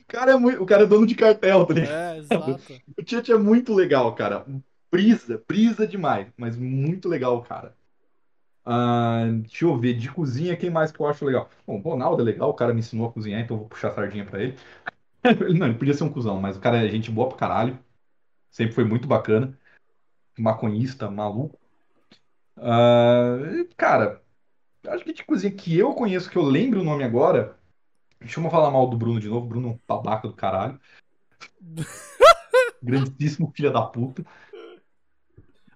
O 0.00 0.04
cara 0.08 0.32
é 0.32 0.36
muito, 0.36 0.62
o 0.62 0.66
cara 0.66 0.84
é 0.84 0.86
dono 0.86 1.06
de 1.06 1.14
cartel, 1.14 1.66
tá 1.66 1.74
ligado? 1.74 1.92
É, 1.92 2.18
exato. 2.18 2.80
O 2.96 3.02
Tietchan 3.02 3.34
é 3.34 3.38
muito 3.38 3.74
legal, 3.74 4.14
cara. 4.14 4.44
Brisa, 4.90 5.42
brisa 5.46 5.86
demais, 5.86 6.28
mas 6.36 6.56
muito 6.56 7.08
legal, 7.08 7.42
cara. 7.42 7.76
Ah, 8.64 9.24
deixa 9.42 9.64
eu 9.64 9.78
ver, 9.78 9.94
de 9.94 10.10
cozinha, 10.10 10.56
quem 10.56 10.70
mais 10.70 10.92
que 10.92 11.00
eu 11.00 11.06
acho 11.06 11.24
legal? 11.24 11.48
Bom, 11.66 11.78
o 11.78 11.80
Ronaldo 11.80 12.22
é 12.22 12.24
legal, 12.24 12.50
o 12.50 12.54
cara 12.54 12.74
me 12.74 12.80
ensinou 12.80 13.08
a 13.08 13.12
cozinhar, 13.12 13.40
então 13.40 13.56
eu 13.56 13.60
vou 13.60 13.68
puxar 13.68 13.88
a 13.88 13.94
sardinha 13.94 14.26
pra 14.26 14.42
ele. 14.42 14.56
Não, 15.58 15.66
ele 15.68 15.78
podia 15.78 15.94
ser 15.94 16.04
um 16.04 16.12
cuzão, 16.12 16.40
mas 16.40 16.56
o 16.56 16.60
cara 16.60 16.84
é 16.84 16.88
gente 16.90 17.10
boa 17.10 17.28
pra 17.28 17.38
caralho. 17.38 17.78
Sempre 18.50 18.74
foi 18.74 18.84
muito 18.84 19.08
bacana. 19.08 19.58
Maconhista, 20.38 21.10
maluco. 21.10 21.58
Ah, 22.56 23.38
cara, 23.76 24.22
acho 24.88 25.04
que 25.04 25.12
de 25.14 25.24
cozinha 25.24 25.52
que 25.54 25.76
eu 25.78 25.94
conheço, 25.94 26.30
que 26.30 26.38
eu 26.38 26.42
lembro 26.44 26.80
o 26.82 26.84
nome 26.84 27.04
agora. 27.04 27.57
Deixa 28.20 28.40
eu 28.40 28.50
falar 28.50 28.70
mal 28.70 28.88
do 28.88 28.96
Bruno 28.96 29.20
de 29.20 29.28
novo. 29.28 29.46
Bruno 29.46 29.68
é 29.68 29.70
um 29.72 29.78
babaca 29.86 30.26
do 30.26 30.34
caralho. 30.34 30.80
Grandíssimo 32.82 33.52
filho 33.54 33.72
da 33.72 33.82
puta. 33.82 34.24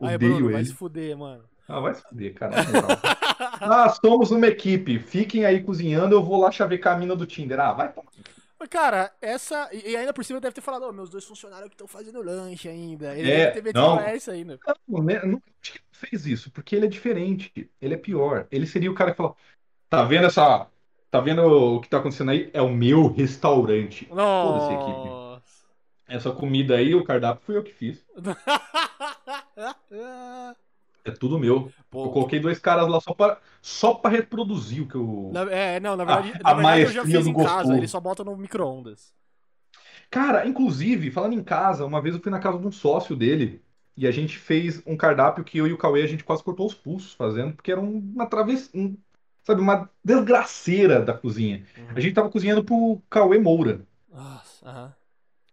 Aí, 0.00 0.16
Odeio 0.16 0.34
Bruno, 0.36 0.50
vai 0.50 0.60
ele. 0.60 0.68
se 0.68 0.74
fuder, 0.74 1.16
mano. 1.16 1.44
Ah, 1.68 1.80
vai 1.80 1.94
se 1.94 2.02
fuder, 2.02 2.34
cara. 2.34 2.54
ah, 3.60 3.88
somos 3.90 4.30
uma 4.30 4.46
equipe. 4.46 4.98
Fiquem 4.98 5.44
aí 5.44 5.62
cozinhando, 5.62 6.14
eu 6.14 6.22
vou 6.22 6.40
lá 6.40 6.50
chavecar 6.50 6.96
a 6.96 6.98
mina 6.98 7.14
do 7.14 7.26
Tinder. 7.26 7.58
Ah, 7.60 7.72
vai 7.72 7.92
tomar. 7.92 8.10
Cara, 8.70 9.12
essa. 9.20 9.68
E 9.72 9.96
ainda 9.96 10.12
por 10.12 10.24
cima 10.24 10.40
deve 10.40 10.54
ter 10.54 10.60
falado, 10.60 10.84
ô, 10.84 10.92
meus 10.92 11.10
dois 11.10 11.24
funcionários 11.24 11.68
que 11.68 11.74
estão 11.74 11.88
fazendo 11.88 12.22
lanche 12.22 12.68
ainda. 12.68 13.16
Ele 13.16 13.30
É, 13.30 13.36
deve 13.46 13.52
ter 13.52 13.62
metido 13.62 13.80
não. 13.80 14.00
essa 14.00 14.32
ainda. 14.32 14.58
Não, 14.86 15.02
né, 15.02 15.20
não 15.24 15.42
fez 15.90 16.26
isso, 16.26 16.50
porque 16.52 16.76
ele 16.76 16.86
é 16.86 16.88
diferente. 16.88 17.70
Ele 17.80 17.94
é 17.94 17.96
pior. 17.96 18.46
Ele 18.50 18.66
seria 18.66 18.90
o 18.90 18.94
cara 18.94 19.10
que 19.10 19.16
fala: 19.16 19.34
Tá 19.88 20.04
vendo 20.04 20.26
essa. 20.26 20.68
Tá 21.12 21.20
vendo 21.20 21.42
o 21.42 21.78
que 21.82 21.90
tá 21.90 21.98
acontecendo 21.98 22.30
aí? 22.30 22.48
É 22.54 22.62
o 22.62 22.70
meu 22.70 23.06
restaurante. 23.12 24.06
Foda-se, 24.06 24.72
equipe. 24.72 25.08
Nossa. 25.10 25.66
Essa 26.08 26.30
comida 26.32 26.74
aí, 26.76 26.94
o 26.94 27.04
cardápio, 27.04 27.42
fui 27.44 27.54
eu 27.54 27.62
que 27.62 27.70
fiz. 27.72 28.02
É 31.04 31.10
tudo 31.10 31.38
meu. 31.38 31.70
Pô, 31.90 32.04
Eu 32.06 32.10
coloquei 32.10 32.38
dois 32.38 32.58
caras 32.60 32.88
lá 32.88 33.00
só 33.00 33.12
pra, 33.12 33.38
só 33.60 33.92
pra 33.92 34.10
reproduzir 34.10 34.84
o 34.84 34.88
que 34.88 34.94
eu. 34.94 35.30
na- 35.32 35.50
é, 35.52 35.80
não, 35.80 35.96
na 35.96 36.04
verdade, 36.04 36.32
A- 36.44 36.50
a 36.50 36.54
na 36.54 36.56
verdade 36.62 36.82
eu 36.82 36.92
já 36.92 37.04
fiz 37.04 37.26
em 37.26 37.34
casa. 37.34 37.76
Ele 37.76 37.88
só 37.88 38.00
bota 38.00 38.22
no 38.24 38.36
micro-ondas. 38.36 39.12
Cara, 40.08 40.46
inclusive, 40.46 41.10
falando 41.10 41.34
em 41.34 41.42
casa, 41.42 41.84
uma 41.84 42.00
vez 42.00 42.14
eu 42.14 42.22
fui 42.22 42.30
na 42.30 42.38
casa 42.38 42.58
de 42.58 42.66
um 42.66 42.70
sócio 42.72 43.16
dele 43.16 43.60
e 43.96 44.06
a 44.06 44.10
gente 44.12 44.38
fez 44.38 44.80
um 44.86 44.96
cardápio 44.96 45.42
que 45.44 45.58
eu 45.58 45.66
e 45.66 45.72
o 45.72 45.78
Cauê 45.78 46.02
a 46.02 46.06
gente 46.06 46.22
quase 46.24 46.42
cortou 46.44 46.66
os 46.66 46.74
pulsos 46.74 47.12
fazendo, 47.14 47.52
porque 47.54 47.72
era 47.72 47.80
um- 47.80 48.12
uma 48.14 48.26
travessia, 48.26 48.70
um, 48.80 48.96
sabe, 49.42 49.60
uma 49.60 49.88
desgraceira 50.04 51.00
da 51.00 51.12
cozinha. 51.14 51.64
A 51.94 52.00
gente 52.00 52.14
tava 52.14 52.30
cozinhando 52.30 52.64
pro 52.64 53.00
Cauê 53.10 53.38
Moura, 53.38 53.80
Nossa, 54.12 54.68
aham. 54.68 54.94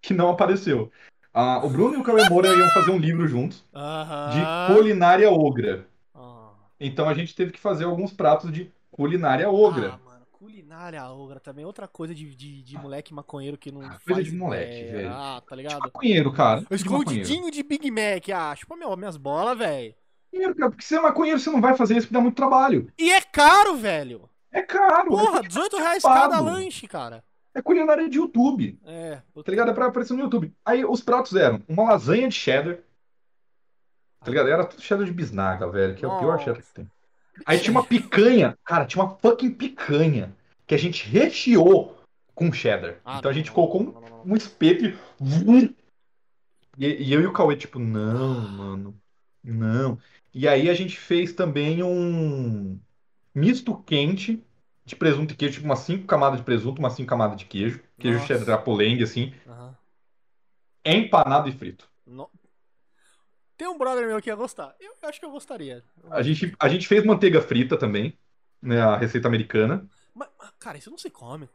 que 0.02 0.14
não 0.14 0.30
apareceu. 0.30 0.92
Ah, 1.34 1.64
o 1.64 1.70
Bruno 1.70 1.96
e 1.96 1.98
o 1.98 2.04
Cauê 2.04 2.28
Moura 2.30 2.48
iam 2.48 2.70
fazer 2.70 2.92
um 2.92 2.98
livro 2.98 3.28
juntos 3.28 3.58
de 3.72 3.78
Aham. 3.80 4.76
culinária 4.76 5.30
ogra. 5.32 5.88
Ah. 6.14 6.50
Então 6.80 7.08
a 7.08 7.14
gente 7.14 7.36
teve 7.36 7.52
que 7.52 7.60
fazer 7.60 7.86
alguns 7.86 8.12
pratos 8.12 8.52
de 8.52 8.72
culinária 8.92 9.50
ogra. 9.50 9.94
Ah, 9.94 10.00
mano, 10.04 10.26
culinária 10.32 11.04
ogra 11.06 11.40
também. 11.40 11.66
Outra 11.66 11.88
coisa 11.88 12.16
de, 12.16 12.34
de, 12.36 12.62
de 12.64 12.78
moleque 12.78 13.14
maconheiro 13.14 13.58
que 13.58 13.72
não 13.72 13.82
Ah, 13.84 14.00
coisa 14.04 14.24
de 14.24 14.32
moleque, 14.32 14.80
ideia. 14.80 14.92
velho. 14.92 15.10
Ah, 15.14 15.42
tá 15.48 15.56
De 15.56 15.62
ligado? 15.62 15.80
maconheiro, 15.82 16.34
cara. 16.34 16.62
De 16.62 16.64
maconheiro. 16.66 16.76
Escondidinho 16.76 17.52
de 17.52 17.64
Big 17.64 17.92
Mac. 17.92 18.30
Ah, 18.34 18.56
chupa 18.56 18.76
meu, 18.76 18.96
minhas 18.98 19.18
bolas, 19.18 19.58
velho. 19.58 19.94
Maconheiro, 20.32 20.56
cara, 20.56 20.70
porque 20.70 20.86
você 20.86 20.96
é 20.96 21.02
maconheiro, 21.02 21.40
você 21.40 21.50
não 21.50 21.62
vai 21.62 21.76
fazer 21.76 21.98
isso 21.98 22.08
porque 22.08 22.14
dá 22.14 22.22
muito 22.22 22.36
trabalho. 22.36 22.92
E 22.98 23.12
é 23.12 23.22
caro, 23.22 23.76
velho. 23.76 24.30
É 24.52 24.62
caro. 24.62 25.10
Porra, 25.10 25.40
é, 25.40 25.48
18 25.48 25.78
reais 25.78 26.04
pago. 26.04 26.16
cada 26.16 26.40
lanche, 26.40 26.88
cara. 26.88 27.24
é 27.54 27.62
culinária 27.62 28.08
de 28.10 28.18
YouTube. 28.18 28.80
É. 28.86 29.22
Tá 29.36 29.50
ligado? 29.52 29.72
É 29.72 29.74
pra 29.74 29.88
aparecer 29.88 30.14
no 30.14 30.22
YouTube. 30.22 30.54
Aí 30.66 30.86
os 30.86 31.02
pratos 31.02 31.36
eram 31.36 31.62
uma 31.68 31.84
lasanha 31.84 32.28
de 32.28 32.36
cheddar. 32.36 32.78
Tá 34.24 34.30
ligado? 34.30 34.50
Era 34.50 34.66
tudo 34.66 34.82
cheddar 34.82 35.06
de 35.06 35.12
bisnaga, 35.12 35.70
velho, 35.70 35.96
que 35.96 36.04
é 36.06 36.08
o 36.08 36.20
pior 36.20 36.34
Nossa. 36.34 36.44
cheddar 36.44 36.62
que 36.62 36.74
tem. 36.74 36.92
Aí 37.46 37.60
tinha 37.60 37.72
uma 37.72 37.86
picanha, 37.86 38.58
cara, 38.66 38.86
tinha 38.86 39.04
uma 39.04 39.16
fucking 39.16 39.52
picanha 39.52 40.36
que 40.68 40.76
a 40.76 40.78
gente 40.78 41.08
recheou 41.08 41.98
com 42.36 42.52
cheddar. 42.52 42.98
Ah, 43.04 43.18
então 43.18 43.32
a 43.32 43.34
gente 43.34 43.52
colocou 43.52 43.82
um, 43.82 44.32
um 44.34 44.36
espeto 44.36 44.86
e... 44.86 44.98
e. 46.78 47.04
e 47.04 47.14
eu 47.14 47.22
e 47.22 47.26
o 47.26 47.34
Cauê, 47.34 47.56
tipo, 47.56 47.80
não, 47.80 48.42
mano. 48.50 49.02
Não. 49.44 49.98
E 50.34 50.48
aí 50.48 50.70
a 50.70 50.74
gente 50.74 50.98
fez 50.98 51.34
também 51.34 51.84
um. 51.84 52.80
misto 53.34 53.76
quente 53.84 54.44
de 54.86 54.96
presunto 54.96 55.34
e 55.34 55.38
queijo, 55.38 55.56
tipo 55.56 55.66
umas 55.66 55.80
5 55.80 56.08
camadas 56.08 56.40
de 56.40 56.46
presunto, 56.46 56.80
umas 56.80 56.94
5 56.94 57.10
camadas 57.10 57.38
de 57.38 57.46
queijo, 57.46 57.80
queijo 58.00 58.20
Nossa. 58.20 58.40
cheddar 58.40 58.64
polengue, 58.64 59.04
assim, 59.04 59.34
empanado 60.86 61.50
e 61.50 61.52
frito. 61.52 61.90
No- 62.08 62.30
Tem 63.58 63.68
um 63.68 63.78
brother 63.78 64.08
meu 64.08 64.22
que 64.22 64.30
ia 64.30 64.36
gostar. 64.36 64.76
Eu 64.80 64.94
acho 65.04 65.20
que 65.20 65.26
eu 65.26 65.32
gostaria. 65.32 65.84
A 66.10 66.22
gente, 66.22 66.56
a 66.60 66.70
gente 66.70 66.88
fez 66.88 67.06
manteiga 67.06 67.42
frita 67.42 67.78
também, 67.78 68.18
né, 68.62 68.82
a 68.82 68.98
receita 68.98 69.28
americana. 69.28 69.88
Mas, 70.16 70.30
cara, 70.58 70.78
isso 70.78 70.90
não 70.90 70.98
se 70.98 71.10
come. 71.10 71.50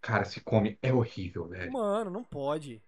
Cara, 0.00 0.24
se 0.24 0.40
come, 0.40 0.78
é 0.82 0.92
horrível, 0.92 1.48
velho. 1.48 1.72
Mano, 1.72 2.10
não 2.10 2.22
pode. 2.22 2.82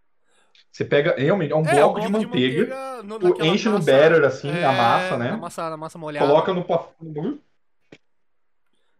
Você 0.70 0.84
pega, 0.84 1.14
realmente, 1.16 1.52
é 1.52 1.56
um 1.56 1.66
É, 1.66 1.74
bloco 1.74 1.98
um 1.98 2.02
de 2.02 2.08
bloco 2.10 2.24
manteiga, 2.26 3.02
no- 3.02 3.18
tu 3.18 3.28
naquela 3.28 3.48
enche 3.48 3.68
no 3.68 3.74
massa- 3.76 3.92
batter, 3.92 4.24
assim, 4.24 4.50
é, 4.50 4.64
a 4.64 4.72
massa, 4.72 5.16
né? 5.16 5.30
Na 5.30 5.36
massa, 5.38 5.70
na 5.70 5.76
massa 5.76 5.98
molhada. 5.98 6.26
coloca 6.26 6.52
no 6.52 6.64
pa- 6.64 6.88
no 7.00 7.10
bagulho 7.12 7.40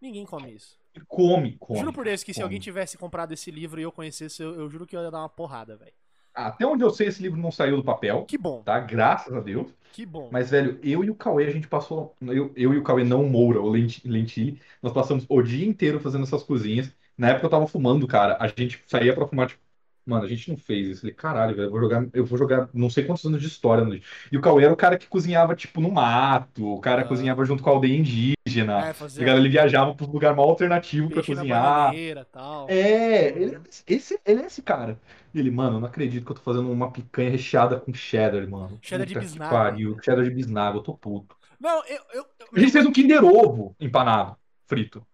Ninguém 0.00 0.24
come 0.26 0.52
isso. 0.54 0.76
come, 1.08 1.56
come. 1.58 1.78
juro 1.80 1.92
por 1.92 2.04
Deus 2.04 2.22
que 2.22 2.32
se 2.32 2.38
come. 2.40 2.44
alguém 2.44 2.60
tivesse 2.60 2.96
comprado 2.96 3.32
esse 3.32 3.50
livro 3.50 3.78
e 3.80 3.82
eu 3.82 3.92
conhecesse, 3.92 4.42
eu, 4.42 4.54
eu 4.54 4.68
juro 4.70 4.86
que 4.86 4.96
eu 4.96 5.02
ia 5.02 5.10
dar 5.10 5.18
uma 5.20 5.28
porrada, 5.28 5.76
velho. 5.76 5.92
Até 6.34 6.66
onde 6.66 6.84
eu 6.84 6.90
sei, 6.90 7.08
esse 7.08 7.22
livro 7.22 7.40
não 7.40 7.50
saiu 7.50 7.76
do 7.76 7.84
papel, 7.84 8.24
Que 8.26 8.36
bom, 8.36 8.62
tá? 8.62 8.78
Graças 8.78 9.32
a 9.32 9.40
Deus. 9.40 9.68
que 9.92 10.04
bom. 10.04 10.28
Mas, 10.30 10.50
velho, 10.50 10.78
eu 10.82 11.02
e 11.02 11.10
o 11.10 11.14
Cauê, 11.14 11.46
a 11.46 11.50
gente 11.50 11.66
passou. 11.66 12.14
Eu, 12.20 12.52
eu 12.54 12.74
e 12.74 12.78
o 12.78 12.82
Cauê, 12.82 13.04
não 13.04 13.24
o 13.24 13.30
Moura, 13.30 13.58
o 13.60 13.70
Lenti- 13.70 14.06
Lentili, 14.06 14.60
nós 14.82 14.92
passamos 14.92 15.24
o 15.28 15.42
dia 15.42 15.66
inteiro 15.66 15.98
fazendo 15.98 16.24
essas 16.24 16.42
cozinhas. 16.42 16.92
Na 17.16 17.30
época 17.30 17.46
eu 17.46 17.50
tava 17.50 17.66
fumando, 17.66 18.06
cara. 18.06 18.36
A 18.38 18.48
gente 18.48 18.82
saía 18.86 19.14
pra 19.14 19.26
fumar, 19.26 19.48
tipo, 19.48 19.62
mano, 20.06 20.24
a 20.24 20.28
gente 20.28 20.48
não 20.50 20.56
fez 20.56 20.86
isso. 20.88 21.00
Falei, 21.02 21.14
caralho, 21.14 21.54
velho, 21.56 21.66
eu 21.66 21.70
vou 21.70 21.80
jogar, 21.80 22.06
eu 22.12 22.24
vou 22.24 22.38
jogar 22.38 22.68
não 22.72 22.88
sei 22.88 23.04
quantos 23.04 23.24
anos 23.24 23.40
de 23.40 23.48
história 23.48 23.84
no. 23.84 23.94
E 23.94 24.02
o 24.36 24.40
Cauê 24.40 24.64
era 24.64 24.72
o 24.72 24.76
cara 24.76 24.96
que 24.96 25.06
cozinhava, 25.08 25.54
tipo, 25.56 25.80
no 25.80 25.90
mato, 25.90 26.74
o 26.74 26.80
cara 26.80 27.02
Ah. 27.02 27.04
cozinhava 27.04 27.44
junto 27.44 27.62
com 27.62 27.70
a 27.70 27.72
aldeia 27.72 27.96
indígena. 27.98 28.78
É, 28.80 28.86
Tá 28.88 28.94
fazer 28.94 29.20
ligado? 29.20 29.38
Ele 29.38 29.48
viajava 29.48 29.94
pro 29.94 30.06
lugar 30.10 30.34
mais 30.34 30.48
alternativo 30.48 31.08
na 31.14 31.22
cozinhar. 31.22 31.62
bananeira 31.62 32.24
tal. 32.24 32.66
É, 32.70 33.28
ele, 33.36 33.60
esse, 33.86 34.18
ele 34.24 34.42
é 34.42 34.46
esse 34.46 34.62
cara. 34.62 34.98
Ele, 35.34 35.50
mano, 35.50 35.76
eu 35.76 35.80
não 35.80 35.88
acredito 35.88 36.24
que 36.24 36.30
eu 36.30 36.36
tô 36.36 36.40
fazendo 36.42 36.70
uma 36.70 36.90
picanha 36.90 37.30
recheada 37.30 37.78
com 37.78 37.92
cheddar, 37.92 38.48
mano. 38.48 38.78
Cheddar 38.80 39.06
de 39.06 39.12
Puta 39.14 39.26
que 39.26 39.30
bisnaga. 39.32 39.50
pariu, 39.54 39.98
cheddar 40.02 40.24
de 40.24 40.30
bisnaga, 40.30 40.78
eu 40.78 40.82
tô 40.82 40.94
puto. 40.94 41.36
Não, 41.60 41.84
eu, 41.86 42.00
eu, 42.14 42.26
eu- 42.38 42.46
A 42.54 42.60
gente 42.60 42.72
fez 42.72 42.86
um 42.86 42.92
Kinder 42.92 43.22
Ovo 43.24 43.74
empanado, 43.80 44.36
frito. 44.66 45.06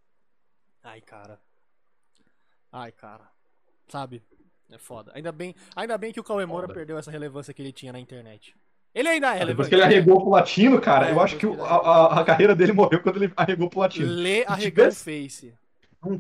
Ai, 0.85 1.01
cara. 1.01 1.41
Ai, 2.71 2.93
cara. 2.93 3.25
Sabe? 3.89 4.23
É 4.73 4.79
foda. 4.79 5.13
Ainda 5.15 5.31
bem, 5.33 5.55
ainda 5.77 5.97
bem 5.99 6.13
que 6.13 6.21
o 6.21 6.25
Cauê 6.25 6.45
Moura 6.47 6.67
Foda. 6.67 6.75
perdeu 6.79 6.99
essa 6.99 7.11
relevância 7.11 7.53
que 7.53 7.61
ele 7.63 7.73
tinha 7.73 7.93
na 7.93 7.99
internet. 8.01 8.55
Ele 8.95 9.09
ainda 9.09 9.29
é 9.29 9.31
Depois 9.31 9.41
relevante. 9.41 9.69
que 9.71 9.75
ele 9.75 9.83
arregou 9.83 10.21
pro 10.21 10.31
latino, 10.31 10.81
cara, 10.81 11.09
É, 11.09 11.13
eu 11.13 11.21
acho 11.21 11.37
que 11.37 11.47
depois 11.47 11.61
o- 11.61 11.65
ele 11.65 11.73
a, 11.73 11.77
a- 11.91 12.21
a 12.21 12.25
carreira 12.25 12.55
dele 12.55 12.73
morreu 12.73 13.01
quando 13.03 13.23
ele 13.23 13.33
arregou 13.37 13.69
pro 13.71 13.81
latino. 13.81 14.07
Lê 14.13 14.45
arregão 14.47 14.85
tivesse- 14.91 15.05
face. 15.05 15.55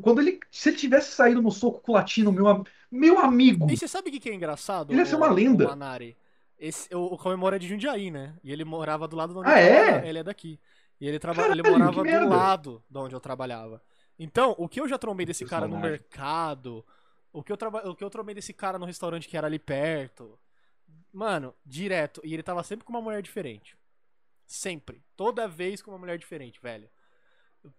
Quando 0.01 0.21
ele, 0.21 0.39
se 0.51 0.69
ele 0.71 0.77
tivesse 0.77 1.13
saído 1.13 1.43
no 1.43 1.51
soco 1.51 1.81
com 1.81 1.93
o 1.93 1.95
latino, 1.97 2.31
meu, 2.33 2.65
meu 2.91 3.19
amigo, 3.19 3.69
E 3.71 3.77
você 3.77 3.89
sabe 3.89 4.09
o 4.09 4.13
que 4.13 4.21
que 4.21 4.31
é 4.31 4.35
engraçado? 4.35 4.93
Ele 4.93 5.01
ia 5.01 5.05
ser 5.07 5.17
o- 5.17 5.19
uma 5.19 5.29
lenda. 5.31 5.65
O 5.67 5.69
Manari? 5.69 6.17
Esse, 6.59 6.95
o, 6.95 7.01
o 7.15 7.19
Cauê 7.19 7.35
Moura 7.37 7.57
é 7.57 7.59
de 7.59 7.67
Jundiaí, 7.69 8.11
né? 8.11 8.35
E 8.45 8.53
ele 8.53 8.65
morava 8.65 9.09
do 9.09 9.17
lado 9.17 9.33
de 9.33 9.39
onde 9.41 9.49
Ah, 9.51 9.61
eu 9.61 9.67
é? 9.67 9.75
trabalhava. 9.83 10.07
Ele 10.07 10.19
é 10.19 10.23
daqui. 10.23 10.61
E 11.01 11.09
ele, 11.09 11.19
traba... 11.19 11.43
ele 11.49 11.61
Caralho, 11.63 11.79
morava 11.81 11.91
que 11.91 11.99
do 11.99 12.05
merda. 12.05 12.27
lado 12.37 12.83
de 12.89 12.99
onde 12.99 13.15
eu 13.15 13.21
trabalhava. 13.21 13.83
Então, 14.19 14.55
o 14.57 14.69
que 14.69 14.81
eu 14.81 14.87
já 14.89 14.97
trombei 14.97 15.27
desse 15.27 15.45
cara 15.45 15.67
no 15.67 15.77
mercado, 15.79 16.85
o 17.33 17.43
que, 17.43 17.51
eu 17.53 17.57
traba... 17.57 17.89
o 17.89 17.95
que 17.97 18.05
eu 18.05 18.11
trombei 18.11 18.35
desse 18.35 18.53
cara 18.53 18.79
no 18.79 18.87
restaurante 18.87 19.29
que 19.29 19.37
era 19.37 19.47
ali 19.47 19.59
perto, 19.59 20.39
mano, 21.13 21.55
direto. 21.65 22.21
E 22.25 22.35
ele 22.35 22.43
tava 22.43 22.63
sempre 22.63 22.85
com 22.85 22.93
uma 22.93 23.01
mulher 23.01 23.23
diferente. 23.23 23.77
Sempre. 24.47 25.03
Toda 25.17 25.49
vez 25.49 25.81
com 25.81 25.91
uma 25.91 25.99
mulher 25.99 26.19
diferente, 26.19 26.61
velho. 26.61 26.89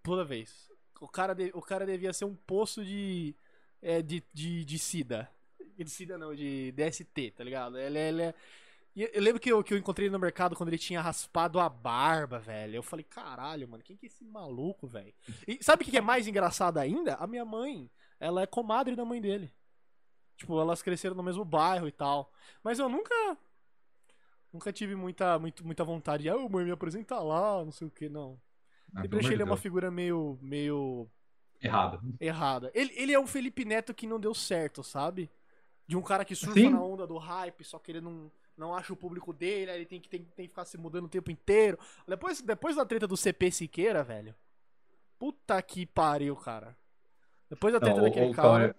Toda 0.01 0.23
vez. 0.23 0.71
O 0.99 1.07
cara, 1.07 1.33
de- 1.33 1.51
o 1.53 1.61
cara 1.61 1.85
devia 1.85 2.13
ser 2.13 2.25
um 2.25 2.35
poço 2.35 2.83
de, 2.83 3.35
é, 3.81 4.01
de, 4.01 4.23
de, 4.33 4.65
de 4.65 4.79
SIDA. 4.79 5.29
De 5.77 5.89
SIDA 5.89 6.17
não, 6.17 6.33
de 6.33 6.71
DST, 6.71 7.31
tá 7.31 7.43
ligado? 7.43 7.77
Ele, 7.77 7.99
ele 7.99 8.21
é... 8.23 8.35
Eu 8.95 9.21
lembro 9.23 9.39
que 9.41 9.51
eu, 9.51 9.63
que 9.63 9.73
eu 9.73 9.77
encontrei 9.77 10.05
ele 10.05 10.13
no 10.13 10.19
mercado 10.19 10.55
quando 10.55 10.69
ele 10.69 10.77
tinha 10.77 11.01
raspado 11.01 11.59
a 11.59 11.67
barba, 11.67 12.37
velho. 12.37 12.75
Eu 12.75 12.83
falei, 12.83 13.03
caralho, 13.03 13.67
mano, 13.67 13.83
quem 13.83 13.97
que 13.97 14.05
é 14.05 14.07
esse 14.07 14.23
maluco, 14.23 14.85
velho? 14.87 15.11
E 15.47 15.63
sabe 15.63 15.81
o 15.83 15.85
que 15.85 15.97
é 15.97 16.01
mais 16.01 16.27
engraçado 16.27 16.77
ainda? 16.77 17.15
A 17.15 17.25
minha 17.25 17.43
mãe, 17.43 17.89
ela 18.23 18.41
é 18.41 18.47
comadre 18.47 18.95
da 18.95 19.03
mãe 19.03 19.19
dele. 19.19 19.53
Tipo, 20.37 20.59
elas 20.59 20.81
cresceram 20.81 21.15
no 21.15 21.21
mesmo 21.21 21.43
bairro 21.43 21.87
e 21.87 21.91
tal. 21.91 22.31
Mas 22.63 22.79
eu 22.79 22.87
nunca. 22.87 23.13
Nunca 24.51 24.71
tive 24.71 24.95
muita, 24.95 25.37
muito, 25.37 25.65
muita 25.65 25.83
vontade 25.83 26.23
de, 26.23 26.29
ah, 26.29 26.37
mãe, 26.49 26.63
me 26.63 26.71
apresenta 26.71 27.19
lá, 27.19 27.63
não 27.65 27.71
sei 27.71 27.87
o 27.87 27.91
que, 27.91 28.07
não. 28.07 28.39
Ah, 28.95 29.01
Sempre 29.01 29.19
achei 29.19 29.31
ele 29.31 29.43
de 29.43 29.49
uma 29.49 29.57
figura 29.57 29.89
meio, 29.89 30.37
meio 30.41 31.09
errada. 31.59 31.99
errada. 32.19 32.71
Ele, 32.73 32.93
ele 32.95 33.13
é 33.13 33.19
um 33.19 33.25
Felipe 33.25 33.65
Neto 33.65 33.93
que 33.93 34.05
não 34.05 34.19
deu 34.19 34.33
certo, 34.33 34.83
sabe? 34.83 35.29
De 35.87 35.97
um 35.97 36.03
cara 36.03 36.23
que 36.23 36.35
surfa 36.35 36.53
Sim. 36.53 36.69
na 36.69 36.81
onda 36.81 37.07
do 37.07 37.17
hype, 37.17 37.63
só 37.63 37.79
que 37.79 37.91
ele 37.91 38.01
não, 38.01 38.31
não 38.55 38.75
acha 38.75 38.93
o 38.93 38.97
público 38.97 39.33
dele, 39.33 39.71
aí 39.71 39.77
ele 39.79 39.85
tem 39.87 39.99
que, 39.99 40.07
tem, 40.07 40.23
tem 40.23 40.45
que 40.45 40.51
ficar 40.51 40.65
se 40.65 40.77
mudando 40.77 41.05
o 41.05 41.09
tempo 41.09 41.31
inteiro. 41.31 41.77
Depois, 42.07 42.39
depois 42.41 42.75
da 42.75 42.85
treta 42.85 43.07
do 43.07 43.17
CP 43.17 43.51
Siqueira, 43.51 44.03
velho. 44.03 44.35
Puta 45.17 45.59
que 45.63 45.85
pariu, 45.85 46.35
cara. 46.35 46.77
Depois 47.53 47.73
da 47.73 47.79
treta 47.79 47.97
Não, 47.97 48.03
o- 48.03 48.09
daquele 48.09 48.31
o 48.31 48.33
cara. 48.33 48.47
Cauê- 48.47 48.75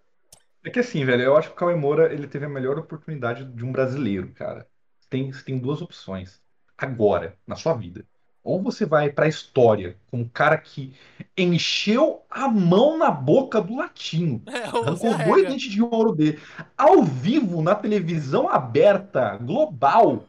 É 0.65 0.71
que 0.71 0.81
assim, 0.81 1.05
velho, 1.05 1.23
eu 1.23 1.37
acho 1.37 1.49
que 1.49 1.55
o 1.55 1.57
Cauê 1.59 1.75
Moura 1.75 2.13
ele 2.13 2.27
teve 2.27 2.45
a 2.47 2.49
melhor 2.49 2.79
oportunidade 2.79 3.45
de 3.45 3.65
um 3.65 3.71
brasileiro, 3.71 4.33
cara. 4.35 4.67
Tem, 5.09 5.31
você 5.33 5.45
tem 5.45 5.59
duas 5.59 5.81
opções. 5.83 6.41
Agora, 6.77 7.37
na 7.47 7.55
sua 7.55 7.75
vida. 7.75 8.05
Ou 8.43 8.63
você 8.63 8.85
vai 8.85 9.11
pra 9.11 9.29
história 9.29 9.97
como 10.11 10.23
um 10.25 10.29
cara 10.29 10.59
que 10.59 10.93
encheu 11.37 12.23
a 12.29 12.49
mão 12.49 12.99
na 12.99 13.11
boca 13.11 13.61
do 13.61 13.77
latino. 13.77 14.43
É, 14.49 14.67
você 14.71 15.07
Arrancou 15.07 15.25
dois 15.35 15.49
dentes 15.49 15.71
de 15.71 15.83
ouro 15.83 16.13
dele. 16.13 16.39
Ao 16.77 17.03
vivo, 17.03 17.63
na 17.63 17.75
televisão 17.75 18.49
aberta, 18.49 19.37
global. 19.37 20.25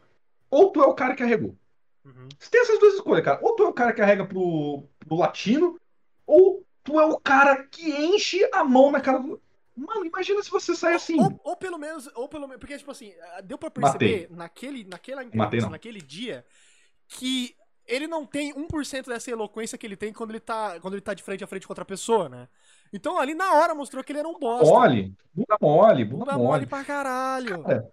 Ou 0.50 0.70
tu 0.72 0.82
é 0.82 0.86
o 0.86 0.94
cara 0.94 1.16
que 1.16 1.24
arregou. 1.24 1.56
Uhum. 2.06 2.28
Você 2.38 2.50
tem 2.52 2.62
essas 2.62 2.80
duas 2.80 2.94
escolhas, 2.96 3.26
cara. 3.26 3.40
Ou 3.42 3.56
tu 3.56 3.64
é 3.64 3.68
o 3.68 3.74
cara 3.74 3.92
que 3.94 4.02
arrega 4.02 4.26
pro, 4.26 4.84
pro 5.00 5.18
latino, 5.18 5.80
ou 6.26 6.64
tu 6.86 6.98
é 7.00 7.06
o 7.06 7.20
cara 7.20 7.64
que 7.66 7.90
enche 7.90 8.48
a 8.54 8.64
mão 8.64 8.92
na 8.92 9.02
cara 9.02 9.20
do. 9.20 9.42
Mano, 9.76 10.06
imagina 10.06 10.42
se 10.42 10.50
você 10.50 10.74
sai 10.74 10.94
assim. 10.94 11.20
Ou, 11.20 11.38
ou 11.44 11.58
pelo 11.58 11.78
menos, 11.78 12.10
ou 12.16 12.30
pelo 12.30 12.48
menos, 12.48 12.62
porque 12.62 12.78
tipo 12.78 12.92
assim, 12.92 13.14
deu 13.44 13.58
pra 13.58 13.70
perceber 13.70 14.22
Matei. 14.22 14.38
naquele, 14.38 14.84
naquela 14.86 15.24
entrevista, 15.24 15.70
naquele 15.70 16.00
dia, 16.02 16.46
que 17.10 17.54
ele 17.86 18.08
não 18.08 18.26
tem 18.26 18.54
1% 18.54 19.08
dessa 19.08 19.30
eloquência 19.30 19.78
que 19.78 19.86
ele 19.86 19.98
tem 19.98 20.14
quando 20.14 20.30
ele 20.32 20.40
tá, 20.40 20.80
quando 20.80 20.94
ele 20.94 21.02
tá 21.02 21.14
de 21.14 21.22
frente 21.22 21.44
a 21.44 21.48
frente 21.48 21.68
com 21.68 21.72
outra 21.74 21.84
pessoa, 21.84 22.30
né? 22.30 22.48
Então 22.94 23.20
ali 23.20 23.34
na 23.36 23.54
hora 23.56 23.76
mostrou 23.76 24.02
que 24.02 24.14
ele 24.14 24.20
era 24.20 24.28
um 24.30 24.40
bosta. 24.40 24.66
Mole, 24.74 25.14
bunda 25.34 25.58
mole, 25.60 26.06
bunda, 26.06 26.26
Bunda 26.26 26.38
mole 26.38 26.48
mole. 26.48 26.66
pra 26.68 26.84
caralho. 26.86 27.62
Cara, 27.64 27.92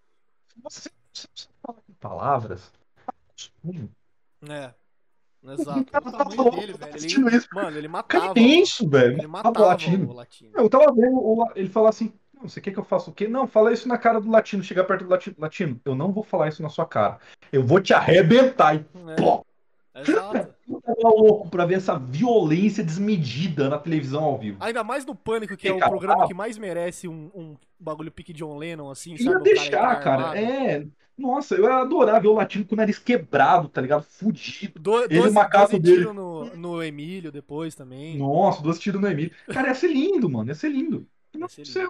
Você, 0.62 0.89
você, 1.12 1.28
fala 1.60 1.78
com 1.85 1.93
palavras. 1.94 2.73
É. 4.48 4.73
Exato. 5.44 5.85
Cara, 5.86 6.09
O 6.09 6.12
tá 6.12 6.19
tamanho 6.19 6.36
falando, 6.36 6.60
dele, 6.60 6.73
tá 6.74 6.78
velho. 6.86 6.97
assistindo 6.97 7.28
Ele, 7.28 7.36
isso. 7.36 7.48
mano, 7.52 7.69
ele 7.78 7.89
Cara, 7.89 7.89
matava. 7.89 8.27
intenso, 8.39 8.89
velho. 8.89 9.19
Ele 9.19 9.27
Matava 9.27 9.48
o 9.48 9.52
matava 9.52 9.66
latino. 9.66 10.10
o 10.10 10.12
latino. 10.12 10.51
Eu 10.55 10.69
tava 10.70 10.93
vendo 10.94 11.16
o 11.19 11.48
ele 11.56 11.69
falar 11.69 11.89
assim: 11.89 12.12
"Não, 12.35 12.48
você 12.48 12.60
quer 12.60 12.70
que 12.70 12.78
eu 12.78 12.85
faça 12.85 13.10
o 13.10 13.12
quê? 13.12 13.27
Não, 13.27 13.47
fala 13.48 13.73
isso 13.73 13.89
na 13.89 13.98
cara 13.98 14.20
do 14.20 14.31
latino. 14.31 14.62
Chegar 14.62 14.85
perto 14.85 15.05
do 15.05 15.10
latino. 15.10 15.36
Latino, 15.39 15.81
eu 15.85 15.94
não 15.94 16.12
vou 16.12 16.23
falar 16.23 16.48
isso 16.48 16.62
na 16.62 16.69
sua 16.69 16.86
cara. 16.86 17.19
Eu 17.52 17.64
vou 17.64 17.81
te 17.81 17.93
arrebentar. 17.93 18.77
E 18.77 18.78
É, 19.10 19.14
pô, 19.16 19.44
Exato. 19.94 20.48
eu 20.69 20.81
tava 20.81 21.09
louco 21.14 21.48
pra 21.51 21.66
ver 21.66 21.74
essa 21.74 21.98
violência 21.98 22.82
desmedida 22.85 23.69
na 23.69 23.78
televisão 23.78 24.23
ao 24.24 24.39
vivo. 24.39 24.56
Ainda 24.60 24.82
mais 24.85 25.05
no 25.05 25.14
Pânico, 25.14 25.56
que 25.56 25.69
é 25.69 25.73
o 25.73 25.78
Cara, 25.78 25.90
programa 25.90 26.24
ah. 26.24 26.27
que 26.28 26.35
mais 26.35 26.56
merece 26.56 27.06
um, 27.09 27.31
um 27.35 27.56
bagulho 27.78 28.10
pique 28.12 28.32
John 28.32 28.56
Lennon, 28.56 28.90
assim, 28.90 29.16
sabe? 29.19 29.36
O 29.36 29.40
deixar, 29.40 30.01
cara. 30.01 30.39
É. 30.40 30.86
Nossa, 31.16 31.55
eu 31.55 31.64
ia 31.64 31.74
adorar 31.76 32.20
ver 32.20 32.28
o 32.28 32.34
latino 32.34 32.64
com 32.64 32.74
o 32.74 32.78
nariz 32.78 32.98
quebrado, 32.98 33.68
tá 33.68 33.80
ligado? 33.80 34.02
Fudido. 34.02 34.80
Do, 34.80 35.05
Ele, 35.05 35.20
12, 35.20 35.34
macaco 35.34 35.78
12 35.78 35.78
dele. 35.78 36.12
no, 36.12 36.56
no 36.56 36.82
Emílio 36.82 37.30
depois 37.30 37.74
também. 37.74 38.18
Nossa, 38.18 38.62
duas 38.62 38.78
tiros 38.78 39.01
no 39.01 39.09
Emílio. 39.09 39.32
Cara, 39.47 39.68
ia 39.68 39.74
ser 39.74 39.89
lindo, 39.89 40.28
mano. 40.28 40.48
Ia 40.51 40.55
ser 40.55 40.70
lindo. 40.70 41.06
O 41.34 41.47
que 41.47 41.60
Ia 41.60 41.64
ser 41.64 41.89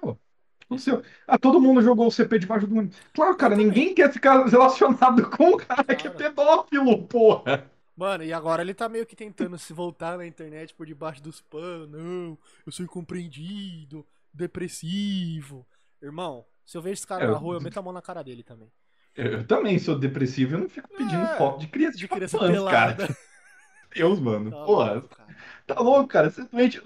aconteceu? 0.66 1.02
Ah, 1.26 1.38
todo 1.38 1.60
mundo 1.60 1.82
jogou 1.82 2.06
o 2.06 2.10
CP 2.10 2.38
debaixo 2.38 2.66
do 2.66 2.76
ônibus. 2.76 2.96
Claro, 3.12 3.36
cara, 3.36 3.56
ninguém 3.56 3.94
quer 3.94 4.12
ficar 4.12 4.44
relacionado 4.46 5.28
com 5.30 5.50
um 5.50 5.56
cara 5.56 5.94
que 5.94 6.06
é 6.06 6.10
pedófilo, 6.10 7.02
porra. 7.06 7.70
Mano, 7.96 8.24
e 8.24 8.32
agora 8.32 8.62
ele 8.62 8.72
tá 8.74 8.88
meio 8.88 9.06
que 9.06 9.14
tentando 9.14 9.58
se 9.58 9.72
voltar 9.72 10.16
na 10.16 10.26
internet 10.26 10.74
por 10.74 10.86
debaixo 10.86 11.22
dos 11.22 11.40
panos. 11.40 11.90
Não, 11.90 12.38
eu 12.64 12.72
sou 12.72 12.84
incompreendido, 12.84 14.04
depressivo. 14.32 15.66
Irmão, 16.00 16.44
se 16.64 16.76
eu 16.76 16.82
vejo 16.82 16.94
esse 16.94 17.06
cara 17.06 17.24
É, 17.24 17.26
na 17.26 17.36
rua, 17.36 17.56
eu 17.56 17.60
meto 17.60 17.78
a 17.78 17.82
mão 17.82 17.92
na 17.92 18.02
cara 18.02 18.22
dele 18.22 18.42
também. 18.42 18.70
Eu 19.14 19.46
também 19.46 19.78
sou 19.78 19.98
depressivo, 19.98 20.54
eu 20.54 20.60
não 20.60 20.68
fico 20.68 20.88
pedindo 20.96 21.26
É, 21.26 21.28
foto 21.28 21.60
de 21.60 21.68
criança 21.68 21.98
De 21.98 22.06
de 22.06 22.08
criança 22.08 22.38
4 22.38 22.42
anos, 22.42 22.62
cara. 22.64 22.96
pelada. 22.96 23.08
Deus, 23.94 24.20
mano. 24.20 24.50
Tá 24.50 24.56
Porra, 24.64 25.02
louco, 25.02 25.08
cara. 25.08 25.36
Tá 25.66 25.80
louco, 25.80 26.08
cara. 26.08 26.30
Doente. 26.52 26.80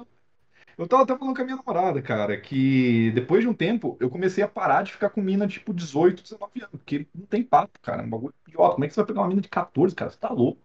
Eu 0.79 0.89
tava 0.89 1.05
até 1.05 1.17
falando 1.19 1.37
com 1.37 1.43
a 1.43 1.45
minha 1.45 1.57
namorada, 1.57 2.03
cara, 2.03 2.41
que 2.41 3.11
depois 3.13 3.43
de 3.43 3.49
um 3.49 3.55
tempo 3.55 3.97
eu 4.01 4.11
comecei 4.11 4.45
a 4.45 4.49
parar 4.49 4.83
de 4.85 4.93
ficar 4.93 5.11
com 5.11 5.23
mina 5.23 5.49
tipo 5.49 5.75
18, 5.75 6.23
19 6.23 6.61
anos, 6.63 6.73
porque 6.73 7.09
não 7.15 7.27
tem 7.27 7.43
papo, 7.45 7.79
cara. 7.83 8.03
É 8.03 8.07
um 8.07 8.11
bagulho 8.11 8.35
idiota. 8.49 8.75
Como 8.75 8.85
é 8.85 8.89
que 8.89 8.95
você 8.95 9.01
vai 9.01 9.07
pegar 9.09 9.23
uma 9.23 9.29
mina 9.29 9.43
de 9.43 9.49
14, 9.49 9.95
cara? 9.95 10.11
Você 10.11 10.19
tá 10.19 10.31
louco. 10.31 10.63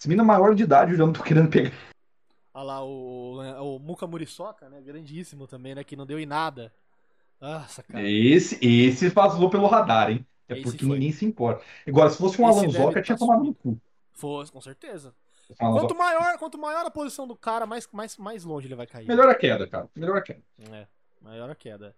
Essa 0.00 0.08
mina 0.08 0.24
maior 0.24 0.54
de 0.54 0.64
idade 0.64 0.92
eu 0.92 0.98
já 0.98 1.06
não 1.06 1.12
tô 1.14 1.22
querendo 1.22 1.50
pegar. 1.50 1.72
Olha 2.52 2.64
lá 2.64 2.84
o, 2.84 3.76
o 3.76 3.78
Muca 3.78 4.06
Muriçoca, 4.06 4.68
né? 4.68 4.80
Grandíssimo 4.82 5.46
também, 5.46 5.74
né? 5.74 5.84
Que 5.84 5.96
não 5.96 6.06
deu 6.06 6.18
em 6.18 6.26
nada. 6.26 6.72
Nossa, 7.40 7.82
cara. 7.82 8.08
Esse, 8.08 8.58
esse 8.62 9.08
vazou 9.10 9.50
pelo 9.50 9.66
radar, 9.66 10.10
hein? 10.10 10.26
É 10.52 10.58
Esse 10.58 10.62
porque 10.62 10.84
foi. 10.84 10.94
ninguém 10.94 11.12
se 11.12 11.24
importa. 11.24 11.64
Agora, 11.86 12.10
se 12.10 12.18
fosse 12.18 12.40
um 12.40 12.48
Esse 12.48 12.58
Alan 12.58 12.66
deve 12.68 12.78
Zoca, 12.78 12.94
tá 12.94 13.02
tinha 13.02 13.18
tomado 13.18 13.44
no 13.44 13.54
cu. 13.54 13.80
Fosse, 14.12 14.52
com 14.52 14.60
certeza. 14.60 15.14
Quanto 15.58 15.96
maior, 15.96 16.38
quanto 16.38 16.58
maior 16.58 16.86
a 16.86 16.90
posição 16.90 17.26
do 17.26 17.34
cara, 17.34 17.66
mais, 17.66 17.88
mais, 17.92 18.16
mais 18.16 18.44
longe 18.44 18.66
ele 18.68 18.74
vai 18.76 18.86
cair. 18.86 19.06
Melhor 19.08 19.28
a 19.28 19.34
queda, 19.34 19.66
cara. 19.66 19.88
Melhor 19.96 20.16
a 20.16 20.22
queda. 20.22 20.40
É, 20.70 20.86
maior 21.20 21.50
a 21.50 21.54
queda. 21.54 21.94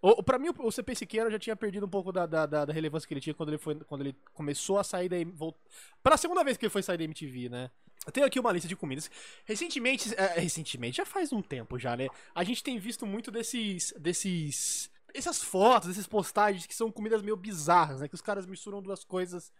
O, 0.00 0.22
pra 0.22 0.38
mim, 0.38 0.48
o 0.58 0.70
CP 0.70 0.94
Siqueira 0.94 1.30
já 1.30 1.38
tinha 1.38 1.56
perdido 1.56 1.84
um 1.84 1.88
pouco 1.88 2.12
da, 2.12 2.24
da, 2.24 2.46
da- 2.46 2.64
relevância 2.72 3.06
que 3.06 3.12
ele 3.12 3.20
tinha 3.20 3.34
quando 3.34 3.48
ele, 3.50 3.58
foi, 3.58 3.74
quando 3.74 4.02
ele 4.02 4.16
começou 4.32 4.78
a 4.78 4.84
sair 4.84 5.08
da. 5.08 5.16
Volt... 5.34 5.56
Pela 6.02 6.16
segunda 6.16 6.44
vez 6.44 6.56
que 6.56 6.64
ele 6.64 6.70
foi 6.70 6.82
sair 6.82 6.96
da 6.98 7.04
MTV, 7.04 7.48
né? 7.48 7.70
Eu 8.06 8.12
tenho 8.12 8.24
aqui 8.24 8.38
uma 8.38 8.52
lista 8.52 8.68
de 8.68 8.76
comidas. 8.76 9.10
Recentemente, 9.44 10.14
é, 10.14 10.38
recentemente, 10.38 10.98
já 10.98 11.04
faz 11.04 11.32
um 11.32 11.42
tempo 11.42 11.78
já, 11.78 11.96
né? 11.96 12.06
A 12.34 12.44
gente 12.44 12.62
tem 12.62 12.78
visto 12.78 13.04
muito 13.04 13.30
desses. 13.30 13.92
desses. 13.98 14.88
Essas 15.14 15.42
fotos, 15.42 15.90
essas 15.90 16.06
postagens 16.06 16.66
que 16.66 16.74
são 16.74 16.90
comidas 16.90 17.22
meio 17.22 17.36
bizarras, 17.36 18.00
né? 18.00 18.08
Que 18.08 18.14
os 18.14 18.20
caras 18.20 18.46
misturam 18.46 18.82
duas 18.82 19.04
coisas 19.04 19.52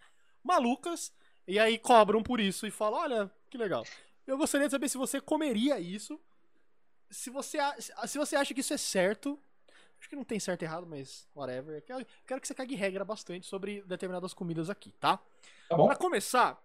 malucas 0.42 1.12
e 1.46 1.58
aí 1.58 1.78
cobram 1.78 2.22
por 2.22 2.40
isso 2.40 2.66
e 2.66 2.70
falam: 2.70 3.00
olha, 3.00 3.30
que 3.50 3.56
legal. 3.56 3.84
Eu 4.26 4.36
gostaria 4.36 4.66
de 4.66 4.72
saber 4.72 4.88
se 4.88 4.98
você 4.98 5.20
comeria 5.20 5.80
isso. 5.80 6.20
Se 7.10 7.30
você, 7.30 7.58
se 8.06 8.18
você 8.18 8.36
acha 8.36 8.52
que 8.52 8.60
isso 8.60 8.74
é 8.74 8.78
certo. 8.78 9.38
Acho 9.98 10.08
que 10.08 10.14
não 10.14 10.22
tem 10.22 10.38
certo 10.38 10.62
e 10.62 10.64
errado, 10.64 10.86
mas 10.86 11.26
whatever. 11.34 11.82
Eu 11.88 12.06
Quero, 12.24 12.40
que 12.40 12.46
você 12.46 12.54
cague 12.54 12.76
regra 12.76 13.04
bastante 13.04 13.46
sobre 13.46 13.82
determinadas 13.82 14.32
comidas 14.32 14.70
aqui, 14.70 14.92
tá? 14.92 15.18
Tá 15.68 15.76
bom? 15.76 15.86
Pra 15.86 15.96
começar, 15.96 16.62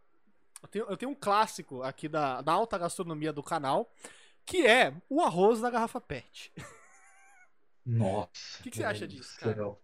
eu 0.61 0.67
tenho, 0.67 0.85
eu 0.85 0.97
tenho 0.97 1.11
um 1.11 1.15
clássico 1.15 1.81
aqui 1.81 2.07
da, 2.07 2.41
da 2.41 2.51
alta 2.51 2.77
gastronomia 2.77 3.33
do 3.33 3.41
canal, 3.41 3.91
que 4.45 4.67
é 4.67 4.93
o 5.09 5.21
arroz 5.21 5.61
da 5.61 5.71
garrafa 5.71 5.99
PET. 5.99 6.51
Nossa. 7.85 8.29
O 8.59 8.63
que 8.63 8.71
que 8.71 8.77
você 8.77 8.83
acha 8.83 9.07
disso, 9.07 9.37
cara? 9.39 9.55
céu. 9.55 9.81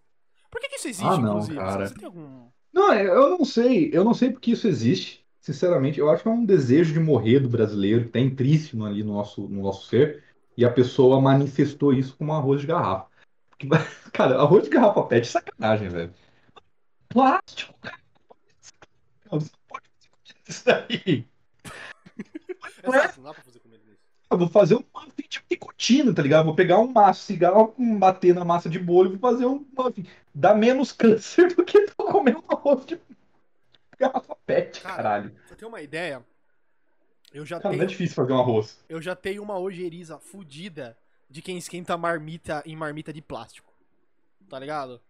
Por 0.49 0.59
que, 0.61 0.69
que 0.69 0.75
isso 0.77 0.87
existe, 0.87 1.05
Ah, 1.05 1.17
não, 1.17 1.33
inclusive? 1.33 1.57
cara. 1.57 1.87
Você 1.87 1.93
tem 1.95 2.05
algum. 2.05 2.49
Não, 2.73 2.91
é, 2.93 3.05
eu 3.05 3.29
não 3.29 3.45
sei. 3.45 3.89
Eu 3.93 4.03
não 4.03 4.13
sei 4.13 4.31
porque 4.31 4.51
isso 4.51 4.67
existe. 4.67 5.25
Sinceramente, 5.39 5.99
eu 5.99 6.09
acho 6.09 6.23
que 6.23 6.29
é 6.29 6.31
um 6.31 6.45
desejo 6.45 6.93
de 6.93 6.99
morrer 6.99 7.39
do 7.39 7.49
brasileiro, 7.49 8.05
que 8.05 8.11
tá 8.11 8.19
intrínseco 8.19 8.83
ali 8.83 9.03
no 9.03 9.13
nosso, 9.13 9.47
no 9.47 9.61
nosso 9.61 9.87
ser. 9.87 10.23
E 10.55 10.65
a 10.65 10.71
pessoa 10.71 11.21
manifestou 11.21 11.93
isso 11.93 12.15
com 12.17 12.25
um 12.25 12.33
arroz 12.33 12.61
de 12.61 12.67
garrafa. 12.67 13.07
Porque, 13.49 13.67
cara, 14.13 14.39
arroz 14.39 14.63
de 14.63 14.69
garrafa 14.69 15.03
pet 15.03 15.27
é 15.27 15.31
sacanagem, 15.31 15.89
velho. 15.89 16.13
Plástico, 17.07 17.73
cara. 17.81 17.99
Você 19.31 19.51
pode 19.67 19.85
fazer 19.87 20.43
isso 20.47 20.65
daí. 20.65 21.27
Exato, 22.83 23.17
não 23.17 23.23
dá 23.25 23.33
pra 23.33 23.43
fazer. 23.43 23.59
Eu 24.31 24.37
vou 24.37 24.47
fazer 24.47 24.75
um 24.75 24.83
muffin 24.93 25.27
de 25.27 25.41
nicotina, 25.49 26.13
tá 26.13 26.21
ligado? 26.21 26.45
Vou 26.45 26.55
pegar 26.55 26.79
um 26.79 26.91
maço 26.91 27.23
cigarro, 27.23 27.73
bater 27.97 28.33
na 28.35 28.45
massa 28.45 28.69
de 28.69 28.77
bolo 28.77 29.07
e 29.07 29.17
vou 29.17 29.19
fazer 29.19 29.45
um 29.45 29.65
muffin. 29.75 30.05
Dá 30.33 30.53
menos 30.53 30.91
câncer 30.93 31.53
do 31.55 31.65
que 31.65 31.85
tu 31.87 31.95
comer 31.95 32.35
um 32.37 32.43
arroz 32.47 32.85
de 32.85 32.99
garrafa 33.99 34.35
pet, 34.45 34.81
Cara, 34.81 34.95
caralho. 34.95 35.31
Pra 35.47 35.55
ter 35.55 35.65
uma 35.65 35.81
ideia, 35.81 36.23
eu 37.33 37.45
já 37.45 37.57
Cara, 37.57 37.69
não 37.69 37.79
tenho. 37.79 37.83
é 37.83 37.87
difícil 37.87 38.15
fazer 38.15 38.33
um 38.33 38.39
arroz. 38.39 38.79
eu 38.87 39.01
já 39.01 39.15
tenho 39.15 39.41
uma 39.41 39.57
ojeriza 39.57 40.19
fudida 40.19 40.95
de 41.29 41.41
quem 41.41 41.57
esquenta 41.57 41.97
marmita 41.97 42.61
em 42.65 42.75
marmita 42.75 43.11
de 43.11 43.21
plástico. 43.21 43.73
Tá 44.47 44.57
ligado? 44.59 45.01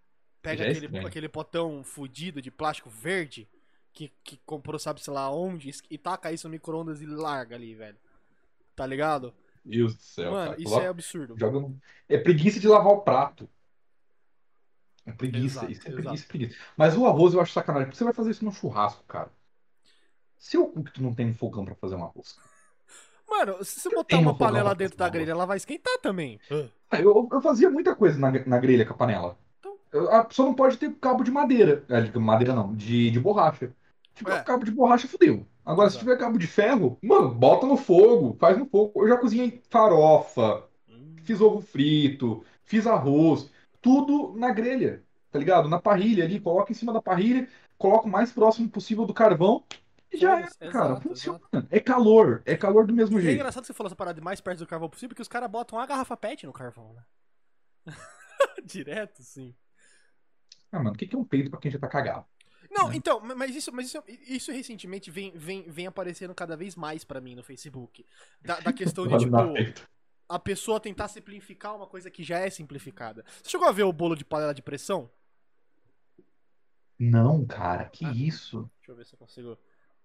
Pega 0.41 0.63
Já 0.63 0.65
é 0.65 0.71
aquele, 0.71 0.99
aquele 1.05 1.29
potão 1.29 1.83
fudido 1.83 2.41
de 2.41 2.49
plástico 2.49 2.89
verde 2.89 3.47
que, 3.93 4.11
que 4.23 4.37
comprou 4.45 4.79
sabe 4.79 5.01
sei 5.03 5.13
lá 5.13 5.29
onde 5.29 5.71
e 5.89 5.97
taca 5.97 6.31
isso 6.31 6.47
no 6.47 6.51
micro-ondas 6.51 7.01
e 7.01 7.05
larga 7.05 7.55
ali, 7.55 7.75
velho. 7.75 7.97
Tá 8.80 8.85
ligado? 8.85 9.34
Meu 9.65 9.80
Deus 9.80 9.95
do 9.97 10.01
céu, 10.01 10.31
Mano, 10.31 10.51
cara. 10.51 10.61
isso 10.61 10.69
Coloca- 10.69 10.85
é 10.85 10.89
absurdo. 10.89 11.35
joga 11.38 11.60
no- 11.60 11.77
É 12.07 12.18
preguiça 12.18 12.61
de 12.61 12.68
lavar 12.69 12.93
o 12.93 13.01
prato. 13.01 13.49
É 15.06 15.11
preguiça, 15.11 15.57
Exato, 15.60 15.72
isso 15.73 15.85
é 15.85 15.91
preguiça, 15.91 16.26
preguiça. 16.27 16.56
Mas 16.77 16.95
o 16.95 17.06
arroz 17.06 17.34
eu 17.34 17.41
acho 17.41 17.51
sacanagem, 17.51 17.88
porque 17.88 17.97
você 17.97 18.06
vai 18.06 18.14
fazer 18.14 18.31
isso 18.31 18.45
no 18.45 18.53
churrasco, 18.53 19.03
cara. 19.03 19.30
Seu 20.38 20.65
cu 20.69 20.81
que 20.85 20.93
tu 20.93 21.03
não 21.03 21.14
tem 21.14 21.27
um 21.30 21.34
fogão 21.34 21.65
pra 21.65 21.76
fazer 21.76 21.95
um 21.95 22.03
arroz. 22.06 22.38
Mano, 23.30 23.61
se 23.65 23.81
você 23.81 23.89
Eu 23.89 23.95
botar 23.95 24.18
uma 24.18 24.31
um 24.31 24.38
panela 24.38 24.73
dentro 24.73 24.97
fazer 24.97 25.10
da 25.10 25.14
grelha, 25.14 25.31
ela 25.31 25.45
vai 25.45 25.57
esquentar 25.57 25.97
também. 26.01 26.39
Ah, 26.89 26.99
Eu, 27.01 27.27
eu 27.30 27.41
fazia 27.41 27.69
muita 27.69 27.93
coisa 27.93 28.18
na, 28.18 28.31
na 28.31 28.60
grelha 28.60 28.85
com 28.85 28.93
a 28.93 28.97
panela. 28.97 29.38
Então. 29.60 29.77
Eu- 29.91 30.10
A 30.10 30.23
pessoa 30.23 30.47
não 30.47 30.56
pode 30.56 30.77
ter 30.77 30.89
cabo 30.95 31.22
de 31.23 31.31
madeira. 31.31 31.84
É, 31.89 31.99
de 31.99 32.18
madeira 32.18 32.56
não, 32.56 32.73
de, 32.73 33.11
de 33.11 33.19
borracha. 33.19 33.73
Tiver 34.19 34.37
É. 34.37 34.45
cabo 34.45 34.65
de 34.65 34.71
borracha, 34.71 35.07
fudeu. 35.07 35.47
Agora, 35.65 35.89
se 35.89 35.97
Exato. 35.97 35.99
tiver 35.99 36.17
cabo 36.17 36.37
de 36.37 36.47
ferro, 36.47 36.97
mano, 37.03 37.33
bota 37.33 37.65
no 37.67 37.77
fogo, 37.77 38.35
faz 38.39 38.57
no 38.57 38.67
fogo. 38.67 39.03
Eu 39.03 39.09
já 39.09 39.17
cozinhei 39.17 39.61
farofa, 39.69 40.67
Hum, 40.87 41.23
fiz 41.23 41.41
ovo 41.41 41.61
frito, 41.61 42.43
fiz 42.65 42.87
arroz, 42.87 43.51
tudo 43.81 44.33
na 44.37 44.51
grelha, 44.51 45.03
tá 45.31 45.39
ligado? 45.39 45.69
Na 45.69 45.79
parrilha 45.81 46.25
ali, 46.25 46.39
coloca 46.39 46.71
em 46.71 46.75
cima 46.75 46.93
da 46.93 47.01
parrilha, 47.01 47.47
coloca 47.77 48.07
o 48.07 48.11
mais 48.11 48.31
próximo 48.31 48.69
possível 48.69 49.05
do 49.05 49.13
carvão 49.13 49.63
e 50.11 50.17
já 50.17 50.37
Foda-se, 50.37 50.57
era, 50.63 50.75
cara. 50.75 50.95
exato, 50.95 51.01
Funciona. 51.01 51.41
É 51.71 51.79
calor, 51.79 52.41
é 52.45 52.57
calor 52.57 52.87
do 52.87 52.93
mesmo 52.93 53.19
E 53.21 53.27
é 53.27 53.33
jeito. 53.33 53.33
engraçado 53.33 53.61
que 53.63 53.67
você 53.67 53.73
falou 53.73 53.87
essa 53.89 53.95
parada 53.95 54.19
de 54.19 54.23
mais 54.25 54.41
perto 54.41 54.59
do 54.59 54.67
carvão 54.67 54.89
possível, 54.89 55.09
porque 55.09 55.21
os 55.21 55.27
caras 55.27 55.49
botam 55.49 55.77
a 55.79 55.85
garrafa 55.85 56.17
PET 56.17 56.45
no 56.45 56.53
carvão, 56.53 56.93
né? 56.93 57.03
Direto, 58.65 59.23
sim. 59.23 59.55
Ah, 60.71 60.77
mano, 60.79 60.91
o 60.95 60.97
que 60.97 61.13
é 61.15 61.17
um 61.17 61.23
peito 61.25 61.49
pra 61.51 61.59
quem 61.59 61.69
já 61.71 61.77
tá 61.79 61.87
cagado? 61.87 62.25
Não, 62.69 62.89
né? 62.89 62.95
então, 62.95 63.19
mas 63.19 63.55
isso, 63.55 63.71
mas 63.73 63.87
isso, 63.87 64.03
isso 64.27 64.51
recentemente 64.51 65.09
vem, 65.09 65.31
vem, 65.31 65.63
vem 65.69 65.87
aparecendo 65.87 66.35
cada 66.35 66.55
vez 66.55 66.75
mais 66.75 67.03
pra 67.03 67.19
mim 67.19 67.35
no 67.35 67.43
Facebook. 67.43 68.05
Da, 68.41 68.59
da 68.59 68.71
questão 68.71 69.07
de, 69.07 69.17
tipo, 69.19 69.35
a 70.27 70.37
pessoa 70.39 70.79
tentar 70.79 71.07
simplificar 71.07 71.75
uma 71.75 71.87
coisa 71.87 72.11
que 72.11 72.23
já 72.23 72.37
é 72.39 72.49
simplificada. 72.49 73.25
Você 73.41 73.49
chegou 73.49 73.67
a 73.67 73.71
ver 73.71 73.83
o 73.83 73.91
bolo 73.93 74.15
de 74.15 74.23
panela 74.23 74.53
de 74.53 74.61
pressão? 74.61 75.09
Não, 76.99 77.45
cara, 77.45 77.85
que 77.85 78.05
Ah. 78.05 78.11
isso? 78.11 78.69
Deixa 78.77 78.91
eu 78.91 78.95
ver 78.95 79.05
se 79.05 79.13
eu 79.13 79.19
consigo 79.19 79.57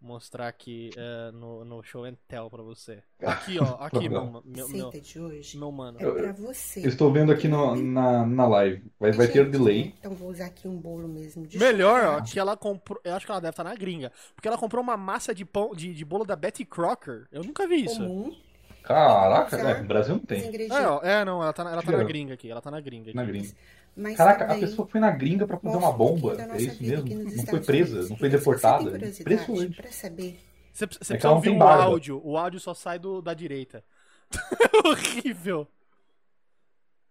mostrar 0.04 0.46
aqui 0.48 0.90
eh, 0.96 1.30
no, 1.32 1.64
no 1.64 1.82
show 1.82 2.04
and 2.04 2.14
tell 2.28 2.50
pra 2.50 2.62
você. 2.62 3.02
Aqui, 3.22 3.58
ó, 3.58 3.76
aqui, 3.82 4.08
meu, 4.08 4.42
meu, 4.44 4.68
meu, 4.68 4.90
de 4.90 5.18
hoje 5.20 5.56
meu 5.58 5.72
mano. 5.72 5.98
é 6.00 6.12
pra 6.12 6.32
você. 6.32 6.80
Eu 6.84 6.88
estou 6.88 7.10
vendo 7.10 7.32
aqui 7.32 7.48
no- 7.48 7.74
na, 7.74 8.26
na 8.26 8.46
live. 8.46 8.84
Vai, 9.00 9.12
vai 9.12 9.26
ter 9.28 9.48
delay. 9.50 9.86
né? 9.86 9.92
Então 9.98 10.14
vou 10.14 10.28
usar 10.30 10.46
aqui 10.46 10.68
um 10.68 10.76
bolo 10.76 11.08
mesmo 11.08 11.46
de 11.46 11.58
Melhor, 11.58 12.04
ó, 12.04 12.20
que 12.20 12.38
ela 12.38 12.56
comprou. 12.56 13.00
Eu 13.02 13.14
acho 13.14 13.24
que 13.24 13.32
ela 13.32 13.40
deve 13.40 13.50
estar 13.50 13.64
na 13.64 13.74
gringa. 13.74 14.12
Porque 14.34 14.46
ela 14.46 14.58
comprou 14.58 14.82
uma 14.82 14.96
massa 14.96 15.34
de 15.34 15.44
pão 15.44 15.74
de, 15.74 15.94
de 15.94 16.04
bolo 16.04 16.24
da 16.24 16.36
Betty 16.36 16.64
Crocker. 16.64 17.26
Eu 17.32 17.42
nunca 17.42 17.66
vi 17.66 17.84
isso. 17.84 17.96
comum. 17.96 18.34
Caraca, 18.82 19.56
Usar 19.56 19.70
é, 19.70 19.80
no 19.80 19.88
Brasil 19.88 20.14
não 20.16 20.20
tem. 20.20 20.42
É, 20.70 20.86
ó, 20.86 21.00
é, 21.02 21.24
não, 21.24 21.42
ela 21.42 21.52
tá, 21.54 21.64
na- 21.64 21.72
ela 21.72 21.82
tá 21.82 21.90
na 21.90 22.04
gringa 22.04 22.34
aqui. 22.34 22.50
Ela 22.50 22.60
tá 22.60 22.70
na 22.70 22.80
gringa 22.80 23.08
aqui. 23.08 23.16
Na 23.16 23.24
gringa. 23.24 23.48
Mas 23.96 24.16
Caraca, 24.16 24.52
a 24.52 24.58
pessoa 24.58 24.88
foi 24.88 25.00
na 25.00 25.10
gringa 25.10 25.46
pra 25.46 25.56
fazer 25.56 25.76
mostra 25.76 25.88
uma 25.90 25.94
um 25.94 25.98
bomba. 25.98 26.34
da 26.36 26.54
É 26.56 26.62
isso 26.62 26.82
mesmo? 26.82 27.08
Não 27.36 27.46
foi 27.46 27.60
presa, 27.60 27.92
Unidos. 27.92 28.10
não 28.10 28.16
foi 28.16 28.28
deportada. 28.28 28.96
Impressionante. 28.96 29.76
Pra 29.76 29.92
saber 29.92 30.40
Você, 30.72 30.86
você 30.86 30.94
É 30.94 31.16
precisa 31.16 31.30
ouvir 31.30 31.48
tem 31.50 31.56
o 31.56 31.58
barba. 31.60 31.84
áudio. 31.84 32.20
O 32.24 32.36
áudio 32.36 32.58
só 32.58 32.74
sai 32.74 32.98
do, 32.98 33.22
da 33.22 33.32
direita. 33.34 33.84
Horrível. 34.84 35.68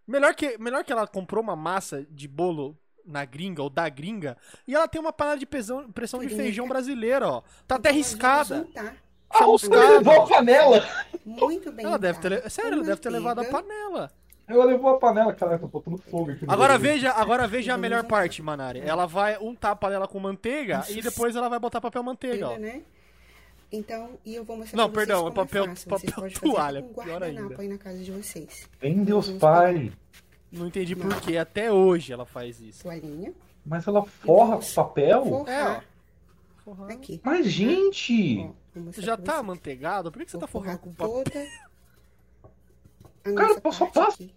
Melhor 0.06 0.34
que, 0.34 0.58
melhor 0.58 0.84
que 0.84 0.92
ela 0.92 1.06
comprou 1.06 1.42
uma 1.42 1.56
massa 1.56 2.06
de 2.10 2.28
bolo 2.28 2.78
na 3.06 3.24
gringa 3.24 3.62
ou 3.62 3.70
da 3.70 3.88
gringa 3.88 4.36
e 4.66 4.74
ela 4.74 4.86
tem 4.88 5.00
uma 5.00 5.12
panela 5.12 5.38
de 5.38 5.46
pressão, 5.46 5.90
pressão 5.92 6.20
de 6.20 6.28
feijão 6.28 6.68
brasileira, 6.68 7.26
ó. 7.28 7.42
Tá 7.66 7.76
até 7.76 7.90
Então, 7.90 8.00
nós 8.00 8.48
vamos 8.48 8.48
riscada. 8.50 8.56
juntar. 8.56 8.96
Ah, 9.30 9.44
ela 9.44 9.90
levou 9.98 10.22
a 10.22 10.26
panela! 10.28 10.84
Muito 11.24 11.72
bem. 11.72 11.84
Ela 11.86 11.98
deve 11.98 12.20
ter, 12.20 12.50
sério, 12.50 12.74
ela 12.74 12.84
deve 12.84 13.00
ter 13.00 13.10
levado 13.10 13.40
a 13.40 13.44
panela. 13.46 14.12
Ela 14.46 14.64
levou 14.64 14.90
a 14.90 14.98
panela, 14.98 15.32
cara, 15.32 15.58
tô 15.58 15.66
botando 15.68 15.96
fogo 15.98 16.30
aqui. 16.32 16.44
no 16.44 16.52
Agora 16.52 16.76
veja, 16.76 17.10
agora 17.12 17.46
veja 17.46 17.72
a 17.74 17.78
melhor 17.78 18.04
parte, 18.04 18.42
Manari. 18.42 18.80
Ela 18.80 19.06
vai 19.06 19.38
untar 19.38 19.72
a 19.72 19.76
panela 19.76 20.06
com 20.06 20.18
manteiga 20.20 20.84
e 20.90 21.00
depois 21.00 21.34
ela 21.34 21.48
vai 21.48 21.58
botar 21.58 21.80
papel 21.80 22.02
manteiga, 22.02 22.50
ó. 22.50 22.56
né? 22.58 22.82
Então, 23.72 24.10
e 24.24 24.34
eu 24.34 24.44
vou 24.44 24.56
mostrar 24.58 24.76
Não, 24.76 24.88
pra 24.90 25.00
vocês 25.00 25.06
perdão, 25.08 25.20
é 25.26 25.30
como 25.30 25.34
papel- 25.34 25.66
fácil. 25.66 25.88
papel 25.88 26.30
toalha, 26.40 26.82
pior 26.82 27.22
ainda. 27.22 27.60
aí 27.60 27.68
na 27.68 27.78
casa 27.78 27.98
de 27.98 28.12
vocês. 28.12 28.68
Em 28.82 29.02
Deus 29.02 29.30
Pai. 29.30 29.90
Não 30.52 30.66
entendi 30.68 30.94
por 30.94 31.20
que 31.20 31.36
até 31.36 31.72
hoje 31.72 32.12
ela 32.12 32.24
faz 32.24 32.60
isso. 32.60 32.82
Toalhinha. 32.84 33.32
Mas 33.66 33.86
ela 33.88 34.04
forra 34.04 34.58
com 34.58 34.72
papel? 34.74 35.24
Forrar. 35.24 35.84
Porra. 36.64 36.92
Aqui. 36.92 37.20
Mas, 37.24 37.46
gente! 37.46 38.38
Ó, 38.76 38.78
mostrar 38.80 39.02
Já 39.04 39.16
tá 39.16 39.22
vocês. 39.32 39.38
amanteigado? 39.40 40.12
Por 40.12 40.18
que, 40.20 40.24
que 40.26 40.30
você 40.30 40.38
tá 40.38 40.46
forrando 40.46 40.78
com 40.78 40.92
papel? 40.92 41.24
toda 41.24 41.46
a 43.24 43.32
Cara, 43.32 43.60
nossa 43.64 43.86
faço- 43.86 44.22
aqui, 44.22 44.34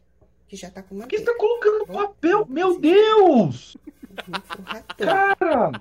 que 0.47 0.55
já 0.55 0.69
tá 0.71 0.81
com 0.81 0.97
Por 0.97 1.07
que 1.07 1.17
você 1.17 1.25
tá 1.25 1.35
colocando 1.37 1.87
papel? 1.87 2.45
Meu 2.47 2.79
Deus! 2.79 3.75
Cara! 4.97 5.71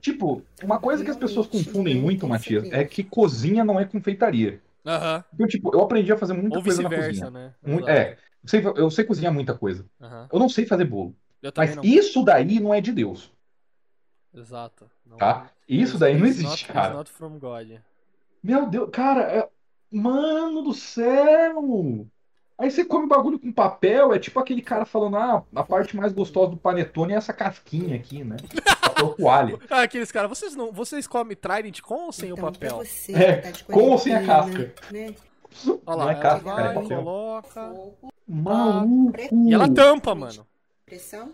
Tipo, 0.00 0.42
uma 0.62 0.80
coisa 0.80 1.04
que 1.04 1.10
as 1.10 1.16
pessoas 1.16 1.46
confundem 1.46 1.94
muito, 1.94 2.26
Matias, 2.26 2.64
é 2.72 2.84
que 2.84 3.04
cozinha 3.04 3.64
não 3.64 3.78
é 3.78 3.84
confeitaria. 3.84 4.60
Aham. 4.84 5.24
Então, 5.32 5.46
tipo, 5.46 5.72
eu 5.72 5.80
aprendi 5.80 6.12
a 6.12 6.16
fazer 6.18 6.32
muita 6.32 6.58
Ou 6.58 6.64
coisa 6.64 6.82
na 6.82 6.90
cozinha. 6.90 7.30
né? 7.30 7.54
É, 7.86 8.18
eu 8.42 8.48
sei, 8.48 8.62
eu 8.76 8.90
sei 8.90 9.04
cozinhar 9.04 9.32
muita 9.32 9.54
coisa. 9.56 9.86
Aham. 10.00 10.28
Eu 10.32 10.38
não 10.40 10.48
sei 10.48 10.66
fazer 10.66 10.84
bolo. 10.84 11.14
Mas 11.56 11.76
não. 11.76 11.84
isso 11.84 12.24
daí 12.24 12.58
não 12.58 12.74
é 12.74 12.80
de 12.80 12.92
Deus, 12.92 13.30
Exato. 14.34 14.90
Não- 15.06 15.18
tá? 15.18 15.50
Isso 15.68 15.98
daí 15.98 16.18
não 16.18 16.26
existe, 16.26 16.66
not- 16.66 16.72
cara. 16.72 16.86
It's 16.86 16.96
not 16.96 17.10
from 17.12 17.38
God. 17.38 17.78
Meu 18.42 18.66
Deus, 18.68 18.88
cara, 18.90 19.22
é- 19.22 19.48
Mano 19.94 20.62
do 20.62 20.72
céu! 20.72 22.06
Aí 22.62 22.70
você 22.70 22.84
come 22.84 23.08
bagulho 23.08 23.40
com 23.40 23.50
papel, 23.50 24.12
é 24.14 24.20
tipo 24.20 24.38
aquele 24.38 24.62
cara 24.62 24.84
falando, 24.84 25.16
ah, 25.16 25.42
a 25.52 25.64
parte 25.64 25.96
mais 25.96 26.12
gostosa 26.12 26.52
do 26.52 26.56
panetone 26.56 27.12
é 27.12 27.16
essa 27.16 27.32
casquinha 27.32 27.96
aqui, 27.96 28.22
né? 28.22 28.36
Papel 28.80 29.14
toalha. 29.14 29.58
Ah, 29.68 29.82
aqueles 29.82 30.12
caras, 30.12 30.28
vocês 30.30 30.54
não. 30.54 30.70
Vocês 30.70 31.08
comem 31.08 31.36
Trident 31.36 31.80
com 31.80 32.04
ou 32.04 32.12
sem 32.12 32.30
Então, 32.30 32.44
o 32.48 32.52
papel? 32.52 32.76
Você, 32.76 33.12
É, 33.16 33.36
tá 33.38 33.50
de 33.50 33.64
com 33.64 33.80
ou 33.90 33.98
sem 33.98 34.14
a 34.14 34.24
casca? 34.24 34.72
Né? 34.92 35.12
Olha 35.84 35.96
lá, 35.96 36.04
Não 36.04 36.10
é 36.12 36.14
casca, 36.14 36.44
vai, 36.44 36.56
cara, 36.56 36.70
é 36.70 36.74
papel. 36.74 36.98
coloca. 37.02 37.74
Maluco! 38.28 39.18
E 39.48 39.52
ela 39.52 39.68
tampa, 39.68 40.14
mano. 40.14 40.46
pressão. 40.86 41.32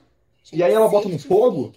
E 0.50 0.62
aí 0.62 0.72
ela 0.72 0.88
bota 0.88 1.10
no 1.10 1.18
fogo? 1.18 1.74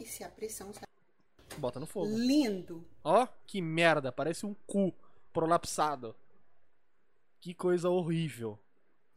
Bota 1.57 1.78
no 1.78 1.86
fogo. 1.86 2.07
lindo. 2.10 2.86
Ó, 3.03 3.28
que 3.45 3.61
merda, 3.61 4.14
parece 4.14 4.45
um 4.45 4.56
cu 4.65 4.94
prolapsado. 5.34 6.15
Que 7.41 7.53
coisa 7.53 7.90
horrível. 7.90 8.57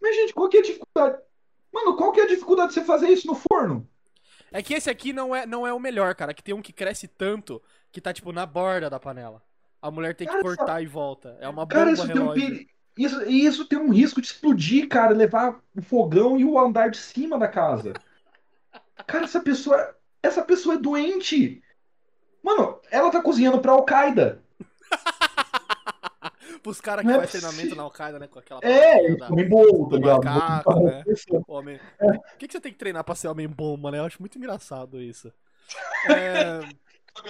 Mas, 0.01 0.17
gente, 0.17 0.33
qual 0.35 0.49
que 0.49 0.57
é 0.57 0.61
a 0.61 0.65
dificuldade? 0.65 1.19
Mano, 1.73 1.97
qual 1.97 2.13
que 2.13 2.21
é 2.21 2.25
a 2.25 2.29
dificuldade 2.29 2.69
de 2.69 2.75
você 2.75 2.85
fazer 2.85 3.09
isso 3.09 3.27
no 3.27 3.35
forno? 3.35 3.89
É 4.53 4.63
que 4.63 4.75
esse 4.75 4.89
aqui 4.89 5.13
não 5.13 5.35
é, 5.35 5.45
não 5.47 5.67
é 5.67 5.73
o 5.73 5.81
melhor, 5.81 6.15
cara. 6.15 6.33
Que 6.33 6.43
tem 6.43 6.55
um 6.55 6.63
que 6.63 6.73
cresce 6.73 7.09
tanto 7.09 7.61
que 7.91 8.01
tá, 8.01 8.13
tipo, 8.13 8.33
na 8.33 8.47
borda 8.47 8.89
da 8.89 9.01
panela. 9.01 9.43
A 9.83 9.91
mulher 9.91 10.15
tem 10.15 10.27
que 10.27 10.33
Cara, 10.33 10.45
cortar 10.45 10.83
e 10.83 10.87
volta. 10.87 11.37
É 11.41 11.49
uma 11.49 11.67
Cara, 11.67 11.91
bomba 11.91 11.93
isso 11.93 12.07
tem 12.07 12.23
um 12.23 12.27
relógio. 12.33 12.47
peri- 12.51 12.69
isso, 12.97 13.23
e 13.29 13.45
isso 13.45 13.65
tem 13.67 13.79
um 13.79 13.91
risco 13.91 14.21
de 14.21 14.29
explodir, 14.29 14.89
cara, 14.89 15.13
levar 15.13 15.61
o 15.77 15.83
fogão 15.83 16.39
e 16.39 16.45
o 16.45 16.57
andar 16.59 16.91
de 16.91 16.97
cima 16.97 17.37
da 17.37 17.49
casa. 17.49 17.93
Cara, 19.07 19.25
essa 19.25 19.41
pessoa, 19.41 19.97
essa 20.23 20.43
pessoa 20.45 20.77
é 20.77 20.79
doente. 20.79 21.61
Mano, 22.43 22.81
ela 22.91 23.11
tá 23.11 23.21
cozinhando 23.21 23.61
pra 23.61 23.73
Al-Qaeda. 23.73 24.44
Pros 26.65 26.81
caras 26.81 27.03
que 27.05 27.09
Não 27.09 27.17
é 27.17 27.19
faz 27.27 27.31
treinamento 27.31 27.77
na 27.77 27.83
Al-Qaeda, 27.85 28.19
né? 28.19 28.27
Com 28.27 28.39
aquela 28.39 28.59
É, 28.65 29.15
da- 29.17 29.29
comem 29.29 29.47
bolo, 29.49 29.85
tá 29.85 29.91
do 29.91 29.97
ligado? 29.99 30.25
macaco, 30.25 30.81
né? 30.81 31.05
Homem. 31.47 31.79
Por 31.99 32.37
que, 32.39 32.47
que 32.49 32.53
você 32.55 32.61
tem 32.61 32.73
que 32.73 32.79
treinar 32.79 33.05
pra 33.05 33.15
ser 33.15 33.29
homem 33.29 33.47
bomba, 33.47 33.91
né? 33.91 33.99
Eu 33.99 34.05
acho 34.07 34.21
muito 34.21 34.39
engraçado 34.39 35.01
isso. 35.01 35.31
É. 36.11 36.61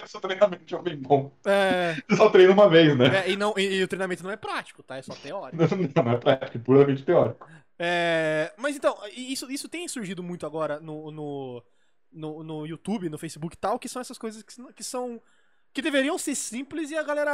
Esse 0.03 0.19
treinamento 0.19 0.65
de 0.65 0.73
homem 0.75 0.97
bom. 0.97 1.31
é, 1.45 1.95
Você 2.09 2.15
só 2.17 2.29
treina 2.29 2.51
uma 2.53 2.67
vez, 2.67 2.97
né? 2.97 3.23
é, 3.27 3.29
e, 3.29 3.35
não, 3.37 3.53
e, 3.55 3.61
e 3.75 3.83
o 3.83 3.87
treinamento 3.87 4.23
não 4.23 4.31
é 4.31 4.35
prático, 4.35 4.81
tá? 4.81 4.97
É 4.97 5.01
só 5.03 5.13
teórico. 5.13 5.61
Não, 5.61 6.03
não 6.03 6.11
é 6.13 6.17
prático, 6.17 6.57
é 6.57 6.61
puramente 6.61 7.03
teórico. 7.03 7.47
É, 7.77 8.51
mas 8.57 8.75
então, 8.75 8.97
isso, 9.15 9.51
isso 9.51 9.67
tem 9.69 9.87
surgido 9.87 10.23
muito 10.23 10.43
agora 10.45 10.79
no, 10.79 11.11
no, 11.11 11.63
no, 12.11 12.43
no 12.43 12.65
YouTube, 12.65 13.09
no 13.09 13.17
Facebook 13.17 13.55
e 13.55 13.59
tal, 13.59 13.77
que 13.77 13.87
são 13.89 14.01
essas 14.01 14.17
coisas 14.17 14.41
que, 14.41 14.55
que 14.73 14.83
são. 14.83 15.21
que 15.71 15.81
deveriam 15.83 16.17
ser 16.17 16.33
simples 16.35 16.89
e 16.89 16.95
a 16.97 17.03
galera. 17.03 17.31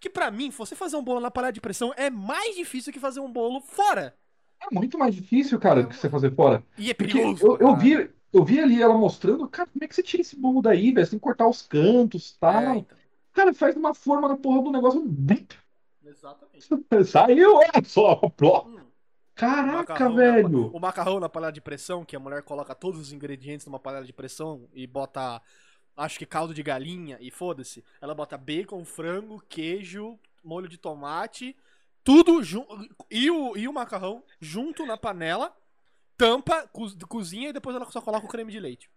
Que 0.00 0.10
pra 0.10 0.30
mim, 0.30 0.50
você 0.50 0.74
fazer 0.76 0.96
um 0.96 1.02
bolo 1.04 1.20
na 1.20 1.30
panela 1.30 1.52
de 1.52 1.60
pressão 1.60 1.92
é 1.96 2.10
mais 2.10 2.54
difícil 2.56 2.92
que 2.92 3.00
fazer 3.00 3.20
um 3.20 3.32
bolo 3.32 3.60
fora. 3.60 4.14
É 4.60 4.74
muito 4.74 4.98
mais 4.98 5.14
difícil, 5.14 5.58
cara, 5.58 5.82
do 5.82 5.88
que 5.88 5.96
você 5.96 6.08
fazer 6.10 6.34
fora. 6.34 6.62
E 6.76 6.90
é 6.90 6.94
Porque 6.94 7.12
perigoso. 7.14 7.46
eu, 7.46 7.58
eu 7.68 7.76
vi, 7.76 8.10
eu 8.32 8.44
vi 8.44 8.60
ali 8.60 8.82
ela 8.82 8.96
mostrando, 8.96 9.48
cara, 9.48 9.68
como 9.72 9.82
é 9.84 9.88
que 9.88 9.94
você 9.94 10.02
tira 10.02 10.20
esse 10.20 10.36
bolo 10.36 10.60
daí, 10.60 10.92
velho? 10.92 11.04
Você 11.06 11.10
tem 11.12 11.18
que 11.18 11.22
cortar 11.24 11.48
os 11.48 11.62
cantos, 11.62 12.36
tal. 12.38 12.52
É, 12.60 12.76
então, 12.78 12.96
Cara, 13.32 13.54
faz 13.54 13.76
uma 13.76 13.94
forma 13.94 14.28
na 14.28 14.36
porra 14.36 14.62
do 14.62 14.72
negócio. 14.72 15.00
exatamente. 16.04 16.68
Saiu, 17.06 17.56
olha 17.56 17.84
só. 17.84 18.16
Pló. 18.16 18.64
Hum. 18.66 18.80
Caraca, 19.34 19.72
macarrão 19.78 20.10
na 20.10 20.16
velho. 20.16 20.70
pa- 20.70 20.76
o 20.76 20.80
macarrão 20.80 21.20
na 21.20 21.28
panela 21.28 21.52
de 21.52 21.60
pressão, 21.62 22.04
que 22.04 22.14
a 22.14 22.20
mulher 22.20 22.42
coloca 22.42 22.74
todos 22.74 23.00
os 23.00 23.12
ingredientes 23.12 23.64
numa 23.66 23.78
panela 23.78 24.04
de 24.04 24.12
pressão 24.12 24.68
e 24.74 24.86
bota, 24.86 25.40
acho 26.00 26.18
que 26.18 26.26
caldo 26.26 26.54
de 26.54 26.62
galinha 26.62 27.16
e 27.20 27.30
foda-se. 27.30 27.84
Ela 28.00 28.14
bota 28.14 28.36
bacon, 28.38 28.84
frango, 28.84 29.42
queijo, 29.48 30.18
molho 30.42 30.68
de 30.68 30.78
tomate, 30.78 31.56
tudo 32.02 32.42
junto. 32.42 32.88
E 33.10 33.30
o, 33.30 33.56
e 33.56 33.68
o 33.68 33.72
macarrão 33.72 34.22
junto 34.40 34.86
na 34.86 34.96
panela, 34.96 35.54
tampa, 36.16 36.66
co- 36.72 36.90
cozinha 37.08 37.50
e 37.50 37.52
depois 37.52 37.76
ela 37.76 37.90
só 37.90 38.00
coloca 38.00 38.26
o 38.26 38.28
creme 38.28 38.52
de 38.52 38.60
leite. 38.60 38.90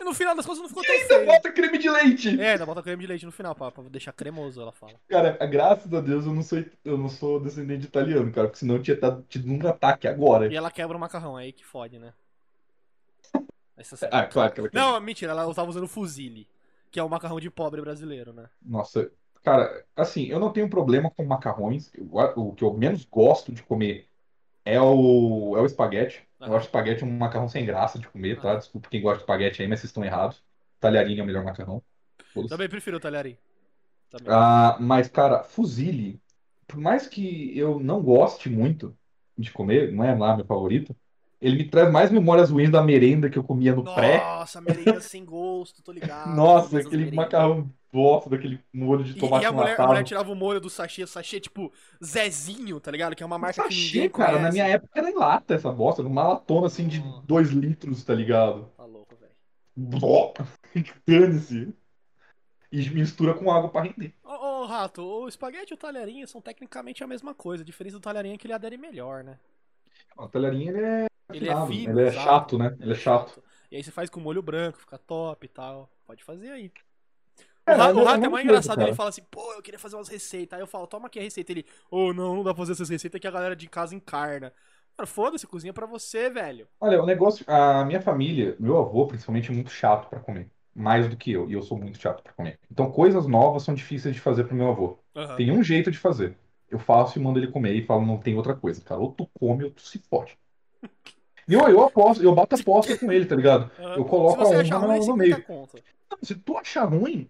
E 0.00 0.04
no 0.04 0.14
final 0.14 0.34
das 0.34 0.46
contas 0.46 0.60
não 0.60 0.68
ficou 0.68 0.84
tão 0.84 0.94
Ainda 0.94 1.06
feio. 1.06 1.26
bota 1.26 1.52
creme 1.52 1.78
de 1.78 1.90
leite. 1.90 2.40
É, 2.40 2.52
ainda 2.52 2.66
bota 2.66 2.82
creme 2.82 3.02
de 3.02 3.06
leite 3.08 3.26
no 3.26 3.32
final, 3.32 3.54
pra, 3.54 3.70
pra 3.70 3.82
deixar 3.84 4.12
cremoso, 4.12 4.60
ela 4.60 4.72
fala. 4.72 4.94
Cara, 5.08 5.32
graças 5.46 5.92
a 5.92 6.00
Deus 6.00 6.24
eu 6.26 6.34
não 6.34 6.42
sou, 6.42 6.64
eu 6.84 6.96
não 6.98 7.08
sou 7.08 7.40
descendente 7.40 7.80
de 7.80 7.86
italiano, 7.86 8.30
cara, 8.32 8.46
porque 8.48 8.60
senão 8.60 8.76
eu 8.76 8.82
tinha 8.82 8.96
tido 9.28 9.50
um 9.50 9.68
ataque 9.68 10.06
agora. 10.06 10.52
E 10.52 10.56
ela 10.56 10.70
quebra 10.70 10.96
o 10.96 11.00
macarrão, 11.00 11.38
é 11.38 11.44
aí 11.44 11.52
que 11.52 11.64
fode, 11.64 11.98
né? 11.98 12.12
Essa 13.78 14.08
Ah, 14.10 14.26
claro 14.26 14.52
que 14.52 14.60
ela 14.60 14.68
quer. 14.70 14.80
Não, 14.80 15.00
mentira, 15.00 15.32
ela 15.32 15.54
tava 15.54 15.70
usando 15.70 15.88
fusilli, 15.88 16.48
que 16.90 17.00
é 17.00 17.02
o 17.02 17.08
macarrão 17.08 17.40
de 17.40 17.50
pobre 17.50 17.80
brasileiro, 17.80 18.32
né? 18.32 18.48
Nossa, 18.60 19.10
cara, 19.42 19.86
assim, 19.96 20.24
eu 20.26 20.38
não 20.38 20.52
tenho 20.52 20.68
problema 20.68 21.10
com 21.10 21.24
macarrões. 21.24 21.90
Eu- 21.94 22.08
O 22.36 22.54
que 22.54 22.64
eu 22.64 22.74
menos 22.74 23.04
gosto 23.04 23.52
de 23.52 23.62
comer 23.62 24.08
é 24.64 24.80
o, 24.80 25.56
é 25.58 25.62
o 25.62 25.66
espaguete. 25.66 26.26
Eu 26.44 26.56
acho 26.56 26.66
espaguete 26.66 27.04
um 27.04 27.18
macarrão 27.18 27.48
sem 27.48 27.66
graça 27.66 27.98
de 27.98 28.08
comer, 28.08 28.40
tá? 28.40 28.54
Aham. 28.54 28.58
Desculpa 28.58 28.88
quem 28.90 29.02
gosta 29.02 29.18
de 29.18 29.22
espaguete 29.24 29.62
aí, 29.62 29.68
mas 29.68 29.80
vocês 29.80 29.90
estão 29.90 30.04
errados. 30.04 30.44
Talharinho 30.80 31.20
é 31.20 31.24
o 31.24 31.26
melhor 31.26 31.44
macarrão. 31.44 31.82
Também 32.46 32.68
prefiro 32.68 32.96
o 32.96 33.00
talharim. 33.00 33.36
Também. 34.10 34.34
Ah, 34.34 34.76
mas, 34.80 35.08
cara, 35.08 35.42
fusilli, 35.42 36.20
por 36.66 36.78
mais 36.78 37.06
que 37.08 37.56
eu 37.56 37.80
não 37.80 38.02
goste 38.02 38.48
muito 38.50 38.96
de 39.36 39.50
comer, 39.52 39.92
não 39.92 40.04
é 40.04 40.14
lá 40.14 40.36
meu 40.36 40.44
favorito, 40.46 40.94
ele 41.40 41.56
me 41.58 41.64
traz 41.64 41.90
mais 41.92 42.10
memórias 42.10 42.50
ruins 42.50 42.70
da 42.70 42.82
merenda 42.82 43.30
que 43.30 43.38
eu 43.38 43.44
comia 43.44 43.74
no 43.74 43.84
pré. 43.84 44.18
Nossa, 44.18 44.60
merenda 44.60 45.00
sem 45.00 45.24
gosto, 45.24 45.82
tô 45.82 45.92
ligado. 45.92 46.34
Nossa, 46.34 46.78
aquele 46.78 46.96
merendas. 46.96 47.14
macarrão 47.14 47.70
bosta, 47.92 48.28
daquele 48.28 48.60
molho 48.72 49.04
de 49.04 49.12
E, 49.16 49.20
tomate 49.20 49.44
e 49.44 49.46
a 49.46 49.52
mulher, 49.52 49.80
a 49.80 49.86
mulher 49.86 50.04
tirava 50.04 50.30
o 50.30 50.34
molho 50.34 50.60
do 50.60 50.68
sachê, 50.68 51.06
sachê 51.06 51.40
tipo 51.40 51.72
Zezinho, 52.04 52.80
tá 52.80 52.90
ligado? 52.90 53.14
Que 53.16 53.22
é 53.22 53.26
uma 53.26 53.38
marca 53.38 53.62
que 53.62 53.74
Sachê, 53.74 53.86
ninguém 53.96 54.10
cara, 54.10 54.32
na 54.32 54.38
conhece. 54.38 54.52
minha 54.52 54.66
época 54.68 54.98
era 54.98 55.10
em 55.10 55.14
lata 55.14 55.54
essa 55.54 55.72
bosta, 55.72 56.02
numa 56.02 56.26
latona 56.28 56.66
assim 56.66 56.86
de 56.88 57.00
Nossa. 57.00 57.22
2 57.26 57.50
litros, 57.50 58.04
tá 58.04 58.14
ligado? 58.14 58.68
Tá 58.76 58.84
louco, 58.84 59.14
velho. 59.16 59.32
Dane-se. 61.06 61.74
E 62.70 62.90
mistura 62.90 63.32
com 63.32 63.50
água 63.50 63.70
pra 63.70 63.82
render. 63.82 64.12
Ô, 64.22 64.62
ô, 64.62 64.66
Rato, 64.66 65.00
o 65.02 65.26
espaguete 65.26 65.72
e 65.72 65.74
o 65.74 65.78
talharinho 65.78 66.28
são 66.28 66.40
tecnicamente 66.40 67.02
a 67.02 67.06
mesma 67.06 67.34
coisa. 67.34 67.62
A 67.62 67.66
diferença 67.66 67.96
do 67.96 68.02
talharinho 68.02 68.34
é 68.34 68.38
que 68.38 68.46
ele 68.46 68.52
adere 68.52 68.76
melhor, 68.76 69.24
né? 69.24 69.38
O 70.18 70.28
talharinho, 70.28 70.76
ele 70.76 70.84
é 70.84 71.07
Ele 71.32 71.48
é 71.48 71.54
fino, 71.54 71.98
ele 71.98 72.08
é 72.08 72.10
exato. 72.10 72.12
chato, 72.12 72.58
né? 72.58 72.76
Ele 72.80 72.92
é 72.92 72.94
chato. 72.94 73.42
E 73.70 73.76
aí 73.76 73.82
você 73.84 73.90
faz 73.90 74.08
com 74.10 74.20
molho 74.20 74.42
branco, 74.42 74.78
fica 74.78 74.98
top 74.98 75.44
e 75.46 75.48
tal. 75.48 75.90
Pode 76.06 76.24
fazer 76.24 76.50
aí. 76.50 76.72
É, 77.66 77.72
o 77.72 77.76
Ra- 77.76 77.92
mas 77.92 77.94
o 77.94 78.02
é 78.02 78.02
Rato 78.02 78.24
é 78.26 78.28
mais 78.28 78.44
engraçado, 78.44 78.80
cara. 78.80 78.90
ele 78.90 78.92
fala 78.92 79.10
assim, 79.10 79.22
pô, 79.30 79.52
eu 79.52 79.62
queria 79.62 79.78
fazer 79.78 79.96
umas 79.96 80.08
receitas. 80.08 80.56
Aí 80.56 80.62
eu 80.62 80.66
falo, 80.66 80.86
toma 80.86 81.06
aqui 81.06 81.18
a 81.18 81.22
receita. 81.22 81.52
Ele, 81.52 81.66
ô, 81.90 82.12
não, 82.12 82.36
não 82.36 82.42
dá 82.44 82.54
pra 82.54 82.62
fazer 82.62 82.72
essas 82.72 82.88
receitas 82.88 83.20
que 83.20 83.26
a 83.28 83.30
galera 83.30 83.54
de 83.54 83.68
casa 83.68 83.94
encarna. 83.94 84.52
Cara, 84.96 85.06
foda-se, 85.06 85.46
cozinha 85.46 85.72
pra 85.72 85.86
você, 85.86 86.30
velho. 86.30 86.66
Olha, 86.80 87.02
o 87.02 87.06
negócio, 87.06 87.44
a 87.48 87.84
minha 87.84 88.00
família, 88.00 88.56
meu 88.58 88.78
avô 88.78 89.06
principalmente, 89.06 89.50
é 89.50 89.54
muito 89.54 89.70
chato 89.70 90.08
pra 90.08 90.20
comer. 90.20 90.50
Mais 90.74 91.08
do 91.08 91.16
que 91.16 91.32
eu, 91.32 91.48
e 91.50 91.52
eu 91.54 91.62
sou 91.62 91.76
muito 91.76 91.98
chato 91.98 92.22
pra 92.22 92.32
comer. 92.32 92.58
Então, 92.70 92.90
coisas 92.92 93.26
novas 93.26 93.64
são 93.64 93.74
difíceis 93.74 94.14
de 94.14 94.20
fazer 94.20 94.44
pro 94.44 94.54
meu 94.54 94.68
avô. 94.68 94.98
Aham. 95.14 95.36
Tem 95.36 95.50
um 95.50 95.62
jeito 95.62 95.90
de 95.90 95.98
fazer. 95.98 96.36
Eu 96.68 96.78
faço 96.78 97.18
e 97.18 97.22
mando 97.22 97.38
ele 97.38 97.50
comer 97.50 97.74
e 97.74 97.84
falo, 97.84 98.06
não 98.06 98.18
tem 98.18 98.36
outra 98.36 98.54
coisa, 98.54 98.80
cara. 98.82 99.00
Ou 99.00 99.12
tu 99.12 99.26
come 99.34 99.64
ou 99.64 99.70
tu 99.72 99.82
se 99.82 99.98
fode. 100.08 100.38
E 101.48 101.54
eu, 101.54 101.66
eu 101.68 101.82
aposto, 101.82 102.22
eu 102.22 102.34
bato 102.34 102.54
aposta 102.54 102.96
com 102.98 103.10
ele, 103.10 103.24
tá 103.24 103.34
ligado? 103.34 103.70
Eu 103.96 104.04
coloco 104.04 104.42
a 104.42 104.46
honra 104.46 104.76
ruim, 104.76 104.98
no 104.98 105.02
50 105.02 105.16
meio. 105.16 105.44
Não, 105.48 106.18
Se 106.22 106.34
tu 106.34 106.56
achar 106.56 106.84
ruim, 106.84 107.28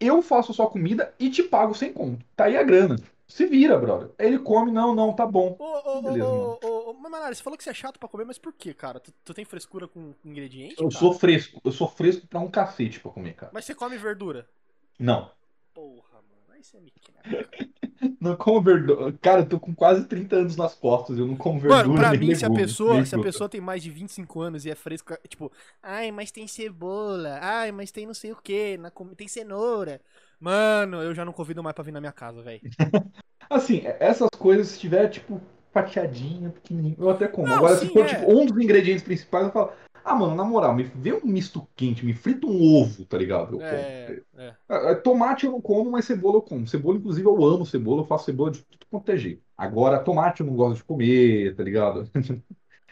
eu 0.00 0.20
faço 0.22 0.52
sua 0.52 0.68
comida 0.68 1.14
e 1.18 1.30
te 1.30 1.42
pago 1.42 1.74
sem 1.74 1.92
conto. 1.92 2.24
Tá 2.34 2.44
aí 2.44 2.56
a 2.56 2.62
grana. 2.62 2.96
Se 3.28 3.46
vira, 3.46 3.78
brother. 3.78 4.10
Aí 4.18 4.26
Ele 4.26 4.40
come, 4.40 4.72
não, 4.72 4.92
não, 4.92 5.12
tá 5.12 5.24
bom. 5.24 5.54
Ô, 5.56 5.64
ô, 5.64 5.98
ô, 5.98 6.02
Beleza, 6.02 6.26
ô, 6.26 6.58
ô, 6.64 6.90
ô, 6.90 6.94
mas, 6.94 7.12
Manara, 7.12 7.32
você 7.32 7.42
falou 7.42 7.56
que 7.56 7.62
você 7.62 7.70
é 7.70 7.74
chato 7.74 7.98
pra 7.98 8.08
comer, 8.08 8.24
mas 8.24 8.38
por 8.38 8.52
quê, 8.52 8.74
cara? 8.74 8.98
Tu, 8.98 9.12
tu 9.24 9.32
tem 9.32 9.44
frescura 9.44 9.86
com 9.86 10.12
ingrediente? 10.24 10.74
Eu 10.78 10.88
cara? 10.88 10.98
sou 10.98 11.12
fresco. 11.12 11.60
Eu 11.64 11.70
sou 11.70 11.86
fresco 11.86 12.26
pra 12.26 12.40
um 12.40 12.50
cacete 12.50 12.98
pra 12.98 13.12
comer, 13.12 13.34
cara. 13.34 13.52
Mas 13.54 13.66
você 13.66 13.74
come 13.74 13.96
verdura? 13.96 14.48
Não. 14.98 15.30
Porra, 15.72 16.18
mano, 16.28 16.42
aí 16.50 16.64
você 16.64 16.80
me 16.80 16.90
quebra. 16.90 17.48
Não 18.20 18.34
como 18.36 18.62
verdura. 18.62 19.12
Cara, 19.20 19.40
eu 19.40 19.46
tô 19.46 19.60
com 19.60 19.74
quase 19.74 20.04
30 20.06 20.36
anos 20.36 20.56
nas 20.56 20.74
costas. 20.74 21.18
Eu 21.18 21.26
não 21.26 21.36
como 21.36 21.60
verdura 21.60 21.86
Mano, 21.86 21.98
pra 21.98 22.12
mim, 22.14 22.34
se 22.34 22.44
a 22.44 22.50
pessoa, 22.50 23.04
se 23.04 23.14
a 23.14 23.18
pessoa 23.18 23.48
tem 23.48 23.60
mais 23.60 23.82
de 23.82 23.90
25 23.90 24.40
anos 24.40 24.64
e 24.64 24.70
é 24.70 24.74
fresca, 24.74 25.18
tipo, 25.28 25.52
ai, 25.82 26.10
mas 26.10 26.30
tem 26.30 26.46
cebola, 26.46 27.38
ai, 27.42 27.72
mas 27.72 27.90
tem 27.90 28.06
não 28.06 28.14
sei 28.14 28.32
o 28.32 28.36
que, 28.36 28.78
tem 29.16 29.28
cenoura. 29.28 30.00
Mano, 30.40 31.02
eu 31.02 31.14
já 31.14 31.24
não 31.24 31.32
convido 31.32 31.62
mais 31.62 31.74
pra 31.74 31.84
vir 31.84 31.92
na 31.92 32.00
minha 32.00 32.12
casa, 32.12 32.42
velho. 32.42 32.60
Assim, 33.50 33.82
essas 33.98 34.28
coisas, 34.38 34.68
se 34.68 34.78
tiver, 34.78 35.08
tipo, 35.08 35.40
fatiadinha, 35.72 36.50
pequenininho, 36.50 36.96
eu 36.98 37.10
até 37.10 37.28
como. 37.28 37.46
Não, 37.46 37.56
Agora, 37.56 37.76
sim, 37.76 37.86
se 37.86 37.92
for, 37.92 38.04
é. 38.04 38.08
tipo, 38.08 38.30
um 38.30 38.46
dos 38.46 38.56
ingredientes 38.62 39.02
principais, 39.02 39.46
eu 39.46 39.52
falo, 39.52 39.72
ah, 40.04 40.14
mano, 40.14 40.34
na 40.34 40.44
moral, 40.44 40.74
me 40.74 40.84
vê 40.84 41.12
um 41.14 41.24
misto 41.26 41.68
quente, 41.76 42.04
me 42.04 42.14
frita 42.14 42.46
um 42.46 42.60
ovo, 42.62 43.04
tá 43.06 43.18
ligado? 43.18 43.54
Eu 43.54 43.60
É, 43.60 43.62
como. 43.62 43.88
é. 44.36 44.56
Ah, 44.68 44.92
ah, 44.92 44.94
Tomate 44.96 45.46
eu 45.46 45.52
não 45.52 45.60
como, 45.60 45.90
mas 45.90 46.04
cebola 46.06 46.36
eu 46.38 46.42
como. 46.42 46.66
Cebola, 46.66 46.98
inclusive, 46.98 47.26
eu 47.28 47.44
amo 47.44 47.66
cebola, 47.66 48.02
eu 48.02 48.06
faço 48.06 48.26
cebola 48.26 48.50
de 48.52 48.62
tudo 48.64 48.86
quanto 48.90 49.10
é 49.12 49.16
jeito. 49.16 49.42
Agora, 49.56 50.02
tomate 50.02 50.40
eu 50.42 50.46
não 50.46 50.56
gosto 50.56 50.76
de 50.78 50.84
comer, 50.84 51.56
tá 51.56 51.62
ligado? 51.64 52.10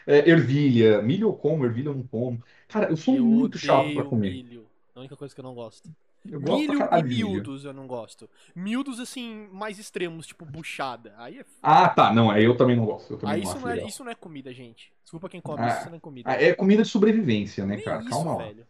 É, 0.07 0.29
ervilha, 0.29 1.01
milho 1.01 1.27
eu 1.29 1.33
como, 1.33 1.65
ervilha 1.65 1.89
eu 1.89 1.95
não 1.95 2.07
como. 2.07 2.43
Cara, 2.67 2.89
eu 2.91 2.97
sou 2.97 3.17
eu 3.17 3.23
muito 3.23 3.57
chato 3.59 3.93
pra 3.93 4.03
comer. 4.05 4.43
milho. 4.43 4.67
A 4.95 4.99
única 4.99 5.15
coisa 5.17 5.33
que 5.33 5.39
eu 5.41 5.43
não 5.43 5.53
gosto. 5.53 5.89
Milho 6.23 6.79
e 6.91 7.03
miúdos 7.03 7.65
eu 7.65 7.73
não 7.73 7.87
gosto. 7.87 8.29
Miúdos, 8.55 8.99
assim, 8.99 9.47
mais 9.51 9.79
extremos, 9.79 10.27
tipo 10.27 10.45
buchada. 10.45 11.13
Aí 11.17 11.39
é 11.39 11.45
Ah, 11.61 11.87
tá. 11.89 12.13
Não, 12.13 12.29
aí 12.29 12.43
eu 12.43 12.57
também 12.57 12.75
não 12.75 12.85
gosto. 12.85 13.17
Também 13.17 13.35
Aí 13.35 13.43
não 13.43 13.51
isso 13.51 13.59
não, 13.59 13.69
é, 13.69 13.87
isso 13.87 14.03
não 14.03 14.11
é 14.11 14.15
comida, 14.15 14.53
gente. 14.53 14.91
Desculpa 15.01 15.29
quem 15.29 15.41
come 15.41 15.63
Ah, 15.63 15.79
isso, 15.79 15.89
não 15.89 15.97
é 15.97 15.99
comida. 15.99 16.29
Ah, 16.29 16.41
é 16.41 16.53
comida 16.53 16.83
de 16.83 16.89
sobrevivência, 16.89 17.65
né, 17.65 17.77
Nem 17.77 17.85
cara? 17.85 18.01
isso, 18.01 18.09
Calma 18.09 18.35
lá. 18.35 18.43
velho. 18.43 18.67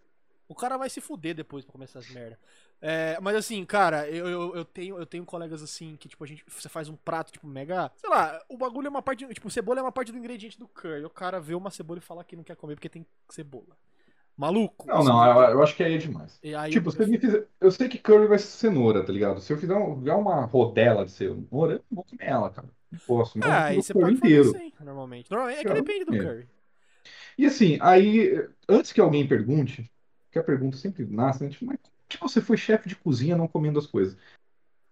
O 0.47 0.55
cara 0.55 0.77
vai 0.77 0.89
se 0.89 0.99
fuder 0.99 1.35
depois 1.35 1.63
pra 1.63 1.71
comer 1.73 1.85
essas 1.85 2.09
merda. 2.09 2.39
É, 2.81 3.19
mas 3.21 3.35
assim, 3.35 3.63
cara, 3.65 4.09
eu, 4.09 4.27
eu, 4.27 4.55
eu 4.55 4.65
tenho, 4.65 4.97
eu 4.97 5.05
tenho 5.05 5.25
colegas 5.25 5.61
assim 5.61 5.95
que, 5.95 6.07
tipo, 6.07 6.23
a 6.23 6.27
gente. 6.27 6.43
Você 6.47 6.67
faz 6.69 6.89
um 6.89 6.95
prato, 6.95 7.31
tipo, 7.31 7.45
mega. 7.45 7.91
Sei 7.97 8.09
lá, 8.09 8.41
o 8.49 8.57
bagulho 8.57 8.87
é 8.87 8.89
uma 8.89 9.01
parte. 9.01 9.27
Tipo, 9.27 9.49
cebola 9.51 9.79
é 9.79 9.83
uma 9.83 9.91
parte 9.91 10.11
do 10.11 10.17
ingrediente 10.17 10.57
do 10.57 10.67
curry. 10.67 11.05
O 11.05 11.09
cara 11.09 11.39
vê 11.39 11.53
uma 11.53 11.69
cebola 11.69 11.99
e 11.99 12.01
fala 12.01 12.23
que 12.23 12.35
não 12.35 12.43
quer 12.43 12.55
comer 12.55 12.75
porque 12.75 12.89
tem 12.89 13.05
cebola. 13.29 13.77
Maluco. 14.39 14.87
Não, 14.87 15.03
não, 15.03 15.41
eu, 15.41 15.49
eu 15.51 15.63
acho 15.63 15.75
que 15.75 15.83
aí 15.83 15.95
é 15.95 15.97
demais. 15.97 16.39
Aí 16.57 16.71
Tipo, 16.71 16.87
eu- 16.87 16.91
se 16.93 17.05
me 17.05 17.19
fizer... 17.19 17.45
eu 17.59 17.69
sei 17.69 17.89
que 17.89 17.97
curry 17.97 18.25
vai 18.25 18.39
ser 18.39 18.47
cenoura, 18.47 19.05
tá 19.05 19.11
ligado? 19.11 19.41
Se 19.41 19.51
eu 19.51 19.57
fizer 19.57 19.75
um- 19.75 19.97
fizer 19.99 20.13
uma 20.13 20.45
rodela 20.45 21.03
de 21.03 21.11
cenoura, 21.11 21.73
eu 21.73 21.83
não 21.91 21.95
vou 21.97 22.05
comer 22.05 22.23
ela, 22.23 22.49
cara. 22.49 22.69
Não 22.89 22.99
posso, 23.05 23.37
mas 23.37 23.47
Ah, 23.49 23.59
eu 23.59 23.63
aí 23.65 23.75
você 23.75 23.93
pode 23.93 24.15
fazer 24.15 24.39
inteiro. 24.39 24.55
assim, 24.55 24.71
normalmente. 24.79 25.29
Normalmente 25.29 25.59
é 25.59 25.63
que 25.65 25.69
Eu- 25.69 25.75
depende 25.75 26.05
do 26.05 26.15
é. 26.15 26.19
curry. 26.23 26.47
E 27.37 27.45
assim, 27.45 27.77
aí, 27.81 28.47
antes 28.69 28.93
que 28.93 29.01
alguém 29.01 29.27
pergunte, 29.27 29.91
que 30.31 30.39
a 30.39 30.43
pergunta 30.43 30.77
sempre 30.77 31.05
nasce, 31.05 31.43
né? 31.43 31.49
Tipo, 31.49 31.65
mas 31.65 31.77
como 31.81 31.93
que 32.07 32.17
você 32.17 32.39
foi 32.39 32.55
chefe 32.55 32.87
de 32.87 32.95
cozinha 32.95 33.35
não 33.35 33.47
comendo 33.47 33.77
as 33.77 33.87
coisas? 33.87 34.17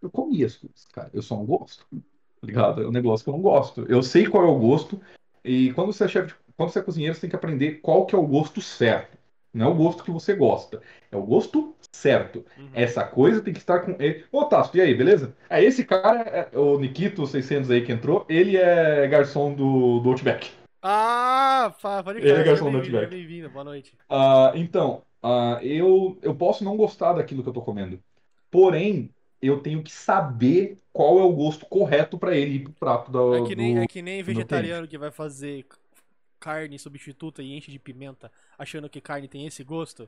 Eu 0.02 0.10
comi 0.10 0.44
as 0.44 0.58
coisas, 0.58 0.86
cara. 0.92 1.10
Eu 1.14 1.22
só 1.22 1.38
não 1.38 1.46
gosto. 1.46 1.88
Tá 1.90 2.46
ligado? 2.46 2.82
É 2.84 2.88
um 2.88 2.92
negócio 2.92 3.24
que 3.24 3.30
eu 3.30 3.34
não 3.34 3.42
gosto. 3.42 3.86
Eu 3.90 4.04
sei 4.04 4.28
qual 4.28 4.44
é 4.44 4.48
o 4.48 4.60
gosto. 4.60 5.02
E 5.42 5.72
quando 5.72 5.94
você 5.94 6.04
é 6.04 6.08
chefe, 6.10 6.28
de... 6.28 6.36
quando 6.58 6.70
você 6.70 6.80
é 6.80 6.84
cozinheiro, 6.84 7.16
você 7.16 7.22
tem 7.22 7.30
que 7.30 7.36
aprender 7.36 7.76
qual 7.82 8.06
que 8.06 8.14
é 8.14 8.18
o 8.18 8.28
gosto 8.28 8.62
certo. 8.62 9.18
Não 9.54 9.68
é 9.68 9.70
o 9.70 9.76
gosto 9.76 10.04
que 10.04 10.12
você 10.12 10.34
gosta. 10.36 10.82
É 11.12 11.16
o 11.18 11.24
gosto 11.24 11.74
certo. 11.92 12.46
Uhum. 12.58 12.70
Essa 12.74 13.04
coisa 13.04 13.42
tem 13.42 13.54
que 13.54 13.60
estar 13.60 13.80
com 13.80 13.96
ele. 14.00 14.24
Ô, 14.32 14.46
Tasso, 14.46 14.76
e 14.78 14.82
aí, 14.82 14.94
beleza? 14.94 15.36
É 15.50 15.64
esse 15.64 15.84
cara, 15.84 16.22
é- 16.54 16.58
o 16.58 16.78
Nikito 16.80 17.26
600 17.26 17.72
aí 17.72 17.84
que 17.84 17.92
entrou, 17.92 18.26
ele 18.30 18.58
é 18.58 19.08
garçom 19.08 19.54
do, 19.54 20.00
do 20.00 20.10
Outback. 20.10 20.52
Ah, 20.82 21.74
pode 22.04 22.20
Ele 22.20 22.32
é 22.32 22.44
garçom 22.44 22.72
do 22.72 22.78
Outback. 22.78 23.10
bem-vindo, 23.10 23.50
boa 23.50 23.64
noite. 23.64 23.94
Ah, 24.10 24.52
então, 24.56 25.02
ah, 25.24 25.60
eu, 25.62 26.18
eu 26.22 26.36
posso 26.36 26.64
não 26.64 26.78
gostar 26.78 27.14
daquilo 27.14 27.42
que 27.44 27.50
eu 27.50 27.54
tô 27.54 27.62
comendo. 27.62 28.00
Porém, 28.52 29.10
eu 29.42 29.60
tenho 29.60 29.84
que 29.84 29.92
saber 29.92 30.78
qual 30.94 31.20
é 31.20 31.24
o 31.24 31.32
gosto 31.34 31.66
correto 31.66 32.18
pra 32.18 32.36
ele 32.36 32.56
ir 32.56 32.60
pro 32.64 32.74
prato 32.74 33.12
do, 33.12 33.36
É 33.36 33.48
que 33.48 33.56
nem, 33.56 33.76
do- 33.76 33.82
é 33.82 33.88
que 33.88 34.02
nem 34.02 34.24
vegetariano 34.24 34.88
que 34.88 34.98
vai 34.98 35.12
fazer 35.12 35.66
carne 36.40 36.78
substituta 36.80 37.42
e 37.42 37.56
enche 37.56 37.72
de 37.72 37.80
pimenta, 37.80 38.32
achando 38.58 38.90
que 38.90 39.02
carne 39.02 39.28
tem 39.28 39.46
esse 39.46 39.64
gosto. 39.64 40.08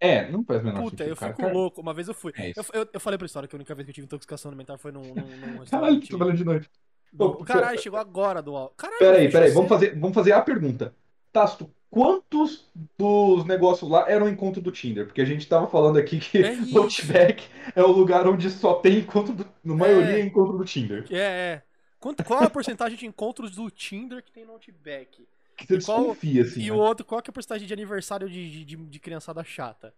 É, 0.00 0.28
não 0.30 0.42
faz 0.44 0.62
menor 0.64 0.82
Puta, 0.82 1.04
eu 1.04 1.14
fico 1.14 1.34
Cara, 1.36 1.52
louco. 1.52 1.80
Uma 1.80 1.94
vez 1.94 2.08
eu 2.08 2.14
fui. 2.14 2.32
É. 2.36 2.50
Eu, 2.56 2.64
eu, 2.72 2.88
eu 2.92 2.98
falei 3.00 3.16
pra 3.16 3.26
história 3.26 3.48
que 3.48 3.54
a 3.54 3.58
única 3.58 3.72
vez 3.74 3.86
que 3.86 3.90
eu 3.90 3.94
tive 3.94 4.04
intoxicação 4.06 4.50
alimentar 4.50 4.76
foi 4.76 4.90
num, 4.90 5.00
num, 5.14 5.36
num 5.58 5.64
Caralho, 5.64 6.00
trabalhando 6.06 6.36
de 6.38 6.44
noite. 6.44 6.70
do- 7.12 7.36
Pô, 7.36 7.44
Caralho, 7.44 7.80
chegou 7.80 7.98
agora 8.00 8.42
do 8.42 8.56
al- 8.56 8.70
Caralho, 8.70 8.98
Peraí, 8.98 9.30
peraí, 9.30 9.50
vamos 9.52 9.68
cedo. 9.68 9.78
fazer, 9.80 10.00
vamos 10.00 10.14
fazer 10.14 10.32
a 10.32 10.40
pergunta. 10.40 10.92
Tasto, 11.32 11.70
quantos 11.88 12.68
dos 12.98 13.44
negócios 13.46 13.88
lá 13.88 14.10
eram 14.10 14.28
encontro 14.28 14.60
do 14.60 14.72
Tinder? 14.72 15.06
Porque 15.06 15.20
a 15.20 15.24
gente 15.24 15.46
tava 15.48 15.68
falando 15.68 15.98
aqui 15.98 16.18
que 16.18 16.38
É 16.42 16.52
Outback 16.76 17.44
é 17.76 17.82
o 17.82 17.92
lugar 17.92 18.26
onde 18.26 18.50
só 18.50 18.74
tem 18.74 18.98
encontro 18.98 19.32
do. 19.34 19.46
Na 19.62 19.74
maioria 19.76 20.18
é 20.18 20.20
encontro 20.20 20.58
do 20.58 20.64
Tinder. 20.64 21.06
É, 21.10 21.16
é. 21.16 21.62
Quanto, 22.00 22.24
qual 22.24 22.42
a 22.42 22.50
porcentagem 22.50 22.98
de 22.98 23.06
encontros 23.06 23.52
do 23.54 23.70
Tinder 23.70 24.20
que 24.20 24.32
tem 24.32 24.44
no 24.44 24.54
Outback? 24.54 25.24
Que 25.56 25.66
você 25.66 25.74
E 25.76 25.82
qual- 25.82 25.98
desconfia, 26.00 26.42
assim. 26.42 26.60
e 26.62 26.66
né? 26.66 26.72
o 26.72 26.76
outro, 26.76 27.04
qual 27.04 27.20
que 27.22 27.30
é 27.30 27.32
a 27.32 27.34
porcentagem 27.34 27.66
de 27.66 27.72
aniversário 27.72 28.28
de, 28.28 28.50
de, 28.50 28.64
de- 28.64 28.76
de 28.86 28.98
criançada 29.00 29.42
chata? 29.44 29.94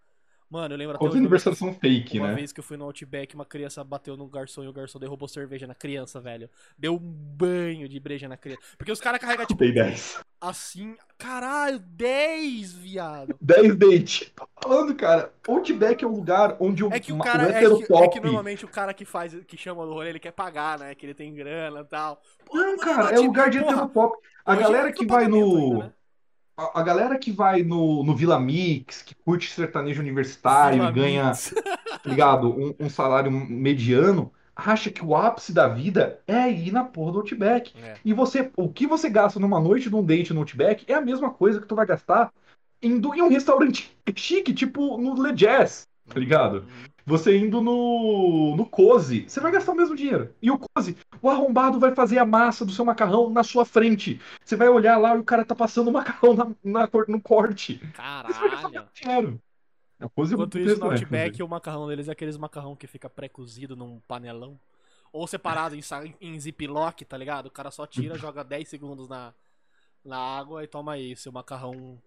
Mano, 0.51 0.75
eu 0.75 0.79
lembro 0.79 0.97
até 0.97 1.09
Quantos 1.09 1.11
hoje 1.11 1.21
uma 1.21 1.31
vez 1.31 1.43
que 1.43 1.51
eu 1.51 1.53
aniversários 1.53 1.59
são 1.59 1.73
fake, 1.75 2.19
Uma 2.19 2.29
né? 2.29 2.35
vez 2.35 2.53
que 2.53 2.61
eu 2.61 2.65
fui 2.65 2.77
no 2.77 2.85
Outback, 2.85 3.35
uma 3.35 3.45
criança 3.45 3.83
bateu 3.83 4.17
no 4.17 4.29
garçom 4.29 4.63
e 4.63 4.69
o 4.69 4.73
garçom 4.73 4.99
derrubou 4.99 5.29
cerveja 5.29 5.67
na 5.67 5.75
criança, 5.75 6.21
velho. 6.21 6.49
Deu 6.79 6.95
um 6.95 6.99
banho 6.99 7.89
de 7.89 7.99
breja 7.99 8.29
na 8.29 8.37
criança. 8.37 8.63
Porque 8.79 8.93
os 8.93 9.01
caras 9.01 9.21
carregam, 9.21 9.47
tipo, 9.47 9.59
Dei 9.59 9.73
10. 9.73 10.21
assim. 10.41 10.97
Caralho, 11.19 11.79
10, 11.81 12.73
viado. 12.73 13.41
10 13.41 13.75
date. 13.77 14.33
Tô 14.37 14.49
falando, 14.63 14.95
cara. 14.95 15.33
Outback 15.49 16.05
é 16.05 16.07
um 16.07 16.17
lugar 16.17 16.57
onde 16.61 16.85
o, 16.85 16.93
É 16.93 17.01
que 17.01 17.13
o 17.13 17.19
cara. 17.19 17.45
o 17.45 17.51
É 17.51 17.59
hétero 17.59 17.77
que, 17.79 17.85
é 17.85 17.87
top. 17.87 18.11
que 18.11 18.21
normalmente 18.21 18.65
o 18.65 18.69
cara 18.69 18.95
que 18.95 19.05
faz, 19.05 19.35
que 19.47 19.57
chama 19.57 19.85
no 19.85 19.93
rolê, 19.93 20.11
ele 20.11 20.21
quer 20.21 20.33
pagar, 20.33 20.79
né? 20.79 20.95
Que 20.95 21.07
ele 21.07 21.15
tem 21.15 21.35
grana 21.35 21.81
e 21.81 21.85
tal. 21.85 22.23
Pô, 22.45 22.57
Não, 22.57 22.77
cara, 22.79 23.11
é 23.11 23.19
Outback, 23.19 23.27
lugar 23.27 23.51
de 23.51 23.61
top. 23.93 24.19
A 24.45 24.55
galera 24.57 24.89
é 24.89 24.93
que 24.93 25.05
do 25.05 25.15
vai 25.15 25.27
no. 25.29 25.39
ainda, 25.71 25.85
né? 25.87 25.93
A, 26.57 26.81
a 26.81 26.83
galera 26.83 27.19
que 27.19 27.33
vai 27.33 27.63
no, 27.63 28.05
no 28.05 28.15
Vila 28.15 28.39
Mix, 28.39 29.03
que 29.03 29.15
curte 29.15 29.51
sertanejo 29.51 30.01
universitário 30.01 30.79
Vila 30.79 30.91
e 30.91 30.93
ganha, 30.93 31.33
tá 31.33 32.01
ligado, 32.05 32.51
um, 32.51 32.75
um 32.79 32.89
salário 32.89 33.31
mediano, 33.31 34.33
acha 34.55 34.91
que 34.91 35.05
o 35.05 35.17
ápice 35.17 35.53
da 35.53 35.67
vida 35.67 36.21
é 36.27 36.51
ir 36.51 36.73
na 36.73 36.85
porra 36.85 37.13
do 37.13 37.19
Outback. 37.19 37.73
É. 37.83 37.95
E 38.05 38.13
você, 38.13 38.51
o 38.57 38.69
que 38.69 38.87
você 38.87 39.11
gasta 39.11 39.41
numa 39.41 39.61
noite 39.61 39.89
de 39.89 39.97
um 39.97 40.05
date 40.05 40.33
no 40.33 40.41
Outback 40.41 40.85
é 40.87 40.95
a 40.95 41.01
mesma 41.01 41.31
coisa 41.31 41.61
que 41.61 41.67
tu 41.67 41.75
vai 41.75 41.87
gastar 41.87 42.33
indo 42.81 43.15
em 43.15 43.23
um 43.23 43.29
restaurante 43.29 43.97
chique, 44.15 44.53
tipo 44.53 44.99
no 44.99 45.21
Le 45.21 45.33
Jazz, 45.33 45.89
tá 46.09 46.19
ligado? 46.19 46.67
Você 47.07 47.37
indo 47.37 47.61
no, 47.61 48.57
no 48.57 48.65
Cozy, 48.65 49.29
você 49.29 49.39
vai 49.39 49.53
gastar 49.53 49.73
o 49.73 49.77
mesmo 49.77 49.95
dinheiro. 49.95 50.35
E 50.41 50.51
o 50.51 50.59
Cozy, 50.59 50.97
o 51.21 51.29
arrombado 51.29 51.79
vai 51.79 51.95
fazer 51.95 52.19
a 52.19 52.25
massa 52.25 52.65
do 52.65 52.73
seu 52.73 52.85
macarrão 52.85 53.29
na 53.29 53.43
sua 53.43 53.65
frente. 53.65 54.21
Você 54.43 54.57
vai 54.57 54.69
olhar 54.69 54.97
lá 54.97 55.15
e 55.15 55.19
o 55.19 55.25
cara 55.25 55.45
tá 55.45 55.55
passando 55.55 55.89
o 55.89 55.93
macarrão 55.93 56.35
na, 56.35 56.47
na 56.63 56.89
no 57.09 57.21
corte. 57.21 57.79
Você 57.79 58.39
vai 58.41 58.51
gastar 58.51 58.69
o 58.69 58.73
Caralho. 58.73 58.73
mesmo 58.73 58.89
dinheiro. 58.95 59.41
O 60.01 60.11
Cozy 60.11 60.33
é 60.33 60.35
Enquanto 60.35 60.59
isso, 60.59 60.67
no 60.67 60.87
impressionante, 60.87 61.03
Outback, 61.03 61.43
o 61.43 61.49
macarrão 61.49 61.87
deles 61.87 62.09
é 62.09 62.13
aqueles 62.13 62.37
macarrão 62.37 62.75
que 62.75 62.87
fica 62.87 63.09
pré-cozido 63.09 63.77
num 63.77 64.01
panelão. 64.09 64.59
Ou 65.13 65.27
separado 65.27 65.77
em, 65.77 65.83
em 66.21 66.41
ziplock, 66.41 67.05
tá 67.05 67.17
ligado? 67.17 67.47
O 67.47 67.51
cara 67.51 67.71
só 67.71 67.87
tira, 67.87 68.17
joga 68.19 68.43
10 68.43 68.69
segundos 68.69 69.09
na, 69.09 69.33
na 70.05 70.19
água 70.19 70.65
e 70.65 70.67
toma 70.67 70.93
aí, 70.93 71.15
seu 71.15 71.31
macarrão 71.31 72.01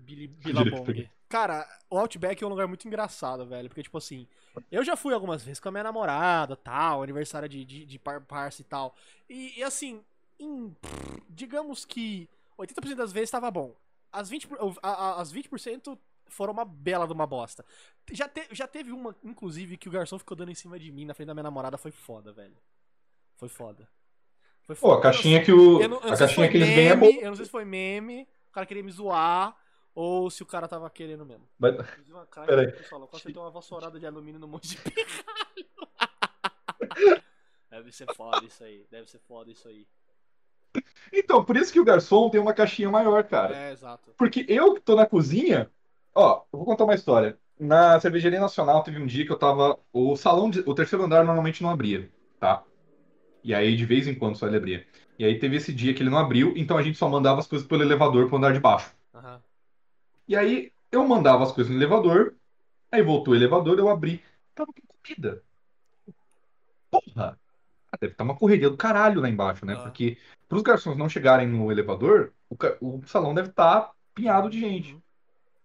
bili- 0.00 0.28
bilabong. 0.44 1.08
Cara, 1.28 1.66
o 1.88 1.96
Outback 1.98 2.42
é 2.42 2.46
um 2.46 2.50
lugar 2.50 2.66
muito 2.66 2.86
engraçado, 2.88 3.46
velho. 3.46 3.68
Porque, 3.68 3.82
tipo 3.82 3.96
assim, 3.98 4.26
eu 4.70 4.82
já 4.84 4.96
fui 4.96 5.14
algumas 5.14 5.42
vezes 5.44 5.60
com 5.60 5.68
a 5.68 5.72
minha 5.72 5.84
namorada, 5.84 6.56
tal, 6.56 7.02
aniversário 7.02 7.48
de, 7.48 7.64
de, 7.64 7.86
de 7.86 7.98
par, 7.98 8.20
parça 8.22 8.60
e 8.62 8.64
tal. 8.64 8.94
E, 9.28 9.58
e, 9.58 9.62
assim, 9.62 10.02
em- 10.38 10.74
digamos 11.28 11.84
que 11.84 12.28
80% 12.58 12.94
das 12.96 13.12
vezes 13.12 13.30
tava 13.30 13.50
bom. 13.50 13.76
As 14.12 14.28
20%, 14.28 14.46
por- 14.48 14.78
a- 14.82 14.88
a- 14.90 15.20
as 15.20 15.32
20% 15.32 15.96
foram 16.26 16.52
uma 16.52 16.64
bela 16.64 17.06
de 17.06 17.12
uma 17.12 17.26
bosta. 17.26 17.64
Já, 18.10 18.28
te- 18.28 18.48
já 18.50 18.66
teve 18.66 18.90
uma, 18.90 19.14
inclusive, 19.22 19.76
que 19.76 19.88
o 19.88 19.92
garçom 19.92 20.18
ficou 20.18 20.36
dando 20.36 20.50
em 20.50 20.54
cima 20.56 20.78
de 20.80 20.90
mim 20.90 21.04
na 21.04 21.14
frente 21.14 21.28
da 21.28 21.34
minha 21.34 21.44
namorada. 21.44 21.78
Foi 21.78 21.92
foda, 21.92 22.32
velho. 22.32 22.56
Foi 23.36 23.48
foda. 23.48 23.88
Foi 24.64 24.74
Pô, 24.76 24.92
a 24.92 25.00
caixinha 25.00 25.42
que 25.44 25.52
o. 25.52 25.80
eu 25.80 25.88
não, 25.88 25.96
eu 25.98 26.06
não 26.06 26.12
A 26.12 26.16
caixinha 26.18 26.28
foi 26.46 26.48
que 26.48 26.56
eles 26.56 26.68
ganham 26.74 26.92
é 26.92 26.96
boa. 26.96 27.12
Eu 27.12 27.28
não 27.30 27.36
sei 27.36 27.44
se 27.44 27.50
foi 27.50 27.64
meme, 27.64 28.28
o 28.48 28.52
cara 28.52 28.66
queria 28.66 28.82
me 28.82 28.90
zoar, 28.90 29.56
ou 29.94 30.30
se 30.30 30.42
o 30.42 30.46
cara 30.46 30.68
tava 30.68 30.88
querendo 30.90 31.24
mesmo. 31.26 31.48
Mas- 31.58 31.74
uma 32.08 32.26
caixa, 32.26 32.46
Peraí. 32.48 32.72
pessoal, 32.72 33.00
eu 33.02 33.06
consertei 33.08 33.42
uma 33.42 33.50
vassourada 33.50 33.98
de 33.98 34.06
alumínio 34.06 34.40
no 34.40 34.48
monte 34.48 34.68
de 34.68 34.76
pirralho. 34.78 35.66
Deve 37.70 37.92
ser 37.92 38.12
foda 38.14 38.44
isso 38.44 38.62
aí, 38.64 38.84
deve 38.90 39.08
ser 39.08 39.20
foda 39.20 39.50
isso 39.50 39.68
aí. 39.68 39.86
Então, 41.12 41.44
por 41.44 41.56
isso 41.56 41.72
que 41.72 41.80
o 41.80 41.84
garçom 41.84 42.28
tem 42.28 42.40
uma 42.40 42.52
caixinha 42.52 42.90
maior, 42.90 43.24
cara. 43.24 43.56
É, 43.56 43.72
exato. 43.72 44.12
Porque 44.18 44.44
eu 44.48 44.74
que 44.74 44.80
tô 44.80 44.94
na 44.96 45.06
cozinha, 45.06 45.70
ó, 46.14 46.42
eu 46.52 46.58
vou 46.58 46.64
contar 46.66 46.84
uma 46.84 46.94
história. 46.94 47.38
Na 47.58 47.98
cervejaria 48.00 48.40
nacional 48.40 48.82
teve 48.82 49.00
um 49.00 49.06
dia 49.06 49.24
que 49.24 49.32
eu 49.32 49.38
tava. 49.38 49.78
O 49.92 50.16
salão, 50.16 50.50
de- 50.50 50.60
o 50.60 50.74
terceiro 50.74 51.04
andar 51.04 51.24
normalmente 51.24 51.62
não 51.62 51.70
abria, 51.70 52.10
tá? 52.38 52.64
E 53.42 53.54
aí 53.54 53.76
de 53.76 53.84
vez 53.86 54.06
em 54.06 54.14
quando 54.14 54.36
só 54.36 54.46
ele 54.46 54.56
abria. 54.56 54.86
E 55.18 55.24
aí 55.24 55.38
teve 55.38 55.56
esse 55.56 55.72
dia 55.72 55.94
que 55.94 56.02
ele 56.02 56.10
não 56.10 56.18
abriu, 56.18 56.52
então 56.56 56.76
a 56.76 56.82
gente 56.82 56.98
só 56.98 57.08
mandava 57.08 57.40
as 57.40 57.46
coisas 57.46 57.66
pelo 57.66 57.82
elevador 57.82 58.26
pro 58.28 58.36
andar 58.36 58.52
de 58.52 58.60
baixo. 58.60 58.94
E 60.30 60.36
aí 60.36 60.72
eu 60.92 61.04
mandava 61.04 61.42
as 61.42 61.50
coisas 61.50 61.72
no 61.72 61.76
elevador, 61.76 62.36
aí 62.92 63.02
voltou 63.02 63.34
o 63.34 63.36
elevador, 63.36 63.76
eu 63.80 63.88
abri, 63.88 64.22
tava 64.54 64.72
com 64.72 64.80
comida. 65.02 65.42
Porra! 66.88 67.36
Ah, 67.90 67.96
Deve 68.00 68.12
estar 68.12 68.22
uma 68.22 68.36
correria 68.36 68.70
do 68.70 68.76
caralho 68.76 69.20
lá 69.20 69.28
embaixo, 69.28 69.66
né? 69.66 69.74
Ah. 69.76 69.82
Porque 69.82 70.18
pros 70.48 70.62
garçons 70.62 70.96
não 70.96 71.08
chegarem 71.08 71.48
no 71.48 71.72
elevador, 71.72 72.32
o, 72.48 72.56
o 72.80 73.02
salão 73.08 73.34
deve 73.34 73.48
estar 73.48 73.90
pinhado 74.14 74.48
de 74.48 74.60
gente. 74.60 74.94
Uhum. 74.94 75.00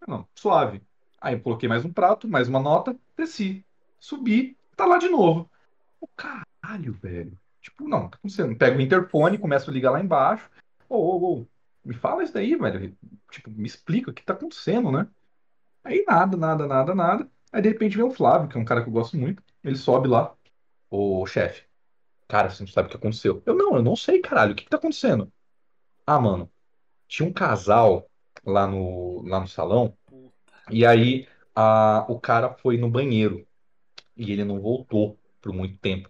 Não, 0.07 0.27
suave. 0.33 0.81
Aí 1.21 1.35
eu 1.35 1.41
coloquei 1.41 1.69
mais 1.69 1.85
um 1.85 1.93
prato, 1.93 2.27
mais 2.27 2.47
uma 2.47 2.59
nota, 2.59 2.97
desci. 3.15 3.63
Subi, 3.99 4.57
tá 4.75 4.87
lá 4.87 4.97
de 4.97 5.09
novo. 5.09 5.47
O 6.01 6.07
caralho, 6.07 6.91
velho. 6.93 7.37
Tipo, 7.61 7.87
não, 7.87 8.09
tá 8.09 8.17
acontecendo. 8.17 8.57
Pega 8.57 8.75
o 8.75 8.81
interfone, 8.81 9.37
começo 9.37 9.69
a 9.69 9.73
ligar 9.73 9.91
lá 9.91 10.01
embaixo. 10.01 10.49
Ô, 10.89 10.95
ô, 10.95 11.41
ô, 11.41 11.47
me 11.85 11.93
fala 11.95 12.23
isso 12.23 12.33
daí, 12.33 12.55
velho. 12.55 12.97
Tipo, 13.31 13.49
me 13.51 13.67
explica 13.67 14.11
o 14.11 14.13
que 14.13 14.23
tá 14.23 14.33
acontecendo, 14.33 14.91
né? 14.91 15.07
Aí 15.83 16.03
nada, 16.07 16.37
nada, 16.37 16.67
nada, 16.67 16.95
nada. 16.95 17.31
Aí 17.51 17.61
de 17.61 17.69
repente 17.69 17.97
vem 17.97 18.05
o 18.05 18.11
Flávio, 18.11 18.49
que 18.49 18.57
é 18.57 18.61
um 18.61 18.65
cara 18.65 18.83
que 18.83 18.89
eu 18.89 18.93
gosto 18.93 19.17
muito. 19.17 19.43
Ele 19.63 19.75
sobe 19.77 20.07
lá. 20.09 20.35
Ô, 20.89 21.25
chefe. 21.27 21.65
Cara, 22.27 22.49
você 22.49 22.63
não 22.63 22.69
sabe 22.71 22.87
o 22.87 22.91
que 22.91 22.97
aconteceu. 22.97 23.43
Eu, 23.45 23.55
não, 23.55 23.75
eu 23.77 23.83
não 23.83 23.95
sei, 23.95 24.21
caralho. 24.21 24.53
O 24.53 24.55
que 24.55 24.65
que 24.65 24.69
tá 24.69 24.77
acontecendo? 24.77 25.31
Ah, 26.07 26.19
mano. 26.19 26.51
Tinha 27.07 27.27
um 27.29 27.33
casal 27.33 28.09
lá 28.45 28.67
no, 28.67 29.23
lá 29.27 29.39
no 29.41 29.47
salão. 29.47 29.97
E 30.71 30.85
aí 30.85 31.27
a- 31.55 32.05
o 32.09 32.19
cara 32.19 32.53
foi 32.55 32.77
no 32.77 32.89
banheiro 32.89 33.47
e 34.17 34.31
ele 34.31 34.45
não 34.45 34.61
voltou 34.61 35.19
por 35.41 35.53
muito 35.53 35.77
tempo. 35.79 36.09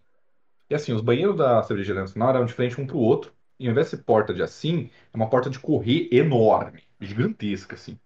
E 0.69 0.75
assim, 0.75 0.93
os 0.93 1.01
banheiros 1.01 1.37
da 1.37 1.63
cervejaria 1.63 2.03
nacional 2.03 2.31
eram 2.31 2.45
de 2.47 2.53
frente 2.53 2.81
um 2.81 2.87
pro 2.87 2.99
outro. 2.99 3.34
E 3.59 3.67
ao 3.67 3.71
invés 3.71 3.87
de 3.87 3.97
ser 3.97 4.03
porta 4.03 4.33
de 4.33 4.43
assim, 4.43 4.89
é 5.13 5.17
uma 5.17 5.29
porta 5.29 5.49
de 5.49 5.59
correr 5.59 6.09
enorme, 6.11 6.83
gigantesca, 6.99 7.75
assim. 7.75 7.97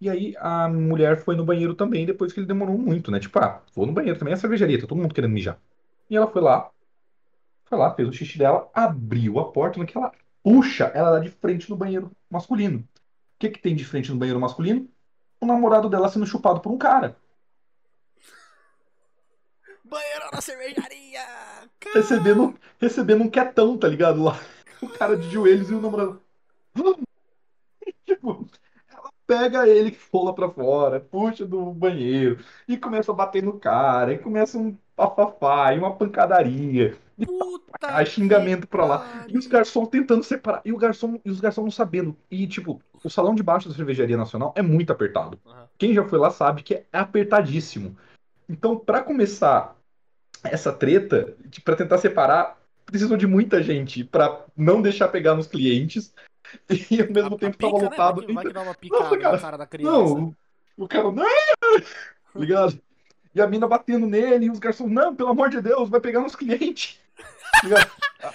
E 0.00 0.08
aí 0.10 0.34
a 0.38 0.68
mulher 0.68 1.18
foi 1.18 1.36
no 1.36 1.44
banheiro 1.44 1.74
também, 1.74 2.06
depois 2.06 2.32
que 2.32 2.40
ele 2.40 2.46
demorou 2.46 2.76
muito, 2.76 3.10
né? 3.10 3.20
Tipo, 3.20 3.38
ah, 3.38 3.62
vou 3.74 3.86
no 3.86 3.92
banheiro 3.92 4.18
também, 4.18 4.34
é 4.34 4.36
cervejaria, 4.36 4.80
tá 4.80 4.86
todo 4.86 5.00
mundo 5.00 5.14
querendo 5.14 5.32
mijar. 5.32 5.58
E 6.10 6.16
ela 6.16 6.26
foi 6.26 6.42
lá, 6.42 6.70
foi 7.64 7.78
lá, 7.78 7.94
fez 7.94 8.08
o 8.08 8.12
xixi 8.12 8.38
dela, 8.38 8.70
abriu 8.74 9.38
a 9.38 9.50
porta, 9.50 9.78
no 9.78 9.86
que 9.86 9.96
ela 9.96 10.12
puxa, 10.42 10.84
ela 10.94 11.10
lá 11.10 11.18
de 11.20 11.30
frente 11.30 11.70
no 11.70 11.76
banheiro 11.76 12.10
masculino. 12.30 12.80
O 12.80 12.86
que 13.38 13.48
que 13.50 13.60
tem 13.60 13.74
de 13.74 13.84
frente 13.84 14.10
no 14.10 14.18
banheiro 14.18 14.40
masculino? 14.40 14.88
O 15.40 15.46
namorado 15.46 15.88
dela 15.88 16.08
sendo 16.08 16.26
chupado 16.26 16.60
por 16.60 16.70
um 16.70 16.78
cara. 16.78 17.16
Banheiro 19.84 20.30
na 20.32 20.40
cervejaria! 20.40 21.63
Recebendo, 21.92 22.54
recebendo 22.80 23.22
um 23.22 23.30
quietão, 23.30 23.76
tá 23.76 23.88
ligado? 23.88 24.22
Lá, 24.22 24.38
o 24.80 24.88
cara 24.88 25.16
de 25.16 25.28
joelhos 25.30 25.70
e 25.70 25.74
o 25.74 25.80
namorado. 25.80 26.20
tipo, 28.06 28.46
ela 28.88 29.10
pega 29.26 29.68
ele 29.68 29.90
que 29.90 29.98
pula 30.10 30.34
pra 30.34 30.48
fora, 30.48 31.00
puxa 31.00 31.46
do 31.46 31.72
banheiro 31.72 32.38
e 32.68 32.76
começa 32.76 33.10
a 33.12 33.14
bater 33.14 33.42
no 33.42 33.58
cara, 33.58 34.12
e 34.12 34.18
começa 34.18 34.58
um 34.58 34.76
bafafá 34.96 35.74
e 35.74 35.78
uma 35.78 35.94
pancadaria, 35.94 36.96
puta 37.24 37.96
aí 37.96 38.06
xingamento 38.06 38.66
pra 38.66 38.84
lá. 38.84 39.24
E 39.28 39.36
os 39.36 39.46
garçons 39.46 39.88
tentando 39.88 40.22
separar, 40.22 40.62
e 40.64 40.72
o 40.72 40.76
garçom, 40.76 41.18
e 41.24 41.30
os 41.30 41.40
garçons 41.40 41.64
não 41.64 41.70
sabendo. 41.70 42.16
E 42.30 42.46
tipo, 42.46 42.80
o 43.02 43.10
salão 43.10 43.34
de 43.34 43.42
baixo 43.42 43.68
da 43.68 43.74
cervejaria 43.74 44.16
nacional 44.16 44.52
é 44.56 44.62
muito 44.62 44.92
apertado. 44.92 45.38
Aham. 45.46 45.68
Quem 45.76 45.92
já 45.92 46.04
foi 46.04 46.18
lá 46.18 46.30
sabe 46.30 46.62
que 46.62 46.74
é 46.74 46.84
apertadíssimo. 46.92 47.96
Então, 48.48 48.78
pra 48.78 49.02
começar 49.02 49.76
essa 50.44 50.72
treta, 50.72 51.34
pra 51.64 51.76
tentar 51.76 51.98
separar, 51.98 52.58
precisou 52.86 53.16
de 53.16 53.26
muita 53.26 53.62
gente 53.62 54.04
pra 54.04 54.44
não 54.56 54.80
deixar 54.82 55.08
pegar 55.08 55.34
nos 55.34 55.46
clientes 55.46 56.12
e 56.90 57.00
ao 57.00 57.10
mesmo 57.10 57.34
A- 57.34 57.36
a 57.36 57.38
tempo 57.38 57.56
pica, 57.56 57.70
tava 57.70 57.78
né? 57.82 57.88
lotado. 57.90 58.16
Vai 58.16 58.26
que, 58.26 58.32
vai 58.34 58.44
que 58.46 58.52
dá 58.52 58.60
uma 58.60 58.66
Não, 58.68 58.74
picada 58.74 59.18
cara, 59.18 59.32
na 59.32 59.38
cara 59.42 59.56
da 59.58 59.66
criança. 59.66 59.92
Não, 59.92 60.36
o, 60.76 60.88
cara 60.88 61.04
não, 61.04 61.24
tá 61.24 61.80
ligado? 62.36 62.78
E 63.34 63.40
a 63.40 63.46
mina 63.46 63.66
batendo 63.66 64.06
nele, 64.06 64.46
e 64.46 64.50
os 64.50 64.58
garçons, 64.60 64.90
não, 64.90 65.14
pelo 65.14 65.30
amor 65.30 65.48
de 65.50 65.60
Deus, 65.60 65.88
vai 65.88 66.00
pegar 66.00 66.20
nos 66.20 66.36
clientes. 66.36 67.00
Tá 67.16 67.60
ligado? 67.64 67.90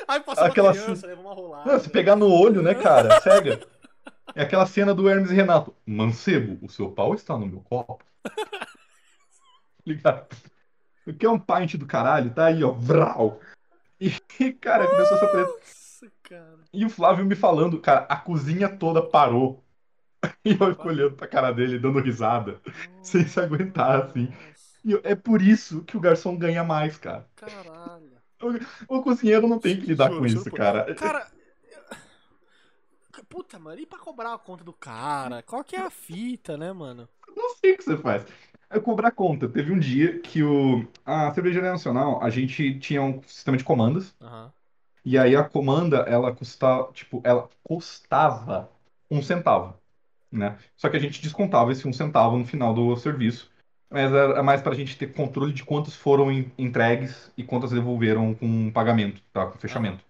Aí 0.07 0.19
passou 0.19 0.44
aquela 0.45 0.73
criança, 0.73 1.07
leva 1.07 1.22
uma 1.22 1.34
rolada. 1.34 1.72
Não, 1.72 1.80
se 1.80 1.90
pegar 1.90 2.15
no 2.15 2.30
olho, 2.31 2.61
né, 2.61 2.76
cara? 2.76 3.19
Cega. 3.22 3.61
É 4.36 4.44
aquela 4.44 4.65
cena 4.65 4.94
do 4.94 5.10
Hermes 5.10 5.31
e 5.31 5.34
Renato. 5.34 5.73
Mancebo, 5.86 6.64
o 6.64 6.69
seu 6.69 6.91
pau 6.91 7.14
está 7.15 7.38
no 7.38 7.48
meu 7.48 7.61
copo. 7.61 8.03
Ligado? 9.86 10.27
O 11.10 11.14
que 11.14 11.26
é 11.26 11.30
um 11.30 11.40
pint 11.40 11.76
do 11.76 11.86
caralho? 11.86 12.34
Tá 12.34 12.45
aí, 12.45 12.64
ó. 12.64 12.72
Vral. 12.72 13.40
E, 13.99 14.11
cara, 14.61 14.88
começou 14.88 15.18
essa 15.18 15.27
treta. 15.27 15.49
Nossa, 15.49 16.11
cara. 16.23 16.60
E 16.72 16.86
o 16.86 16.90
Flávio 16.90 17.26
me 17.26 17.36
falando, 17.36 17.80
cara, 17.80 18.02
a 18.10 18.15
cozinha 18.15 18.69
toda 18.69 19.02
parou. 19.02 19.64
E 20.44 20.52
eu 20.52 20.72
fico 20.72 20.88
olhando 20.90 21.15
pra 21.15 21.27
cara 21.27 21.52
dele, 21.52 21.80
dando 21.80 21.99
risada, 21.99 22.60
sem 23.02 23.26
se 23.26 23.40
aguentar, 23.40 24.03
assim. 24.03 24.26
Nossa, 24.26 24.80
E 24.84 24.91
eu- 24.91 25.02
é 25.03 25.15
por 25.15 25.41
isso 25.41 25.81
que 25.84 25.95
o 25.95 25.99
garçom 25.99 26.38
ganha 26.38 26.61
mais, 26.61 26.98
cara. 26.98 27.26
Caralho. 27.38 28.19
O 28.88 29.02
cozinheiro 29.02 29.48
não 29.48 29.60
tem 29.60 29.80
que 29.80 29.86
lidar 29.86 30.10
Juro, 30.10 30.19
com 30.19 30.27
juro 30.27 30.41
isso, 30.41 30.52
cara. 30.52 30.94
Cara. 30.95 31.27
Puta, 33.30 33.60
mano, 33.60 33.80
e 33.80 33.86
pra 33.86 33.99
cobrar 33.99 34.34
a 34.34 34.38
conta 34.38 34.64
do 34.64 34.73
cara? 34.73 35.44
Qual 35.44 35.64
que 35.64 35.76
é 35.76 35.81
a 35.81 35.90
fita, 35.90 36.57
né, 36.57 36.73
mano? 36.73 37.07
Não 37.36 37.56
sei 37.56 37.73
o 37.73 37.77
que 37.77 37.84
você 37.84 37.98
faz. 37.98 38.26
É 38.70 38.80
cobrar 38.80 39.12
conta. 39.12 39.50
Teve 39.50 39.72
um 39.72 39.80
dia 39.80 40.20
que 40.20 40.44
o, 40.44 40.88
a 41.06 41.34
Cervejaria 41.34 41.72
Nacional, 41.72 42.22
a 42.22 42.30
gente 42.30 42.78
tinha 42.80 43.02
um 43.02 43.22
sistema 43.24 43.58
de 43.58 43.64
comandas. 43.64 44.16
Aham. 44.22 44.52
E 45.04 45.18
aí 45.18 45.36
a 45.36 45.44
comanda, 45.44 46.00
ela 46.00 46.36
custava, 46.36 46.91
tipo, 46.91 47.22
ela 47.24 47.50
custava 47.64 48.70
um 49.10 49.22
centavo, 49.22 49.76
né? 50.32 50.58
Só 50.76 50.90
que 50.90 50.98
a 50.98 51.00
gente 51.00 51.22
descontava 51.22 51.72
esse 51.72 51.88
um 51.88 51.94
centavo 51.94 52.38
no 52.38 52.46
final 52.46 52.74
do 52.74 52.96
serviço. 52.98 53.50
Mas 53.90 54.12
era 54.14 54.44
mais 54.44 54.62
pra 54.62 54.76
gente 54.76 54.98
ter 54.98 55.14
controle 55.14 55.52
de 55.54 55.64
quantos 55.64 55.96
foram 55.96 56.32
en- 56.32 56.52
entregues 56.58 57.32
e 57.38 57.44
quantas 57.44 57.72
devolveram 57.72 58.36
com 58.36 58.72
pagamento, 58.72 59.22
tá? 59.34 59.48
Com 59.48 59.58
fechamento. 59.58 60.04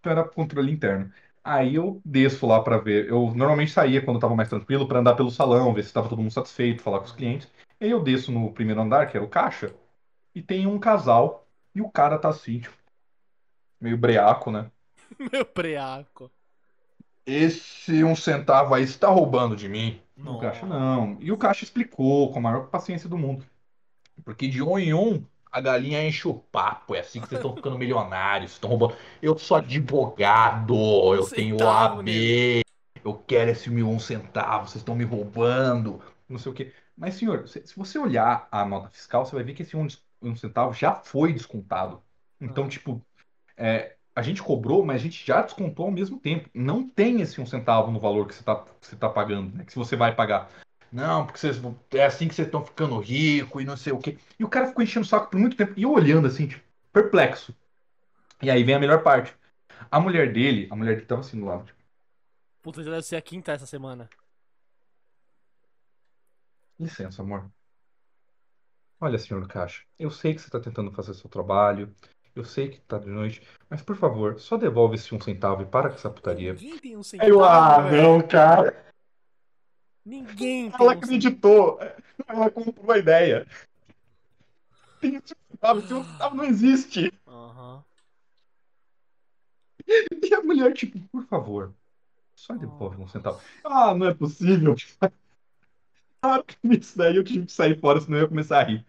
Então 0.00 0.12
era 0.12 0.24
controle 0.24 0.70
interno. 0.72 1.12
Aí 1.44 1.74
eu 1.76 2.00
desço 2.04 2.46
lá 2.46 2.62
pra 2.62 2.78
ver. 2.78 3.08
Eu 3.08 3.32
normalmente 3.34 3.70
saía 3.72 4.02
quando 4.02 4.18
tava 4.20 4.34
mais 4.34 4.48
tranquilo 4.48 4.86
pra 4.88 4.98
andar 5.00 5.14
pelo 5.14 5.30
salão, 5.30 5.72
ver 5.74 5.84
se 5.84 5.92
tava 5.92 6.08
todo 6.08 6.20
mundo 6.22 6.32
satisfeito, 6.32 6.82
falar 6.82 6.98
com 7.00 7.06
os 7.06 7.12
clientes. 7.12 7.48
Aí 7.80 7.90
eu 7.90 8.02
desço 8.02 8.32
no 8.32 8.52
primeiro 8.52 8.80
andar, 8.80 9.06
que 9.06 9.16
era 9.16 9.24
o 9.24 9.28
caixa, 9.28 9.74
e 10.34 10.42
tem 10.42 10.66
um 10.66 10.78
casal 10.78 11.46
e 11.74 11.80
o 11.80 11.90
cara 11.90 12.18
tá 12.18 12.28
assim, 12.28 12.60
tipo, 12.60 12.76
meio 13.80 13.96
breaco, 13.98 14.50
né? 14.50 14.70
Meu 15.32 15.44
preaco. 15.44 16.30
Esse 17.24 18.04
um 18.04 18.14
centavo 18.14 18.74
aí 18.74 18.84
está 18.84 19.08
roubando 19.08 19.56
de 19.56 19.68
mim. 19.68 20.00
O 20.16 20.38
caixa 20.38 20.64
não. 20.64 21.16
E 21.20 21.30
o 21.32 21.36
caixa 21.36 21.64
explicou 21.64 22.32
com 22.32 22.38
a 22.38 22.42
maior 22.42 22.68
paciência 22.68 23.08
do 23.08 23.18
mundo. 23.18 23.44
Porque 24.24 24.48
de 24.48 24.62
um 24.62 24.78
em 24.78 24.94
um, 24.94 25.24
a 25.50 25.60
galinha 25.60 26.06
enche 26.06 26.26
o 26.28 26.34
papo. 26.34 26.94
É 26.94 27.00
assim 27.00 27.20
que 27.20 27.28
vocês 27.28 27.38
estão 27.38 27.54
ficando 27.54 27.78
milionários. 27.78 28.52
Estão 28.52 28.70
roubando. 28.70 28.96
Eu 29.20 29.36
sou 29.38 29.56
advogado. 29.56 30.74
Eu 31.14 31.24
Um 31.24 31.26
tenho 31.26 31.58
centavo, 31.58 31.96
OAB. 31.98 32.62
Eu 33.04 33.14
quero 33.26 33.50
esse 33.50 33.70
mil 33.70 33.88
um 33.88 33.98
centavo. 33.98 34.68
Vocês 34.68 34.82
estão 34.82 34.94
me 34.96 35.04
roubando. 35.04 36.02
Não 36.28 36.38
sei 36.38 36.52
o 36.52 36.54
quê. 36.54 36.72
Mas, 36.96 37.14
senhor, 37.14 37.46
se, 37.48 37.66
se 37.66 37.76
você 37.76 37.98
olhar 37.98 38.48
a 38.50 38.64
nota 38.64 38.88
fiscal, 38.88 39.24
você 39.24 39.34
vai 39.34 39.44
ver 39.44 39.54
que 39.54 39.62
esse 39.62 39.76
um, 39.76 39.86
um 40.22 40.34
centavo 40.36 40.72
já 40.72 40.94
foi 40.94 41.32
descontado. 41.32 42.02
Então, 42.40 42.64
Ah. 42.64 42.68
tipo, 42.68 43.04
é, 43.56 43.96
a 44.14 44.22
gente 44.22 44.42
cobrou, 44.42 44.84
mas 44.84 44.96
a 44.96 45.04
gente 45.04 45.26
já 45.26 45.42
descontou 45.42 45.86
ao 45.86 45.92
mesmo 45.92 46.18
tempo. 46.18 46.48
Não 46.54 46.88
tem 46.88 47.20
esse 47.20 47.40
um 47.40 47.46
centavo 47.46 47.90
no 47.90 48.00
valor 48.00 48.26
que 48.26 48.34
você 48.34 48.40
está 48.40 48.56
que 48.56 48.86
você 48.86 48.96
tá 48.96 49.08
pagando, 49.10 49.56
né? 49.56 49.64
Que 49.64 49.72
se 49.72 49.78
você 49.78 49.96
vai 49.96 50.14
pagar. 50.14 50.50
Não, 50.90 51.26
porque 51.26 51.38
vocês, 51.38 51.60
é 51.92 52.04
assim 52.04 52.28
que 52.28 52.34
vocês 52.34 52.48
estão 52.48 52.64
ficando 52.64 52.98
ricos 52.98 53.62
e 53.62 53.66
não 53.66 53.76
sei 53.76 53.92
o 53.92 53.98
quê. 53.98 54.18
E 54.38 54.44
o 54.44 54.48
cara 54.48 54.68
ficou 54.68 54.82
enchendo 54.82 55.04
o 55.04 55.08
saco 55.08 55.30
por 55.30 55.38
muito 55.38 55.56
tempo. 55.56 55.74
E 55.76 55.82
eu 55.82 55.92
olhando 55.92 56.26
assim, 56.26 56.46
tipo, 56.46 56.64
perplexo. 56.92 57.54
E 58.42 58.50
aí 58.50 58.62
vem 58.64 58.74
a 58.74 58.78
melhor 58.78 59.02
parte. 59.02 59.34
A 59.90 60.00
mulher 60.00 60.32
dele, 60.32 60.68
a 60.70 60.76
mulher 60.76 60.94
dele 60.96 61.06
tava 61.06 61.20
assim 61.22 61.38
do 61.40 61.46
lado, 61.46 61.66
tipo, 61.66 61.78
Puta, 62.62 62.82
já 62.82 62.90
deve 62.90 63.02
ser 63.02 63.16
a 63.16 63.22
quinta 63.22 63.52
essa 63.52 63.66
semana. 63.66 64.10
Licença, 66.78 67.22
amor. 67.22 67.50
Olha, 69.00 69.18
senhor 69.18 69.46
caixa, 69.46 69.82
eu 69.98 70.10
sei 70.10 70.34
que 70.34 70.40
você 70.40 70.50
tá 70.50 70.58
tentando 70.58 70.90
fazer 70.92 71.12
seu 71.14 71.28
trabalho, 71.28 71.94
eu 72.34 72.44
sei 72.44 72.68
que 72.68 72.80
tá 72.80 72.98
de 72.98 73.08
noite, 73.08 73.42
mas 73.68 73.82
por 73.82 73.96
favor, 73.96 74.38
só 74.40 74.56
devolve 74.56 74.94
esse 74.94 75.14
um 75.14 75.20
centavo 75.20 75.62
e 75.62 75.66
para 75.66 75.90
com 75.90 75.96
essa 75.96 76.10
putaria. 76.10 76.54
Ninguém 76.54 76.78
tem 76.78 76.96
um 76.96 77.00
Aí 77.00 77.04
centavo, 77.04 77.30
eu, 77.32 77.44
ah, 77.44 77.80
velho. 77.82 78.02
não, 78.02 78.26
cara. 78.26 78.86
Ninguém 80.04 80.70
tem 80.70 80.80
Ela 80.80 80.92
um 80.92 80.94
centavo. 80.94 81.04
acreditou. 81.04 81.78
Ela 82.26 82.50
comprou 82.50 82.92
a 82.92 82.98
ideia. 82.98 83.46
Tem 85.00 85.18
um 85.18 85.22
centavo, 85.26 85.80
esse 85.80 85.92
um 85.94 86.04
centavo 86.04 86.36
não 86.36 86.44
existe. 86.44 87.12
Aham. 87.26 87.84
E 89.86 90.34
a 90.34 90.42
mulher, 90.42 90.72
tipo, 90.72 90.98
por 91.08 91.24
favor, 91.26 91.74
só 92.34 92.54
devolve 92.54 93.00
um 93.00 93.08
centavo. 93.08 93.40
Ah, 93.64 93.94
não 93.94 94.06
é 94.06 94.14
possível. 94.14 94.74
Claro 96.20 96.44
que 96.44 96.56
isso 96.76 96.96
daí 96.98 97.16
eu 97.16 97.24
tive 97.24 97.46
que 97.46 97.52
sair 97.52 97.78
fora, 97.78 98.00
senão 98.00 98.18
eu 98.18 98.22
ia 98.22 98.28
começar 98.28 98.60
a 98.60 98.64
rir 98.64 98.84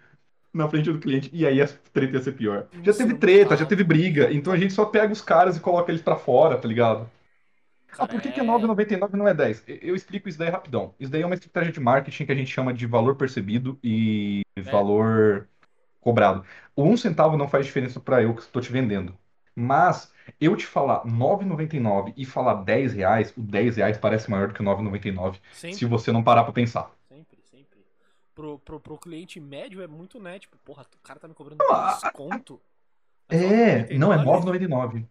na 0.53 0.67
frente 0.67 0.91
do 0.91 0.99
cliente. 0.99 1.30
E 1.33 1.45
aí 1.45 1.61
a 1.61 1.67
treta 1.93 2.17
ia 2.17 2.22
ser 2.23 2.31
pior. 2.33 2.67
Já 2.83 2.93
teve 2.93 3.14
treta, 3.15 3.56
já 3.56 3.65
teve 3.65 3.83
briga. 3.83 4.31
Então 4.33 4.51
a 4.51 4.57
gente 4.57 4.73
só 4.73 4.85
pega 4.85 5.14
os 5.14 5.22
caras 5.22 5.57
e 5.57 5.59
coloca 5.59 5.91
eles 5.91 6.01
pra 6.01 6.15
fora, 6.15 6.57
tá 6.57 6.67
ligado? 6.67 7.09
Ah, 7.97 8.07
por 8.07 8.22
que, 8.22 8.31
que 8.31 8.39
é 8.39 8.43
é- 8.43 8.45
9,99 8.45 9.15
e 9.15 9.17
não 9.17 9.27
é 9.27 9.33
10? 9.33 9.64
Eu- 9.67 9.95
explico 9.95 10.27
isso 10.30 10.38
daí 10.38 10.49
rapidão. 10.49 10.93
Isso 10.99 11.11
daí 11.11 11.22
é 11.22 11.25
uma 11.25 11.35
estratégia 11.35 11.72
de 11.72 11.80
marketing 11.80 12.25
que 12.25 12.31
a 12.31 12.35
gente 12.35 12.51
chama 12.51 12.73
de 12.73 12.85
valor 12.85 13.15
percebido 13.15 13.80
e 13.83 14.41
valor 14.72 15.47
cobrado. 15.99 16.43
O 16.75 16.83
um 16.83 16.97
centavo 16.97 17.38
não 17.38 17.47
faz 17.47 17.65
diferença 17.65 17.99
pra 17.99 18.22
eu 18.22 18.33
que 18.35 18.41
estou 18.41 18.61
te 18.61 18.72
vendendo. 18.72 19.17
Mas 19.56 20.11
eu 20.39 20.56
te 20.56 20.65
falar 20.65 21.03
9,99 21.06 22.14
e 22.15 22.25
falar 22.25 22.56
10 22.64 22.93
reais, 22.93 23.33
o 23.35 23.41
10 23.41 23.77
reais 23.77 23.97
parece 23.97 24.30
maior 24.30 24.47
do 24.49 24.53
que 24.53 24.61
o 24.61 24.64
9,99 24.64 25.39
se 25.51 25.85
você 25.85 26.11
não 26.11 26.23
parar 26.23 26.43
pra 26.43 26.53
pensar. 26.53 26.91
Pro, 28.38 28.59
pro, 28.59 28.80
pro 28.80 28.98
cliente 28.99 29.40
médio 29.40 29.82
é 29.82 29.88
muito, 29.88 30.19
né? 30.19 30.38
Tipo, 30.38 30.57
porra, 30.59 30.83
o 30.83 31.01
cara 31.01 31.19
tá 31.19 31.27
me 31.27 31.33
cobrando 31.33 31.57
Ah, 31.72 31.98
desconto. 31.99 32.61
É, 33.27 33.91
não, 33.98 34.14
é 34.14 34.17
9,99? 34.17 34.67
9,99. 34.67 35.07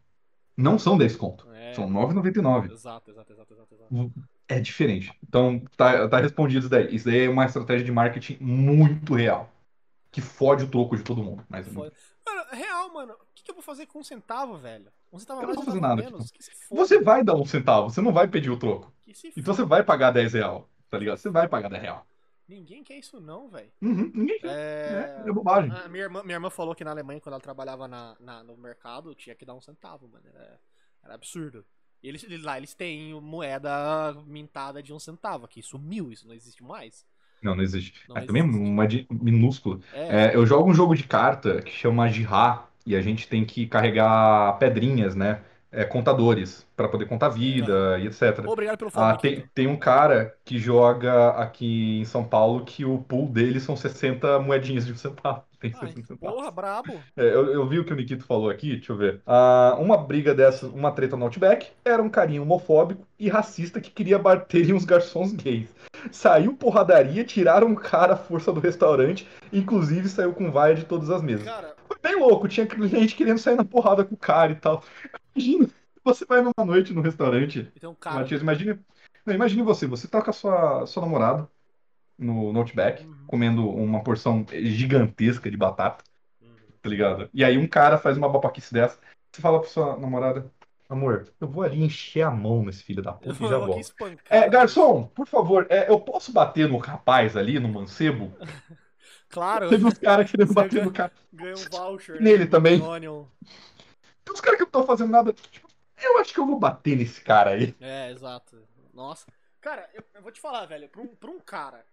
Não 0.56 0.78
são 0.78 0.96
10 0.96 1.16
conto. 1.16 1.50
É, 1.50 1.74
São 1.74 1.90
9,99. 1.90 2.70
exato, 2.70 3.10
exato, 3.10 3.32
exato, 3.32 3.52
exato, 3.52 3.74
exato. 3.74 4.12
É 4.46 4.60
diferente. 4.60 5.12
Então, 5.28 5.60
tá, 5.76 6.08
tá 6.08 6.18
respondido 6.18 6.60
isso 6.60 6.68
daí. 6.68 6.94
Isso 6.94 7.05
daí 7.05 7.24
é 7.24 7.28
uma 7.28 7.44
estratégia 7.46 7.84
de 7.84 7.90
marketing 7.90 8.38
muito 8.40 9.12
real. 9.14 9.50
Que 10.12 10.20
fode 10.20 10.62
o 10.62 10.70
troco 10.70 10.96
de 10.96 11.02
todo 11.02 11.20
mundo. 11.20 11.44
Mas 11.48 11.66
Foda. 11.66 11.92
Mano, 12.24 12.44
real, 12.52 12.94
mano. 12.94 13.12
O 13.14 13.16
que, 13.34 13.42
que 13.42 13.50
eu 13.50 13.56
vou 13.56 13.62
fazer 13.62 13.86
com 13.86 13.98
um 13.98 14.05
centavo, 14.05 14.56
velho? 14.56 14.86
Um 15.12 15.18
centavo 15.18 15.40
a 15.40 15.42
Eu 15.42 15.48
não 15.48 15.55
mais, 15.56 15.66
vou 15.66 15.74
fazer 15.74 15.84
a 15.84 15.88
nada, 15.88 16.02
menos? 16.02 16.30
Foda. 16.68 16.80
você 16.80 17.00
vai 17.00 17.24
dar 17.24 17.34
um 17.34 17.44
centavo, 17.44 17.90
você 17.90 18.00
não 18.00 18.12
vai 18.12 18.28
pedir 18.28 18.50
o 18.50 18.56
troco. 18.56 18.92
Então 19.36 19.52
você 19.52 19.64
vai 19.64 19.82
pagar 19.82 20.12
10 20.12 20.32
real, 20.34 20.70
tá 20.88 20.96
ligado? 20.96 21.18
Você 21.18 21.28
vai 21.28 21.48
pagar 21.48 21.68
10 21.68 21.82
real. 21.82 22.06
Ninguém 22.49 22.84
quer 22.84 22.97
isso 22.99 23.20
não, 23.20 23.49
velho. 23.49 23.70
Uhum, 23.83 24.10
ninguém 24.15 24.39
quer. 24.39 24.49
É... 24.49 25.23
É, 25.25 25.28
é 25.28 25.33
bobagem. 25.33 25.70
A 25.70 25.89
minha, 25.89 26.05
irmã, 26.05 26.23
minha 26.23 26.36
irmã 26.36 26.49
falou 26.50 26.75
que 26.75 26.84
na 26.84 26.92
Alemanha, 26.92 27.20
quando 27.20 27.34
ela 27.34 27.41
trabalhava 27.42 27.89
na, 27.89 28.16
na- 28.20 28.42
no 28.44 28.57
mercado, 28.57 29.15
tinha 29.15 29.34
que 29.34 29.44
dar 29.44 29.55
um 29.55 29.60
centavo, 29.60 30.08
mano. 30.08 30.25
Era, 30.33 30.60
era 31.02 31.15
absurdo. 31.15 31.65
E 32.02 32.08
eles, 32.08 32.25
lá 32.42 32.57
eles 32.57 32.75
têm 32.75 33.20
moeda 33.20 34.12
mintada 34.26 34.83
de 34.83 34.92
um 34.92 34.99
centavo, 34.99 35.44
aqui 35.47 35.60
sumiu, 35.62 36.12
isso 36.12 36.26
não 36.26 36.34
existe 36.34 36.62
mais. 36.62 37.05
Não, 37.42 37.55
não 37.55 37.62
existe. 37.62 38.08
Não 38.08 38.16
é 38.16 38.23
também 38.23 38.42
existe. 38.42 38.58
uma 38.60 38.86
de, 38.86 39.07
minúscula. 39.10 39.81
É, 39.92 40.26
É, 40.33 40.36
eu 40.36 40.47
jogo 40.47 40.70
um 40.70 40.75
jogo 40.75 40.94
de 40.94 41.05
carta 41.05 41.62
que 41.62 41.70
chama 41.70 42.08
Jihá 42.08 42.68
e 42.84 42.97
a 42.97 43.02
gente 43.02 43.28
tem 43.28 43.44
que 43.44 43.66
carregar 43.66 44.58
pedrinhas, 44.58 45.15
né? 45.15 45.42
É, 45.76 45.84
contadores, 45.84 46.66
para 46.74 46.88
poder 46.88 47.05
contar 47.06 47.28
vida 47.28 47.98
e 47.98 48.06
etc. 48.06 48.42
obrigado 48.46 48.78
pelo 48.78 48.90
Ah, 48.94 49.14
tem, 49.14 49.30
Nikito. 49.32 49.50
tem 49.55 49.66
um 49.66 49.76
cara 49.76 50.34
que 50.44 50.58
joga 50.58 51.28
aqui 51.30 52.00
em 52.00 52.05
São 52.06 52.24
Paulo 52.24 52.64
que 52.64 52.84
o 52.84 52.98
pool 52.98 53.28
dele 53.28 53.60
são 53.60 53.76
60 53.76 54.38
moedinhas 54.40 54.86
de 54.86 54.92
um 54.92 54.96
centavo. 54.96 55.42
Tem 55.58 55.72
Ai, 55.74 55.88
60 55.88 56.06
centavos. 56.06 56.36
porra, 56.36 56.50
brabo. 56.50 56.92
É, 57.16 57.22
eu, 57.22 57.46
eu 57.50 57.66
vi 57.66 57.78
o 57.78 57.84
que 57.84 57.90
o 57.92 57.96
Nikito 57.96 58.24
falou 58.26 58.50
aqui, 58.50 58.76
deixa 58.76 58.92
eu 58.92 58.96
ver. 58.96 59.22
Ah, 59.26 59.74
uma 59.78 59.96
briga 59.96 60.34
dessas, 60.34 60.70
uma 60.70 60.92
treta 60.92 61.16
no 61.16 61.24
Outback, 61.24 61.68
era 61.82 62.02
um 62.02 62.10
carinha 62.10 62.42
homofóbico 62.42 63.06
e 63.18 63.28
racista 63.30 63.80
que 63.80 63.90
queria 63.90 64.18
bater 64.18 64.68
em 64.68 64.74
uns 64.74 64.84
garçons 64.84 65.32
gays. 65.32 65.74
Saiu 66.10 66.55
porradaria, 66.55 67.24
tiraram 67.24 67.72
o 67.72 67.76
cara 67.76 68.12
à 68.12 68.16
força 68.16 68.52
do 68.52 68.60
restaurante, 68.60 69.26
inclusive 69.50 70.08
saiu 70.08 70.32
com 70.34 70.50
vaia 70.50 70.74
de 70.74 70.84
todas 70.84 71.08
as 71.10 71.22
mesas. 71.22 71.44
Cara, 71.46 71.74
bem 72.06 72.16
louco, 72.16 72.46
tinha 72.46 72.66
gente 72.88 73.16
querendo 73.16 73.38
sair 73.38 73.56
na 73.56 73.64
porrada 73.64 74.04
com 74.04 74.14
o 74.14 74.18
cara 74.18 74.52
e 74.52 74.56
tal. 74.56 74.82
Imagina, 75.34 75.68
você 76.04 76.24
vai 76.24 76.40
numa 76.40 76.64
noite 76.64 76.92
no 76.92 77.00
restaurante, 77.00 77.72
um 77.82 77.94
cara. 77.94 78.20
Matias, 78.20 78.40
imagine, 78.42 78.78
não, 79.24 79.34
imagine 79.34 79.62
você, 79.62 79.86
você 79.86 80.06
tá 80.06 80.22
com 80.22 80.30
a 80.30 80.32
sua, 80.32 80.86
sua 80.86 81.02
namorada 81.02 81.48
no, 82.16 82.52
no 82.52 82.60
Outback, 82.60 83.04
Uhum. 83.04 83.26
comendo 83.26 83.68
uma 83.68 84.02
porção 84.02 84.46
gigantesca 84.50 85.50
de 85.50 85.56
batata 85.56 86.04
Uhum. 86.40 86.54
tá 86.80 86.88
ligado? 86.88 87.28
E 87.34 87.42
aí 87.44 87.58
um 87.58 87.66
cara 87.66 87.98
faz 87.98 88.16
uma 88.16 88.28
babaquice 88.28 88.72
dessa, 88.72 88.98
você 89.32 89.42
fala 89.42 89.60
pra 89.60 89.68
sua 89.68 89.98
namorada, 89.98 90.50
amor, 90.88 91.32
eu 91.40 91.48
vou 91.48 91.64
ali 91.64 91.82
encher 91.82 92.22
a 92.22 92.30
mão 92.30 92.64
nesse 92.64 92.84
filho 92.84 93.02
da 93.02 93.12
puta 93.12 93.34
e 93.42 93.48
já 93.48 93.56
Eu 93.56 93.66
volto. 93.66 93.94
É, 94.30 94.48
garçom, 94.48 95.08
por 95.08 95.26
favor, 95.26 95.66
é, 95.68 95.90
eu 95.90 95.98
posso 96.00 96.32
bater 96.32 96.68
no 96.68 96.78
rapaz 96.78 97.36
ali, 97.36 97.58
no 97.58 97.68
mancebo? 97.68 98.32
Claro, 99.28 99.68
Teve 99.68 99.84
uns 99.84 99.98
caras 99.98 100.30
querendo 100.30 100.52
bater 100.52 100.84
no 100.84 100.92
cara. 100.92 101.12
ganha 101.32 101.55
um 101.55 101.70
voucher. 101.70 102.20
Nele 102.20 102.44
né, 102.44 102.50
também. 102.50 102.80
Onion. 102.80 103.24
Tem 104.24 104.34
uns 104.34 104.40
caras 104.40 104.58
que 104.58 104.62
não 104.64 104.68
estão 104.68 104.86
fazendo 104.86 105.10
nada. 105.10 105.32
Tipo, 105.32 105.68
eu 106.02 106.18
acho 106.18 106.32
que 106.32 106.40
eu 106.40 106.46
vou 106.46 106.58
bater 106.58 106.96
nesse 106.96 107.20
cara 107.20 107.50
aí. 107.50 107.74
É, 107.80 108.10
exato. 108.10 108.56
Nossa. 108.94 109.26
Cara, 109.60 109.88
eu, 109.92 110.02
eu 110.14 110.22
vou 110.22 110.30
te 110.30 110.40
falar, 110.40 110.64
velho, 110.66 110.88
pra 110.88 111.02
um, 111.02 111.08
pra 111.08 111.30
um 111.30 111.40
cara. 111.40 111.84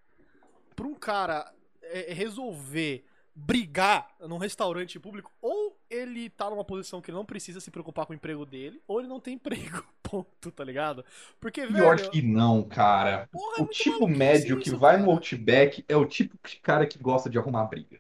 Pra 0.75 0.85
um 0.85 0.93
cara 0.93 1.51
é, 1.81 2.13
resolver 2.13 3.05
brigar 3.35 4.07
num 4.21 4.37
restaurante 4.37 4.99
público, 4.99 5.31
ou 5.41 5.75
ele 5.89 6.29
tá 6.29 6.49
numa 6.49 6.63
posição 6.63 7.01
que 7.01 7.09
ele 7.09 7.17
não 7.17 7.25
precisa 7.25 7.59
se 7.59 7.71
preocupar 7.71 8.05
com 8.05 8.13
o 8.13 8.15
emprego 8.15 8.45
dele, 8.45 8.81
ou 8.87 8.99
ele 8.99 9.09
não 9.09 9.19
tem 9.19 9.33
emprego. 9.35 9.83
Ponto, 10.03 10.51
tá 10.51 10.63
ligado? 10.63 11.03
Porque, 11.39 11.61
velho. 11.61 11.73
Pior 11.75 11.99
que 12.09 12.21
não, 12.21 12.61
cara. 12.63 13.27
porra, 13.31 13.53
é 13.57 13.61
O 13.61 13.63
muito 13.63 13.75
tipo 13.77 14.07
médio 14.07 14.59
que 14.59 14.67
isso, 14.67 14.77
vai 14.77 14.93
cara. 14.93 15.03
no 15.03 15.11
Outback 15.11 15.83
é 15.87 15.95
o 15.97 16.05
tipo 16.05 16.37
de 16.47 16.57
cara 16.57 16.85
que 16.85 16.99
gosta 16.99 17.29
de 17.29 17.37
arrumar 17.39 17.65
briga. 17.65 17.99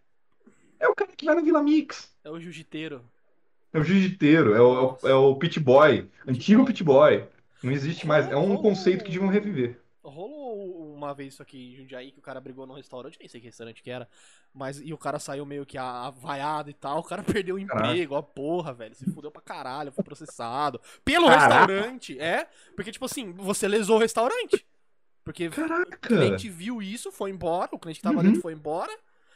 É 0.79 0.87
o 0.87 0.93
cara 0.93 1.11
que 1.15 1.25
vai 1.25 1.33
na 1.35 1.41
Vila 1.41 1.63
Mix. 1.63 2.13
É 2.23 2.29
o 2.29 2.39
jiu-jiteiro. 2.39 3.03
É 3.73 3.79
o 3.79 3.83
jiu-jiteiro, 3.83 4.53
é 4.53 4.61
o, 4.61 4.97
é 5.03 5.15
o, 5.15 5.31
é 5.31 5.39
pit 5.39 5.59
boy, 5.59 6.07
antigo 6.27 6.63
pit 6.65 6.83
boy. 6.83 7.25
Não 7.63 7.71
existe 7.71 8.05
mais, 8.05 8.29
é 8.29 8.35
um 8.35 8.41
Rolou- 8.41 8.61
conceito 8.61 9.03
que 9.03 9.09
deviam 9.11 9.29
reviver. 9.29 9.79
Rolou 10.03 10.82
uma 11.03 11.13
vez 11.13 11.33
isso 11.33 11.41
aqui 11.43 11.73
em 11.73 11.75
Jundiaí, 11.75 12.11
que 12.11 12.19
o 12.19 12.21
cara 12.21 12.39
brigou 12.41 12.65
num 12.65 12.73
restaurante, 12.73 13.17
nem 13.19 13.27
sei 13.27 13.39
que 13.39 13.47
restaurante 13.47 13.81
que 13.83 13.89
era, 13.91 14.07
mas 14.53 14.79
e 14.79 14.93
o 14.93 14.97
cara 14.97 15.19
saiu 15.19 15.45
meio 15.45 15.65
que 15.65 15.77
avaiado 15.77 16.69
e 16.69 16.73
tal, 16.73 16.99
o 16.99 17.03
cara 17.03 17.23
perdeu 17.43 17.55
o 17.55 17.59
emprego, 17.59 18.15
ó, 18.15 18.21
porra, 18.21 18.73
velho, 18.73 18.95
se 18.95 19.05
fudeu 19.13 19.31
pra 19.31 19.41
caralho, 19.41 19.91
foi 19.91 20.03
processado. 20.03 20.79
Pelo 21.03 21.27
Caraca. 21.27 21.45
restaurante, 21.45 22.19
é, 22.19 22.47
porque 22.75 22.91
tipo 22.91 23.05
assim, 23.05 23.31
você 23.33 23.67
lesou 23.67 23.97
o 23.97 23.99
restaurante. 23.99 24.65
Porque 25.23 25.47
o 25.47 25.51
Caraca! 25.51 26.09
cliente 26.09 26.49
viu 26.49 26.81
isso, 26.81 27.11
foi 27.11 27.29
embora, 27.31 27.69
o 27.73 27.79
cliente 27.79 27.99
que 27.99 28.03
tava 28.03 28.17
Uhum. 28.17 28.23
dentro 28.23 28.41
foi 28.41 28.53
embora. 28.53 28.91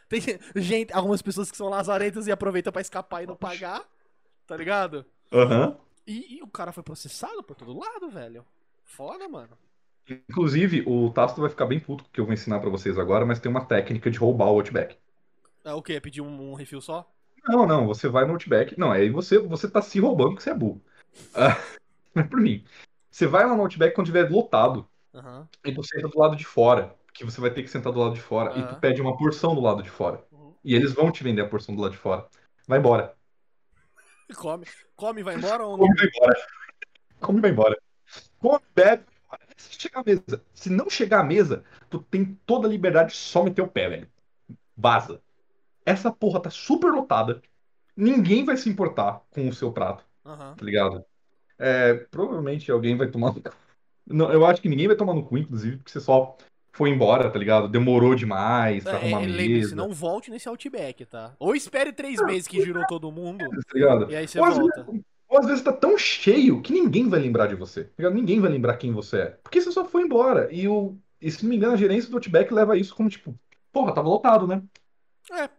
Tem 0.10 0.20
gente, 0.56 0.94
algumas 0.94 1.22
pessoas 1.22 1.50
que 1.50 1.58
são 1.58 1.70
lazarentas 1.70 2.28
e 2.28 2.32
aproveitam 2.32 2.74
pra 2.74 2.82
escapar 2.82 3.24
e 3.24 3.28
não 3.28 3.36
pagar, 3.36 3.86
tá 4.46 4.56
ligado? 4.58 5.06
Aham. 5.32 5.78
E, 6.06 6.38
e 6.38 6.44
o 6.44 6.48
cara 6.48 6.72
foi 6.72 6.84
processado 6.84 7.44
por 7.44 7.56
todo 7.56 7.78
lado, 7.78 8.10
velho. 8.10 8.46
Foda, 8.86 9.28
mano. 9.28 9.58
Inclusive, 10.10 10.84
o 10.88 11.10
Tasto 11.12 11.42
vai 11.42 11.50
ficar 11.50 11.66
bem 11.66 11.80
puto 11.80 12.06
que 12.12 12.20
eu 12.20 12.26
vou 12.26 12.34
ensinar 12.34 12.60
pra 12.60 12.70
vocês 12.70 12.98
agora, 12.98 13.26
mas 13.26 13.40
tem 13.40 13.52
uma 13.52 13.66
técnica 13.66 14.10
de 14.10 14.18
roubar 14.18 14.46
o 14.46 14.56
Outback. 14.56 14.98
É 15.66 15.74
o 15.74 15.82
quê? 15.82 16.00
Pedir 16.00 16.22
um, 16.22 16.52
um 16.52 16.54
refil 16.54 16.80
só? 16.80 17.10
Não, 17.46 17.66
não, 17.66 17.86
você 17.86 18.08
vai 18.08 18.26
no 18.26 18.34
Outback. 18.34 18.80
Não, 18.80 18.92
aí 18.92 19.10
você, 19.10 19.38
você 19.38 19.70
tá 19.70 19.82
se 19.82 20.00
roubando 20.00 20.30
porque 20.30 20.44
você 20.44 20.52
é 20.52 20.54
burro. 20.54 20.82
Ah, 21.34 21.58
não 22.16 22.24
é 22.24 22.26
por 22.26 22.40
mim. 22.40 22.64
Você 23.12 23.28
vai 23.28 23.46
lá 23.46 23.56
no 23.56 23.64
Outback 23.64 23.94
quando 23.94 24.08
tiver 24.08 24.30
lotado. 24.30 24.88
Aham. 25.14 25.48
E 25.66 25.74
tu 25.74 25.84
senta 25.84 26.08
do 26.08 26.20
lado 26.20 26.36
de 26.36 26.46
fora. 26.46 26.96
Que 27.14 27.26
você 27.26 27.42
vai 27.42 27.50
ter 27.50 27.64
que 27.64 27.70
sentar 27.70 27.92
do 27.92 28.00
lado 28.00 28.14
de 28.14 28.22
fora. 28.22 28.58
E 28.58 28.68
tu 28.68 28.76
pede 28.76 29.02
uma 29.02 29.18
porção 29.18 29.56
do 29.56 29.62
lado 29.62 29.82
de 29.82 29.90
fora. 29.90 30.24
Uhum. 30.32 30.54
E 30.64 30.76
eles 30.76 30.94
vão 30.94 31.12
te 31.12 31.24
vender 31.24 31.42
a 31.42 31.48
porção 31.50 31.76
do 31.76 31.82
lado 31.82 31.94
de 31.94 31.98
fora. 31.98 32.28
Vai 32.68 32.80
embora. 32.80 33.16
Come. 34.36 34.66
Come 34.96 35.22
e 35.22 35.24
vai 35.24 35.36
embora 35.36 35.66
ou 35.66 35.78
não? 35.78 35.88
Come 35.88 35.96
e 35.96 35.98
vai 35.98 36.08
embora. 36.08 36.48
Come 37.20 37.38
e 37.40 37.42
vai 37.42 37.52
embora. 37.52 37.78
Come, 38.40 38.60
bebe. 38.76 39.04
Se 39.58 39.80
chegar 39.80 40.02
à 40.02 40.04
mesa. 40.06 40.44
Se 40.54 40.70
não 40.70 40.90
chegar 40.90 41.22
à 41.22 41.24
mesa, 41.24 41.64
tu 41.90 42.00
tem 42.02 42.38
toda 42.46 42.68
a 42.68 42.72
liberdade 42.72 43.12
de 43.12 43.18
só 43.18 43.44
meter 43.44 43.62
o 43.62 43.68
pé, 43.68 43.90
velho. 43.90 44.08
Vaza. 44.76 45.22
Essa 45.86 46.12
porra 46.12 46.42
tá 46.42 46.50
super 46.50 46.92
lotada. 46.92 47.42
Ninguém 47.96 48.46
vai 48.46 48.58
se 48.58 48.70
importar 48.70 49.22
com 49.32 49.48
o 49.50 49.54
seu 49.54 49.72
prato, 49.72 50.06
Aham. 50.26 50.56
tá 50.56 50.66
ligado? 50.66 51.04
É, 51.58 51.96
provavelmente 52.12 52.72
alguém 52.72 52.96
vai 52.98 53.10
tomar 53.10 53.34
no 53.34 53.42
cu. 53.42 53.50
Não, 54.08 54.32
eu 54.32 54.46
acho 54.46 54.62
que 54.62 54.70
ninguém 54.70 54.88
vai 54.88 54.96
tomar 54.96 55.14
no 55.14 55.26
cu, 55.26 55.38
inclusive, 55.38 55.78
porque 55.78 55.92
você 55.92 56.00
só 56.00 56.38
foi 56.72 56.90
embora, 56.92 57.32
tá 57.32 57.40
ligado? 57.40 57.68
Demorou 57.68 58.16
demais 58.16 58.84
pra 58.84 58.94
É, 58.94 58.98
arrumar 58.98 59.24
é, 59.24 59.28
mesa, 59.28 59.76
não 59.76 59.94
volte 59.94 60.30
nesse 60.32 60.48
Outback, 60.48 61.06
tá? 61.06 61.36
Ou 61.40 61.56
espere 61.56 61.92
três 61.92 62.22
meses 62.22 62.48
que 62.48 62.62
girou 62.62 62.86
todo 62.86 63.12
mundo, 63.12 63.50
tá 63.68 63.74
ligado? 63.74 64.08
e 64.12 64.16
aí 64.16 64.28
você 64.28 64.40
Ou 64.40 64.46
volta. 64.46 64.86
vezes, 64.86 65.04
ou 65.28 65.40
às 65.40 65.46
vezes 65.46 65.64
tá 65.64 65.74
tão 65.74 65.98
cheio 65.98 66.62
que 66.62 66.72
ninguém 66.74 67.10
vai 67.10 67.20
lembrar 67.20 67.48
de 67.48 67.56
você. 67.56 67.86
tá? 67.86 68.10
Ninguém 68.10 68.40
vai 68.40 68.50
lembrar 68.50 68.78
quem 68.78 68.92
você 68.92 69.18
é. 69.18 69.26
Porque 69.44 69.62
você 69.62 69.72
só 69.72 69.86
foi 69.86 70.04
embora. 70.04 70.48
E, 70.52 70.68
o, 70.68 70.96
e 71.22 71.30
se 71.30 71.44
não 71.44 71.50
me 71.50 71.58
engano, 71.58 71.74
a 71.74 71.78
gerência 71.78 72.10
do 72.10 72.18
Outback 72.18 72.54
leva 72.54 72.78
isso 72.78 72.96
como 72.96 73.10
tipo, 73.10 73.38
porra, 73.72 73.94
tava 73.94 74.08
lotado, 74.08 74.48
né? 74.48 74.62
É. 75.32 75.50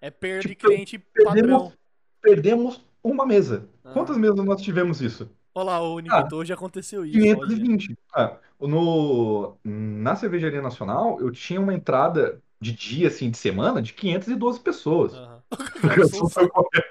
É 0.00 0.10
perda 0.10 0.42
de 0.42 0.54
Tipo, 0.54 0.68
cliente 0.68 0.98
padrão. 1.24 1.72
Perdemos 2.20 2.84
uma 3.02 3.24
mesa. 3.24 3.68
Ah. 3.84 3.92
Quantas 3.92 4.16
mesas 4.16 4.44
nós 4.44 4.60
tivemos 4.60 5.00
isso? 5.00 5.30
Olha 5.54 5.64
lá, 5.64 5.80
ô 5.80 5.98
Nikito, 6.00 6.36
hoje 6.36 6.52
aconteceu 6.52 7.04
isso. 7.04 7.18
olha. 7.18 7.34
520. 7.36 7.96
Ah, 8.14 8.36
no, 8.60 9.56
na 9.64 10.14
cervejaria 10.14 10.60
nacional, 10.60 11.18
eu 11.20 11.30
tinha 11.30 11.60
uma 11.60 11.72
entrada 11.72 12.42
de 12.60 12.72
dia, 12.72 13.08
assim, 13.08 13.30
de 13.30 13.38
semana, 13.38 13.80
de 13.80 13.92
512 13.94 14.60
pessoas. 14.60 15.14
Aham. 15.14 15.35
O 15.52 15.86
garçom 15.88 16.28
saiu 16.28 16.48
correndo. 16.48 16.84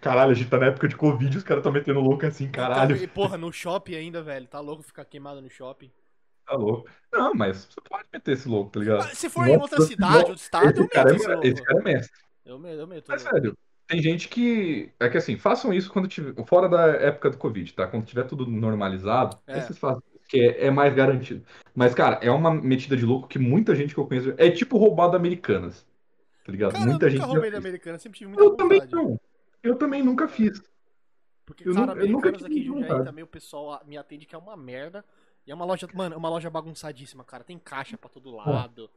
Caralho, 0.00 0.32
a 0.32 0.34
gente 0.34 0.50
tá 0.50 0.58
na 0.58 0.66
época 0.66 0.86
de 0.88 0.96
Covid, 0.96 1.36
os 1.38 1.42
caras 1.44 1.60
estão 1.60 1.72
metendo 1.72 2.00
louco 2.00 2.26
assim, 2.26 2.48
caralho. 2.50 2.96
E, 2.96 3.06
porra, 3.06 3.38
no 3.38 3.52
shopping 3.52 3.94
ainda, 3.94 4.22
velho. 4.22 4.46
Tá 4.46 4.60
louco 4.60 4.82
ficar 4.82 5.04
queimado 5.04 5.40
no 5.40 5.48
shopping. 5.48 5.90
Tá 6.46 6.54
louco. 6.54 6.88
Não, 7.12 7.32
mas 7.34 7.68
você 7.70 7.80
pode 7.88 8.04
meter 8.12 8.32
esse 8.32 8.48
louco, 8.48 8.70
tá 8.70 8.80
ligado? 8.80 9.00
Ah, 9.02 9.14
Se 9.14 9.30
for 9.30 9.46
em 9.46 9.56
Nossa, 9.56 9.74
outra 9.76 9.80
cidade, 9.86 10.16
outro 10.18 10.34
estado, 10.34 10.70
esse 10.70 10.80
eu 10.80 10.88
cara, 10.88 11.12
meto 11.12 11.20
esse 11.22 11.30
é, 11.30 11.38
esse 11.38 11.48
louco. 11.54 11.64
cara 11.64 11.78
é 11.78 11.82
mestre. 11.82 12.20
Eu 12.44 12.58
meto, 12.58 12.78
eu 12.80 12.86
meto. 12.86 13.04
Mas, 13.08 13.22
velho, 13.24 13.56
tem 13.86 14.02
gente 14.02 14.28
que. 14.28 14.92
É 15.00 15.08
que 15.08 15.16
assim, 15.16 15.38
façam 15.38 15.72
isso 15.72 15.90
quando 15.90 16.08
tiver. 16.08 16.34
Fora 16.46 16.68
da 16.68 16.86
época 16.88 17.30
do 17.30 17.38
Covid, 17.38 17.72
tá? 17.72 17.86
Quando 17.86 18.04
tiver 18.04 18.24
tudo 18.24 18.46
normalizado, 18.46 19.38
É. 19.46 19.54
aí 19.54 19.60
vocês 19.62 19.78
fazem. 19.78 20.02
Que 20.28 20.40
é, 20.40 20.66
é 20.66 20.70
mais 20.70 20.94
garantido. 20.94 21.44
Mas, 21.74 21.94
cara, 21.94 22.18
é 22.22 22.30
uma 22.30 22.52
metida 22.54 22.96
de 22.96 23.04
louco 23.04 23.28
que 23.28 23.38
muita 23.38 23.74
gente 23.76 23.94
que 23.94 24.00
eu 24.00 24.06
conheço. 24.06 24.34
É 24.38 24.50
tipo 24.50 24.78
roubado 24.78 25.16
Americanas. 25.16 25.86
Tá 26.44 26.50
ligado? 26.52 26.72
Cara, 26.72 26.84
muita 26.86 27.06
eu 27.06 27.10
gente. 27.10 27.18
nunca 27.20 27.28
já 27.28 27.32
roubei 27.32 27.50
da 27.50 27.58
americana, 27.58 27.98
sempre 27.98 28.18
tive 28.18 28.28
muita 28.30 28.42
Eu 28.42 28.56
também 28.56 28.80
vontade. 28.80 28.94
não. 29.02 29.20
Eu 29.62 29.76
também 29.76 30.02
nunca 30.02 30.26
fiz. 30.26 30.60
Porque, 31.46 31.68
Eu 31.68 31.74
cara, 31.74 31.92
eu 32.00 32.08
nunca 32.08 32.30
aqui 32.30 32.64
Jundiaí 32.64 33.04
também 33.04 33.22
o 33.22 33.26
pessoal 33.26 33.80
me 33.86 33.96
atende 33.96 34.26
que 34.26 34.34
é 34.34 34.38
uma 34.38 34.56
merda. 34.56 35.04
E 35.46 35.50
é 35.50 35.54
uma 35.54 35.64
loja, 35.64 35.88
mano, 35.92 36.14
é 36.14 36.18
uma 36.18 36.28
loja 36.28 36.48
bagunçadíssima, 36.48 37.24
cara. 37.24 37.42
Tem 37.44 37.58
caixa 37.58 37.98
pra 37.98 38.08
todo 38.08 38.30
lado. 38.34 38.88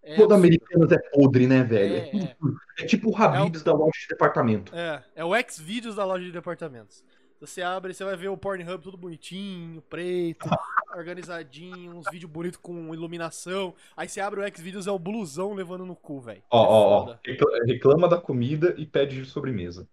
É 0.00 0.14
Toda 0.14 0.34
absurdo. 0.34 0.34
Americanas 0.34 0.92
é 0.92 0.98
podre, 1.10 1.46
né, 1.48 1.62
velho? 1.64 1.94
É, 1.94 1.98
É, 1.98 2.34
tudo 2.38 2.56
é. 2.78 2.82
É 2.84 2.86
tipo 2.86 3.10
o 3.10 3.16
Habib's 3.16 3.62
da 3.64 3.72
loja 3.72 3.98
de 4.00 4.06
departamento. 4.08 4.74
É, 4.74 5.04
é 5.16 5.24
o 5.24 5.34
X-Videos 5.34 5.96
da 5.96 6.04
loja 6.04 6.24
de 6.24 6.30
departamentos. 6.32 7.04
Você 7.40 7.62
abre, 7.62 7.94
você 7.94 8.02
vai 8.04 8.16
ver 8.16 8.28
o 8.28 8.36
Pornhub 8.36 8.82
tudo 8.82 8.96
bonitinho, 8.96 9.80
preto, 9.82 10.48
organizadinho, 10.96 11.96
uns 11.96 12.06
vídeos 12.10 12.30
bonitos 12.30 12.58
com 12.60 12.92
iluminação. 12.92 13.74
Aí 13.96 14.08
você 14.08 14.20
abre 14.20 14.40
o 14.40 14.42
X-Videos, 14.42 14.86
é 14.88 14.90
o 14.90 14.98
blusão 14.98 15.54
levando 15.54 15.86
no 15.86 15.94
cu, 15.94 16.20
velho. 16.20 16.42
Ó, 16.50 16.64
é 16.64 16.68
ó, 16.68 17.12
ó. 17.12 17.64
Reclama 17.64 18.08
da 18.08 18.20
comida 18.20 18.74
e 18.76 18.84
pede 18.84 19.22
de 19.22 19.28
sobremesa. 19.28 19.88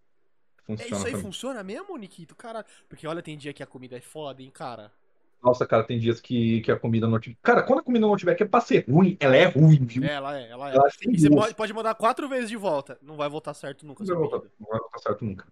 É, 0.68 0.78
Funciona 0.78 0.98
isso 0.98 1.08
aí 1.08 1.22
funciona 1.22 1.64
mesmo, 1.64 1.96
Nikito? 1.96 2.36
Cara, 2.36 2.66
porque 2.90 3.06
olha, 3.06 3.22
tem 3.22 3.38
dia 3.38 3.54
que 3.54 3.62
a 3.62 3.68
comida 3.68 3.96
é 3.96 4.02
foda, 4.02 4.42
hein, 4.42 4.50
cara. 4.52 4.92
Nossa, 5.44 5.68
cara, 5.68 5.84
tem 5.84 6.00
dias 6.00 6.20
que, 6.20 6.62
que 6.62 6.72
a 6.72 6.80
comida 6.80 7.06
no 7.06 7.14
Outback. 7.14 7.38
Cara, 7.44 7.62
quando 7.62 7.80
a 7.80 7.84
comida 7.84 8.04
no 8.04 8.12
Outback 8.12 8.42
é 8.42 8.48
pra 8.48 8.60
ser 8.62 8.84
ruim, 8.90 9.16
ela 9.20 9.36
é 9.36 9.46
ruim, 9.46 9.86
viu? 9.86 10.04
É, 10.04 10.14
ela 10.14 10.40
é, 10.40 10.50
ela 10.50 10.72
é. 10.72 10.76
Ela 10.76 10.90
tem 11.00 11.14
E 11.14 11.20
você 11.20 11.30
gosto. 11.30 11.42
pode, 11.42 11.56
pode 11.56 11.74
mandar 11.74 11.94
quatro 11.94 12.28
vezes 12.28 12.50
de 12.50 12.58
volta. 12.58 12.98
Não 13.04 13.16
vai 13.16 13.30
voltar 13.30 13.54
certo 13.54 13.86
nunca. 13.86 14.04
Não 14.04 14.08
vai 14.20 14.28
voltar, 14.28 14.48
não 14.60 14.68
vai 14.68 14.80
voltar 14.80 14.98
certo 14.98 15.24
nunca. 15.24 15.46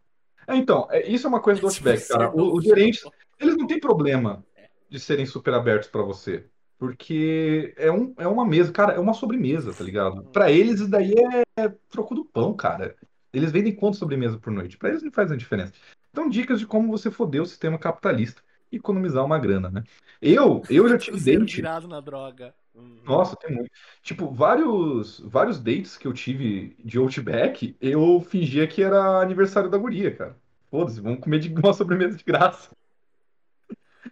É, 0.47 0.55
então, 0.55 0.87
é, 0.91 1.07
isso 1.09 1.25
é 1.25 1.29
uma 1.29 1.39
coisa 1.41 1.59
do 1.61 1.67
Outback, 1.67 2.07
cara. 2.07 2.31
O- 2.35 2.57
Os 2.57 2.63
gerentes, 2.63 3.03
eles 3.39 3.55
não 3.57 3.67
têm 3.67 3.79
problema 3.79 4.43
de 4.89 4.99
serem 4.99 5.25
super 5.25 5.53
abertos 5.53 5.89
pra 5.89 6.01
você. 6.01 6.45
Porque 6.77 7.73
é, 7.77 7.89
um, 7.91 8.13
é 8.17 8.27
uma 8.27 8.45
mesa, 8.45 8.71
cara, 8.71 8.93
é 8.93 8.99
uma 8.99 9.13
sobremesa, 9.13 9.73
tá 9.73 9.83
ligado? 9.83 10.23
Pra 10.25 10.51
eles, 10.51 10.81
isso 10.81 10.89
daí 10.89 11.13
é 11.57 11.69
troco 11.89 12.13
do 12.13 12.25
pão, 12.25 12.53
cara. 12.53 12.95
Eles 13.31 13.51
vendem 13.51 13.73
quanto 13.73 13.97
sobremesa 13.97 14.37
por 14.37 14.51
noite? 14.51 14.77
Pra 14.77 14.89
eles 14.89 15.01
não 15.01 15.11
faz 15.11 15.31
a 15.31 15.35
diferença. 15.35 15.73
Então, 16.11 16.29
dicas 16.29 16.59
de 16.59 16.67
como 16.67 16.89
você 16.91 17.09
foder 17.09 17.41
o 17.41 17.45
sistema 17.45 17.77
capitalista 17.79 18.41
e 18.71 18.75
economizar 18.75 19.23
uma 19.25 19.39
grana, 19.39 19.69
né? 19.69 19.83
Eu, 20.21 20.61
eu 20.69 20.87
já 20.89 20.97
tive 20.97 21.17
virado 21.45 21.87
na 21.87 21.99
droga. 22.01 22.53
Hum. 22.75 22.99
Nossa, 23.03 23.35
tem 23.35 23.55
muito. 23.55 23.69
Tipo, 24.01 24.31
vários, 24.31 25.19
vários 25.19 25.59
dates 25.59 25.97
que 25.97 26.07
eu 26.07 26.13
tive 26.13 26.75
de 26.83 26.97
Outback, 26.97 27.75
eu 27.79 28.21
fingia 28.21 28.67
que 28.67 28.81
era 28.81 29.21
aniversário 29.21 29.69
da 29.69 29.77
guria, 29.77 30.15
cara. 30.15 30.35
Foda-se, 30.71 30.99
vamos 31.01 31.19
comer 31.19 31.39
de 31.39 31.53
uma 31.53 31.73
sobremesa 31.73 32.17
de 32.17 32.23
graça. 32.23 32.71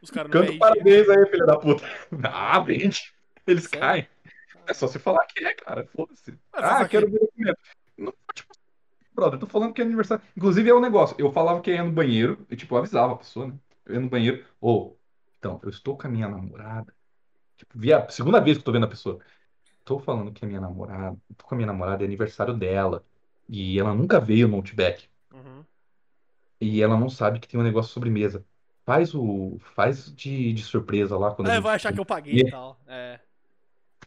Os 0.02 0.10
caras 0.10 0.32
Canta 0.32 0.46
vendem. 0.46 0.60
parabéns 0.60 1.10
aí, 1.10 1.26
filha 1.28 1.46
da 1.46 1.58
puta. 1.58 1.84
Ah, 2.24 2.60
vende. 2.60 3.14
Eles 3.46 3.64
Sério? 3.64 3.80
caem. 3.80 4.08
É 4.68 4.74
só 4.74 4.88
você 4.88 5.00
falar 5.00 5.26
que 5.26 5.44
é, 5.44 5.54
cara. 5.54 5.88
Foda-se. 5.96 6.38
Ah, 6.54 6.88
quero 6.88 7.10
ver 7.10 7.18
o 7.18 7.20
documento. 7.22 7.58
Não, 7.98 8.14
tipo, 8.34 8.54
brother, 9.14 9.36
eu 9.36 9.40
tô 9.40 9.48
falando 9.48 9.74
que 9.74 9.82
é 9.82 9.86
aniversário. 9.86 10.24
Inclusive 10.36 10.70
é 10.70 10.74
um 10.74 10.80
negócio. 10.80 11.16
Eu 11.20 11.32
falava 11.32 11.62
que 11.62 11.72
ia 11.72 11.84
no 11.84 11.92
banheiro, 11.92 12.46
eu, 12.50 12.58
tipo, 12.58 12.76
avisava 12.76 13.14
a 13.14 13.18
pessoa, 13.18 13.48
né? 13.48 13.54
Eu 13.86 13.96
ia 13.96 14.00
no 14.00 14.10
banheiro. 14.10 14.46
Ô, 14.60 14.96
então, 15.40 15.60
eu 15.64 15.70
estou 15.70 15.98
com 15.98 16.08
a 16.08 16.10
minha 16.10 16.30
namorada. 16.30 16.94
Tipo, 17.62 17.78
via, 17.78 18.10
segunda 18.10 18.40
vez 18.42 18.58
que 18.58 18.62
eu 18.62 18.66
tô 18.66 18.72
vendo 18.72 18.86
a 18.86 18.90
pessoa. 18.90 19.20
Tô 19.86 20.00
falando 20.00 20.32
que 20.34 20.44
é 20.46 20.48
minha 20.48 20.62
namorada. 20.62 21.18
Tô 21.38 21.46
com 21.46 21.56
a 21.56 21.58
minha 21.58 21.68
namorada, 21.68 22.04
é 22.04 22.08
aniversário 22.08 22.56
dela. 22.56 23.06
E 23.48 23.80
ela 23.80 23.94
nunca 23.94 24.20
veio 24.20 24.48
no 24.48 24.58
Outback. 24.58 25.08
Uhum. 25.34 25.64
E 26.60 26.82
ela 26.82 26.98
não 26.98 27.10
sabe 27.10 27.40
que 27.40 27.48
tem 27.48 27.60
um 27.60 27.64
negócio 27.64 27.90
de 27.90 27.94
sobremesa. 27.94 28.46
Faz 28.86 29.14
o. 29.14 29.60
Faz 29.76 30.14
de, 30.16 30.54
de 30.54 30.64
surpresa 30.64 31.18
lá 31.18 31.34
quando 31.36 31.50
a 31.50 31.52
É, 31.52 31.56
gente- 31.56 31.64
vai 31.64 31.76
achar 31.76 31.94
que 31.94 32.00
eu 32.00 32.06
paguei 32.06 32.40
e 32.40 32.50
tal. 32.52 32.80
É. 32.88 33.20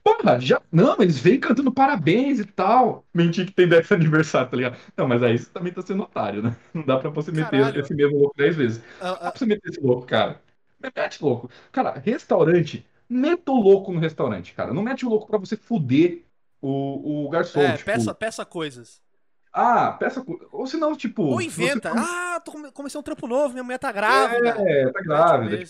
Porra, 0.02 0.39
já. 0.41 0.60
Não, 0.70 0.97
eles 1.00 1.18
vêm 1.18 1.41
cantando 1.41 1.73
parabéns 1.73 2.39
e 2.39 2.44
tal. 2.44 3.07
Mentir 3.15 3.47
que 3.47 3.52
tem 3.52 3.68
10 3.68 3.91
aniversário, 3.92 4.50
tá 4.50 4.57
ligado? 4.57 4.78
Não, 4.97 5.08
mas 5.08 5.23
aí 5.23 5.39
você 5.39 5.50
também 5.50 5.73
tá 5.73 5.81
sendo 5.83 6.02
otário, 6.02 6.42
né? 6.42 6.57
Não 6.74 6.84
dá 6.84 6.99
pra 6.99 7.08
você 7.10 7.31
meter 7.33 7.50
Caralho. 7.50 7.81
esse 7.81 7.94
mesmo 7.94 8.18
louco 8.18 8.36
10 8.36 8.55
vezes. 8.57 8.83
Ah, 9.00 9.12
Não 9.12 9.15
dá 9.15 9.28
ah, 9.28 9.31
pra 9.31 9.39
você 9.39 9.47
meter 9.47 9.68
esse 9.70 9.81
louco, 9.81 10.07
cara. 10.07 10.42
Mete 10.78 11.23
louco. 11.23 11.50
Cara, 11.73 11.99
restaurante, 11.99 12.86
meta 13.14 13.50
o 13.52 13.60
louco 13.60 13.92
no 13.92 14.00
restaurante, 14.00 14.52
cara. 14.54 14.72
Não 14.74 14.82
mete 14.82 15.04
o 15.06 15.08
louco 15.08 15.26
pra 15.26 15.38
você 15.38 15.56
fuder 15.56 16.24
o, 16.60 17.26
o 17.26 17.30
garçom. 17.30 17.60
é, 17.60 17.72
tipo, 17.76 17.84
peça, 17.86 18.14
peça 18.14 18.44
coisas. 18.44 19.02
Ah, 19.52 19.92
peça. 19.92 20.24
Ou 20.50 20.66
senão, 20.66 20.96
tipo. 20.96 21.22
Ou 21.22 21.36
você 21.36 21.44
inventa. 21.46 21.90
come- 21.90 22.02
Ah, 22.04 22.40
tô 22.44 22.50
come- 22.52 22.72
comecei 22.72 22.98
um 22.98 23.02
trampo 23.04 23.26
novo, 23.28 23.52
minha 23.52 23.62
mulher 23.62 23.78
tá 23.78 23.92
grávida. 23.92 24.48
É, 24.58 24.90
tá 24.90 25.00
grávida. 25.00 25.64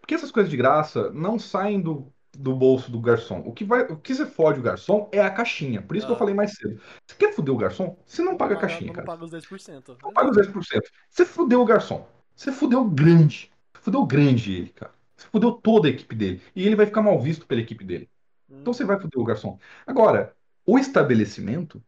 Porque 0.00 0.14
essas 0.14 0.30
coisas 0.30 0.50
de 0.50 0.56
graça 0.56 1.10
não 1.12 1.38
saem 1.38 1.80
do, 1.80 2.12
do 2.36 2.54
bolso 2.54 2.90
do 2.90 3.00
garçom. 3.00 3.42
O 3.46 3.52
que 3.54 3.64
vai, 3.64 3.82
o 3.84 3.96
que 3.96 4.14
você 4.14 4.26
fode 4.26 4.60
o 4.60 4.62
garçom 4.62 5.08
é 5.12 5.20
a 5.22 5.30
caixinha. 5.30 5.80
Por 5.80 5.96
isso 5.96 6.04
que 6.04 6.12
eu 6.12 6.16
Ah. 6.16 6.18
falei 6.18 6.34
mais 6.34 6.52
cedo. 6.56 6.78
Você 7.06 7.16
quer 7.16 7.32
fuder 7.32 7.54
o 7.54 7.56
garçom? 7.56 7.96
Você 8.04 8.22
não 8.22 8.36
paga 8.36 8.52
a 8.52 8.56
paga- 8.58 8.68
caixinha, 8.68 8.88
Não 8.88 8.94
cara. 8.94 9.06
paga 9.06 9.24
os 9.24 9.30
10%. 9.30 9.96
Não 10.02 10.12
paga 10.12 10.30
os 10.30 10.36
10%. 10.36 10.82
Você 11.08 11.24
fudeu 11.24 11.62
o 11.62 11.64
garçom. 11.64 12.06
Você 12.34 12.52
fudeu 12.52 12.84
grande. 12.84 13.50
Você 13.72 13.80
fudeu 13.82 14.04
grande 14.04 14.52
ele, 14.52 14.68
cara. 14.68 14.92
Você 15.16 15.28
fudeu 15.28 15.52
toda 15.52 15.88
a 15.88 15.90
equipe 15.90 16.14
dele. 16.14 16.42
E 16.54 16.66
ele 16.66 16.76
vai 16.76 16.86
ficar 16.86 17.02
mal 17.02 17.20
visto 17.20 17.46
pela 17.46 17.60
equipe 17.60 17.84
dele. 17.84 18.10
Hum. 18.50 18.58
Então 18.60 18.72
você 18.72 18.84
vai 18.84 19.00
fuder 19.00 19.18
o 19.20 19.24
garçom. 19.24 19.58
Agora, 19.86 20.36
o 20.64 20.78
estabelecimento, 20.78 21.82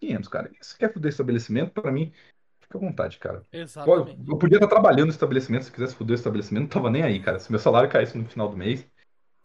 500, 0.00 0.28
cara. 0.28 0.50
Se 0.60 0.70
você 0.72 0.78
quer 0.78 0.92
fuder 0.92 1.10
estabelecimento, 1.10 1.72
pra 1.72 1.90
mim, 1.92 2.12
fica 2.60 2.78
à 2.78 2.80
vontade, 2.80 3.18
cara. 3.18 3.46
Exatamente. 3.52 4.28
Eu 4.28 4.38
podia 4.38 4.56
estar 4.56 4.68
trabalhando 4.68 5.06
no 5.06 5.12
estabelecimento, 5.12 5.64
se 5.64 5.72
quisesse 5.72 5.94
foder 5.94 6.14
o 6.14 6.18
estabelecimento, 6.18 6.62
não 6.62 6.68
tava 6.68 6.90
nem 6.90 7.02
aí, 7.02 7.20
cara. 7.20 7.38
Se 7.38 7.50
meu 7.50 7.60
salário 7.60 7.90
caísse 7.90 8.16
no 8.16 8.28
final 8.28 8.48
do 8.48 8.56
mês, 8.56 8.86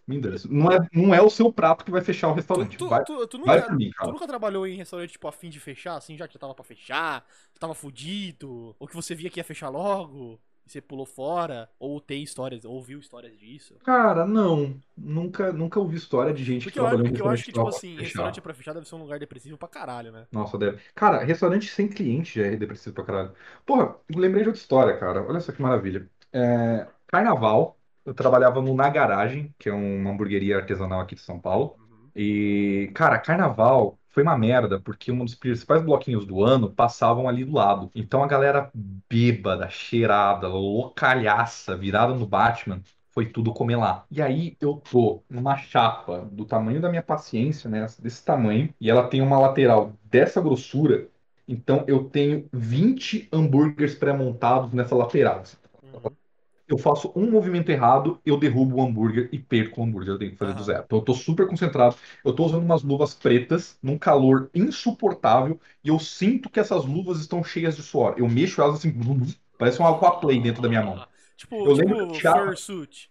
me. 0.08 0.20
Não 0.50 0.72
é, 0.72 0.80
não 0.92 1.14
é 1.14 1.22
o 1.22 1.30
seu 1.30 1.54
prato 1.54 1.86
que 1.86 1.92
vai 1.92 2.02
fechar 2.02 2.30
o 2.30 2.34
restaurante. 2.34 2.78
tu, 2.78 2.88
vai, 2.90 3.04
tu- 3.04 3.28
tu 3.28 3.38
vai 3.46 3.58
nunca, 3.58 3.70
por 3.70 3.78
mim, 3.78 3.92
tu 4.02 4.12
nunca 4.12 4.28
trabalhou 4.28 4.66
em 4.66 4.76
restaurante, 4.76 5.12
tipo, 5.12 5.28
a 5.28 5.32
fim 5.32 5.50
de 5.50 5.60
fechar, 5.60 5.96
assim, 5.96 6.18
já 6.18 6.28
que 6.28 6.34
já 6.34 6.40
tava 6.40 6.56
pra 6.56 6.64
fechar, 6.64 7.26
tava 7.60 7.76
fudido, 7.76 8.76
ou 8.80 8.88
que 8.88 8.96
você 8.96 9.14
via 9.14 9.30
que 9.30 9.40
ia 9.40 9.44
fechar 9.44 9.70
logo, 9.70 10.40
você 10.72 10.82
pulou 10.82 11.06
fora, 11.06 11.70
ou 11.80 12.00
tem 12.02 12.24
histórias, 12.24 12.66
ou 12.66 12.74
ouviu 12.76 13.00
histórias 13.00 13.38
disso? 13.38 13.76
Cara, 13.84 14.26
não. 14.26 14.82
Nunca, 14.96 15.52
nunca 15.54 15.80
ouvi 15.80 15.96
história 15.98 16.34
de 16.34 16.44
gente 16.44 16.64
Porque 16.64 16.72
que 16.72 16.76
trabalhou 16.76 17.04
porque 17.08 17.22
eu 17.22 17.28
acho 17.30 17.44
que, 17.46 17.52
tipo 17.52 17.68
assim, 17.68 17.96
fechar. 17.98 18.04
restaurante 18.04 18.42
pra 18.42 18.54
fechar 18.54 18.74
deve 18.74 18.88
ser 18.88 18.96
um 18.96 19.00
lugar 19.00 19.20
depressivo 19.20 19.58
pra 19.58 19.68
caralho, 19.68 20.12
né? 20.12 20.28
Nossa, 20.32 20.58
deve. 20.58 20.80
Cara, 20.94 21.24
restaurante 21.24 21.68
sem 21.70 21.88
cliente 21.90 22.40
já 22.40 22.46
é 22.48 22.56
depressivo 22.56 22.96
pra 22.96 23.04
caralho. 23.06 23.34
Porra, 23.66 23.96
lembrei 24.16 24.44
de 24.44 24.50
outra 24.50 24.62
história, 24.62 24.98
cara. 25.00 25.24
Olha 25.28 25.40
só 25.40 25.52
que 25.52 25.62
maravilha. 25.62 26.10
É, 26.32 26.88
Carnaval, 27.08 27.80
eu 28.06 28.14
trabalhava 28.14 28.62
no 28.62 28.76
Na 28.76 28.90
Garagem, 28.90 29.54
que 29.58 29.70
é 29.70 29.74
uma 29.74 30.12
hamburgueria 30.12 30.58
artesanal 30.58 31.00
aqui 31.02 31.16
de 31.16 31.22
São 31.22 31.40
Paulo. 31.40 31.78
Uhum. 31.80 32.12
E, 32.16 32.92
cara, 32.94 33.18
carnaval 33.20 34.00
foi 34.20 34.24
uma 34.24 34.38
merda, 34.38 34.80
porque 34.82 35.12
um 35.14 35.24
dos 35.24 35.34
principais 35.34 35.82
bloquinhos 35.82 36.26
do 36.26 36.44
ano 36.44 36.70
passavam 36.70 37.30
ali 37.30 37.46
do 37.46 37.54
lado. 37.54 37.90
Então 37.96 38.22
a 38.22 38.28
galera 38.28 38.70
bêbada, 39.10 39.70
cheirada, 39.70 40.48
loucalhaça, 40.50 41.78
virada 41.78 42.14
no 42.14 42.28
Batman, 42.28 42.82
foi 43.12 43.28
tudo 43.28 43.54
comer 43.54 43.78
lá. 43.78 44.06
E 44.12 44.22
aí 44.22 44.58
eu 44.60 44.82
tô 44.92 45.24
numa 45.30 45.56
chapa 45.56 46.28
do 46.32 46.44
tamanho 46.44 46.82
da 46.82 46.90
minha 46.90 47.02
paciência, 47.02 47.70
né? 47.70 47.86
Desse 47.98 48.24
tamanho, 48.26 48.74
e 48.80 48.90
ela 48.90 49.08
tem 49.08 49.22
uma 49.22 49.40
lateral 49.40 49.94
dessa 50.04 50.42
grossura. 50.42 51.08
Então 51.48 51.86
eu 51.88 52.04
tenho 52.04 52.46
20 52.52 53.30
hambúrgueres 53.32 53.96
pré-montados 53.96 54.74
nessa 54.74 54.96
lateral. 54.96 55.44
Eu 56.70 56.78
faço 56.78 57.12
um 57.16 57.30
movimento 57.32 57.70
errado, 57.70 58.20
eu 58.24 58.38
derrubo 58.38 58.76
o 58.78 58.82
hambúrguer 58.82 59.28
e 59.32 59.40
perco 59.40 59.82
o 59.82 59.84
hambúrguer. 59.84 60.14
Eu 60.14 60.20
tenho 60.20 60.32
que 60.32 60.38
fazer 60.38 60.54
do 60.54 60.58
Aham. 60.58 60.66
zero. 60.66 60.84
Então 60.86 61.00
eu 61.00 61.04
tô 61.04 61.14
super 61.16 61.48
concentrado. 61.48 61.96
Eu 62.24 62.32
tô 62.32 62.46
usando 62.46 62.64
umas 62.64 62.84
luvas 62.84 63.14
pretas, 63.16 63.78
num 63.82 63.98
calor 63.98 64.52
insuportável, 64.54 65.60
e 65.84 65.90
eu 65.90 65.98
sinto 65.98 66.48
que 66.48 66.60
essas 66.60 66.86
luvas 66.86 67.20
estão 67.20 67.44
cheias 67.44 67.76
de 67.76 67.82
suor. 67.82 68.14
Eu 68.18 68.30
mexo 68.30 68.62
elas 68.62 68.76
assim, 68.76 68.94
parece 69.58 69.82
um 69.82 69.88
aquaplay 69.88 70.40
dentro 70.40 70.62
da 70.62 70.70
minha 70.70 70.84
mão. 70.84 71.04
Tipo, 71.36 71.56
Eu 71.56 71.74
lembro 71.74 71.96
que 71.96 72.02
eu 72.02 72.08
tipo 72.08 72.20
tirava-. 72.20 72.54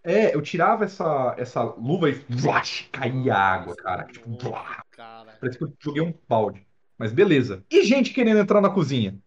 É, 0.04 0.34
eu 0.34 0.40
tirava 0.40 0.84
essa, 0.84 1.34
essa 1.36 1.62
luva 1.62 2.08
e 2.08 2.12
vlash, 2.28 2.88
caía 2.92 3.34
água, 3.34 3.74
cara. 3.74 4.04
Tipo, 4.04 4.30
blá. 4.30 4.84
Cara. 4.92 5.36
Parece 5.40 5.58
que 5.58 5.64
eu 5.64 5.72
joguei 5.80 6.02
um 6.02 6.14
balde. 6.28 6.64
Mas 6.96 7.12
beleza. 7.12 7.64
E 7.70 7.82
gente 7.84 8.12
querendo 8.12 8.38
entrar 8.38 8.60
na 8.60 8.70
cozinha? 8.70 9.18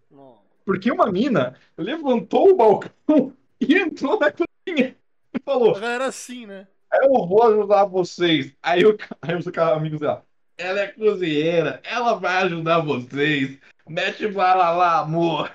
Porque 0.66 0.92
uma 0.92 1.12
mina 1.12 1.56
levantou 1.78 2.52
o 2.52 2.56
balcão 2.56 3.34
e 3.68 3.78
entrou 3.78 4.20
na 4.20 4.32
cozinha 4.32 4.96
e 5.34 5.40
falou: 5.44 5.76
A 5.76 5.80
galera 5.80 6.06
assim, 6.08 6.46
né? 6.46 6.68
Eu 6.94 7.26
vou 7.28 7.44
ajudar 7.44 7.86
vocês. 7.86 8.54
Aí, 8.62 8.86
o, 8.86 8.98
aí 9.22 9.36
os 9.36 9.48
amigos 9.48 10.00
dela, 10.00 10.26
ela 10.58 10.82
é 10.82 10.88
cozinheira, 10.88 11.80
ela 11.84 12.16
vai 12.16 12.44
ajudar 12.44 12.80
vocês. 12.80 13.58
Mete 13.88 14.28
bala 14.28 14.72
lá, 14.72 15.00
amor. 15.00 15.52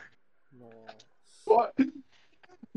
Nossa. 0.52 0.96
Pô, 1.44 1.68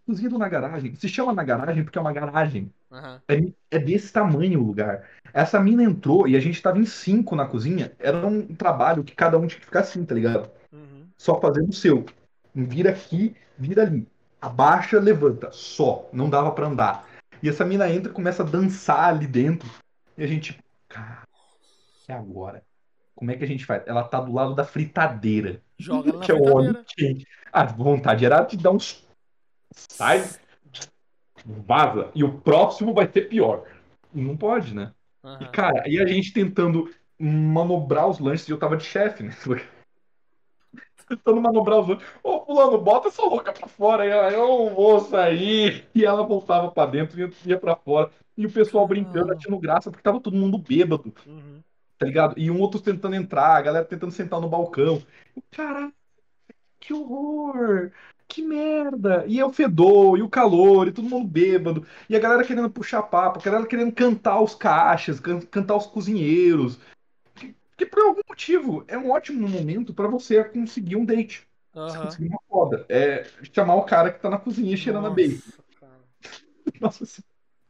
Cozinha 0.09 0.30
do 0.30 0.40
na 0.40 0.49
garagem. 0.49 0.95
Se 0.95 1.08
chama 1.08 1.32
na 1.32 1.43
garagem 1.43 1.83
porque 1.83 1.99
é 1.99 2.01
uma 2.01 2.11
garagem. 2.11 2.74
Aham. 2.91 3.22
É, 3.27 3.35
é 3.69 3.77
desse 3.77 4.11
tamanho 4.11 4.59
o 4.59 4.66
lugar. 4.66 5.08
Essa 5.32 5.59
mina 5.59 5.83
entrou 5.83 6.27
e 6.27 6.35
a 6.35 6.40
gente 6.40 6.59
tava 6.59 6.80
em 6.80 6.85
cinco 6.85 7.35
na 7.35 7.45
cozinha. 7.45 7.91
Era 7.99 8.25
um 8.25 8.56
trabalho 8.56 9.03
que 9.03 9.16
cada 9.16 9.38
um 9.38 9.45
tinha 9.45 9.59
que 9.59 9.67
ficar 9.67 9.82
assim, 9.82 10.03
tá 10.03 10.16
ligado? 10.16 10.49
Uhum. 10.72 11.08
Só 11.16 11.40
fazendo 11.40 11.69
o 11.69 11.74
seu. 11.74 12.06
Vira 12.56 12.90
aqui, 12.90 13.35
vira 13.56 13.83
ali. 13.83 14.08
Abaixa, 14.42 15.00
levanta. 15.00 15.51
Só. 15.51 16.09
Não 16.14 16.30
dava 16.30 16.51
pra 16.51 16.68
andar. 16.68 17.08
E 17.42 17.50
essa 17.50 17.66
mina 17.66 17.90
entra 17.90 18.11
e 18.11 18.16
começa 18.16 18.43
a 18.43 18.45
dançar 18.45 19.09
ali 19.09 19.27
dentro. 19.27 19.69
E 20.18 20.24
a 20.24 20.27
gente, 20.27 20.59
cara, 20.88 21.24
e 22.08 22.11
agora? 22.11 22.64
Como 23.16 23.32
é 23.32 23.35
que 23.35 23.43
a 23.43 23.48
gente 23.48 23.66
faz? 23.66 23.84
Ela 23.85 24.03
tá 24.03 24.19
do 24.19 24.34
lado 24.34 24.56
da 24.56 24.64
fritadeira. 24.64 25.61
Joga 25.77 26.18
que 26.19 26.32
é 26.32 26.34
o 26.34 26.53
óleo 26.53 26.84
quente. 26.85 27.27
A 27.51 27.66
vontade 27.66 28.26
era 28.26 28.42
de 28.43 28.58
dar 28.58 28.72
uns. 28.72 29.06
Sai, 29.72 30.30
vaza. 31.45 32.11
E 32.16 32.24
o 32.24 32.40
próximo 32.40 32.93
vai 32.93 33.11
ser 33.11 33.30
pior. 33.30 33.66
E 34.14 34.22
não 34.22 34.35
pode, 34.38 34.74
né? 34.74 34.93
E, 35.24 35.27
Aham. 35.27 35.51
cara, 35.51 35.84
aí 35.85 36.00
a 36.00 36.06
gente 36.06 36.34
tentando 36.34 36.90
manobrar 37.19 38.08
os 38.08 38.19
lanches, 38.19 38.48
e 38.48 38.51
eu 38.51 38.58
tava 38.58 38.77
de 38.77 38.85
chefe, 38.85 39.24
né? 39.24 39.32
Tentando 41.10 41.42
manobrar 41.42 41.80
os 41.80 41.88
lanches. 41.88 42.08
Ô, 42.24 42.46
fulano, 42.46 42.78
bota 42.78 43.08
essa 43.08 43.22
louca 43.24 43.52
pra 43.52 43.68
fora. 43.68 44.06
E 44.06 44.10
ela, 44.10 44.32
eu 44.32 44.70
vou 44.74 45.00
sair. 45.00 45.88
E 45.94 46.06
ela 46.06 46.24
voltava 46.24 46.70
pra 46.70 46.86
dentro 46.86 47.20
e 47.20 47.34
ia- 47.50 47.58
pra 47.58 47.76
fora. 47.76 48.12
E 48.38 48.46
o 48.46 48.52
pessoal 48.52 48.88
brincando, 48.88 49.32
Ah. 49.32 49.36
achando 49.36 49.58
graça, 49.58 49.90
porque 49.90 50.04
tava 50.04 50.20
todo 50.22 50.38
mundo 50.38 50.58
bêbado, 50.58 51.12
Uhum. 51.26 51.60
tá 51.98 52.06
ligado? 52.06 52.36
E 52.38 52.50
um 52.52 52.62
outro 52.62 52.80
tentando 52.80 53.16
entrar, 53.16 53.58
a 53.58 53.62
galera 53.62 53.84
tentando 53.86 54.12
sentar 54.12 54.40
no 54.40 54.48
balcão. 54.48 55.02
Caralho, 55.52 55.92
que 56.80 56.94
horror! 56.94 57.92
que 58.32 58.44
merda! 58.44 59.26
E 59.28 59.40
é 59.40 59.44
o 59.46 59.52
fedor, 59.52 60.16
e 60.20 60.22
o 60.22 60.30
calor, 60.30 60.88
e 60.88 60.92
todo 60.92 61.10
mundo 61.10 61.28
bêbado, 61.28 61.84
e 62.08 62.16
a 62.16 62.20
galera 62.20 62.44
querendo 62.44 62.70
puxar 62.70 63.02
papo, 63.02 63.40
a 63.40 63.42
galera 63.42 63.66
querendo 63.66 63.92
cantar 63.92 64.40
os 64.40 64.54
caixas, 64.54 65.20
can- 65.20 65.42
cantar 65.42 65.76
os 65.76 65.88
cozinheiros. 65.88 66.80
Que, 67.80 67.85
por 67.85 67.99
algum 68.01 68.22
motivo 68.30 68.83
é 68.88 68.98
um 68.98 69.11
ótimo 69.11 69.48
momento 69.48 69.93
pra 69.93 70.08
você 70.08 70.43
conseguir 70.43 70.95
um 70.98 71.06
date. 71.06 71.48
Você 71.88 71.98
Aham. 71.98 71.99
conseguir 71.99 72.27
uma 72.30 72.41
foda. 72.48 72.85
É 72.90 73.24
chamar 73.53 73.75
o 73.75 73.85
cara 73.85 74.11
que 74.11 74.22
tá 74.22 74.30
na 74.30 74.38
cozinha 74.40 74.75
cheirando 74.77 75.08
a 75.08 75.11
bacon. 75.11 75.41
Nossa. 76.80 76.80
Nossa, 76.80 77.03
assim, 77.03 77.22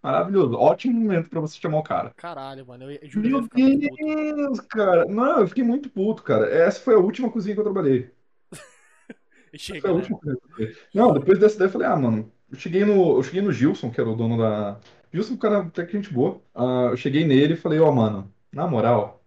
maravilhoso. 0.01 0.55
Ótimo 0.55 0.93
momento 0.99 1.29
pra 1.29 1.39
você 1.41 1.59
chamar 1.59 1.79
o 1.79 1.83
cara. 1.83 2.15
Caralho, 2.15 2.65
mano. 2.67 2.83
Eu, 2.91 2.91
eu 2.91 3.09
eu 3.11 3.41
Meu. 3.79 3.99
Deus, 4.35 4.59
cara. 4.61 5.05
Não, 5.05 5.39
eu 5.41 5.47
fiquei 5.47 5.63
muito 5.63 5.89
puto, 5.89 6.23
cara. 6.23 6.47
Essa 6.49 6.79
foi 6.81 6.95
a 6.95 6.97
última 6.99 7.31
cozinha 7.31 7.55
que 7.55 7.59
eu 7.61 7.63
trabalhei. 7.65 8.11
E 9.53 9.57
Foi 9.81 9.89
chega, 9.89 9.91
a 9.91 9.93
né? 9.93 9.93
última 9.93 10.17
cozinha 10.19 10.37
que 10.37 10.45
eu 10.45 10.49
trabalhei. 10.49 10.77
Não, 10.93 11.13
depois 11.13 11.39
dessa 11.39 11.57
daí 11.57 11.67
eu 11.67 11.71
falei, 11.71 11.87
ah, 11.87 11.95
mano, 11.95 12.31
eu 12.51 12.57
cheguei 12.57 12.83
no, 12.85 13.17
eu 13.17 13.23
cheguei 13.23 13.41
no 13.41 13.51
Gilson, 13.51 13.91
que 13.91 13.99
era 13.99 14.09
o 14.09 14.15
dono 14.15 14.37
da. 14.37 14.79
Gilson, 15.13 15.33
é 15.33 15.35
um 15.35 15.37
cara 15.39 15.59
até 15.61 15.85
que 15.85 15.93
gente 15.93 16.13
boa. 16.13 16.41
Ah, 16.53 16.89
eu 16.91 16.97
cheguei 16.97 17.25
nele 17.25 17.53
e 17.53 17.57
falei, 17.57 17.79
ó, 17.79 17.91
mano, 17.91 18.33
na 18.51 18.67
moral, 18.67 19.18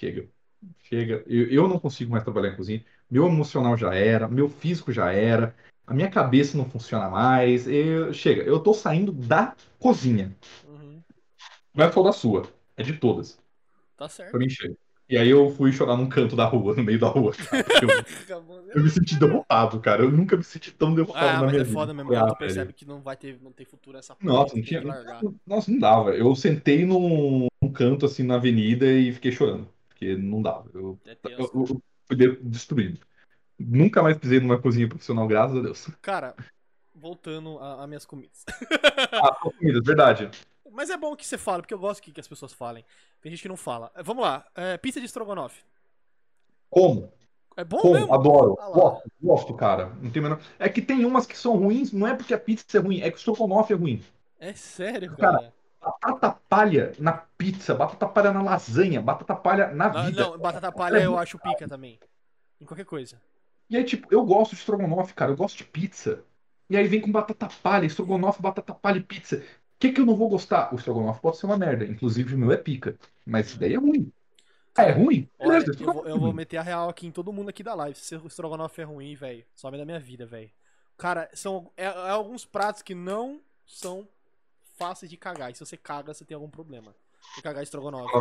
chega. 0.00 0.28
Chega. 0.82 1.22
Eu, 1.26 1.46
eu 1.50 1.68
não 1.68 1.78
consigo 1.78 2.10
mais 2.10 2.24
trabalhar 2.24 2.52
em 2.52 2.56
cozinha. 2.56 2.84
Meu 3.10 3.26
emocional 3.26 3.76
já 3.76 3.94
era, 3.94 4.26
meu 4.28 4.48
físico 4.48 4.92
já 4.92 5.12
era, 5.12 5.54
a 5.86 5.92
minha 5.92 6.08
cabeça 6.08 6.56
não 6.56 6.64
funciona 6.68 7.08
mais. 7.08 7.66
Eu- 7.68 8.12
chega, 8.12 8.42
eu 8.42 8.58
tô 8.60 8.72
saindo 8.72 9.12
da 9.12 9.54
cozinha. 9.78 10.34
Uhum. 10.66 11.02
Não 11.74 11.84
é 11.84 11.92
só 11.92 12.02
da 12.02 12.12
sua, 12.12 12.48
é 12.76 12.82
de 12.82 12.94
todas. 12.94 13.38
Tá 13.96 14.08
certo. 14.08 14.30
Pra 14.30 14.40
mim 14.40 14.48
chega. 14.48 14.74
E 15.08 15.18
aí 15.18 15.28
eu 15.28 15.50
fui 15.50 15.72
chorar 15.72 15.96
num 15.96 16.08
canto 16.08 16.36
da 16.36 16.44
rua, 16.44 16.72
no 16.76 16.84
meio 16.84 16.98
da 16.98 17.08
rua. 17.08 17.32
Eu, 17.82 17.88
né? 18.62 18.72
eu 18.76 18.82
me 18.84 18.90
senti 18.90 19.18
derrotado, 19.18 19.80
cara. 19.80 20.02
Eu 20.04 20.10
nunca 20.12 20.36
me 20.36 20.44
senti 20.44 20.70
tão 20.70 20.94
derrotado 20.94 21.26
Ah, 21.26 21.32
na 21.32 21.40
mas 21.40 21.50
minha 21.50 21.62
é 21.62 21.64
vida. 21.64 21.74
foda 21.74 21.92
mesmo. 21.92 22.10
Falei, 22.10 22.20
Quando 22.22 22.30
ah, 22.30 22.34
tu 22.34 22.38
percebe 22.38 22.64
velho. 22.66 22.74
que 22.74 22.86
não 22.86 23.00
vai 23.00 23.16
ter, 23.16 23.40
não 23.42 23.50
tem 23.50 23.66
futuro 23.66 23.98
essa 23.98 24.14
porra. 24.14 24.32
Nossa, 24.32 24.54
não 24.54 24.62
tinha. 24.62 24.82
Nossa, 25.44 25.70
não 25.72 25.78
dava. 25.80 26.10
Eu 26.14 26.32
sentei 26.36 26.86
num, 26.86 27.48
num 27.60 27.72
canto 27.72 28.06
assim 28.06 28.22
na 28.22 28.36
avenida 28.36 28.86
e 28.86 29.12
fiquei 29.12 29.32
chorando. 29.32 29.68
Porque 30.00 30.16
não 30.16 30.40
dava. 30.40 30.70
Eu, 30.72 30.98
É 31.04 31.16
eu, 31.24 31.38
eu 31.54 31.82
fui 32.06 32.16
de- 32.16 32.36
destruído. 32.42 32.98
Nunca 33.58 34.02
mais 34.02 34.16
pisei 34.16 34.40
numa 34.40 34.58
cozinha 34.60 34.88
profissional, 34.88 35.28
graças 35.28 35.58
a 35.58 35.60
Deus. 35.60 35.88
Cara, 36.00 36.34
voltando 36.94 37.58
a, 37.58 37.84
a 37.84 37.86
minhas 37.86 38.06
comidas. 38.06 38.44
Ah, 39.12 39.36
só 39.42 39.50
comida, 39.50 39.80
verdade. 39.84 40.30
Mas 40.72 40.88
é 40.88 40.96
bom 40.96 41.14
que 41.16 41.26
você 41.26 41.36
fale, 41.36 41.62
porque 41.62 41.74
eu 41.74 41.78
gosto 41.78 42.00
que, 42.02 42.12
que 42.12 42.20
as 42.20 42.28
pessoas 42.28 42.52
falem. 42.52 42.84
Tem 43.20 43.30
gente 43.30 43.42
que 43.42 43.48
não 43.48 43.56
fala. 43.56 43.90
É, 43.94 44.02
Vamos 44.02 44.22
lá. 44.22 44.46
É, 44.54 44.76
pizza 44.78 45.00
de 45.00 45.06
estrogonofe. 45.06 45.62
Como? 46.70 47.12
É 47.56 47.64
bom 47.64 47.78
Como? 47.78 47.94
mesmo? 47.94 48.14
Adoro. 48.14 48.56
Ah. 48.60 48.70
Gosto, 48.70 49.10
gosto, 49.20 49.54
cara. 49.54 49.86
Não 50.00 50.10
tem 50.10 50.22
menor... 50.22 50.40
É 50.58 50.68
que 50.68 50.80
tem 50.80 51.04
umas 51.04 51.26
que 51.26 51.36
são 51.36 51.56
ruins, 51.56 51.92
não 51.92 52.06
é 52.06 52.14
porque 52.14 52.32
a 52.32 52.38
pizza 52.38 52.78
é 52.78 52.80
ruim, 52.80 53.00
é 53.00 53.10
que 53.10 53.16
o 53.16 53.18
estrogonofe 53.18 53.72
é 53.72 53.76
ruim. 53.76 54.02
É 54.38 54.54
sério, 54.54 55.14
Cara, 55.16 55.38
cara. 55.38 55.54
Batata 55.80 56.38
palha 56.48 56.92
na 56.98 57.12
pizza, 57.12 57.74
batata 57.74 58.06
palha 58.06 58.32
na 58.32 58.42
lasanha, 58.42 59.00
batata 59.00 59.34
palha 59.34 59.68
na 59.68 59.88
Não, 59.88 60.04
vida. 60.06 60.22
não, 60.22 60.38
batata 60.38 60.70
palha 60.70 61.02
eu 61.02 61.18
acho 61.18 61.38
pica 61.38 61.66
também. 61.66 61.98
Em 62.60 62.66
qualquer 62.66 62.84
coisa. 62.84 63.20
E 63.68 63.76
aí, 63.76 63.84
tipo, 63.84 64.06
eu 64.10 64.24
gosto 64.24 64.50
de 64.50 64.58
estrogonofe, 64.58 65.14
cara, 65.14 65.32
eu 65.32 65.36
gosto 65.36 65.56
de 65.58 65.64
pizza. 65.64 66.22
E 66.68 66.76
aí 66.76 66.86
vem 66.86 67.00
com 67.00 67.10
batata 67.10 67.48
palha, 67.62 67.86
estrogonofe, 67.86 68.42
batata 68.42 68.74
palha 68.74 68.98
e 68.98 69.02
pizza. 69.02 69.36
O 69.36 69.42
que 69.78 69.92
que 69.92 70.00
eu 70.00 70.06
não 70.06 70.16
vou 70.16 70.28
gostar? 70.28 70.72
O 70.72 70.76
estrogonofe 70.76 71.20
pode 71.20 71.38
ser 71.38 71.46
uma 71.46 71.56
merda, 71.56 71.84
inclusive 71.84 72.34
o 72.34 72.38
meu 72.38 72.52
é 72.52 72.56
pica. 72.56 72.96
Mas 73.24 73.48
isso 73.48 73.58
daí 73.58 73.74
é 73.74 73.78
ruim. 73.78 74.12
Ah, 74.76 74.84
é 74.84 74.92
ruim? 74.92 75.28
Olha, 75.38 75.64
eu 75.64 75.92
vou, 75.92 76.06
eu 76.06 76.18
vou 76.18 76.32
meter 76.32 76.58
a 76.58 76.62
real 76.62 76.88
aqui 76.88 77.06
em 77.06 77.10
todo 77.10 77.32
mundo 77.32 77.48
aqui 77.48 77.62
da 77.62 77.74
live. 77.74 77.98
Se 77.98 78.16
o 78.16 78.26
estrogonofe 78.26 78.80
é 78.82 78.84
ruim, 78.84 79.14
velho, 79.14 79.44
some 79.54 79.78
da 79.78 79.84
minha 79.84 79.98
vida, 79.98 80.26
velho. 80.26 80.50
Cara, 80.96 81.30
são 81.32 81.70
é, 81.76 81.84
é 81.84 82.10
alguns 82.10 82.44
pratos 82.44 82.82
que 82.82 82.94
não 82.94 83.40
são 83.66 84.06
fáceis 84.80 85.10
de 85.10 85.16
cagar. 85.18 85.50
E 85.50 85.54
se 85.54 85.60
você 85.64 85.76
caga, 85.76 86.14
você 86.14 86.24
tem 86.24 86.34
algum 86.34 86.48
problema. 86.48 86.94
Se 87.34 87.42
cagar 87.42 87.62
estrogonofe, 87.62 88.14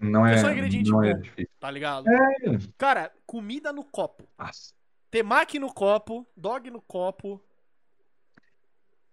Não 0.00 0.24
é, 0.24 0.34
É 0.34 0.38
só 0.38 0.50
ingrediente 0.52 0.90
não 0.90 1.02
é 1.02 1.12
bom. 1.12 1.20
difícil. 1.20 1.50
tá 1.58 1.70
ligado? 1.70 2.08
É. 2.08 2.58
Cara, 2.78 3.12
comida 3.26 3.72
no 3.72 3.82
copo. 3.84 4.22
Nossa. 4.38 4.72
Temaki 5.10 5.58
no 5.58 5.72
copo, 5.72 6.26
dog 6.36 6.70
no 6.70 6.80
copo. 6.80 7.40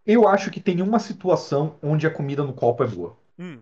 Eu 0.05 0.27
acho 0.27 0.49
que 0.51 0.59
tem 0.59 0.81
uma 0.81 0.99
situação 0.99 1.77
onde 1.81 2.05
a 2.07 2.13
comida 2.13 2.43
no 2.43 2.53
copo 2.53 2.83
é 2.83 2.87
boa. 2.87 3.17
Hum, 3.37 3.61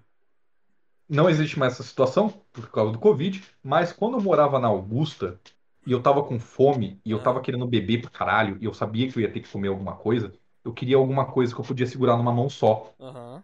Não 1.08 1.30
existe 1.30 1.58
mais 1.58 1.74
essa 1.74 1.84
situação 1.84 2.30
por 2.53 2.69
causa 2.72 2.92
do 2.92 3.00
Covid, 3.00 3.43
mas 3.64 3.92
quando 3.92 4.18
eu 4.18 4.22
morava 4.22 4.59
na 4.59 4.68
Augusta 4.68 5.40
e 5.85 5.92
eu 5.92 6.01
tava 6.03 6.24
com 6.24 6.40
fome 6.40 7.01
e 7.03 7.11
eu 7.11 7.22
tava 7.22 7.42
querendo 7.42 7.68
beber 7.68 8.01
pra 8.01 8.11
caralho 8.11 8.58
e 8.61 8.66
eu 8.66 8.74
sabia 8.74 9.11
que 9.11 9.18
eu 9.18 9.22
ia 9.24 9.32
ter 9.32 9.40
que 9.42 9.50
comer 9.50 9.69
alguma 9.69 9.95
coisa, 9.95 10.34
eu 10.69 10.73
queria 10.73 10.98
alguma 10.98 11.25
coisa 11.31 11.53
que 11.53 11.61
eu 11.61 11.65
podia 11.65 11.88
segurar 11.88 12.17
numa 12.17 12.33
mão 12.33 12.49
só, 12.49 12.93
aham. 12.99 13.43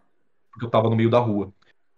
porque 0.52 0.64
eu 0.66 0.70
tava 0.70 0.88
no 0.90 0.96
meio 0.96 1.10
da 1.10 1.18
rua. 1.18 1.52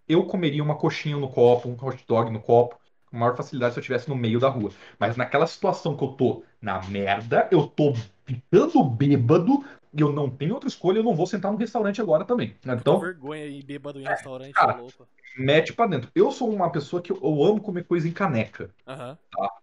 Eu 0.08 0.26
comeria 0.26 0.62
uma 0.62 0.76
coxinha 0.78 1.16
no 1.16 1.30
copo, 1.30 1.68
um 1.68 1.74
hot 1.80 2.04
dog 2.06 2.30
no 2.32 2.40
copo, 2.40 2.78
com 3.10 3.18
maior 3.18 3.36
facilidade 3.36 3.74
se 3.74 3.80
eu 3.80 3.82
estivesse 3.82 4.08
no 4.08 4.16
meio 4.16 4.40
da 4.40 4.48
rua. 4.48 4.72
Mas 4.98 5.16
naquela 5.16 5.46
situação 5.46 5.96
que 5.96 6.04
eu 6.04 6.10
tô 6.10 6.44
na 6.60 6.82
merda, 6.88 7.48
eu 7.52 7.66
tô 7.68 7.94
ficando 8.26 8.84
bêbado 8.84 9.64
e 9.94 10.00
eu 10.02 10.12
não 10.12 10.30
tenho 10.30 10.54
outra 10.54 10.68
escolha, 10.68 10.98
eu 10.98 11.04
não 11.04 11.14
vou 11.14 11.26
sentar 11.26 11.52
num 11.52 11.58
restaurante 11.58 12.00
agora 12.00 12.24
também. 12.24 12.56
Então, 12.64 12.74
Então, 12.74 13.00
vergonha 13.00 13.44
aí, 13.44 13.62
bêbado 13.62 14.00
em 14.00 14.06
restaurante, 14.06 14.54
cara. 14.54 14.72
é 14.72 14.76
louco. 14.76 15.08
mete 15.38 15.72
pra 15.72 15.86
dentro. 15.86 16.10
Eu 16.14 16.30
sou 16.32 16.50
uma 16.52 16.70
pessoa 16.72 17.02
que 17.02 17.12
eu, 17.12 17.16
eu 17.22 17.44
amo 17.44 17.60
comer 17.62 17.84
coisa 17.84 18.08
em 18.08 18.12
caneca. 18.12 18.74
Aham. 18.86 19.18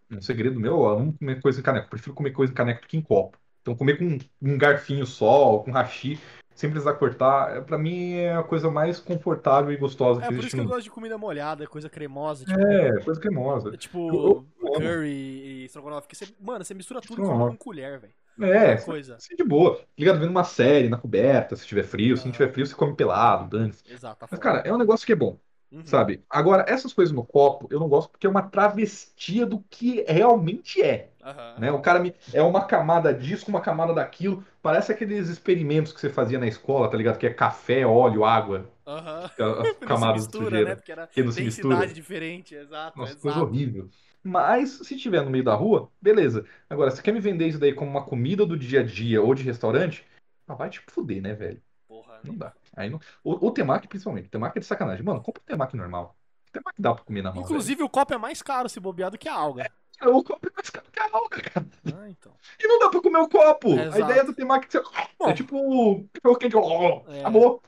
Um 0.09 0.21
segredo 0.21 0.59
meu, 0.59 0.73
eu 0.73 0.87
amo 0.87 1.13
comer 1.17 1.41
coisa 1.41 1.59
em 1.59 1.63
caneca. 1.63 1.85
Eu 1.85 1.89
prefiro 1.89 2.13
comer 2.15 2.31
coisa 2.31 2.51
em 2.51 2.55
caneca 2.55 2.81
do 2.81 2.87
que 2.87 2.97
em 2.97 3.01
copo. 3.01 3.37
Então, 3.65 3.75
comer 3.75 3.97
com 3.97 4.19
um 4.43 4.57
garfinho 4.59 5.07
só, 5.07 5.57
com 5.57 5.71
hashi, 5.71 6.19
sem 6.53 6.69
precisar 6.69 6.93
cortar, 6.93 7.57
é, 7.57 7.61
pra 7.61 7.79
mim 7.79 8.13
é 8.13 8.35
a 8.35 8.43
coisa 8.43 8.69
mais 8.69 8.99
confortável 8.99 9.71
e 9.71 9.77
gostosa 9.77 10.19
É 10.19 10.23
que 10.23 10.27
por 10.27 10.33
existe 10.33 10.47
isso 10.49 10.55
que 10.55 10.61
eu 10.61 10.65
gosto 10.67 10.83
de 10.83 10.91
comida 10.91 11.17
molhada, 11.17 11.65
coisa 11.67 11.89
cremosa, 11.89 12.45
tipo, 12.45 12.61
É, 12.61 12.99
coisa 13.03 13.19
cremosa. 13.19 13.71
tipo 13.75 14.07
Eu- 14.11 14.45
eu 14.61 14.71
curry 14.71 15.09
e 15.09 15.65
estrogonofe. 15.65 16.07
Que 16.07 16.15
você, 16.15 16.27
mano, 16.39 16.63
você 16.63 16.75
mistura 16.75 17.01
tudo 17.01 17.23
com 17.23 17.57
colher, 17.57 17.99
velho. 17.99 18.13
É, 18.41 18.75
coisa. 18.75 19.15
assim 19.15 19.35
de 19.35 19.43
boa. 19.43 19.81
Ligado, 19.97 20.19
vendo 20.19 20.29
uma 20.29 20.43
série 20.43 20.89
na 20.89 20.97
coberta, 20.97 21.55
se 21.55 21.65
tiver 21.65 21.83
frio. 21.83 22.17
Se 22.17 22.25
não 22.25 22.31
tiver 22.33 22.51
frio, 22.51 22.67
você 22.67 22.75
come 22.75 22.95
pelado, 22.95 23.57
dane-se. 23.57 23.83
Exato. 23.91 24.19
tá 24.19 24.27
Mas, 24.29 24.39
cara, 24.39 24.59
é 24.59 24.71
um 24.73 24.77
negócio 24.77 25.05
que 25.07 25.13
é 25.13 25.15
bom. 25.15 25.39
Uhum. 25.75 25.85
Sabe? 25.85 26.23
Agora, 26.29 26.65
essas 26.67 26.93
coisas 26.93 27.13
no 27.13 27.23
copo, 27.25 27.67
eu 27.69 27.79
não 27.79 27.89
gosto 27.89 28.09
porque 28.09 28.25
é 28.25 28.29
uma 28.29 28.41
travestia 28.41 29.45
do 29.45 29.59
que 29.69 30.03
realmente 30.07 30.81
é. 30.81 31.09
Aham. 31.21 31.55
Né? 31.59 31.71
O 31.71 31.81
cara 31.81 31.99
me... 31.99 32.13
é 32.33 32.41
uma 32.41 32.65
camada 32.65 33.13
disso, 33.13 33.49
uma 33.49 33.59
camada 33.59 33.93
daquilo. 33.93 34.43
Parece 34.61 34.91
aqueles 34.91 35.27
experimentos 35.27 35.91
que 35.91 35.99
você 35.99 36.09
fazia 36.09 36.39
na 36.39 36.47
escola, 36.47 36.89
tá 36.89 36.95
ligado? 36.95 37.17
Que 37.17 37.27
é 37.27 37.33
café, 37.33 37.85
óleo, 37.85 38.23
água, 38.23 38.65
se 39.35 39.73
camadas 39.85 40.27
de 40.27 40.37
sujeira. 40.37 40.69
né? 40.69 40.75
Porque 40.75 40.91
era 40.91 41.07
Que 41.07 41.23
não 41.23 41.31
se 41.31 41.41
mistura. 41.43 41.87
diferente, 41.87 42.55
exato, 42.55 42.97
Nossa, 42.97 43.11
exato. 43.11 43.21
coisa 43.21 43.43
horrível. 43.43 43.89
Mas 44.23 44.69
se 44.83 44.97
tiver 44.97 45.21
no 45.23 45.29
meio 45.29 45.43
da 45.43 45.53
rua, 45.53 45.91
beleza. 46.01 46.45
Agora, 46.69 46.89
se 46.89 47.01
quer 47.01 47.11
me 47.11 47.19
vender 47.19 47.47
isso 47.47 47.59
daí 47.59 47.73
como 47.73 47.91
uma 47.91 48.03
comida 48.03 48.45
do 48.45 48.57
dia 48.57 48.79
a 48.79 48.83
dia 48.83 49.21
ou 49.21 49.35
de 49.35 49.43
restaurante, 49.43 50.03
ah, 50.47 50.55
vai 50.55 50.69
te 50.69 50.79
fuder, 50.89 51.21
né, 51.21 51.33
velho? 51.33 51.61
Porra, 51.87 52.19
Não 52.23 52.33
né? 52.33 52.39
dá. 52.39 52.53
Aí 52.75 52.89
não... 52.89 52.99
o, 53.23 53.47
o 53.47 53.51
temaki, 53.51 53.87
principalmente. 53.87 54.27
O 54.27 54.31
temaki 54.31 54.57
é 54.57 54.61
de 54.61 54.65
sacanagem. 54.65 55.03
Mano, 55.03 55.21
compra 55.21 55.41
um 55.41 55.45
temaki 55.45 55.77
normal. 55.77 56.15
O 56.49 56.51
temaki 56.51 56.81
dá 56.81 56.93
pra 56.93 57.03
comer 57.03 57.21
na 57.21 57.31
mão. 57.33 57.43
Inclusive, 57.43 57.83
o 57.83 57.89
copo 57.89 58.13
é 58.13 58.17
mais 58.17 58.41
caro 58.41 58.69
se 58.69 58.79
bobear 58.79 59.11
do 59.11 59.17
que 59.17 59.29
a 59.29 59.33
alga. 59.33 59.63
velho. 59.63 60.17
O 60.17 60.23
copo 60.23 60.47
é 60.47 60.51
mais 60.55 60.69
caro 60.69 60.85
que 60.91 60.99
a 60.99 61.09
alga, 61.11 61.41
cara. 61.41 61.67
Ah, 61.97 62.09
então. 62.09 62.33
E 62.59 62.67
não 62.67 62.79
dá 62.79 62.89
pra 62.89 63.01
comer 63.01 63.19
o 63.19 63.29
copo. 63.29 63.69
A 63.71 63.83
Exato. 63.83 63.99
ideia 63.99 64.23
do 64.23 64.33
temaki 64.33 64.77
é. 64.77 64.81
Bom. 65.17 65.29
é 65.29 65.33
tipo 65.33 66.05
cachorro 66.13 66.37
quente. 66.37 66.55
É. 66.55 67.19
Acabou. 67.21 67.61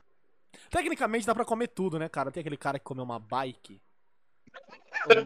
Tecnicamente 0.70 1.26
dá 1.26 1.34
pra 1.34 1.44
comer 1.44 1.68
tudo, 1.68 1.98
né, 1.98 2.08
cara? 2.08 2.30
Tem 2.30 2.40
aquele 2.40 2.56
cara 2.56 2.78
que 2.78 2.84
comeu 2.84 3.04
uma 3.04 3.18
bike, 3.18 3.80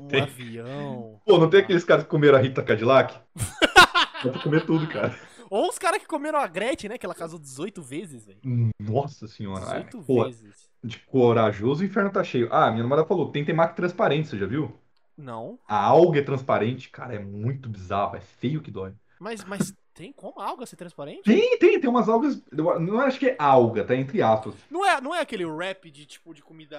um 0.00 0.08
Tem. 0.08 0.22
avião. 0.22 1.20
Pô, 1.26 1.38
não 1.38 1.48
tem 1.48 1.60
aqueles 1.60 1.84
caras 1.84 2.04
que 2.04 2.10
comeram 2.10 2.36
a 2.38 2.40
Rita 2.40 2.62
Cadillac? 2.62 3.18
Dá 4.24 4.30
pra 4.30 4.42
comer 4.42 4.64
tudo, 4.64 4.86
cara. 4.88 5.18
Ou 5.52 5.68
os 5.68 5.78
caras 5.78 6.00
que 6.00 6.08
comeram 6.08 6.38
a 6.38 6.46
Gretchen, 6.46 6.88
né? 6.88 6.96
Que 6.96 7.04
ela 7.04 7.14
casou 7.14 7.38
18 7.38 7.82
vezes, 7.82 8.24
velho. 8.24 8.40
Nossa 8.80 9.28
senhora. 9.28 9.60
18 9.60 9.98
Ai, 9.98 10.04
pô, 10.06 10.24
vezes. 10.24 10.70
de 10.82 10.98
corajoso, 11.00 11.82
o 11.82 11.86
inferno 11.86 12.10
tá 12.10 12.24
cheio. 12.24 12.48
Ah, 12.50 12.70
minha 12.70 12.82
namorada 12.82 13.06
falou, 13.06 13.30
tem 13.30 13.44
temaki 13.44 13.76
transparente, 13.76 14.28
você 14.28 14.38
já 14.38 14.46
viu? 14.46 14.74
Não. 15.14 15.58
A 15.68 15.76
alga 15.76 16.20
é 16.20 16.22
transparente, 16.22 16.88
cara, 16.88 17.16
é 17.16 17.18
muito 17.18 17.68
bizarro, 17.68 18.16
é 18.16 18.20
feio 18.22 18.62
que 18.62 18.70
dói. 18.70 18.94
Mas, 19.20 19.44
mas 19.44 19.74
tem 19.92 20.10
como 20.10 20.40
a 20.40 20.46
alga 20.46 20.64
ser 20.64 20.76
transparente? 20.76 21.24
Tem, 21.24 21.58
tem, 21.58 21.78
tem 21.78 21.90
umas 21.90 22.08
algas, 22.08 22.42
não 22.50 22.98
acho 22.98 23.18
que 23.18 23.28
é 23.28 23.36
alga, 23.38 23.84
tá 23.84 23.94
entre 23.94 24.22
aspas. 24.22 24.54
Não 24.70 24.86
é, 24.86 25.02
não 25.02 25.14
é 25.14 25.20
aquele 25.20 25.44
rap 25.44 25.90
de 25.90 26.06
tipo 26.06 26.32
de 26.32 26.42
comida 26.42 26.78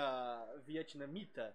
vietnamita? 0.65 1.53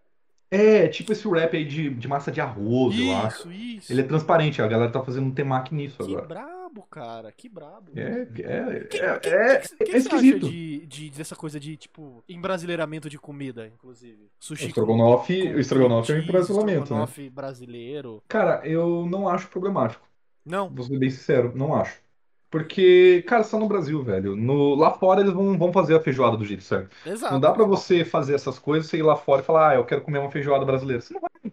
É, 0.51 0.89
tipo 0.89 1.13
esse 1.13 1.29
wrap 1.29 1.55
aí 1.55 1.65
de, 1.65 1.91
de 1.91 2.09
massa 2.09 2.33
de 2.33 2.41
arroz, 2.41 2.99
eu 2.99 3.15
acho. 3.17 3.51
Isso. 3.53 3.93
Ele 3.93 4.01
é 4.01 4.05
transparente, 4.05 4.63
a 4.63 4.67
galera 4.67 4.91
tá 4.91 5.03
fazendo 5.03 5.27
um 5.27 5.31
temaki 5.31 5.75
nisso 5.75 5.99
Que 5.99 6.05
agora. 6.05 6.27
brabo, 6.27 6.83
cara. 6.91 7.31
Que 7.33 7.49
brabo. 7.51 7.93
É, 7.95 8.23
é, 8.23 8.27
Que- 8.27 8.43
é, 8.43 8.87
que- 8.87 8.99
é, 8.99 9.19
que- 9.19 9.29
que 9.29 9.83
é 9.83 9.85
que 9.85 9.91
você 9.93 9.99
esquisito. 9.99 10.49
de, 10.49 10.87
de, 10.87 11.11
dessa 11.11 11.37
coisa 11.37 11.61
de, 11.61 11.77
tipo, 11.77 12.25
embrasileiramento 12.29 13.11
de 13.11 13.19
comida, 13.19 13.67
inclusive? 13.67 14.25
O 14.25 14.31
Sushi 14.41 14.67
estrogonofe, 14.69 15.43
com 15.51 15.55
o 15.57 15.61
estrogonofe 15.61 16.13
é 16.13 16.15
um 16.15 16.17
cheese, 16.19 16.29
embrasilhamento, 16.29 16.73
né? 16.79 16.83
estrogonofe 16.83 17.31
brasileiro. 17.31 18.23
Cara, 18.27 18.67
eu 18.67 19.05
não 19.07 19.29
acho 19.29 19.49
problemático. 19.49 20.07
Não. 20.47 20.71
Vou 20.71 20.85
ser 20.87 20.99
bem 20.99 21.11
sincero, 21.11 21.53
não 21.55 21.75
acho. 21.75 22.01
Porque, 22.51 23.23
cara, 23.27 23.45
só 23.45 23.59
no 23.59 23.69
Brasil, 23.69 24.03
velho. 24.03 24.35
No, 24.35 24.75
lá 24.75 24.91
fora 24.93 25.21
eles 25.21 25.33
vão, 25.33 25.59
vão 25.59 25.73
fazer 25.73 25.95
a 25.97 26.01
feijoada 26.01 26.37
do 26.37 26.45
jeito 26.45 26.63
certo. 26.63 26.95
Exato. 27.07 27.33
Não 27.35 27.41
dá 27.41 27.53
pra 27.53 27.65
você 27.65 28.05
fazer 28.05 28.35
essas 28.35 28.59
coisas, 28.59 28.89
você 28.91 28.99
ir 28.99 29.03
lá 29.03 29.17
fora 29.17 29.43
e 29.43 29.45
falar, 29.45 29.71
ah, 29.71 29.75
eu 29.75 29.85
quero 29.85 30.01
comer 30.03 30.19
uma 30.19 30.31
feijoada 30.31 30.65
brasileira. 30.65 31.03
Você 31.03 31.13
não 31.15 31.21
vai. 31.21 31.53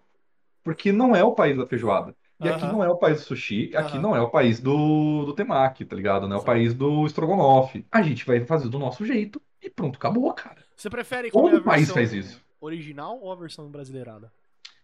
Porque 0.63 0.91
não 0.91 1.15
é 1.15 1.23
o 1.23 1.33
país 1.33 1.57
da 1.57 1.67
feijoada. 1.67 2.15
E 2.39 2.49
aqui 2.49 2.65
não 2.65 2.83
é 2.83 2.89
o 2.89 2.97
país 2.97 3.19
do 3.19 3.23
sushi, 3.25 3.71
aqui 3.75 3.97
não 3.97 4.15
é 4.15 4.21
o 4.21 4.29
país 4.29 4.59
do, 4.59 5.25
do 5.25 5.33
temaki, 5.33 5.85
tá 5.85 5.95
ligado? 5.95 6.27
Não 6.27 6.37
é 6.37 6.39
o 6.39 6.43
país 6.43 6.73
do 6.73 7.05
estrogonofe. 7.05 7.85
A 7.91 8.01
gente 8.01 8.25
vai 8.25 8.43
fazer 8.45 8.67
do 8.69 8.77
nosso 8.77 9.05
jeito 9.05 9.41
e 9.61 9.69
pronto, 9.69 9.95
acabou, 9.95 10.33
cara. 10.33 10.63
Você 10.75 10.89
prefere 10.89 11.31
Todo 11.31 11.43
comer 11.43 11.57
a 11.57 11.61
país 11.61 11.87
versão 11.87 11.95
faz 11.95 12.13
isso. 12.13 12.41
original 12.59 13.19
ou 13.21 13.31
a 13.31 13.35
versão 13.35 13.69
brasileirada? 13.69 14.31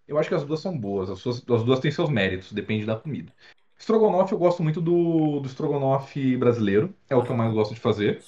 Eu 0.07 0.17
acho 0.17 0.29
que 0.29 0.35
as 0.35 0.43
duas 0.45 0.59
são 0.59 0.77
boas, 0.77 1.09
as, 1.09 1.19
suas- 1.19 1.43
as 1.49 1.63
duas 1.63 1.79
têm 1.79 1.91
seus 1.91 2.09
méritos, 2.09 2.51
depende 2.53 2.85
da 2.85 2.95
comida. 2.95 3.33
Estrogonofe, 3.81 4.31
eu 4.31 4.37
gosto 4.37 4.61
muito 4.61 4.79
do, 4.79 5.39
do 5.39 5.47
estrogonofe 5.47 6.37
brasileiro, 6.37 6.93
é 7.09 7.15
o 7.15 7.23
que 7.23 7.31
eu 7.31 7.35
mais 7.35 7.51
gosto 7.51 7.73
de 7.73 7.79
fazer. 7.79 8.21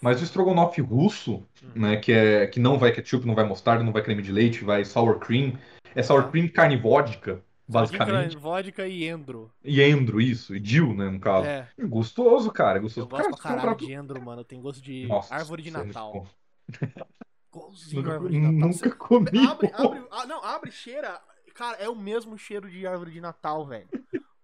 Mas 0.00 0.20
o 0.20 0.24
estrogonofe 0.24 0.80
russo, 0.80 1.42
né, 1.74 1.96
que 1.96 2.12
é 2.12 2.46
que 2.46 2.60
não 2.60 2.78
vai 2.78 2.92
ketchup, 2.92 3.26
não 3.26 3.34
vai 3.34 3.44
mostarda, 3.44 3.82
não 3.82 3.92
vai 3.92 4.02
creme 4.02 4.22
de 4.22 4.30
leite, 4.30 4.62
vai 4.62 4.84
sour 4.84 5.18
cream, 5.18 5.58
é 5.96 6.02
sour 6.02 6.30
cream 6.30 6.46
carne 6.46 6.76
vodka, 6.76 7.42
basicamente. 7.66 8.36
Vodka, 8.36 8.38
vodka 8.38 8.86
e 8.86 9.04
endro. 9.04 9.50
E 9.64 9.82
endro, 9.82 10.20
isso, 10.20 10.54
e 10.54 10.60
dill, 10.60 10.94
né, 10.94 11.10
no 11.10 11.18
caso. 11.18 11.48
É. 11.48 11.66
Gostoso, 11.80 12.52
cara, 12.52 12.78
Eu 12.78 12.82
gostoso. 12.82 13.08
gosto 13.08 13.28
pra 13.30 13.36
Cara, 13.38 13.56
caralho 13.56 13.70
comprar- 13.76 13.86
de 13.88 13.92
endro, 13.92 14.22
mano. 14.22 14.44
Tem 14.44 14.60
gosto 14.60 14.80
de 14.80 15.08
Nossa, 15.08 15.34
árvore 15.34 15.62
de 15.62 15.70
é 15.70 15.72
Natal. 15.72 16.24
Igualzinho 17.52 17.96
Nunca, 18.02 18.12
árvore 18.12 18.32
de 18.32 18.38
Natal. 18.38 18.54
nunca 18.60 18.72
Você 18.78 18.90
comi. 18.90 19.38
abre, 19.44 19.70
abre, 19.74 20.02
ah, 20.12 20.24
não, 20.26 20.44
abre, 20.44 20.70
cheira. 20.70 21.20
Cara, 21.52 21.78
é 21.78 21.88
o 21.88 21.96
mesmo 21.96 22.38
cheiro 22.38 22.70
de 22.70 22.86
árvore 22.86 23.10
de 23.10 23.20
Natal, 23.20 23.66
velho. 23.66 23.88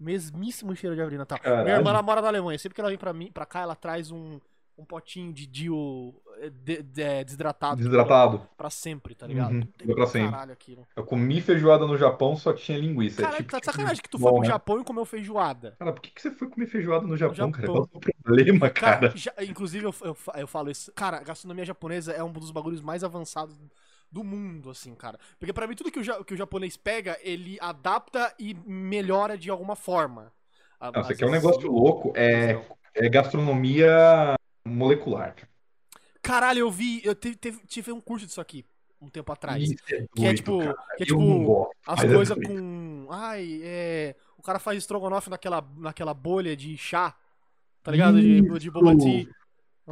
Mesmíssimo 0.01 0.75
cheiro 0.75 0.97
de 0.97 1.01
árvore 1.03 1.15
de 1.17 1.19
Natal. 1.19 1.39
Caralho. 1.39 1.65
Minha 1.65 1.77
irmã 1.77 1.91
ela 1.91 2.03
mora 2.03 2.23
na 2.23 2.29
Alemanha. 2.29 2.59
Sempre 2.59 2.75
que 2.75 2.81
ela 2.81 2.89
vem 2.91 2.99
pra, 2.99 3.13
mim, 3.13 3.31
pra 3.31 3.45
cá, 3.45 3.61
ela 3.61 3.77
traz 3.77 4.11
um, 4.11 4.41
um 4.79 4.85
potinho 4.85 5.31
de 5.31 5.47
Dio 5.47 6.15
eh, 6.39 6.49
de- 6.51 6.83
de- 6.83 7.25
desidratado. 7.25 7.77
Desidratado. 7.77 8.49
Pra 8.57 8.71
sempre, 8.71 9.15
tá 9.15 9.27
ligado? 9.27 9.53
Uhum, 9.53 9.61
Tem 9.77 9.95
pra 9.95 10.07
sempre. 10.07 10.39
Eu 10.97 11.05
comi 11.05 11.41
feijoada 11.43 11.87
no 11.87 11.99
Japão, 11.99 12.35
só 12.35 12.53
tinha 12.55 12.79
linguiça. 12.79 13.21
É 13.21 13.25
Caralho, 13.25 13.43
tipo 13.43 13.51
tá 13.51 13.59
de 13.59 13.61
de 13.61 13.67
sacanagem 13.67 14.03
que 14.03 14.09
tu 14.09 14.19
foi 14.19 14.33
pro 14.33 14.41
né? 14.41 14.47
Japão 14.47 14.81
e 14.81 14.85
comeu 14.85 15.05
feijoada. 15.05 15.77
Cara, 15.79 15.93
por 15.93 16.01
que, 16.01 16.11
que 16.11 16.23
você 16.23 16.31
foi 16.31 16.49
comer 16.49 16.67
feijoada 16.67 17.07
no 17.07 17.17
Japão, 17.17 17.51
cara? 17.53 17.67
Japão. 17.67 17.87
Qual 17.87 18.03
é 18.07 18.09
o 18.09 18.23
problema, 18.23 18.71
Cara, 18.71 18.99
cara? 19.09 19.13
já- 19.17 19.35
inclusive 19.43 19.85
eu, 19.85 19.95
eu, 20.01 20.17
eu 20.37 20.47
falo 20.47 20.71
isso. 20.71 20.91
Cara, 20.95 21.19
a 21.19 21.23
gastronomia 21.23 21.65
japonesa 21.67 22.13
é 22.13 22.25
um 22.25 22.33
dos 22.33 22.51
bagulhos 22.51 22.81
mais 22.81 23.05
avançados 23.05 23.55
do 24.11 24.25
mundo, 24.25 24.71
assim, 24.71 24.95
cara. 24.95 25.19
Porque 25.39 25.53
pra 25.53 25.67
mim 25.67 25.75
tudo 25.75 25.91
que 25.91 26.01
o, 26.01 26.25
que 26.25 26.35
o 26.35 26.37
japonês 26.37 26.77
pega, 26.77 27.17
ele 27.23 27.57
adapta 27.61 28.35
e 28.39 28.55
melhora 28.67 29.39
de 29.39 29.51
alguma 29.51 29.77
forma. 29.77 30.33
A- 30.81 30.91
Não, 30.93 31.01
isso 31.03 31.13
aqui 31.13 31.23
é 31.23 31.27
um 31.27 31.31
vezes- 31.31 31.45
negócio 31.47 31.71
louco. 31.71 32.13
É, 32.17 32.55
Não. 32.55 32.65
é 32.95 33.09
gastronomia 33.09 34.35
molecular. 34.65 35.35
cara. 35.35 35.49
Caralho, 36.23 36.59
eu 36.61 36.71
vi, 36.71 37.01
eu 37.05 37.15
te- 37.15 37.35
teve- 37.37 37.61
tive 37.67 37.93
um 37.93 38.01
curso 38.01 38.27
disso 38.27 38.41
aqui 38.41 38.65
um 39.01 39.09
tempo 39.09 39.33
atrás. 39.33 39.63
Isso 39.63 39.75
é 39.75 39.87
que 39.87 39.95
é 39.95 40.07
doido, 40.15 40.37
tipo, 40.37 40.59
cara. 40.59 40.77
que 40.97 41.03
é 41.03 41.07
tipo 41.07 41.45
gosto, 41.45 41.73
as 41.87 42.05
é 42.05 42.13
coisas 42.13 42.37
doido. 42.37 42.49
com, 42.49 43.07
ai, 43.11 43.61
é, 43.63 44.15
o 44.37 44.43
cara 44.43 44.59
faz 44.59 44.77
estrogonofe 44.79 45.31
naquela 45.31 45.67
naquela 45.79 46.13
bolha 46.13 46.55
de 46.55 46.77
chá, 46.77 47.17
tá 47.83 47.91
ligado? 47.91 48.21
De, 48.21 48.43
de 48.43 48.59
Isso. 48.59 48.71
boba 48.73 48.95
tea. 48.99 49.27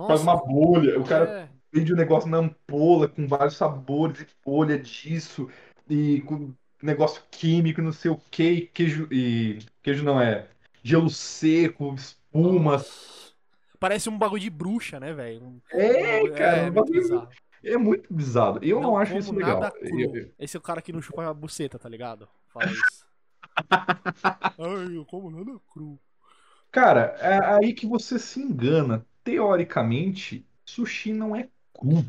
Faz 0.07 0.21
uma 0.21 0.37
bolha. 0.37 1.01
O 1.01 1.05
cara 1.05 1.25
é. 1.31 1.49
Vende 1.73 1.93
o 1.93 1.97
negócio 1.97 2.29
na 2.31 2.39
ampola 2.39 3.09
com 3.09 3.27
vários 3.27 3.57
sabores 3.57 4.21
e 4.21 4.27
folha 4.43 4.79
disso 4.79 5.49
e 5.89 6.21
com 6.23 6.53
negócio 6.83 7.23
químico, 7.31 7.83
não 7.83 7.93
sei 7.93 8.11
o 8.11 8.17
que, 8.31 8.43
e 8.51 8.67
queijo 8.67 9.09
e 9.13 9.59
queijo 9.83 10.05
não 10.05 10.21
é 10.21 10.49
gelo 10.83 11.11
seco, 11.11 11.95
espuma. 11.95 12.79
Parece 13.81 14.09
um 14.09 14.19
bagulho 14.19 14.41
de 14.43 14.51
bruxa, 14.51 14.99
né, 14.99 15.13
velho? 15.13 15.43
Um- 15.43 15.61
É, 15.73 16.23
um- 16.23 16.33
cara, 16.33 16.57
é 16.59 16.63
um 16.63 16.73
muito 16.73 16.93
bizarro. 16.93 17.29
É 17.65 17.77
muito 17.77 18.15
bizarro. 18.15 18.59
Eu 18.63 18.81
não, 18.81 18.97
acho 18.97 19.13
como 19.13 19.23
isso 19.25 19.35
legal. 19.35 19.61
Eu- 19.83 20.33
Esse 20.39 20.57
é 20.57 20.61
o 20.61 20.63
cara 20.63 20.81
que 20.83 20.93
não 20.93 21.03
chupa 21.03 21.29
a 21.29 21.35
buceta, 21.35 21.79
tá 21.79 21.89
ligado? 21.89 22.29
Fala 22.53 22.67
isso. 22.73 23.07
Ai, 24.59 24.97
eu 24.97 25.05
como 25.05 25.31
nada 25.31 25.59
cru. 25.73 25.99
Cara, 26.71 27.17
é 27.21 27.45
aí 27.57 27.73
que 27.73 27.87
você 27.87 28.19
se 28.19 28.41
engana. 28.41 29.07
Teoricamente, 29.25 30.47
sushi 30.65 31.13
não 31.13 31.35
é. 31.37 31.49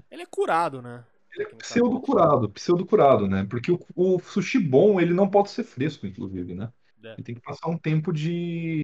Ele 0.09 0.23
é 0.23 0.25
curado, 0.25 0.81
né? 0.81 1.03
Ele 1.33 1.43
é 1.43 1.56
pseudo-curado, 1.56 2.49
pseudo-curado, 2.49 3.27
né? 3.27 3.45
Porque 3.49 3.72
o, 3.72 3.80
o 3.95 4.19
sushi 4.19 4.59
bom, 4.59 4.99
ele 4.99 5.14
não 5.14 5.30
pode 5.30 5.51
ser 5.51 5.64
fresco, 5.64 6.07
inclusive, 6.07 6.56
né? 6.56 6.72
É. 7.03 7.14
Ele 7.14 7.23
tem 7.23 7.35
que 7.35 7.41
passar 7.41 7.69
um 7.69 7.77
tempo 7.77 8.11
de, 8.11 8.83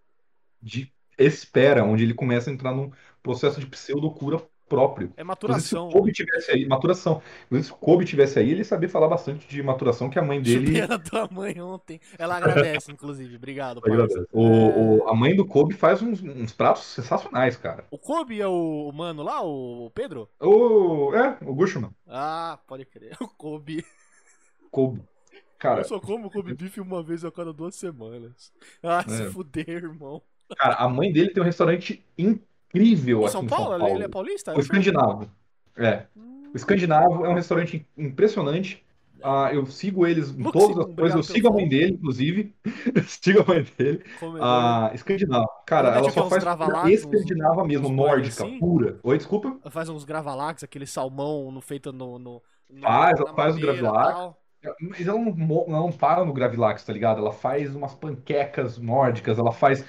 de 0.62 0.94
espera, 1.18 1.84
onde 1.84 2.04
ele 2.04 2.14
começa 2.14 2.50
a 2.50 2.54
entrar 2.54 2.74
num 2.74 2.92
processo 3.22 3.60
de 3.60 3.68
pseudo-cura 3.68 4.42
próprio. 4.68 5.14
É 5.16 5.24
Inclusive, 5.44 5.68
se 5.70 5.76
maturação. 5.76 5.88
o 5.90 5.92
Kobe 5.92 6.12
tivesse 6.12 6.52
aí, 6.52 6.66
maturação. 6.68 7.22
Inclusive, 7.46 7.68
se 7.68 7.74
o 7.74 7.78
Kobe 7.78 8.06
tivesse 8.06 8.40
aí, 8.40 8.52
ele 8.52 8.64
sabia 8.64 8.90
falar 8.90 9.08
bastante 9.08 9.48
de 9.48 9.62
maturação, 9.64 10.10
que 10.10 10.18
a 10.20 10.24
mãe 10.24 10.42
dele 10.42 10.68
Chupei 10.68 10.82
a 10.82 10.98
tua 11.00 11.28
mãe 11.32 11.62
ontem. 11.62 12.00
Ela 12.18 12.38
agradece, 12.38 12.92
inclusive. 12.92 13.36
Obrigado, 13.36 13.80
agradece. 13.84 14.26
O, 14.32 15.04
o- 15.04 15.08
a 15.10 15.16
mãe 15.16 15.36
do 15.36 15.46
Kobe 15.46 15.74
faz 15.74 16.02
uns, 16.02 16.22
uns 16.22 16.52
pratos 16.54 16.84
sensacionais, 16.84 17.56
cara. 17.58 17.86
O 17.92 17.98
Kobe 17.98 18.42
é 18.42 18.48
o 18.48 18.92
mano 18.94 19.24
lá, 19.24 19.42
o 19.44 19.92
Pedro? 19.94 20.30
O, 20.40 21.14
é, 21.16 21.38
o 21.42 21.54
Gushman. 21.54 21.92
Ah, 22.08 22.60
pode 22.68 22.86
crer. 22.86 23.16
O 23.22 23.28
Kobe. 23.28 23.86
Kobe. 24.72 25.02
Cara, 25.58 25.82
Eu 25.82 25.86
só 25.86 26.00
como 26.00 26.30
Kobe 26.30 26.54
Beef 26.54 26.78
uma 26.80 27.02
vez 27.02 27.24
a 27.24 27.32
cada 27.32 27.54
duas 27.54 27.76
semanas. 27.76 28.52
Ah, 28.84 29.04
se 29.08 29.24
É. 29.24 29.30
fuder, 29.32 29.68
irmão. 29.70 30.22
cara, 30.58 30.76
a 30.76 30.88
mãe 30.90 31.12
dele 31.12 31.30
tem 31.32 31.42
um 31.42 31.46
restaurante 31.46 32.04
incrível 32.18 32.46
Em 32.74 32.94
aqui 32.94 33.30
São 33.30 33.44
em 33.44 33.48
Paulo? 33.48 33.66
São 33.66 33.74
Ele- 33.76 33.80
Paulo. 33.80 33.96
Ele 33.96 34.04
é 34.04 34.08
paulista? 34.08 34.56
O 34.56 34.60
Escandinavo. 34.60 35.30
É. 35.78 36.04
Hum, 36.16 36.52
O 36.54 36.58
Escandinavo 36.58 37.26
é 37.26 37.30
um 37.30 37.34
restaurante 37.34 37.86
impressionante. 37.98 38.84
Ah, 39.24 39.50
eu 39.52 39.66
sigo 39.66 40.06
eles 40.06 40.30
em 40.30 40.44
Luxi, 40.44 40.52
todas 40.52 40.78
as 40.78 40.94
coisas. 40.96 41.16
Eu 41.16 41.24
sigo 41.36 41.48
a 41.48 41.52
mãe 41.52 41.68
dele, 41.68 41.94
inclusive. 41.94 42.54
sigo 43.08 43.42
a 43.42 43.46
mãe 43.46 43.66
dele. 43.78 44.04
Ah, 44.42 44.92
Escandinavo. 44.94 45.48
Cara, 45.66 45.88
Ela 45.90 45.98
ela 46.00 46.12
só 46.12 46.30
faz 46.30 46.44
gravalax, 46.44 46.82
comida 46.82 47.08
uns- 47.08 47.14
escandinava 47.24 47.66
mesmo, 47.66 47.88
uns 47.88 47.96
nórdica, 47.96 48.44
assim? 48.44 48.60
pura. 48.60 49.00
Oi, 49.04 49.18
desculpa? 49.18 49.58
Faz 49.72 49.90
uns 49.90 50.04
gravalax, 50.04 50.64
aquele 50.64 50.86
salmão 50.86 51.52
no, 51.52 51.62
feito 51.62 51.92
no. 51.92 52.20
no, 52.20 52.42
no 52.70 52.82
Faz, 52.82 53.20
ela 53.20 53.34
faz 53.34 53.56
gravlax. 53.56 54.14
tal. 54.14 54.42
Mas 54.82 55.08
ela 55.08 55.20
não, 55.20 55.30
ela 55.68 55.80
não 55.80 55.92
para 55.92 56.26
no 56.26 56.34
Gravilax, 56.34 56.84
tá 56.84 56.92
ligado? 56.92 57.20
Ela 57.20 57.32
faz 57.32 57.76
umas 57.76 57.94
panquecas 57.94 58.80
nórdicas, 58.80 59.38
ela 59.38 59.52
faz 59.52 59.86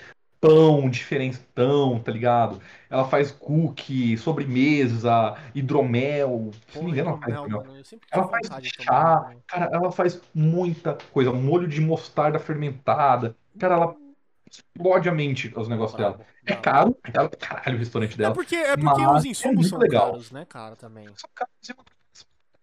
pão 0.47 0.89
diferentão, 0.91 1.99
tá 2.01 2.13
ligado? 2.13 2.61
Ela 2.89 3.05
faz 3.09 3.31
cookie, 3.33 4.17
sobremesa, 4.17 5.37
hidromel. 5.55 6.51
Se 6.69 6.79
não 6.79 6.85
me 6.85 6.93
engano, 6.93 7.11
ela 7.11 7.19
faz 7.19 7.35
hidromel, 7.35 7.65
mano. 7.65 7.83
Ela 8.11 8.29
faz 8.29 8.49
tomar 8.49 8.63
chá, 8.65 9.35
cara, 9.47 9.71
ela 9.73 9.91
faz 9.93 10.21
muita 10.35 10.97
coisa. 11.13 11.33
Molho 11.33 11.67
de 11.67 11.81
mostarda 11.81 12.39
fermentada. 12.39 13.37
Cara, 13.59 13.75
ela 13.75 13.97
explode 14.51 15.09
a 15.09 15.13
mente 15.13 15.53
os 15.57 15.69
negócios 15.69 15.99
dela. 15.99 16.21
É 16.45 16.55
caro, 16.55 16.97
é 17.05 17.11
caro 17.11 17.29
pra 17.29 17.39
caralho 17.39 17.77
o 17.77 17.79
restaurante 17.79 18.15
É 18.15 18.17
dela. 18.17 18.35
porque, 18.35 18.55
é 18.57 18.77
porque 18.77 19.07
os 19.07 19.25
é 19.25 19.29
insumos 19.29 19.57
muito 19.57 19.69
são 19.69 19.79
legal. 19.79 20.11
caros, 20.13 20.31
né, 20.31 20.45
cara, 20.45 20.77
também. 20.77 21.07
Só 21.17 21.27
que, 21.27 21.35
cara, 21.35 21.51
é 21.69 21.73
uma 21.73 21.85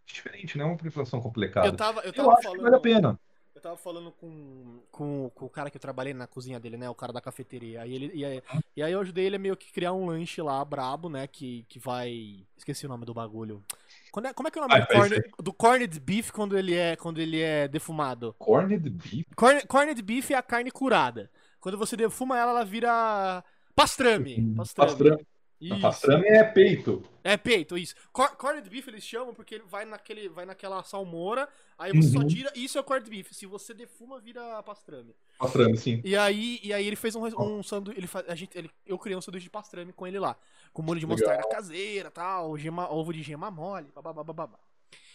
diferente, 0.05 0.57
né? 0.57 0.63
É 0.63 0.67
uma 0.67 0.77
preparação 0.77 1.19
complicada. 1.19 1.67
Eu 1.67 1.75
tava, 1.75 1.99
eu 2.01 2.05
Eu 2.07 2.13
tava 2.13 2.29
acho 2.29 2.37
que 2.37 2.43
falando. 2.47 2.61
vale 2.63 2.75
a 2.75 2.79
pena. 2.79 3.19
Eu 3.63 3.69
tava 3.69 3.77
falando 3.77 4.11
com, 4.11 4.81
com, 4.91 5.31
com 5.33 5.45
o 5.45 5.49
cara 5.49 5.69
que 5.71 5.77
eu 5.77 5.81
trabalhei 5.81 6.13
na 6.13 6.27
cozinha 6.27 6.59
dele, 6.59 6.75
né? 6.75 6.89
O 6.89 6.93
cara 6.95 7.13
da 7.13 7.21
cafeteria. 7.21 7.81
Aí 7.81 7.93
ele, 7.93 8.11
e, 8.13 8.25
aí, 8.25 8.41
e 8.75 8.83
aí 8.83 8.91
eu 8.91 8.99
ajudei 8.99 9.25
ele 9.25 9.37
a 9.37 9.39
meio 9.39 9.55
que 9.55 9.71
criar 9.71 9.93
um 9.93 10.05
lanche 10.05 10.41
lá, 10.41 10.63
brabo, 10.65 11.07
né? 11.07 11.25
Que, 11.27 11.63
que 11.69 11.79
vai. 11.79 12.45
Esqueci 12.57 12.85
o 12.85 12.89
nome 12.89 13.05
do 13.05 13.13
bagulho. 13.13 13.63
Quando 14.11 14.25
é- 14.25 14.33
como 14.33 14.49
é 14.49 14.51
que 14.51 14.59
é 14.59 14.61
o 14.61 14.67
nome 14.67 14.73
Vai, 14.79 14.81
do, 14.81 14.87
vai 14.87 15.09
corned, 15.09 15.31
do 15.39 15.53
corned 15.53 15.99
beef 16.01 16.29
quando 16.31 16.57
ele 16.57 16.75
é, 16.75 16.97
quando 16.97 17.19
ele 17.21 17.39
é 17.39 17.65
defumado? 17.69 18.35
Corned 18.37 18.89
beef. 18.89 19.25
Corn- 19.33 19.65
corned 19.65 20.01
beef 20.01 20.31
é 20.31 20.35
a 20.35 20.43
carne 20.43 20.69
curada. 20.69 21.31
Quando 21.61 21.77
você 21.77 21.95
defuma 21.95 22.37
ela, 22.37 22.51
ela 22.51 22.65
vira 22.65 23.41
pastrame. 23.73 24.43
Pastrame. 24.57 24.91
Pastrame. 24.91 25.27
Isso. 25.67 25.79
Pastrame 25.81 26.27
é 26.27 26.43
peito. 26.43 27.03
É 27.23 27.37
peito, 27.37 27.77
isso. 27.77 27.95
Cor 28.11 28.35
corned 28.35 28.69
beef 28.69 28.87
eles 28.87 29.03
chamam 29.03 29.33
porque 29.33 29.55
ele 29.55 29.63
vai, 29.65 29.85
naquele, 29.85 30.27
vai 30.27 30.45
naquela 30.45 30.83
salmoura, 30.83 31.47
aí 31.77 31.93
você 31.93 32.09
só 32.09 32.19
Uhum. 32.19 32.27
tira. 32.27 32.51
Isso 32.55 32.77
é 32.77 32.83
corned 32.83 33.09
beef. 33.09 33.31
Se 33.33 33.45
você 33.45 33.73
defuma, 33.73 34.19
vira 34.19 34.61
pastrame. 34.63 35.15
Pastrame, 35.39 35.77
sim. 35.77 36.01
E 36.03 36.15
aí, 36.17 36.59
e 36.61 36.73
aí 36.73 36.85
ele 36.85 36.95
fez 36.97 37.15
um, 37.15 37.25
um 37.25 37.63
sanduíche. 37.63 37.99
Ele 37.99 38.07
faz, 38.07 38.27
a 38.27 38.35
gente, 38.35 38.57
ele, 38.57 38.69
eu 38.85 38.99
criei 38.99 39.17
um 39.17 39.21
sanduíche 39.21 39.45
de 39.45 39.49
pastrame 39.49 39.93
com 39.93 40.05
ele 40.05 40.19
lá. 40.19 40.35
Com 40.73 40.81
molho 40.81 40.99
de 40.99 41.05
Legal. 41.05 41.17
mostarda 41.27 41.49
caseira 41.55 42.11
tal, 42.11 42.57
gema, 42.57 42.91
ovo 42.91 43.13
de 43.13 43.21
gema 43.23 43.49
mole, 43.49 43.87
babá. 43.95 44.49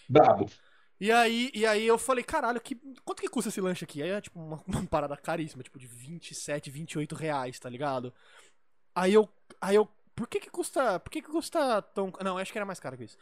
Brabo. 0.09 0.51
E 1.01 1.13
aí, 1.13 1.51
e 1.55 1.65
aí 1.65 1.87
eu 1.87 1.97
falei, 1.97 2.25
caralho, 2.25 2.61
que, 2.61 2.75
quanto 3.05 3.21
que 3.23 3.29
custa 3.29 3.51
esse 3.51 3.61
lanche 3.61 3.85
aqui? 3.85 4.03
Aí 4.03 4.11
é 4.11 4.21
tipo 4.21 4.41
uma, 4.41 4.61
uma 4.67 4.85
parada 4.87 5.17
caríssima, 5.17 5.63
tipo 5.63 5.79
de 5.79 5.87
27, 5.87 6.71
28 6.71 7.15
reais, 7.15 7.59
tá 7.61 7.69
ligado? 7.69 8.13
Aí 8.95 9.13
eu, 9.15 9.29
aí 9.61 9.77
eu, 9.77 9.89
por 10.19 10.29
que 10.29 10.41
que 10.41 10.51
custa, 10.51 10.99
por 11.01 11.11
que 11.11 11.23
que 11.23 11.29
custa 11.31 11.83
tão, 11.83 12.13
não, 12.25 12.39
acho 12.39 12.53
que 12.53 12.59
era 12.59 12.67
mais 12.67 12.81
caro 12.81 12.97
que 12.97 13.05
isso. 13.05 13.19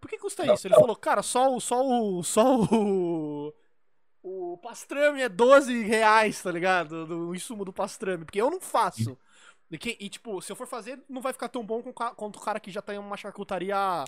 Por 0.00 0.08
que 0.10 0.18
custa 0.18 0.46
Não, 0.46 0.54
isso? 0.54 0.66
Ele 0.66 0.74
falou, 0.74 0.96
cara, 0.96 1.22
só 1.22 1.54
o, 1.54 1.60
só 1.60 1.82
o, 1.84 2.22
só 2.22 2.56
o, 2.60 3.54
o 4.22 4.58
pastrame 4.58 5.22
é 5.22 5.28
12 5.28 5.82
reais, 5.84 6.42
tá 6.42 6.52
ligado? 6.52 7.06
Do 7.06 7.34
insumo 7.34 7.64
do 7.64 7.72
pastrame, 7.72 8.24
porque 8.24 8.40
eu 8.40 8.50
não 8.50 8.60
faço. 8.60 9.18
E, 9.70 9.78
quem- 9.78 9.96
e, 10.00 10.08
tipo, 10.08 10.40
se 10.42 10.52
eu 10.52 10.56
for 10.56 10.66
fazer, 10.66 11.00
não 11.08 11.22
vai 11.22 11.32
ficar 11.32 11.48
tão 11.48 11.64
bom 11.64 11.80
o 11.80 11.92
quanto 11.92 12.36
o 12.36 12.42
cara 12.42 12.60
que 12.60 12.70
já 12.70 12.82
tem 12.82 12.98
uma 12.98 13.16
charcutaria 13.16 13.76
a 13.76 14.04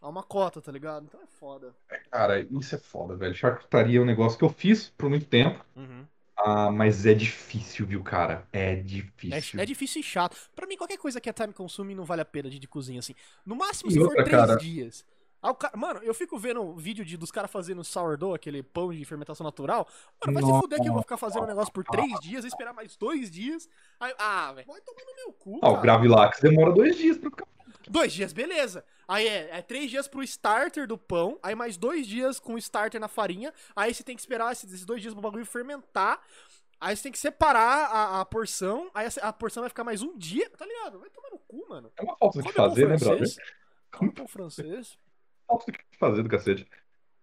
a 0.00 0.08
uma 0.08 0.22
cota, 0.22 0.62
tá 0.62 0.72
ligado? 0.72 1.06
Então 1.06 1.20
é 1.22 1.26
foda. 1.26 1.74
Cara, 2.10 2.40
isso 2.40 2.74
é 2.74 2.78
foda, 2.78 3.16
velho. 3.16 3.34
Charcutaria 3.34 3.98
é 3.98 4.02
um 4.02 4.04
negócio 4.04 4.38
que 4.38 4.44
eu 4.44 4.48
fiz 4.48 4.88
por 4.90 5.08
muito 5.08 5.26
tempo. 5.26 5.64
Uhum. 5.76 6.08
Ah, 6.48 6.70
mas 6.70 7.04
é 7.04 7.12
difícil, 7.12 7.84
viu, 7.84 8.02
cara? 8.04 8.46
É 8.52 8.72
É, 8.72 8.76
difícil. 8.76 9.58
é 9.60 9.66
difícil 9.66 10.00
e 10.00 10.04
chato. 10.04 10.36
Pra 10.54 10.64
mim, 10.66 10.76
qualquer 10.76 10.96
coisa 10.96 11.20
que 11.20 11.28
é 11.28 11.32
time 11.32 11.52
consuming 11.52 11.94
não 11.96 12.04
vale 12.04 12.20
a 12.22 12.24
pena 12.24 12.48
de, 12.48 12.58
de 12.60 12.68
cozinha, 12.68 13.00
assim. 13.00 13.14
No 13.44 13.56
máximo, 13.56 13.90
E 13.90 13.94
se 13.94 13.98
for 13.98 14.06
outra, 14.08 14.22
três 14.24 14.36
cara? 14.46 14.56
dias. 14.56 15.04
Ah, 15.42 15.50
o 15.50 15.54
cara- 15.56 15.76
Mano, 15.76 16.00
eu 16.04 16.14
fico 16.14 16.38
vendo 16.38 16.74
vídeo 16.76 17.04
de, 17.04 17.16
dos 17.16 17.30
caras 17.32 17.50
fazendo 17.50 17.82
sourdough, 17.82 18.34
aquele 18.34 18.62
pão 18.62 18.92
de 18.92 19.04
fermentação 19.04 19.42
natural. 19.44 19.88
Mano, 20.24 20.34
vai 20.34 20.42
se 20.42 20.48
Nossa. 20.48 20.62
fuder 20.62 20.80
que 20.80 20.88
eu 20.88 20.92
vou 20.92 21.02
ficar 21.02 21.16
fazendo 21.16 21.42
um 21.42 21.46
negócio 21.48 21.72
por 21.72 21.82
três 21.84 22.18
dias, 22.20 22.44
esperar 22.44 22.72
mais 22.72 22.96
dois 22.96 23.28
dias. 23.30 23.68
Aí, 23.98 24.14
ah, 24.18 24.52
velho, 24.52 24.66
vai 24.68 24.80
tomar 24.82 25.04
no 25.04 25.16
meu 25.16 25.32
cu, 25.32 25.58
Ah, 25.62 25.68
o 25.68 25.74
cara. 25.74 25.82
Gravilax 25.82 26.40
demora 26.40 26.72
dois 26.72 26.96
dias 26.96 27.18
pra 27.18 27.28
ficar. 27.30 27.46
Dois 27.88 28.12
dias, 28.12 28.32
beleza. 28.32 28.84
Aí 29.08 29.26
é, 29.26 29.58
é 29.58 29.62
três 29.62 29.90
dias 29.90 30.08
pro 30.08 30.22
starter 30.22 30.86
do 30.86 30.98
pão, 30.98 31.38
aí 31.42 31.54
mais 31.54 31.76
dois 31.76 32.06
dias 32.06 32.40
com 32.40 32.54
o 32.54 32.58
starter 32.58 33.00
na 33.00 33.08
farinha, 33.08 33.52
aí 33.74 33.94
você 33.94 34.02
tem 34.02 34.16
que 34.16 34.22
esperar 34.22 34.52
esses, 34.52 34.84
dois 34.84 35.00
dias 35.00 35.14
pro 35.14 35.22
bagulho 35.22 35.46
fermentar, 35.46 36.20
aí 36.80 36.96
você 36.96 37.04
tem 37.04 37.12
que 37.12 37.18
separar 37.18 37.86
a, 37.86 38.20
a 38.20 38.24
porção, 38.24 38.90
aí 38.92 39.06
a, 39.06 39.28
a 39.28 39.32
porção 39.32 39.62
vai 39.62 39.70
ficar 39.70 39.84
mais 39.84 40.02
um 40.02 40.16
dia, 40.18 40.50
tá 40.50 40.66
ligado? 40.66 40.98
Vai 40.98 41.10
tomar 41.10 41.30
no 41.30 41.38
cu, 41.38 41.68
mano. 41.68 41.92
É 41.96 42.02
uma 42.02 42.16
falta 42.16 42.40
do 42.40 42.44
que 42.44 42.52
fazer, 42.52 42.88
né, 42.88 42.96
brother? 42.96 43.28
Come 43.92 44.12
pão 44.12 44.26
francês. 44.26 44.98
Falta 45.46 45.70
do 45.70 45.78
que 45.78 45.84
fazer 45.98 46.22
do 46.22 46.28
cacete. 46.28 46.66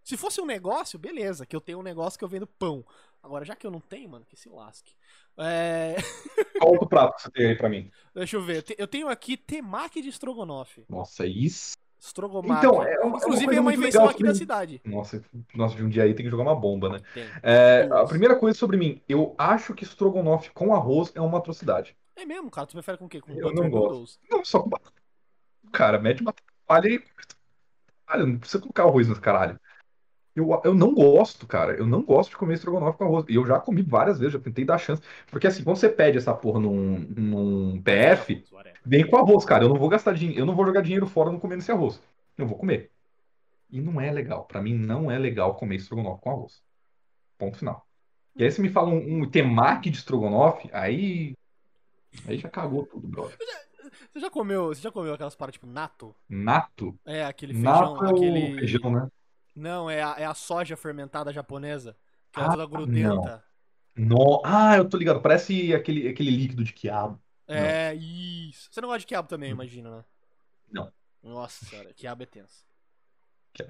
Se 0.03 0.17
fosse 0.17 0.41
um 0.41 0.45
negócio, 0.45 0.99
beleza, 0.99 1.45
que 1.45 1.55
eu 1.55 1.61
tenho 1.61 1.79
um 1.79 1.83
negócio 1.83 2.17
que 2.19 2.25
eu 2.25 2.29
vendo 2.29 2.45
pão. 2.47 2.83
Agora, 3.21 3.45
já 3.45 3.55
que 3.55 3.65
eu 3.65 3.71
não 3.71 3.79
tenho, 3.79 4.09
mano, 4.09 4.25
que 4.27 4.35
se 4.35 4.49
lasque. 4.49 4.93
É... 5.37 5.95
Qual 6.59 6.73
outro 6.73 6.87
prato 6.89 7.15
que 7.15 7.21
você 7.23 7.31
tem 7.31 7.45
aí 7.47 7.55
pra 7.55 7.69
mim? 7.69 7.89
Deixa 8.13 8.35
eu 8.35 8.41
ver, 8.41 8.57
eu 8.57 8.63
te- 8.63 8.75
eu 8.77 8.87
tenho 8.87 9.07
aqui 9.07 9.37
temaki 9.37 10.01
de 10.01 10.09
estrogonofe. 10.09 10.85
Nossa, 10.89 11.25
isso. 11.25 11.77
Estrogonofe. 11.99 12.53
Então, 12.59 12.83
é 12.83 12.99
uma, 12.99 13.17
Inclusive, 13.17 13.45
coisa 13.45 13.59
é 13.59 13.61
uma 13.61 13.63
muito 13.71 13.79
invenção 13.79 14.01
legal 14.01 14.13
aqui 14.13 14.23
da 14.23 14.35
cidade. 14.35 14.81
Nossa, 14.83 15.23
nossa, 15.55 15.75
de 15.75 15.83
um 15.83 15.89
dia 15.89 16.03
aí 16.03 16.13
tem 16.13 16.25
que 16.25 16.29
jogar 16.29 16.43
uma 16.43 16.55
bomba, 16.55 16.89
né? 16.89 16.99
É, 17.41 17.87
a 17.89 18.03
primeira 18.05 18.35
coisa 18.35 18.57
sobre 18.59 18.75
mim, 18.75 19.01
eu 19.07 19.33
acho 19.37 19.73
que 19.73 19.85
estrogonofe 19.85 20.51
com 20.51 20.75
arroz 20.75 21.13
é 21.15 21.21
uma 21.21 21.37
atrocidade. 21.37 21.95
É 22.15 22.25
mesmo, 22.25 22.51
cara? 22.51 22.67
Tu 22.67 22.73
prefere 22.73 22.97
com 22.97 23.05
o 23.05 23.09
quê? 23.09 23.21
Com 23.21 23.31
Eu 23.31 23.53
não 23.53 23.69
gosto. 23.69 24.19
Não, 24.29 24.43
só 24.43 24.59
com 24.61 24.69
batata. 24.69 25.01
Cara, 25.71 25.97
mete 25.97 26.21
batata 26.21 26.43
palha 26.67 26.89
e. 26.89 27.03
Não 28.17 28.37
precisa 28.37 28.61
colocar 28.61 28.83
arroz 28.83 29.07
nesse 29.07 29.21
caralho. 29.21 29.59
Eu, 30.35 30.61
eu 30.63 30.73
não 30.73 30.93
gosto, 30.93 31.45
cara. 31.45 31.73
Eu 31.73 31.85
não 31.85 32.01
gosto 32.01 32.31
de 32.31 32.37
comer 32.37 32.55
estrogonofe 32.55 32.97
com 32.97 33.05
arroz. 33.05 33.25
E 33.29 33.35
eu 33.35 33.45
já 33.45 33.59
comi 33.59 33.81
várias 33.81 34.17
vezes, 34.17 34.33
já 34.33 34.39
tentei 34.39 34.65
dar 34.65 34.77
chance. 34.77 35.01
Porque 35.29 35.45
assim, 35.47 35.63
quando 35.63 35.77
você 35.77 35.89
pede 35.89 36.17
essa 36.17 36.33
porra 36.33 36.59
num, 36.59 36.99
num 37.15 37.81
PF, 37.81 38.43
vem 38.83 39.07
com 39.07 39.17
arroz, 39.17 39.45
cara. 39.45 39.63
Eu 39.63 39.69
não 39.69 39.77
vou 39.77 39.89
gastar 39.89 40.13
dinheiro, 40.13 40.41
eu 40.41 40.45
não 40.45 40.55
vou 40.55 40.65
jogar 40.65 40.81
dinheiro 40.81 41.05
fora 41.05 41.31
não 41.31 41.39
comendo 41.39 41.61
esse 41.61 41.71
arroz. 41.71 42.01
Eu 42.37 42.47
vou 42.47 42.57
comer. 42.57 42.91
E 43.69 43.79
não 43.79 44.01
é 44.01 44.11
legal. 44.11 44.45
Pra 44.45 44.61
mim 44.61 44.73
não 44.73 45.11
é 45.11 45.17
legal 45.17 45.55
comer 45.55 45.75
estrogonofe 45.75 46.21
com 46.21 46.31
arroz. 46.31 46.61
Ponto 47.37 47.57
final. 47.57 47.85
E 48.35 48.43
aí 48.43 48.51
você 48.51 48.61
me 48.61 48.69
fala 48.69 48.89
um, 48.89 49.21
um 49.21 49.29
temaki 49.29 49.91
de 49.91 49.97
estrogonofe, 49.97 50.67
aí 50.73 51.35
aí 52.27 52.37
já 52.37 52.49
cagou 52.49 52.85
tudo, 52.85 53.07
brother. 53.07 53.37
Você 54.11 54.19
já 54.19 54.29
comeu, 54.29 54.67
você 54.67 54.81
já 54.81 54.91
comeu 54.91 55.13
aquelas 55.13 55.35
paradas 55.35 55.53
tipo 55.53 55.67
nato? 55.67 56.15
Nato, 56.27 56.97
É, 57.05 57.23
aquele 57.23 57.53
feijão, 57.53 57.93
nato 57.93 58.05
é 58.05 58.09
aquele... 58.09 58.55
feijão, 58.55 58.91
né? 58.91 59.07
Não, 59.55 59.89
é 59.89 60.01
a, 60.01 60.15
é 60.17 60.25
a 60.25 60.33
soja 60.33 60.75
fermentada 60.75 61.31
japonesa. 61.31 61.95
Que 62.31 62.39
é 62.39 62.43
Ah, 62.43 62.49
toda 62.49 62.65
grudenta. 62.65 63.43
No... 63.95 64.41
Ah, 64.43 64.75
eu 64.77 64.89
tô 64.89 64.97
ligado. 64.97 65.21
Parece 65.21 65.73
aquele, 65.73 66.07
aquele 66.07 66.31
líquido 66.31 66.63
de 66.63 66.73
quiabo. 66.73 67.21
É, 67.47 67.93
isso. 67.93 68.69
Você 68.71 68.81
não 68.81 68.87
gosta 68.87 69.01
de 69.01 69.05
quiabo 69.07 69.27
também, 69.27 69.51
Hum. 69.51 69.55
imagina, 69.55 69.97
né? 69.97 70.05
Não. 70.71 70.91
Nossa 71.21 71.63
senhora, 71.65 71.93
quiabo 71.93 72.23
é 72.23 72.25
tenso. 72.25 72.65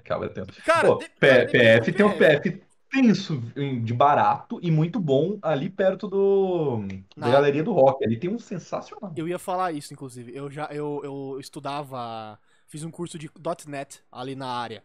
Quiabo 0.02 0.24
é 0.24 0.28
tenso. 0.28 0.62
Cara, 0.64 0.88
Pô, 0.88 0.94
de- 0.96 1.08
P- 1.10 1.46
PF 1.46 1.92
tem 1.92 2.06
um 2.06 2.16
PF 2.16 2.62
tenso 2.90 3.38
de 3.82 3.92
barato 3.92 4.58
e 4.62 4.70
muito 4.70 4.98
bom 4.98 5.38
ali 5.42 5.68
perto 5.68 6.08
do 6.08 6.78
da 7.16 7.26
Na- 7.26 7.30
Galeria 7.32 7.62
do 7.62 7.72
Rock. 7.72 8.02
Ali 8.04 8.16
tem 8.18 8.30
um 8.30 8.38
sensacional. 8.38 9.12
Eu 9.14 9.28
ia 9.28 9.38
falar 9.38 9.72
isso, 9.72 9.92
inclusive. 9.92 10.34
Eu 10.34 10.50
já 10.50 10.66
eu, 10.72 11.00
eu 11.04 11.38
estudava, 11.38 12.38
fiz 12.66 12.82
um 12.82 12.90
curso 12.90 13.18
de 13.18 13.30
.NET 13.68 14.02
ali 14.10 14.34
na 14.34 14.46
área, 14.48 14.82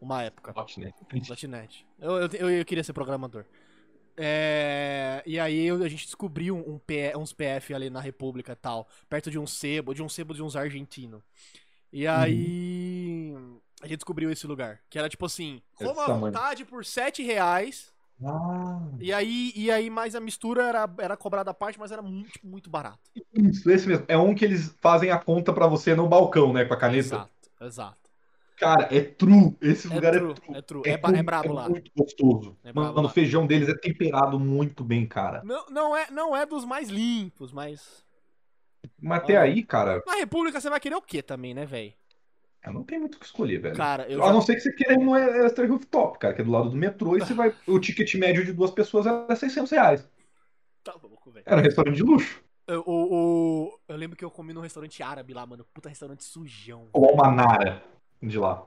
uma 0.00 0.22
época. 0.22 0.54
né? 0.78 0.92
.NET. 1.48 1.86
Eu, 1.98 2.18
eu, 2.22 2.50
eu, 2.50 2.64
queria 2.64 2.84
ser 2.84 2.92
programador. 2.92 3.44
É, 4.16 5.22
e 5.24 5.38
aí 5.38 5.70
a 5.70 5.88
gente 5.88 6.04
descobriu 6.04 6.56
um 6.56 6.78
P- 6.78 7.16
uns 7.16 7.32
PF 7.32 7.72
ali 7.74 7.88
na 7.88 8.00
República 8.00 8.52
e 8.52 8.56
tal, 8.56 8.86
perto 9.08 9.30
de 9.30 9.38
um 9.38 9.46
sebo, 9.46 9.94
de 9.94 10.02
um 10.02 10.08
sebo 10.08 10.34
de 10.34 10.42
uns 10.42 10.56
argentinos. 10.56 11.22
E 11.92 12.06
aí 12.06 13.34
a 13.82 13.86
gente 13.86 13.98
descobriu 13.98 14.30
esse 14.30 14.46
lugar, 14.46 14.80
que 14.90 14.98
era 14.98 15.08
tipo 15.08 15.24
assim, 15.26 15.62
coma 15.74 16.04
à 16.04 16.08
vontade 16.18 16.64
por 16.64 16.84
7 16.84 17.22
reais. 17.22 17.92
Ah, 18.22 18.78
E 19.00 19.12
aí, 19.12 19.52
e 19.56 19.70
aí 19.70 19.88
mais 19.88 20.14
a 20.14 20.20
mistura 20.20 20.64
era, 20.64 20.88
era 20.98 21.16
cobrada 21.16 21.50
à 21.50 21.54
parte, 21.54 21.78
mas 21.78 21.90
era 21.90 22.02
muito, 22.02 22.32
tipo, 22.32 22.46
muito 22.46 22.68
barato. 22.68 22.98
isso, 23.34 23.70
esse 23.70 23.88
mesmo. 23.88 24.04
É 24.08 24.18
um 24.18 24.34
que 24.34 24.44
eles 24.44 24.76
fazem 24.82 25.10
a 25.10 25.18
conta 25.18 25.52
pra 25.54 25.66
você 25.66 25.94
no 25.94 26.06
balcão, 26.06 26.52
né? 26.52 26.64
Com 26.66 26.74
a 26.74 26.76
caneta. 26.76 26.98
Exato, 26.98 27.30
exato. 27.60 27.99
Cara, 28.60 28.88
é 28.94 29.00
true. 29.00 29.56
Esse 29.60 29.88
É 29.88 29.94
lugar 29.94 30.12
true, 30.12 30.30
é 30.30 30.34
true. 30.34 30.56
é 30.58 30.62
true. 30.62 30.82
É, 30.84 30.96
ba- 30.98 31.10
é 31.16 31.22
brabo 31.22 31.52
lá. 31.52 31.68
muito 31.68 31.90
gostoso. 31.96 32.56
É 32.62 32.72
Mano, 32.72 33.00
lá. 33.00 33.02
o 33.02 33.08
feijão 33.08 33.46
deles 33.46 33.68
é 33.68 33.74
temperado 33.76 34.38
muito 34.38 34.84
bem, 34.84 35.06
cara. 35.06 35.42
Não, 35.42 35.66
não, 35.70 35.96
é, 35.96 36.10
não 36.10 36.36
é 36.36 36.44
dos 36.46 36.64
mais 36.64 36.88
limpos, 36.90 37.52
mas. 37.52 38.04
Mas 39.00 39.18
até 39.22 39.36
aí, 39.36 39.62
cara, 39.62 40.02
Na 40.06 40.14
República 40.16 40.60
você 40.60 40.70
vai 40.70 40.80
querer 40.80 40.94
o 40.96 41.02
quê 41.02 41.22
também, 41.22 41.54
né, 41.54 41.64
velho? 41.66 41.92
eu 42.64 42.72
não 42.74 42.84
tenho 42.84 43.00
muito 43.00 43.14
o 43.16 43.18
que 43.18 43.24
escolher, 43.26 43.58
velho. 43.60 43.76
Cara, 43.76 44.06
eu 44.10 44.22
A 44.22 44.26
já... 44.26 44.32
não 44.32 44.42
ser 44.42 44.54
que 44.54 44.60
você 44.60 44.72
queira 44.72 44.94
ir 44.94 45.04
no 45.04 45.16
Extra 45.16 45.66
Rooftop, 45.66 46.18
cara, 46.18 46.34
que 46.34 46.42
é 46.42 46.44
do 46.44 46.50
lado 46.50 46.70
do 46.70 46.76
metrô, 46.76 47.16
e 47.16 47.20
você 47.20 47.32
vai. 47.34 47.54
O 47.66 47.78
ticket 47.80 48.14
médio 48.16 48.44
de 48.44 48.52
duas 48.52 48.70
pessoas 48.70 49.06
é 49.06 49.34
600 49.34 49.70
reais. 49.70 50.06
Tá 50.82 50.94
louco, 51.02 51.30
velho. 51.30 51.44
Era 51.46 51.60
um 51.60 51.64
restaurante 51.64 51.96
de 51.96 52.02
luxo. 52.02 52.42
Eu, 52.66 52.82
o- 52.86 53.66
o- 53.66 53.80
eu 53.88 53.96
lembro 53.96 54.16
que 54.16 54.24
eu 54.24 54.30
comi 54.30 54.52
num 54.52 54.60
restaurante 54.60 55.02
árabe 55.02 55.34
lá, 55.34 55.44
mano. 55.46 55.64
Puta 55.74 55.88
restaurante 55.88 56.22
sujão. 56.24 56.88
Ou 56.92 57.08
Almanara 57.10 57.82
de 58.22 58.38
lá. 58.38 58.66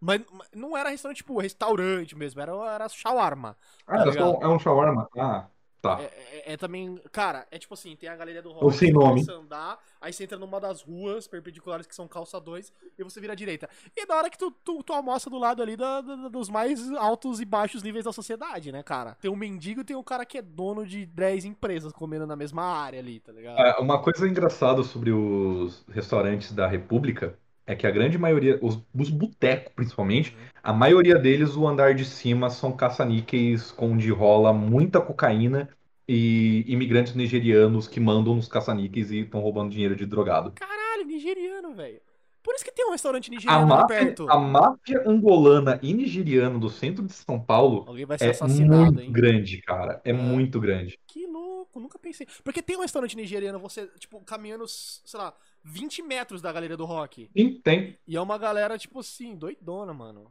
Mas, 0.00 0.20
mas 0.30 0.48
não 0.54 0.76
era 0.76 0.90
restaurante, 0.90 1.18
tipo, 1.18 1.38
restaurante 1.38 2.14
mesmo. 2.16 2.40
Era, 2.40 2.52
era 2.74 2.88
shawarma. 2.88 3.56
Ah, 3.86 3.94
Tá 3.96 4.02
era 4.02 4.12
só- 4.12 4.38
é 4.42 4.48
um 4.48 4.58
shawarma? 4.58 5.08
Ah, 5.16 5.46
tá. 5.80 6.00
É, 6.02 6.04
é- 6.04 6.52
é 6.52 6.56
também. 6.56 7.00
Cara, 7.10 7.46
é 7.50 7.58
tipo 7.58 7.72
assim: 7.72 7.96
tem 7.96 8.08
a 8.08 8.14
galeria 8.14 8.42
do 8.42 8.52
rock. 8.52 8.76
sem 8.76 8.92
você 8.92 8.92
nome. 8.92 9.24
a 9.28 9.34
andar, 9.34 9.78
aí 10.00 10.12
você 10.12 10.24
entra 10.24 10.38
numa 10.38 10.60
das 10.60 10.82
ruas 10.82 11.26
perpendiculares 11.26 11.86
que 11.86 11.94
são 11.94 12.06
calçadões 12.06 12.70
e 12.98 13.02
você 13.02 13.20
vira 13.20 13.32
à 13.32 13.36
direita. 13.36 13.68
E 13.96 14.02
é 14.02 14.06
da 14.06 14.16
hora 14.16 14.28
que 14.28 14.36
tu, 14.36 14.50
tu, 14.50 14.82
tu 14.82 14.92
almoça 14.92 15.30
do 15.30 15.38
lado 15.38 15.62
ali 15.62 15.76
da- 15.76 16.02
da- 16.02 16.28
dos 16.28 16.50
mais 16.50 16.90
altos 16.92 17.40
e 17.40 17.46
baixos 17.46 17.82
níveis 17.82 18.04
da 18.04 18.12
sociedade, 18.12 18.70
né, 18.70 18.82
cara? 18.82 19.16
Tem 19.20 19.30
um 19.30 19.36
mendigo 19.36 19.80
e 19.80 19.84
tem 19.84 19.96
um 19.96 20.02
cara 20.02 20.26
que 20.26 20.36
é 20.38 20.42
dono 20.42 20.86
de 20.86 21.06
10 21.06 21.44
empresas 21.46 21.90
comendo 21.92 22.26
na 22.26 22.36
mesma 22.36 22.62
área 22.62 22.98
ali, 23.00 23.18
tá 23.20 23.32
ligado? 23.32 23.58
É, 23.58 23.80
Uma 23.80 24.02
coisa 24.02 24.28
engraçada 24.28 24.82
sobre 24.84 25.10
os 25.10 25.84
restaurantes 25.88 26.52
da 26.52 26.66
República 26.66 27.38
é 27.66 27.74
que 27.74 27.86
a 27.86 27.90
grande 27.90 28.16
maioria, 28.18 28.58
os, 28.62 28.80
os 28.94 29.10
botecos 29.10 29.72
principalmente, 29.74 30.36
a 30.62 30.72
maioria 30.72 31.18
deles, 31.18 31.56
o 31.56 31.66
andar 31.66 31.94
de 31.94 32.04
cima 32.04 32.50
são 32.50 32.72
caça-níqueis 32.76 33.74
onde 33.78 34.10
rola 34.10 34.52
muita 34.52 35.00
cocaína 35.00 35.68
e 36.08 36.64
imigrantes 36.68 37.14
nigerianos 37.14 37.88
que 37.88 37.98
mandam 38.00 38.34
nos 38.36 38.48
caça-níqueis 38.48 39.10
e 39.10 39.20
estão 39.20 39.40
roubando 39.40 39.70
dinheiro 39.70 39.96
de 39.96 40.06
drogado. 40.06 40.52
Caralho, 40.52 41.04
nigeriano, 41.04 41.74
velho. 41.74 42.00
Por 42.42 42.54
isso 42.54 42.64
que 42.64 42.70
tem 42.70 42.86
um 42.86 42.92
restaurante 42.92 43.28
A 43.28 43.30
nigeriano 43.34 43.62
ali 43.62 43.68
máfia, 43.68 43.86
perto. 43.86 44.30
a 44.30 44.38
máfia 44.38 45.02
angolana 45.08 45.80
e 45.82 45.92
nigeriana 45.92 46.58
do 46.58 46.70
centro 46.70 47.04
de 47.04 47.12
São 47.12 47.40
Paulo 47.40 47.84
é 48.20 48.32
muito 48.48 49.00
hein? 49.00 49.10
grande, 49.12 49.60
cara. 49.62 50.00
É 50.04 50.10
É. 50.10 50.12
muito 50.12 50.60
grande. 50.60 50.96
Que 51.08 51.26
louco, 51.26 51.80
nunca 51.80 51.98
pensei. 51.98 52.26
Porque 52.44 52.62
tem 52.62 52.76
um 52.76 52.80
restaurante 52.80 53.16
nigeriano, 53.16 53.58
você, 53.58 53.86
tipo, 53.98 54.20
caminhando, 54.20 54.66
sei 54.68 55.18
lá, 55.18 55.34
20 55.68 56.02
metros 56.02 56.40
da 56.40 56.52
galeria 56.52 56.76
do 56.76 56.84
rock. 56.84 57.28
Sim, 57.36 57.60
tem. 57.62 57.98
E 58.06 58.16
é 58.16 58.20
uma 58.20 58.38
galera, 58.38 58.78
tipo 58.78 59.00
assim, 59.00 59.34
doidona, 59.34 59.92
mano. 59.92 60.30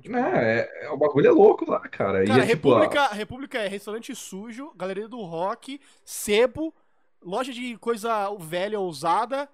Tipo, 0.00 0.16
É, 0.16 0.60
é- 0.60 0.84
é- 0.84 0.90
o 0.90 0.96
bagulho 0.96 1.26
é 1.26 1.30
louco 1.32 1.68
lá, 1.68 1.80
cara. 1.80 2.24
Cara, 2.24 2.38
e 2.38 2.42
é 2.42 2.46
tipo, 2.46 2.68
República, 2.70 3.06
República 3.08 3.58
é 3.58 3.66
restaurante 3.66 4.14
sujo, 4.14 4.72
galeria 4.76 5.08
do 5.08 5.20
rock, 5.22 5.80
sebo, 6.04 6.72
loja 7.20 7.52
de 7.52 7.76
coisa 7.78 8.30
velha 8.38 8.78
usada, 8.78 9.48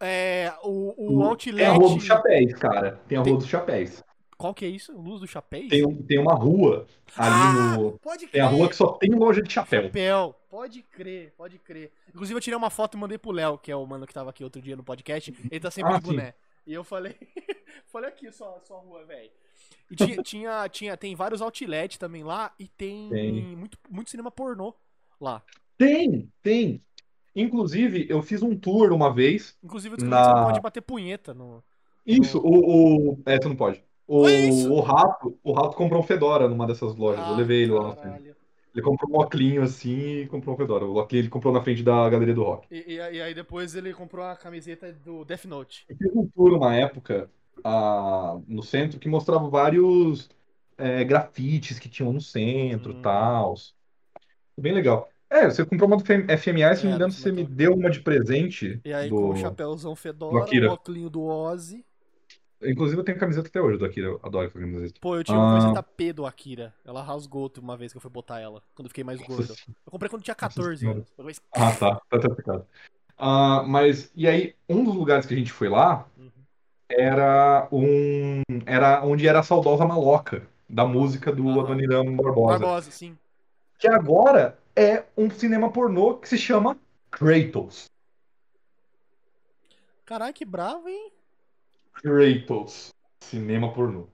é, 0.00 0.52
o, 0.62 0.94
o 1.18 1.22
a, 1.22 1.26
outlet. 1.28 1.56
tem 1.58 1.66
a 1.66 1.72
Rua 1.72 1.94
dos 1.94 2.04
Chapéus, 2.04 2.52
cara. 2.54 3.00
Tem 3.06 3.18
a 3.18 3.22
Tem- 3.22 3.32
Rua 3.34 3.40
dos 3.42 3.48
Chapéus. 3.50 4.02
Qual 4.38 4.52
que 4.54 4.64
é 4.64 4.68
isso? 4.68 4.92
Luz 4.96 5.20
do 5.20 5.26
Chapéu? 5.26 5.68
Tem, 5.68 5.84
um- 5.86 6.02
tem 6.02 6.18
uma 6.18 6.34
rua 6.34 6.86
ali 7.16 7.30
Ah, 7.34 7.76
no. 7.78 7.98
Pode 7.98 8.26
Tem 8.26 8.40
a 8.40 8.46
crer. 8.48 8.58
rua 8.58 8.68
que 8.68 8.76
só 8.76 8.92
tem 8.92 9.10
loja 9.10 9.42
de 9.42 9.50
chapéu. 9.52 9.84
Chapéu. 9.84 10.34
Pode 10.50 10.82
crer, 10.82 11.32
pode 11.36 11.58
crer. 11.58 11.90
Inclusive, 12.08 12.36
eu 12.36 12.40
tirei 12.42 12.56
uma 12.56 12.68
foto 12.70 12.96
e 12.96 13.00
mandei 13.00 13.16
pro 13.16 13.30
Léo, 13.32 13.56
que 13.58 13.70
é 13.72 13.76
o 13.76 13.86
mano 13.86 14.06
que 14.06 14.12
tava 14.12 14.30
aqui 14.30 14.44
outro 14.44 14.60
dia 14.60 14.76
no 14.76 14.82
podcast. 14.84 15.34
Ele 15.50 15.60
tá 15.60 15.70
sempre 15.70 15.94
Ah, 15.94 15.98
de 15.98 16.04
boné. 16.04 16.34
E 16.66 16.74
eu 16.74 16.82
falei, 16.84 17.14
falei 17.86 18.08
aqui 18.10 18.30
só, 18.32 18.58
só 18.64 18.78
rua, 18.80 19.04
velho. 19.04 19.30
E 19.90 19.96
tinha, 19.96 20.22
tinha, 20.22 20.68
tinha, 20.68 20.96
tem 20.96 21.14
vários 21.14 21.40
outlet 21.40 21.98
também 21.98 22.22
lá 22.24 22.52
e 22.58 22.66
tem, 22.68 23.08
Tem. 23.08 23.56
Muito, 23.56 23.78
muito 23.88 24.10
cinema 24.10 24.30
pornô 24.30 24.74
lá. 25.20 25.42
Tem, 25.78 26.30
tem. 26.42 26.82
Inclusive, 27.34 28.06
eu 28.08 28.22
fiz 28.22 28.42
um 28.42 28.56
tour 28.56 28.92
uma 28.92 29.12
vez. 29.12 29.56
Inclusive, 29.62 29.94
eu 29.94 29.96
descobri 29.98 30.18
que 30.18 30.24
você 30.24 30.30
Na- 30.32 30.40
não 30.40 30.46
pode 30.48 30.60
bater 30.60 30.80
punheta 30.82 31.32
no. 31.34 31.62
Isso, 32.04 32.38
o. 32.38 33.12
o... 33.12 33.22
É, 33.26 33.38
tu 33.38 33.48
não 33.48 33.56
pode. 33.56 33.82
O, 34.08 34.78
o 34.78 34.80
rato, 34.80 35.38
o 35.42 35.52
rato 35.52 35.76
comprou 35.76 36.00
um 36.00 36.04
Fedora 36.04 36.48
numa 36.48 36.66
dessas 36.66 36.94
lojas. 36.96 37.26
eu 37.26 37.34
Ah, 37.34 37.36
levei 37.36 37.62
ele 37.64 37.72
lá 37.72 37.96
caralho. 37.96 38.36
Ele 38.74 38.84
comprou 38.84 39.10
um 39.12 39.18
óculinho 39.20 39.62
assim 39.62 40.22
e 40.22 40.28
comprou 40.28 40.54
um 40.54 40.58
Fedora. 40.58 40.84
O 40.86 40.96
óculinho 40.96 41.22
ele 41.24 41.30
comprou 41.30 41.52
na 41.52 41.62
frente 41.62 41.82
da 41.82 42.08
galeria 42.10 42.34
do 42.34 42.42
rock. 42.44 42.68
E, 42.70 42.94
e 42.94 43.00
aí 43.00 43.16
e 43.16 43.22
aí 43.22 43.34
depois 43.34 43.74
ele 43.74 43.92
comprou 43.94 44.24
a 44.24 44.36
camiseta 44.36 44.92
do 44.92 45.24
Death 45.24 45.44
Note. 45.44 45.86
Eu 45.88 45.96
fiz 45.96 46.14
um 46.14 46.26
tour 46.28 46.52
uma 46.54 46.74
época 46.76 47.30
ah, 47.64 48.38
no 48.46 48.62
centro 48.62 48.98
que 48.98 49.08
mostrava 49.08 49.48
vários 49.48 50.28
é, 50.76 51.04
grafites 51.04 51.78
que 51.78 51.88
tinham 51.88 52.12
no 52.12 52.20
centro 52.20 52.92
e 52.92 52.94
Hum. 52.94 53.02
tal. 53.02 53.54
Bem 54.58 54.72
legal. 54.72 55.08
É, 55.28 55.44
você 55.46 55.64
comprou 55.66 55.88
uma 55.88 55.96
do 55.96 56.04
FMA, 56.04 56.74
se 56.74 56.84
não 56.84 56.90
É, 56.90 56.92
me 56.92 56.96
engano, 56.96 57.12
do 57.12 57.16
você 57.18 57.32
me 57.32 57.44
deu 57.44 57.74
uma 57.74 57.90
de 57.90 58.00
presente. 58.00 58.80
E 58.84 58.92
aí 58.94 59.08
do... 59.08 59.16
com 59.18 59.30
o 59.30 59.34
chapéuzão 59.34 59.94
do 60.30 60.40
Fedora, 60.40 60.54
o 60.56 60.64
óculinho 60.64 61.10
do 61.10 61.22
Ozzy. 61.22 61.84
Inclusive, 62.62 62.98
eu 63.00 63.04
tenho 63.04 63.18
camiseta 63.18 63.48
até 63.48 63.60
hoje 63.60 63.78
do 63.78 63.84
Akira. 63.84 64.06
Eu 64.08 64.20
adoro 64.22 64.46
essa 64.46 64.58
camiseta. 64.58 64.98
Pô, 65.00 65.14
eu 65.16 65.22
tinha 65.22 65.38
uma 65.38 65.46
Ah. 65.46 65.50
camiseta 65.50 65.82
P 65.82 66.12
do 66.12 66.24
Akira. 66.24 66.74
Ela 66.84 67.02
rasgou 67.02 67.52
uma 67.60 67.76
vez 67.76 67.92
que 67.92 67.98
eu 67.98 68.00
fui 68.00 68.10
botar 68.10 68.40
ela, 68.40 68.62
quando 68.74 68.86
eu 68.86 68.90
fiquei 68.90 69.04
mais 69.04 69.20
gordo. 69.20 69.54
Eu 69.84 69.90
comprei 69.92 70.08
quando 70.08 70.22
tinha 70.22 70.34
14 70.34 70.80
Senhora. 70.80 71.04
anos. 71.18 71.40
Ah, 71.52 71.72
tá. 71.76 71.94
Tá 72.08 72.18
tá 72.18 72.28
explicado. 72.28 72.66
Ah, 73.18 73.62
mas, 73.66 74.10
e 74.14 74.26
aí, 74.26 74.54
um 74.68 74.84
dos 74.84 74.94
lugares 74.94 75.26
que 75.26 75.34
a 75.34 75.36
gente 75.36 75.52
foi 75.52 75.68
lá 75.68 76.06
Uhum. 76.18 76.30
era 76.88 77.68
um. 77.70 78.42
Era 78.64 79.04
onde 79.04 79.26
era 79.28 79.40
a 79.40 79.42
saudosa 79.42 79.84
maloca 79.84 80.46
da 80.68 80.84
música 80.86 81.32
do 81.32 81.48
Aham. 81.48 81.60
Adoniran 81.60 82.16
Barbosa. 82.16 82.58
Barbosa, 82.58 82.90
sim. 82.90 83.16
Que 83.78 83.88
agora 83.88 84.58
é 84.74 85.04
um 85.16 85.28
cinema 85.30 85.70
pornô 85.70 86.14
que 86.16 86.28
se 86.28 86.38
chama 86.38 86.76
Kratos. 87.10 87.84
Caralho, 90.04 90.32
que 90.34 90.44
bravo, 90.44 90.88
hein? 90.88 91.12
Kratos. 92.02 92.92
Cinema 93.20 93.72
pornô. 93.72 94.06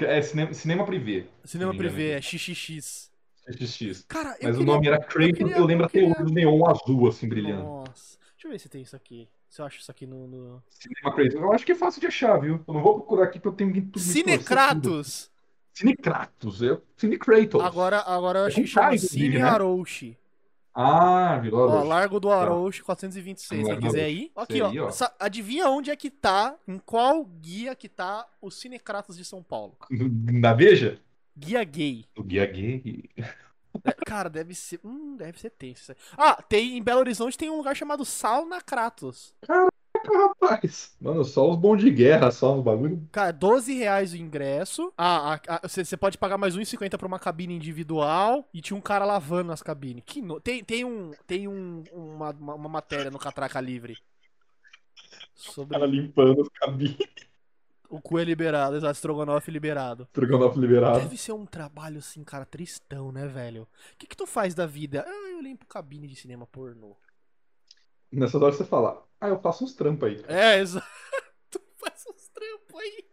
É 0.00 0.22
cinema, 0.22 0.54
cinema 0.54 0.84
privê. 0.86 1.26
Cinema 1.44 1.74
privê, 1.76 2.12
é. 2.12 2.20
XXX. 2.22 3.10
XXX. 3.50 4.04
Cara, 4.08 4.36
eu 4.40 4.48
Mas 4.48 4.56
o 4.56 4.58
queria... 4.58 4.64
nome 4.74 4.86
era 4.88 4.98
Kratos, 4.98 5.40
eu, 5.40 5.46
queria- 5.48 5.64
lembro 5.64 5.82
eu 5.84 5.86
até 5.86 5.98
queria- 6.00 6.14
hoje 6.14 6.24
do 6.24 6.32
neon 6.32 6.66
azul, 6.66 7.08
assim, 7.08 7.28
brilhando. 7.28 7.62
Nossa. 7.64 8.18
Deixa 8.34 8.46
eu 8.48 8.50
ver 8.50 8.58
se 8.58 8.68
tem 8.68 8.82
isso 8.82 8.96
aqui. 8.96 9.28
Se 9.48 9.60
eu 9.60 9.66
acho 9.66 9.78
isso 9.80 9.90
aqui 9.90 10.06
no... 10.06 10.26
no... 10.26 10.62
Cinema 10.70 11.14
Kratos. 11.14 11.34
Eu 11.34 11.52
acho 11.52 11.64
que 11.66 11.72
é 11.72 11.74
fácil 11.76 12.00
de 12.00 12.06
achar, 12.06 12.38
viu? 12.38 12.60
Eu 12.66 12.74
não 12.74 12.82
vou 12.82 12.94
procurar 12.94 13.24
aqui 13.24 13.38
porque 13.38 13.48
eu 13.48 13.52
tenho 13.68 13.72
que 13.72 13.80
tudo. 13.82 13.98
Cinecratos! 14.00 15.30
Cine 15.72 15.96
Kratos, 15.96 16.62
é 16.62 16.78
Cine 16.96 17.18
Kratos. 17.18 17.60
Agora, 17.60 17.98
agora 18.00 18.38
eu 18.40 18.44
acho 18.46 18.54
que 18.54 18.60
É 18.60 18.64
um 18.64 18.66
chama 18.68 18.86
inclusive, 18.94 19.08
Cine 19.24 19.38
né? 19.38 19.50
Ah, 20.74 21.38
virou 21.38 21.68
Ó. 21.70 21.84
Largo 21.84 22.18
do 22.18 22.30
Arouche, 22.30 22.82
426. 22.82 23.48
Quem 23.48 23.66
Largo 23.68 23.80
do 23.80 23.86
quiser 23.86 24.10
ir. 24.10 24.32
Aqui, 24.34 24.58
Esse 24.58 25.04
ó. 25.04 25.06
ó. 25.06 25.10
Adivinha 25.20 25.68
onde 25.68 25.90
é 25.90 25.96
que 25.96 26.10
tá, 26.10 26.56
em 26.66 26.78
qual 26.78 27.24
guia 27.24 27.74
que 27.76 27.88
tá 27.88 28.26
o 28.40 28.50
Cinecratos 28.50 29.16
de 29.16 29.24
São 29.24 29.42
Paulo? 29.42 29.76
Na 29.90 30.52
Veja? 30.52 31.00
Guia 31.36 31.62
gay. 31.64 32.04
O 32.16 32.22
Guia 32.22 32.46
Gay. 32.46 33.04
É, 33.84 33.92
cara, 34.06 34.30
deve 34.30 34.54
ser. 34.54 34.78
Hum, 34.84 35.16
deve 35.16 35.38
ser 35.40 35.50
tenso. 35.50 35.92
Ah, 36.16 36.40
tem 36.40 36.76
em 36.78 36.82
Belo 36.82 37.00
Horizonte 37.00 37.36
tem 37.36 37.50
um 37.50 37.56
lugar 37.56 37.74
chamado 37.74 38.04
Sauna 38.04 38.60
Kratos. 38.60 39.34
Rapaz, 40.12 40.94
mano, 41.00 41.24
só 41.24 41.50
os 41.50 41.56
bons 41.56 41.78
de 41.78 41.90
guerra, 41.90 42.30
só 42.30 42.56
os 42.56 42.62
bagulho. 42.62 43.06
Cara, 43.10 43.32
12 43.32 43.74
reais 43.74 44.12
o 44.12 44.16
ingresso. 44.16 44.92
Ah, 44.96 45.40
você 45.62 45.96
pode 45.96 46.18
pagar 46.18 46.36
mais 46.38 46.56
1,50 46.56 46.98
pra 46.98 47.06
uma 47.06 47.18
cabine 47.18 47.54
individual. 47.54 48.48
E 48.52 48.60
tinha 48.60 48.76
um 48.76 48.80
cara 48.80 49.04
lavando 49.04 49.52
as 49.52 49.62
cabines. 49.62 50.02
Que 50.06 50.20
no- 50.20 50.40
Tem, 50.40 50.62
tem, 50.62 50.84
um, 50.84 51.12
tem 51.26 51.48
um, 51.48 51.82
uma, 51.92 52.30
uma, 52.30 52.68
matéria 52.68 53.10
no 53.10 53.18
Catraca 53.18 53.60
Livre. 53.60 53.96
Sobre 55.34 55.74
Cara 55.74 55.86
limpando 55.86 56.42
os 56.42 56.48
cabines. 56.48 56.96
o 57.88 58.00
cu 58.00 58.18
é 58.18 58.24
liberado, 58.24 58.76
exato, 58.76 58.94
estrogonofe 58.94 59.50
liberado. 59.50 60.08
Trogonofe 60.12 60.58
liberado. 60.58 61.00
Deve 61.00 61.16
ser 61.16 61.32
um 61.32 61.46
trabalho 61.46 61.98
assim, 61.98 62.22
cara, 62.22 62.44
tristão, 62.44 63.10
né, 63.10 63.26
velho? 63.26 63.62
O 63.62 63.96
que, 63.98 64.06
que 64.06 64.16
tu 64.16 64.26
faz 64.26 64.54
da 64.54 64.66
vida? 64.66 65.04
Ah, 65.06 65.30
eu 65.32 65.40
limpo 65.40 65.66
cabine 65.66 66.06
de 66.06 66.14
cinema 66.16 66.46
pornô. 66.46 66.96
Nessas 68.14 68.40
horas 68.42 68.56
você 68.56 68.64
fala, 68.64 69.06
ah, 69.20 69.28
eu 69.28 69.40
faço 69.40 69.64
uns 69.64 69.74
trampos 69.74 70.08
aí. 70.08 70.24
É, 70.28 70.58
exato. 70.58 70.86
Tu 71.50 71.60
faz 71.76 72.04
uns 72.08 72.28
trampos 72.28 72.80
aí. 72.80 73.04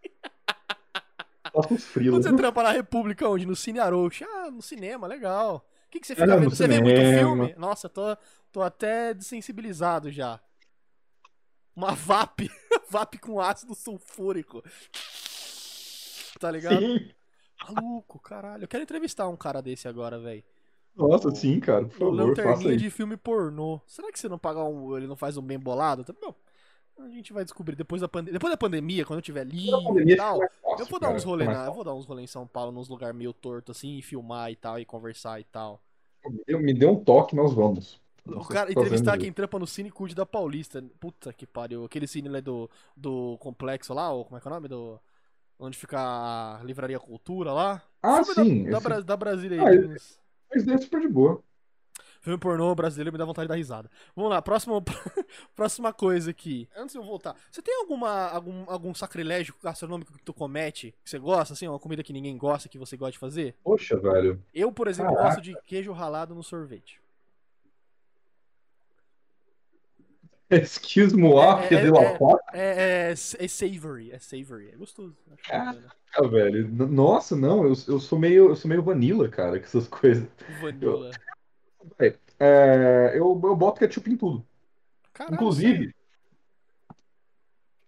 Faço 1.53 1.73
uns 1.73 1.83
Quando 1.83 1.91
frilos. 1.91 2.25
você 2.25 2.35
trampa 2.35 2.63
na 2.63 2.71
República, 2.71 3.27
onde? 3.29 3.45
No 3.45 3.55
Cine 3.55 3.79
Arouche. 3.79 4.23
Ah, 4.23 4.49
no 4.49 4.61
cinema, 4.61 5.07
legal. 5.07 5.67
O 5.87 5.89
que, 5.91 5.99
que 5.99 6.07
você 6.07 6.13
Ah, 6.13 6.15
fica 6.17 6.27
no 6.35 6.39
vendo? 6.39 6.55
Você 6.55 6.67
vê 6.67 6.79
muito 6.79 6.95
cinema. 6.97 7.19
filme? 7.19 7.55
Nossa, 7.57 7.89
tô, 7.89 8.01
tô 8.51 8.61
até 8.61 9.13
desensibilizado 9.13 10.09
já. 10.11 10.39
Uma 11.75 11.93
VAP. 11.93 12.49
VAP 12.89 13.17
com 13.19 13.39
ácido 13.39 13.75
sulfúrico. 13.75 14.63
Tá 16.39 16.49
ligado? 16.51 16.79
Sim. 16.79 17.11
Maluco, 17.69 18.19
caralho. 18.19 18.63
Eu 18.63 18.67
quero 18.67 18.83
entrevistar 18.83 19.27
um 19.27 19.37
cara 19.37 19.61
desse 19.61 19.87
agora, 19.87 20.17
velho. 20.19 20.43
Nossa, 20.95 21.31
sim, 21.33 21.59
cara, 21.59 21.85
por 21.85 21.97
favor, 21.97 22.37
faça 22.41 22.67
lanterninha 22.67 22.71
aí. 22.71 22.77
de 22.77 22.89
filme 22.89 23.17
pornô. 23.17 23.81
Será 23.87 24.11
que 24.11 24.19
você 24.19 24.27
não 24.29 24.37
pagar 24.37 24.63
um. 24.65 24.95
Ele 24.97 25.07
não 25.07 25.15
faz 25.15 25.37
um 25.37 25.41
bem 25.41 25.57
bolado? 25.59 26.05
Bom, 26.21 26.35
a 26.99 27.09
gente 27.09 27.33
vai 27.33 27.43
descobrir 27.43 27.75
depois 27.75 28.01
da, 28.01 28.07
pande... 28.07 28.31
depois 28.31 28.51
da 28.51 28.57
pandemia, 28.57 29.05
quando 29.05 29.19
eu 29.19 29.23
tiver 29.23 29.45
livre 29.45 29.83
pandemia 29.83 30.13
e 30.13 30.17
tal. 30.17 30.39
fácil, 30.39 30.79
Eu 30.79 30.85
vou 30.85 30.99
dar 30.99 31.07
cara, 31.07 31.17
uns 31.17 31.23
rolê 31.23 31.45
na, 31.45 31.65
eu 31.65 31.73
vou 31.73 31.83
dar 31.83 31.93
uns 31.93 32.05
rolê 32.05 32.23
em 32.23 32.27
São 32.27 32.45
Paulo, 32.45 32.71
nos 32.71 32.89
lugares 32.89 33.15
meio 33.15 33.33
torto 33.33 33.71
assim, 33.71 33.97
e 33.97 34.01
filmar 34.01 34.51
e 34.51 34.55
tal, 34.55 34.79
e 34.79 34.85
conversar 34.85 35.39
e 35.39 35.43
tal. 35.45 35.81
Eu, 36.47 36.59
me 36.59 36.73
dê 36.73 36.85
um 36.85 37.03
toque, 37.03 37.35
nós 37.35 37.53
vamos. 37.53 37.99
O 38.25 38.45
cara, 38.45 38.71
entrevistar 38.71 39.17
quem 39.17 39.33
trampa 39.33 39.57
no 39.57 39.65
Cine 39.65 39.89
Cud 39.89 40.13
da 40.13 40.25
Paulista. 40.25 40.83
Puta 40.99 41.33
que 41.33 41.47
pariu. 41.47 41.83
Aquele 41.85 42.05
cine 42.07 42.29
lá 42.29 42.39
do, 42.39 42.69
do 42.95 43.37
complexo 43.39 43.93
lá, 43.93 44.11
ou 44.11 44.23
como 44.25 44.37
é 44.37 44.41
que 44.41 44.47
é 44.47 44.51
o 44.51 44.53
nome? 44.53 44.67
Do, 44.67 44.99
onde 45.59 45.77
fica 45.77 45.99
a 45.99 46.63
Livraria 46.63 46.99
Cultura 46.99 47.51
lá. 47.51 47.81
Ah, 48.03 48.23
sim. 48.23 48.63
Da, 48.69 48.77
esse- 48.77 49.03
da 49.03 49.17
Brasília 49.17 49.63
Ah, 49.63 49.69
aí. 49.69 49.77
esse- 49.95 50.20
Mas 50.53 50.67
é 50.67 50.77
super 50.77 51.01
de 51.01 51.07
boa. 51.07 51.43
Filme 52.21 52.37
pornô 52.37 52.75
brasileiro 52.75 53.11
me 53.11 53.17
dá 53.17 53.25
vontade 53.25 53.45
de 53.45 53.49
dar 53.49 53.55
risada. 53.55 53.89
Vamos 54.15 54.29
lá, 54.29 54.39
próximo, 54.43 54.79
próxima 55.55 55.91
coisa 55.91 56.29
aqui. 56.29 56.69
Antes 56.75 56.93
de 56.93 56.99
eu 56.99 57.03
voltar, 57.03 57.35
você 57.49 57.63
tem 57.63 57.75
alguma, 57.79 58.27
algum, 58.29 58.69
algum 58.69 58.93
sacrilégio 58.93 59.55
gastronômico 59.61 60.13
que 60.13 60.23
tu 60.23 60.31
comete, 60.31 60.93
que 61.03 61.09
você 61.09 61.17
gosta, 61.17 61.53
assim, 61.55 61.67
uma 61.67 61.79
comida 61.79 62.03
que 62.03 62.13
ninguém 62.13 62.37
gosta, 62.37 62.69
que 62.69 62.77
você 62.77 62.95
gosta 62.95 63.13
de 63.13 63.17
fazer? 63.17 63.55
Poxa, 63.63 63.97
velho. 63.97 64.39
Eu, 64.53 64.71
por 64.71 64.87
exemplo, 64.87 65.15
Caraca. 65.15 65.29
gosto 65.29 65.41
de 65.41 65.59
queijo 65.63 65.91
ralado 65.91 66.35
no 66.35 66.43
sorvete. 66.43 67.00
Excuse 70.63 71.15
moi, 71.15 71.63
É, 71.63 71.67
que 71.67 71.75
é, 71.75 71.81
de 71.83 71.87
é. 71.97 72.17
part, 72.17 72.41
É, 72.53 73.09
é, 73.09 73.11
é 73.11 73.47
savory, 73.47 74.11
é 74.11 74.19
savory, 74.19 74.69
é 74.69 74.75
gostoso. 74.75 75.15
Ah. 75.49 75.73
bacana. 75.73 76.29
velho. 76.29 76.67
Nossa, 76.87 77.35
não, 77.35 77.63
eu, 77.65 77.73
eu 77.87 77.99
sou 77.99 78.19
meio, 78.19 78.49
eu 78.49 78.55
sou 78.55 78.67
meio 78.69 78.83
vanilla, 78.83 79.29
cara, 79.29 79.59
com 79.59 79.65
essas 79.65 79.87
coisas. 79.89 80.27
Vanilla. 80.61 81.11
É, 82.39 83.11
eu, 83.15 83.39
eu 83.43 83.55
boto 83.55 83.79
ketchup 83.79 84.09
em 84.11 84.17
tudo. 84.17 84.45
Sério, 85.15 85.33
Inclusive, 85.35 85.95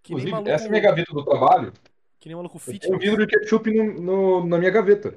inclusive 0.05 0.31
maluco, 0.31 0.49
essa 0.49 0.65
é 0.65 0.67
a 0.67 0.69
minha 0.69 0.81
gaveta 0.81 1.13
do 1.13 1.23
trabalho. 1.25 1.73
que 2.19 2.27
nem 2.29 2.35
maluco 2.35 2.57
Eu 2.57 2.59
fit. 2.59 2.91
um 2.91 2.97
vidro 2.99 3.25
de 3.25 3.35
ketchup 3.37 3.71
no, 3.71 3.93
no- 4.01 4.45
na 4.47 4.57
minha 4.57 4.71
gaveta. 4.71 5.15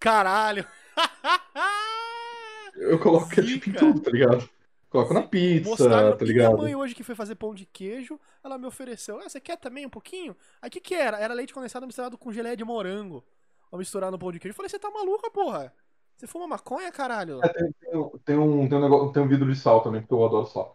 Caralho. 0.00 0.66
Eu 2.76 2.98
coloco 2.98 3.28
ketchup 3.28 3.70
em 3.70 3.72
Zica. 3.72 3.78
tudo, 3.78 4.00
tá 4.00 4.10
ligado? 4.10 4.48
Coloco 4.90 5.12
na 5.12 5.22
pizza, 5.22 5.68
Mostraram 5.68 6.16
tá 6.16 6.24
e 6.24 6.32
minha 6.32 6.48
ligado? 6.48 6.56
mãe 6.58 6.74
hoje 6.74 6.94
que 6.94 7.02
foi 7.02 7.14
fazer 7.14 7.34
pão 7.34 7.54
de 7.54 7.66
queijo, 7.66 8.18
ela 8.42 8.56
me 8.58 8.66
ofereceu. 8.66 9.18
Ah, 9.20 9.28
você 9.28 9.40
quer 9.40 9.56
também 9.58 9.84
um 9.86 9.90
pouquinho? 9.90 10.34
Aí 10.62 10.68
o 10.68 10.70
que 10.70 10.80
que 10.80 10.94
era? 10.94 11.18
Era 11.18 11.34
leite 11.34 11.52
condensado 11.52 11.86
misturado 11.86 12.16
com 12.16 12.32
geleia 12.32 12.56
de 12.56 12.64
morango. 12.64 13.22
Pra 13.70 13.78
misturar 13.78 14.10
no 14.10 14.18
pão 14.18 14.32
de 14.32 14.38
queijo. 14.38 14.52
Eu 14.52 14.56
falei, 14.56 14.68
você 14.70 14.78
tá 14.78 14.90
maluca, 14.90 15.30
porra? 15.30 15.72
Você 16.16 16.26
fuma 16.26 16.46
maconha, 16.48 16.90
caralho? 16.90 17.40
É, 17.42 17.48
tem, 17.48 17.72
tem 17.80 17.96
um- 17.98 18.10
tem 18.24 18.38
um, 18.38 18.68
tem, 18.68 18.78
um 18.78 18.82
negócio, 18.82 19.12
tem 19.12 19.22
um 19.22 19.28
vidro 19.28 19.52
de 19.52 19.58
sal 19.58 19.82
também, 19.82 20.00
porque 20.00 20.14
eu 20.14 20.24
adoro 20.24 20.46
sal. 20.46 20.74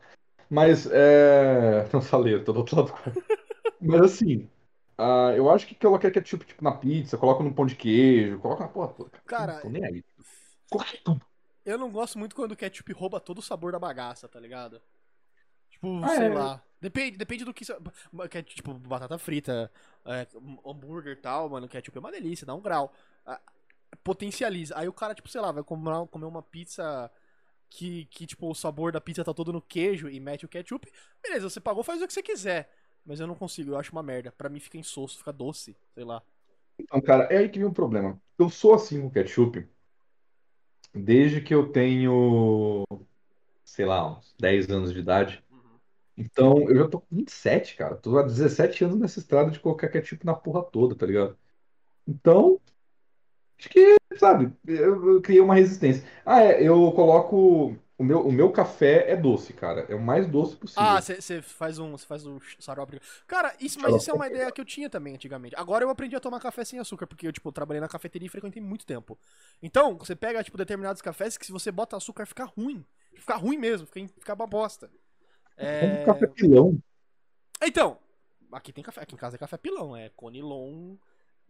Mas, 0.50 0.88
é... 0.92 1.88
Não 1.94 2.02
falei, 2.02 2.36
eu 2.36 2.44
tô 2.44 2.54
do 2.54 2.60
outro 2.60 2.76
lado. 2.78 2.94
Mas 3.82 4.02
assim, 4.02 4.50
ah, 4.98 5.34
eu 5.36 5.50
acho 5.50 5.68
que 5.68 5.76
colocar 5.76 6.12
ketchup 6.12 6.46
tipo, 6.46 6.64
na 6.64 6.72
pizza, 6.72 7.18
coloco 7.18 7.44
no 7.44 7.54
pão 7.54 7.66
de 7.66 7.76
queijo, 7.76 8.40
coloco 8.40 8.62
na 8.62 8.70
porra 8.70 8.90
toda. 8.94 9.12
Cara, 9.26 9.60
tô 9.62 9.70
nem 9.70 9.84
aí. 9.84 10.04
Coloca 10.70 10.96
em 10.96 11.02
tudo. 11.04 11.26
Eu 11.66 11.78
não 11.78 11.92
gosto 11.92 12.18
muito 12.20 12.36
quando 12.36 12.54
o 12.54 12.56
ketchup 12.58 12.92
rouba 12.94 13.20
todo 13.20 13.40
o 13.40 13.42
sabor 13.42 13.72
da 13.72 13.80
bagaça, 13.80 14.28
tá 14.28 14.40
ligado? 14.40 14.82
Tipo, 15.70 16.04
Ah, 16.04 16.10
sei 16.10 16.30
é. 16.30 16.30
lá. 16.30 16.64
Depende, 16.82 17.18
depende 17.18 17.46
do 17.46 17.54
que. 17.54 17.66
você- 17.66 17.78
que- 18.30 18.44
Tipo, 18.44 18.74
batata 18.76 19.18
frita, 19.18 19.72
é, 20.06 20.28
hambúrguer 20.66 21.14
e 21.14 21.16
tal, 21.22 21.50
mano. 21.50 21.68
Ketchup 21.70 21.98
é 21.98 22.00
uma 22.00 22.12
delícia, 22.12 22.46
dá 22.46 22.54
um 22.56 22.62
grau. 22.62 22.94
Ah, 23.26 23.40
Potencializa. 24.04 24.78
Aí 24.78 24.88
o 24.88 24.94
cara, 24.94 25.16
tipo, 25.16 25.30
sei 25.30 25.42
lá, 25.42 25.52
vai 25.52 25.64
comer, 25.64 26.08
comer 26.10 26.26
uma 26.26 26.44
pizza 26.44 27.12
que, 27.70 28.06
que, 28.08 28.28
tipo, 28.28 28.50
o 28.50 28.56
sabor 28.56 28.92
da 28.92 29.02
pizza 29.02 29.24
tá 29.24 29.34
todo 29.34 29.54
no 29.54 29.62
queijo 29.62 30.10
e 30.10 30.20
mete 30.20 30.46
o 30.46 30.50
ketchup. 30.50 30.92
Beleza, 31.24 31.50
você 31.50 31.60
pagou, 31.62 31.84
faz 31.84 32.02
o 32.02 32.08
que 32.08 32.14
você 32.14 32.24
quiser. 32.24 32.70
Mas 33.06 33.20
eu 33.20 33.28
não 33.28 33.36
consigo, 33.36 33.72
eu 33.72 33.78
acho 33.78 33.92
uma 33.94 34.04
merda. 34.04 34.32
Pra 34.32 34.50
mim 34.50 34.60
fica 34.60 34.78
insosso, 34.78 35.18
fica 35.20 35.34
doce, 35.34 35.76
sei 35.96 36.04
lá. 36.06 36.24
Então, 36.80 37.02
cara, 37.02 37.26
é 37.26 37.38
aí 37.38 37.50
que 37.50 37.60
vem 37.60 37.68
o 37.68 37.74
problema. 37.74 38.22
Eu 38.38 38.50
sou 38.50 38.74
assim 38.74 39.02
com 39.02 39.10
ketchup 39.12 39.68
desde 40.94 41.42
que 41.42 41.54
eu 41.54 41.72
tenho 41.72 42.86
sei 43.74 43.86
lá, 43.86 44.18
uns 44.20 44.36
10 44.40 44.70
anos 44.70 44.94
de 44.94 45.00
idade. 45.00 45.44
Então, 46.16 46.70
eu 46.70 46.76
já 46.76 46.88
tô 46.88 47.00
com 47.00 47.16
27, 47.16 47.76
cara. 47.76 47.96
Tô 47.96 48.18
há 48.20 48.24
17 48.24 48.84
anos 48.84 49.00
nessa 49.00 49.18
estrada 49.20 49.50
de 49.50 49.60
colocar 49.60 49.90
ketchup 49.90 50.24
na 50.26 50.36
porra 50.36 50.64
toda, 50.64 50.96
tá 50.96 51.08
ligado? 51.08 51.36
Então, 52.08 52.60
acho 53.58 53.70
que, 53.70 53.96
sabe, 54.18 54.54
eu, 54.68 55.16
eu 55.16 55.22
criei 55.22 55.42
uma 55.42 55.56
resistência. 55.56 56.08
Ah, 56.24 56.42
é, 56.42 56.62
eu 56.62 56.92
coloco. 56.92 57.76
O 58.04 58.06
meu, 58.06 58.20
o 58.28 58.32
meu 58.34 58.52
café 58.52 59.10
é 59.10 59.16
doce, 59.16 59.54
cara. 59.54 59.86
É 59.88 59.96
o 59.96 60.02
mais 60.02 60.28
doce 60.28 60.58
possível. 60.58 60.84
Ah, 60.84 61.00
você 61.02 61.42
faz 61.42 61.80
um. 61.80 61.92
Você 61.92 62.06
faz 62.06 62.26
um 62.26 62.38
xarope. 62.60 63.00
Cara, 63.26 63.56
isso, 63.62 63.80
mas 63.80 63.96
isso 63.96 64.12
é 64.12 64.14
uma 64.14 64.28
ideia 64.28 64.52
que 64.52 64.60
eu 64.60 64.66
tinha 64.66 64.90
também 64.90 65.16
antigamente. 65.16 65.56
Agora 65.56 65.86
eu 65.86 65.90
aprendi 65.90 66.14
a 66.14 66.20
tomar 66.20 66.42
café 66.42 66.66
sem 66.66 66.80
açúcar, 66.80 67.08
porque 67.08 67.26
eu, 67.26 67.32
tipo, 67.32 67.50
trabalhei 67.50 67.80
na 67.80 67.88
cafeteria 67.88 68.26
e 68.26 68.30
frequentei 68.30 68.62
muito 68.62 68.86
tempo. 68.86 69.18
Então, 69.62 69.98
você 69.98 70.18
pega, 70.18 70.44
tipo, 70.44 70.58
determinados 70.58 71.02
cafés 71.02 71.38
que 71.38 71.46
se 71.46 71.52
você 71.54 71.72
bota 71.72 71.96
açúcar 71.96 72.26
fica 72.26 72.44
ruim. 72.44 72.86
Fica 73.16 73.38
ruim 73.38 73.58
mesmo, 73.58 73.88
fica, 73.88 74.14
fica 74.20 74.34
uma 74.34 74.48
bosta. 74.48 74.88
Como 75.56 75.70
É... 75.70 76.04
café 76.04 76.28
pilão. 76.28 76.78
Então, 77.64 77.98
aqui 78.52 78.74
tem 78.74 78.84
café, 78.84 79.00
aqui 79.02 79.16
em 79.16 79.18
casa 79.18 79.38
é 79.38 79.40
café 79.40 79.56
pilão, 79.56 79.96
é 79.96 80.10
conilon 80.10 80.98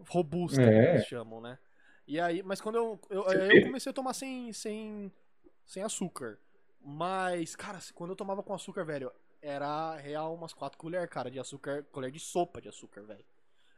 robusta, 0.07 0.61
É. 0.61 0.65
que 0.65 0.89
eles 0.97 1.07
chamam, 1.07 1.41
né? 1.41 1.57
E 2.05 2.19
aí, 2.19 2.43
mas 2.43 2.61
quando 2.61 2.75
eu, 2.75 2.99
eu, 3.09 3.23
eu 3.23 3.63
comecei 3.63 3.89
a 3.89 3.93
tomar 3.93 4.13
sem, 4.13 4.53
sem, 4.53 5.11
sem 5.65 5.81
açúcar. 5.81 6.37
Mas, 6.83 7.55
cara, 7.55 7.79
quando 7.95 8.11
eu 8.11 8.15
tomava 8.15 8.43
com 8.43 8.53
açúcar, 8.53 8.83
velho, 8.83 9.11
era 9.41 9.95
real 9.95 10.33
umas 10.33 10.53
4 10.53 10.77
colheres, 10.77 11.09
cara, 11.09 11.31
de 11.31 11.39
açúcar, 11.39 11.85
colher 11.91 12.11
de 12.11 12.19
sopa 12.19 12.61
de 12.61 12.69
açúcar, 12.69 13.01
velho. 13.01 13.23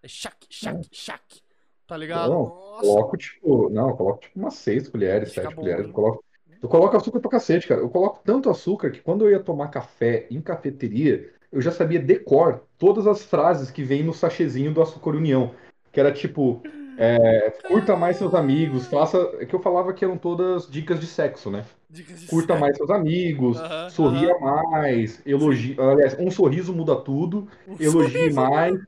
É 0.02 0.08
chac, 0.08 0.46
chac, 0.50 0.88
chac. 0.92 1.42
Tá 1.88 1.96
ligado? 1.96 2.32
Não, 2.32 2.46
Nossa. 2.46 2.82
Coloco, 2.82 3.18
tipo, 3.18 3.70
não, 3.70 3.96
coloco 3.96 4.22
tipo 4.22 4.40
umas 4.40 4.56
6 4.56 4.90
colheres, 4.90 5.30
Fica 5.30 5.44
7 5.44 5.56
bom, 5.56 5.62
colheres. 5.62 5.86
Eu 5.86 5.94
coloco, 5.94 6.26
eu 6.62 6.70
coloco 6.70 6.98
açúcar 6.98 7.20
pra 7.20 7.32
cacete, 7.32 7.68
cara. 7.68 7.82
Eu 7.82 7.90
coloco 7.90 8.22
tanto 8.24 8.50
açúcar 8.50 8.90
que 8.90 9.02
quando 9.02 9.26
eu 9.26 9.32
ia 9.32 9.40
tomar 9.40 9.68
café 9.68 10.26
em 10.32 10.42
cafeteria, 10.42 11.32
eu 11.52 11.62
já 11.62 11.72
sabia 11.72 12.00
decor 12.00 12.64
todas 12.78 13.06
as 13.06 13.24
frases 13.24 13.70
que 13.70 13.84
vem 13.84 14.04
no 14.04 14.14
sachezinho 14.14 14.74
do 14.74 14.82
Açúcar 14.82 15.12
União. 15.12 15.54
Que 15.92 16.00
era 16.00 16.12
tipo, 16.12 16.62
é, 16.98 17.52
curta 17.68 17.96
mais 17.96 18.18
seus 18.18 18.34
amigos, 18.34 18.88
faça. 18.88 19.18
É 19.40 19.46
que 19.46 19.56
eu 19.56 19.60
falava 19.62 19.94
que 19.94 20.04
eram 20.06 20.18
todas 20.18 20.70
dicas 20.70 21.00
de 21.00 21.08
sexo, 21.08 21.50
né? 21.52 21.66
Dicas 21.90 22.20
de 22.22 22.28
Curta 22.28 22.48
sexo. 22.54 22.60
mais 22.62 22.78
seus 22.78 22.90
amigos, 22.90 23.58
Aham, 23.60 23.90
sorria 23.90 24.38
mais, 24.40 25.22
elogie. 25.26 25.76
Aliás, 25.80 26.16
um 26.20 26.32
sorriso 26.32 26.74
muda 26.74 26.96
tudo, 26.96 27.48
Um 27.68 27.76
elogie 27.80 28.30
mais, 28.34 28.80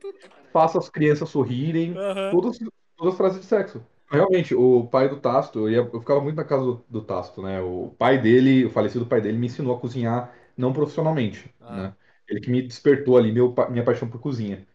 faça 0.52 0.78
as 0.78 0.88
crianças 0.88 1.28
sorrirem. 1.28 1.94
Aham. 1.96 2.30
Todas, 2.30 2.58
todas 2.96 3.12
as 3.14 3.16
frases 3.16 3.40
de 3.40 3.46
sexo. 3.46 3.82
Realmente, 4.10 4.54
o 4.54 4.86
pai 4.88 5.08
do 5.08 5.20
Tasto, 5.20 5.58
eu, 5.60 5.70
ia- 5.70 5.90
eu 5.92 6.00
ficava 6.00 6.20
muito 6.20 6.36
na 6.36 6.44
casa 6.44 6.64
do, 6.64 6.84
do 6.88 7.02
Tasto, 7.02 7.42
né? 7.42 7.60
O 7.60 7.94
pai 7.98 8.18
dele, 8.20 8.64
o 8.64 8.70
falecido 8.70 9.06
pai 9.06 9.20
dele, 9.20 9.36
me 9.38 9.46
ensinou 9.46 9.76
a 9.76 9.80
cozinhar 9.80 10.32
não 10.56 10.72
profissionalmente, 10.72 11.54
Ah. 11.60 11.76
né? 11.76 11.94
Ele 12.26 12.40
que 12.40 12.50
me 12.50 12.62
despertou 12.62 13.16
ali 13.16 13.32
meu, 13.32 13.54
minha 13.70 13.84
paixão 13.84 14.08
por 14.08 14.20
cozinha. 14.20 14.66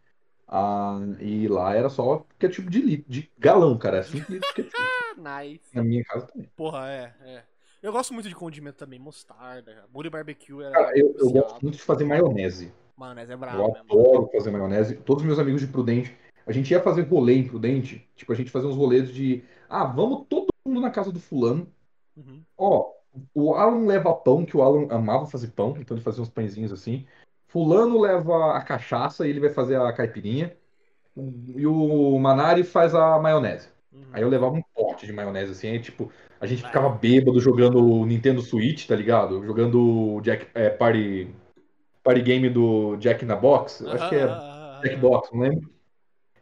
Ah, 0.55 0.99
e 1.19 1.47
lá 1.47 1.75
era 1.75 1.89
só 1.89 2.23
ketchup 2.37 2.69
de, 2.69 2.79
li- 2.79 3.05
de 3.07 3.31
galão, 3.39 3.75
cara. 3.75 3.97
É 3.97 4.03
5 4.03 4.31
litros 4.31 4.49
de 4.49 4.63
ketchup. 4.63 4.77
Ah, 4.77 5.41
nice. 5.41 5.75
Na 5.75 5.83
minha 5.83 6.03
casa 6.03 6.27
também. 6.27 6.47
Porra, 6.55 6.87
é, 6.91 7.13
é. 7.25 7.43
Eu 7.81 7.91
gosto 7.91 8.13
muito 8.13 8.29
de 8.29 8.35
condimento 8.35 8.77
também, 8.77 8.99
mostarda, 8.99 9.85
molho 9.91 10.11
barbecue 10.11 10.61
era 10.61 10.71
Cara, 10.71 10.97
eu, 10.97 11.13
eu 11.17 11.31
gosto 11.31 11.59
muito 11.61 11.75
de 11.75 11.81
fazer 11.81 12.05
maionese. 12.05 12.71
Maionese 12.95 13.31
é 13.31 13.33
Eu 13.33 13.37
brabo 13.39 13.73
mesmo. 13.73 13.79
adoro 13.99 14.29
fazer 14.31 14.51
maionese. 14.51 14.95
Todos 14.97 15.23
os 15.23 15.27
meus 15.27 15.39
amigos 15.39 15.59
de 15.59 15.67
Prudente, 15.67 16.15
a 16.45 16.51
gente 16.51 16.69
ia 16.71 16.79
fazer 16.81 17.01
rolê 17.01 17.33
em 17.33 17.47
Prudente. 17.47 18.07
Tipo, 18.15 18.31
a 18.31 18.35
gente 18.35 18.51
fazia 18.51 18.69
uns 18.69 18.75
rolês 18.75 19.11
de. 19.11 19.43
Ah, 19.67 19.85
vamos 19.85 20.27
todo 20.29 20.47
mundo 20.63 20.79
na 20.81 20.91
casa 20.91 21.11
do 21.11 21.19
fulano. 21.19 21.67
Uhum. 22.15 22.43
Ó, 22.55 22.91
o 23.33 23.55
Alan 23.55 23.85
leva 23.87 24.13
pão, 24.13 24.45
que 24.45 24.55
o 24.55 24.61
Alan 24.61 24.87
amava 24.91 25.25
fazer 25.25 25.47
pão, 25.47 25.75
então 25.79 25.97
ele 25.97 26.03
fazia 26.03 26.21
uns 26.21 26.29
pãezinhos 26.29 26.71
assim. 26.71 27.05
Fulano 27.53 28.01
leva 28.01 28.57
a 28.57 28.61
cachaça 28.63 29.27
e 29.27 29.29
ele 29.29 29.39
vai 29.39 29.51
fazer 29.51 29.79
a 29.79 29.93
caipirinha. 29.93 30.51
E 31.55 31.67
o 31.67 32.17
Manari 32.17 32.63
faz 32.63 32.95
a 32.95 33.19
maionese. 33.19 33.69
Uhum. 33.91 34.01
Aí 34.11 34.23
eu 34.23 34.27
levava 34.29 34.55
um 34.55 34.63
pote 34.73 35.05
de 35.05 35.13
maionese 35.13 35.51
assim, 35.51 35.67
aí 35.67 35.79
tipo, 35.79 36.11
a 36.41 36.47
gente 36.47 36.63
ficava 36.63 36.89
bêbado 36.89 37.39
jogando 37.39 37.77
o 37.77 38.07
Nintendo 38.07 38.41
Switch, 38.41 38.87
tá 38.87 38.95
ligado? 38.95 39.45
Jogando 39.45 40.15
o 40.15 40.21
Jack, 40.21 40.47
é, 40.55 40.71
party, 40.71 41.29
party 42.03 42.21
game 42.23 42.49
do 42.49 42.95
Jack 42.97 43.23
na 43.23 43.35
Box. 43.35 43.85
Acho 43.85 44.09
que 44.09 44.15
é 44.15 44.23
Aham, 44.23 44.81
Jack 44.81 44.95
aham, 44.95 45.01
Box, 45.01 45.29
não 45.31 45.41
lembro. 45.41 45.69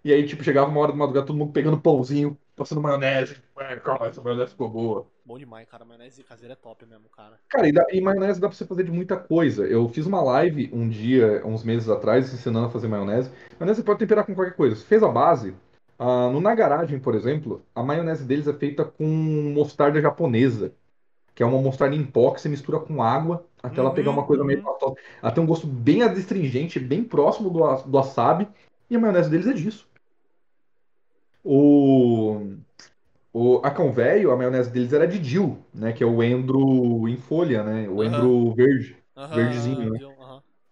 E 0.06 0.14
aí, 0.14 0.26
tipo, 0.26 0.46
chegava 0.46 0.72
uma 0.72 0.80
hora 0.80 0.94
de 0.94 0.98
madrugada, 0.98 1.28
todo 1.28 1.38
mundo 1.38 1.52
pegando 1.52 1.80
pãozinho, 1.80 2.38
passando 2.56 2.82
maionese. 2.82 3.42
É, 3.58 3.76
cara, 3.80 4.08
essa 4.08 4.22
maionese 4.22 4.52
ficou 4.52 4.70
boa. 4.70 5.08
Bom 5.26 5.38
demais, 5.40 5.68
cara. 5.68 5.84
Maionese 5.84 6.24
caseira 6.24 6.54
é 6.54 6.56
top 6.56 6.86
mesmo, 6.86 7.10
cara. 7.10 7.40
Cara, 7.50 7.68
e, 7.68 7.72
dá- 7.74 7.86
e 7.92 8.00
maionese 8.00 8.40
dá 8.40 8.48
pra 8.48 8.56
você 8.58 8.66
fazer 8.66 8.84
de 8.86 8.92
muita 8.92 9.18
coisa. 9.18 9.66
Eu 9.68 9.88
fiz 9.90 10.06
uma 10.06 10.22
live 10.22 10.70
um 10.74 10.88
dia, 10.88 11.46
uns 11.46 11.64
meses 11.64 11.90
atrás, 11.90 12.34
ensinando 12.34 12.68
a 12.68 12.70
fazer 12.70 12.88
maionese. 12.88 13.30
Maionese 13.60 13.82
você 13.82 13.86
pode 13.86 14.00
temperar 14.00 14.26
com 14.26 14.34
qualquer 14.34 14.56
coisa. 14.56 14.76
Você 14.76 14.86
fez 14.86 15.04
a 15.04 15.10
base. 15.10 15.54
ah, 16.00 16.30
no 16.32 16.40
Na 16.40 16.56
Garagem, 16.56 17.00
por 17.00 17.14
exemplo, 17.14 17.66
a 17.76 17.84
maionese 17.84 18.24
deles 18.26 18.48
é 18.48 18.54
feita 18.54 18.86
com 18.86 19.06
mostarda 19.54 20.02
japonesa. 20.02 20.74
Que 21.36 21.44
é 21.44 21.46
uma 21.48 21.62
mostarda 21.62 21.96
em 21.96 22.06
pó 22.06 22.32
que 22.34 22.42
você 22.42 22.50
mistura 22.50 22.80
com 22.80 23.04
água 23.04 23.46
até 23.64 23.82
ela 23.82 23.92
Uhum, 23.92 23.96
pegar 23.96 24.12
uma 24.12 24.26
coisa 24.26 24.44
meio 24.46 24.60
uhum. 24.60 24.64
pastosa. 24.64 24.96
Ela 25.22 25.32
tem 25.34 25.44
um 25.44 25.48
gosto 25.48 25.68
bem 25.68 26.04
adstringente, 26.04 26.80
bem 26.80 27.04
próximo 27.04 27.50
do, 27.52 27.60
do 27.84 27.98
wasabi. 27.98 28.48
E 28.90 28.96
a 28.98 29.00
maionese 29.00 29.30
deles 29.32 29.48
é 29.48 29.54
disso. 29.54 29.88
O, 31.44 32.56
o 33.34 33.58
Acão 33.66 33.92
Velho, 33.94 34.32
a 34.32 34.38
maionese 34.38 34.72
deles 34.72 34.94
era 34.94 35.08
de 35.08 35.20
Dill, 35.20 35.60
né? 35.74 35.94
Que 35.94 36.04
é 36.04 36.08
o 36.08 36.24
endro 36.24 37.08
em 37.10 37.18
folha, 37.18 37.64
né? 37.64 37.90
O 37.90 38.04
endro 38.04 38.54
verde. 38.56 38.98
Verdezinho, 39.32 39.92
né? 39.92 40.00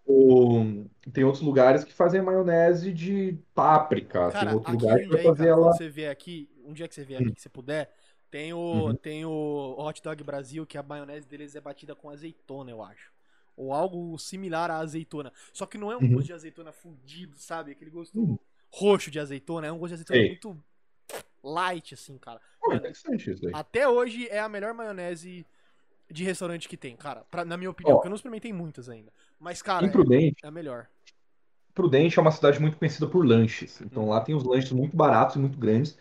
O- 0.06 0.86
tem 1.12 1.24
outros 1.24 1.42
lugares 1.44 1.84
que 1.84 1.92
fazem 1.94 2.22
maionese 2.22 2.92
de 2.92 3.38
páprica. 3.54 4.32
tem 4.32 4.48
Cara, 4.48 4.52
outro 4.52 4.70
aqui 4.70 4.72
lugar 4.72 5.00
que 5.00 5.08
vai 5.08 5.18
fazer 5.18 5.48
cara, 5.48 5.48
ela. 5.48 5.72
você 5.72 5.88
vier 5.88 6.10
aqui, 6.10 6.48
um 6.64 6.72
dia 6.72 6.86
que 6.88 6.94
você 6.94 7.04
vier 7.04 7.20
aqui, 7.20 7.32
Hum. 7.32 7.34
que 7.34 7.42
você 7.42 7.48
puder, 7.48 7.92
tem 8.30 8.52
o, 8.52 8.92
Uhum. 8.92 8.98
tem 9.02 9.24
o 9.24 9.74
Hot 9.78 10.00
Dog 10.02 10.22
Brasil, 10.22 10.64
que 10.66 10.78
a 10.78 10.82
maionese 10.82 11.26
deles 11.26 11.54
é 11.56 11.60
batida 11.60 11.94
com 11.96 12.08
azeitona, 12.10 12.70
eu 12.70 12.82
acho. 12.82 13.12
Ou 13.56 13.72
algo 13.72 14.16
similar 14.18 14.70
à 14.70 14.76
azeitona. 14.78 15.32
Só 15.52 15.66
que 15.66 15.76
não 15.76 15.90
é 15.90 15.96
um 15.96 16.00
Uhum. 16.00 16.08
gosto 16.08 16.28
de 16.28 16.32
azeitona 16.32 16.72
fundido, 16.72 17.36
sabe? 17.38 17.72
Aquele 17.72 17.90
gosto 17.90 18.14
Uhum. 18.14 18.38
Roxo 18.72 19.10
de 19.10 19.18
azeitona. 19.20 19.66
É 19.66 19.72
um 19.72 19.78
gosto 19.78 19.90
de 19.90 19.94
azeitona 19.94 20.18
Sei. 20.20 20.28
muito 20.28 20.56
light, 21.42 21.94
assim, 21.94 22.16
cara. 22.18 22.40
Pô, 22.60 22.72
interessante 22.74 23.30
isso 23.30 23.46
aí. 23.46 23.52
até 23.54 23.88
hoje 23.88 24.28
é 24.28 24.38
a 24.40 24.48
melhor 24.48 24.74
maionese 24.74 25.46
de 26.10 26.24
restaurante 26.24 26.68
que 26.68 26.76
tem, 26.76 26.96
cara. 26.96 27.24
Pra- 27.30 27.44
na 27.44 27.56
minha 27.56 27.70
opinião, 27.70 27.94
Ó. 27.94 27.96
porque 27.96 28.08
eu 28.08 28.10
não 28.10 28.16
experimentei 28.16 28.52
muitas 28.52 28.88
ainda. 28.88 29.12
Mas, 29.38 29.62
cara, 29.62 29.84
Em 29.84 29.88
é, 29.88 29.92
Prudente, 29.92 30.36
é 30.44 30.48
a 30.48 30.50
melhor. 30.50 30.86
Prudente 31.74 32.18
é 32.18 32.22
uma 32.22 32.32
cidade 32.32 32.60
muito 32.60 32.76
conhecida 32.76 33.06
por 33.06 33.24
lanches. 33.24 33.80
Então 33.80 34.02
Uhum. 34.04 34.08
lá 34.10 34.20
tem 34.20 34.34
os 34.34 34.44
lanches 34.44 34.72
muito 34.72 34.96
baratos 34.96 35.36
e 35.36 35.38
muito 35.38 35.56
grandes. 35.58 35.96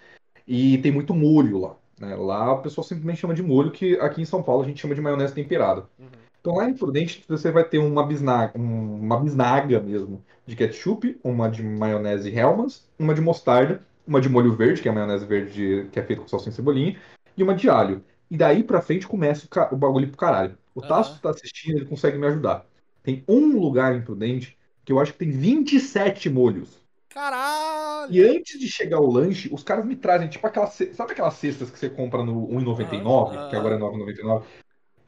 E 0.47 0.77
tem 0.79 0.91
muito 0.91 1.13
molho 1.13 1.59
lá. 1.59 1.75
né? 1.99 2.15
Lá 2.15 2.53
o 2.53 2.61
pessoal 2.61 2.83
simplesmente 2.83 3.19
chama 3.19 3.33
de 3.33 3.43
molho, 3.43 3.71
que 3.71 3.99
aqui 3.99 4.21
em 4.21 4.25
São 4.25 4.41
Paulo 4.41 4.63
a 4.63 4.65
gente 4.65 4.79
chama 4.79 4.95
de 4.95 5.01
maionese 5.01 5.33
temperada. 5.35 5.87
Uhum. 5.99 6.07
Então 6.41 6.55
lá 6.55 6.69
em 6.69 6.73
Prudente 6.73 7.23
você 7.27 7.51
vai 7.51 7.63
ter 7.67 7.79
uma 7.79 8.05
bisnaga, 8.05 8.57
um- 8.57 8.95
uma 9.01 9.19
bisnaga 9.19 9.79
mesmo 9.79 10.23
de 10.45 10.55
ketchup, 10.55 11.19
uma 11.23 11.49
de 11.49 11.61
maionese 11.63 12.29
Hellmann's, 12.29 12.87
uma 12.97 13.13
de 13.13 13.21
mostarda, 13.21 13.85
uma 14.07 14.21
de 14.21 14.29
molho 14.29 14.55
verde, 14.55 14.81
que 14.81 14.87
é 14.87 14.91
a 14.91 14.93
maionese 14.95 15.25
verde 15.25 15.89
que 15.91 15.99
é 15.99 16.03
feita 16.03 16.21
com 16.21 16.27
salsinha 16.27 16.51
e 16.51 16.55
cebolinha, 16.55 16.99
e 17.37 17.43
uma 17.43 17.53
de 17.55 17.69
alho. 17.69 18.03
E 18.31 18.37
daí 18.37 18.63
pra 18.63 18.81
frente 18.81 19.07
começa 19.07 19.45
o, 19.45 19.49
ca- 19.49 19.69
o 19.71 19.77
bagulho 19.77 20.07
pro 20.07 20.17
caralho. 20.17 20.57
O. 20.73 20.81
Tasso 20.81 21.19
tá 21.21 21.29
assistindo, 21.31 21.77
ele 21.77 21.85
consegue 21.85 22.17
me 22.17 22.27
ajudar. 22.27 22.65
Tem 23.03 23.23
um 23.27 23.59
lugar 23.59 23.95
em 23.95 24.01
Prudente 24.01 24.57
que 24.85 24.91
eu 24.91 24.99
acho 24.99 25.13
que 25.13 25.19
tem 25.19 25.31
27 25.31 26.29
molhos. 26.29 26.79
Caralho! 27.09 28.13
E 28.13 28.21
antes 28.21 28.59
de 28.59 28.67
chegar 28.67 28.99
o 28.99 29.11
lanche, 29.11 29.49
os 29.53 29.63
caras 29.63 29.85
me 29.85 29.95
trazem, 29.95 30.27
tipo 30.29 30.45
aquelas. 30.45 30.73
Sabe 30.93 31.11
aquelas 31.11 31.33
cestas 31.35 31.69
que 31.69 31.77
você 31.77 31.89
compra 31.89 32.23
no 32.23 32.47
1,99, 32.49 33.35
Aham, 33.35 33.49
que 33.49 33.55
agora 33.55 33.75
é 33.75 33.77
aham. 33.77 33.79
9,99? 33.79 34.45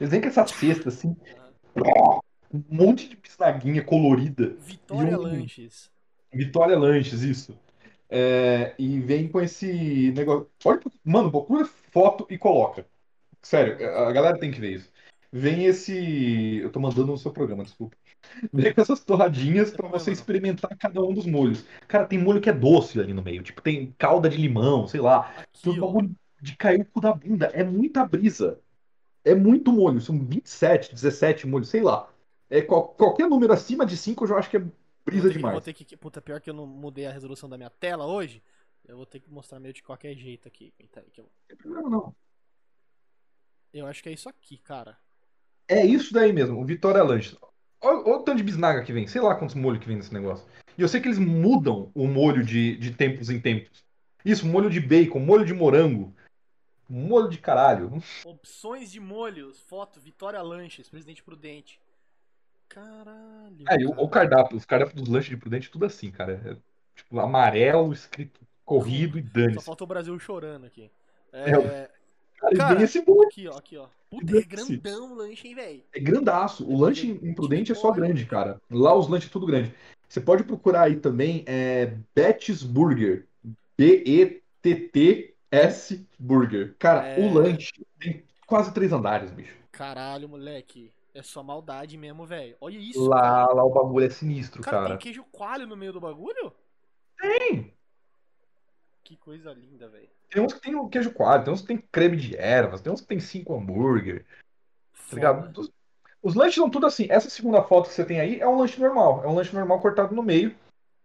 Eles 0.02 0.10
vêm 0.10 0.20
com 0.20 0.26
essa 0.26 0.44
cesta 0.48 0.88
assim, 0.88 1.14
um 2.52 2.60
monte 2.68 3.08
de 3.08 3.14
bisnaguinha 3.14 3.84
colorida. 3.84 4.56
Vitória 4.58 5.16
um- 5.16 5.22
Lanches. 5.22 5.88
Vitória 6.34 6.76
Lanches, 6.76 7.22
isso. 7.22 7.56
É, 8.10 8.74
e 8.76 8.98
vem 8.98 9.28
com 9.28 9.40
esse 9.40 10.10
negócio. 10.10 10.48
Olha, 10.64 10.80
mano, 11.04 11.30
procura 11.30 11.64
foto 11.92 12.26
e 12.28 12.36
coloca. 12.36 12.84
Sério, 13.40 13.74
a 13.96 14.10
galera 14.10 14.36
tem 14.40 14.50
que 14.50 14.60
ver 14.60 14.72
isso. 14.72 14.90
Vem 15.30 15.66
esse. 15.66 16.56
Eu 16.56 16.72
tô 16.72 16.80
mandando 16.80 17.06
no 17.12 17.16
seu 17.16 17.30
programa, 17.30 17.62
desculpa. 17.62 17.96
Vem 18.52 18.74
com 18.74 18.80
essas 18.80 19.04
torradinhas 19.04 19.68
Tem 19.68 19.76
pra 19.76 19.84
problema, 19.84 20.00
você 20.04 20.10
experimentar 20.10 20.76
cada 20.76 21.00
um 21.00 21.14
dos 21.14 21.26
molhos. 21.26 21.64
Cara, 21.86 22.06
tem 22.06 22.18
molho 22.18 22.40
que 22.40 22.50
é 22.50 22.52
doce 22.52 22.98
ali 22.98 23.14
no 23.14 23.22
meio. 23.22 23.44
Tipo, 23.44 23.62
tem 23.62 23.94
calda 23.96 24.28
de 24.28 24.36
limão, 24.36 24.88
sei 24.88 25.00
lá. 25.00 25.32
Tem 25.62 25.70
Aqui, 25.74 25.80
um 25.80 25.84
ó. 25.84 25.86
bagulho 25.86 26.10
de 26.40 26.56
cair 26.56 26.80
o 26.80 26.84
cu 26.86 27.00
da 27.00 27.14
bunda. 27.14 27.46
É 27.54 27.62
muita 27.62 28.04
brisa. 28.04 28.58
É 29.24 29.34
muito 29.34 29.72
molho. 29.72 30.00
São 30.00 30.18
27, 30.18 30.92
17 30.94 31.46
molhos, 31.46 31.68
sei 31.68 31.82
lá. 31.82 32.08
É, 32.50 32.60
qual- 32.60 32.88
qualquer 32.88 33.28
número 33.28 33.52
acima 33.52 33.86
de 33.86 33.96
5 33.96 34.24
eu 34.24 34.28
já 34.28 34.36
acho 34.36 34.50
que 34.50 34.56
é 34.56 34.60
brisa 35.04 35.28
ter 35.28 35.28
que- 35.28 35.36
demais. 35.38 35.52
Vou 35.54 35.60
ter 35.60 35.72
que. 35.72 35.96
Puta, 35.96 36.20
pior 36.20 36.40
que 36.40 36.50
eu 36.50 36.54
não 36.54 36.66
mudei 36.66 37.06
a 37.06 37.12
resolução 37.12 37.48
da 37.48 37.56
minha 37.56 37.70
tela 37.70 38.06
hoje. 38.06 38.42
Eu 38.86 38.96
vou 38.96 39.06
ter 39.06 39.20
que 39.20 39.30
mostrar 39.30 39.60
meio 39.60 39.72
de 39.72 39.82
qualquer 39.82 40.14
jeito 40.16 40.48
aqui. 40.48 40.72
Aí 40.78 40.88
que 41.12 41.20
eu... 41.20 41.24
Não 41.24 41.30
tem 41.48 41.56
problema, 41.56 41.88
não. 41.88 42.14
eu 43.72 43.86
acho 43.86 44.02
que 44.02 44.08
é 44.08 44.12
isso 44.12 44.28
aqui, 44.28 44.58
cara. 44.58 44.98
É 45.68 45.84
isso 45.86 46.12
daí 46.12 46.32
mesmo, 46.32 46.60
o 46.60 46.64
Vitória 46.64 47.02
Lanches. 47.02 47.36
Olha, 47.80 47.98
olha 48.00 48.16
o 48.16 48.22
tanto 48.22 48.38
de 48.38 48.42
bisnaga 48.44 48.82
que 48.84 48.92
vem, 48.92 49.06
sei 49.06 49.20
lá 49.20 49.34
quantos 49.34 49.54
molhos 49.54 49.80
que 49.80 49.86
vem 49.86 49.96
nesse 49.96 50.12
negócio. 50.12 50.46
E 50.76 50.82
eu 50.82 50.88
sei 50.88 51.00
que 51.00 51.08
eles 51.08 51.18
mudam 51.18 51.90
o 51.94 52.06
molho 52.06 52.44
de, 52.44 52.76
de 52.76 52.92
tempos 52.92 53.30
em 53.30 53.40
tempos. 53.40 53.84
Isso, 54.24 54.46
molho 54.46 54.68
de 54.70 54.80
bacon, 54.80 55.18
molho 55.20 55.44
de 55.44 55.54
morango, 55.54 56.14
molho 56.92 57.28
de 57.28 57.38
caralho. 57.38 58.02
Opções 58.24 58.92
de 58.92 59.00
molhos. 59.00 59.58
Foto, 59.60 59.98
Vitória 60.00 60.40
Lanches, 60.42 60.88
Presidente 60.88 61.22
Prudente. 61.22 61.80
Caralho. 62.68 63.64
É, 63.68 63.76
o, 63.86 64.04
o 64.04 64.08
cardápio, 64.08 64.56
os 64.56 64.64
cardápios 64.64 65.00
dos 65.02 65.08
lanches 65.12 65.30
de 65.30 65.36
Prudente, 65.36 65.70
tudo 65.70 65.84
assim, 65.86 66.10
cara. 66.10 66.40
É, 66.44 66.56
tipo, 66.96 67.18
amarelo, 67.18 67.92
escrito 67.92 68.40
corrido 68.64 69.18
e 69.18 69.22
Só 69.22 69.28
dane-se. 69.32 69.64
falta 69.64 69.84
o 69.84 69.86
Brasil 69.86 70.18
chorando 70.18 70.66
aqui. 70.66 70.90
É, 71.32 71.50
É, 71.50 71.90
Cara, 72.38 72.56
cara, 72.56 72.82
esse 72.82 73.04
molho. 73.06 73.28
aqui, 73.28 73.46
ó, 73.46 73.56
aqui, 73.56 73.76
ó. 73.76 73.86
Puta, 74.10 74.36
é 74.36 74.42
grandão 74.42 75.12
o 75.12 75.14
lanche, 75.14 75.48
hein, 75.48 75.54
velho. 75.54 75.84
É 75.94 76.00
grandaço. 76.00 76.66
O 76.68 76.72
É 76.72 76.76
lanche 76.76 77.06
em 77.10 77.32
Prudente 77.34 77.72
é 77.72 77.74
só 77.74 77.92
grande, 77.92 78.26
cara. 78.26 78.60
Lá 78.70 78.94
os 78.94 79.08
lanches 79.08 79.28
é 79.30 79.32
tudo 79.32 79.46
grande. 79.46 79.72
Você 80.08 80.20
pode 80.20 80.44
procurar 80.44 80.82
aí 80.82 80.96
também, 80.96 81.44
é 81.46 81.96
Betty's 82.14 82.62
Burger. 82.62 83.26
B-E-T-T-S 85.52 86.06
Burger. 86.18 86.74
Cara, 86.78 87.06
É. 87.06 87.20
o 87.20 87.32
lanche 87.32 87.72
tem 88.00 88.24
quase 88.46 88.72
três 88.72 88.92
andares, 88.92 89.30
bicho. 89.30 89.54
Caralho, 89.70 90.28
moleque. 90.28 90.90
É 91.14 91.22
só 91.22 91.42
maldade 91.42 91.96
mesmo, 91.98 92.24
velho. 92.24 92.56
Olha 92.58 92.78
isso, 92.78 93.08
cara. 93.10 93.46
Lá, 93.46 93.52
lá 93.52 93.64
o 93.64 93.70
bagulho 93.70 94.06
é 94.06 94.10
sinistro, 94.10 94.62
Cara, 94.62 94.76
cara. 94.78 94.88
tem 94.90 94.98
queijo 94.98 95.24
coalho 95.30 95.66
no 95.66 95.76
meio 95.76 95.92
do 95.92 96.00
bagulho? 96.00 96.52
Tem. 97.20 97.72
Que 99.04 99.16
coisa 99.16 99.52
linda, 99.52 99.88
velho. 99.88 100.08
Tem 100.30 100.42
uns 100.42 100.54
que 100.54 100.60
tem 100.60 100.88
queijo 100.88 101.12
coalho, 101.12 101.44
tem 101.44 101.52
uns 101.52 101.60
que 101.60 101.66
tem 101.66 101.76
creme 101.76 102.16
de 102.16 102.34
ervas, 102.34 102.80
tem 102.80 102.90
uns 102.90 103.02
que 103.02 103.06
tem 103.06 103.20
cinco 103.20 103.54
hambúrguer, 103.54 104.24
tá 105.10 105.14
ligado? 105.14 105.60
Os, 105.60 105.70
os 106.22 106.34
lanches 106.34 106.54
são 106.54 106.70
tudo 106.70 106.86
assim. 106.86 107.06
Essa 107.10 107.28
segunda 107.28 107.62
foto 107.62 107.88
que 107.90 107.94
você 107.94 108.06
tem 108.06 108.18
aí 108.18 108.40
é 108.40 108.48
um 108.48 108.56
lanche 108.56 108.80
normal. 108.80 109.22
É 109.22 109.28
um 109.28 109.34
lanche 109.34 109.54
normal 109.54 109.80
cortado 109.82 110.14
no 110.14 110.22
meio. 110.22 110.54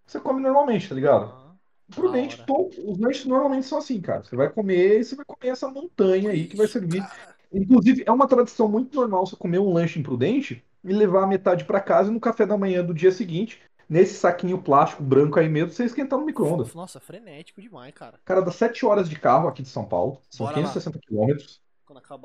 Você 0.05 0.21
come 0.21 0.41
normalmente, 0.41 0.87
tá 0.87 0.95
ligado? 0.95 1.25
Aham. 1.25 1.46
Prudente, 1.93 2.43
os 2.85 2.99
lanches 2.99 3.25
normalmente 3.25 3.65
são 3.65 3.77
assim, 3.77 3.99
cara. 4.01 4.23
Você 4.23 4.35
vai 4.35 4.49
comer 4.49 4.99
e 4.99 5.03
você 5.03 5.15
vai 5.15 5.25
comer 5.25 5.51
essa 5.51 5.69
montanha 5.69 6.31
aí 6.31 6.45
que 6.47 6.57
vai 6.57 6.67
servir. 6.67 7.03
Inclusive, 7.51 8.03
é 8.05 8.11
uma 8.11 8.27
tradição 8.27 8.67
muito 8.67 8.93
normal 8.95 9.25
você 9.25 9.35
comer 9.35 9.59
um 9.59 9.71
lanche 9.71 9.99
imprudente 9.99 10.63
e 10.83 10.93
levar 10.93 11.23
a 11.23 11.27
metade 11.27 11.63
pra 11.65 11.79
casa 11.79 12.09
e 12.09 12.13
no 12.13 12.19
café 12.19 12.45
da 12.45 12.57
manhã 12.57 12.83
do 12.83 12.93
dia 12.93 13.11
seguinte, 13.11 13.61
nesse 13.89 14.15
saquinho 14.15 14.61
plástico 14.61 15.01
branco 15.01 15.39
aí 15.39 15.47
mesmo, 15.47 15.71
você 15.71 15.85
esquentar 15.85 16.19
no 16.19 16.25
micro-ondas. 16.25 16.73
Nossa, 16.73 16.99
frenético 16.99 17.61
demais, 17.61 17.93
cara. 17.93 18.19
Cara, 18.25 18.41
dá 18.41 18.51
7 18.51 18.85
horas 18.85 19.09
de 19.09 19.17
carro 19.17 19.47
aqui 19.47 19.63
de 19.63 19.69
São 19.69 19.85
Paulo, 19.85 20.21
são 20.29 20.45
Bora 20.45 20.57
lá. 20.57 20.63
560 20.63 20.99
quilômetros. 20.99 21.61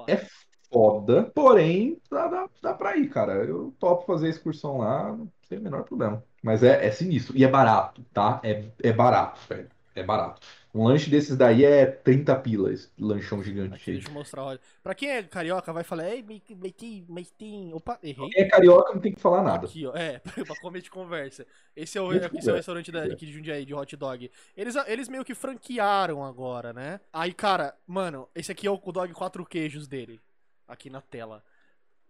É 0.08 0.26
foda, 0.72 1.30
porém, 1.34 2.00
dá, 2.10 2.26
dá, 2.26 2.48
dá 2.60 2.74
pra 2.74 2.96
ir, 2.96 3.08
cara. 3.08 3.44
Eu 3.44 3.72
topo 3.78 4.06
fazer 4.06 4.26
a 4.26 4.30
excursão 4.30 4.78
lá, 4.78 5.16
sem 5.48 5.58
o 5.58 5.62
menor 5.62 5.84
problema. 5.84 6.24
Mas 6.42 6.62
é, 6.62 6.86
é 6.86 6.90
sinistro. 6.90 7.36
E 7.36 7.44
é 7.44 7.48
barato, 7.48 8.04
tá? 8.12 8.40
É, 8.42 8.64
é 8.82 8.92
barato, 8.92 9.40
velho. 9.48 9.68
É 9.94 10.02
barato. 10.02 10.40
Um 10.74 10.84
lanche 10.84 11.10
desses 11.10 11.36
daí 11.36 11.64
é 11.64 11.84
30 11.84 12.34
pilas, 12.36 12.90
lanchão 12.98 13.42
gigante. 13.42 13.74
Aqui, 13.74 13.92
deixa 13.92 14.08
eu 14.08 14.12
mostrar, 14.12 14.42
olha. 14.42 14.60
Pra 14.82 14.94
quem 14.94 15.10
é 15.10 15.22
carioca, 15.22 15.70
vai 15.70 15.84
falar, 15.84 16.08
Ei, 16.08 16.24
mas, 16.24 16.72
tem, 16.72 17.04
mas 17.08 17.30
tem. 17.30 17.74
Opa, 17.74 17.98
errei. 18.02 18.30
Quem 18.30 18.42
é 18.42 18.48
carioca 18.48 18.94
não 18.94 19.00
tem 19.00 19.12
que 19.12 19.20
falar 19.20 19.42
nada. 19.42 19.66
Aqui, 19.66 19.86
ó. 19.86 19.94
É, 19.94 20.18
pra 20.46 20.56
comer 20.62 20.80
de 20.80 20.90
conversa. 20.90 21.46
Esse 21.76 21.98
é 21.98 22.00
o, 22.00 22.10
esse 22.14 22.48
é 22.48 22.52
o 22.52 22.56
restaurante 22.56 22.90
da, 22.90 23.04
aqui 23.04 23.26
de 23.26 23.32
Jundiaí, 23.32 23.66
de 23.66 23.74
hot 23.74 23.94
dog. 23.96 24.30
Eles, 24.56 24.74
eles 24.86 25.08
meio 25.08 25.24
que 25.24 25.34
franquearam 25.34 26.24
agora, 26.24 26.72
né? 26.72 27.00
Aí, 27.12 27.34
cara, 27.34 27.76
mano, 27.86 28.26
esse 28.34 28.50
aqui 28.50 28.66
é 28.66 28.70
o 28.70 28.78
dog 28.78 29.12
quatro 29.12 29.44
queijos 29.44 29.86
dele. 29.86 30.20
Aqui 30.66 30.88
na 30.88 31.02
tela. 31.02 31.44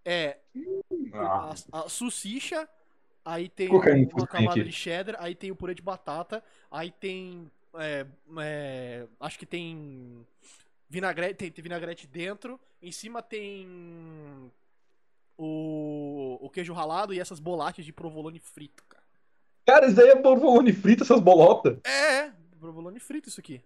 É 0.05 0.39
Ah, 1.12 1.52
a, 1.73 1.81
a 1.81 1.89
salsicha, 1.89 2.69
aí 3.25 3.49
tem 3.49 3.68
que 3.68 3.75
uma 4.15 4.26
camada 4.26 4.52
aqui. 4.60 4.65
de 4.65 4.73
cheddar, 4.73 5.17
aí 5.18 5.34
tem 5.34 5.51
o 5.51 5.57
purê 5.57 5.75
de 5.75 5.83
batata, 5.83 6.42
aí 6.70 6.91
tem. 6.91 7.51
é, 7.75 8.07
é, 8.41 9.07
acho 9.20 9.39
que 9.39 9.47
tem 9.47 10.26
vinagrete, 10.89 11.34
tem, 11.34 11.51
tem 11.51 11.62
vinagrete 11.62 12.07
dentro, 12.07 12.60
em 12.83 12.92
cima 12.92 13.23
tem 13.23 14.51
o, 15.39 16.39
o 16.41 16.51
queijo 16.51 16.73
ralado 16.73 17.15
e 17.15 17.20
essas 17.20 17.41
bolachas 17.41 17.84
de 17.84 17.92
provolone 17.92 18.39
frito, 18.39 18.84
cara. 18.89 19.02
Cara, 19.65 19.86
isso 19.86 19.97
daí 19.97 20.09
é 20.10 20.17
provolone 20.17 20.73
frito, 20.73 21.02
essas 21.05 21.20
bolotas. 21.20 21.78
É, 21.84 22.26
é, 22.26 22.33
provolone 22.59 22.99
frito 22.99 23.28
isso 23.28 23.41
aqui. 23.41 23.62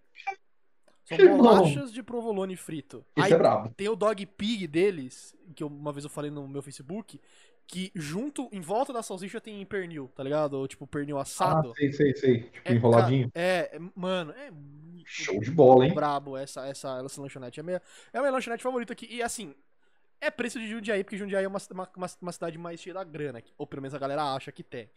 São 1.05 1.19
Irmão. 1.19 1.39
bolachas 1.39 1.93
de 1.93 2.03
provolone 2.03 2.57
frito. 2.57 3.05
Esse 3.17 3.27
Aí 3.27 3.33
é 3.33 3.39
brabo. 3.39 3.73
tem 3.77 3.89
o 3.89 3.95
dog 3.97 4.27
pig 4.27 4.67
deles, 4.67 5.35
que 5.55 5.63
eu- 5.63 5.69
uma 5.69 5.93
vez 5.93 6.05
eu 6.05 6.11
falei 6.11 6.31
no 6.31 6.49
meu 6.49 6.61
Facebook, 6.63 7.21
que 7.67 7.91
junto, 7.95 8.49
em 8.53 8.61
volta 8.61 8.93
da 8.93 9.03
salsicha 9.03 9.41
tem 9.41 9.65
pernil, 9.67 10.11
tá 10.15 10.23
ligado? 10.23 10.55
Ou 10.55 10.69
tipo 10.69 10.87
pernil 10.87 11.19
Ah, 11.19 11.23
assado. 11.23 11.75
sei, 11.75 11.93
sei, 11.93 12.15
sei. 12.17 12.41
Tipo, 12.43 12.69
É, 12.69 12.73
enroladinho. 12.73 13.31
É, 13.35 13.77
é, 13.77 13.79
mano, 13.95 14.33
é 14.33 14.51
muito 14.51 15.07
Show 15.09 15.41
de 15.41 15.51
bola, 15.51 15.87
hein? 15.87 15.95
brabo 15.95 16.37
essa, 16.37 16.67
essa, 16.67 17.03
essa 17.05 17.21
lanchonete. 17.21 17.61
É 17.61 17.63
minha, 17.63 17.83
é 18.13 18.19
a 18.19 18.21
minha 18.21 18.33
lanchonete 18.33 18.63
favorita 18.63 18.93
aqui. 18.93 19.07
E 19.11 19.23
assim, 19.23 19.55
é 20.21 20.31
preço 20.31 20.59
de 20.59 20.69
Jundiaí, 20.69 21.03
porque 21.05 21.17
Jundiaí 21.17 21.45
é 21.45 21.49
uma, 21.49 21.59
uma, 21.73 22.11
uma, 22.21 22.33
cidade 22.33 22.57
mais 22.59 22.81
cheia 22.81 22.95
da 22.95 23.05
grana. 23.05 23.43
Ou 23.59 23.67
pelo 23.67 23.83
menos 23.83 23.95
a 23.95 23.99
galera 23.99 24.35
acha 24.35 24.53
que 24.53 24.63
tem. 24.63 24.89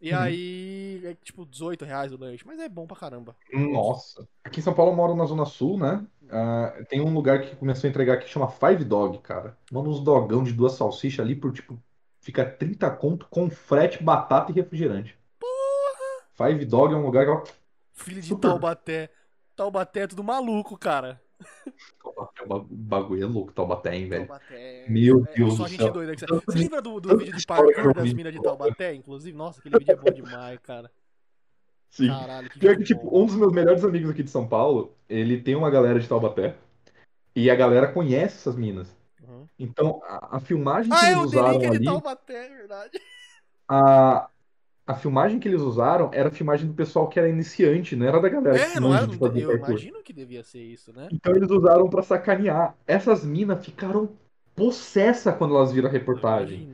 E 0.00 0.12
Uhum. 0.12 0.18
aí, 0.18 1.00
é 1.04 1.14
tipo 1.22 1.46
18 1.46 1.84
reais 1.84 2.12
o 2.12 2.18
lanche. 2.18 2.44
Mas 2.46 2.58
é 2.58 2.68
bom 2.68 2.86
pra 2.86 2.96
caramba. 2.96 3.36
Nossa. 3.52 4.26
Aqui 4.42 4.60
em 4.60 4.62
São 4.62 4.74
Paulo 4.74 4.92
eu 4.92 4.96
moro 4.96 5.14
na 5.14 5.24
Zona 5.24 5.44
Sul, 5.46 5.78
né? 5.78 6.04
Ah, 6.30 6.74
tem 6.88 7.00
um 7.00 7.14
lugar 7.14 7.42
que 7.42 7.56
começou 7.56 7.86
a 7.86 7.90
entregar 7.90 8.18
que 8.18 8.28
chama 8.28 8.48
Five 8.50 8.84
Dog, 8.84 9.18
cara. 9.18 9.56
Manda 9.70 9.88
uns 9.88 10.00
dogão 10.00 10.42
de 10.42 10.52
duas 10.52 10.72
salsichas 10.72 11.24
ali 11.24 11.34
por 11.34 11.52
tipo. 11.52 11.78
Fica 12.24 12.42
30 12.42 12.90
conto 12.92 13.26
com 13.28 13.50
frete, 13.50 14.02
batata 14.02 14.50
e 14.50 14.54
refrigerante. 14.54 15.14
Porra! 15.38 16.22
Five 16.32 16.64
Dog 16.64 16.94
é 16.94 16.96
um 16.96 17.04
lugar 17.04 17.26
que 17.26 17.30
ó, 17.30 17.44
Filho 17.92 18.22
de 18.22 18.28
Super. 18.28 18.48
Taubaté. 18.48 19.10
Taubaté 19.54 20.00
é 20.00 20.06
tudo 20.06 20.24
maluco, 20.24 20.74
cara. 20.78 21.20
o 22.02 22.10
o 22.48 22.60
bagulho 22.70 23.22
é 23.24 23.26
louco, 23.26 23.52
Taubaté, 23.52 23.94
hein, 23.94 24.08
velho. 24.08 24.26
Taubaté. 24.26 24.86
Meu 24.88 25.26
É, 25.28 25.36
Deus 25.36 25.54
só 25.54 25.64
do 25.64 25.68
céu. 25.76 25.92
doida. 25.92 26.14
Você 26.16 26.24
Você 26.26 26.58
lembra 26.58 26.80
do, 26.80 26.98
do 26.98 27.18
vídeo 27.18 27.36
de 27.36 27.44
parkour 27.46 27.92
das 27.92 28.10
minas 28.14 28.32
de 28.32 28.40
Taubaté, 28.40 28.94
inclusive? 28.94 29.36
Nossa, 29.36 29.60
aquele 29.60 29.78
vídeo 29.78 29.92
é 29.92 29.96
bom 29.96 30.10
demais, 30.10 30.58
cara. 30.60 30.90
Sim. 31.90 32.08
Caralho, 32.08 32.48
que 32.48 32.58
Pior 32.58 32.74
que, 32.78 32.84
tipo, 32.84 33.02
bom. 33.02 33.22
um 33.22 33.26
dos 33.26 33.36
meus 33.36 33.52
melhores 33.52 33.84
amigos 33.84 34.08
aqui 34.10 34.22
de 34.22 34.30
São 34.30 34.48
Paulo, 34.48 34.96
ele 35.10 35.42
tem 35.42 35.54
uma 35.54 35.68
galera 35.70 36.00
de 36.00 36.08
Taubaté. 36.08 36.56
E 37.36 37.50
a 37.50 37.54
galera 37.54 37.92
conhece 37.92 38.36
essas 38.36 38.56
minas. 38.56 38.88
Então, 39.58 40.00
a, 40.04 40.36
a 40.36 40.40
filmagem 40.40 40.94
que 40.94 41.04
Ah, 41.04 41.10
eles 41.10 41.18
usaram 41.18 41.68
de 41.70 41.78
ali. 41.78 41.84
Taubaté, 41.84 42.46
é 42.46 42.48
verdade. 42.48 42.98
A, 43.68 44.30
a 44.86 44.94
filmagem 44.96 45.40
que 45.40 45.48
eles 45.48 45.60
usaram 45.62 46.10
era 46.14 46.28
a 46.30 46.32
filmagem 46.32 46.68
do 46.68 46.74
pessoal 46.74 47.08
que 47.08 47.18
era 47.18 47.28
iniciante, 47.30 47.96
não 47.96 48.06
era 48.06 48.20
da 48.20 48.28
galera 48.30 48.60
É, 48.60 48.66
que 48.66 48.80
não 48.80 48.94
era. 48.94 49.06
de 49.08 49.18
fazer 49.18 49.42
Eu 49.42 49.46
parkour. 49.46 49.86
imagino 49.86 50.02
que 50.02 50.12
devia 50.12 50.42
ser 50.44 50.62
isso, 50.62 50.92
né? 50.92 51.12
Então 51.12 51.34
eles 51.34 51.50
usaram 51.50 51.88
pra 51.88 52.02
sacanear. 52.02 52.76
Essas 52.86 53.24
minas 53.24 53.64
ficaram 53.64 54.16
possessa 54.54 55.32
quando 55.32 55.54
elas 55.56 55.72
viram 55.72 55.88
a 55.88 55.92
reportagem. 55.92 56.68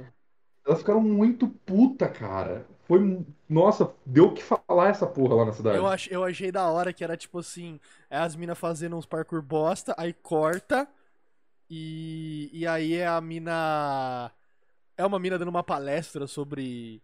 Elas 0.67 0.81
ficaram 0.81 1.03
muito 1.03 1.49
puta, 1.49 2.09
cara. 2.09 2.67
Foi, 2.85 3.25
nossa, 3.49 3.95
deu 4.07 4.27
o 4.27 4.35
que 4.35 4.43
falar 4.43 4.91
essa 4.91 5.07
porra 5.07 5.37
lá 5.37 5.47
na 5.47 5.53
cidade. 5.53 5.79
Eu, 5.79 5.87
ach, 5.87 6.09
eu 6.11 6.25
achei 6.25 6.51
da 6.51 6.69
hora 6.69 6.93
que 6.93 7.05
era 7.05 7.17
tipo 7.17 7.39
assim: 7.39 7.79
é 8.09 8.19
as 8.19 8.35
minas 8.37 8.59
fazendo 8.59 8.97
uns 8.97 9.07
parkour 9.07 9.43
bosta, 9.43 9.95
aí 9.97 10.13
corta, 10.13 10.89
e, 11.71 12.51
e 12.53 12.67
aí 12.67 12.95
é 12.95 13.07
a 13.07 13.21
mina. 13.21 14.31
É 14.97 15.07
uma 15.07 15.19
mina 15.19 15.39
dando 15.39 15.49
uma 15.49 15.63
palestra 15.63 16.27
sobre 16.27 17.03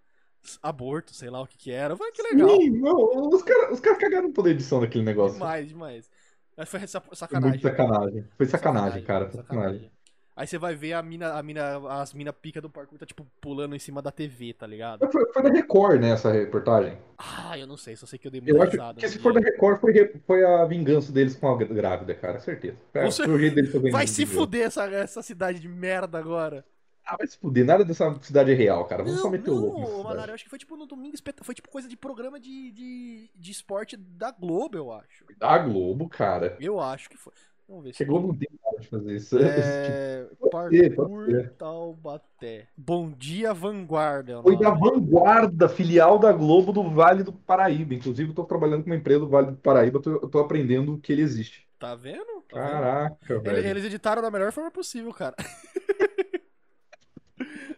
aborto, 0.63 1.15
sei 1.15 1.31
lá 1.31 1.41
o 1.41 1.47
que 1.47 1.57
que 1.57 1.71
era. 1.71 1.95
Eu 1.95 1.97
falei, 1.97 2.13
que 2.13 2.23
legal. 2.23 2.51
Sim, 2.51 2.71
não, 2.71 3.29
os 3.31 3.43
caras 3.43 3.73
os 3.73 3.81
cara 3.81 3.97
cagaram 3.97 4.33
toda 4.33 4.49
a 4.49 4.53
edição 4.53 4.81
daquele 4.81 5.05
negócio. 5.05 5.35
Demais, 5.35 5.69
demais. 5.69 6.11
Mas 6.57 6.69
foi 6.69 6.81
essa- 6.83 7.01
Foi 7.01 7.17
sacanagem. 7.17 7.51
muito 7.51 7.63
sacanagem. 7.63 8.29
Foi 8.37 8.47
sacanagem, 8.47 9.03
cara. 9.05 9.27
Foi 9.31 9.37
sacanagem. 9.43 9.73
sacanagem. 9.81 9.96
Aí 10.37 10.47
você 10.47 10.59
vai 10.59 10.75
ver 10.75 10.93
a 10.93 11.03
mina, 11.03 11.33
a 11.33 11.43
mina, 11.43 11.79
as 12.01 12.13
mina 12.13 12.31
pica 12.31 12.61
do 12.61 12.69
parkour 12.69 12.99
tá 12.99 13.07
tipo 13.07 13.27
pulando 13.41 13.75
em 13.75 13.79
cima 13.79 14.03
da 14.03 14.13
TV, 14.13 14.53
tá 14.53 14.67
ligado? 14.67 15.11
Foi, 15.11 15.25
foi 15.33 15.43
da 15.43 15.49
Record, 15.49 15.99
né, 15.99 16.11
essa 16.11 16.31
reportagem? 16.31 16.99
Ah, 17.17 17.59
eu 17.59 17.67
não 17.67 17.79
sei, 17.79 17.97
só 17.97 18.05
sei 18.05 18.19
que 18.19 18.27
eu 18.27 18.31
dei 18.31 18.43
Eu 18.47 18.61
acho 18.61 18.73
risada. 18.73 19.01
que 19.01 19.09
se 19.09 19.19
for 19.19 19.33
da. 19.33 19.41
Record, 19.41 19.81
foi, 19.81 20.21
foi 20.27 20.45
a 20.45 20.67
vingança 20.67 21.11
deles 21.11 21.35
com 21.35 21.49
a 21.49 21.57
grávida, 21.57 22.15
cara. 22.15 22.39
Certeza. 22.39 22.77
É, 22.93 23.07
o 23.07 23.39
deles 23.39 23.73
fazerem 23.73 23.93
Vai 23.93 24.07
se 24.07 24.27
fuder 24.27 24.67
essa, 24.67 24.85
essa 24.85 25.23
cidade 25.23 25.59
de 25.59 25.69
merda 25.69 26.19
agora. 26.19 26.63
Ah, 27.07 27.17
vai 27.17 27.27
se 27.27 27.39
fuder. 27.39 27.65
Nada 27.65 27.85
dessa 27.85 28.15
cidade 28.21 28.51
é 28.51 28.55
real, 28.55 28.85
cara. 28.85 29.05
Vamos 29.05 29.21
só 29.21 29.27
Não, 29.27 29.31
meter 29.31 29.51
o 29.51 29.55
louco. 29.55 29.81
não, 29.81 29.87
cidade. 29.87 30.05
Manara, 30.05 30.31
eu 30.33 30.35
acho 30.35 30.45
que 30.45 30.51
foi 30.51 30.59
tipo 30.59 30.77
no 30.77 30.87
domingo, 30.87 31.17
foi 31.43 31.55
tipo 31.55 31.71
coisa 31.71 31.89
de 31.89 31.97
programa 31.97 32.39
de, 32.39 32.73
de, 32.73 33.31
de 33.35 33.51
esporte 33.51 33.97
da 33.97 34.31
Globo, 34.33 34.77
eu 34.77 34.93
acho. 34.93 35.25
Da 35.39 35.57
Globo, 35.59 36.09
cara. 36.09 36.57
Eu 36.61 36.79
acho 36.79 37.09
que 37.09 37.17
foi. 37.17 37.33
Vamos 37.69 37.85
ver 37.85 37.91
Que 37.91 37.97
se. 37.97 38.03
a 38.05 38.07
Globo 38.07 38.29
não 38.29 38.37
tem 38.37 38.49
cara 38.63 38.77
de 38.79 38.87
fazer 38.89 39.17
isso. 39.17 39.37
tipo. 39.39 39.49
É, 39.51 40.27
pode 40.51 40.91
Parkour. 40.91 41.51
Taubaté. 41.59 42.69
Bom 42.77 43.11
dia, 43.11 43.53
Vanguarda. 43.53 44.35
é 44.39 44.43
Foi 44.43 44.57
da. 44.57 44.71
Vanguarda, 44.71 45.69
filial 45.69 46.19
da 46.19 46.33
Globo 46.33 46.73
do 46.73 46.89
Vale 46.91 47.23
do 47.25 47.33
Paraíba. 47.33 47.95
Inclusive, 47.95 48.31
eu 48.31 48.35
tô 48.35 48.45
trabalhando 48.45 48.85
com 48.85 48.91
uma 48.91 48.97
empresa 48.97 49.21
do 49.21 49.29
Vale 49.29 49.51
do 49.53 49.57
Paraíba, 49.57 49.99
eu 49.99 50.03
tô, 50.03 50.11
eu 50.13 50.29
tô 50.29 50.39
aprendendo 50.39 50.99
que 50.99 51.13
ele 51.13 51.23
existe. 51.23 51.67
Tá 51.79 51.95
vendo? 51.95 52.25
Tá 52.49 52.61
vendo? 52.61 52.71
Caraca, 52.71 53.35
Ele- 53.35 53.41
velho. 53.41 53.67
Eles 53.69 53.85
editaram 53.85 54.23
da 54.23 54.31
melhor 54.31 54.53
forma 54.53 54.71
possível, 54.71 55.13
cara. 55.13 55.35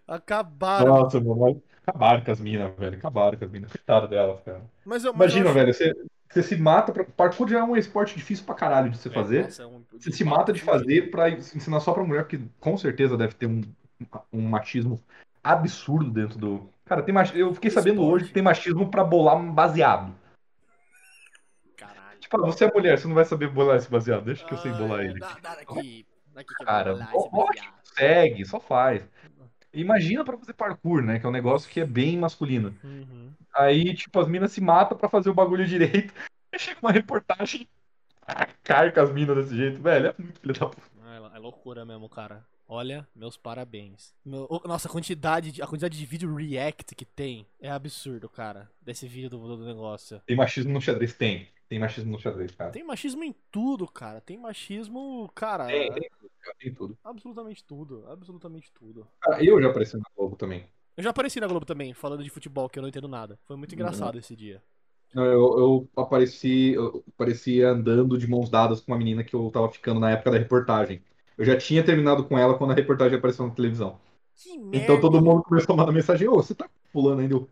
Acabaram. 0.06 0.86
Nossa, 0.86 1.20
mano, 1.20 1.62
acabaram 1.86 2.24
com 2.24 2.30
as 2.30 2.40
minas, 2.40 2.74
velho. 2.76 2.96
Acabaram 2.96 3.36
com 3.38 3.44
as 3.44 3.50
minas. 3.50 3.70
Coitada 3.72 4.06
delas, 4.08 4.40
cara. 4.42 4.62
Mas 4.84 5.04
eu, 5.04 5.12
mas 5.12 5.34
eu 5.34 5.40
Imagina, 5.42 5.46
acho- 5.46 5.54
velho, 5.54 5.74
você, 5.74 5.94
você 6.28 6.42
se 6.42 6.56
mata 6.56 6.92
pra. 6.92 7.04
Parkour 7.04 7.48
já 7.48 7.58
é 7.60 7.62
um 7.62 7.76
esporte 7.76 8.16
difícil 8.16 8.44
pra 8.44 8.54
caralho 8.54 8.90
de 8.90 8.98
se 8.98 9.08
fazer. 9.10 9.44
Nossa, 9.44 9.62
é 9.62 9.66
um- 9.66 9.82
Você 9.92 10.12
se 10.12 10.24
mata 10.24 10.52
de 10.52 10.60
fazer 10.60 11.10
pra 11.10 11.30
ensinar 11.30 11.80
só 11.80 11.92
pra 11.92 12.04
mulher, 12.04 12.24
porque 12.24 12.40
com 12.60 12.76
certeza 12.76 13.16
deve 13.16 13.34
ter 13.34 13.46
um, 13.46 13.62
um 14.32 14.42
machismo 14.42 15.00
absurdo 15.42 16.10
dentro 16.10 16.38
do. 16.38 16.68
Cara, 16.84 17.02
tem 17.02 17.14
mach... 17.14 17.34
eu 17.34 17.54
fiquei 17.54 17.70
sabendo 17.70 18.00
Esporte. 18.02 18.12
hoje 18.14 18.24
que 18.26 18.32
tem 18.34 18.42
machismo 18.42 18.90
pra 18.90 19.04
bolar 19.04 19.38
baseado. 19.52 20.14
Caralho. 21.76 22.18
Tipo, 22.18 22.38
você 22.42 22.64
é 22.64 22.72
mulher, 22.72 22.98
você 22.98 23.06
não 23.08 23.14
vai 23.14 23.24
saber 23.24 23.48
bolar 23.48 23.76
esse 23.76 23.90
baseado. 23.90 24.24
Deixa 24.24 24.44
que 24.46 24.54
eu 24.54 24.58
sei 24.58 24.72
bolar 24.72 25.00
Ah, 25.00 25.04
ele. 25.04 25.18
Dá, 25.18 25.36
dá 25.42 25.54
daqui. 25.56 26.06
Daqui 26.34 26.54
que 26.54 26.62
eu 26.62 26.66
Cara, 26.66 26.92
bolar 26.92 27.10
ó- 27.14 27.28
ó. 27.32 27.46
Segue, 27.96 28.44
só 28.44 28.60
faz. 28.60 29.02
Imagina 29.72 30.24
pra 30.24 30.36
fazer 30.38 30.52
parkour, 30.54 31.02
né? 31.02 31.18
Que 31.18 31.26
é 31.26 31.28
um 31.28 31.32
negócio 31.32 31.70
que 31.70 31.80
é 31.80 31.86
bem 31.86 32.16
masculino. 32.18 32.74
Uhum. 32.82 33.32
Aí, 33.54 33.94
tipo, 33.94 34.18
as 34.20 34.28
minas 34.28 34.52
se 34.52 34.60
matam 34.60 34.96
pra 34.96 35.08
fazer 35.08 35.30
o 35.30 35.34
bagulho 35.34 35.66
direito. 35.66 36.12
Chega 36.56 36.78
uma 36.82 36.92
reportagem. 36.92 37.68
Carca 38.62 39.02
as 39.02 39.12
minas 39.12 39.36
desse 39.36 39.56
jeito, 39.56 39.80
velho. 39.80 40.08
É 40.08 40.14
muito 40.18 40.40
filho 40.40 40.54
da 40.54 40.66
puta. 40.66 40.82
Ah, 41.02 41.30
É, 41.34 41.36
é 41.36 41.38
loucura 41.38 41.84
mesmo, 41.84 42.08
cara. 42.08 42.44
Olha, 42.70 43.08
meus 43.16 43.36
parabéns. 43.36 44.14
Meu- 44.24 44.46
nossa, 44.66 44.88
a 44.88 44.90
quantidade, 44.90 45.52
de, 45.52 45.62
a 45.62 45.66
quantidade 45.66 45.96
de 45.96 46.04
vídeo 46.04 46.34
react 46.34 46.94
que 46.94 47.04
tem 47.06 47.46
é 47.60 47.70
absurdo, 47.70 48.28
cara. 48.28 48.70
Desse 48.82 49.06
vídeo 49.08 49.30
do, 49.30 49.56
do 49.56 49.64
negócio. 49.66 50.20
Tem 50.26 50.36
machismo 50.36 50.72
no 50.72 50.80
xadrez? 50.80 51.14
Tem. 51.14 51.48
Tem 51.68 51.78
machismo 51.78 52.12
no 52.12 52.18
xadrez, 52.18 52.50
cara. 52.52 52.70
Tem 52.70 52.82
machismo 52.82 53.22
em 53.22 53.34
tudo, 53.50 53.86
cara. 53.86 54.20
Tem 54.20 54.38
machismo, 54.38 55.30
cara. 55.34 55.66
Tem, 55.66 55.92
tem 55.92 56.08
tem 56.58 56.72
tudo. 56.72 56.96
Absolutamente 57.04 57.64
tudo. 57.64 58.04
Absolutamente 58.08 58.72
tudo. 58.72 59.06
Cara, 59.20 59.44
eu 59.44 59.60
já 59.60 59.68
apareci 59.68 59.96
na 59.96 60.04
Globo 60.16 60.36
também. 60.36 60.64
Eu 60.96 61.02
já 61.02 61.10
apareci 61.10 61.40
na 61.40 61.46
Globo 61.46 61.66
também, 61.66 61.94
falando 61.94 62.24
de 62.24 62.30
futebol, 62.30 62.68
que 62.68 62.78
eu 62.78 62.82
não 62.82 62.88
entendo 62.88 63.08
nada. 63.08 63.38
Foi 63.46 63.56
muito 63.56 63.74
engraçado 63.74 64.18
esse 64.18 64.34
dia. 64.34 64.62
Não, 65.14 65.24
Eu, 65.24 65.58
eu 65.58 65.88
apareci, 65.96 66.72
eu 66.74 67.04
apareci 67.14 67.62
andando 67.62 68.18
de 68.18 68.28
mãos 68.28 68.50
dadas 68.50 68.80
com 68.80 68.92
uma 68.92 68.98
menina 68.98 69.24
que 69.24 69.34
eu 69.34 69.50
tava 69.50 69.70
ficando 69.70 70.00
na 70.00 70.10
época 70.10 70.30
da 70.30 70.38
reportagem. 70.38 71.02
Eu 71.36 71.44
já 71.44 71.56
tinha 71.56 71.84
terminado 71.84 72.24
com 72.24 72.36
ela 72.38 72.58
quando 72.58 72.72
a 72.72 72.74
reportagem 72.74 73.16
apareceu 73.16 73.46
na 73.46 73.54
televisão. 73.54 73.98
Que 74.34 74.58
merda. 74.58 74.76
Então 74.76 75.00
todo 75.00 75.22
mundo 75.22 75.42
começou 75.42 75.74
a 75.74 75.76
mandar 75.76 75.92
mensagem: 75.92 76.28
Ô, 76.28 76.34
você 76.34 76.54
tá 76.54 76.68
fulano 76.92 77.20
ainda? 77.20 77.46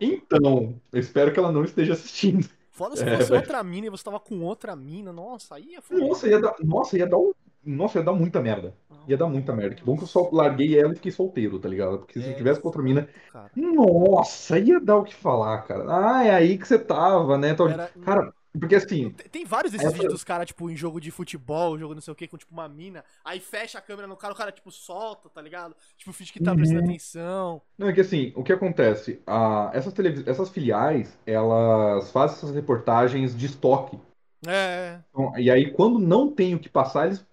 Então, 0.00 0.78
eu 0.92 1.00
espero 1.00 1.32
que 1.32 1.38
ela 1.38 1.50
não 1.52 1.64
esteja 1.64 1.94
assistindo. 1.94 2.46
Foda 2.76 2.94
se 2.96 3.04
É, 3.04 3.16
fosse 3.16 3.32
outra 3.32 3.62
mina 3.64 3.86
e 3.86 3.90
você 3.90 4.04
tava 4.04 4.20
com 4.20 4.40
outra 4.42 4.76
mina. 4.76 5.12
Nossa, 5.12 5.54
aí 5.56 5.74
é 5.74 5.80
foda. 5.80 6.00
Nossa, 6.00 6.28
ia 6.28 6.40
dar, 6.40 6.54
nossa, 6.62 6.98
ia 6.98 7.06
dar 7.06 7.18
um. 7.18 7.32
Nossa, 7.64 7.98
ia 7.98 8.04
dar 8.04 8.12
muita 8.12 8.40
merda. 8.40 8.74
Ia 9.08 9.16
dar 9.16 9.26
muita 9.28 9.52
merda. 9.54 9.74
Que 9.76 9.84
bom 9.84 9.96
que 9.96 10.02
eu 10.04 10.06
só 10.06 10.28
larguei 10.32 10.78
ela 10.78 10.92
e 10.92 10.96
fiquei 10.96 11.10
solteiro, 11.12 11.58
tá 11.58 11.68
ligado? 11.68 11.98
Porque 11.98 12.20
se 12.20 12.28
eu 12.28 12.32
É, 12.32 12.36
tivesse 12.36 12.60
com 12.60 12.68
outra 12.68 12.82
mina. 12.82 13.08
cara. 13.28 13.50
Nossa, 13.56 14.58
ia 14.58 14.80
dar 14.80 14.96
o 14.98 15.04
que 15.04 15.14
falar, 15.14 15.62
cara. 15.62 15.84
Ah, 15.88 16.24
é 16.24 16.30
aí 16.34 16.58
que 16.58 16.66
você 16.66 16.78
tava, 16.78 17.38
né? 17.38 17.54
Tô- 17.54 17.68
Era- 17.68 17.88
Cara, 18.04 18.32
porque 18.58 18.74
assim. 18.76 19.10
Tem- 19.10 19.28
Tem 19.28 19.44
vários 19.44 19.72
desses 19.72 19.86
Essa- 19.86 19.94
vídeos 19.94 20.12
dos 20.14 20.24
caras, 20.24 20.46
tipo, 20.46 20.70
em 20.70 20.76
jogo 20.76 21.00
de 21.00 21.10
futebol, 21.10 21.78
jogo 21.78 21.94
não 21.94 22.00
sei 22.00 22.12
o 22.12 22.16
que, 22.16 22.26
com 22.28 22.36
tipo 22.36 22.52
uma 22.52 22.68
mina, 22.68 23.04
aí 23.24 23.40
fecha 23.40 23.78
a 23.78 23.82
câmera 23.82 24.06
no 24.08 24.16
cara, 24.16 24.32
o 24.32 24.36
cara, 24.36 24.52
tipo, 24.52 24.70
solta, 24.70 25.28
tá 25.28 25.40
ligado? 25.42 25.74
Tipo, 25.96 26.12
finge 26.12 26.32
que 26.32 26.40
tá 26.42 26.50
Uhum. 26.52 26.56
prestando 26.56 26.84
atenção. 26.84 27.62
Não, 27.78 27.88
é 27.88 27.92
que 27.92 28.00
assim, 28.00 28.32
o 28.36 28.42
que 28.42 28.52
acontece? 28.52 29.22
Ah, 29.26 29.70
essas, 29.74 29.92
televis... 29.92 30.26
essas 30.26 30.48
filiais, 30.50 31.18
elas 31.26 32.10
fazem 32.10 32.36
essas 32.36 32.54
reportagens 32.54 33.36
de 33.36 33.46
estoque. 33.46 33.98
É, 34.46 35.00
Então, 35.10 35.38
e 35.38 35.50
aí, 35.50 35.72
quando 35.72 35.98
não 35.98 36.30
tem 36.32 36.54
o 36.54 36.58
que 36.58 36.68
passar, 36.68 37.06
eles 37.06 37.24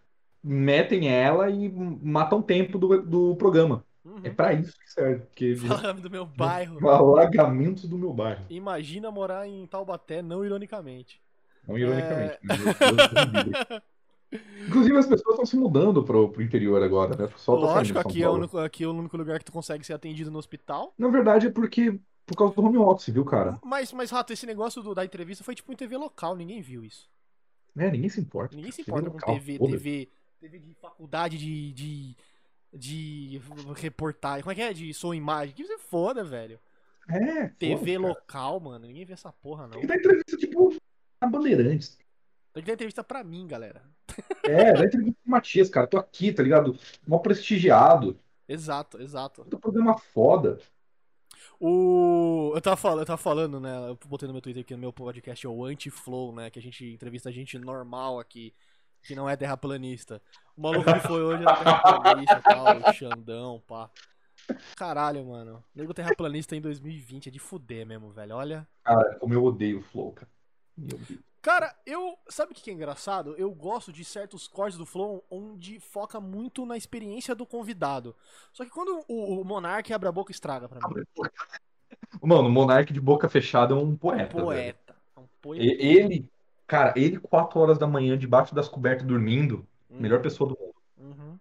metem 0.43 1.08
ela 1.10 1.50
e 1.50 1.69
matam 1.69 2.40
o 2.40 2.43
tempo 2.43 2.77
do, 2.77 3.02
do 3.02 3.35
programa. 3.35 3.85
Uhum. 4.06 4.22
É 4.23 4.30
pra 4.30 4.53
isso 4.53 4.73
que 4.77 4.91
serve. 4.91 5.25
Porque 5.25 5.56
Falando 5.67 6.01
do 6.01 6.09
meu 6.09 6.25
bairro. 6.25 6.88
alagamentos 6.90 7.88
do 7.88 7.98
meu 7.98 8.14
bairro. 8.14 8.45
Imagina 8.49 9.11
morar 9.11 9.48
em 9.48 9.65
Taubaté, 9.67 10.22
não 10.22 10.43
ironicamente. 10.45 11.22
Não 11.67 11.77
ironicamente. 11.77 12.40
livre. 12.43 13.83
Inclusive, 14.67 14.98
as 14.98 15.06
pessoas 15.06 15.33
estão 15.33 15.45
se 15.45 15.56
mudando 15.56 16.03
pro, 16.03 16.30
pro 16.30 16.41
interior 16.41 16.82
agora, 16.82 17.15
né? 17.15 17.25
O 17.25 17.30
pessoal 17.30 17.59
tá 17.59 17.65
Lógico, 17.67 18.01
São 18.01 18.09
aqui 18.09 18.23
é, 18.23 18.27
o 18.27 18.33
único, 18.33 18.57
aqui 18.57 18.83
é 18.83 18.88
o 18.88 18.91
único 18.91 19.15
lugar 19.15 19.38
que 19.38 19.45
tu 19.45 19.51
consegue 19.51 19.85
ser 19.85 19.93
atendido 19.93 20.32
no 20.32 20.40
hospital. 20.40 20.91
Na 20.98 21.07
verdade, 21.09 21.48
é 21.48 21.51
porque 21.51 21.99
por 22.25 22.38
causa 22.38 22.56
do 22.56 22.64
home 22.64 22.77
office, 22.77 23.09
viu, 23.14 23.25
cara? 23.25 23.59
Mas, 23.64 23.91
mas 23.93 24.09
Rato, 24.09 24.33
esse 24.33 24.45
negócio 24.45 24.82
do- 24.82 24.95
da 24.95 25.06
entrevista 25.06 25.43
foi 25.43 25.53
tipo 25.53 25.72
em 25.72 25.75
TV 25.75 25.98
local, 25.98 26.35
ninguém 26.35 26.61
viu 26.61 26.83
isso. 26.83 27.09
É, 27.77 27.91
ninguém 27.91 28.09
se 28.09 28.19
importa. 28.22 28.56
Ninguém 28.56 28.72
se 28.72 28.83
TV 28.83 28.91
importa 28.91 29.09
com 29.09 29.15
local, 29.17 29.35
TV. 29.35 29.59
TV, 29.59 30.09
TV 30.40 30.59
de 30.59 30.73
faculdade 30.75 31.38
de, 31.38 31.73
de, 31.73 32.15
de 32.74 33.42
reportagem. 33.76 34.42
Como 34.42 34.52
é 34.52 34.56
que 34.56 34.61
é? 34.61 34.74
De 34.74 34.93
som 34.93 35.14
imagem. 35.14 35.53
Que 35.53 35.66
você 35.66 35.77
foda, 35.77 36.24
velho. 36.24 36.60
É, 37.10 37.48
TV 37.50 37.95
cara. 37.95 38.08
local, 38.08 38.60
mano. 38.60 38.88
Ninguém 38.88 39.06
vê 39.06 39.14
essa 39.14 39.32
porra, 39.32 39.64
não. 39.64 39.72
Tem 39.72 39.82
que 39.82 39.88
dar 39.88 39.98
entrevista, 39.98 40.38
tipo, 40.38 40.76
a 41.22 41.27
Bandeirantes. 41.27 41.98
Tem 42.53 42.64
que 42.64 42.68
dar 42.68 42.74
entrevista 42.74 43.03
pra 43.03 43.24
mim, 43.24 43.48
galera. 43.48 43.82
É, 44.43 44.74
dá 44.74 44.85
entrevista 44.85 45.19
pro 45.24 45.32
Matias, 45.32 45.69
cara. 45.69 45.88
Tô 45.88 45.98
aqui, 45.98 46.32
tá 46.32 46.43
ligado? 46.43 46.77
Mó 47.08 47.19
prestigiado. 47.19 48.19
Exato, 48.48 49.02
exato. 49.02 49.43
Puta 49.43 49.58
programa 49.58 49.98
foda. 49.98 50.60
O. 51.60 52.52
Eu 52.53 52.61
tava 52.61 52.76
falando, 52.76 53.00
eu 53.00 53.06
tava 53.06 53.18
falando, 53.18 53.60
né? 53.60 53.90
Eu 53.90 53.98
botei 54.06 54.27
no 54.27 54.34
meu 54.34 54.42
Twitter 54.42 54.61
aqui 54.61 54.74
no 54.74 54.80
meu 54.80 54.93
podcast, 54.93 55.45
é 55.45 55.50
o 55.50 55.64
Anti-Flow, 55.64 56.34
né? 56.34 56.50
Que 56.50 56.60
a 56.60 56.61
gente 56.61 56.85
entrevista 56.85 57.32
gente 57.32 57.58
normal 57.58 58.19
aqui, 58.19 58.53
que 59.03 59.15
não 59.15 59.30
é 59.30 59.35
terraplanista. 59.35 60.22
O 60.56 60.61
maluco 60.61 60.93
que 60.93 61.07
foi 61.07 61.22
hoje 61.22 61.43
era 61.43 61.56
terraplanista 61.56 62.38
e 62.38 62.41
tal, 62.41 62.77
o 62.77 62.93
Xandão, 62.93 63.64
pá. 63.67 63.90
Caralho, 64.75 65.25
mano. 65.25 65.64
Nego 65.73 65.93
terraplanista 65.93 66.56
em 66.56 66.61
2020 66.61 67.27
é 67.27 67.32
de 67.32 67.40
fuder 67.40 67.85
mesmo, 67.85 68.11
velho. 68.11 68.35
Olha. 68.35 68.67
Cara, 68.83 69.15
como 69.19 69.33
eu 69.33 69.43
odeio 69.43 69.80
o 69.80 69.83
Flow, 69.83 70.11
cara. 70.11 70.30
Meu 70.77 70.98
Deus. 70.98 71.19
Cara, 71.41 71.75
eu. 71.85 72.17
Sabe 72.30 72.53
o 72.53 72.56
que 72.56 72.69
é 72.69 72.73
engraçado? 72.73 73.35
Eu 73.38 73.51
gosto 73.51 73.91
de 73.91 74.06
certos 74.06 74.48
cortes 74.48 74.77
do 74.77 74.85
Flow 74.85 75.23
onde 75.30 75.80
foca 75.80 76.19
muito 76.19 76.65
na 76.65 76.77
experiência 76.77 77.35
do 77.35 77.45
convidado. 77.45 78.15
Só 78.53 78.64
que 78.64 78.72
quando 78.72 79.03
o, 79.07 79.41
o 79.41 79.45
Monark 79.45 79.91
abre 79.93 80.07
a 80.07 80.11
boca, 80.11 80.32
estraga 80.32 80.69
pra 80.69 80.80
mim. 80.88 81.03
Mano, 82.22 82.48
o 82.48 82.51
Monark 82.51 82.93
de 82.93 83.01
boca 83.01 83.27
fechada 83.27 83.73
é 83.73 83.77
um 83.77 83.95
poeta. 83.95 84.33
velho. 84.33 84.45
Poeta. 84.45 84.95
É 85.15 85.19
um 85.19 85.27
poeta. 85.41 85.64
Ele, 85.64 86.25
cara, 86.67 86.93
ele 86.95 87.19
4 87.19 87.59
horas 87.59 87.77
da 87.77 87.88
manhã 87.88 88.17
debaixo 88.17 88.53
das 88.56 88.67
cobertas 88.69 89.06
dormindo, 89.06 89.66
melhor 89.90 90.22
pessoa 90.22 90.50
do 90.50 90.58
mundo. 90.59 90.74
Uhum. 90.98 91.40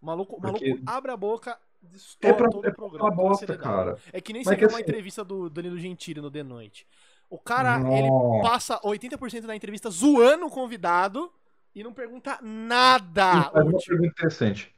O 0.00 0.06
maluco, 0.06 0.40
Porque- 0.40 0.68
maluco 0.70 0.82
abre 0.86 1.10
a 1.12 1.16
boca, 1.16 1.50
É 1.52 1.86
destoura 1.88 2.36
pra, 2.36 2.48
todo 2.50 2.66
é 2.66 2.70
o 2.70 2.74
programa. 2.74 3.10
bosta, 3.10 3.56
cara. 3.56 3.96
É 4.12 4.20
que 4.20 4.32
nem 4.32 4.42
Mas 4.44 4.48
você 4.54 4.56
que 4.56 4.64
uma 4.66 4.72
assim- 4.72 4.82
entrevista 4.82 5.24
do 5.24 5.48
Danilo 5.48 5.78
Gentili 5.78 6.20
no 6.20 6.30
The 6.30 6.42
Noite. 6.42 6.86
O 7.30 7.38
cara, 7.38 7.76
ele 7.96 8.08
Nossa. 8.08 8.42
passa 8.50 8.80
80% 8.84 9.46
da 9.46 9.56
entrevista 9.56 9.88
zoando 9.90 10.46
o 10.46 10.50
convidado 10.50 11.32
e 11.74 11.82
não 11.82 11.92
pergunta 11.92 12.38
nada 12.42 13.32
Ele 13.32 13.42
faz 13.50 13.66
uma 13.66 13.78
pergunta 13.80 14.06
interessante. 14.08 14.74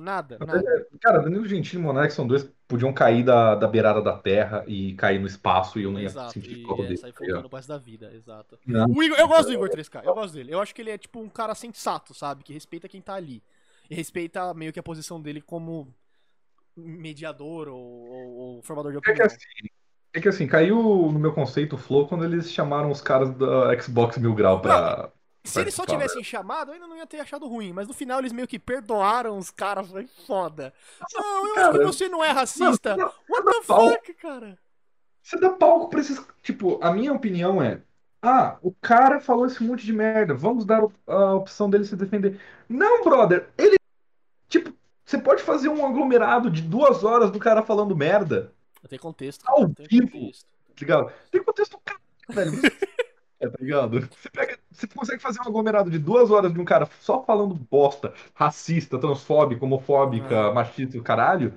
Nada, 0.00 0.36
Até- 0.40 0.46
nada. 0.46 0.86
Cara, 1.00 1.18
Danilo 1.20 1.46
Gentili 1.46 1.80
e 1.80 1.84
Monark 1.84 2.12
são 2.12 2.26
dois 2.26 2.50
podiam 2.72 2.92
cair 2.92 3.22
da, 3.22 3.54
da 3.54 3.68
beirada 3.68 4.00
da 4.02 4.16
terra 4.16 4.64
e 4.66 4.94
cair 4.94 5.18
no 5.20 5.26
espaço 5.26 5.78
e 5.78 5.84
eu 5.84 5.92
não 5.92 6.00
ia 6.00 6.06
Exato. 6.06 6.32
sentir 6.32 6.64
falta 6.66 6.82
dele. 6.82 6.96
sair 6.96 7.12
tá 7.12 7.18
focando 7.18 7.48
pro 7.48 7.56
resto 7.56 7.68
da 7.68 7.78
vida, 7.78 8.10
exato. 8.14 8.58
Não. 8.66 8.86
O 8.90 9.02
Igor, 9.02 9.18
eu 9.18 9.28
gosto 9.28 9.46
do 9.48 9.52
Igor 9.54 9.68
3K, 9.68 10.04
eu 10.04 10.14
gosto 10.14 10.34
dele. 10.34 10.52
Eu 10.52 10.60
acho 10.60 10.74
que 10.74 10.80
ele 10.80 10.90
é 10.90 10.98
tipo 10.98 11.20
um 11.20 11.28
cara 11.28 11.54
sensato, 11.54 12.14
sabe? 12.14 12.42
Que 12.42 12.52
respeita 12.52 12.88
quem 12.88 13.00
tá 13.02 13.14
ali. 13.14 13.42
E 13.90 13.94
respeita 13.94 14.52
meio 14.54 14.72
que 14.72 14.80
a 14.80 14.82
posição 14.82 15.20
dele 15.20 15.40
como 15.42 15.92
mediador 16.76 17.68
ou, 17.68 17.76
ou- 17.78 18.32
ou 18.56 18.62
formador 18.62 18.92
de 18.92 18.98
É 18.98 19.00
que 19.02 19.10
opinião. 19.10 19.26
assim, 19.26 19.38
é 20.14 20.20
que 20.20 20.28
assim, 20.28 20.46
caiu 20.46 20.76
no 21.12 21.18
meu 21.18 21.32
conceito 21.32 21.74
o 21.76 21.78
Flow 21.78 22.06
quando 22.08 22.24
eles 22.24 22.50
chamaram 22.50 22.90
os 22.90 23.00
caras 23.00 23.30
da 23.36 23.78
Xbox 23.80 24.18
Mil 24.18 24.34
Grau 24.34 24.60
pra. 24.60 25.10
Se 25.44 25.60
eles 25.60 25.74
só 25.74 25.84
tivessem 25.84 26.22
chamado, 26.22 26.70
eu 26.70 26.74
ainda 26.74 26.86
não 26.86 26.96
ia 26.96 27.06
ter 27.06 27.20
achado 27.20 27.48
ruim. 27.48 27.72
Mas 27.72 27.88
no 27.88 27.94
final 27.94 28.20
eles 28.20 28.32
meio 28.32 28.46
que 28.46 28.58
perdoaram 28.58 29.36
os 29.36 29.50
caras. 29.50 29.90
Foi 29.90 30.06
foda. 30.26 30.72
Não, 31.12 31.46
eu 31.46 31.52
acho 31.52 31.54
Cara, 31.54 31.78
que 31.78 31.84
você 31.84 32.08
não 32.08 32.22
é 32.22 32.30
racista. 32.30 32.96
Não, 32.96 33.12
What 33.28 33.44
the 33.44 33.62
fuck, 33.62 34.14
cara? 34.14 34.58
Você 35.22 35.38
dá 35.38 35.50
palco 35.50 35.88
pra 35.88 36.00
esses. 36.00 36.20
Tipo, 36.42 36.78
a 36.82 36.92
minha 36.92 37.12
opinião 37.12 37.62
é. 37.62 37.80
Ah, 38.20 38.56
o 38.62 38.72
cara 38.72 39.20
falou 39.20 39.46
esse 39.46 39.62
monte 39.64 39.84
de 39.84 39.92
merda. 39.92 40.32
Vamos 40.32 40.64
dar 40.64 40.84
a 41.06 41.34
opção 41.34 41.68
dele 41.68 41.84
se 41.84 41.96
defender. 41.96 42.40
Não, 42.68 43.02
brother. 43.02 43.48
Ele. 43.58 43.76
Tipo, 44.48 44.72
você 45.04 45.18
pode 45.18 45.42
fazer 45.42 45.68
um 45.68 45.84
aglomerado 45.84 46.50
de 46.50 46.62
duas 46.62 47.02
horas 47.02 47.30
do 47.32 47.38
cara 47.40 47.62
falando 47.62 47.96
merda. 47.96 48.52
Tem 48.88 48.98
contexto. 48.98 49.44
Ao 49.46 49.66
vivo. 49.66 50.10
contexto. 50.10 50.46
Tá 50.46 50.80
ligado? 50.80 51.12
Tem 51.30 51.42
contexto 51.42 51.80
cara, 51.84 52.00
velho. 52.28 52.52
É, 53.42 53.48
tá 53.48 53.56
ligado? 53.60 54.08
Você, 54.08 54.30
pega, 54.30 54.58
você 54.70 54.86
consegue 54.86 55.20
fazer 55.20 55.40
um 55.40 55.48
aglomerado 55.48 55.90
de 55.90 55.98
duas 55.98 56.30
horas 56.30 56.52
de 56.52 56.60
um 56.60 56.64
cara 56.64 56.88
só 57.00 57.22
falando 57.24 57.54
bosta, 57.54 58.14
racista, 58.34 58.98
transfóbica, 58.98 59.64
homofóbica, 59.64 60.46
Ah. 60.48 60.52
machista 60.52 60.96
e 60.96 61.00
o 61.00 61.02
caralho. 61.02 61.52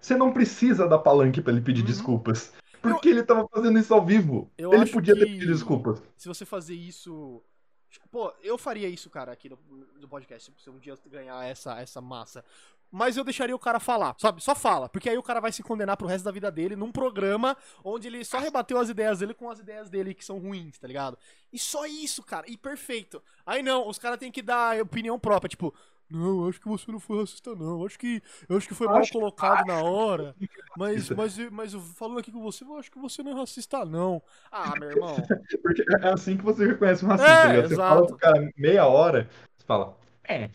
Você 0.00 0.16
não 0.16 0.32
precisa 0.32 0.88
dar 0.88 0.98
palanque 0.98 1.40
pra 1.40 1.52
ele 1.52 1.60
pedir 1.60 1.82
Uhum. 1.82 1.86
desculpas. 1.86 2.52
Porque 2.82 3.10
ele 3.10 3.22
tava 3.22 3.46
fazendo 3.52 3.78
isso 3.78 3.92
ao 3.94 4.04
vivo. 4.04 4.50
Eu 4.58 4.72
ele 4.72 4.86
podia 4.86 5.14
ter 5.14 5.26
pedido 5.26 5.52
desculpas. 5.52 6.02
Se 6.16 6.26
você 6.26 6.44
fazer 6.44 6.74
isso. 6.74 7.42
Pô, 8.10 8.32
eu 8.42 8.56
faria 8.56 8.88
isso, 8.88 9.10
cara, 9.10 9.32
aqui 9.32 9.48
no, 9.48 9.58
no 10.00 10.08
podcast, 10.08 10.52
se 10.56 10.70
um 10.70 10.78
dia 10.78 10.96
ganhar 11.10 11.44
essa, 11.44 11.78
essa 11.80 12.00
massa. 12.00 12.44
Mas 12.90 13.16
eu 13.16 13.24
deixaria 13.24 13.54
o 13.54 13.58
cara 13.58 13.78
falar, 13.80 14.14
sabe? 14.18 14.42
Só 14.42 14.54
fala, 14.54 14.88
porque 14.88 15.08
aí 15.08 15.16
o 15.18 15.22
cara 15.22 15.40
vai 15.40 15.52
se 15.52 15.62
condenar 15.62 15.96
pro 15.96 16.06
resto 16.08 16.24
da 16.24 16.30
vida 16.32 16.50
dele 16.50 16.74
num 16.76 16.90
programa 16.92 17.56
onde 17.84 18.08
ele 18.08 18.24
só 18.24 18.38
rebateu 18.38 18.78
as 18.78 18.88
ideias 18.88 19.20
dele 19.20 19.34
com 19.34 19.48
as 19.50 19.58
ideias 19.60 19.88
dele 19.88 20.14
que 20.14 20.24
são 20.24 20.38
ruins, 20.38 20.78
tá 20.78 20.86
ligado? 20.88 21.16
E 21.52 21.58
só 21.58 21.86
isso, 21.86 22.22
cara, 22.22 22.44
e 22.48 22.56
perfeito. 22.56 23.22
Aí 23.46 23.62
não, 23.62 23.88
os 23.88 23.98
caras 23.98 24.18
têm 24.18 24.30
que 24.32 24.42
dar 24.42 24.80
opinião 24.80 25.18
própria, 25.18 25.48
tipo, 25.48 25.74
não, 26.12 26.42
eu 26.42 26.48
acho 26.48 26.60
que 26.60 26.66
você 26.66 26.90
não 26.90 26.98
foi 26.98 27.20
racista, 27.20 27.54
não. 27.54 27.78
Eu 27.80 27.86
acho 27.86 27.96
que, 27.96 28.20
eu 28.48 28.56
acho 28.56 28.66
que 28.66 28.74
foi 28.74 28.88
mal 28.88 28.96
Acho- 28.96 29.12
colocado 29.12 29.64
na 29.64 29.80
hora. 29.80 30.34
Mas, 30.76 31.08
mas, 31.10 31.38
mas 31.52 31.72
eu- 31.72 31.80
falando 31.80 32.18
aqui 32.18 32.32
com 32.32 32.40
você, 32.42 32.64
eu 32.64 32.76
acho 32.76 32.90
que 32.90 32.98
você 32.98 33.22
não 33.22 33.30
é 33.30 33.34
racista, 33.36 33.84
não. 33.84 34.20
Ah, 34.50 34.74
meu 34.76 34.90
irmão. 34.90 35.14
Porque 35.62 35.84
é 36.02 36.08
assim 36.12 36.36
que 36.36 36.42
você 36.42 36.66
reconhece 36.66 37.04
um 37.04 37.08
racista. 37.08 37.30
É, 37.32 37.46
ligado? 37.50 37.68
você 37.68 37.74
exato. 37.74 37.94
fala 37.94 38.06
pro 38.08 38.16
cara 38.16 38.52
meia 38.56 38.86
hora, 38.86 39.30
você 39.56 39.64
fala, 39.64 39.96
é, 40.24 40.50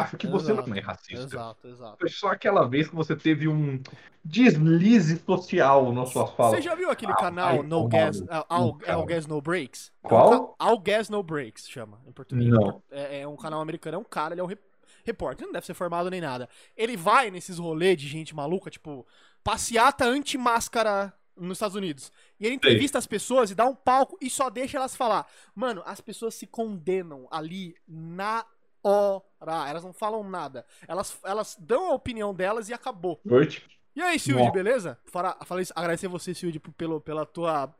acho 0.00 0.16
que 0.16 0.26
você 0.26 0.52
Exato, 0.52 0.68
não 0.70 0.76
é 0.76 0.80
racista. 0.80 1.24
Exato, 1.24 1.68
exato. 1.68 1.96
Foi 1.98 2.08
só 2.08 2.28
aquela 2.28 2.68
vez 2.68 2.88
que 2.88 2.94
você 2.94 3.14
teve 3.16 3.48
um 3.48 3.80
deslize 4.24 5.18
social 5.24 5.92
nas 5.92 6.10
suas 6.10 6.30
falas. 6.32 6.56
Você 6.56 6.62
já 6.62 6.74
viu 6.74 6.90
aquele 6.90 7.12
Ah, 7.12 7.16
canal 7.16 7.62
No 7.62 7.88
Gas, 7.88 8.22
All, 8.48 8.74
cara. 8.74 8.94
All 8.94 9.06
Gas 9.06 9.26
No 9.26 9.40
Breaks? 9.40 9.92
É 10.02 10.06
um 10.06 10.08
Qual? 10.08 10.56
All 10.58 10.78
Gas 10.78 11.08
No 11.08 11.22
Breaks 11.22 11.68
chama, 11.68 12.00
em 12.06 12.12
português. 12.12 12.48
Não. 12.48 12.82
É, 12.90 13.20
é 13.20 13.28
um 13.28 13.36
canal 13.36 13.60
americano, 13.60 13.96
é 13.96 13.98
um 13.98 14.04
cara, 14.04 14.34
ele 14.34 14.40
é 14.40 14.44
um 14.44 14.48
rep- 14.48 14.62
repórter, 15.04 15.42
ele 15.44 15.48
não 15.48 15.52
deve 15.52 15.66
ser 15.66 15.74
formado 15.74 16.10
nem 16.10 16.20
nada. 16.20 16.48
Ele 16.76 16.96
vai 16.96 17.30
nesses 17.30 17.58
rolês 17.58 17.96
de 17.96 18.08
gente 18.08 18.34
maluca, 18.34 18.68
tipo, 18.70 19.06
passeata 19.44 20.04
anti-máscara 20.04 21.12
nos 21.36 21.58
Estados 21.58 21.76
Unidos. 21.76 22.10
E 22.40 22.46
ele 22.46 22.54
entrevista 22.56 22.98
as 22.98 23.06
pessoas 23.06 23.50
e 23.50 23.54
dá 23.54 23.64
um 23.66 23.74
palco 23.74 24.16
e 24.20 24.28
só 24.30 24.50
deixa 24.50 24.78
elas 24.78 24.96
falar. 24.96 25.26
Mano, 25.54 25.82
as 25.86 26.00
pessoas 26.00 26.34
se 26.34 26.46
condenam 26.46 27.28
ali 27.30 27.76
na 27.86 28.44
hora. 28.88 29.68
Elas 29.68 29.84
não 29.84 29.92
falam 29.92 30.22
nada. 30.28 30.64
Elas, 30.86 31.18
elas 31.24 31.56
dão 31.58 31.90
a 31.90 31.94
opinião 31.94 32.34
delas 32.34 32.68
e 32.68 32.74
acabou. 32.74 33.20
Noite. 33.24 33.66
E 33.94 34.02
aí, 34.02 34.18
Silvio, 34.18 34.52
beleza? 34.52 34.98
Fala, 35.06 35.36
falei, 35.44 35.64
agradecer 35.74 36.06
você, 36.08 36.34
Silvio, 36.34 36.60
pelo, 36.76 37.00
pela 37.00 37.24
tua 37.24 37.74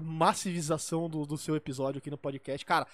massivização 0.00 1.08
do, 1.08 1.26
do 1.26 1.36
seu 1.36 1.54
episódio 1.56 1.98
aqui 1.98 2.10
no 2.10 2.18
podcast. 2.18 2.64
Cara, 2.64 2.86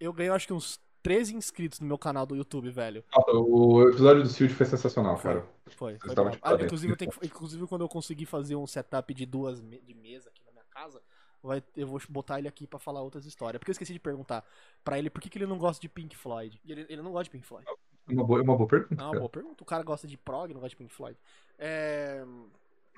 eu 0.00 0.12
ganhei 0.12 0.32
acho 0.32 0.46
que 0.46 0.52
uns 0.52 0.80
13 1.02 1.36
inscritos 1.36 1.80
no 1.80 1.86
meu 1.86 1.98
canal 1.98 2.26
do 2.26 2.34
YouTube, 2.36 2.70
velho. 2.70 3.04
O 3.26 3.88
episódio 3.88 4.22
do 4.22 4.28
Shield 4.28 4.54
foi 4.54 4.66
sensacional, 4.66 5.16
cara. 5.18 5.46
Foi, 5.76 5.98
foi 5.98 6.14
Ah, 6.42 6.54
inclusive, 6.54 6.92
eu 6.92 6.96
tenho 6.96 7.12
inclusive, 7.22 7.66
quando 7.66 7.82
eu 7.82 7.88
conseguir 7.88 8.26
fazer 8.26 8.56
um 8.56 8.66
setup 8.66 9.12
de 9.14 9.26
duas 9.26 9.60
me- 9.60 9.80
de 9.80 9.94
mesa 9.94 10.28
aqui 10.30 10.42
na 10.44 10.52
minha 10.52 10.64
casa, 10.70 11.00
vai, 11.42 11.62
eu 11.76 11.86
vou 11.86 12.00
botar 12.08 12.38
ele 12.38 12.48
aqui 12.48 12.66
pra 12.66 12.78
falar 12.78 13.02
outras 13.02 13.26
histórias. 13.26 13.58
Porque 13.58 13.70
eu 13.70 13.72
esqueci 13.72 13.92
de 13.92 14.00
perguntar 14.00 14.44
pra 14.84 14.98
ele 14.98 15.10
por 15.10 15.20
que, 15.20 15.28
que 15.28 15.38
ele 15.38 15.46
não 15.46 15.58
gosta 15.58 15.80
de 15.80 15.88
Pink 15.88 16.16
Floyd. 16.16 16.60
E 16.64 16.72
ele, 16.72 16.86
ele 16.88 17.02
não 17.02 17.12
gosta 17.12 17.24
de 17.24 17.30
Pink 17.30 17.46
Floyd. 17.46 17.66
É 17.68 18.12
uma 18.12 18.24
boa, 18.24 18.40
é 18.40 18.42
uma 18.42 18.56
boa 18.56 18.68
pergunta. 18.68 18.94
Não, 18.94 19.10
cara. 19.10 19.18
boa 19.18 19.30
pergunta. 19.30 19.62
O 19.62 19.66
cara 19.66 19.82
gosta 19.82 20.06
de 20.06 20.16
prog, 20.16 20.52
não 20.52 20.60
gosta 20.60 20.70
de 20.70 20.76
Pink 20.76 20.92
Floyd. 20.92 21.18
É... 21.58 22.24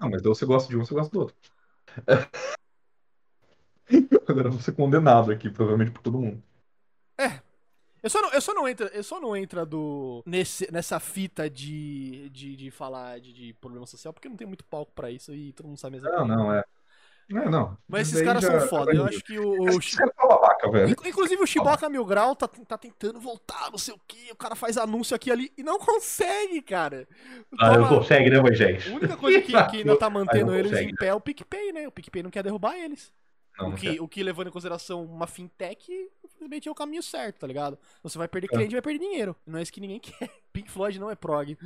Não, 0.01 0.11
mas 0.11 0.25
ou 0.25 0.35
você 0.35 0.47
gosta 0.47 0.69
de 0.69 0.77
um, 0.77 0.85
você 0.85 0.95
gosta 0.95 1.13
do 1.13 1.21
outro. 1.21 1.37
Agora 4.29 4.49
eu 4.49 4.53
vou 4.53 4.61
ser 4.61 4.73
condenado 4.73 5.33
aqui, 5.33 5.51
provavelmente 5.51 5.91
por 5.91 6.03
todo 6.03 6.19
mundo. 6.19 6.43
Eu 8.03 8.09
só 8.09 8.23
não, 8.23 8.33
eu 8.33 8.41
só 8.41 8.55
não 8.55 8.69
entra, 8.69 8.87
eu 8.89 9.05
só 9.05 9.21
não 9.21 9.37
entra 9.37 9.67
do 9.67 10.23
nesse, 10.25 10.71
nessa 10.73 10.99
fita 10.99 11.51
de, 11.51 12.31
de, 12.31 12.57
de 12.57 12.71
falar 12.71 13.21
de, 13.21 13.33
de 13.33 13.53
problema 13.55 13.87
social, 13.87 14.13
porque 14.13 14.29
não 14.29 14.37
tem 14.37 14.47
muito 14.47 14.65
palco 14.65 14.93
pra 14.95 15.11
isso 15.11 15.35
e 15.35 15.53
todo 15.53 15.67
mundo 15.67 15.79
sabe 15.79 15.97
mesmo. 15.97 16.11
Não, 16.11 16.27
não, 16.27 16.55
é. 16.55 16.65
Não, 17.31 17.45
não. 17.51 17.79
Mas 17.89 18.09
esses 18.13 18.23
caras 18.23 18.43
já- 18.43 18.59
são 18.61 18.69
foda. 18.69 18.93
Eu 18.93 19.05
acho 19.05 19.23
que 19.23 19.39
o, 19.39 19.53
o 19.53 19.79
babaca, 20.29 20.71
velho. 20.71 20.91
Inc- 20.91 21.07
Inclusive 21.07 21.43
o 21.43 21.47
Chiboca 21.47 21.89
Mil 21.89 22.05
Grau 22.05 22.35
tá, 22.35 22.49
tá 22.49 22.77
tentando 22.77 23.21
voltar, 23.21 23.71
não 23.71 23.79
sei 23.79 23.95
o 23.95 24.01
que. 24.07 24.33
O 24.33 24.37
cara 24.37 24.55
faz 24.57 24.77
anúncio 24.77 25.15
aqui 25.15 25.31
e 25.31 25.33
ali 25.33 25.53
e 25.57 25.63
não 25.63 25.79
consegue, 25.79 26.61
cara. 26.61 27.07
Ah, 27.59 27.69
eu 27.75 27.85
Toma- 27.85 27.89
consegue, 27.89 28.31
né, 28.31 28.41
Moisés? 28.41 28.87
A 28.89 28.95
única 28.97 29.17
coisa 29.17 29.41
que, 29.41 29.53
que 29.71 29.77
ainda 29.79 29.97
tá 29.97 30.11
mantendo 30.11 30.47
não 30.47 30.57
eles 30.57 30.71
consegue, 30.73 30.91
em 30.91 30.95
pé 30.95 31.07
é 31.07 31.15
o 31.15 31.21
PicPay, 31.21 31.73
né? 31.73 31.87
O 31.87 31.93
PicPay 31.93 32.23
não 32.23 32.31
quer 32.31 32.43
derrubar 32.43 32.77
eles. 32.77 33.13
Não, 33.59 33.67
o, 33.67 33.71
não 33.71 33.77
que, 33.77 33.93
quer. 33.95 34.01
o 34.03 34.09
que 34.09 34.23
levando 34.23 34.47
em 34.49 34.53
consideração 34.53 35.05
uma 35.05 35.27
fintech, 35.27 35.93
infelizmente 36.25 36.67
é 36.69 36.71
o 36.73 36.75
caminho 36.75 37.03
certo, 37.03 37.41
tá 37.41 37.47
ligado? 37.47 37.79
Você 38.03 38.17
vai 38.17 38.27
perder 38.27 38.47
É. 38.51 38.57
cliente 38.57 38.73
vai 38.73 38.81
perder 38.83 38.99
dinheiro. 39.01 39.37
Não 39.47 39.59
é 39.59 39.63
isso 39.63 39.73
que 39.73 39.81
ninguém 39.81 40.01
quer. 40.01 40.31
Pink 40.53 40.71
Floyd 40.71 40.99
não 40.99 41.11
é 41.11 41.15
prog. 41.15 41.57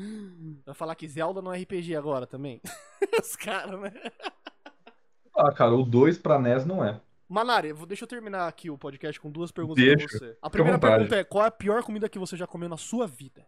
Vai 0.67 0.75
falar 0.75 0.95
que 0.95 1.07
Zelda 1.09 1.41
não 1.41 1.53
é 1.53 1.59
RPG 1.63 1.95
agora 1.97 2.27
também. 2.27 2.61
Os 3.23 3.37
caras, 3.37 3.79
né? 3.81 3.93
Ah, 5.37 5.53
cara, 5.53 5.75
o 5.75 5.83
2 5.85 6.19
pra 6.19 6.39
NES 6.39 6.65
não 6.65 6.85
é. 6.85 7.01
Manari, 7.29 7.73
vou- 7.73 7.87
deixa 7.87 8.05
eu 8.05 8.09
terminar 8.09 8.47
aqui 8.47 8.71
o 8.71 8.79
podcast 8.79 9.19
com 9.21 9.31
duas 9.31 9.51
perguntas 9.51 9.83
Deixa. 9.83 10.07
pra 10.07 10.19
você. 10.19 10.37
A 10.41 10.51
primeira 10.51 10.79
pergunta 10.79 11.17
é: 11.17 11.25
qual 11.25 11.45
é 11.45 11.49
a 11.49 11.51
pior 11.51 11.83
comida 11.83 12.09
que 12.09 12.19
você 12.19 12.37
já 12.37 12.47
comeu 12.47 12.69
na 12.69 12.77
sua 12.77 13.07
vida? 13.07 13.47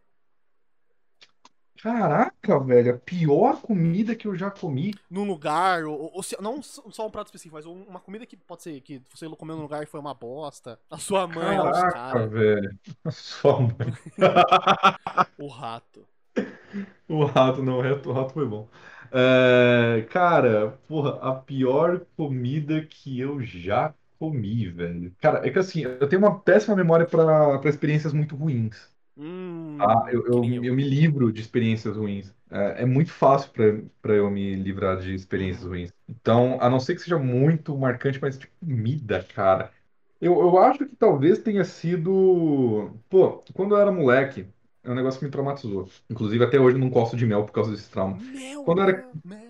Caraca, 1.82 2.58
velho, 2.58 2.94
a 2.94 2.98
pior 2.98 3.60
comida 3.60 4.14
que 4.16 4.26
eu 4.26 4.34
já 4.34 4.50
comi. 4.50 4.94
Num 5.10 5.24
lugar, 5.24 5.84
ou, 5.84 6.10
ou 6.14 6.22
se- 6.22 6.36
não 6.40 6.62
só 6.62 7.06
um 7.06 7.10
prato 7.10 7.26
específico, 7.26 7.54
mas 7.54 7.66
uma 7.66 8.00
comida 8.00 8.24
que 8.24 8.34
pode 8.34 8.62
ser 8.62 8.80
que 8.80 9.02
você 9.14 9.28
comeu 9.28 9.56
num 9.56 9.62
lugar 9.62 9.82
e 9.82 9.86
foi 9.86 10.00
uma 10.00 10.14
bosta. 10.14 10.80
A 10.90 10.96
sua 10.96 11.26
mãe, 11.28 11.58
os 11.58 11.64
Caraca, 11.64 11.92
caras, 11.92 12.30
velho. 12.32 12.78
Só 13.10 13.60
mãe. 13.60 13.94
o 15.38 15.48
rato. 15.48 16.08
O 17.08 17.24
rato 17.24 17.62
não, 17.62 17.78
o 17.78 18.12
rato 18.12 18.32
foi 18.32 18.46
bom. 18.46 18.68
É, 19.18 20.02
cara, 20.10 20.72
porra, 20.86 21.18
a 21.22 21.34
pior 21.34 22.04
comida 22.16 22.84
que 22.84 23.18
eu 23.18 23.40
já 23.42 23.94
comi, 24.18 24.68
velho. 24.68 25.14
Cara, 25.20 25.46
é 25.46 25.50
que 25.50 25.58
assim, 25.58 25.82
eu 25.84 26.06
tenho 26.08 26.20
uma 26.22 26.38
péssima 26.40 26.76
memória 26.76 27.06
pra 27.06 27.60
experiências 27.70 28.12
muito 28.12 28.36
ruins. 28.36 28.94
Hum, 29.16 29.78
Tá? 29.78 30.08
Eu, 30.12 30.26
eu, 30.26 30.42
eu 30.64 30.74
me 30.74 30.84
livro 30.88 31.32
de 31.32 31.40
experiências 31.40 31.96
ruins. 31.96 32.34
É, 32.50 32.82
é 32.82 32.86
muito 32.86 33.12
fácil 33.12 33.52
pra 34.02 34.14
eu 34.16 34.30
me 34.30 34.54
livrar 34.56 34.98
de 35.00 35.14
experiências 35.14 35.66
ruins. 35.66 35.92
Então, 36.08 36.58
a 36.60 36.70
não 36.70 36.80
ser 36.80 36.94
que 36.94 37.02
seja 37.02 37.18
muito 37.18 37.76
marcante, 37.78 38.20
mas 38.20 38.38
tipo, 38.38 38.54
comida, 38.60 39.24
cara. 39.24 39.72
Eu, 40.20 40.40
eu 40.40 40.58
acho 40.58 40.86
que 40.86 40.96
talvez 40.96 41.38
tenha 41.40 41.64
sido. 41.64 42.90
Pô, 43.08 43.42
quando 43.54 43.74
eu 43.74 43.80
era 43.80 43.92
moleque, 43.92 44.48
é 44.86 44.90
um 44.90 44.94
negócio 44.94 45.18
que 45.18 45.24
me 45.26 45.30
traumatizou. 45.30 45.88
Inclusive, 46.08 46.44
até 46.44 46.58
hoje 46.60 46.76
eu 46.76 46.80
não 46.80 46.90
gosto 46.90 47.16
de 47.16 47.26
mel 47.26 47.44
por 47.44 47.52
causa 47.52 47.70
desse 47.70 47.90
trauma. 47.90 48.18
Mel, 48.18 48.64
Quando 48.64 48.78
eu 48.82 48.88
era- 48.88 49.08
mel. 49.24 49.46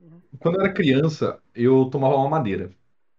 Uhum. 0.00 0.20
Quando 0.38 0.56
eu 0.56 0.60
era 0.62 0.72
criança, 0.72 1.40
eu 1.54 1.86
tomava 1.90 2.16
uma 2.16 2.28
madeira. 2.28 2.70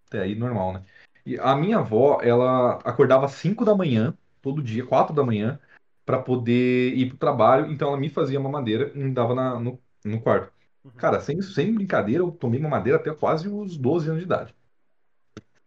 Até 0.08 0.22
aí, 0.22 0.36
normal, 0.36 0.74
né? 0.74 0.84
E 1.26 1.38
a 1.40 1.56
minha 1.56 1.78
avó, 1.80 2.20
ela 2.22 2.74
acordava 2.84 3.26
às 3.26 3.34
5 3.34 3.64
da 3.66 3.76
manhã, 3.76 4.16
todo 4.42 4.62
dia, 4.62 4.86
4 4.86 5.16
da 5.16 5.24
manhã, 5.24 5.60
para 6.06 6.20
poder 6.22 6.94
ir 6.96 7.10
pro 7.10 7.18
trabalho. 7.18 7.72
Então 7.72 7.90
ela 7.90 7.98
me 7.98 8.10
fazia 8.10 8.40
uma 8.40 8.50
madeira 8.50 8.92
e 8.96 9.00
me 9.00 9.12
dava 9.14 9.36
na- 9.36 9.60
no, 9.60 9.80
no 10.04 10.22
quarto. 10.22 10.52
Uhum. 10.84 10.92
Cara, 10.98 11.20
sem, 11.22 11.42
sem 11.42 11.74
brincadeira, 11.74 12.24
eu 12.24 12.32
tomei 12.32 12.60
uma 12.60 12.70
madeira 12.70 12.98
até 13.00 13.14
quase 13.14 13.48
os 13.48 13.78
12 13.78 14.08
anos 14.10 14.20
de 14.20 14.26
idade. 14.26 14.56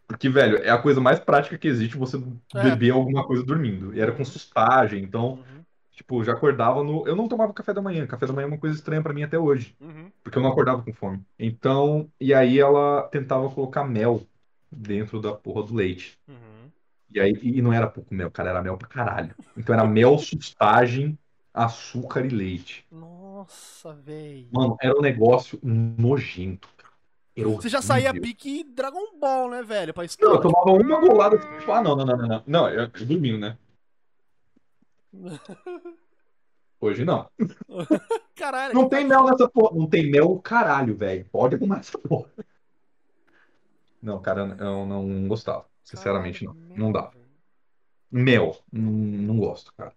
Porque, 0.07 0.29
velho, 0.29 0.59
é 0.59 0.71
a 0.71 0.79
coisa 0.81 1.01
mais 1.01 1.19
prática 1.19 1.57
que 1.57 1.67
existe 1.67 1.97
você 1.97 2.19
É. 2.55 2.63
beber 2.63 2.91
alguma 2.93 3.27
coisa 3.27 3.43
dormindo. 3.43 3.95
E 3.95 4.01
era 4.01 4.13
com 4.13 4.25
sustagem, 4.25 5.03
então, 5.03 5.35
Uhum, 5.35 5.54
tipo, 5.95 6.23
já 6.25 6.33
acordava 6.33 6.83
no. 6.83 7.07
Eu 7.07 7.17
não 7.17 7.29
tomava 7.29 7.53
café 7.53 7.73
da 7.73 7.81
manhã. 7.81 8.07
Café 8.07 8.27
da 8.27 8.33
manhã 8.33 8.45
é 8.47 8.49
uma 8.49 8.59
coisa 8.59 8.77
estranha 8.77 9.03
pra 9.03 9.13
mim 9.13 9.23
até 9.23 9.39
hoje 9.39 9.75
uhum. 9.81 10.11
porque 10.23 10.39
eu 10.39 10.43
não 10.43 10.51
acordava 10.51 10.83
com 10.83 10.93
fome. 10.93 11.25
Então, 11.39 12.09
e 12.21 12.35
aí 12.35 12.59
ela 12.59 13.03
tentava 13.05 13.49
colocar 13.51 13.85
mel 13.85 14.23
dentro 14.71 15.21
da 15.21 15.33
porra 15.33 15.63
do 15.63 15.75
leite. 15.75 16.19
Uhum. 16.29 16.71
E 17.11 17.21
aí, 17.21 17.39
e 17.43 17.63
não 17.63 17.73
era 17.73 17.87
pouco 17.87 18.13
mel, 18.13 18.31
cara, 18.31 18.51
era 18.51 18.63
mel 18.63 18.77
pra 18.77 18.89
caralho. 18.89 19.35
Então 19.57 19.75
era 19.75 19.87
mel, 19.87 20.19
sustagem, 20.19 21.17
açúcar 21.53 22.27
e 22.27 22.29
leite. 22.29 22.85
Nossa, 22.91 23.95
véi. 23.95 24.49
Mano, 24.51 24.77
era 24.81 24.97
um 24.99 25.01
negócio 25.01 25.59
nojento, 25.63 26.69
cara. 26.77 26.93
Era 27.37 27.49
Você 27.49 27.69
já 27.69 27.81
saía 27.81 28.13
pique 28.13 28.65
Dragon 28.65 29.19
Ball, 29.21 29.51
né, 29.51 29.63
velho? 29.63 29.95
Pra 29.95 30.05
Não, 30.21 30.35
eu 30.35 30.41
tomava 30.41 30.73
uma 30.73 31.01
golada, 31.01 31.39
tipo, 31.39 31.71
ah, 31.71 31.83
não, 31.83 31.95
não, 31.95 32.05
não, 32.05 32.17
não, 32.17 32.29
não. 32.29 32.43
Não, 32.47 32.69
eu, 32.69 32.83
eu 32.83 33.07
dormindo, 33.07 33.39
né? 33.39 33.57
Hoje 36.81 37.05
não. 37.05 37.31
Caralho. 38.37 38.75
Não 38.75 38.89
tem 38.89 39.07
mel 39.07 39.25
nessa 39.25 39.49
porra. 39.49 39.77
Não 39.77 39.89
tem 39.89 40.11
mel, 40.11 40.39
caralho, 40.41 40.95
velho. 40.95 41.25
Pode 41.31 41.55
arrumar 41.55 41.79
essa 41.79 41.97
porra. 41.97 42.29
Não, 44.03 44.21
cara, 44.21 44.57
eu 44.61 44.85
não 44.85 45.27
gostava. 45.27 45.65
Sinceramente, 45.83 46.45
não. 46.45 46.53
Caralho, 46.53 46.77
Não 46.77 46.93
dá. 46.93 47.11
Mel, 48.11 48.57
não, 48.71 48.93
não 48.93 49.39
gosto, 49.39 49.73
cara. 49.75 49.95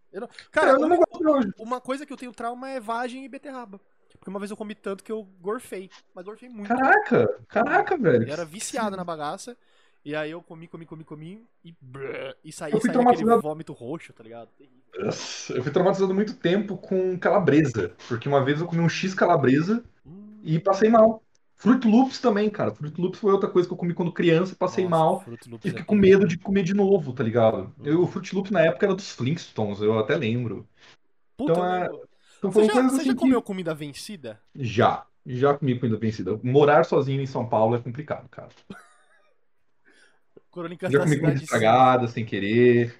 Cara, 0.49 0.71
eu 0.71 0.79
não 0.79 0.97
gosto 0.97 1.19
de 1.19 1.27
hoje. 1.27 1.53
uma 1.59 1.81
coisa 1.81 2.05
que 2.05 2.13
eu 2.13 2.17
tenho 2.17 2.31
trauma 2.31 2.69
é 2.69 2.79
vagem 2.79 3.25
e 3.25 3.29
beterraba. 3.29 3.79
Porque 4.17 4.29
uma 4.29 4.39
vez 4.39 4.49
eu 4.49 4.57
comi 4.57 4.73
tanto 4.73 5.03
que 5.03 5.11
eu 5.11 5.23
gorfei. 5.41 5.89
Mas 6.15 6.25
gorfei 6.25 6.49
muito. 6.49 6.67
Caraca, 6.67 7.43
caraca, 7.47 7.97
velho. 7.97 8.27
Eu 8.27 8.33
era 8.33 8.45
viciado 8.45 8.95
na 8.95 9.03
bagaça. 9.03 9.57
E 10.03 10.15
aí 10.15 10.31
eu 10.31 10.41
comi, 10.41 10.67
comi, 10.67 10.85
comi, 10.85 11.03
comi 11.03 11.47
e, 11.63 11.75
e 12.43 12.51
saí, 12.51 12.71
Eu 12.71 12.79
saí 12.79 12.95
aquele 12.95 13.37
vômito 13.37 13.73
roxo, 13.73 14.13
tá 14.13 14.23
ligado? 14.23 14.47
Terrível. 14.57 14.76
Eu 14.93 15.61
fui 15.63 15.71
traumatizado 15.71 16.13
muito 16.13 16.35
tempo 16.35 16.77
com 16.77 17.17
calabresa. 17.19 17.93
Porque 18.07 18.27
uma 18.27 18.43
vez 18.43 18.59
eu 18.59 18.67
comi 18.67 18.81
um 18.81 18.89
X 18.89 19.13
calabresa 19.13 19.83
e 20.43 20.59
passei 20.59 20.89
mal. 20.89 21.21
Fruit 21.55 21.87
Loops 21.87 22.19
também, 22.19 22.49
cara. 22.49 22.71
Fruit 22.71 22.99
Loops 22.99 23.19
foi 23.19 23.31
outra 23.31 23.49
coisa 23.49 23.67
que 23.67 23.73
eu 23.73 23.77
comi 23.77 23.93
quando 23.93 24.11
criança 24.11 24.53
e 24.53 24.55
passei 24.55 24.87
nossa, 24.87 25.25
mal. 25.25 25.25
E 25.27 25.33
é 25.33 25.71
fiquei 25.71 25.83
com 25.83 25.95
tudo. 25.95 26.01
medo 26.01 26.27
de 26.27 26.37
comer 26.37 26.63
de 26.63 26.73
novo, 26.73 27.13
tá 27.13 27.23
ligado? 27.23 27.73
Eu, 27.83 28.03
o 28.03 28.07
Fruit 28.07 28.33
Loops 28.35 28.51
na 28.51 28.61
época 28.61 28.85
era 28.85 28.95
dos 28.95 29.11
Flintstones, 29.11 29.81
eu 29.81 29.97
até 29.97 30.15
lembro. 30.15 30.67
Puta, 31.35 31.51
Então 31.53 31.65
eu 31.65 31.71
é-. 31.73 31.89
Então 32.37 32.51
Você 32.51 32.65
já, 32.65 32.73
você 32.73 32.95
assim 32.97 33.05
já 33.05 33.13
que- 33.13 33.19
comeu 33.19 33.41
comida 33.41 33.73
vencida? 33.73 34.39
Já. 34.55 35.05
Já 35.25 35.55
comi 35.55 35.77
comida 35.79 35.97
vencida. 35.97 36.39
Morar 36.43 36.85
sozinho 36.85 37.21
em 37.21 37.25
São 37.25 37.45
Paulo 37.47 37.75
é 37.75 37.79
complicado, 37.79 38.29
cara. 38.29 38.49
Crônicas 40.51 40.91
Já 40.91 40.99
comi 40.99 41.19
comida 41.19 41.41
estragada, 41.43 42.07
sem 42.07 42.23
querer. 42.25 42.95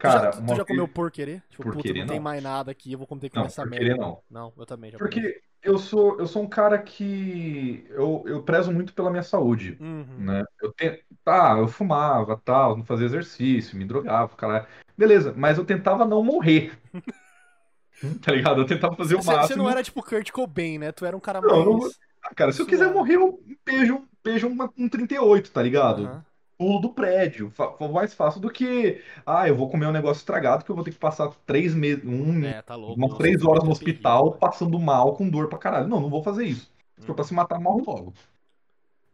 Tu 0.00 0.08
Cara, 0.08 0.32
já, 0.32 0.42
tu 0.42 0.54
já 0.56 0.64
comeu 0.64 0.88
por 0.88 1.10
querer? 1.10 1.42
Tipo, 1.50 1.62
Por 1.62 1.72
puta, 1.72 1.82
querer, 1.82 2.00
não 2.00 2.06
tem 2.06 2.16
não. 2.16 2.22
mais 2.22 2.42
nada 2.42 2.70
aqui, 2.70 2.92
eu 2.92 2.98
vou 2.98 3.06
ter 3.06 3.28
que 3.28 3.30
comer 3.30 3.42
Não, 3.42 3.46
essa 3.46 3.62
por 3.62 3.70
merda. 3.70 3.84
querer 3.84 3.98
não. 3.98 4.22
Não, 4.30 4.52
eu 4.56 4.66
também 4.66 4.90
já 4.90 4.98
comi. 4.98 5.10
Porque 5.10 5.42
eu 5.62 5.78
sou, 5.78 6.18
eu 6.18 6.26
sou 6.26 6.42
um 6.42 6.48
cara 6.48 6.78
que 6.82 7.84
eu, 7.90 8.22
eu 8.26 8.42
prezo 8.42 8.72
muito 8.72 8.94
pela 8.94 9.10
minha 9.10 9.22
saúde, 9.22 9.76
Uhum. 9.80 10.06
né? 10.24 10.42
Eu 10.62 10.72
te... 10.72 11.04
Tá, 11.22 11.56
eu 11.58 11.68
fumava, 11.68 12.36
tal, 12.44 12.76
não 12.76 12.84
fazia 12.84 13.06
exercício, 13.06 13.76
me 13.76 13.84
drogava, 13.84 14.34
cara. 14.36 14.66
Beleza, 14.96 15.34
mas 15.36 15.58
eu 15.58 15.64
tentava 15.64 16.04
não 16.06 16.22
morrer. 16.24 16.72
Tá 18.22 18.32
ligado? 18.32 18.62
Eu 18.62 18.66
tentava 18.66 18.96
fazer 18.96 19.14
o 19.14 19.18
Você 19.18 19.32
máximo. 19.32 19.62
não 19.64 19.70
era 19.70 19.82
tipo 19.82 20.02
Kurt 20.02 20.30
Cobain, 20.30 20.78
né? 20.78 20.92
Tu 20.92 21.04
era 21.04 21.16
um 21.16 21.20
cara 21.20 21.40
Não, 21.42 21.78
mais. 21.78 22.00
Ah, 22.22 22.34
Cara, 22.34 22.52
se 22.52 22.60
eu 22.62 22.66
quiser 22.66 22.92
morrer, 22.92 23.16
eu 23.16 23.42
beijo, 23.64 24.06
beijo 24.22 24.46
uma- 24.48 24.70
um 24.76 24.88
38, 24.88 25.50
tá 25.50 25.62
ligado? 25.62 26.04
Aham. 26.04 26.24
Pulo 26.60 26.78
do 26.80 26.92
prédio. 26.92 27.50
Foi 27.50 27.88
mais 27.88 28.12
fácil 28.12 28.38
do 28.40 28.50
que. 28.50 29.02
Ah, 29.24 29.48
eu 29.48 29.56
vou 29.56 29.70
comer 29.70 29.86
um 29.86 29.92
negócio 29.92 30.20
estragado 30.20 30.62
que 30.62 30.70
eu 30.70 30.74
vou 30.76 30.84
ter 30.84 30.92
que 30.92 30.98
passar 30.98 31.30
três 31.46 31.74
meses. 31.74 32.04
Um, 32.04 32.44
É, 32.44 32.60
tá 32.60 32.74
louco. 32.76 32.96
umas 32.96 33.16
três 33.16 33.42
horas 33.42 33.64
no 33.64 33.70
é 33.70 33.72
hospital 33.72 34.32
passando 34.38 34.78
mal 34.78 35.16
com 35.16 35.28
dor 35.30 35.48
pra 35.48 35.58
caralho. 35.58 35.88
Não, 35.88 36.00
não 36.00 36.10
vou 36.10 36.22
fazer 36.22 36.44
isso. 36.44 36.70
Se 36.98 37.06
for 37.06 37.12
Hum. 37.12 37.16
pra 37.16 37.24
se 37.24 37.32
matar, 37.32 37.58
morre 37.58 37.82
logo. 37.86 38.12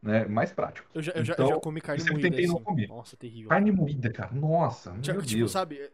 Né? 0.03 0.25
Mais 0.27 0.53
prático. 0.53 0.89
Eu 0.95 1.03
já, 1.03 1.13
eu 1.13 1.25
já, 1.25 1.33
Então, 1.35 1.47
eu 1.47 1.55
já 1.55 1.61
comi 1.61 1.81
carne 1.81 2.01
sempre 2.01 2.15
moída. 2.15 2.31
tentei 2.31 2.47
não 2.47 2.57
assim. 2.57 2.65
comer. 2.65 2.89
Nossa, 2.89 3.17
terrível. 3.17 3.49
Carne 3.49 3.71
moída, 3.73 4.13
cara. 4.13 4.33
Nossa, 4.35 4.93
meu 4.93 5.03
tipo, 5.03 5.23
Deus. 5.23 5.51
sabe? 5.53 5.91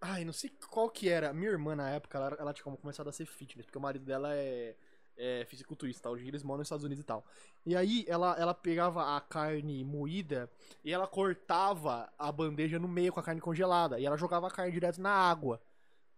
Ai, 0.00 0.24
não 0.24 0.32
sei 0.32 0.50
qual 0.70 0.90
que 0.90 1.08
era. 1.08 1.32
Minha 1.32 1.50
irmã, 1.50 1.74
na 1.76 1.90
época, 1.90 2.18
ela, 2.18 2.36
ela 2.38 2.52
tinha 2.52 2.64
começado 2.76 3.08
a 3.08 3.12
ser 3.12 3.26
fitness, 3.26 3.66
porque 3.66 3.78
o 3.78 3.80
marido 3.80 4.04
dela 4.04 4.34
é, 4.34 4.74
é 5.16 5.44
fisiculturista, 5.46 6.14
dia 6.16 6.28
eles 6.28 6.42
moram 6.42 6.58
nos 6.58 6.66
Estados 6.66 6.84
Unidos 6.84 7.02
e 7.02 7.06
tal. 7.06 7.24
E 7.64 7.74
aí 7.76 8.04
ela, 8.08 8.34
ela 8.38 8.54
pegava 8.54 9.16
a 9.16 9.20
carne 9.20 9.84
moída 9.84 10.50
e 10.84 10.92
ela 10.92 11.06
cortava 11.06 12.08
a 12.18 12.30
bandeja 12.30 12.78
no 12.78 12.88
meio 12.88 13.12
com 13.12 13.20
a 13.20 13.22
carne 13.22 13.40
congelada. 13.40 13.98
E 13.98 14.06
ela 14.06 14.16
jogava 14.16 14.46
a 14.46 14.50
carne 14.50 14.72
direto 14.72 15.00
na 15.00 15.10
água. 15.10 15.60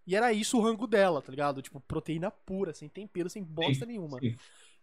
E 0.06 0.16
era 0.16 0.32
isso 0.32 0.56
o 0.58 0.62
rango 0.62 0.86
dela, 0.86 1.20
tá 1.20 1.30
ligado? 1.30 1.60
Tipo, 1.60 1.80
proteína 1.80 2.30
pura, 2.30 2.72
sem 2.72 2.88
tempero, 2.88 3.28
sem 3.28 3.42
bosta 3.42 3.84
nenhuma. 3.84 4.18
Sim. 4.20 4.36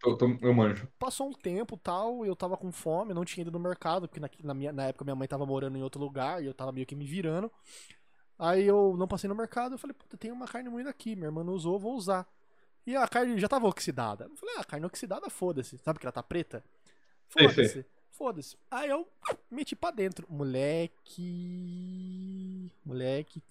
Eu, 0.05 0.15
tô- 0.17 0.37
eu 0.41 0.53
manjo. 0.53 0.87
Passou 0.99 1.29
um 1.29 1.33
tempo 1.33 1.77
tal, 1.77 2.25
eu 2.25 2.35
tava 2.35 2.55
com 2.55 2.71
fome, 2.71 3.11
eu 3.11 3.15
não 3.15 3.25
tinha 3.25 3.41
ido 3.41 3.51
no 3.51 3.59
mercado, 3.59 4.07
porque 4.07 4.19
na, 4.19 4.29
na, 4.43 4.53
minha, 4.53 4.71
na 4.71 4.83
época 4.87 5.03
minha 5.03 5.15
mãe 5.15 5.27
tava 5.27 5.45
morando 5.45 5.77
em 5.77 5.81
outro 5.81 5.99
lugar 5.99 6.43
e 6.43 6.45
eu 6.45 6.53
tava 6.53 6.71
meio 6.71 6.85
que 6.85 6.95
me 6.95 7.05
virando. 7.07 7.51
Aí 8.37 8.65
eu 8.65 8.95
não 8.97 9.07
passei 9.07 9.27
no 9.29 9.35
mercado, 9.35 9.73
eu 9.75 9.77
falei, 9.79 9.93
puta, 9.93 10.17
tem 10.17 10.31
uma 10.31 10.45
carne 10.47 10.69
moída 10.69 10.89
aqui, 10.89 11.15
minha 11.15 11.27
irmã 11.27 11.43
não 11.43 11.53
usou, 11.53 11.79
vou 11.79 11.95
usar. 11.95 12.27
E 12.85 12.95
a 12.95 13.07
carne 13.07 13.39
já 13.39 13.47
tava 13.47 13.67
oxidada. 13.67 14.25
Eu 14.25 14.35
falei, 14.35 14.55
ah, 14.59 14.63
carne 14.63 14.85
oxidada, 14.85 15.29
foda-se. 15.29 15.77
Sabe 15.79 15.99
que 15.99 16.05
ela 16.05 16.11
tá 16.13 16.21
preta? 16.23 16.63
Foda-se. 17.29 17.85
Foda-se. 18.11 18.57
Aí 18.71 18.89
eu 18.89 19.07
meti 19.49 19.75
pra 19.75 19.91
dentro. 19.91 20.25
Moleque. 21.35 22.71
Moleque. 22.85 23.41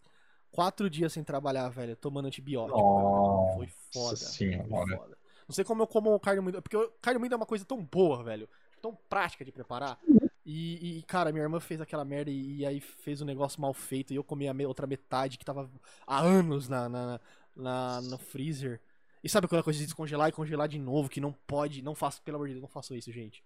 Quatro 0.50 0.88
dias 0.88 1.12
sem 1.12 1.24
trabalhar, 1.24 1.68
velho, 1.68 1.96
tomando 1.96 2.26
antibiótico. 2.26 2.78
Nossa 2.78 3.56
Foi 3.56 3.68
foda. 3.92 4.16
senhora. 4.16 4.68
Foi 4.68 4.96
foda. 4.96 5.18
Não 5.48 5.54
sei 5.54 5.64
como 5.64 5.82
eu 5.82 5.86
como 5.86 6.18
carne 6.20 6.40
moída. 6.40 6.62
Porque 6.62 6.76
carne 7.02 7.18
moída 7.18 7.34
é 7.34 7.36
uma 7.38 7.44
coisa 7.46 7.64
tão 7.64 7.82
boa, 7.84 8.22
velho. 8.22 8.48
Tão 8.80 8.94
prática 9.08 9.44
de 9.44 9.50
preparar. 9.52 9.98
E, 10.46 10.98
e, 10.98 11.02
cara, 11.02 11.32
minha 11.32 11.42
irmã 11.42 11.58
fez 11.58 11.80
aquela 11.80 12.04
merda 12.04 12.30
e, 12.30 12.58
e 12.58 12.66
aí 12.66 12.78
fez 12.80 13.20
um 13.20 13.24
negócio 13.24 13.60
mal 13.60 13.74
feito. 13.74 14.12
E 14.12 14.16
eu 14.16 14.22
comi 14.24 14.46
a 14.46 14.54
me- 14.54 14.64
outra 14.66 14.86
metade 14.86 15.38
que 15.38 15.44
tava 15.44 15.68
há 16.06 16.20
anos 16.20 16.68
na, 16.68 16.88
na, 16.88 17.20
na- 17.56 18.00
no 18.02 18.16
freezer. 18.18 18.80
E 19.24 19.28
sabe 19.28 19.46
aquela 19.46 19.62
coisa 19.62 19.78
de 19.78 19.86
descongelar 19.86 20.28
e 20.28 20.32
congelar 20.32 20.68
de 20.68 20.78
novo? 20.78 21.08
Que 21.08 21.20
não 21.20 21.34
pode. 21.46 21.82
Não 21.82 21.94
faço, 21.94 22.20
pelo 22.22 22.36
amor 22.36 22.46
de 22.48 22.54
Deus, 22.54 22.62
não 22.62 22.68
façam 22.68 22.96
isso, 22.96 23.10
gente. 23.10 23.42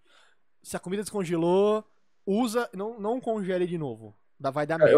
Se 0.61 0.75
a 0.75 0.79
comida 0.79 1.01
descongelou, 1.01 1.83
usa. 2.25 2.69
Não, 2.73 2.99
não 2.99 3.19
congele 3.21 3.65
de 3.65 3.77
novo. 3.77 4.13
Dá- 4.37 4.51
Vai 4.51 4.65
dar 4.67 4.77
merda. 4.77 4.93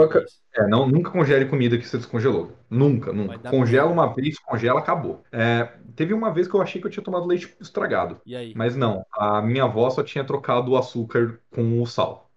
É, 0.55 0.67
não, 0.67 0.87
nunca 0.87 1.09
congele 1.11 1.45
comida 1.45 1.77
que 1.77 1.87
você 1.87 1.97
descongelou. 1.97 2.53
Nunca, 2.69 3.11
nunca. 3.13 3.49
Congela 3.49 3.91
uma 3.91 4.13
vez, 4.13 4.37
congela, 4.39 4.79
acabou. 4.79 5.23
É, 5.31 5.71
teve 5.95 6.13
uma 6.13 6.31
vez 6.33 6.47
que 6.47 6.53
eu 6.55 6.61
achei 6.61 6.79
que 6.81 6.87
eu 6.87 6.91
tinha 6.91 7.03
tomado 7.03 7.25
leite 7.25 7.55
estragado. 7.59 8.19
E 8.25 8.35
aí? 8.35 8.53
Mas 8.55 8.75
não, 8.75 9.05
a 9.13 9.41
minha 9.41 9.63
avó 9.63 9.89
só 9.89 10.03
tinha 10.03 10.23
trocado 10.23 10.71
o 10.71 10.77
açúcar 10.77 11.39
com 11.51 11.81
o 11.81 11.85
sal. 11.87 12.29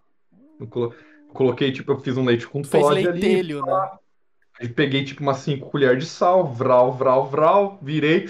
Eu 0.59 0.67
colo- 0.67 0.95
coloquei, 1.29 1.71
tipo, 1.71 1.91
eu 1.91 1.99
fiz 1.99 2.15
um 2.17 2.25
leite 2.25 2.47
com 2.47 2.63
fez 2.63 2.83
Todd 2.83 2.97
ali. 2.97 3.07
leitelho, 3.19 3.65
né? 3.65 3.91
Aí 4.59 4.69
peguei, 4.69 5.03
tipo, 5.05 5.21
umas 5.21 5.37
5 5.37 5.69
colheres 5.69 6.03
de 6.05 6.09
sal, 6.09 6.47
vral, 6.53 6.93
vral, 6.93 7.27
vral, 7.29 7.79
virei. 7.81 8.27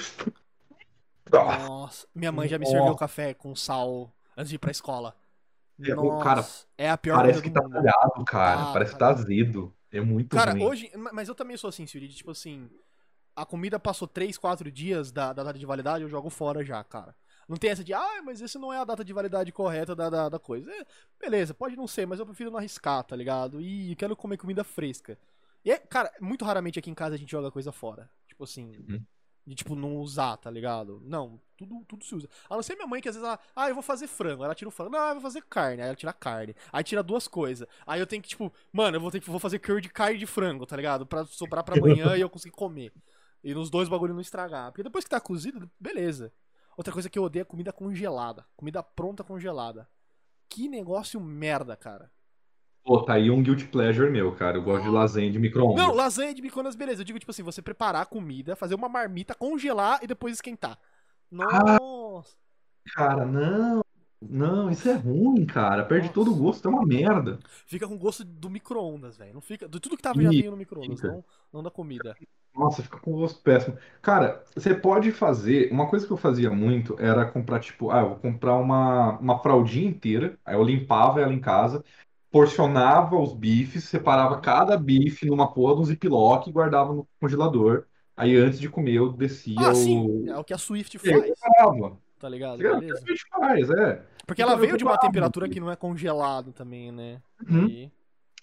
Nossa, 1.27 2.07
minha 2.13 2.31
mãe 2.31 2.47
já 2.47 2.57
me 2.57 2.65
Nossa. 2.65 2.71
serviu 2.77 2.95
café 2.95 3.33
com 3.33 3.55
sal 3.55 4.13
antes 4.37 4.49
de 4.49 4.55
ir 4.55 4.59
pra 4.59 4.71
escola. 4.71 5.15
É, 5.81 5.95
o 5.95 6.15
cara, 6.17 6.41
Nossa, 6.41 6.67
é 6.77 6.89
a 6.89 6.97
pior 6.97 7.17
Parece 7.17 7.23
coisa 7.23 7.43
que 7.43 7.49
do 7.49 7.53
tá 7.53 7.61
mundo. 7.61 7.73
talhado, 7.73 8.25
cara. 8.25 8.63
Ah, 8.63 8.73
Parece 8.73 8.93
que 8.93 8.99
cara. 8.99 9.15
tá 9.15 9.21
azedo. 9.21 9.75
É 9.91 10.01
muito 10.01 10.37
Cara, 10.37 10.53
ruim. 10.53 10.63
hoje. 10.63 10.91
ma- 10.97 11.11
Mas 11.13 11.27
eu 11.29 11.35
também 11.35 11.57
sou 11.57 11.69
assim, 11.69 11.85
Siri. 11.87 12.07
de, 12.07 12.15
Tipo 12.15 12.31
assim. 12.31 12.69
A 13.35 13.45
comida 13.45 13.79
passou 13.79 14.07
3, 14.07 14.37
4 14.37 14.71
dias 14.71 15.11
da, 15.11 15.33
da 15.33 15.43
data 15.43 15.59
de 15.59 15.65
validade, 15.65 16.03
eu 16.03 16.09
jogo 16.09 16.29
fora 16.29 16.63
já, 16.65 16.83
cara. 16.83 17.15
Não 17.49 17.57
tem 17.57 17.71
essa 17.71 17.83
de, 17.83 17.93
ah, 17.93 18.21
mas 18.23 18.41
esse 18.41 18.57
não 18.59 18.73
é 18.73 18.79
a 18.79 18.85
data 18.85 19.05
de 19.05 19.13
validade 19.13 19.51
correta 19.51 19.95
da, 19.95 20.09
da, 20.09 20.29
da 20.29 20.39
coisa. 20.39 20.71
É, 20.71 20.85
beleza, 21.19 21.53
pode 21.53 21.75
não 21.75 21.87
ser, 21.87 22.05
mas 22.07 22.19
eu 22.19 22.25
prefiro 22.25 22.51
não 22.51 22.59
arriscar, 22.59 23.03
tá 23.03 23.15
ligado? 23.15 23.61
E 23.61 23.95
quero 23.97 24.15
comer 24.15 24.37
comida 24.37 24.63
fresca. 24.63 25.17
E, 25.65 25.71
é, 25.71 25.77
cara, 25.79 26.13
muito 26.21 26.45
raramente 26.45 26.77
aqui 26.77 26.91
em 26.91 26.93
casa 26.93 27.15
a 27.15 27.17
gente 27.17 27.31
joga 27.31 27.51
coisa 27.51 27.71
fora. 27.71 28.09
Tipo 28.27 28.43
assim. 28.43 28.77
Uhum. 28.87 29.03
De, 29.47 29.53
tipo, 29.53 29.75
não 29.75 29.97
usar, 29.97 30.37
tá 30.37 30.49
ligado? 30.49 30.99
Não, 31.03 31.39
tudo, 31.55 31.85
tudo 31.85 32.03
se 32.03 32.15
usa. 32.15 32.27
A 32.49 32.55
não 32.55 32.63
ser 32.63 32.73
minha 32.75 32.87
mãe, 32.87 32.99
que 32.99 33.07
às 33.07 33.15
vezes 33.15 33.27
ela, 33.27 33.39
ah, 33.55 33.69
eu 33.69 33.75
vou 33.75 33.83
fazer 33.83 34.07
frango. 34.07 34.43
Ela 34.43 34.55
tira 34.55 34.69
o 34.69 34.71
frango. 34.71 34.89
Não, 34.91 35.07
eu 35.07 35.13
vou 35.13 35.21
fazer 35.21 35.43
carne. 35.43 35.83
Aí 35.83 35.87
ela 35.87 35.95
tira 35.95 36.09
a 36.09 36.13
carne. 36.13 36.55
Aí 36.73 36.83
tira 36.83 37.03
duas 37.03 37.27
coisas. 37.27 37.67
Aí 37.85 37.99
eu 37.99 38.07
tenho 38.07 38.23
que, 38.23 38.29
tipo, 38.29 38.51
mano, 38.71 38.97
eu 38.97 39.01
vou 39.01 39.11
ter 39.11 39.19
que 39.19 39.29
vou 39.29 39.39
fazer 39.39 39.59
curry 39.59 39.81
de 39.81 39.89
carne 39.89 40.17
de 40.17 40.25
frango, 40.25 40.65
tá 40.65 40.75
ligado? 40.75 41.05
Pra 41.05 41.25
sobrar 41.25 41.63
pra 41.63 41.77
amanhã 41.77 42.15
e 42.15 42.21
eu 42.21 42.29
conseguir 42.29 42.55
comer. 42.55 42.91
E 43.43 43.53
nos 43.53 43.69
dois 43.69 43.87
bagulho 43.87 44.15
não 44.15 44.21
estragar. 44.21 44.71
Porque 44.71 44.81
depois 44.81 45.03
que 45.03 45.11
tá 45.11 45.19
cozido, 45.19 45.69
beleza. 45.79 46.33
Outra 46.75 46.91
coisa 46.91 47.07
que 47.07 47.17
eu 47.17 47.23
odeio 47.23 47.43
é 47.43 47.45
comida 47.45 47.71
congelada. 47.71 48.45
Comida 48.57 48.81
pronta 48.81 49.23
congelada. 49.23 49.87
Que 50.49 50.67
negócio 50.67 51.21
merda, 51.21 51.75
cara. 51.75 52.11
Pô, 52.85 53.01
tá 53.01 53.13
aí 53.13 53.31
um 53.31 53.41
guilty 53.41 53.65
pleasure 53.65 54.11
meu, 54.11 54.31
cara. 54.33 54.57
Eu 54.57 54.61
gosto 54.61 54.83
de 54.83 54.89
lasanha 54.89 55.31
de 55.31 55.39
micro-ondas. 55.39 55.83
Não, 55.83 55.95
lasanha 55.95 56.35
de 56.35 56.41
micro-ondas, 56.41 56.75
beleza. 56.75 57.01
Eu 57.01 57.05
digo, 57.05 57.17
tipo 57.17 57.31
assim, 57.31 57.41
você 57.41 57.59
preparar 57.59 58.03
a 58.03 58.05
comida, 58.05 58.55
fazer 58.55 58.75
uma 58.75 58.87
marmita, 58.87 59.33
congelar 59.33 59.99
e 60.03 60.07
depois 60.07 60.35
esquentar. 60.35 60.77
Nossa. 61.31 62.37
Cara, 62.93 63.25
não. 63.25 63.83
Não, 64.21 64.69
isso 64.69 64.87
é 64.87 64.93
ruim, 64.93 65.45
cara. 65.47 65.83
Perde 65.83 66.07
Nossa. 66.07 66.13
todo 66.13 66.31
o 66.31 66.35
gosto, 66.35 66.67
é 66.67 66.71
uma 66.71 66.85
merda. 66.85 67.39
Fica 67.65 67.87
com 67.87 67.97
gosto 67.97 68.23
do 68.23 68.49
micro-ondas, 68.51 69.17
velho. 69.17 69.33
Não 69.33 69.41
fica. 69.41 69.67
De 69.67 69.79
tudo 69.79 69.97
que 69.97 70.03
tava 70.03 70.21
já 70.21 70.29
veio 70.29 70.51
no 70.51 70.57
micro-ondas, 70.57 71.01
não, 71.01 71.23
não 71.51 71.63
da 71.63 71.71
comida. 71.71 72.15
Nossa, 72.55 72.81
fica 72.81 72.99
com 72.99 73.11
gosto 73.13 73.41
péssimo. 73.41 73.77
Cara, 74.01 74.43
você 74.55 74.73
pode 74.73 75.11
fazer. 75.11 75.71
Uma 75.71 75.87
coisa 75.89 76.07
que 76.07 76.13
eu 76.13 76.17
fazia 76.17 76.49
muito 76.49 76.95
era 76.99 77.25
comprar, 77.25 77.59
tipo, 77.59 77.91
ah, 77.91 78.01
eu 78.01 78.09
vou 78.09 78.17
comprar 78.17 78.55
uma, 78.57 79.19
uma 79.19 79.39
fraldinha 79.39 79.89
inteira. 79.89 80.39
Aí 80.45 80.55
eu 80.55 80.63
limpava 80.63 81.19
ela 81.19 81.33
em 81.33 81.39
casa, 81.39 81.83
porcionava 82.35 83.17
os 83.17 83.33
bifes, 83.33 83.85
separava 83.85 84.41
cada 84.41 84.77
bife 84.77 85.25
numa 85.25 85.53
porra 85.53 85.75
de 85.75 85.81
um 85.81 85.85
ziplock 85.85 86.49
e 86.49 86.53
guardava 86.53 86.93
no 86.93 87.07
congelador. 87.17 87.85
Aí 88.17 88.35
antes 88.35 88.59
de 88.59 88.67
comer 88.69 88.95
eu 88.95 89.09
descia 89.13 89.55
Ah, 89.57 89.71
o. 89.71 89.75
sim. 89.75 90.29
É 90.29 90.37
o 90.37 90.43
que 90.43 90.53
a 90.53 90.57
Swift 90.57 90.97
E 91.01 91.09
aí 91.09 91.15
eu 91.15 91.21
faz, 91.21 91.39
preparava. 91.39 91.97
tá 92.19 92.27
ligado? 92.27 92.61
É 92.61 92.71
o 92.73 92.79
que 92.81 92.91
a 92.91 92.95
gente 92.95 93.25
faz, 93.29 93.69
é. 93.69 94.05
Porque 94.27 94.41
ela 94.41 94.51
Então, 94.51 94.61
veio 94.65 94.77
de 94.77 94.83
uma 94.83 94.97
temperatura 94.97 95.47
que 95.47 95.59
não 95.61 95.71
é 95.71 95.77
congelado 95.77 96.51
também, 96.51 96.91
né? 96.91 97.21
Uhum. 97.49 97.65
Aí- 97.67 97.91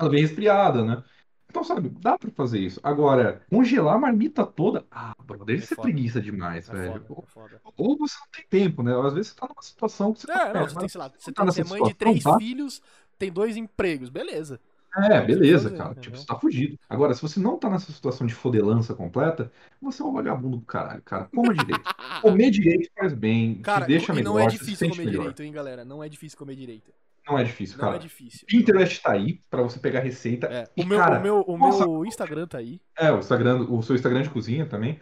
Ela 0.01 0.11
vem 0.11 0.23
resfriada, 0.23 0.85
né? 0.85 1.05
Então, 1.51 1.62
sabe, 1.62 1.91
dá 1.91 2.17
pra 2.17 2.31
fazer 2.31 2.61
isso. 2.61 2.81
Agora, 2.83 3.43
congelar 3.51 3.97
a 3.97 3.99
marmita 3.99 4.47
toda. 4.47 4.87
Ah, 4.91 5.15
brother, 5.23 5.59
isso 5.59 5.75
é, 5.75 5.77
preguiça 5.77 6.19
demais, 6.19 6.67
É 6.67 6.73
velho. 6.73 7.05
foda, 7.05 7.23
é 7.23 7.27
foda. 7.27 7.61
Ou 7.77 7.99
você 7.99 8.17
não 8.19 8.27
tem 8.33 8.47
tempo, 8.49 8.83
né? 8.83 8.99
Às 8.99 9.12
vezes 9.12 9.33
você 9.33 9.37
tá 9.37 9.47
numa 9.49 9.62
situação 9.62 10.15
que 10.15 10.21
você 10.21 10.33
É, 10.33 10.39
tá. 10.39 10.55
não, 10.55 10.67
você 10.69 10.79
tem, 10.79 10.89
sei 10.89 10.99
lá, 10.99 11.12
você, 11.19 11.31
tá 11.31 11.45
mãe 11.45 11.53
de 11.53 11.62
situação, 11.62 11.95
três 11.95 12.23
tá? 12.25 12.39
filhos, 12.39 12.81
tem 13.19 13.31
dois 13.33 13.57
empregos, 13.57 14.09
beleza. 14.09 14.61
É, 14.95 15.23
beleza, 15.23 15.65
fazer, 15.65 15.77
cara. 15.79 15.91
entendeu? 15.93 16.03
Tipo, 16.03 16.17
você 16.19 16.27
tá 16.27 16.39
fugido. 16.39 16.79
Agora, 16.89 17.15
se 17.15 17.23
você 17.23 17.41
não 17.41 17.57
tá 17.57 17.71
nessa 17.71 17.91
situação 17.91 18.27
de 18.27 18.35
fodelança 18.35 18.95
completa, 18.95 19.51
você 19.81 20.03
é 20.03 20.05
um 20.05 20.13
vagabundo 20.13 20.59
do 20.59 20.67
caralho, 20.67 21.01
cara. 21.03 21.25
Coma 21.35 21.55
direito. 21.55 21.81
Comer 22.21 22.51
direito 22.51 22.91
faz 22.99 23.15
bem, 23.15 23.63
Cara, 23.63 23.87
te 23.87 23.89
deixa 23.89 24.13
melhor, 24.13 24.31
não 24.35 24.39
é 24.39 24.47
difícil 24.49 24.91
comer 24.91 25.05
melhor. 25.07 25.21
direito, 25.21 25.43
hein, 25.43 25.51
galera? 25.53 25.83
Não 25.85 26.05
é 26.05 26.09
difícil 26.11 26.37
comer 26.39 26.57
direito. 26.57 26.93
Não 27.27 27.39
é 27.39 27.45
difícil, 27.45 27.79
Não 27.79 27.85
cara. 27.85 27.97
é 27.97 28.01
difícil. 28.01 28.41
Pinterest 28.47 29.01
tá 29.03 29.13
aí 29.13 29.41
pra 29.49 29.63
você 29.63 29.79
pegar 29.79 30.01
receita. 30.01 30.47
É, 30.49 30.69
E, 30.77 30.83
o 30.83 30.87
meu, 30.87 30.99
cara, 30.99 31.19
o 31.21 31.23
meu, 31.23 31.45
o 31.47 31.57
nossa- 31.57 31.87
meu 31.87 32.05
Instagram 32.05 32.47
tá 32.47 32.59
aí. 32.59 32.79
É, 32.99 33.11
o 33.11 33.19
Instagram, 33.21 33.63
o 33.71 33.83
seu 33.83 33.95
Instagram 33.97 34.23
de 34.23 34.31
cozinha 34.31 34.67
também. 34.67 35.01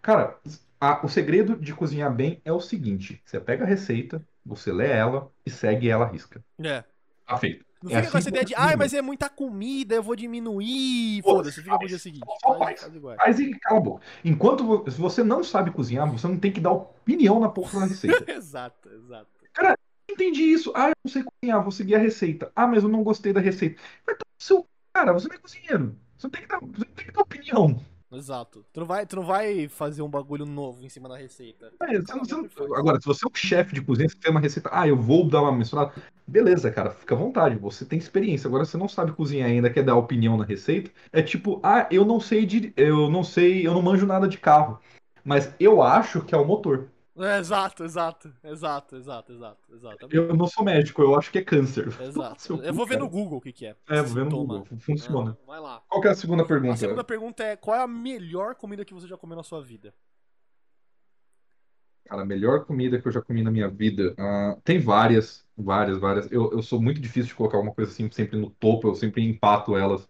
Cara, 0.00 0.38
a- 0.80 1.04
o 1.04 1.08
segredo 1.08 1.56
de 1.56 1.74
cozinhar 1.74 2.14
bem 2.14 2.40
é 2.44 2.52
o 2.52 2.60
seguinte: 2.60 3.20
você 3.24 3.40
pega 3.40 3.64
a 3.64 3.66
receita, 3.66 4.24
você 4.44 4.70
lê 4.72 4.88
ela 4.88 5.32
e 5.44 5.50
segue 5.50 5.88
ela 5.88 6.04
à 6.04 6.08
risca. 6.08 6.44
É. 6.62 6.84
Feito. 7.38 7.64
Não 7.82 7.90
É 7.90 7.94
fica 7.94 8.00
assim 8.00 8.12
com 8.12 8.18
essa 8.18 8.28
ideia 8.28 8.44
de, 8.44 8.54
ai, 8.54 8.76
mas 8.76 8.94
é 8.94 9.02
muita 9.02 9.28
comida, 9.28 9.96
eu 9.96 10.02
vou 10.02 10.14
diminuir. 10.14 11.20
Foda-se, 11.22 11.60
fica 11.60 11.76
pro 11.76 11.88
dia 11.88 11.98
seguinte. 11.98 12.24
Faz, 12.40 12.58
faz. 12.58 12.80
faz 12.82 12.94
igual. 12.94 13.16
Faz 13.16 13.40
e 13.40 13.50
cala 13.58 13.78
a 13.78 13.82
boca. 13.82 14.02
Enquanto 14.24 14.90
se 14.90 15.00
você 15.00 15.24
não 15.24 15.42
sabe 15.42 15.72
cozinhar, 15.72 16.10
você 16.10 16.28
não 16.28 16.38
tem 16.38 16.52
que 16.52 16.60
dar 16.60 16.70
opinião 16.70 17.40
na 17.40 17.48
porra 17.48 17.80
da 17.80 17.86
receita. 17.86 18.30
exato, 18.30 18.88
exato. 18.88 19.26
Entendi 20.08 20.42
isso. 20.42 20.72
Ah, 20.76 20.88
eu 20.88 20.94
não 21.04 21.10
sei 21.10 21.24
cozinhar, 21.24 21.62
vou 21.62 21.72
seguir 21.72 21.94
a 21.96 21.98
receita. 21.98 22.52
Ah, 22.54 22.66
mas 22.66 22.82
eu 22.82 22.88
não 22.88 23.02
gostei 23.02 23.32
da 23.32 23.40
receita. 23.40 23.80
Mas 24.06 24.14
então, 24.14 24.26
seu 24.38 24.66
cara, 24.92 25.12
você 25.12 25.26
não 25.26 25.34
é 25.34 25.38
cozinheiro. 25.38 25.98
Você 26.16 26.26
não 26.26 26.30
tem 26.30 26.42
que 26.42 26.48
dar, 26.48 26.60
você 26.60 26.84
não 26.84 26.94
tem 26.94 27.06
que 27.06 27.12
dar 27.12 27.22
opinião. 27.22 27.84
Exato. 28.12 28.64
Tu 28.72 28.80
não, 28.80 28.86
vai, 28.86 29.06
tu 29.06 29.16
não 29.16 29.24
vai 29.24 29.68
fazer 29.68 30.02
um 30.02 30.08
bagulho 30.08 30.44
novo 30.44 30.84
em 30.84 30.88
cima 30.88 31.08
da 31.08 31.16
receita. 31.16 31.72
É, 31.80 31.98
você 31.98 32.14
não- 32.14 32.24
você 32.24 32.34
não- 32.34 32.74
agora, 32.76 33.00
se 33.00 33.06
você 33.06 33.24
é 33.24 33.28
um 33.28 33.34
chefe 33.34 33.74
de 33.74 33.80
cozinha, 33.82 34.08
você 34.08 34.16
tem 34.18 34.30
uma 34.30 34.40
receita, 34.40 34.68
ah, 34.72 34.86
eu 34.86 34.96
vou 34.96 35.26
dar 35.28 35.42
uma 35.42 35.52
misturada. 35.52 35.92
Beleza, 36.26 36.70
cara, 36.70 36.90
fica 36.90 37.14
à 37.14 37.18
vontade, 37.18 37.56
você 37.56 37.84
tem 37.84 37.98
experiência. 37.98 38.46
Agora, 38.48 38.64
você 38.64 38.76
não 38.76 38.88
sabe 38.88 39.12
cozinhar 39.12 39.48
ainda, 39.48 39.70
quer 39.70 39.82
dar 39.82 39.96
opinião 39.96 40.36
na 40.36 40.44
receita. 40.44 40.90
É 41.12 41.22
tipo, 41.22 41.58
ah, 41.62 41.88
eu 41.90 42.04
não 42.04 42.20
sei 42.20 42.44
de, 42.46 42.72
eu 42.76 43.10
não 43.10 43.24
sei, 43.24 43.66
eu 43.66 43.72
não 43.72 43.82
manjo 43.82 44.06
nada 44.06 44.28
de 44.28 44.38
carro, 44.38 44.78
mas 45.24 45.54
eu 45.58 45.82
acho 45.82 46.22
que 46.24 46.34
é 46.34 46.38
o 46.38 46.44
motor. 46.46 46.88
É, 47.22 47.38
exato, 47.38 47.84
exato, 47.84 48.32
exato, 48.42 48.96
exato, 48.96 49.32
exato, 49.32 49.74
exatamente. 49.74 50.16
Eu 50.16 50.34
não 50.34 50.46
sou 50.46 50.64
médico, 50.64 51.02
eu 51.02 51.14
acho 51.14 51.30
que 51.30 51.38
é 51.38 51.42
câncer. 51.42 51.88
Exato. 52.00 52.60
Eu 52.62 52.74
vou 52.74 52.86
ver 52.86 52.98
no 52.98 53.08
Google 53.08 53.38
o 53.38 53.40
que, 53.40 53.52
que 53.52 53.66
é. 53.66 53.76
É, 53.88 54.02
vou 54.02 54.14
ver 54.14 54.24
no. 54.24 54.30
Google, 54.30 54.64
funciona. 54.80 55.38
Ah, 55.40 55.46
vai 55.46 55.60
lá. 55.60 55.82
Qual 55.88 56.00
que 56.00 56.08
é 56.08 56.10
a 56.10 56.14
segunda 56.14 56.44
pergunta? 56.44 56.74
A 56.74 56.76
segunda 56.76 57.04
pergunta 57.04 57.44
é: 57.44 57.56
qual 57.56 57.76
é 57.76 57.82
a 57.82 57.86
melhor 57.86 58.56
comida 58.56 58.84
que 58.84 58.92
você 58.92 59.06
já 59.06 59.16
comeu 59.16 59.36
na 59.36 59.42
sua 59.42 59.62
vida? 59.62 59.94
Cara, 62.06 62.22
a 62.22 62.26
melhor 62.26 62.64
comida 62.64 63.00
que 63.00 63.06
eu 63.06 63.12
já 63.12 63.22
comi 63.22 63.42
na 63.42 63.50
minha 63.50 63.68
vida. 63.68 64.14
ah, 64.18 64.56
tem 64.64 64.80
várias, 64.80 65.46
várias, 65.56 65.98
várias. 65.98 66.30
Eu, 66.32 66.50
eu 66.52 66.62
sou 66.62 66.82
muito 66.82 67.00
difícil 67.00 67.28
de 67.28 67.34
colocar 67.34 67.56
alguma 67.56 67.74
coisa 67.74 67.90
assim 67.90 68.10
sempre 68.10 68.38
no 68.38 68.50
topo, 68.50 68.88
eu 68.88 68.94
sempre 68.94 69.22
empato 69.22 69.76
elas 69.76 70.08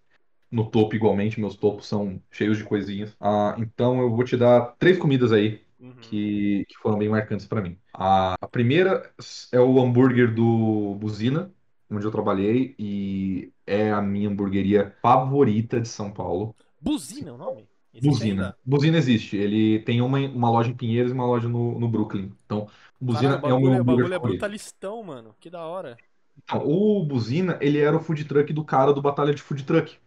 no 0.51 0.71
topo 0.71 0.95
igualmente. 0.95 1.39
Meus 1.39 1.57
topos 1.57 1.87
são 1.87 2.21
cheios 2.31 2.57
de 2.57 2.65
coisinhas. 2.65 3.15
Ah, 3.21 3.55
então 3.59 4.01
eu 4.01 4.11
vou 4.11 4.25
te 4.25 4.37
dar 4.37 4.75
três 4.79 4.99
comidas 4.99 5.33
aí 5.33 5.63
Uhum. 5.83 5.95
que, 6.01 6.65
que 6.69 6.77
foram 6.79 6.99
bem 6.99 7.09
marcantes 7.09 7.47
pra 7.47 7.61
mim. 7.61 7.79
A, 7.93 8.35
a 8.41 8.49
primeira 8.49 9.13
é 9.51 9.61
o 9.61 9.81
hambúrguer 9.81 10.33
do 10.35 10.95
Buzina, 10.97 11.53
onde 11.91 12.07
eu 12.07 12.11
trabalhei, 12.11 12.75
e 12.79 13.53
é 13.67 13.91
a 13.91 14.01
minha 14.01 14.29
hamburgueria 14.29 14.97
favorita 15.03 15.81
de 15.81 15.89
São 15.89 16.13
Paulo. 16.13 16.57
Buzina 16.81 17.31
é 17.31 17.33
o 17.33 17.39
nome? 17.39 17.69
Existe 17.93 18.09
Buzina. 18.09 18.43
ainda? 18.45 18.59
Buzina 18.65 18.99
existe. 18.99 19.37
Ele 19.37 19.81
tem 19.81 20.01
uma, 20.01 20.19
uma 20.19 20.51
loja 20.51 20.71
em 20.71 20.75
Pinheiros 20.77 21.11
e 21.13 21.15
uma 21.15 21.27
loja 21.27 21.49
no, 21.49 21.79
no 21.79 21.89
Brooklyn. 21.89 22.33
Então, 22.45 22.69
Buzina 23.01 23.39
Caralho, 23.39 23.49
é 23.49 23.53
o 23.53 23.61
meu 23.61 23.77
o 23.77 23.81
hambúrguer 23.81 23.85
bagulho 23.85 24.15
é 24.15 24.19
favorito. 24.19 24.21
brutalistão, 24.21 25.03
mano. 25.03 25.37
Que 25.41 25.51
da 25.51 25.65
hora. 25.67 26.01
Então, 26.37 26.67
o 26.67 27.05
Buzina, 27.05 27.59
ele 27.61 27.79
era 27.79 27.97
o 27.97 28.01
food 28.01 28.25
truck 28.25 28.53
do 28.53 28.65
cara 28.65 28.93
do 28.93 29.03
Batalha 29.03 29.35
de 29.35 29.43
Food 29.43 29.65
Truck. 29.65 29.99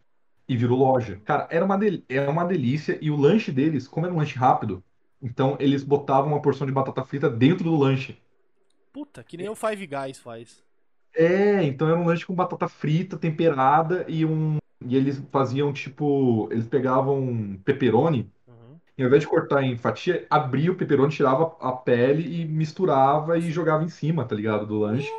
E 0.47 0.57
virou 0.57 0.77
loja. 0.79 1.21
Cara, 1.25 1.47
era 1.51 1.65
uma, 1.65 1.77
del 1.77 2.03
era 2.09 2.31
uma 2.31 2.45
delícia. 2.45 2.97
E 3.01 3.11
o 3.11 3.15
lanche 3.17 3.51
deles, 3.51 3.87
como 3.87 4.05
era 4.05 4.13
um 4.15 4.17
lanche 4.19 4.37
rápido, 4.37 4.83
então 5.25 5.57
eles 5.59 5.83
botavam 5.83 6.31
uma 6.31 6.41
porção 6.41 6.67
de 6.67 6.73
batata 6.73 7.03
frita 7.03 7.27
dentro 7.27 7.63
do 7.63 7.75
lanche. 7.75 8.15
Puta, 8.93 9.23
que 9.23 9.35
nem 9.35 9.49
o 9.49 9.55
Five 9.55 9.87
Guys 9.87 10.19
faz. 10.19 10.63
É, 11.15 11.63
então 11.63 11.89
era 11.89 11.97
um 11.97 12.05
lanche 12.05 12.25
com 12.25 12.35
batata 12.35 12.67
frita, 12.67 13.17
temperada 13.17 14.05
e 14.07 14.23
um. 14.23 14.57
E 14.85 14.95
eles 14.95 15.21
faziam 15.31 15.73
tipo. 15.73 16.47
Eles 16.51 16.67
pegavam 16.67 17.59
pepperoni. 17.65 18.31
Uhum. 18.47 18.77
E 18.95 19.01
ao 19.01 19.07
invés 19.07 19.23
de 19.23 19.27
cortar 19.27 19.63
em 19.63 19.75
fatia, 19.75 20.27
abria 20.29 20.71
o 20.71 20.75
pepperoni, 20.75 21.11
tirava 21.11 21.57
a 21.59 21.71
pele 21.71 22.41
e 22.41 22.45
misturava 22.45 23.37
e 23.39 23.51
jogava 23.51 23.83
em 23.83 23.89
cima, 23.89 24.25
tá 24.25 24.35
ligado? 24.35 24.67
Do 24.67 24.77
lanche. 24.77 25.09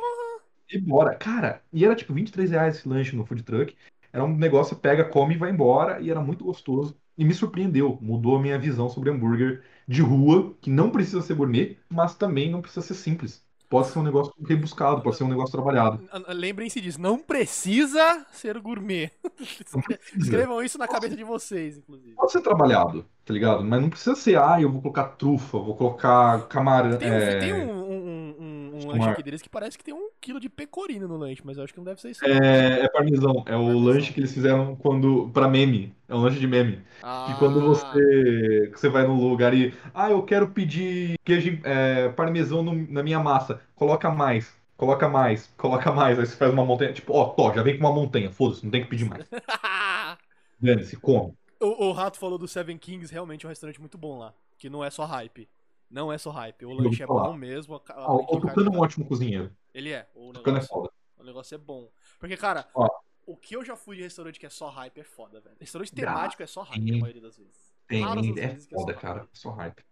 E 0.71 0.79
bora. 0.79 1.15
Cara, 1.15 1.61
e 1.73 1.83
era 1.83 1.95
tipo 1.95 2.13
23 2.13 2.51
reais 2.51 2.77
esse 2.77 2.87
lanche 2.87 3.13
no 3.13 3.25
food 3.25 3.43
truck. 3.43 3.75
Era 4.13 4.23
um 4.23 4.35
negócio, 4.37 4.77
pega, 4.77 5.03
come 5.03 5.35
e 5.35 5.37
vai 5.37 5.51
embora. 5.51 5.99
E 5.99 6.09
era 6.09 6.21
muito 6.21 6.45
gostoso. 6.45 6.95
E 7.17 7.25
me 7.25 7.33
surpreendeu. 7.33 7.97
Mudou 8.01 8.37
a 8.37 8.41
minha 8.41 8.57
visão 8.57 8.87
sobre 8.89 9.09
hambúrguer 9.09 9.63
de 9.87 10.01
rua, 10.01 10.53
que 10.61 10.69
não 10.69 10.89
precisa 10.89 11.21
ser 11.21 11.35
gourmet, 11.35 11.77
mas 11.89 12.15
também 12.15 12.51
não 12.51 12.61
precisa 12.61 12.85
ser 12.85 12.95
simples. 12.95 13.45
Pode 13.69 13.87
ser 13.87 13.99
um 13.99 14.03
negócio 14.03 14.33
rebuscado, 14.45 15.01
pode 15.01 15.17
ser 15.17 15.25
um 15.25 15.27
negócio 15.27 15.51
trabalhado. 15.51 16.01
Lembrem-se 16.29 16.79
disso, 16.79 17.01
não 17.01 17.19
precisa 17.19 18.25
ser 18.31 18.57
gourmet. 18.59 19.11
Escrevam 20.17 20.63
isso 20.63 20.77
na 20.77 20.87
cabeça 20.87 21.17
de 21.17 21.23
vocês, 21.23 21.77
inclusive. 21.77 22.13
Pode 22.13 22.31
ser 22.31 22.41
trabalhado, 22.41 23.05
tá 23.25 23.33
ligado? 23.33 23.65
Mas 23.65 23.81
não 23.81 23.89
precisa 23.89 24.15
ser, 24.15 24.39
ah, 24.39 24.61
eu 24.61 24.71
vou 24.71 24.81
colocar 24.81 25.03
trufa, 25.03 25.59
vou 25.59 25.75
colocar 25.75 26.47
camarão. 26.47 26.97
Tem, 26.97 27.09
é, 27.09 27.39
tem 27.39 27.53
um, 27.53 27.86
um, 28.77 28.87
lanche 28.87 29.09
aqui 29.09 29.23
deles 29.23 29.41
que 29.41 29.49
parece 29.49 29.77
que 29.77 29.83
tem 29.83 29.93
um 29.93 30.09
quilo 30.21 30.39
de 30.39 30.49
pecorino 30.49 31.07
no 31.07 31.17
lanche, 31.17 31.41
mas 31.45 31.57
eu 31.57 31.63
acho 31.63 31.73
que 31.73 31.79
não 31.79 31.85
deve 31.85 32.01
ser 32.01 32.11
isso. 32.11 32.25
É, 32.25 32.81
é 32.85 32.89
parmesão. 32.89 33.43
É 33.47 33.55
o 33.55 33.79
Parmesão. 33.79 33.79
lanche 33.79 34.11
que 34.13 34.19
eles 34.19 34.33
fizeram 34.33 34.75
quando 34.75 35.29
para 35.31 35.47
meme. 35.47 35.95
É 36.07 36.15
um 36.15 36.19
lanche 36.21 36.39
de 36.39 36.47
meme. 36.47 36.83
Ah, 37.01 37.25
Que 37.27 37.33
quando 37.35 37.61
você, 37.61 38.69
que 38.73 38.79
você 38.79 38.89
vai 38.89 39.05
no 39.05 39.15
lugar 39.27 39.53
e, 39.53 39.73
ah, 39.93 40.09
eu 40.09 40.23
quero 40.23 40.49
pedir 40.49 41.15
queijo, 41.23 41.59
é, 41.63 42.09
parmesão 42.09 42.63
no- 42.63 42.73
na 42.91 43.03
minha 43.03 43.19
massa. 43.19 43.61
Coloca 43.75 44.09
mais, 44.09 44.55
coloca 44.75 45.07
mais, 45.07 45.47
coloca 45.57 45.91
mais. 45.91 46.17
Aí 46.19 46.25
você 46.25 46.35
faz 46.35 46.51
uma 46.51 46.65
montanha, 46.65 46.93
tipo, 46.93 47.13
ó, 47.13 47.25
tó, 47.29 47.53
já 47.53 47.61
vem 47.61 47.77
com 47.77 47.85
uma 47.85 47.93
montanha. 47.93 48.31
Foda-se, 48.31 48.63
não 48.63 48.71
tem 48.71 48.83
que 48.83 48.89
pedir 48.89 49.05
mais. 49.05 49.25
Dane-se, 50.59 50.97
come. 50.97 51.33
o, 51.59 51.85
o 51.87 51.91
Rato 51.91 52.17
falou 52.19 52.37
do 52.37 52.47
Seven 52.47 52.77
Kings, 52.77 53.11
realmente 53.11 53.45
é 53.45 53.47
um 53.47 53.49
restaurante 53.49 53.79
muito 53.79 53.97
bom 53.97 54.17
lá. 54.17 54.33
Que 54.57 54.69
não 54.69 54.83
é 54.83 54.89
só 54.89 55.05
hype. 55.05 55.47
Não 55.89 56.11
é 56.11 56.17
só 56.17 56.31
hype. 56.31 56.65
O 56.65 56.73
lanche 56.73 57.03
é 57.03 57.07
bom 57.07 57.33
mesmo. 57.33 57.75
a 57.75 57.93
a 57.93 58.13
o 58.13 58.39
Tucano 58.41 58.73
é 58.73 58.77
um 58.77 58.79
ótimo 58.81 59.05
cozinheiro. 59.05 59.51
Ele 59.73 59.91
é. 59.91 60.07
O 60.13 60.33
Tucano 60.33 60.57
é 60.57 60.59
negócio, 60.61 60.67
foda. 60.75 60.89
o 61.19 61.23
negócio 61.23 61.55
é 61.55 61.57
bom. 61.57 61.89
Porque, 62.19 62.35
cara, 62.35 62.67
Ó. 62.75 62.87
o 63.25 63.35
que 63.37 63.55
eu 63.55 63.63
já 63.63 63.75
fui 63.75 63.95
de 63.95 64.01
restaurante 64.03 64.39
que 64.39 64.45
é 64.45 64.49
só 64.49 64.69
hype 64.69 64.99
é 64.99 65.03
foda, 65.03 65.39
velho. 65.39 65.55
Restaurante 65.59 65.93
temático 65.93 66.43
é 66.43 66.47
só 66.47 66.61
hype 66.63 66.83
tem- 66.83 66.93
na 66.93 66.99
maioria 66.99 67.21
das 67.21 67.37
vezes. 67.37 67.73
Tem, 67.87 68.03
Raras 68.03 68.25
é 68.27 68.31
vezes 68.31 68.67
é 68.67 68.69
só 68.69 68.75
foda, 68.81 68.91
hype. 68.91 69.01
cara. 69.01 69.27
Só 69.31 69.49
hype. 69.51 69.83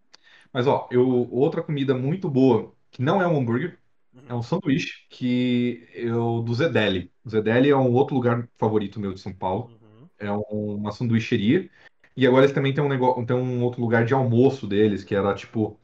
Mas, 0.52 0.68
ó, 0.68 0.88
eu, 0.92 1.30
outra 1.32 1.62
comida 1.64 1.94
muito 1.96 2.30
boa, 2.30 2.74
que 2.92 3.02
não 3.02 3.22
é 3.22 3.28
um 3.28 3.38
hambúrguer, 3.38 3.80
Uhum. 4.14 4.22
é 4.30 4.34
um 4.34 4.42
sanduíche, 4.42 5.06
que 5.10 5.88
eu, 5.94 6.42
do 6.42 6.54
Zedeli. 6.54 7.12
O 7.26 7.30
Zedeli 7.30 7.70
é 7.70 7.76
um 7.76 7.94
outro 7.94 8.16
lugar 8.16 8.48
favorito 8.58 9.00
meu 9.00 9.14
de 9.14 9.20
São 9.22 9.34
Paulo. 9.34 9.72
Uhum. 9.82 10.08
É 10.18 10.32
um- 10.32 10.76
uma 10.76 10.92
sanduicheria. 10.92 11.70
E 12.16 12.26
agora 12.26 12.46
eles 12.46 12.56
também 12.56 12.74
têm 12.74 12.84
um 12.84 12.90
negócio, 12.90 13.26
tem 13.26 13.36
um 13.36 13.62
outro 13.64 13.82
lugar 13.82 14.06
de 14.06 14.14
almoço 14.14 14.66
deles, 14.66 15.04
que 15.04 15.14
era 15.14 15.34
tipo, 15.34 15.78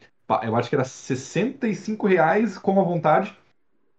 eu 0.43 0.55
acho 0.55 0.69
que 0.69 0.75
era 0.75 0.85
65 0.85 2.07
reais 2.07 2.57
com 2.57 2.79
a 2.79 2.83
vontade. 2.83 3.35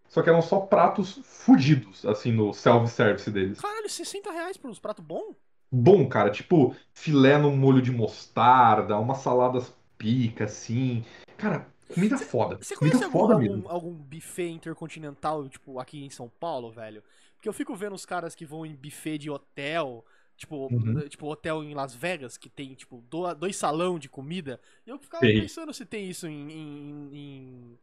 Só 0.09 0.23
que 0.23 0.29
eram 0.29 0.43
só 0.43 0.61
pratos 0.61 1.21
fudidos, 1.25 2.05
assim, 2.05 2.33
no 2.33 2.53
self-service 2.53 3.31
deles. 3.31 3.59
Caralho, 3.59 3.89
60 3.89 4.31
reais 4.31 4.59
por 4.59 4.71
uns 4.71 4.79
pratos 4.79 5.03
bons? 5.03 5.35
Bom, 5.71 6.07
cara, 6.07 6.31
tipo, 6.31 6.77
filé 6.93 7.39
no 7.39 7.51
molho 7.51 7.81
de 7.81 7.91
mostarda, 7.91 8.99
umas 8.99 9.19
saladas 9.19 9.73
pica, 9.97 10.45
assim. 10.45 11.03
Cara, 11.39 11.67
comida 11.95 12.19
foda. 12.19 12.59
Você 12.61 12.77
conhece 12.77 13.03
algum, 13.05 13.19
foda 13.19 13.35
algum, 13.35 13.69
algum 13.69 13.95
buffet 13.95 14.51
intercontinental, 14.51 15.49
tipo, 15.49 15.79
aqui 15.79 16.05
em 16.05 16.11
São 16.11 16.29
Paulo, 16.29 16.71
velho? 16.71 17.03
Porque 17.35 17.49
eu 17.49 17.53
fico 17.55 17.75
vendo 17.75 17.95
os 17.95 18.05
caras 18.05 18.35
que 18.35 18.45
vão 18.45 18.67
em 18.67 18.75
buffet 18.75 19.17
de 19.17 19.31
hotel, 19.31 20.05
tipo, 20.37 20.67
Uhum. 20.73 20.99
eh, 21.01 21.09
tipo 21.09 21.27
hotel 21.27 21.63
em 21.65 21.75
Las 21.75 21.95
Vegas, 21.95 22.37
que 22.37 22.49
tem, 22.51 22.75
tipo, 22.75 23.03
do- 23.09 23.35
dois 23.35 23.57
salão 23.57 23.99
de 23.99 24.09
comida. 24.09 24.61
E 24.87 24.91
eu 24.91 24.99
ficava 24.99 25.21
Tem. 25.21 25.41
pensando 25.41 25.73
se 25.73 25.85
tem 25.87 26.09
isso 26.09 26.27
em, 26.27 26.51
em- 26.51 27.11
em- 27.17 27.79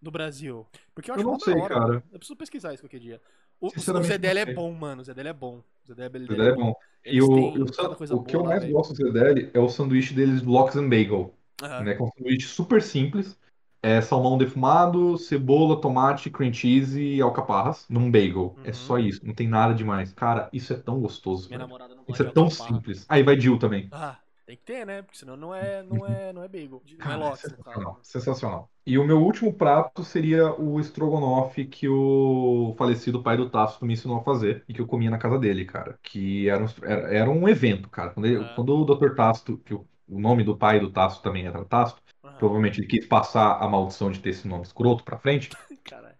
no 0.00 0.10
Brasil. 0.10 0.66
Porque 0.94 1.10
eu 1.10 1.14
Eu 1.14 1.20
acho 1.20 1.28
não 1.30 1.38
sei, 1.40 1.54
hora. 1.54 1.74
cara. 1.74 2.04
Eu 2.12 2.18
preciso 2.18 2.36
pesquisar 2.36 2.74
isso 2.74 2.82
qualquer 2.82 3.00
dia. 3.00 3.20
O, 3.60 3.68
o 3.68 3.70
não 3.92 4.02
é 4.40 4.46
bom, 4.46 4.72
mano. 4.72 5.00
O 5.02 5.04
Zedele 5.04 5.28
é 5.28 5.32
bom. 5.32 5.58
O 5.84 5.86
Zedele, 5.86 6.24
O 6.24 6.26
Zedeli 6.26 6.48
é 6.48 6.54
bom. 6.54 6.74
E 7.04 7.20
o, 7.22 7.26
o, 7.28 8.16
o 8.16 8.24
que 8.24 8.36
eu 8.36 8.44
mais 8.44 8.60
velho. 8.62 8.72
gosto 8.74 8.92
do 8.94 8.96
Zedeli 8.96 9.50
é 9.54 9.58
o 9.60 9.68
sanduíche 9.68 10.14
deles 10.14 10.42
do 10.42 10.50
and 10.76 10.88
Bagel. 10.88 11.34
Aham. 11.62 11.84
né? 11.84 11.94
Que 11.94 12.02
é 12.02 12.04
um 12.04 12.10
sanduíche 12.10 12.48
super 12.48 12.82
simples. 12.82 13.38
É 13.82 14.00
salmão 14.00 14.38
defumado, 14.38 15.18
cebola, 15.18 15.80
tomate, 15.80 16.30
cream 16.30 16.52
cheese 16.52 17.00
e 17.02 17.20
alcaparras 17.20 17.84
num 17.88 18.10
bagel. 18.10 18.56
É 18.62 18.68
Uhum. 18.68 18.74
só 18.74 18.98
isso, 18.98 19.26
não 19.26 19.34
tem 19.34 19.48
nada 19.48 19.74
demais. 19.74 20.12
Cara, 20.12 20.48
isso 20.52 20.72
é 20.72 20.76
tão 20.76 21.00
gostoso. 21.00 21.48
Minha 21.48 21.58
velho. 21.58 21.68
namorada 21.68 21.94
não 21.94 22.04
Isso 22.06 22.22
é 22.22 22.26
de 22.26 22.32
tão 22.32 22.44
alcaparra. 22.44 22.68
simples. 22.74 23.06
Aí 23.08 23.22
vai 23.24 23.38
Jill 23.40 23.58
também. 23.58 23.88
Ah, 23.90 24.18
tem 24.46 24.56
que 24.56 24.62
ter, 24.62 24.86
né? 24.86 25.02
Porque 25.02 25.18
senão 25.18 25.36
não 25.36 25.54
é, 25.54 25.82
não 25.82 26.06
é, 26.06 26.32
não 26.32 26.42
é 26.42 26.48
bagel. 26.48 26.82
Não 26.98 27.10
é 27.10 27.14
Cara, 27.14 27.16
lox, 27.16 27.42
no 27.42 27.50
sensacional, 27.50 27.94
caso. 27.94 27.98
sensacional. 28.02 28.70
E 28.86 28.98
o 28.98 29.04
meu 29.04 29.20
último 29.22 29.52
prato 29.54 30.02
seria 30.04 30.52
o 30.60 30.78
estrogonofe 30.80 31.64
que 31.64 31.88
o 31.88 32.74
falecido 32.76 33.22
pai 33.22 33.36
do 33.36 33.48
Tácito 33.50 33.84
me 33.84 33.94
ensinou 33.94 34.18
a 34.18 34.22
fazer 34.24 34.64
e 34.68 34.74
que 34.74 34.80
eu 34.80 34.86
comia 34.86 35.10
na 35.10 35.18
casa 35.18 35.38
dele, 35.38 35.64
cara. 35.64 35.98
Que 36.02 36.48
era 36.48 36.64
um, 36.64 36.66
era, 36.82 37.14
era 37.16 37.30
um 37.30 37.48
evento, 37.48 37.88
cara. 37.88 38.10
Quando, 38.10 38.26
ele- 38.26 38.44
Ah. 38.44 38.52
quando 38.54 38.76
o 38.76 38.84
Dr. 38.84 39.14
Tácito, 39.14 39.58
que 39.58 39.74
o, 39.74 39.86
o 40.08 40.20
nome 40.20 40.44
do 40.44 40.56
pai 40.56 40.80
do 40.80 40.90
Tácito 40.90 41.22
também 41.22 41.46
era 41.46 41.64
Tácito, 41.64 42.02
Aham. 42.32 42.38
provavelmente 42.38 42.80
ele 42.80 42.86
quis 42.86 43.06
passar 43.06 43.58
a 43.62 43.68
maldição 43.68 44.10
de 44.10 44.20
ter 44.20 44.30
esse 44.30 44.46
nome 44.48 44.62
escroto 44.64 45.04
pra 45.04 45.18
frente. 45.18 45.50
Caralho. 45.84 46.16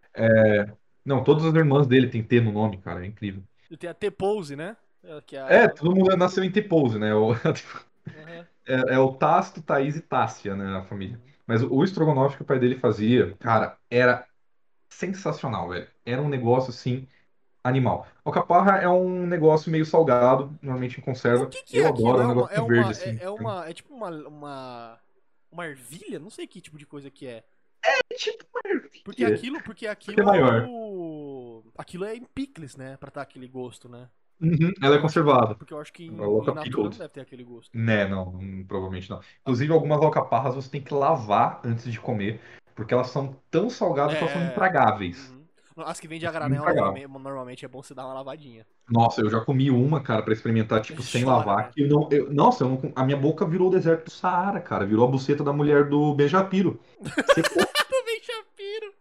Não, 1.04 1.22
todas 1.24 1.44
as 1.44 1.54
irmãs 1.54 1.86
dele 1.86 2.08
tem 2.08 2.22
T 2.22 2.40
no 2.40 2.52
nome, 2.52 2.78
cara, 2.80 3.04
é 3.04 3.08
incrível. 3.08 3.42
E 3.70 3.76
tem 3.76 3.90
a 3.90 3.94
T-Pose, 3.94 4.54
né? 4.56 4.76
É, 5.02 5.20
Que 5.22 5.36
a... 5.36 5.48
É, 5.54 5.68
todo 5.68 5.94
mundo 5.94 6.16
nasceu 6.16 6.44
em 6.44 6.50
T-pose, 6.52 6.98
né? 6.98 7.14
O- 7.14 7.32
Aham. 8.14 8.46
É, 8.66 8.94
é 8.94 8.98
o 8.98 9.12
Tácito, 9.14 9.62
Thaís 9.62 9.96
e 9.96 10.00
Tássia, 10.00 10.54
né, 10.54 10.76
a 10.78 10.82
família. 10.84 11.20
Mas 11.46 11.62
o, 11.62 11.72
o 11.74 11.84
estrogonofe 11.84 12.36
que 12.36 12.42
o 12.42 12.46
pai 12.46 12.58
dele 12.60 12.76
fazia, 12.78 13.36
cara, 13.38 13.76
era 13.90 14.26
sensacional, 14.90 15.68
velho. 15.70 15.88
Era 16.06 16.22
um 16.22 16.28
negócio 16.28 16.70
assim 16.70 17.08
Animal. 17.64 18.06
Alcaparra 18.24 18.78
é 18.78 18.88
um 18.88 19.26
negócio 19.26 19.70
meio 19.70 19.86
salgado, 19.86 20.58
normalmente 20.62 21.00
em 21.00 21.02
conserva. 21.04 21.44
O 21.44 21.48
que, 21.48 21.62
que 21.64 21.78
Eu 21.78 21.84
é 21.84 21.88
adoro, 21.88 22.20
é 22.20 22.22
é 22.22 22.26
um 22.26 22.28
negócio 22.28 22.56
é 22.56 22.60
uma, 22.60 22.90
verde, 22.90 22.92
é- 22.92 23.14
assim. 23.14 23.16
é 23.18 23.30
uma- 23.30 23.68
é 23.68 23.72
tipo 23.74 23.94
uma, 23.94 24.10
uma. 24.28 25.00
Uma 25.52 25.66
ervilha? 25.66 26.18
Não 26.18 26.30
sei 26.30 26.46
que 26.46 26.60
tipo 26.60 26.78
de 26.78 26.86
coisa 26.86 27.10
que 27.10 27.26
é. 27.26 27.44
É 27.84 28.14
tipo 28.16 28.44
uma 28.54 28.80
Porque 29.04 29.22
ervilha. 29.22 29.36
aquilo, 29.38 29.62
porque 29.62 29.86
aquilo 29.86 30.20
é 30.20 30.24
maior. 30.24 30.66
o- 30.68 31.64
Aquilo 31.76 32.04
é 32.04 32.14
em 32.16 32.24
picles, 32.24 32.76
né? 32.76 32.96
Pra 32.96 33.10
dar 33.12 33.22
aquele 33.22 33.46
gosto, 33.46 33.88
né? 33.88 34.08
Uhum, 34.40 34.72
ela 34.82 34.96
é 34.96 35.00
conservada. 35.00 35.54
Porque 35.54 35.72
eu 35.72 35.80
acho 35.80 35.92
que 35.92 36.04
em, 36.06 36.16
tá 36.16 36.24
em 36.24 36.54
natura 36.54 36.82
não 36.84 36.90
deve 36.90 37.08
ter 37.10 37.20
aquele 37.20 37.44
gosto. 37.44 37.70
Né, 37.76 38.08
não, 38.08 38.28
hum, 38.34 38.64
provavelmente 38.66 39.08
não. 39.08 39.20
Inclusive, 39.42 39.72
algumas 39.72 40.00
alcaparras 40.00 40.54
você 40.56 40.68
tem 40.70 40.80
que 40.80 40.92
lavar 40.92 41.60
antes 41.64 41.90
de 41.92 42.00
comer, 42.00 42.40
porque 42.74 42.92
elas 42.92 43.08
são 43.08 43.36
tão 43.50 43.70
salgadas 43.70 44.14
que 44.14 44.20
elas 44.20 44.32
são 44.32 44.42
É. 44.42 44.46
intragáveis. 44.50 45.30
Uhum. 45.30 45.41
As 45.76 45.98
que 46.00 46.06
vem 46.08 46.18
de 46.18 46.26
a 46.26 46.30
granel, 46.32 46.64
é 46.68 46.72
legal. 46.72 46.94
normalmente, 47.08 47.64
é 47.64 47.68
bom 47.68 47.82
você 47.82 47.94
dar 47.94 48.04
uma 48.04 48.14
lavadinha. 48.14 48.66
Nossa, 48.90 49.20
eu 49.22 49.30
já 49.30 49.40
comi 49.40 49.70
uma, 49.70 50.00
cara, 50.02 50.22
pra 50.22 50.32
experimentar, 50.32 50.80
tipo, 50.82 51.02
sem 51.02 51.24
Chora, 51.24 51.36
lavar. 51.36 51.72
Eu 51.76 51.88
não, 51.88 52.08
eu- 52.10 52.32
nossa, 52.32 52.64
eu 52.64 52.68
não- 52.68 52.92
a 52.94 53.04
minha 53.04 53.16
boca 53.16 53.46
virou 53.46 53.68
o 53.68 53.70
deserto 53.70 54.04
do 54.06 54.10
Saara, 54.10 54.60
cara. 54.60 54.84
Virou 54.84 55.06
a 55.06 55.10
buceta 55.10 55.42
da 55.42 55.52
mulher 55.52 55.88
do 55.88 56.14
Benjapiro. 56.14 56.78
Secou, 57.34 57.62
Também 57.90 58.20
Shapiro! 58.22 58.92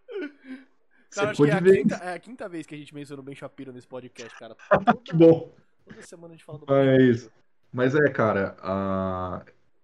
Cara, 1.11 1.31
acho 1.31 1.43
que 1.43 1.49
é 1.49 1.53
a, 1.53 1.61
quinta, 1.61 1.95
é 1.95 2.13
a 2.13 2.19
quinta 2.19 2.49
vez 2.49 2.65
que 2.65 2.73
a 2.75 2.77
gente 2.77 2.93
menciona 2.95 3.21
o 3.21 3.25
Ben 3.25 3.35
Shapiro 3.35 3.73
nesse 3.73 3.87
podcast, 3.87 4.37
cara. 4.39 4.55
Que 5.03 5.13
bom. 5.15 5.51
Toda 5.85 6.01
semana 6.03 6.33
a 6.33 6.37
gente 6.37 6.45
fala 6.45 6.59
do 6.59 6.65
Mas- 6.69 7.15
Shapiro. 7.21 7.31
Mas 7.73 7.95
é, 7.95 8.09
cara, 8.09 8.55
a- 8.61 9.41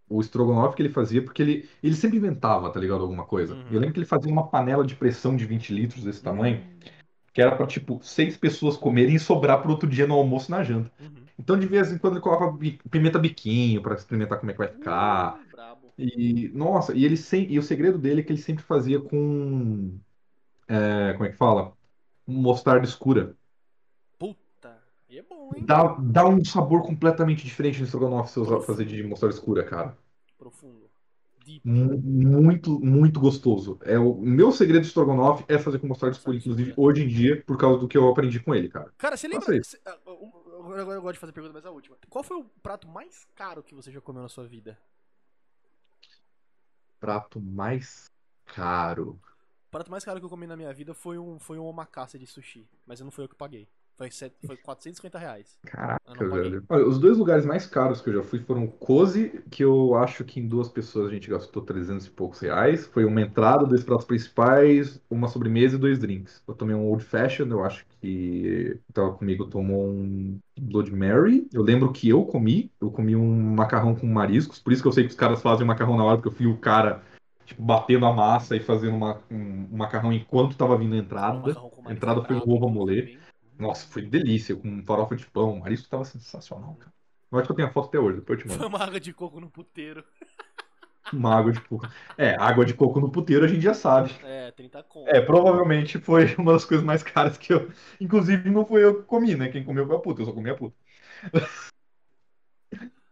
o 0.10 0.22
estrogonofe 0.22 0.76
que 0.76 0.82
ele 0.82 0.90
fazia, 0.90 1.24
porque 1.24 1.42
ele, 1.42 1.70
ele 1.84 1.96
sempre 1.96 2.18
inventava, 2.18 2.72
tá 2.72 2.80
ligado? 2.80 3.02
Alguma 3.02 3.26
coisa. 3.26 3.56
Uhum. 3.56 3.68
Eu 3.72 3.80
lembro 3.80 3.94
que 3.94 4.00
ele 4.00 4.06
fazia 4.08 4.32
uma 4.32 4.48
panela 4.50 4.86
de 4.86 4.96
pressão 4.96 5.36
de 5.36 5.46
20 5.46 5.74
litros 5.74 6.04
desse 6.04 6.22
tamanho, 6.24 6.64
Hum, 6.64 6.80
que 7.34 7.42
era 7.42 7.56
pra, 7.56 7.68
tipo, 7.68 8.00
seis 8.04 8.38
pessoas 8.38 8.78
comerem 8.78 9.16
e 9.16 9.20
sobrar 9.20 9.62
pro 9.62 9.72
outro 9.72 9.88
dia 9.90 10.08
no 10.08 10.16
almoço 10.16 10.52
na 10.52 10.64
janta. 10.64 10.92
uhum. 11.00 11.26
Então, 11.40 11.60
de 11.60 11.68
vez 11.68 11.92
em 11.92 11.98
quando, 12.00 12.14
ele 12.16 12.22
colocava 12.22 12.58
pimenta 12.90 13.20
biquinho 13.20 13.82
pra 13.82 13.96
experimentar 13.96 14.40
como 14.40 14.52
é 14.52 14.54
que 14.54 14.60
vai 14.60 14.68
ficar. 14.70 15.40
E, 15.98 16.50
nossa, 16.50 16.96
e 16.96 17.06
ele 17.06 17.18
sem, 17.18 17.52
e 17.52 17.60
o 17.60 17.64
segredo 17.64 17.98
dele 17.98 18.22
é 18.22 18.24
que 18.24 18.32
ele 18.32 18.42
sempre 18.42 18.64
fazia 18.64 19.00
com. 19.02 20.00
é, 20.68 21.14
como 21.14 21.26
é 21.26 21.30
que 21.32 21.38
fala? 21.38 21.76
Mostarda 22.28 22.86
escura. 22.86 23.38
É 25.18 25.22
bom, 25.24 25.52
hein? 25.56 25.66
Dá, 25.66 25.84
dá 26.00 26.28
um 26.28 26.44
sabor 26.46 26.84
completamente 26.84 27.44
diferente 27.44 27.80
no 27.80 27.86
estrogonofe 27.86 28.30
se 28.32 28.40
você 28.40 28.54
usar- 28.54 28.66
fazer 28.66 28.86
de 28.86 29.02
mostarda 29.04 29.34
escura, 29.34 29.64
cara. 29.64 29.98
Profundo. 30.38 30.90
Deep. 31.46 31.68
Mu- 31.68 31.98
Muito, 31.98 32.80
muito 32.80 33.20
gostoso. 33.20 33.80
É 33.84 33.98
o 33.98 34.14
meu 34.16 34.52
segredo 34.52 34.82
de 34.82 34.88
estrogonofe 34.88 35.44
é 35.48 35.58
fazer 35.58 35.80
com 35.80 35.88
mostarda 35.88 36.16
escura, 36.16 36.38
inclusive 36.38 36.70
escura. 36.70 36.88
hoje 36.88 37.04
em 37.04 37.08
dia, 37.08 37.42
por 37.46 37.58
causa 37.58 37.80
do 37.80 37.88
que 37.88 37.98
eu 37.98 38.08
aprendi 38.10 38.40
com 38.40 38.54
ele, 38.54 38.70
cara. 38.70 38.94
Cara, 38.98 39.18
você 39.18 39.28
lembra. 39.28 39.64
Cê- 39.64 39.80
ah, 39.86 39.98
Agora 40.60 40.82
agora 40.82 40.98
eu 40.98 41.02
gosto 41.02 41.14
de 41.14 41.20
fazer 41.20 41.32
pergunta, 41.32 41.54
mas 41.54 41.66
a 41.66 41.72
última. 41.72 41.98
Qual 42.10 42.24
foi 42.24 42.38
o 42.38 42.44
prato 42.62 42.88
mais 42.88 43.26
caro 43.36 43.64
que 43.64 43.74
você 43.74 43.92
já 43.92 44.02
comeu 44.02 44.22
na 44.22 44.28
sua 44.30 44.46
vida? 44.46 44.78
Prato 47.00 47.40
mais 47.40 48.06
caro. 48.46 49.20
O 49.68 49.72
prato 49.72 49.90
mais 49.92 50.04
caro 50.04 50.20
que 50.20 50.26
eu 50.26 50.30
comi 50.30 50.46
na 50.48 50.58
minha 50.58 50.74
vida 50.74 50.94
foi 50.94 51.18
um, 51.18 51.40
foi 51.40 51.58
um 51.58 51.64
omakase 51.66 52.18
de 52.20 52.26
sushi. 52.28 52.68
Mas 52.86 53.00
não 53.00 53.12
foi 53.12 53.24
eu 53.26 53.30
que 53.30 53.36
paguei. 53.36 53.68
Foi, 53.98 54.12
set, 54.12 54.32
foi 54.46 54.56
450 54.58 55.18
reais. 55.18 55.58
Caraca, 55.66 56.30
velho. 56.30 56.64
Olha, 56.70 56.88
os 56.88 57.00
dois 57.00 57.18
lugares 57.18 57.46
mais 57.48 57.66
caros 57.66 58.00
que 58.00 58.10
eu 58.10 58.14
já 58.14 58.24
fui 58.24 58.38
foram 58.40 58.66
o 58.66 58.68
Cozy, 58.72 59.42
que 59.50 59.64
eu 59.64 59.96
acho 59.96 60.24
que 60.24 60.40
em 60.40 60.48
duas 60.48 60.70
pessoas 60.70 61.10
a 61.10 61.14
gente 61.14 61.28
gastou 61.30 61.64
300 61.64 62.06
e 62.06 62.12
poucos 62.12 62.40
reais. 62.40 62.86
Foi 62.86 63.04
uma 63.06 63.22
entrada, 63.22 63.66
dois 63.66 63.84
pratos 63.84 64.06
principais, 64.06 65.02
uma 65.10 65.28
sobremesa 65.28 65.78
e 65.78 65.80
dois 65.80 65.98
drinks. 65.98 66.44
Eu 66.48 66.54
tomei 66.54 66.76
um 66.76 66.86
Old 66.86 67.04
Fashioned, 67.04 67.52
eu 67.52 67.64
acho 67.64 67.88
que 68.00 68.80
tava 68.94 69.14
comigo 69.14 69.46
tomou 69.46 69.88
um 69.88 70.38
Blood 70.60 70.92
Mary. 70.96 71.48
Eu 71.52 71.64
lembro 71.64 71.92
que 71.92 72.08
eu 72.08 72.24
comi, 72.24 72.72
eu 72.80 72.92
comi 72.92 73.16
um 73.16 73.56
macarrão 73.56 73.96
com 73.96 74.06
mariscos, 74.06 74.60
por 74.60 74.72
isso 74.72 74.84
que 74.84 74.88
eu 74.88 74.94
sei 74.94 75.06
que 75.06 75.10
os 75.10 75.16
caras 75.16 75.42
fazem 75.42 75.66
macarrão 75.66 75.98
na 75.98 76.04
hora, 76.04 76.18
porque 76.18 76.30
eu 76.30 76.38
fui 76.38 76.46
o 76.46 76.58
cara, 76.58 77.02
tipo, 77.46 77.64
batendo 77.64 78.06
a 78.06 78.14
massa 78.14 78.56
e 78.56 78.60
fazendo 78.60 78.96
uma- 78.96 79.20
um, 79.32 79.68
um 79.72 79.78
macarrão 79.78 80.14
enquanto 80.14 80.56
tava 80.56 80.78
vindo 80.78 80.94
a 80.94 80.98
Um 80.98 81.00
entrada. 81.00 81.56
com 81.56 81.90
A 81.90 81.92
entrada 81.92 82.22
foi 82.24 82.36
um 82.36 82.40
brabo, 82.40 82.66
ovo 82.68 82.86
bem- 82.86 83.18
Nossa, 83.60 83.88
foi 83.88 84.04
delícia, 84.04 84.56
com 84.56 84.84
farofa 84.86 85.16
de 85.16 85.26
pão. 85.28 85.54
O 85.54 85.60
marisco 85.60 85.90
tava 85.90 86.06
sensacional, 86.06 86.76
cara. 86.76 86.94
Eu 87.32 87.38
acho 87.40 87.48
que 87.48 87.52
eu 87.52 87.56
tenho 87.56 87.68
a 87.68 87.72
foto 87.72 87.88
até 87.90 88.00
hoje, 88.00 88.20
depois 88.20 88.40
eu 88.40 88.44
te 88.46 88.48
Foi 88.50 88.58
mando. 88.58 88.76
uma 88.76 88.84
água 88.84 89.00
de 89.00 89.14
coco 89.14 89.40
no 89.40 89.50
puteiro. 89.50 90.04
Uma 91.12 91.36
água 91.36 91.52
de 91.54 91.62
coco. 91.62 91.88
É, 92.18 92.36
água 92.36 92.66
de 92.66 92.74
coco 92.74 93.00
no 93.00 93.10
puteiro 93.12 93.46
a 93.46 93.48
gente 93.48 93.62
já 93.62 93.74
sabe. 93.74 94.12
É, 94.24 94.52
30 94.52 94.84
conto. 94.84 95.10
É, 95.10 95.22
provavelmente 95.22 96.00
foi 96.00 96.26
uma 96.36 96.54
das 96.54 96.66
coisas 96.66 96.86
mais 96.86 97.02
caras 97.02 97.38
que 97.38 97.54
eu. 97.54 97.72
Inclusive, 98.00 98.50
não 98.50 98.66
foi 98.66 98.84
eu 98.84 99.02
que 99.02 99.04
comi, 99.08 99.36
né? 99.36 99.50
Quem 99.50 99.64
comeu 99.64 99.88
foi 99.88 99.96
a 99.96 100.00
puta, 100.00 100.22
eu 100.22 100.26
só 100.26 100.34
comi 100.34 100.50
a 100.50 100.56
puta. 100.56 100.76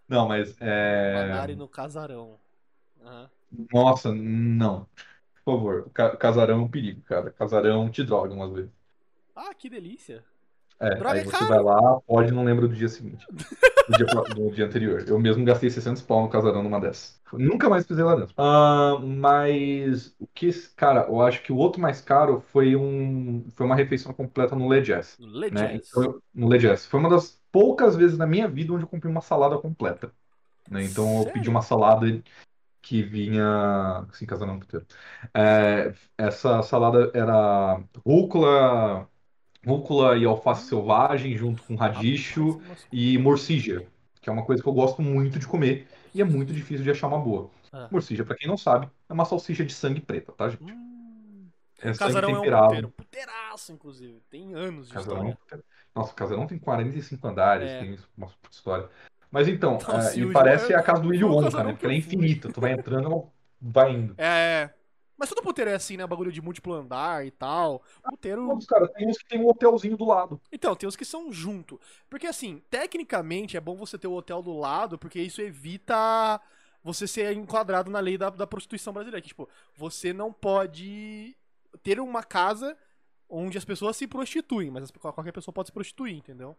Não, 0.07 0.27
mas. 0.27 0.55
É... 0.61 1.13
Manari 1.13 1.55
no 1.55 1.67
casarão. 1.67 2.39
Aham. 3.01 3.29
Nossa, 3.71 4.13
não. 4.13 4.85
Por 5.45 5.55
favor, 5.57 5.91
ca- 5.93 6.17
casarão 6.17 6.61
é 6.61 6.63
um 6.63 6.69
perigo, 6.69 7.01
cara. 7.03 7.31
Casarão 7.31 7.89
te 7.89 8.03
droga 8.03 8.33
umas 8.33 8.51
vezes. 8.53 8.71
Ah, 9.35 9.53
que 9.53 9.69
delícia. 9.69 10.23
É, 10.79 10.87
Droga 10.97 11.13
aí 11.13 11.21
é 11.21 11.25
você 11.25 11.45
caro. 11.45 11.45
vai 11.45 11.61
lá, 11.61 11.99
pode 12.01 12.29
e 12.31 12.33
não 12.35 12.43
lembra 12.43 12.67
do 12.67 12.75
dia 12.75 12.89
seguinte. 12.89 13.29
Do 13.87 13.95
dia, 13.95 14.07
do 14.07 14.51
dia 14.51 14.65
anterior. 14.65 15.05
Eu 15.07 15.19
mesmo 15.19 15.45
gastei 15.45 15.69
600 15.69 16.01
pau 16.03 16.21
no 16.23 16.29
casarão 16.29 16.63
numa 16.63 16.79
dessas. 16.81 17.21
Nunca 17.33 17.69
mais 17.69 17.85
pisei 17.85 18.03
lá 18.03 18.15
dentro. 18.15 18.35
Ah, 18.37 18.97
mas 19.01 20.13
o 20.19 20.27
que, 20.27 20.51
cara, 20.75 21.05
eu 21.07 21.21
acho 21.21 21.41
que 21.41 21.51
o 21.53 21.57
outro 21.57 21.81
mais 21.81 22.01
caro 22.01 22.41
foi 22.41 22.75
um, 22.75 23.49
foi 23.51 23.65
uma 23.65 23.75
refeição 23.75 24.13
completa 24.13 24.55
no 24.55 24.69
Le 24.71 24.81
Jazz, 24.81 25.19
No 25.19 25.27
né? 25.49 25.75
Legends. 25.79 25.89
Então, 25.89 26.03
eu- 26.03 26.23
no 26.33 26.49
Le 26.49 26.57
Jazz. 26.59 26.85
Foi 26.85 26.99
uma 26.99 27.09
das 27.09 27.41
poucas 27.51 27.95
vezes 27.95 28.17
na 28.17 28.27
minha 28.27 28.47
vida 28.47 28.73
onde 28.73 28.83
eu 28.83 28.87
comprei 28.89 29.09
uma 29.11 29.21
salada 29.21 29.57
completa, 29.57 30.13
né? 30.69 30.83
Então 30.83 31.19
eu 31.21 31.27
pedi 31.31 31.49
Sério? 31.49 31.49
uma 31.49 31.61
salada 31.61 32.07
que 32.81 33.03
vinha, 33.03 33.43
assim, 34.09 34.25
casarão 34.25 34.59
puteiro. 34.59 34.85
É, 35.33 35.93
essa 36.17 36.61
salada 36.63 37.11
era 37.15 37.81
rúcula, 38.05 39.09
rúcula 39.65 40.17
e 40.17 40.25
alface 40.25 40.67
selvagem 40.67 41.35
junto 41.37 41.63
com 41.63 41.75
radicho 41.75 42.51
Rapaz, 42.51 42.67
nossa, 42.69 42.87
e 42.91 43.17
morcígia, 43.17 43.87
que 44.21 44.29
é 44.29 44.33
uma 44.33 44.45
coisa 44.45 44.61
que 44.61 44.69
eu 44.69 44.73
gosto 44.73 45.01
muito 45.01 45.39
de 45.39 45.47
comer 45.47 45.87
e 46.13 46.21
é 46.21 46.25
muito 46.25 46.53
difícil 46.53 46.83
de 46.83 46.91
achar 46.91 47.07
uma 47.07 47.19
boa. 47.19 47.49
Ah. 47.73 47.87
Morcígia, 47.91 48.23
pra 48.23 48.35
quem 48.35 48.47
não 48.47 48.57
sabe, 48.57 48.89
é 49.09 49.13
uma 49.13 49.25
salsicha 49.25 49.65
de 49.65 49.73
sangue 49.73 49.99
preta, 49.99 50.31
tá, 50.31 50.47
gente? 50.49 50.63
Hum, 50.63 51.47
É 51.79 51.93
sangue 51.93 51.99
casarão 51.99 52.29
é 52.29 52.31
um 52.31 52.35
temperado. 52.37 52.65
puteiro. 52.67 52.89
Puteiraço, 52.91 53.71
inclusive. 53.73 54.21
Tem 54.29 54.53
anos 54.53 54.87
de 54.87 54.93
Casarão. 54.93 55.29
história. 55.29 55.63
Nossa, 55.93 56.11
o 56.11 56.15
casarão 56.15 56.47
tem 56.47 56.57
45 56.57 57.27
andares, 57.27 57.69
É. 57.69 57.79
tem 57.79 57.97
uma 58.17 58.27
puta 58.27 58.49
história. 58.51 58.89
Mas 59.31 59.47
então, 59.49 59.73
Nossa, 59.73 60.17
é, 60.19 60.23
o 60.23 60.31
parece 60.31 60.73
a 60.73 60.81
casa 60.81 61.01
do 61.01 61.09
Willy 61.09 61.21
foi 61.23 61.29
o 61.29 61.33
Wonka, 61.33 61.57
né? 61.57 61.65
que 61.65 61.71
Porque 61.73 61.85
ela 61.85 61.93
é 61.93 61.97
infinita. 61.97 62.49
Tu 62.51 62.61
vai 62.61 62.71
entrando, 62.71 63.05
ela 63.11 63.23
vai 63.61 63.91
indo. 63.93 64.15
É. 64.17 64.69
Mas 65.17 65.29
todo 65.29 65.41
puteiro 65.41 65.71
é 65.71 65.75
assim, 65.75 65.95
né? 65.97 66.05
Bagulho 66.05 66.31
de 66.31 66.41
múltiplo 66.41 66.73
andar 66.73 67.25
e 67.25 67.31
tal. 67.31 67.81
Puteiro. 68.03 68.47
Todos, 68.47 68.65
cara, 68.65 68.87
tem 68.89 69.07
uns 69.07 69.17
que 69.17 69.25
tem 69.25 69.39
um 69.39 69.47
hotelzinho 69.47 69.95
do 69.95 70.05
lado. 70.05 70.39
Então, 70.51 70.75
tem 70.75 70.87
os 70.87 70.95
que 70.95 71.05
são 71.05 71.31
junto. 71.31 71.79
Porque 72.09 72.27
assim, 72.27 72.61
tecnicamente 72.69 73.55
é 73.55 73.61
bom 73.61 73.75
você 73.75 73.97
ter 73.97 74.07
o 74.07 74.13
hotel 74.13 74.41
do 74.41 74.57
lado, 74.57 74.97
porque 74.97 75.21
isso 75.21 75.41
evita 75.41 76.41
você 76.83 77.07
ser 77.07 77.35
enquadrado 77.35 77.89
na 77.89 77.99
lei 77.99 78.17
da, 78.17 78.29
da 78.29 78.45
prostituição 78.45 78.93
brasileira. 78.93 79.21
Que, 79.21 79.29
tipo, 79.29 79.47
você 79.75 80.11
não 80.13 80.31
pode 80.33 81.35
ter 81.81 81.99
uma 81.99 82.23
casa 82.23 82.77
onde 83.29 83.57
as 83.57 83.65
pessoas 83.65 83.97
se 83.97 84.07
prostituem, 84.07 84.69
mas 84.69 84.83
as- 84.83 84.91
qualquer 84.91 85.31
pessoa 85.31 85.53
pode 85.53 85.69
se 85.69 85.73
prostituir, 85.73 86.15
entendeu? 86.15 86.55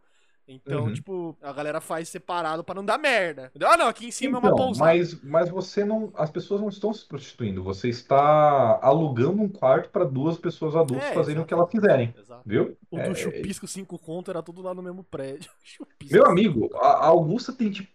Então, 0.48 0.84
Uhum. 0.84 0.92
tipo, 0.94 1.36
a 1.42 1.52
galera 1.52 1.80
faz 1.80 2.08
separado 2.08 2.62
pra 2.62 2.74
não 2.74 2.84
dar 2.84 2.98
merda. 2.98 3.50
Ah, 3.64 3.76
não, 3.76 3.88
aqui 3.88 4.06
em 4.06 4.10
cima 4.12 4.38
é 4.38 4.40
uma 4.40 4.48
Então, 4.50 4.66
pousada. 4.66 4.84
mas, 4.92 5.20
mas 5.22 5.48
você 5.50 5.84
não. 5.84 6.12
As 6.14 6.30
pessoas 6.30 6.60
não 6.60 6.68
estão 6.68 6.92
se 6.94 7.04
prostituindo. 7.04 7.64
Você 7.64 7.88
está 7.88 8.78
alugando 8.80 9.42
um 9.42 9.48
quarto 9.48 9.90
para 9.90 10.04
duas 10.04 10.38
pessoas 10.38 10.76
adultas 10.76 11.06
É, 11.08 11.14
fazerem 11.14 11.42
o 11.42 11.44
que 11.44 11.52
elas 11.52 11.68
quiserem. 11.68 12.14
Exato. 12.16 12.42
Viu? 12.46 12.76
O 12.90 12.98
É, 12.98 13.08
do 13.08 13.14
Chupisco 13.16 13.66
5 13.66 13.98
conto 13.98 14.30
era 14.30 14.40
tudo 14.42 14.62
lá 14.62 14.72
no 14.72 14.82
mesmo 14.82 15.02
prédio. 15.02 15.50
Chupisco 15.64 16.14
Meu 16.14 16.22
5. 16.26 16.30
amigo, 16.30 16.70
a 16.76 16.86
a 16.86 17.06
Augusta 17.06 17.52
tem 17.52 17.70
tipo. 17.70 17.90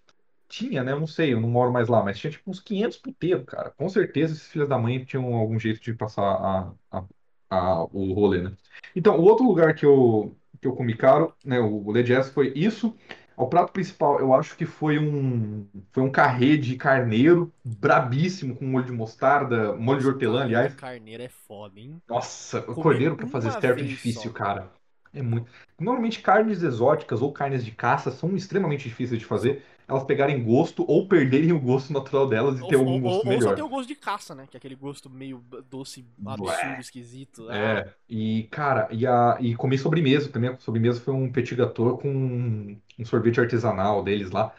Tinha, 0.50 0.84
né? 0.84 0.92
Eu 0.92 1.00
não 1.00 1.08
sei, 1.08 1.32
eu 1.34 1.40
não 1.40 1.48
moro 1.50 1.72
mais 1.72 1.88
lá, 1.88 2.04
mas 2.04 2.20
tinha 2.20 2.30
tipo 2.30 2.52
uns 2.52 2.60
500 2.60 2.98
puteiros, 2.98 3.46
cara. 3.46 3.70
Com 3.72 3.88
certeza 3.88 4.34
esses 4.34 4.48
filhos 4.50 4.68
da 4.68 4.78
mãe 4.78 5.02
tinham 5.06 5.34
algum 5.34 5.58
jeito 5.58 5.80
de 5.82 5.94
passar 5.94 6.24
a, 6.24 6.74
a- 6.92 7.04
a- 7.50 7.84
o 7.86 8.12
rolê, 8.14 8.42
né? 8.42 8.52
Então, 8.94 9.18
o 9.18 9.22
outro 9.24 9.46
lugar 9.46 9.74
que 9.74 9.86
eu, 9.86 10.36
que 10.62 10.68
eu 10.68 10.76
comi 10.76 10.96
caro, 10.96 11.34
né? 11.44 11.60
O 11.60 11.92
Le 11.92 12.04
Jazz 12.04 12.30
foi 12.30 12.54
isso. 12.56 12.96
O 13.36 13.48
prato 13.48 13.72
principal, 13.72 14.20
eu 14.20 14.34
acho 14.36 14.56
que 14.56 14.66
foi 14.66 15.00
um, 15.00 15.66
foi 15.92 16.04
um 16.04 16.12
carré 16.12 16.58
de 16.58 16.76
carneiro 16.76 17.52
brabíssimo, 17.66 18.56
com 18.56 18.66
molho 18.66 18.86
de 18.86 18.92
mostarda, 18.92 19.76
molho 19.76 20.00
de 20.00 20.08
hortelã, 20.08 20.44
aliás. 20.44 20.76
Carneiro 20.76 21.24
é 21.24 21.30
foda, 21.30 21.80
hein? 21.80 22.00
Nossa, 22.08 22.60
o 22.70 22.76
cordeiro 22.76 23.16
pra 23.16 23.26
fazer 23.26 23.52
certo 23.54 23.80
é 23.80 23.84
difícil, 23.84 24.30
só. 24.30 24.30
cara. 24.30 24.72
É 25.14 25.22
muito. 25.22 25.50
Normalmente 25.80 26.22
carnes 26.22 26.62
exóticas 26.62 27.22
ou 27.22 27.34
carnes 27.34 27.66
de 27.66 27.72
caça 27.72 28.12
são 28.12 28.36
extremamente 28.36 28.88
difíceis 28.88 29.20
de 29.20 29.26
fazer. 29.26 29.64
Elas 29.92 30.06
pegarem 30.06 30.42
gosto 30.42 30.86
ou 30.88 31.06
perderem 31.08 31.52
o 31.52 31.60
gosto 31.60 31.92
natural 31.92 32.26
delas 32.28 32.58
e 32.60 32.66
ter 32.66 32.76
Ou, 32.76 32.82
algum 32.82 32.94
ou- 32.94 33.02
gosto 33.02 33.18
ou 33.18 33.24
só 33.24 33.30
melhor. 33.30 33.56
tem 33.56 33.64
o 33.64 33.70
gosto 33.70 33.88
de 33.90 33.96
caça, 33.96 34.34
né? 34.34 34.48
Que 34.50 34.56
é 34.56 34.60
aquele 34.60 34.76
gosto 34.76 35.10
meio 35.10 35.44
doce, 35.70 36.06
absurdo, 36.26 36.80
esquisito. 36.80 37.48
Ah, 37.50 37.58
É, 37.58 37.94
e 38.10 38.44
cara, 38.50 38.88
e, 38.92 39.06
a, 39.06 39.38
e 39.42 39.54
comer 39.56 39.78
sobremesa 39.78 40.30
também. 40.32 40.50
A 40.50 40.58
sobremesa 40.60 41.02
foi 41.02 41.14
um 41.14 41.30
petit 41.32 41.56
gâteau 41.56 41.98
com 41.98 42.08
um, 42.10 42.82
um 43.00 43.06
sorvete 43.06 43.40
artesanal 43.42 44.02
deles 44.04 44.32
lá. 44.32 44.54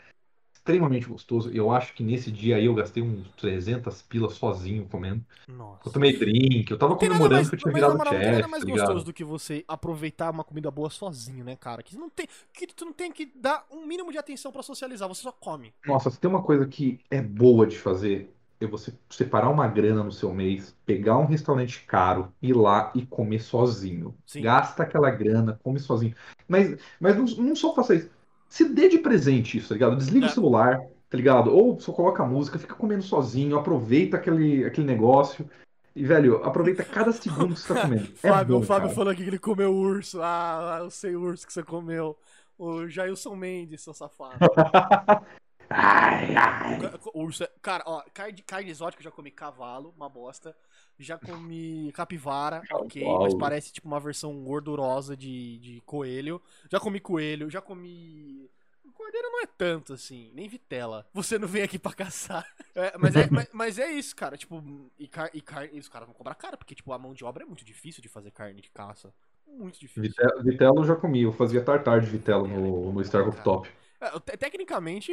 Extremamente 0.64 1.08
gostoso. 1.08 1.50
Eu 1.52 1.72
acho 1.72 1.92
que 1.92 2.04
nesse 2.04 2.30
dia 2.30 2.54
aí 2.54 2.66
eu 2.66 2.74
gastei 2.74 3.02
uns 3.02 3.26
300 3.36 4.00
pilas 4.02 4.34
sozinho 4.34 4.86
comendo. 4.88 5.20
Nossa. 5.48 5.88
Eu 5.88 5.92
tomei 5.92 6.16
drink, 6.16 6.70
eu 6.70 6.78
tava 6.78 6.94
comemorando 6.94 7.34
mais, 7.34 7.48
que 7.48 7.56
eu 7.56 7.58
tinha 7.58 7.74
virado 7.74 7.98
moral, 7.98 8.14
não 8.14 8.20
tem 8.20 8.48
mais 8.48 8.64
tá 8.64 8.70
gostoso 8.70 9.04
do 9.04 9.12
que 9.12 9.24
você 9.24 9.64
aproveitar 9.66 10.30
uma 10.30 10.44
comida 10.44 10.70
boa 10.70 10.88
sozinho, 10.88 11.44
né, 11.44 11.56
cara? 11.56 11.82
Que 11.82 11.96
não 11.96 12.08
tem, 12.08 12.28
que 12.52 12.68
tu 12.68 12.84
não 12.84 12.92
tem 12.92 13.10
que 13.10 13.32
dar 13.34 13.66
um 13.72 13.84
mínimo 13.84 14.12
de 14.12 14.18
atenção 14.18 14.52
pra 14.52 14.62
socializar, 14.62 15.08
você 15.08 15.22
só 15.22 15.32
come. 15.32 15.74
Nossa, 15.84 16.10
se 16.10 16.20
tem 16.20 16.30
uma 16.30 16.44
coisa 16.44 16.64
que 16.64 17.00
é 17.10 17.20
boa 17.20 17.66
de 17.66 17.76
fazer, 17.76 18.32
é 18.60 18.66
você 18.66 18.94
separar 19.10 19.50
uma 19.50 19.66
grana 19.66 20.04
no 20.04 20.12
seu 20.12 20.32
mês, 20.32 20.76
pegar 20.86 21.18
um 21.18 21.26
restaurante 21.26 21.80
caro, 21.86 22.32
ir 22.40 22.54
lá 22.54 22.92
e 22.94 23.04
comer 23.04 23.40
sozinho. 23.40 24.14
Sim. 24.24 24.42
Gasta 24.42 24.84
aquela 24.84 25.10
grana, 25.10 25.58
come 25.64 25.80
sozinho. 25.80 26.14
Mas, 26.46 26.78
mas 27.00 27.16
não, 27.16 27.24
não 27.44 27.56
só 27.56 27.74
faça 27.74 27.96
isso. 27.96 28.10
Se 28.52 28.68
dê 28.68 28.86
de 28.86 28.98
presente 28.98 29.56
isso, 29.56 29.68
tá 29.68 29.74
ligado? 29.74 29.96
Desliga 29.96 30.26
É. 30.26 30.28
o 30.28 30.32
celular, 30.32 30.78
tá 31.08 31.16
ligado? 31.16 31.50
Ou 31.50 31.80
só 31.80 31.90
coloca 31.90 32.22
a 32.22 32.26
música, 32.26 32.58
fica 32.58 32.74
comendo 32.74 33.02
sozinho, 33.02 33.56
aproveita 33.58 34.18
aquele, 34.18 34.62
aquele 34.66 34.86
negócio. 34.86 35.48
E, 35.96 36.04
velho, 36.04 36.44
aproveita 36.44 36.84
cada 36.84 37.12
segundo 37.16 37.54
que 37.54 37.60
você 37.60 37.72
tá 37.72 37.80
comendo. 37.80 38.04
É 38.22 38.28
Fábio, 38.28 38.56
bom, 38.56 38.60
o 38.60 38.66
Fábio 38.66 38.88
cara. 38.88 38.94
falou 38.94 39.10
aqui 39.10 39.22
que 39.22 39.30
ele 39.30 39.38
comeu 39.38 39.74
urso. 39.74 40.20
Ah, 40.20 40.80
eu 40.82 40.90
sei 40.90 41.16
o 41.16 41.22
urso 41.22 41.46
que 41.46 41.52
você 41.54 41.62
comeu. 41.62 42.14
O 42.58 42.86
Jailson 42.86 43.34
Mendes, 43.36 43.80
seu 43.80 43.94
safado. 43.94 44.36
Ai, 45.74 46.34
ai. 46.34 46.90
Urso 47.14 47.44
é... 47.44 47.50
Cara, 47.60 47.82
ó, 47.86 48.02
carne, 48.12 48.42
carne 48.42 48.70
exótica 48.70 49.00
eu 49.00 49.04
já 49.04 49.10
comi 49.10 49.30
cavalo, 49.30 49.92
uma 49.96 50.08
bosta. 50.08 50.54
Já 50.98 51.18
comi 51.18 51.90
capivara, 51.92 52.62
ok, 52.70 53.02
mas 53.18 53.34
parece 53.34 53.72
tipo 53.72 53.88
uma 53.88 53.98
versão 53.98 54.44
gordurosa 54.44 55.16
de, 55.16 55.58
de 55.58 55.80
coelho. 55.84 56.40
Já 56.70 56.78
comi 56.78 57.00
coelho, 57.00 57.50
já 57.50 57.60
comi. 57.60 58.48
Cordeiro 58.94 59.28
não 59.32 59.40
é 59.40 59.46
tanto 59.46 59.94
assim, 59.94 60.30
nem 60.32 60.48
vitela. 60.48 61.04
Você 61.12 61.38
não 61.38 61.48
vem 61.48 61.62
aqui 61.62 61.78
pra 61.78 61.92
caçar. 61.92 62.46
É, 62.74 62.96
mas, 62.98 63.16
é, 63.16 63.26
mas, 63.32 63.48
mas 63.52 63.78
é 63.78 63.90
isso, 63.90 64.14
cara. 64.14 64.36
Tipo, 64.36 64.62
e, 64.98 65.08
car 65.08 65.30
e, 65.34 65.40
car 65.40 65.68
e 65.72 65.78
os 65.78 65.88
caras 65.88 66.06
vão 66.06 66.14
cobrar 66.14 66.34
cara, 66.34 66.56
porque 66.56 66.74
tipo, 66.74 66.92
a 66.92 66.98
mão 66.98 67.12
de 67.12 67.24
obra 67.24 67.42
é 67.42 67.46
muito 67.46 67.64
difícil 67.64 68.00
de 68.00 68.08
fazer 68.08 68.30
carne 68.30 68.60
de 68.60 68.70
caça. 68.70 69.12
Muito 69.46 69.80
difícil. 69.80 70.02
Vitelo, 70.02 70.42
vitelo 70.42 70.78
eu 70.80 70.84
já 70.84 70.94
comi, 70.94 71.22
eu 71.22 71.32
fazia 71.32 71.64
tartar 71.64 72.00
de 72.00 72.06
vitelo 72.06 72.46
no, 72.46 72.92
no 72.92 73.04
Star 73.04 73.28
Top. 73.42 73.68
É, 74.00 74.10
te- 74.20 74.36
tecnicamente, 74.36 75.12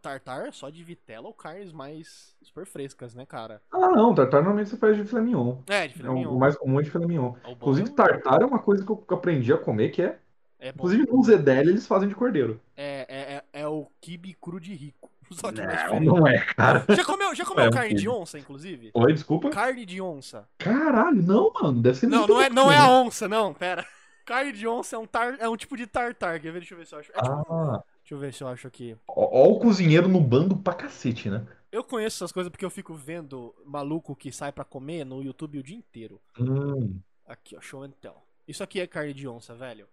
tartar 0.00 0.46
é 0.48 0.52
só 0.52 0.70
de 0.70 0.82
vitela 0.82 1.26
ou 1.26 1.34
carnes 1.34 1.72
mais 1.72 2.34
super 2.42 2.64
frescas, 2.66 3.14
né, 3.14 3.26
cara? 3.26 3.60
Ah, 3.72 3.88
não, 3.90 4.14
tartar 4.14 4.38
normalmente 4.38 4.70
você 4.70 4.76
faz 4.76 4.96
de 4.96 5.04
filé 5.04 5.20
mignon. 5.22 5.58
É, 5.68 5.86
de 5.88 5.94
filé 5.94 6.08
É 6.08 6.10
o- 6.10 6.14
mignon. 6.14 6.34
o 6.34 6.38
mais 6.38 6.56
comum 6.56 6.80
é 6.80 6.82
de 6.82 6.90
filé 6.90 7.06
mignon. 7.06 7.32
Bom 7.44 7.50
Inclusive, 7.52 7.90
é- 7.90 7.94
tartar 7.94 8.42
é 8.42 8.46
uma 8.46 8.58
coisa 8.58 8.84
que 8.84 8.90
eu 8.90 9.04
aprendi 9.10 9.52
a 9.52 9.58
comer, 9.58 9.90
que 9.90 10.02
é. 10.02 10.18
É. 10.58 10.68
Inclusive, 10.68 11.06
no 11.10 11.22
Zedel 11.24 11.62
eles 11.68 11.86
fazem 11.86 12.08
de 12.08 12.14
cordeiro. 12.14 12.60
É, 12.76 13.06
é, 13.08 13.58
é, 13.58 13.62
é 13.62 13.68
o 13.68 13.88
kibe 14.00 14.32
cru 14.40 14.60
de 14.60 14.72
rico. 14.74 15.10
Só 15.32 15.50
que 15.50 15.60
mais 15.62 15.76
Não, 15.76 15.82
diferente. 16.00 16.06
não 16.06 16.26
é, 16.26 16.38
cara. 16.54 16.84
Já 16.90 17.04
comeu, 17.04 17.34
já 17.34 17.44
comeu 17.44 17.64
É 17.64 17.70
carne 17.70 17.94
de 17.94 18.08
onça, 18.08 18.38
inclusive? 18.38 18.90
Oi, 18.94 19.12
desculpa. 19.12 19.50
Carne 19.50 19.84
de 19.86 20.00
onça. 20.00 20.46
Caralho, 20.58 21.22
não, 21.22 21.50
mano. 21.52 21.80
Deve 21.80 21.96
ser 21.98 22.06
Não, 22.06 22.26
não 22.26 22.40
é, 22.40 22.48
não 22.50 22.70
é 22.70 22.76
a 22.76 22.88
onça, 22.88 23.26
não, 23.28 23.52
pera. 23.54 23.84
Carne 24.24 24.52
de 24.52 24.68
onça 24.68 24.94
é 24.94 24.98
um, 24.98 25.06
tar, 25.06 25.36
é 25.40 25.48
um 25.48 25.56
tipo 25.56 25.76
de 25.76 25.86
tartar. 25.86 26.38
Quer 26.38 26.52
ver? 26.52 26.60
Deixa 26.60 26.74
eu 26.74 26.78
ver 26.78 26.86
se 26.86 26.94
eu 26.94 26.98
acho. 27.00 27.10
É 27.12 27.20
tipo- 27.22 27.52
Ah, 27.52 27.82
Deixa 28.02 28.14
eu 28.14 28.18
ver 28.18 28.34
se 28.34 28.42
eu 28.42 28.48
acho 28.48 28.66
aqui. 28.66 28.96
ó, 29.08 29.44
ó 29.44 29.48
o 29.48 29.58
cozinheiro 29.60 30.08
no 30.08 30.20
bando 30.20 30.56
pra 30.56 30.74
cacete, 30.74 31.30
né? 31.30 31.46
Eu 31.70 31.82
conheço 31.82 32.16
essas 32.18 32.32
coisas 32.32 32.50
porque 32.50 32.64
eu 32.64 32.70
fico 32.70 32.92
vendo 32.94 33.54
maluco 33.64 34.14
que 34.14 34.30
sai 34.30 34.52
pra 34.52 34.64
comer 34.64 35.04
no 35.06 35.22
YouTube 35.22 35.58
o 35.58 35.62
dia 35.62 35.76
inteiro. 35.76 36.20
Hum, 36.38 37.00
Aqui, 37.26 37.56
ó, 37.56 37.60
show 37.60 37.82
and 37.82 37.92
tell. 37.92 38.22
Isso 38.46 38.62
aqui 38.62 38.80
é 38.80 38.86
carne 38.86 39.14
de 39.14 39.26
onça, 39.26 39.54
velho. 39.54 39.86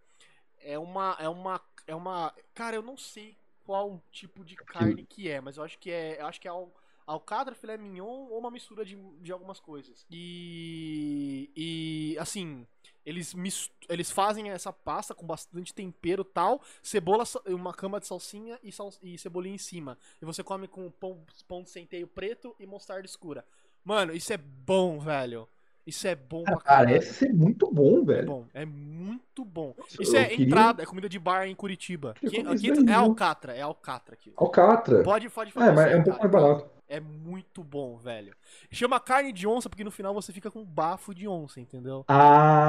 É 0.61 0.77
uma. 0.77 1.15
É 1.19 1.29
uma. 1.29 1.61
É 1.87 1.95
uma. 1.95 2.33
Cara, 2.53 2.75
eu 2.75 2.81
não 2.81 2.97
sei 2.97 3.37
qual 3.65 4.01
tipo 4.11 4.43
de 4.43 4.55
carne 4.57 5.05
que 5.05 5.29
é, 5.29 5.39
mas 5.39 5.55
eu 5.55 5.63
acho 5.63 5.77
que 5.79 5.89
é. 5.91 6.19
Eu 6.19 6.25
acho 6.25 6.41
que 6.41 6.47
é 6.47 6.51
al, 6.51 6.69
alcatra, 7.07 7.55
filé 7.55 7.77
mignon 7.77 8.27
ou 8.29 8.39
uma 8.39 8.51
mistura 8.51 8.83
de, 8.83 8.97
de 9.21 9.31
algumas 9.31 9.59
coisas. 9.61 10.05
E. 10.11 11.49
E. 11.55 12.17
Assim. 12.19 12.67
Eles, 13.05 13.33
mis- 13.33 13.71
eles 13.87 14.11
fazem 14.11 14.49
essa 14.51 14.71
pasta 14.71 15.15
com 15.15 15.25
bastante 15.25 15.73
tempero 15.73 16.21
e 16.21 16.33
tal, 16.33 16.61
cebola, 16.83 17.23
uma 17.47 17.73
cama 17.73 17.99
de 17.99 18.07
salsinha 18.07 18.59
e, 18.63 18.71
sal, 18.71 18.91
e 19.01 19.17
cebolinha 19.17 19.55
em 19.55 19.59
cima. 19.59 19.97
E 20.21 20.25
você 20.25 20.43
come 20.43 20.67
com 20.67 20.91
pão, 20.91 21.17
pão 21.47 21.63
de 21.63 21.69
centeio 21.69 22.07
preto 22.07 22.55
e 22.59 22.65
mostarda 22.67 23.05
escura. 23.05 23.43
Mano, 23.83 24.13
isso 24.13 24.31
é 24.33 24.37
bom, 24.37 24.99
velho. 24.99 25.47
Isso 25.87 26.07
é 26.07 26.13
bom 26.13 26.43
pra 26.43 26.57
caralho. 26.57 26.89
parece 26.89 27.13
ser 27.13 27.33
muito 27.33 27.71
bom, 27.71 28.01
É 28.01 28.05
velho. 28.05 28.27
bom, 28.27 28.45
é 28.53 28.63
muito 28.65 29.43
bom. 29.43 29.73
Isso 29.99 30.15
eu 30.15 30.19
é 30.21 30.25
queria- 30.27 30.45
entrada, 30.45 30.83
é 30.83 30.85
comida 30.85 31.09
de 31.09 31.17
bar 31.17 31.47
em 31.47 31.55
Curitiba. 31.55 32.11
Aqui, 32.11 32.69
é 32.87 32.93
alcatra, 32.93 33.53
é 33.55 33.61
alcatra 33.61 34.13
aqui. 34.13 34.31
Alcatra. 34.35 35.01
Pode, 35.03 35.29
pode 35.29 35.51
fazer 35.51 35.69
É, 35.69 35.71
mas 35.73 35.91
é 35.91 35.95
um 35.97 36.03
pouco 36.03 36.19
mais 36.19 36.31
barato. 36.31 36.69
É 36.89 36.99
muito 36.99 37.63
bom, 37.63 37.97
velho. 37.97 38.35
Chama 38.71 38.99
carne 38.99 39.31
de 39.31 39.47
onça 39.47 39.69
porque 39.69 39.83
no 39.83 39.91
final 39.91 40.11
você 40.13 40.33
fica 40.33 40.49
com 40.49 40.65
bafo 40.65 41.13
de 41.13 41.27
onça, 41.27 41.61
entendeu? 41.61 42.03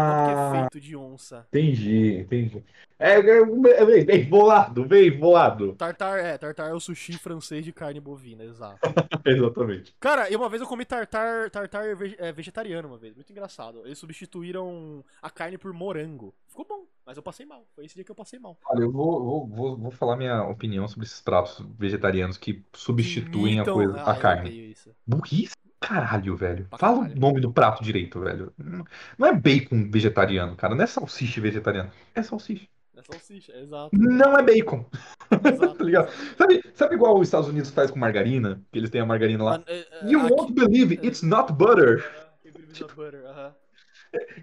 Não 0.05 0.15
porque 0.15 0.31
é 0.31 0.37
Ah, 0.37 0.51
feito 0.51 0.79
de 0.79 0.95
onça. 0.95 1.47
entendi, 1.49 2.19
entendi. 2.19 2.65
É, 2.99 3.15
é, 3.15 3.85
vem, 3.87 4.05
vem, 4.05 4.29
bolado, 4.29 4.87
vem, 4.87 5.11
bolado. 5.19 5.75
Tartar 5.75 6.19
é, 6.19 6.37
tartar 6.37 6.69
é 6.71 6.75
o 6.75 6.81
sushi 6.81 7.17
francês 7.19 7.65
de 7.65 7.73
carne 7.73 7.99
bovina, 7.99 8.45
exato. 8.45 8.79
Exatamente. 9.25 9.95
Cara, 9.99 10.31
e 10.31 10.37
uma 10.37 10.49
vez 10.51 10.61
eu 10.61 10.69
comi 10.69 10.85
tartar, 10.85 11.49
tartar 11.51 11.87
é, 12.19 12.33
vegetariano 12.33 12.89
uma 12.89 12.99
vez, 12.99 13.15
muito 13.15 13.33
engraçado. 13.33 13.83
Eles 13.87 13.99
substituíram 13.99 15.03
a 15.23 15.31
carne 15.31 15.57
por 15.57 15.73
morango. 15.73 16.35
Ficou 16.47 16.67
bom, 16.69 16.85
mas 17.11 17.17
eu 17.17 17.23
passei 17.25 17.45
mal. 17.45 17.67
Foi 17.75 17.85
esse 17.85 17.97
dia 17.97 18.05
que 18.05 18.11
eu 18.13 18.15
passei 18.15 18.39
mal. 18.39 18.57
Olha, 18.67 18.83
eu 18.85 18.93
vou, 18.93 19.21
vou, 19.25 19.47
vou, 19.49 19.77
vou 19.77 19.91
falar 19.91 20.17
minha 20.17 20.45
opinião 20.45 20.87
sobre 20.87 21.07
esses 21.07 21.21
pratos 21.21 21.61
vegetarianos 21.77 22.37
que 22.39 22.63
substituem 22.73 23.55
a 23.55 23.57
Imitam- 23.65 23.75
coisa, 23.75 24.01
Ah, 24.01 24.13
a 24.13 24.17
carne. 24.17 24.75
Burrice? 25.05 25.55
Caralho, 25.81 26.37
velho. 26.37 26.67
Pra 26.69 26.79
Fala 26.79 26.99
caralho. 27.01 27.17
o 27.17 27.21
nome 27.21 27.41
do 27.41 27.53
prato 27.53 27.83
direito, 27.83 28.21
velho. 28.21 28.53
Não 29.19 29.27
é 29.27 29.33
bacon 29.35 29.91
vegetariano, 29.91 30.55
cara. 30.55 30.75
Não 30.77 30.85
é 30.85 30.87
salsicha 30.87 31.41
vegetariano. 31.41 31.91
É 32.15 32.23
salsicha. 32.23 32.69
É 32.97 33.03
salsicha, 33.03 33.53
exato. 33.57 33.91
Não 33.93 34.37
é 34.39 34.43
bacon. 34.45 34.85
exato. 35.45 35.75
Tá 35.81 35.85
ligado? 35.85 36.11
Sabe, 36.39 36.63
sabe 36.75 36.95
igual 36.95 37.19
os 37.19 37.27
Estados 37.27 37.49
Unidos 37.49 37.71
faz 37.71 37.91
com 37.91 37.99
margarina? 37.99 38.63
Que 38.71 38.79
eles 38.79 38.91
têm 38.91 39.01
a 39.01 39.07
margarina 39.07 39.43
lá. 39.43 39.65
É, 39.67 39.79
é, 39.79 40.07
You 40.09 40.21
aqui- 40.21 40.33
won't 40.33 40.53
believe 40.53 40.95
it's 41.05 41.23
not 41.23 41.53
butter. 41.55 42.05
Que 42.43 42.53
believe 42.53 42.85
in 42.85 42.87
butter, 42.95 43.25
aham. 43.27 43.55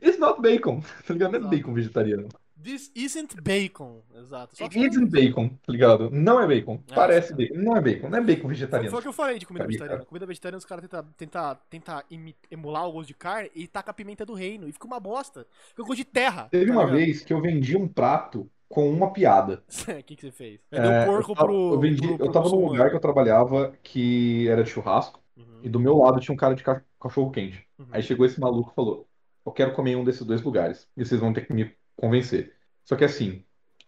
It's 0.01 0.17
not 0.17 0.41
bacon. 0.41 0.81
Tá 1.05 1.13
ligado? 1.13 1.39
Não 1.39 1.47
é 1.47 1.49
bacon 1.51 1.73
vegetariano. 1.73 2.27
This 2.61 2.91
isn't 2.95 3.39
bacon. 3.41 4.01
Exato. 4.15 4.55
Só 4.57 4.67
que 4.67 4.79
isn't 4.79 5.09
bacon, 5.11 5.49
tá 5.49 5.71
ligado? 5.71 6.09
Não 6.09 6.39
é 6.41 6.47
bacon. 6.47 6.81
É, 6.89 6.95
Parece 6.95 7.33
bacon. 7.33 7.55
Não 7.55 7.77
é 7.77 7.81
bacon. 7.81 8.09
Não 8.09 8.17
é 8.17 8.21
bacon 8.21 8.47
vegetariano. 8.47 8.89
foi 8.91 8.99
o 8.99 9.01
que 9.03 9.07
eu 9.07 9.13
falei 9.13 9.37
de 9.37 9.45
comida 9.45 9.63
Tá 9.63 9.67
vegetariana. 9.67 9.95
ligado? 9.99 10.07
Comida 10.09 10.25
vegetariana, 10.25 10.57
os 10.57 10.65
caras 10.65 10.81
tentam 10.83 11.05
tenta, 11.15 11.55
tenta 11.69 12.05
emular 12.49 12.87
o 12.87 12.91
gosto 12.93 13.07
de 13.07 13.13
carne 13.13 13.51
e 13.55 13.67
taca 13.67 13.91
a 13.91 13.93
pimenta 13.93 14.25
do 14.25 14.33
reino. 14.33 14.67
E 14.67 14.71
fica 14.71 14.87
uma 14.87 14.99
bosta. 14.99 15.45
Fica 15.69 15.83
gosto 15.83 15.97
de 15.97 16.05
terra. 16.05 16.47
Teve 16.49 16.65
tá 16.67 16.71
uma 16.73 16.83
ligado? 16.85 16.97
vez 16.97 17.21
que 17.23 17.31
eu 17.33 17.41
vendi 17.41 17.77
um 17.77 17.87
prato 17.87 18.49
com 18.67 18.89
uma 18.89 19.13
piada. 19.13 19.63
O 19.99 20.03
que, 20.03 20.15
que 20.15 20.21
você 20.23 20.31
fez? 20.31 20.59
É, 20.71 20.81
Vendeu 20.81 20.91
eu 20.91 21.05
porco 21.05 21.35
tava, 21.35 21.47
pro. 21.47 21.73
eu 21.75 21.79
vendi- 21.79 22.01
pro- 22.01 22.11
eu 22.13 22.17
pro 22.17 22.31
tava 22.31 22.49
num 22.49 22.65
lugar 22.65 22.89
que 22.89 22.95
eu 22.95 22.99
trabalhava 22.99 23.73
que 23.83 24.47
era 24.49 24.63
de 24.63 24.69
churrasco. 24.69 25.21
Uhum, 25.37 25.59
E 25.63 25.69
do 25.69 25.79
meu 25.79 25.95
lado 25.97 26.19
tinha 26.19 26.33
um 26.33 26.37
cara 26.37 26.55
de 26.55 26.63
ca- 26.63 26.83
cachorro 26.99 27.29
quente. 27.31 27.67
uhum. 27.77 27.85
Aí 27.91 28.01
chegou 28.01 28.25
esse 28.25 28.39
maluco 28.39 28.71
e 28.71 28.75
falou: 28.75 29.07
Eu 29.45 29.51
quero 29.51 29.73
comer 29.73 29.91
em 29.91 29.95
um 29.97 30.03
desses 30.03 30.25
dois 30.25 30.41
lugares. 30.41 30.87
E 30.97 31.05
vocês 31.05 31.21
vão 31.21 31.31
ter 31.31 31.45
que 31.45 31.53
me 31.53 31.71
convencer. 31.97 32.55
Só 32.85 32.95
que 32.95 33.03
assim, 33.05 33.43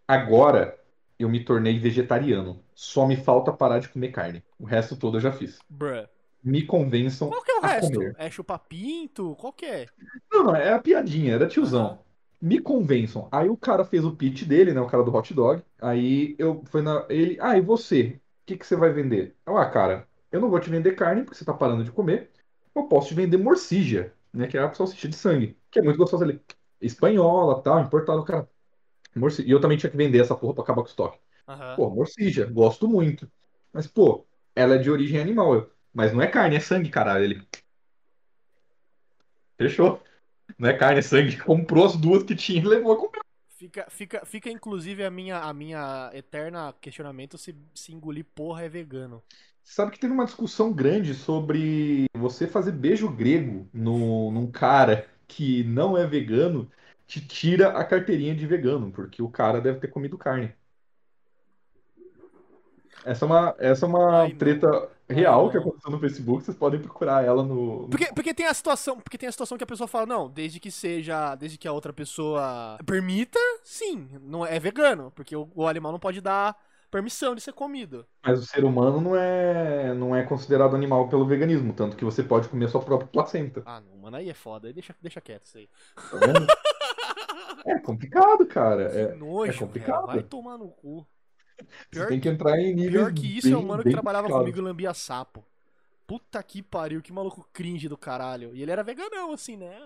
agora 0.08 0.78
eu 1.18 1.30
me 1.30 1.44
tornei 1.44 1.80
vegetariano. 1.80 2.64
Só 2.74 3.08
me 3.08 3.18
falta 3.18 3.54
parar 3.54 3.80
de 3.80 3.90
comer 3.90 4.12
carne. 4.12 4.44
O 4.60 4.66
resto 4.66 4.98
todo 4.98 5.18
eu 5.18 5.22
já 5.22 5.32
fiz. 5.32 5.60
Bruh. 5.70 6.08
Me 6.44 6.66
convençam 6.66 7.30
Qual 7.30 7.44
que 7.44 7.52
é 7.52 7.56
o 7.58 7.62
resto? 7.62 7.92
comer. 7.94 8.16
É 8.18 8.30
chupapinto? 8.32 9.36
Qual 9.38 9.54
que 9.54 9.66
é? 9.66 9.90
Não, 10.32 10.44
não, 10.46 10.56
é 10.56 10.74
a 10.74 10.80
piadinha, 10.80 11.34
era 11.36 11.48
tiozão. 11.48 11.86
Aham. 11.88 12.00
Me 12.42 12.60
convençam. 12.60 13.28
Aí 13.32 13.50
o 13.50 13.58
cara 13.58 13.84
fez 13.84 14.06
o 14.06 14.16
pitch 14.16 14.44
dele, 14.46 14.74
né? 14.74 14.80
O 14.80 14.88
cara 14.88 15.04
do 15.04 15.14
hot 15.14 15.34
dog. 15.34 15.62
Aí 15.82 16.36
eu 16.40 16.64
fui 16.66 16.82
na. 16.82 17.06
Ele, 17.10 17.38
ah, 17.42 17.58
e 17.58 17.62
você? 17.62 18.22
O 18.44 18.46
que 18.46 18.58
que 18.58 18.66
você 18.66 18.76
vai 18.78 18.92
vender? 18.94 19.36
Eu, 19.46 19.58
ah, 19.58 19.70
cara, 19.70 20.08
eu 20.32 20.40
não 20.40 20.50
vou 20.50 20.60
te 20.60 20.70
vender 20.70 20.96
carne 20.96 21.24
porque 21.24 21.38
você 21.38 21.46
tá 21.46 21.54
parando 21.54 21.84
de 21.84 21.92
comer. 21.92 22.32
Eu 22.74 22.88
posso 22.88 23.10
te 23.10 23.14
vender 23.14 23.38
morcija, 23.38 24.14
né? 24.34 24.48
Que 24.48 24.58
é 24.58 24.62
a 24.64 24.74
salsicha 24.74 25.08
de 25.10 25.16
sangue. 25.18 25.58
Que 25.70 25.80
é 25.80 25.82
muito 25.82 25.98
gostosa 25.98 26.24
ali. 26.24 26.42
Espanhola, 26.82 27.62
tal, 27.62 27.82
importado, 27.82 28.24
cara. 28.24 28.50
Morcija. 29.16 29.48
E 29.48 29.52
eu 29.52 29.60
também 29.60 29.78
tinha 29.78 29.90
que 29.90 29.98
vender 29.98 30.20
essa 30.20 30.36
porra 30.36 30.54
pra 30.54 30.64
acabar 30.64 30.82
com 30.82 30.88
o 30.88 30.90
estoque. 30.90 31.20
Aham. 31.48 31.76
Pô, 31.76 31.90
morcija, 31.90 32.46
gosto 32.46 32.88
muito. 32.88 33.30
Mas, 33.74 33.88
pô, 33.88 34.26
ela 34.56 34.76
é 34.76 34.78
de 34.78 34.90
origem 34.90 35.20
animal. 35.20 35.54
Eu, 35.56 35.72
mas 35.94 36.14
não 36.14 36.22
é 36.22 36.28
carne, 36.28 36.56
é 36.56 36.60
sangue, 36.60 36.90
caralho. 36.90 37.24
Ele. 37.24 37.48
Fechou. 39.58 40.02
Não 40.58 40.70
é 40.70 40.74
carne, 40.74 41.00
é 41.00 41.02
sangue. 41.02 41.38
Comprou 41.44 41.86
as 41.86 41.96
duas 41.96 42.24
que 42.24 42.36
tinha 42.36 42.62
e 42.62 42.66
levou 42.66 42.94
a 42.94 42.98
comer. 42.98 43.20
Fica, 43.50 43.88
fica, 43.90 44.26
fica 44.26 44.50
inclusive 44.50 45.04
a 45.04 45.12
minha, 45.12 45.40
a 45.40 45.54
minha 45.54 46.10
eterna 46.14 46.74
questionamento 46.80 47.38
se, 47.38 47.54
se 47.76 47.92
engolir 47.92 48.24
porra 48.24 48.64
é 48.64 48.70
vegano. 48.70 49.22
Sabe 49.62 49.92
que 49.92 50.00
teve 50.00 50.14
uma 50.14 50.24
discussão 50.24 50.72
grande 50.72 51.14
sobre 51.14 52.06
você 52.18 52.48
fazer 52.48 52.72
beijo 52.72 53.10
grego 53.10 53.70
no, 53.74 54.32
num 54.32 54.50
cara 54.50 55.10
que 55.30 55.64
não 55.66 55.98
é 55.98 56.08
vegano, 56.08 56.72
te 57.08 57.26
tira 57.28 57.70
a 57.80 57.86
carteirinha 57.86 58.36
de 58.36 58.48
vegano, 58.48 58.92
porque 58.94 59.22
o 59.24 59.32
cara 59.32 59.62
deve 59.62 59.80
ter 59.82 59.90
comido 59.90 60.18
carne. 60.20 60.54
Essa 63.04 63.26
é 63.26 63.28
uma, 63.28 63.56
essa 63.60 63.86
é 63.86 63.90
uma 63.90 64.30
Ai, 64.30 64.32
treta 64.32 64.68
real 65.10 65.50
Ai, 65.50 65.52
que 65.52 65.58
aconteceu 65.58 65.92
no 65.92 66.00
Facebook, 66.00 66.44
vocês 66.44 66.58
podem 66.58 66.82
procurar 66.82 67.24
ela 67.26 67.44
no. 67.44 67.88
no- 67.88 67.98
Porque, 67.98 68.14
porque 68.14 68.34
tem 68.36 68.46
a 68.46 68.54
situação, 68.54 69.00
porque 69.00 69.18
tem 69.18 69.28
a 69.28 69.32
situação 69.32 69.58
que 69.58 69.64
a 69.64 69.68
pessoa 69.68 69.88
fala, 69.88 70.06
não, 70.06 70.30
desde 70.30 70.60
que 70.60 70.70
seja, 70.72 71.34
desde 71.36 71.58
que 71.58 71.68
a 71.68 71.72
outra 71.74 71.92
pessoa 71.92 72.80
permita, 72.86 73.40
sim, 73.64 74.08
não 74.22 74.46
é 74.46 74.60
vegano, 74.60 75.12
porque 75.16 75.36
o, 75.36 75.50
o 75.56 75.68
animal 75.68 75.92
não 75.92 76.00
pode 76.00 76.22
dar 76.22 76.56
permissão 76.90 77.36
de 77.36 77.42
ser 77.42 77.54
comido. 77.54 78.06
Mas 78.24 78.40
o 78.40 78.46
ser 78.46 78.64
humano 78.64 79.00
não 79.02 79.16
é, 79.16 79.94
não 79.94 80.16
é 80.16 80.24
considerado 80.24 80.76
animal 80.76 81.08
pelo 81.10 81.26
veganismo, 81.26 81.74
tanto 81.74 81.96
que 81.96 82.04
você 82.06 82.24
pode 82.24 82.50
comer 82.50 82.70
sua 82.70 82.82
própria 82.82 83.08
placenta. 83.08 83.62
Ah, 83.66 83.80
não, 83.82 83.98
mano, 83.98 84.18
aí 84.18 84.30
é 84.30 84.34
foda, 84.34 84.68
aí 84.68 84.74
deixa, 84.74 84.96
deixa 85.02 85.22
quieto 85.22 85.44
isso 85.46 85.58
aí. 85.58 85.70
Tá 85.96 86.18
vendo? 86.18 86.48
É 87.66 87.80
complicado, 87.80 88.46
cara. 88.48 88.90
Que 88.90 88.98
É, 88.98 89.16
nojo, 89.16 89.52
é 89.52 89.58
complicado. 89.58 90.06
vai 90.08 90.24
tomar 90.24 90.58
no 90.58 90.70
cu. 90.70 91.06
você 91.58 91.66
Pior, 91.90 92.08
tem 92.08 92.20
que 92.20 92.30
entrar 92.30 92.58
em 92.60 92.74
níveis 92.74 92.92
pior 92.94 93.14
que 93.14 93.38
isso 93.38 93.48
é 93.50 93.56
o 93.56 93.60
bem- 93.60 93.68
mano 93.68 93.84
que 93.84 93.92
trabalhava 93.92 94.28
complicados. 94.28 94.52
comigo 94.54 94.66
e 94.68 94.70
lambia 94.72 94.94
sapo. 94.94 95.46
Puta 96.08 96.42
que 96.42 96.64
pariu, 96.64 97.02
que 97.02 97.14
maluco 97.14 97.48
cringe 97.54 97.88
do 97.88 97.98
caralho. 97.98 98.56
E 98.56 98.64
ele 98.64 98.72
era 98.72 98.82
veganão, 98.82 99.32
assim, 99.34 99.56
né? 99.56 99.78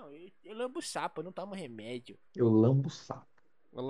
Eu, 0.43 0.55
lambo 0.55 0.81
sapo, 0.81 1.19
eu 1.19 1.25
não 1.25 1.31
tomo 1.33 1.53
remédio. 1.53 2.17
Eu 2.35 2.49
lambo 2.49 2.89
sapo. 2.89 3.27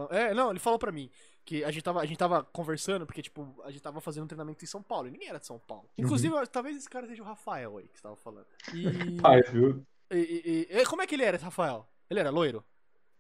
É, 0.10 0.34
não, 0.34 0.50
ele 0.50 0.60
falou 0.60 0.80
pra 0.80 0.92
mim 0.94 1.12
que 1.46 1.64
a 1.64 1.72
gente, 1.72 1.84
tava, 1.84 2.00
a 2.02 2.06
gente 2.06 2.18
tava 2.18 2.44
conversando, 2.44 3.06
porque, 3.06 3.22
tipo, 3.22 3.54
a 3.66 3.70
gente 3.72 3.82
tava 3.82 4.00
fazendo 4.00 4.24
um 4.24 4.28
treinamento 4.28 4.64
em 4.64 4.68
São 4.68 4.82
Paulo, 4.82 5.08
e 5.08 5.12
ninguém 5.12 5.28
era 5.30 5.40
de 5.40 5.46
São 5.46 5.60
Paulo. 5.60 5.84
Uhum. 5.98 6.06
Inclusive, 6.06 6.34
talvez 6.48 6.78
esse 6.78 6.90
cara 6.90 7.06
seja 7.08 7.22
o 7.22 7.26
Rafael 7.26 7.78
aí, 7.78 7.88
que 7.88 7.98
você 7.98 8.04
tava 8.04 8.16
falando. 8.16 8.46
E, 8.74 8.84
Pai, 9.22 9.42
viu? 9.52 9.84
e- 10.12 10.68
e- 10.72 10.78
e- 10.80 10.86
como 10.86 11.02
é 11.02 11.08
que 11.08 11.16
ele 11.16 11.24
era, 11.24 11.36
esse 11.36 11.44
Rafael? 11.46 11.86
Ele 12.10 12.20
era 12.20 12.30
loiro? 12.30 12.64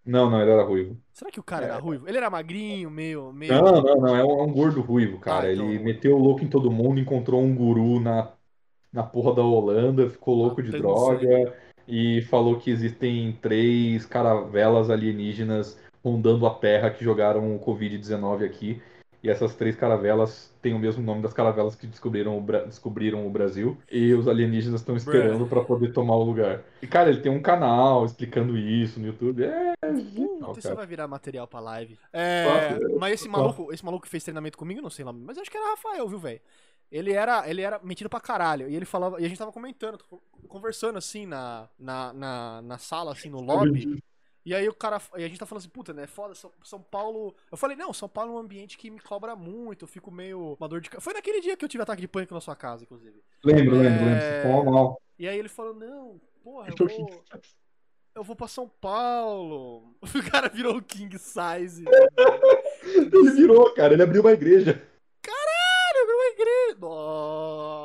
Não, 0.05 0.29
não, 0.29 0.41
ele 0.41 0.51
era 0.51 0.63
ruivo. 0.63 0.97
Será 1.13 1.31
que 1.31 1.39
o 1.39 1.43
cara 1.43 1.65
É. 1.65 1.69
era 1.69 1.77
ruivo? 1.79 2.07
Ele 2.07 2.17
era 2.17 2.29
magrinho, 2.29 2.89
meio... 2.89 3.31
meio... 3.31 3.53
Não, 3.53 3.81
não, 3.81 3.95
não, 3.95 4.15
é 4.15 4.23
um, 4.23 4.39
é 4.39 4.43
um 4.43 4.51
gordo 4.51 4.81
ruivo, 4.81 5.17
cara. 5.19 5.47
Ah, 5.47 5.53
então- 5.53 5.69
Ele 5.69 5.79
meteu 5.83 6.15
o 6.15 6.21
louco 6.21 6.43
em 6.43 6.49
todo 6.49 6.69
mundo, 6.71 6.99
encontrou 6.99 7.41
um 7.41 7.55
guru 7.55 7.99
na, 8.01 8.31
na 8.91 9.03
porra 9.03 9.33
da 9.35 9.41
Holanda, 9.41 10.09
ficou 10.09 10.35
louco 10.35 10.61
de 10.61 10.71
Matando 10.71 10.83
droga 10.87 11.57
e 11.87 12.21
falou 12.23 12.57
que 12.59 12.69
existem 12.69 13.31
três 13.41 14.05
caravelas 14.05 14.89
alienígenas 14.89 15.77
rondando 16.03 16.45
a 16.45 16.53
Terra 16.53 16.89
que 16.91 17.03
jogaram 17.03 17.55
o 17.55 17.59
Covid-19 17.59 18.45
aqui. 18.45 18.81
E 19.21 19.29
essas 19.29 19.55
três 19.55 19.73
caravelas 19.77 20.53
têm 20.61 20.73
o 20.73 20.79
mesmo 20.79 21.01
nome 21.01 21.21
das 21.21 21.31
caravelas 21.31 21.75
que 21.75 21.87
descobriram 21.87 22.37
o, 22.37 22.41
Bra- 22.41 22.65
descobriram 22.65 23.25
o 23.25 23.29
Brasil. 23.29 23.77
E 23.89 24.13
os 24.13 24.27
alienígenas 24.27 24.81
estão 24.81 24.97
esperando 24.97 25.47
pra 25.47 25.63
poder 25.63 25.93
tomar 25.93 26.15
o 26.17 26.23
lugar. 26.23 26.61
E, 26.81 26.87
cara, 26.87 27.09
ele 27.09 27.21
tem 27.21 27.31
um 27.31 27.41
canal 27.41 28.05
explicando 28.05 28.57
isso 28.57 28.99
no 28.99 29.07
YouTube. 29.07 29.45
É, 29.45 29.73
Não, 29.93 30.51
isso 30.51 30.61
cara. 30.61 30.75
vai 30.75 30.85
virar 30.85 31.07
material 31.07 31.47
pra 31.47 31.61
live. 31.61 31.97
É, 32.11 32.43
Nossa, 32.43 32.99
mas 32.99 33.13
esse 33.13 33.29
maluco, 33.29 33.71
esse 33.73 33.85
maluco 33.85 34.03
que 34.03 34.09
fez 34.09 34.23
treinamento 34.23 34.57
comigo, 34.57 34.81
não 34.81 34.89
sei 34.89 35.05
lá, 35.05 35.13
mas 35.13 35.37
acho 35.37 35.49
que 35.49 35.55
era 35.57 35.69
Rafael, 35.69 36.07
viu, 36.07 36.19
velho? 36.19 36.41
Ele 36.91 37.11
era, 37.13 37.49
ele 37.49 37.61
era 37.61 37.79
metido 37.81 38.09
pra 38.09 38.19
caralho. 38.19 38.69
E 38.69 38.75
ele 38.75 38.85
falava, 38.85 39.19
e 39.21 39.25
a 39.25 39.27
gente 39.29 39.37
tava 39.37 39.51
comentando, 39.51 39.97
conversando 40.47 40.97
assim 40.97 41.25
na, 41.25 41.67
na, 41.79 42.13
na, 42.13 42.61
na 42.61 42.77
sala, 42.77 43.13
assim, 43.13 43.29
no 43.29 43.39
lobby. 43.39 44.03
E 44.45 44.53
aí 44.53 44.67
o 44.67 44.73
cara, 44.73 45.01
e 45.15 45.23
a 45.23 45.27
gente 45.27 45.39
tá 45.39 45.45
falando 45.45 45.61
assim, 45.61 45.69
puta, 45.69 45.93
né, 45.93 46.05
foda, 46.05 46.35
São, 46.35 46.51
São 46.63 46.81
Paulo. 46.81 47.33
Eu 47.51 47.57
falei, 47.57 47.77
não, 47.77 47.93
São 47.93 48.09
Paulo 48.09 48.31
é 48.31 48.35
um 48.35 48.39
ambiente 48.39 48.77
que 48.77 48.89
me 48.89 48.99
cobra 48.99 49.35
muito, 49.35 49.83
eu 49.83 49.87
fico 49.87 50.11
meio 50.11 50.57
uma 50.59 50.67
dor 50.67 50.81
de 50.81 50.89
Foi 50.99 51.13
naquele 51.13 51.39
dia 51.39 51.55
que 51.55 51.63
eu 51.63 51.69
tive 51.69 51.83
ataque 51.83 52.01
de 52.01 52.07
pânico 52.07 52.33
na 52.33 52.41
sua 52.41 52.55
casa, 52.55 52.83
inclusive. 52.83 53.23
Lembro, 53.43 53.77
lembro, 53.77 54.05
lembro. 54.05 54.21
É. 54.21 54.63
Mal. 54.63 55.01
E 55.17 55.27
aí 55.27 55.37
ele 55.37 55.49
falou, 55.49 55.73
não, 55.73 56.19
porra, 56.43 56.69
eu 56.69 56.87
vou. 56.87 57.23
Eu 58.15 58.23
vou 58.23 58.35
pra 58.35 58.47
São 58.47 58.69
Paulo. 58.69 59.95
O 60.15 60.31
cara 60.31 60.47
virou 60.47 60.77
o 60.77 60.83
King 60.83 61.17
Size. 61.17 61.83
Ele 62.83 63.31
virou, 63.31 63.73
cara. 63.73 63.93
Ele 63.93 64.03
abriu 64.03 64.21
uma 64.21 64.33
igreja. 64.33 64.73
Caralho, 65.21 66.07
meu 66.07 66.21
igreja. 66.33 66.77
Nossa, 66.79 67.82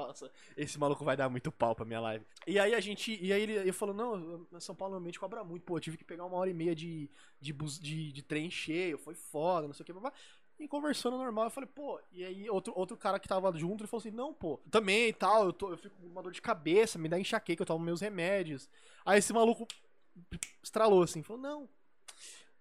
esse 0.56 0.78
maluco 0.78 1.04
vai 1.04 1.16
dar 1.16 1.28
muito 1.28 1.50
pau 1.50 1.74
pra 1.74 1.84
minha 1.84 2.00
live. 2.00 2.24
E 2.46 2.58
aí 2.58 2.74
a 2.74 2.80
gente. 2.80 3.18
E 3.22 3.32
aí 3.32 3.42
ele, 3.42 3.52
ele 3.54 3.72
falou: 3.72 3.94
não, 3.94 4.46
São 4.60 4.74
Paulo 4.74 4.94
realmente 4.94 5.18
cobra 5.18 5.42
muito. 5.44 5.64
Pô, 5.64 5.76
eu 5.76 5.80
tive 5.80 5.96
que 5.96 6.04
pegar 6.04 6.24
uma 6.24 6.36
hora 6.36 6.50
e 6.50 6.54
meia 6.54 6.74
de, 6.74 7.10
de, 7.40 7.52
bus, 7.52 7.78
de, 7.78 8.12
de 8.12 8.22
trem 8.22 8.50
cheio, 8.50 8.98
foi 8.98 9.14
foda, 9.14 9.66
não 9.66 9.74
sei 9.74 9.82
o 9.82 9.86
que. 9.86 9.92
blá. 9.92 10.12
E 10.58 10.66
conversando 10.66 11.16
normal, 11.16 11.44
eu 11.44 11.50
falei, 11.50 11.68
pô, 11.72 12.00
e 12.10 12.24
aí 12.24 12.50
outro, 12.50 12.72
outro 12.76 12.96
cara 12.96 13.20
que 13.20 13.28
tava 13.28 13.56
junto, 13.56 13.82
ele 13.82 13.88
falou 13.88 14.00
assim, 14.00 14.10
não, 14.10 14.34
pô, 14.34 14.58
também 14.68 15.08
e 15.08 15.12
tal, 15.12 15.46
eu, 15.46 15.52
tô, 15.52 15.70
eu 15.70 15.78
fico 15.78 15.94
com 15.94 16.06
uma 16.08 16.20
dor 16.20 16.32
de 16.32 16.42
cabeça, 16.42 16.98
me 16.98 17.08
dá 17.08 17.18
enxaqueca, 17.18 17.62
eu 17.62 17.66
tomo 17.66 17.84
meus 17.84 18.00
remédios. 18.00 18.68
Aí 19.06 19.20
esse 19.20 19.32
maluco 19.32 19.68
estralou 20.60 21.04
assim, 21.04 21.22
falou, 21.22 21.40
não, 21.40 21.68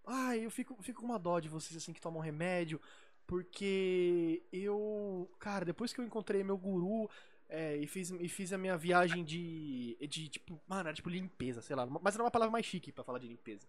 ai, 0.06 0.46
eu 0.46 0.52
fico, 0.52 0.78
fico 0.84 1.02
com 1.02 1.08
uma 1.08 1.18
dó 1.18 1.40
de 1.40 1.50
vocês 1.50 1.76
assim 1.76 1.92
que 1.92 2.00
tomam 2.00 2.22
remédio, 2.22 2.80
porque 3.26 4.44
eu, 4.54 5.28
cara, 5.40 5.66
depois 5.66 5.92
que 5.92 6.00
eu 6.00 6.06
encontrei 6.06 6.44
meu 6.44 6.58
guru 6.58 7.10
é, 7.50 7.78
e, 7.78 7.88
fiz, 7.88 8.10
e 8.12 8.28
fiz 8.28 8.52
a 8.54 8.58
minha 8.58 8.78
viagem 8.78 9.24
de, 9.24 9.98
de, 10.08 10.30
tipo, 10.30 10.60
mano, 10.68 10.82
era 10.90 10.94
tipo 10.94 11.10
limpeza, 11.10 11.62
sei 11.62 11.76
lá, 11.76 11.86
mas 11.86 12.16
era 12.16 12.24
uma 12.24 12.32
palavra 12.32 12.52
mais 12.52 12.66
chique 12.66 12.92
pra 12.92 13.04
falar 13.04 13.20
de 13.20 13.28
limpeza. 13.28 13.68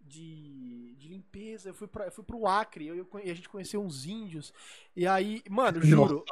De, 0.00 0.94
de 0.96 1.08
limpeza, 1.08 1.70
eu 1.70 1.74
fui, 1.74 1.86
pra, 1.86 2.06
eu 2.06 2.12
fui 2.12 2.24
pro 2.24 2.46
Acre, 2.46 2.86
eu, 2.86 2.96
eu 2.96 3.08
e 3.22 3.30
a 3.30 3.34
gente 3.34 3.48
conheceu 3.48 3.80
uns 3.80 4.04
índios, 4.04 4.52
e 4.96 5.06
aí, 5.06 5.42
mano, 5.48 5.80
juro. 5.80 6.24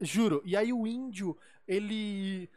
Juro. 0.00 0.40
E 0.44 0.56
aí 0.56 0.72
o 0.72 0.86
índio, 0.86 1.36
ele 1.66 2.48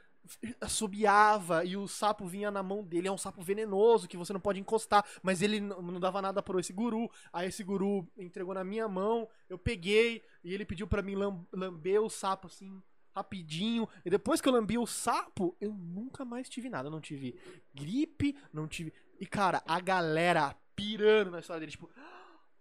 assobiava 0.61 1.66
e 1.66 1.76
o 1.76 1.88
sapo 1.88 2.26
vinha 2.26 2.50
na 2.50 2.64
mão 2.64 2.84
dele. 2.84 3.08
É 3.08 3.11
um 3.11 3.18
sapo 3.18 3.42
venenoso 3.42 4.08
que 4.08 4.16
você 4.18 4.32
não 4.32 4.40
pode 4.40 4.60
encostar. 4.60 5.06
Mas 5.22 5.42
ele 5.42 5.60
não 5.60 6.00
dava 6.00 6.22
nada 6.22 6.42
pro 6.42 6.60
esse 6.60 6.72
guru. 6.72 7.10
Aí 7.32 7.50
esse 7.50 7.64
guru 7.64 8.08
entregou 8.18 8.53
na 8.53 8.64
minha 8.64 8.88
mão. 8.88 9.27
Eu 9.50 9.58
peguei 9.58 10.24
e 10.43 10.53
ele 10.53 10.66
pediu 10.66 10.88
pra 10.88 11.02
mim 11.02 11.16
lam- 11.16 11.45
lamber 11.52 12.02
o 12.02 12.10
sapo 12.10 12.48
assim. 12.48 12.82
Rapidinho, 13.16 13.88
e 14.03 14.09
depois 14.09 14.42
que 14.42 14.48
eu 14.50 14.53
lambi 14.53 14.77
o 14.77 14.88
sapo, 14.88 15.56
eu 15.61 15.72
nunca 15.74 16.25
mais 16.25 16.50
tive 16.50 16.67
nada. 16.69 16.88
Eu 16.88 16.92
não 16.92 17.00
tive 17.01 17.40
gripe, 17.74 18.35
não 18.51 18.67
tive. 18.67 18.92
E 19.19 19.25
cara, 19.25 19.61
a 19.67 19.80
galera 19.80 20.56
pirando 20.75 21.30
na 21.30 21.40
história 21.40 21.59
dele, 21.59 21.72
tipo, 21.72 21.90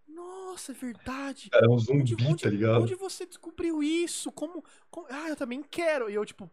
nossa, 0.06 0.72
é 0.72 0.74
verdade. 0.74 1.48
Cara, 1.48 1.64
é 1.64 1.68
um 1.68 1.72
Onde, 1.72 1.84
zumbi, 2.10 2.26
onde- 2.26 2.42
tá 2.42 2.50
ligado? 2.50 2.82
onde 2.82 2.94
você 2.94 3.24
descobriu 3.24 3.82
isso? 3.82 4.30
Como, 4.30 4.62
como- 4.90 5.06
Ah, 5.10 5.30
eu 5.30 5.36
também 5.36 5.62
quero. 5.62 6.10
E 6.10 6.14
eu, 6.14 6.24
tipo, 6.26 6.50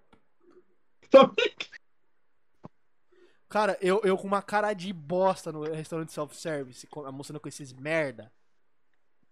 cara, 3.49 3.77
eu, 3.81 3.99
eu 4.03 4.17
com 4.17 4.27
uma 4.27 4.41
cara 4.41 4.73
de 4.73 4.93
bosta 4.93 5.51
no 5.51 5.63
restaurante 5.63 6.11
self-service, 6.13 6.87
com- 6.87 7.05
almoçando 7.05 7.39
com 7.39 7.49
esses 7.49 7.73
merda. 7.73 8.31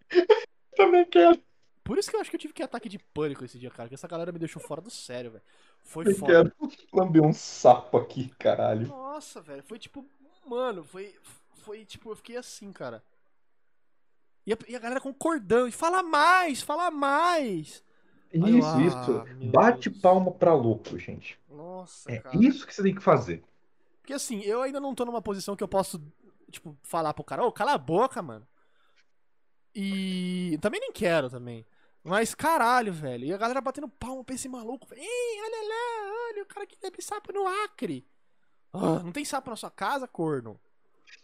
Também 0.75 1.05
quero. 1.05 1.41
Por 1.87 1.97
isso 1.97 2.09
que 2.09 2.17
eu 2.17 2.19
acho 2.19 2.29
que 2.29 2.35
eu 2.35 2.39
tive 2.39 2.53
que 2.53 2.61
ataque 2.61 2.89
de 2.89 2.99
pânico 2.99 3.45
esse 3.45 3.57
dia, 3.57 3.71
cara. 3.71 3.87
Que 3.87 3.95
essa 3.95 4.09
galera 4.09 4.33
me 4.33 4.37
deixou 4.39 4.61
fora 4.61 4.81
do 4.81 4.89
sério, 4.91 5.31
velho. 5.31 5.43
Foi 5.85 6.03
Também 6.03 6.19
foda. 6.19 6.33
quero 6.33 6.53
lamber 6.91 7.23
um 7.23 7.31
sapo 7.31 7.97
aqui, 7.97 8.27
caralho. 8.37 8.87
Nossa, 8.87 9.39
velho. 9.41 9.63
Foi 9.63 9.79
tipo, 9.79 10.05
mano, 10.45 10.83
foi, 10.83 11.15
foi 11.63 11.85
tipo, 11.85 12.11
eu 12.11 12.15
fiquei 12.17 12.35
assim, 12.35 12.73
cara. 12.73 13.01
E 14.45 14.51
a, 14.51 14.57
e 14.67 14.75
a 14.75 14.79
galera 14.79 14.99
concordando. 14.99 15.69
E 15.69 15.71
fala 15.71 16.03
mais, 16.03 16.61
fala 16.61 16.91
mais. 16.91 17.81
Eu, 18.33 18.45
Isso, 18.57 18.67
ah, 18.67 18.81
isso. 18.81 19.23
Bate 19.51 19.89
Deus. 19.89 20.01
palma 20.01 20.29
pra 20.33 20.53
louco, 20.53 20.99
gente. 20.99 21.39
Nossa, 21.49 22.11
É 22.11 22.19
cara. 22.19 22.35
isso 22.35 22.67
que 22.67 22.75
você 22.75 22.83
tem 22.83 22.93
que 22.95 23.01
fazer. 23.01 23.41
Porque 24.01 24.11
assim, 24.13 24.41
eu 24.41 24.61
ainda 24.61 24.81
não 24.81 24.93
tô 24.93 25.05
numa 25.05 25.21
posição 25.21 25.55
que 25.55 25.63
eu 25.63 25.67
posso, 25.69 26.01
tipo, 26.51 26.77
falar 26.83 27.13
pro 27.13 27.23
cara, 27.23 27.45
ô, 27.45 27.51
cala 27.53 27.73
a 27.73 27.77
boca, 27.77 28.21
mano. 28.21 28.45
E 29.75 30.57
também 30.61 30.79
nem 30.79 30.91
quero 30.91 31.29
também. 31.29 31.65
Mas 32.07 32.33
caralho, 32.33 32.93
velho. 32.93 33.25
E 33.25 33.33
a 33.33 33.37
galera 33.37 33.59
batendo 33.59 33.89
palma 33.89 34.23
pra 34.23 34.33
esse 34.35 34.47
maluco. 34.47 34.87
Ei, 34.93 35.41
olha 35.41 35.67
lá, 35.69 36.13
olha, 36.31 36.43
o 36.43 36.45
cara 36.45 36.65
que 36.65 36.77
bebe 36.81 37.01
sapo 37.01 37.33
no 37.33 37.45
Acre. 37.65 38.07
Ah, 38.71 38.99
não 39.03 39.11
tem 39.11 39.25
sapo 39.25 39.49
na 39.49 39.55
sua 39.55 39.69
casa, 39.69 40.07
corno? 40.07 40.59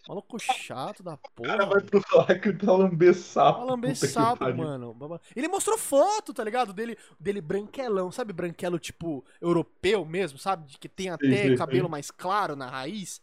Maluco 0.07 0.37
chato 0.39 1.01
da 1.03 1.13
O 1.13 1.41
cara 1.41 1.65
porra. 1.65 1.81
vai 1.81 1.81
pro 1.81 2.19
Acre 2.21 2.53
pra 2.53 2.73
lamber 2.73 3.15
sapo. 3.15 3.59
Pra 3.59 3.65
lamber 3.71 3.95
sapo, 3.95 4.53
mano. 4.53 4.95
Ele 5.35 5.47
mostrou 5.47 5.77
foto, 5.77 6.33
tá 6.33 6.43
ligado? 6.43 6.73
Dele, 6.73 6.97
dele 7.19 7.39
branquelão, 7.41 8.11
sabe? 8.11 8.33
Branquelo 8.33 8.77
tipo 8.79 9.23
europeu 9.41 10.05
mesmo, 10.05 10.37
sabe? 10.37 10.77
Que 10.77 10.89
tem 10.89 11.09
até 11.09 11.25
sei, 11.27 11.55
cabelo 11.57 11.83
sei. 11.83 11.91
mais 11.91 12.11
claro 12.11 12.55
na 12.55 12.69
raiz. 12.69 13.21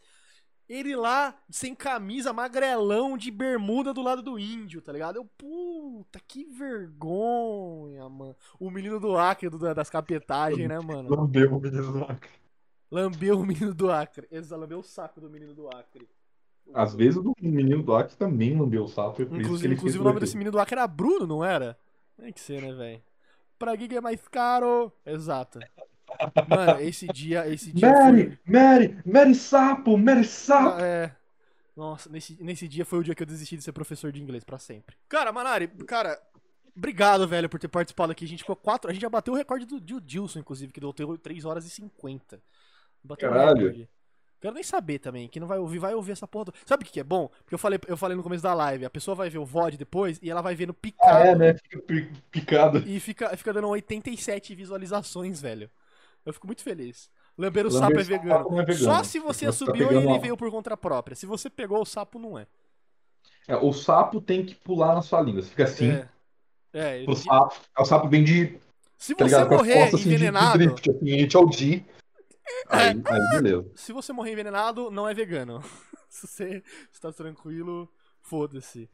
Ele 0.71 0.95
lá, 0.95 1.37
sem 1.51 1.75
camisa, 1.75 2.33
magrelão, 2.33 3.19
de 3.19 3.29
bermuda 3.29 3.93
do 3.93 4.01
lado 4.03 4.23
do 4.23 4.39
índio, 4.39 4.81
tá 4.81 4.93
ligado? 4.93 5.17
Eu, 5.17 5.25
puta, 5.37 6.21
que 6.21 6.45
vergonha, 6.45 8.09
mano. 8.09 8.37
O 8.57 8.71
menino 8.71 9.01
do 9.01 9.17
Acre, 9.19 9.51
do- 9.51 9.75
das 9.75 9.91
capetagens, 9.91 10.69
né, 10.69 10.79
mano? 10.79 11.11
Lambeu 11.11 11.57
o 11.57 11.61
menino 11.61 11.93
do 11.93 12.05
Acre. 12.05 12.31
Lambeu 12.89 13.41
o 13.41 13.45
menino 13.45 13.75
do 13.75 13.91
Acre. 13.91 14.29
Exato, 14.31 14.61
lambeu 14.61 14.79
o 14.79 14.83
saco 14.85 15.21
do 15.21 15.29
menino 15.29 15.53
do 15.55 15.67
Acre. 15.67 16.09
Às 16.73 16.95
vezes 16.95 17.17
o 17.17 17.35
menino 17.41 17.83
do 17.83 17.93
Acre 17.97 18.17
também 18.17 18.57
lambeu 18.57 18.85
o 18.85 18.89
que 19.13 19.23
Inclusive, 19.23 19.75
inclusive 19.75 20.01
o 20.01 20.05
nome 20.05 20.21
desse 20.21 20.37
menino 20.37 20.53
do 20.53 20.61
Acre 20.61 20.77
era 20.77 20.87
Bruno, 20.87 21.27
não 21.27 21.45
era? 21.45 21.77
Tem 22.17 22.33
que 22.33 22.39
ser, 22.41 22.63
né, 22.63 22.73
velho? 22.73 23.03
Pra 23.59 23.75
Giga 23.75 23.97
é 23.97 24.01
mais 24.01 24.29
caro. 24.29 24.93
Exato. 25.05 25.59
Mano, 26.49 26.81
esse 26.81 27.07
dia, 27.09 27.49
esse 27.49 27.73
dia 27.73 27.89
Mary, 27.91 28.39
Mary, 28.45 28.99
Mary 29.05 29.35
Sapo, 29.35 29.97
Mary 29.97 30.25
Sapo. 30.25 30.77
Ah, 30.77 30.83
é. 30.87 31.13
Nossa, 31.77 32.11
nesse, 32.11 32.37
nesse 32.43 32.69
dia 32.69 32.85
foi 32.85 32.99
o 32.99 33.03
dia 33.05 33.15
que 33.15 33.23
eu 33.23 33.27
desisti 33.27 33.57
de 33.57 33.63
ser 33.63 33.73
professor 33.73 34.13
de 34.13 34.21
inglês 34.23 34.45
pra 34.45 34.59
sempre. 34.59 34.97
Cara, 35.09 35.33
Manari, 35.33 35.69
cara, 35.87 36.21
obrigado, 36.77 37.27
velho, 37.27 37.49
por 37.49 37.59
ter 37.59 37.69
participado 37.69 38.13
aqui. 38.13 38.25
A 38.25 38.29
gente 38.29 38.41
ficou 38.41 38.57
quatro. 38.57 38.91
A 38.91 38.93
gente 38.93 39.03
já 39.03 39.09
bateu 39.09 39.33
o 39.33 39.37
recorde 39.37 39.65
do, 39.65 39.81
do 39.81 40.01
Dilson, 40.01 40.41
inclusive, 40.41 40.73
que 40.73 40.81
deu 40.81 40.93
3 40.93 41.45
horas 41.45 41.65
e 41.65 41.71
50. 41.71 42.41
Bateu 43.03 43.31
o 43.31 43.33
Caralho. 43.33 43.57
recorde. 43.59 43.89
Quero 44.43 44.55
nem 44.55 44.63
saber 44.63 44.99
também. 44.99 45.29
Quem 45.29 45.39
não 45.41 45.47
vai 45.47 45.59
ouvir, 45.59 45.79
vai 45.79 45.95
ouvir 45.95 46.13
essa 46.13 46.27
porra. 46.27 46.47
Do... 46.47 46.55
Sabe 46.65 46.83
o 46.83 46.87
que 46.87 46.93
que 46.93 47.01
é 47.01 47.05
bom? 47.05 47.29
Porque 47.29 47.55
eu 47.55 47.59
falei, 47.59 47.79
eu 47.87 47.97
falei 47.97 48.17
no 48.17 48.23
começo 48.23 48.43
da 48.43 48.55
live. 48.55 48.87
A 48.87 48.91
pessoa 48.91 49.15
vai 49.15 49.29
ver 49.29 49.37
o 49.39 49.45
VOD 49.45 49.77
depois 49.77 50.19
e 50.23 50.31
ela 50.31 50.41
vai 50.41 50.55
vendo 50.55 50.71
Ah, 50.71 50.81
picado. 50.81 51.25
é, 51.29 51.35
né? 51.35 51.55
Fica 51.55 51.79
pi- 51.81 52.11
picado. 52.31 52.79
E 52.87 52.99
fica, 53.01 53.37
fica 53.37 53.53
dando 53.53 53.69
87 53.69 54.55
visualizações, 54.55 55.41
velho. 55.43 55.71
Eu 56.25 56.33
fico 56.33 56.47
muito 56.47 56.63
feliz. 56.63 57.11
Lamber 57.39 57.67
o 57.67 57.71
sapo 57.71 57.99
é 57.99 58.03
vegano. 58.03 58.61
é 58.61 58.65
vegano. 58.65 58.85
Só 58.85 59.03
se 59.03 59.19
você 59.19 59.47
Você 59.47 59.65
tá 59.65 59.73
assobiou 59.73 59.93
e 59.93 59.97
ele 59.97 60.19
veio 60.19 60.37
por 60.37 60.51
conta 60.51 60.77
própria. 60.77 61.17
Se 61.17 61.25
você 61.27 61.49
pegou 61.49 61.81
o 61.81 61.87
sapo, 61.87 62.19
não 62.19 62.39
é. 62.39 62.47
É, 63.49 63.57
o 63.57 63.73
sapo 63.73 64.21
tem 64.21 64.45
que 64.45 64.55
pular 64.55 64.95
na 64.95 65.03
sua 65.03 65.21
língua. 65.23 65.43
Você 65.43 65.49
fica 65.51 65.65
assim. 65.65 65.91
É. 65.91 66.09
É, 66.73 66.99
ele- 66.99 67.11
O 67.11 67.17
sapo, 67.17 67.57
o 67.79 67.85
sapo 67.85 68.09
vem 68.09 68.23
de. 68.23 68.59
se 68.99 69.15
Tá 69.15 69.25
você 69.27 69.35
ligado? 69.35 69.51
Morrer 69.51 69.75
costas 69.75 69.95
assim, 70.01 70.03
de- 70.03 70.09
de 70.11 70.15
envenenado, 70.17 70.59
drift, 70.59 70.91
assim, 70.91 71.29
ao 71.37 71.53
G. 71.53 71.85
Aí, 72.69 72.89
aí, 73.05 73.41
beleza. 73.43 73.67
se 73.75 73.93
você 73.93 74.13
morrer 74.13 74.33
envenenado, 74.33 74.91
não 74.91 75.09
é 75.09 75.15
vegano. 75.15 75.63
se 76.09 76.27
você 76.29 76.63
está 76.93 77.11
tranquilo, 77.13 77.89
foda-se. 78.21 78.89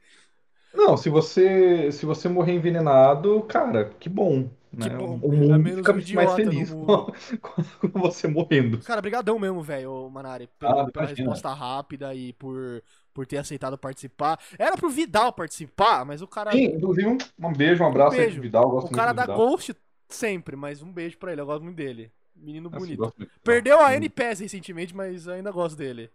Não, 0.72 0.96
se 0.96 1.08
você 1.10 1.90
se 1.92 2.06
você 2.06 2.28
morrer 2.28 2.52
envenenado, 2.52 3.42
cara, 3.42 3.90
que 3.98 4.08
bom. 4.08 4.48
Né? 4.76 4.90
Que 4.90 4.94
bom. 4.94 5.18
O 5.22 5.32
É 5.32 5.36
mundo 5.36 5.58
menos 5.58 5.78
fica 5.78 5.92
um 5.92 6.14
mais 6.14 6.34
feliz 6.34 6.70
com, 6.70 6.86
com 7.88 8.00
você 8.00 8.28
morrendo. 8.28 8.78
Cara, 8.78 9.00
brigadão 9.00 9.38
mesmo, 9.38 9.62
velho, 9.62 10.08
Manari, 10.10 10.48
pela, 10.58 10.82
Ah, 10.82 10.90
pela 10.90 11.06
resposta 11.06 11.52
rápida 11.54 12.14
e 12.14 12.34
por, 12.34 12.82
por 13.14 13.26
ter 13.26 13.38
aceitado 13.38 13.78
participar. 13.78 14.38
Era 14.58 14.76
pro 14.76 14.90
Vidal 14.90 15.32
participar, 15.32 16.04
mas 16.04 16.20
o 16.20 16.28
cara... 16.28 16.52
Sim, 16.52 16.64
inclusive, 16.64 17.08
um, 17.08 17.16
um 17.42 17.52
beijo, 17.54 17.82
um 17.82 17.86
abraço 17.86 18.12
aí 18.12 18.20
beijo. 18.20 18.34
pro 18.34 18.42
Vidal. 18.42 18.70
Gosto 18.70 18.88
O 18.88 18.94
cara 18.94 19.12
da. 19.14 19.24
Ghost 19.24 19.74
sempre, 20.08 20.56
mas 20.56 20.82
um 20.82 20.92
beijo 20.92 21.16
pra 21.16 21.32
ele, 21.32 21.40
eu 21.40 21.46
gosto 21.46 21.64
muito 21.64 21.76
dele. 21.76 22.12
Menino 22.36 22.68
bonito. 22.68 23.14
Perdeu 23.42 23.80
a. 23.80 23.94
NPS 23.94 24.40
recentemente, 24.40 24.94
mas 24.94 25.26
ainda 25.26 25.50
gosto 25.50 25.76
dele. 25.76 26.10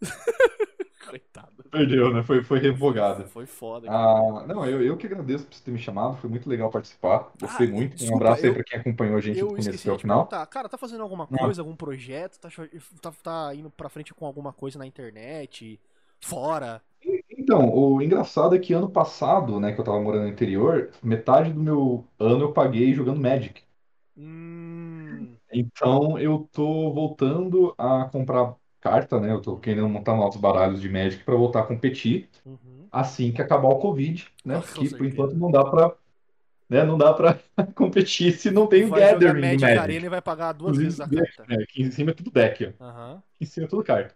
Coitado. 1.08 1.64
Perdeu, 1.70 2.12
né? 2.12 2.22
Foi, 2.22 2.42
foi 2.44 2.58
revogado. 2.58 3.26
Foi 3.28 3.46
foda. 3.46 3.86
cara. 3.86 3.98
Ah, 3.98 4.46
não, 4.46 4.66
eu, 4.66 4.82
eu 4.82 4.96
que 4.96 5.06
agradeço 5.06 5.46
por 5.46 5.54
você 5.54 5.64
ter 5.64 5.70
me 5.70 5.78
chamado, 5.78 6.16
foi 6.18 6.28
muito 6.28 6.48
legal 6.48 6.70
participar. 6.70 7.32
Gostei 7.40 7.68
Ah, 7.68 7.70
muito. 7.70 7.96
desculpa, 7.96 8.12
um 8.12 8.16
abraço 8.16 8.42
aí 8.44 8.48
eu- 8.50 8.54
pra 8.54 8.64
quem 8.64 8.80
acompanhou 8.80 9.16
a 9.16 9.20
gente 9.20 9.40
do 9.40 9.46
começo 9.48 9.68
até 9.70 9.92
o 9.92 9.98
final. 9.98 10.26
perguntar. 10.26 10.46
Cara, 10.46 10.68
tá 10.68 10.76
fazendo 10.76 11.02
alguma 11.02 11.26
Não. 11.30 11.38
coisa, 11.38 11.62
algum 11.62 11.74
projeto? 11.74 12.38
Tá, 12.38 12.48
tá, 13.00 13.12
tá 13.22 13.54
indo 13.54 13.70
pra 13.70 13.88
frente 13.88 14.12
com 14.14 14.26
alguma 14.26 14.52
coisa 14.52 14.78
na 14.78 14.86
internet? 14.86 15.80
Fora? 16.20 16.82
Então, 17.30 17.70
o 17.74 18.02
engraçado 18.02 18.54
é 18.54 18.58
que 18.58 18.72
ano 18.74 18.90
passado, 18.90 19.58
né, 19.58 19.72
que 19.72 19.80
eu 19.80 19.84
tava 19.84 20.00
morando 20.00 20.22
no 20.24 20.28
interior, 20.28 20.90
metade 21.02 21.52
do 21.52 21.60
meu 21.60 22.06
ano 22.18 22.42
eu 22.44 22.52
paguei 22.52 22.92
jogando 22.92 23.20
Magic. 23.20 23.62
Hum. 24.16 25.36
Então 25.52 26.18
eu 26.18 26.48
tô 26.52 26.92
voltando 26.92 27.74
a 27.78 28.04
comprar 28.10 28.54
carta, 28.80 29.20
né? 29.20 29.30
Eu 29.32 29.40
tô 29.40 29.56
querendo 29.58 29.88
montar 29.88 30.16
novos 30.16 30.36
baralhos 30.36 30.80
de 30.80 30.88
Magic 30.88 31.22
pra 31.24 31.34
voltar 31.34 31.60
a 31.60 31.66
competir 31.66 32.28
Uhum. 32.44 32.86
assim 32.90 33.32
que 33.32 33.40
acabar 33.42 33.68
o 33.68 33.78
Covid, 33.78 34.26
né? 34.44 34.56
Com 34.56 34.60
Porque 34.62 34.88
por 34.96 35.06
enquanto 35.06 35.34
não 35.36 35.50
dá 35.50 35.64
pra, 35.64 35.94
né, 36.68 36.84
não 36.84 36.96
dá 36.98 37.12
pra 37.12 37.38
competir 37.74 38.32
se 38.32 38.50
não 38.50 38.66
tem 38.66 38.84
o 38.84 38.88
Vai 38.88 39.00
Gathering 39.00 39.40
Magic 39.40 39.60
Magic. 39.62 39.78
Arena 39.78 40.06
e 40.06 40.08
vai 40.08 40.22
pagar 40.22 40.52
duas 40.52 40.78
Inclusive, 40.78 41.06
vezes 41.08 41.28
a 41.36 41.36
carta. 41.38 41.54
É, 41.54 41.62
aqui 41.62 41.82
em 41.82 41.90
cima 41.90 42.10
é 42.10 42.14
tudo 42.14 42.30
deck. 42.30 42.64
Aqui 42.64 42.74
em 43.40 43.44
cima 43.46 43.66
é 43.66 43.68
tudo 43.68 43.84
carta. 43.84 44.14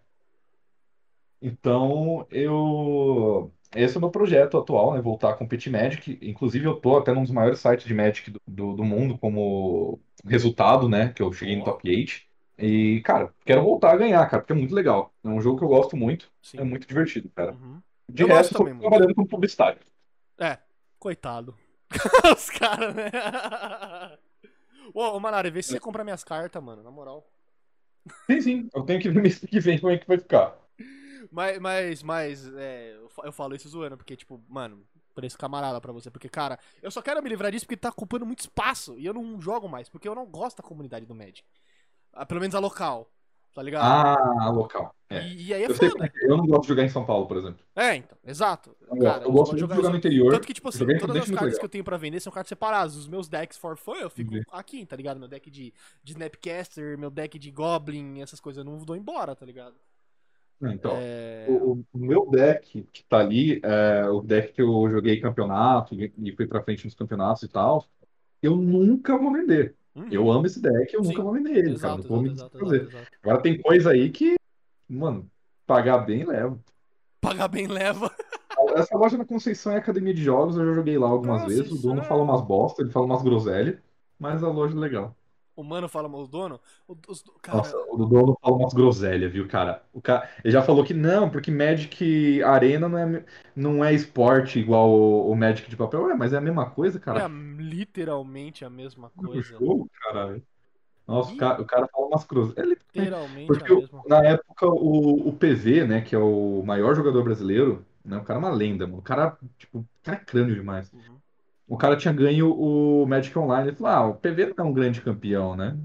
Então, 1.41 2.27
eu. 2.31 3.53
Esse 3.77 3.97
é 3.97 3.99
o 3.99 4.01
meu 4.01 4.11
projeto 4.11 4.57
atual, 4.57 4.95
né? 4.95 5.01
Voltar 5.03 5.31
a 5.31 5.35
competir 5.35 5.71
Magic. 5.71 6.19
Inclusive, 6.23 6.65
eu 6.65 6.75
tô 6.77 6.97
até 6.97 7.13
num 7.13 7.23
dos 7.23 7.33
maiores 7.33 7.59
sites 7.59 7.85
de 7.87 7.93
Magic 7.93 8.31
do, 8.31 8.41
do, 8.47 8.73
do 8.77 8.85
mundo 8.85 9.19
como 9.19 10.01
resultado, 10.25 10.89
né? 10.89 11.13
Que 11.13 11.23
eu 11.23 11.33
cheguei 11.33 11.57
no 11.57 11.65
top 11.65 11.89
8. 11.89 12.13
E, 12.59 13.01
cara, 13.05 13.35
quero 13.45 13.63
voltar 13.63 13.93
a 13.93 13.97
ganhar, 13.97 14.25
cara, 14.29 14.43
porque 14.43 14.53
é 14.53 14.57
muito 14.57 14.75
legal. 14.75 15.13
É 15.25 15.29
um 15.29 15.41
jogo 15.41 15.59
que 15.59 15.65
eu 15.65 15.69
gosto 15.69 15.97
muito. 15.97 16.31
Sim. 16.43 16.59
É 16.59 16.65
muito 16.65 16.87
divertido, 16.87 17.29
cara. 17.31 17.53
Uhum. 17.53 17.83
De 18.09 18.23
Eu 18.23 18.29
resto, 18.29 18.55
tô 18.55 18.65
trabalhando 18.65 19.15
como 19.15 19.27
publicitário. 19.27 19.81
É, 20.39 20.59
coitado. 20.99 21.57
Os 22.37 22.51
caras, 22.51 22.95
né? 22.95 23.11
Ô, 24.93 25.01
ô 25.17 25.21
Manari, 25.21 25.51
vê 25.51 25.63
se 25.63 25.71
você 25.71 25.81
compra 25.81 26.05
minhas 26.05 26.23
cartas, 26.23 26.63
mano, 26.63 26.83
na 26.83 26.91
moral. 26.91 27.27
Sim, 28.31 28.41
sim. 28.41 28.69
Eu 28.75 28.85
tenho 28.85 29.01
que 29.01 29.09
ver 29.11 29.23
mês 29.23 29.39
que 29.41 29.61
vem 29.61 29.79
como 29.79 29.93
é 29.93 29.99
que 29.99 30.07
vai 30.07 30.19
ficar. 30.19 30.57
Mas, 31.31 31.59
mas, 31.59 32.03
mas, 32.03 32.55
é, 32.55 32.95
eu 32.97 33.09
fa- 33.09 33.23
eu 33.25 33.33
falo 33.33 33.55
isso 33.55 33.69
zoando, 33.69 33.97
porque, 33.97 34.17
tipo, 34.17 34.43
mano, 34.49 34.87
por 35.15 35.25
esse 35.25 35.37
camarada 35.39 35.81
pra 35.81 35.93
você, 35.93 36.11
porque, 36.11 36.29
cara, 36.29 36.59
eu 36.83 36.91
só 36.91 37.01
quero 37.01 37.23
me 37.23 37.29
livrar 37.29 37.51
disso 37.51 37.65
porque 37.67 37.77
tá 37.77 37.89
ocupando 37.89 38.27
muito 38.27 38.41
espaço 38.41 38.99
e 38.99 39.07
eu 39.07 39.15
não 39.15 39.41
jogo 39.41 39.69
mais, 39.69 39.89
porque 39.89 40.09
eu 40.09 40.15
não 40.15 40.27
gosto 40.27 40.59
da 40.59 40.69
comunidade 40.69 41.07
do 41.07 41.15
Magic. 41.15 41.45
Pelo 42.29 42.41
menos 42.41 42.55
a 42.55 42.59
local, 42.59 43.11
tá 43.55 43.63
ligado? 43.63 43.85
Ah, 43.85 44.51
local. 44.51 44.95
É. 45.11 45.23
E, 45.23 45.47
e 45.49 45.55
aí 45.55 45.63
é 45.63 45.71
Eu 45.71 45.75
sei 45.75 45.89
é 45.89 46.05
é. 46.05 46.11
Eu 46.23 46.37
não 46.37 46.47
gosto 46.47 46.63
de 46.63 46.69
jogar 46.69 46.83
em 46.85 46.89
São 46.89 47.05
Paulo, 47.05 47.27
por 47.27 47.37
exemplo. 47.37 47.65
É, 47.77 47.97
então, 47.97 48.17
exato. 48.25 48.77
Eu, 48.91 48.99
Cara, 48.99 49.25
eu 49.25 49.33
gosto 49.33 49.55
de 49.55 49.61
jogar 49.61 49.77
no 49.77 49.97
interior. 49.97 50.33
Tanto 50.33 50.47
que, 50.47 50.55
tipo 50.55 50.69
assim, 50.69 50.87
todas 50.99 51.17
as 51.17 51.31
cartas 51.31 51.59
que 51.59 51.65
eu 51.65 51.69
tenho 51.69 51.85
pra 51.85 51.97
vender 51.97 52.21
são 52.21 52.33
cartas 52.33 52.49
separadas. 52.49 52.97
Os 52.97 53.07
meus 53.07 53.29
decks 53.29 53.57
for 53.59 53.77
fun, 53.77 53.95
eu 53.97 54.11
fico 54.11 54.33
Entendi. 54.33 54.47
aqui, 54.51 54.85
tá 54.87 54.97
ligado? 54.97 55.19
Meu 55.19 55.29
deck 55.29 55.51
de, 55.51 55.73
de 56.03 56.13
Snapcaster, 56.13 56.99
meu 56.99 57.11
deck 57.11 57.39
de 57.39 57.51
Goblin, 57.51 58.21
essas 58.21 58.41
coisas, 58.41 58.65
eu 58.65 58.71
não 58.71 58.79
dou 58.79 58.97
embora, 58.97 59.35
tá 59.37 59.45
ligado? 59.47 59.75
Então, 60.63 60.93
É... 60.97 61.47
O, 61.49 61.85
o- 61.93 61.99
meu 61.99 62.31
deck 62.31 62.87
que 62.93 63.05
tá 63.05 63.19
ali, 63.19 63.61
é 63.63 64.09
o 64.09 64.21
deck 64.23 64.53
que 64.53 64.63
eu 64.63 64.89
joguei 64.91 65.21
campeonato 65.21 65.95
e 65.95 66.33
fui 66.35 66.47
pra 66.47 66.63
frente 66.63 66.85
nos 66.85 66.95
campeonatos 66.95 67.43
e 67.43 67.49
tal, 67.49 67.85
eu 68.43 68.57
nunca 68.57 69.17
vou 69.19 69.33
vender. 69.33 69.75
Uhum. 69.95 70.09
Eu 70.11 70.31
amo 70.31 70.47
esse 70.47 70.61
deck, 70.61 70.93
eu 70.93 71.05
Sim. 71.05 71.11
nunca 71.11 71.23
vou 71.23 71.33
vender 71.33 71.51
ele, 71.53 71.63
cara. 71.79 71.95
Exato, 71.95 72.03
Não 72.03 72.09
vou 72.09 72.21
me 72.23 72.31
exato, 72.31 72.57
exato, 72.57 72.65
desfazer. 72.65 72.83
exato, 72.83 72.97
exato. 72.97 73.19
Agora 73.23 73.43
tem 73.43 73.61
coisa 73.63 73.91
aí 73.91 74.11
que, 74.11 74.35
mano, 74.89 75.31
pagar 75.67 75.99
bem 75.99 76.25
leva. 76.25 76.59
Pagar 77.21 77.49
bem 77.49 77.67
leva. 77.67 78.11
Essa 78.77 78.97
loja 78.97 79.17
na 79.19 79.25
Conceição 79.25 79.73
é 79.73 79.77
academia 79.79 80.13
de 80.15 80.23
jogos, 80.23 80.57
eu 80.57 80.67
já 80.67 80.73
joguei 80.73 80.99
lá 80.99 81.09
algumas 81.09 81.45
vezes. 81.45 81.71
O 81.71 81.77
dono 81.77 82.03
Conceição. 82.03 82.05
fala 82.05 82.23
umas 82.23 82.41
bosta, 82.41 82.83
ele 82.83 82.91
fala 82.91 83.07
umas 83.07 83.23
groselhas, 83.23 83.79
mas 84.19 84.43
a 84.43 84.49
loja 84.49 84.75
é 84.77 84.79
legal. 84.81 85.17
O 85.57 85.63
mano 85.65 85.89
fala, 85.89 86.09
os 86.09 86.29
dono. 86.29 86.61
o- 86.89 86.97
Os, 87.09 87.23
cara, 87.43 87.63
Nossa, 87.63 87.77
o 87.89 88.05
dono 88.07 88.37
fala 88.43 88.57
umas 88.57 88.73
groselhas, 88.75 89.31
viu, 89.33 89.47
cara? 89.47 89.83
O 89.93 90.01
cara, 90.03 90.29
ele 90.43 90.53
já 90.53 90.63
falou 90.63 90.85
que 90.85 90.93
não, 90.95 91.31
porque 91.31 91.51
Magic 91.53 92.43
Arena 92.43 92.89
não 92.89 92.99
é, 92.99 93.25
não 93.55 93.85
é 93.85 93.93
esporte 93.95 94.59
igual 94.59 94.91
o, 94.91 95.31
o 95.31 95.37
Magic 95.37 95.69
de 95.71 95.77
papel. 95.77 96.03
Ué, 96.05 96.15
mas 96.15 96.33
é 96.33 96.39
a 96.39 96.41
mesma 96.41 96.69
coisa, 96.71 96.99
é 97.15 97.23
cara. 97.23 97.29
literalmente 97.29 98.63
a 98.65 98.69
mesma 98.71 99.09
coisa. 99.11 99.59
jogo, 99.59 99.91
caralho. 100.01 100.47
Nossa, 101.07 101.33
Ih. 101.33 101.35
o 101.35 101.37
cara, 101.37 101.63
o 101.63 101.67
cara 101.67 101.89
fala 101.89 102.07
umas 102.09 102.25
groselhas. 102.27 102.59
Ele, 102.69 102.79
Literalmente 102.95 103.63
porque 103.65 103.65
a 103.65 103.69
mesma 103.69 104.07
na 104.07 104.25
época 104.25 104.67
o, 104.69 105.29
o 105.29 105.35
PV, 105.39 105.85
né, 105.87 106.03
que 106.03 106.15
é 106.15 106.19
o 106.19 106.63
maior 106.65 106.95
jogador 106.97 107.25
brasileiro, 107.25 107.87
né, 108.05 108.19
o 108.19 108.25
cara 108.25 108.39
é 108.41 108.43
uma 108.43 108.51
lenda, 108.53 108.87
mano. 108.87 109.01
O 109.01 109.03
cara, 109.03 109.39
tipo, 109.59 109.81
o 109.81 109.89
cara 110.03 110.19
é 110.19 110.25
crânio 110.25 110.55
demais. 110.57 110.93
Uhum. 110.93 111.23
O 111.67 111.77
cara 111.79 111.97
tinha 111.97 112.13
ganho 112.13 112.53
o 112.53 113.07
Magic 113.07 113.37
Online. 113.39 113.69
Ele 113.69 113.77
falou, 113.77 113.93
ah, 113.93 114.07
o 114.09 114.15
PV 114.15 114.47
não 114.57 114.65
é 114.67 114.69
um 114.69 114.73
grande 114.73 115.01
campeão, 115.01 115.57
né? 115.57 115.77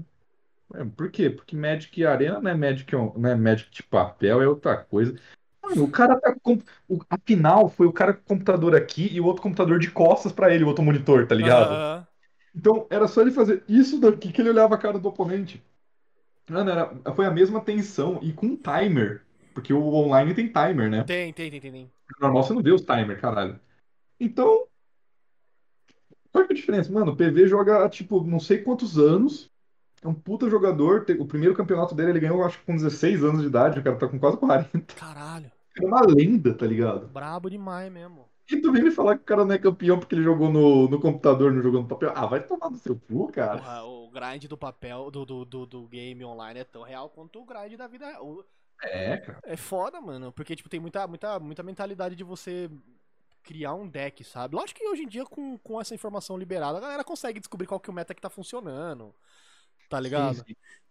Ué, 0.74 0.84
por 0.96 1.10
quê? 1.10 1.30
Porque 1.30 1.56
Magic 1.56 2.04
Arena 2.06 2.40
não 2.40 2.50
é 2.50 2.54
Magic, 2.54 2.92
não 2.94 3.28
é 3.30 3.34
Magic 3.34 3.70
de 3.70 3.82
papel, 3.82 4.42
é 4.42 4.48
outra 4.48 4.76
coisa. 4.84 5.14
Mano, 5.62 5.84
o 5.84 5.90
cara 5.90 6.20
tá 6.20 6.34
com. 6.42 6.58
o- 6.88 7.00
A 7.10 7.18
final 7.18 7.68
foi 7.68 7.86
o 7.86 7.92
cara 7.92 8.14
com 8.14 8.20
o 8.22 8.24
computador 8.24 8.74
aqui 8.76 9.08
e 9.12 9.20
o 9.20 9.26
outro 9.26 9.42
computador 9.42 9.78
de 9.78 9.90
costas 9.90 10.32
pra 10.32 10.54
ele, 10.54 10.64
o 10.64 10.68
outro 10.68 10.84
monitor, 10.84 11.26
tá 11.26 11.34
ligado? 11.34 11.84
Então 12.54 12.86
era 12.90 13.08
só 13.08 13.22
ele 13.22 13.30
fazer 13.32 13.64
isso 13.68 14.00
daqui 14.00 14.32
que 14.32 14.40
ele 14.42 14.50
olhava 14.50 14.74
a 14.74 14.78
cara 14.78 14.98
do 14.98 15.08
oponente. 15.08 15.62
Mano, 16.48 16.70
era, 16.70 17.14
foi 17.14 17.26
a 17.26 17.30
mesma 17.30 17.60
tensão 17.60 18.18
e 18.22 18.32
com 18.32 18.56
timer. 18.56 19.22
Porque 19.54 19.72
o 19.72 19.82
online 19.94 20.34
tem 20.34 20.48
timer, 20.52 20.90
né? 20.90 21.04
Tem, 21.04 21.32
tem, 21.32 21.50
tem, 21.50 21.60
tem, 21.60 21.72
tem. 21.72 21.90
Normal 22.20 22.42
você 22.44 22.52
não 22.52 22.62
vê 22.62 22.72
os 22.72 22.82
timer, 22.82 23.20
caralho. 23.20 23.58
Então. 24.20 24.66
Qual 26.32 26.46
que 26.46 26.52
a 26.52 26.56
diferença? 26.56 26.92
Mano, 26.92 27.12
o 27.12 27.16
PV 27.16 27.46
joga 27.46 27.84
há, 27.84 27.88
tipo, 27.88 28.22
não 28.22 28.40
sei 28.40 28.58
quantos 28.58 28.98
anos. 28.98 29.50
É 30.02 30.08
um 30.08 30.14
puta 30.14 30.48
jogador. 30.48 31.04
O 31.18 31.26
primeiro 31.26 31.54
campeonato 31.54 31.94
dele 31.94 32.10
ele 32.10 32.20
ganhou, 32.20 32.42
acho 32.44 32.58
que 32.58 32.64
com 32.64 32.74
16 32.74 33.22
anos 33.22 33.42
de 33.42 33.48
idade. 33.48 33.80
O 33.80 33.82
cara 33.82 33.96
tá 33.96 34.08
com 34.08 34.18
quase 34.18 34.36
40. 34.36 34.94
Caralho. 34.94 35.50
É 35.80 35.86
uma 35.86 36.00
lenda, 36.00 36.54
tá 36.54 36.66
ligado? 36.66 37.08
Brabo 37.08 37.50
demais 37.50 37.92
mesmo. 37.92 38.28
E 38.50 38.60
tu 38.60 38.72
vem 38.72 38.82
me 38.82 38.90
falar 38.90 39.16
que 39.16 39.22
o 39.22 39.26
cara 39.26 39.44
não 39.44 39.54
é 39.54 39.58
campeão 39.58 39.98
porque 39.98 40.14
ele 40.14 40.24
jogou 40.24 40.50
no, 40.50 40.88
no 40.88 41.00
computador, 41.00 41.52
não 41.52 41.62
jogou 41.62 41.82
no 41.82 41.88
papel. 41.88 42.12
Ah, 42.14 42.26
vai 42.26 42.42
tomar 42.42 42.68
no 42.68 42.78
seu 42.78 42.98
cu, 42.98 43.30
cara. 43.30 43.58
Porra, 43.58 43.84
o 43.84 44.10
grind 44.10 44.44
do 44.46 44.58
papel, 44.58 45.10
do, 45.10 45.24
do, 45.24 45.44
do, 45.44 45.66
do 45.66 45.86
game 45.86 46.24
online 46.24 46.60
é 46.60 46.64
tão 46.64 46.82
real 46.82 47.08
quanto 47.08 47.40
o 47.40 47.44
grind 47.44 47.76
da 47.76 47.86
vida 47.86 48.06
real. 48.06 48.44
É, 48.82 49.18
cara. 49.18 49.38
É 49.44 49.56
foda, 49.56 50.00
mano. 50.00 50.32
Porque, 50.32 50.56
tipo, 50.56 50.68
tem 50.68 50.80
muita, 50.80 51.06
muita, 51.06 51.38
muita 51.38 51.62
mentalidade 51.62 52.16
de 52.16 52.24
você 52.24 52.68
criar 53.42 53.74
um 53.74 53.88
deck, 53.88 54.22
sabe? 54.24 54.54
Lógico 54.56 54.80
que 54.80 54.86
hoje 54.88 55.02
em 55.02 55.08
dia, 55.08 55.24
com, 55.24 55.56
com 55.58 55.80
essa 55.80 55.94
informação 55.94 56.36
liberada, 56.36 56.78
a 56.78 56.80
galera 56.80 57.04
consegue 57.04 57.40
descobrir 57.40 57.66
qual 57.66 57.80
que 57.80 57.90
é 57.90 57.92
o 57.92 57.94
meta 57.94 58.14
que 58.14 58.20
tá 58.20 58.30
funcionando. 58.30 59.14
Tá 59.88 59.98
ligado? 59.98 60.36
Sim, 60.36 60.42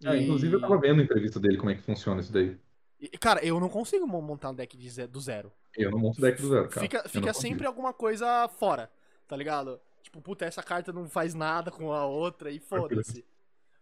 sim. 0.02 0.08
É, 0.08 0.18
inclusive, 0.18 0.54
eu 0.56 0.60
tava 0.62 0.78
vendo 0.78 1.00
a 1.00 1.04
entrevista 1.04 1.40
dele 1.40 1.58
como 1.58 1.70
é 1.70 1.76
que 1.76 1.82
funciona 1.82 2.20
isso 2.20 2.34
daí. 2.34 2.58
E, 3.00 3.08
cara, 3.18 3.44
eu 3.46 3.58
não 3.60 3.70
consigo 3.70 4.06
mo- 4.06 4.22
montar 4.22 4.50
um 4.50 4.54
deck 4.56 4.76
de 4.76 4.90
ze- 4.90 5.08
do 5.08 5.22
zero. 5.22 5.52
Eu 5.78 5.90
não 5.92 6.00
monto 6.00 6.20
deck 6.20 6.42
do 6.42 6.50
zero, 6.50 6.68
cara. 6.68 6.82
Fica, 6.82 7.08
fica 7.08 7.28
consigo. 7.28 7.48
sempre 7.48 7.66
alguma 7.66 7.94
coisa 7.94 8.48
fora, 8.50 8.92
tá 9.26 9.38
ligado? 9.38 9.80
Tipo, 10.04 10.20
puta, 10.22 10.44
essa 10.44 10.62
carta 10.62 10.92
não 10.92 11.08
faz 11.08 11.34
nada 11.34 11.72
com 11.72 11.94
a 11.94 12.06
outra 12.06 12.52
e 12.52 12.60
foda-se. 12.60 13.24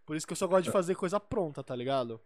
Por 0.06 0.14
isso 0.16 0.24
que 0.26 0.32
eu 0.32 0.36
só 0.36 0.44
É. 0.44 0.48
gosto 0.48 0.64
de 0.66 0.70
fazer 0.70 0.94
coisa 0.94 1.18
pronta, 1.18 1.64
tá 1.64 1.74
ligado? 1.74 2.20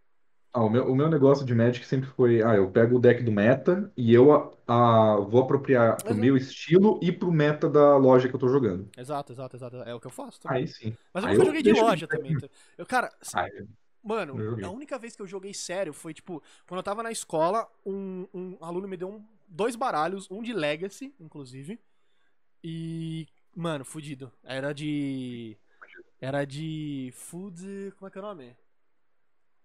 Ah, 0.55 0.61
o 0.63 0.69
meu, 0.69 0.87
o 0.91 0.95
meu 0.95 1.09
negócio 1.09 1.43
de 1.43 1.55
Magic 1.55 1.83
sempre 1.85 2.07
foi, 2.11 2.43
ah, 2.43 2.55
eu 2.55 2.69
pego 2.69 2.97
o 2.97 2.99
deck 2.99 3.23
do 3.23 3.31
meta 3.31 3.91
e 3.97 4.13
eu 4.13 4.31
a- 4.31 4.51
a- 4.67 5.15
vou 5.19 5.41
apropriar 5.41 5.95
pro 5.97 6.09
Exato. 6.09 6.21
meu 6.21 6.37
estilo 6.37 6.99
e 7.01 7.11
pro 7.11 7.31
meta 7.31 7.67
da 7.67 7.97
loja 7.97 8.29
que 8.29 8.35
eu 8.35 8.39
tô 8.39 8.47
jogando. 8.47 8.87
Exato, 8.95 9.33
exato, 9.33 9.55
exato. 9.55 9.77
É 9.77 9.95
o 9.95 9.99
que 9.99 10.05
eu 10.05 10.11
faço 10.11 10.39
também. 10.39 10.59
Aí 10.59 10.67
sim. 10.67 10.95
Mas 11.11 11.23
eu 11.23 11.29
aí 11.31 11.35
nunca 11.37 11.41
eu 11.43 11.45
joguei 11.47 11.63
de 11.63 11.71
deixo 11.71 11.83
loja 11.85 12.07
também. 12.07 12.37
tá? 12.39 12.47
Eu, 12.77 12.85
cara, 12.85 13.11
Ah, 13.33 13.47
eu- 13.49 13.67
Mano, 14.03 14.37
Eu 14.37 14.49
joguei. 14.51 14.65
a 14.65 14.69
única 14.69 14.99
vez 14.99 15.15
que 15.15 15.21
eu 15.21 15.25
joguei 15.27 15.53
sério 15.53 15.93
foi, 15.93 16.13
tipo, 16.13 16.43
quando 16.67 16.79
eu 16.79 16.83
tava 16.83 17.01
na 17.01 17.09
escola, 17.11 17.65
um, 17.85 18.27
um 18.33 18.57
aluno 18.59 18.85
me 18.85 18.97
deu 18.97 19.09
um- 19.09 19.25
dois 19.47 19.75
baralhos, 19.77 20.29
um 20.29 20.43
de 20.43 20.51
Legacy, 20.53 21.15
inclusive. 21.19 21.79
E, 22.63 23.27
mano, 23.55 23.83
fudido. 23.85 24.31
Era 24.43 24.73
de. 24.73 25.57
Era 26.19 26.45
de. 26.45 27.11
Food. 27.15 27.93
Como 27.97 28.07
é 28.07 28.11
que 28.11 28.17
é 28.17 28.21
o 28.21 28.23
nome? 28.25 28.55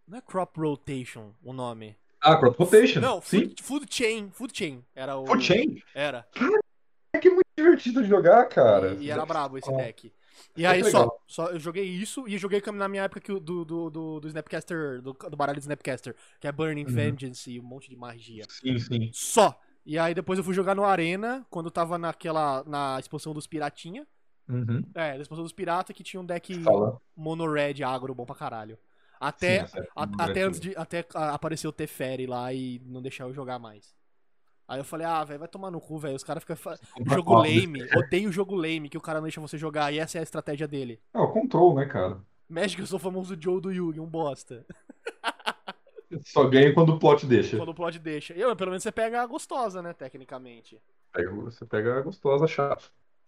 Não 0.09 0.19
é 0.19 0.21
Crop 0.21 0.59
Rotation 0.59 1.33
o 1.43 1.53
nome. 1.53 1.97
Ah, 2.21 2.37
Crop 2.37 2.57
Rotation. 2.59 3.01
Não, 3.01 3.21
sim. 3.23 3.41
food, 3.49 3.63
food 3.63 3.87
Chain. 3.95 4.31
Food 4.33 4.57
Chain. 4.57 4.85
Era 4.95 5.17
o. 5.17 5.27
Food 5.27 5.45
Chain? 5.45 5.83
Era. 5.95 6.27
É 7.13 7.19
que 7.19 7.29
é 7.29 7.31
muito 7.31 7.45
divertido 7.57 8.03
de 8.03 8.09
jogar, 8.09 8.47
cara. 8.47 8.95
E, 8.95 9.05
e 9.05 9.11
era 9.11 9.25
brabo 9.25 9.59
esse 9.59 9.71
Ah. 9.73 9.77
deck. 9.77 10.13
E 10.57 10.65
É 10.65 10.69
aí 10.69 10.83
que 10.83 10.91
só, 10.91 11.09
só 11.27 11.47
eu 11.49 11.59
joguei 11.59 11.85
isso 11.85 12.27
e 12.29 12.39
joguei 12.39 12.63
na 12.73 12.89
minha 12.89 13.03
época 13.03 13.21
que 13.21 13.33
do, 13.33 13.65
do, 13.65 13.91
do, 13.91 14.21
do 14.21 14.29
Snapcaster, 14.29 15.03
do, 15.03 15.13
do 15.13 15.37
baralho 15.37 15.59
do 15.59 15.63
Snapcaster, 15.63 16.15
que 16.41 16.47
é 16.47 16.53
Burning 16.53 16.85
Uhum. 16.87 16.93
Vengeance 16.95 17.51
e 17.51 17.59
um 17.61 17.63
monte 17.65 17.89
de 17.91 17.97
magia. 17.97 18.45
Sim, 18.49 18.79
sim. 18.79 19.11
Só. 19.13 19.61
E 19.85 19.99
aí 19.99 20.15
depois 20.15 20.39
eu 20.39 20.45
fui 20.45 20.55
jogar 20.55 20.75
no 20.75 20.85
Arena, 20.85 21.47
quando 21.51 21.71
tava 21.71 21.99
naquela. 21.99 22.63
na 22.67 22.99
expansão 23.01 23.33
dos 23.35 23.47
Piratinha. 23.47 24.07
Uhum. 24.49 24.83
É, 24.95 25.15
na 25.17 25.23
expansão 25.23 25.43
dos 25.45 25.53
Piratas, 25.53 25.95
que 25.95 26.03
tinha 26.03 26.21
um 26.21 26.25
deck 26.27 26.55
Fala. 26.63 27.01
mono 27.17 27.51
red 27.51 27.83
agro 27.83 28.15
bom 28.15 28.25
pra 28.25 28.35
caralho. 28.35 28.79
Até, 29.21 29.67
Sim, 29.67 29.79
a- 29.97 30.09
até 30.25 30.43
antes 30.43 30.61
de. 30.61 30.77
Até 30.77 31.05
aparecer 31.15 31.67
o 31.67 31.73
Teferi 31.73 32.27
lá 32.27 32.53
e 32.53 32.81
não 32.87 33.03
deixar 33.03 33.25
eu 33.25 33.35
jogar 33.35 33.59
mais. 33.59 33.95
Aí 34.67 34.79
eu 34.79 34.85
falei, 34.85 35.07
ah, 35.07 35.25
velho, 35.25 35.39
vai 35.41 35.49
tomar 35.49 35.71
no 35.71 35.81
cu, 35.81 35.99
velho. 35.99 36.15
Os 36.15 36.23
caras 36.23 36.43
ficam. 36.43 36.55
fa- 36.57 36.79
Jogo 37.07 37.35
lame. 37.35 37.81
Odeio 37.97 38.31
jogo 38.31 38.55
lame, 38.55 38.89
que 38.89 38.99
o 38.99 39.01
cara 39.01 39.19
não 39.19 39.25
deixa 39.25 39.41
você 39.41 39.57
jogar. 39.57 39.93
E 39.93 39.99
essa 39.99 40.19
é 40.19 40.21
a 40.21 40.23
estratégia 40.23 40.69
dele. 40.69 41.01
Ah, 41.13 41.23
o 41.23 41.33
control, 41.33 41.75
né, 41.75 41.87
cara? 41.87 42.19
Magic, 42.49 42.81
eu 42.81 42.87
sou 42.87 42.99
o 42.99 43.01
famoso 43.03 43.37
Joe 43.41 43.61
do 43.61 43.73
Yugi, 43.73 43.99
um 44.01 44.07
bosta. 44.07 44.65
Só 46.25 46.45
ganha 46.49 46.73
quando 46.73 46.95
o 46.95 46.99
plot 46.99 47.27
deixa. 47.27 47.57
Quando 47.57 47.71
o 47.71 47.75
plot 47.75 47.99
deixa. 47.99 48.33
E, 48.35 48.57
pelo 48.57 48.71
menos 48.71 48.83
você 48.83 48.93
pega 48.93 49.23
a 49.23 49.27
gostosa, 49.27 49.83
né, 49.83 49.93
tecnicamente. 49.93 50.81
Você 51.45 51.65
pega 51.67 51.99
a 51.99 52.01
gostosa 52.01 52.47
chata. 52.47 52.85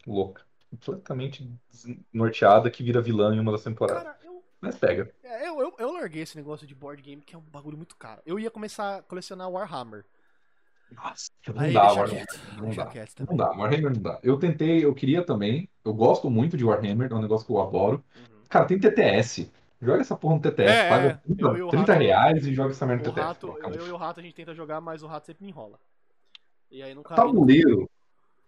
Louca. 0.07 0.43
Completamente 0.71 1.51
desnorteada 1.71 2.71
que 2.71 2.83
vira 2.83 3.03
vilã 3.03 3.35
em 3.35 3.41
uma 3.41 3.53
das 3.53 3.63
temporadas. 3.65 4.05
Cara, 4.05 4.19
eu, 4.23 4.30
Mas 4.61 4.77
pega. 4.77 5.11
é, 5.23 5.49
eu, 5.49 5.61
eu, 5.61 5.75
eu 5.79 5.93
larguei 5.93 6.23
esse 6.23 6.37
negócio 6.37 6.67
de 6.67 6.75
board 6.75 7.01
game, 7.01 7.23
que 7.23 7.35
é 7.35 7.39
um 7.39 7.43
bagulho 7.43 7.77
muito 7.77 7.97
caro. 7.97 8.21
Eu 8.27 8.39
ia 8.39 8.51
começar 8.51 8.99
a 8.99 9.03
colecionar 9.03 9.51
Warhammer. 9.51 10.05
Nossa, 10.93 11.31
não 11.47 11.61
Aí 11.63 11.73
dá, 11.73 11.93
Warhammer. 11.93 12.27
Não 12.59 12.71
dá. 12.75 12.93
Não 13.29 13.37
dá, 13.37 13.51
Warhammer 13.53 13.93
não 13.95 14.03
dá. 14.03 14.19
Eu 14.23 14.39
tentei, 14.39 14.85
eu 14.85 14.95
queria 14.95 15.25
também. 15.25 15.69
Eu 15.85 15.95
gosto 15.95 16.29
muito 16.29 16.57
de 16.57 16.65
Warhammer, 16.65 17.11
é 17.11 17.15
um 17.15 17.23
negócio 17.23 17.47
que 17.47 17.53
eu 17.53 17.61
adoro. 17.61 18.05
Uhum. 18.17 18.43
Cara, 18.49 18.67
tem 18.67 18.79
TTS. 18.79 19.51
Joga 19.81 20.03
essa 20.03 20.17
porra 20.17 20.35
no 20.35 20.43
TTS. 20.43 20.71
É, 20.71 20.89
paga 20.91 21.07
é. 21.07 21.15
30, 21.15 21.43
Eu 21.43 21.57
e 21.57 21.63
o 21.63 21.69
30 21.69 21.93
Rato- 21.93 22.03
reais 22.05 22.47
e 22.47 22.55
joga 22.55 22.71
essa 22.73 22.85
merda 22.85 23.05
no 23.09 23.15
TTS. 23.15 23.27
rato, 23.27 23.47
eu, 23.47 23.71
eu 23.75 23.87
e 23.87 23.91
o 23.93 23.97
rato 23.97 24.21
a 24.21 24.23
gente 24.23 24.35
tenta 24.35 24.53
jogar, 24.55 24.81
mas 24.81 25.03
o 25.03 25.07
rato 25.07 25.27
sempre 25.27 25.45
me 25.45 25.51
enrola. 25.51 25.79
E 26.71 26.83
aí 26.83 26.95
nunca. 26.95 27.15
Tabuleiro. 27.15 27.89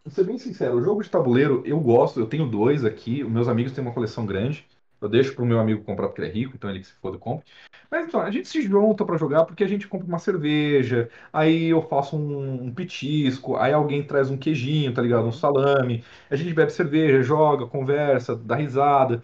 Vou 0.05 0.12
ser 0.12 0.24
bem 0.24 0.36
sincero, 0.36 0.76
o 0.76 0.82
jogo 0.82 1.00
de 1.02 1.08
tabuleiro 1.08 1.62
eu 1.65 1.78
gosto, 1.78 2.18
eu 2.18 2.26
tenho 2.26 2.44
dois 2.49 2.84
aqui, 2.84 3.23
os 3.23 3.31
meus 3.31 3.47
amigos 3.47 3.73
têm 3.73 3.82
uma 3.84 3.94
coleção 3.94 4.26
grande. 4.26 4.66
Eu 5.02 5.08
deixo 5.08 5.34
pro 5.34 5.44
meu 5.44 5.58
amigo 5.58 5.84
comprar 5.84 6.08
porque 6.08 6.20
ele 6.22 6.31
é 6.31 6.32
rico, 6.32 6.55
então 6.55 6.70
ele 6.70 6.81
que 6.81 6.86
se 6.86 6.94
foda 6.94 7.18
compra. 7.18 7.44
Mas 7.90 8.06
então, 8.06 8.20
a 8.20 8.31
gente 8.31 8.48
se 8.48 8.62
junta 8.62 9.05
pra 9.05 9.18
jogar 9.18 9.44
porque 9.44 9.64
a 9.64 9.68
gente 9.68 9.86
compra 9.86 10.06
uma 10.06 10.18
cerveja, 10.18 11.10
aí 11.32 11.66
eu 11.66 11.82
faço 11.82 12.16
um, 12.16 12.64
um 12.64 12.74
petisco, 12.74 13.56
aí 13.56 13.72
alguém 13.72 14.02
traz 14.02 14.31
um 14.31 14.36
queijinho, 14.36 14.94
tá 14.94 15.02
ligado? 15.02 15.26
Um 15.26 15.32
salame. 15.32 16.05
A 16.31 16.36
gente 16.36 16.55
bebe 16.55 16.72
cerveja, 16.72 17.22
joga, 17.22 17.66
conversa, 17.66 18.36
dá 18.36 18.56
risada. 18.56 19.18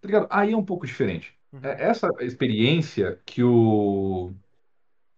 Tá 0.00 0.06
ligado? 0.06 0.26
Aí 0.30 0.52
é 0.52 0.56
um 0.56 0.64
pouco 0.64 0.86
diferente. 0.86 1.34
Uhum. 1.52 1.60
É 1.62 1.82
essa 1.82 2.08
experiência 2.20 3.18
que 3.26 3.42
o 3.42 4.32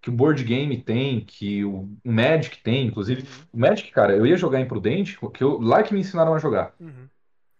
que 0.00 0.08
o 0.08 0.12
board 0.12 0.42
game 0.42 0.80
tem, 0.80 1.20
que 1.20 1.62
o, 1.64 1.88
o 2.04 2.12
Magic 2.12 2.62
tem, 2.62 2.86
inclusive. 2.86 3.24
O 3.52 3.58
Magic, 3.58 3.90
cara, 3.90 4.16
eu 4.16 4.26
ia 4.26 4.36
jogar 4.36 4.60
imprudente, 4.60 5.18
que 5.34 5.44
eu, 5.44 5.60
lá 5.60 5.82
que 5.82 5.92
me 5.92 6.00
ensinaram 6.00 6.34
a 6.34 6.38
jogar. 6.38 6.74
Uhum. 6.80 7.06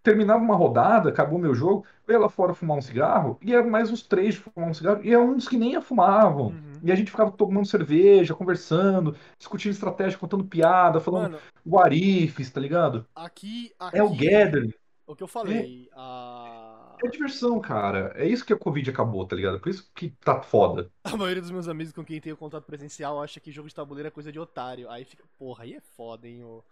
Terminava 0.03 0.43
uma 0.43 0.55
rodada, 0.55 1.09
acabou 1.09 1.37
meu 1.37 1.53
jogo, 1.53 1.85
eu 2.07 2.13
ia 2.13 2.19
lá 2.19 2.29
fora 2.29 2.53
fumar 2.53 2.77
um 2.77 2.81
cigarro, 2.81 3.37
e 3.41 3.51
ia 3.51 3.63
mais 3.63 3.91
uns 3.91 4.01
três 4.01 4.33
de 4.35 4.41
fumar 4.41 4.69
um 4.69 4.73
cigarro, 4.73 5.01
e 5.03 5.13
é 5.13 5.19
uns 5.19 5.47
que 5.47 5.57
nem 5.57 5.79
fumavam. 5.81 6.47
Uhum. 6.47 6.79
E 6.83 6.91
a 6.91 6.95
gente 6.95 7.11
ficava 7.11 7.31
tomando 7.31 7.67
cerveja, 7.67 8.33
conversando, 8.33 9.15
discutindo 9.37 9.73
estratégia, 9.73 10.17
contando 10.17 10.43
piada, 10.43 10.99
falando 10.99 11.33
Mano, 11.33 11.39
what 11.65 11.95
ifs, 11.95 12.49
tá 12.49 12.59
ligado? 12.59 13.05
aqui, 13.15 13.71
aqui. 13.79 13.97
É 13.97 14.03
o 14.03 14.09
gathering. 14.09 14.73
O 15.11 15.15
que 15.15 15.23
eu 15.23 15.27
falei. 15.27 15.89
A... 15.93 16.95
É 17.03 17.09
diversão, 17.09 17.59
cara. 17.59 18.13
É 18.15 18.25
isso 18.25 18.45
que 18.45 18.53
a 18.53 18.57
Covid 18.57 18.89
acabou, 18.89 19.25
tá 19.25 19.35
ligado? 19.35 19.59
Por 19.59 19.69
isso 19.69 19.91
que 19.93 20.11
tá 20.23 20.41
foda. 20.41 20.89
a 21.03 21.17
maioria 21.17 21.41
dos 21.41 21.51
meus 21.51 21.67
amigos 21.67 21.91
com 21.91 22.03
quem 22.03 22.21
tenho 22.21 22.37
contato 22.37 22.63
presencial 22.63 23.21
acha 23.21 23.39
que 23.39 23.51
jogo 23.51 23.67
de 23.67 23.75
tabuleiro 23.75 24.07
é 24.07 24.11
coisa 24.11 24.31
de 24.31 24.39
otário. 24.39 24.89
Aí 24.89 25.03
fica, 25.03 25.23
porra, 25.37 25.65
aí 25.65 25.73
é 25.73 25.81
foda, 25.81 26.27
hein, 26.27 26.43
o. 26.43 26.63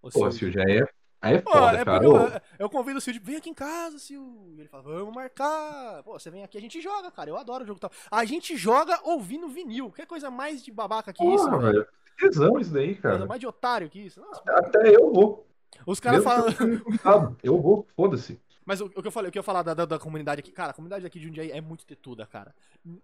o 0.00 0.10
Pô, 0.10 0.30
Silvio. 0.30 0.32
Sil, 0.32 0.50
já 0.52 0.62
é. 0.62 0.86
Aí 1.20 1.36
é 1.36 1.40
foda, 1.42 1.78
é 1.78 1.84
cara. 1.84 2.04
eu, 2.04 2.40
eu 2.60 2.70
convido 2.70 2.98
o 2.98 3.00
Sil, 3.02 3.18
vem 3.22 3.36
aqui 3.36 3.50
em 3.50 3.54
casa, 3.54 3.98
Sil. 3.98 4.22
E 4.54 4.60
ele 4.60 4.68
fala, 4.68 4.82
vamos 4.84 5.14
marcar. 5.14 6.02
Pô, 6.04 6.18
você 6.18 6.30
vem 6.30 6.44
aqui, 6.44 6.56
a 6.56 6.60
gente 6.60 6.80
joga, 6.80 7.10
cara. 7.10 7.28
Eu 7.30 7.36
adoro 7.36 7.66
jogo 7.66 7.80
tal. 7.80 7.90
A 8.10 8.24
gente 8.24 8.56
joga 8.56 9.00
ouvindo 9.04 9.48
vinil. 9.48 9.90
Que 9.90 10.06
coisa 10.06 10.30
mais 10.30 10.62
de 10.64 10.70
babaca 10.70 11.12
que 11.12 11.24
isso, 11.24 11.50
velho. 11.50 11.60
velho. 11.60 11.86
Tesão 12.18 12.58
isso 12.58 12.72
daí, 12.72 12.96
Coisa 12.96 13.16
cara. 13.18 13.26
mais 13.26 13.40
de 13.40 13.46
otário 13.46 13.88
que 13.88 14.00
isso. 14.00 14.20
Nossa, 14.20 14.42
Até 14.48 14.94
eu 14.96 15.12
vou. 15.12 15.46
os 15.86 16.00
caras 16.00 16.20
que 16.20 16.98
falam. 16.98 17.36
Eu 17.42 17.60
vou, 17.60 17.86
foda-se. 17.96 18.40
Mas 18.68 18.82
o, 18.82 18.84
o 18.84 19.00
que 19.00 19.06
eu 19.06 19.10
falei, 19.10 19.30
o 19.30 19.32
que 19.32 19.38
eu 19.38 19.40
ia 19.40 19.44
falar 19.44 19.62
da, 19.62 19.72
da, 19.72 19.86
da 19.86 19.98
comunidade 19.98 20.40
aqui, 20.40 20.52
cara, 20.52 20.72
a 20.72 20.74
comunidade 20.74 21.06
aqui 21.06 21.18
de 21.18 21.24
Jundiaí 21.24 21.50
é 21.50 21.58
muito 21.58 21.86
tetuda, 21.86 22.26
cara. 22.26 22.54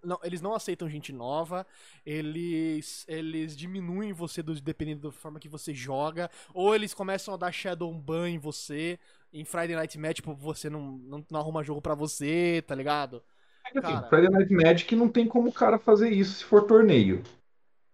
Não, 0.05 0.21
eles 0.23 0.43
não 0.43 0.53
aceitam 0.53 0.91
gente 0.91 1.11
nova, 1.11 1.67
eles 2.05 3.07
eles 3.09 3.57
diminuem 3.57 4.13
você 4.13 4.43
do, 4.43 4.61
dependendo 4.61 5.09
da 5.09 5.11
forma 5.11 5.41
que 5.41 5.49
você 5.49 5.73
joga, 5.73 6.31
ou 6.53 6.75
eles 6.75 6.93
começam 6.93 7.33
a 7.33 7.39
dar 7.39 7.51
shadow 7.51 7.91
ban 7.95 8.29
em 8.29 8.39
você, 8.39 8.99
em 9.33 9.43
Friday 9.43 9.75
Night 9.75 9.99
Match, 9.99 10.17
tipo, 10.17 10.35
você 10.35 10.69
não, 10.69 10.99
não, 10.99 11.25
não 11.31 11.41
arruma 11.41 11.65
jogo 11.65 11.81
pra 11.81 11.95
você, 11.95 12.63
tá 12.67 12.75
ligado? 12.75 13.23
É 13.67 13.71
que, 13.71 13.79
assim, 13.79 13.95
Cara. 13.95 14.09
Friday 14.09 14.29
Night 14.29 14.53
Magic 14.53 14.95
não 14.95 15.09
tem 15.09 15.27
como 15.27 15.49
o 15.49 15.53
cara 15.53 15.79
fazer 15.79 16.11
isso 16.11 16.35
se 16.35 16.45
for 16.45 16.65
torneio. 16.65 17.23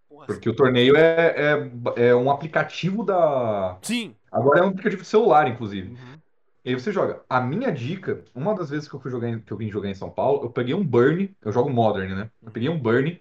Porra, 0.08 0.26
Porque 0.26 0.50
o 0.50 0.56
torneio 0.56 0.96
é, 0.96 1.36
é, 1.96 2.08
é 2.08 2.14
um 2.16 2.32
aplicativo 2.32 3.04
da. 3.04 3.78
Sim. 3.80 4.16
Agora 4.32 4.58
é 4.58 4.62
um 4.64 4.70
aplicativo 4.70 5.02
de 5.02 5.08
celular, 5.08 5.46
inclusive. 5.46 5.90
Uhum. 5.90 6.19
E 6.64 6.68
aí 6.70 6.74
você 6.74 6.92
joga. 6.92 7.22
A 7.28 7.40
minha 7.40 7.70
dica, 7.72 8.22
uma 8.34 8.54
das 8.54 8.70
vezes 8.70 8.88
que 8.88 8.94
eu 8.94 9.00
fui 9.00 9.10
jogar 9.10 9.28
em- 9.28 9.40
que 9.40 9.52
eu 9.52 9.56
vim 9.56 9.70
jogar 9.70 9.88
em 9.88 9.94
São 9.94 10.10
Paulo, 10.10 10.44
eu 10.44 10.50
peguei 10.50 10.74
um 10.74 10.84
Burn, 10.84 11.34
eu 11.42 11.52
jogo 11.52 11.70
Modern, 11.70 12.14
né? 12.14 12.30
Eu 12.42 12.50
peguei 12.50 12.68
um 12.68 12.78
Burn 12.78 13.20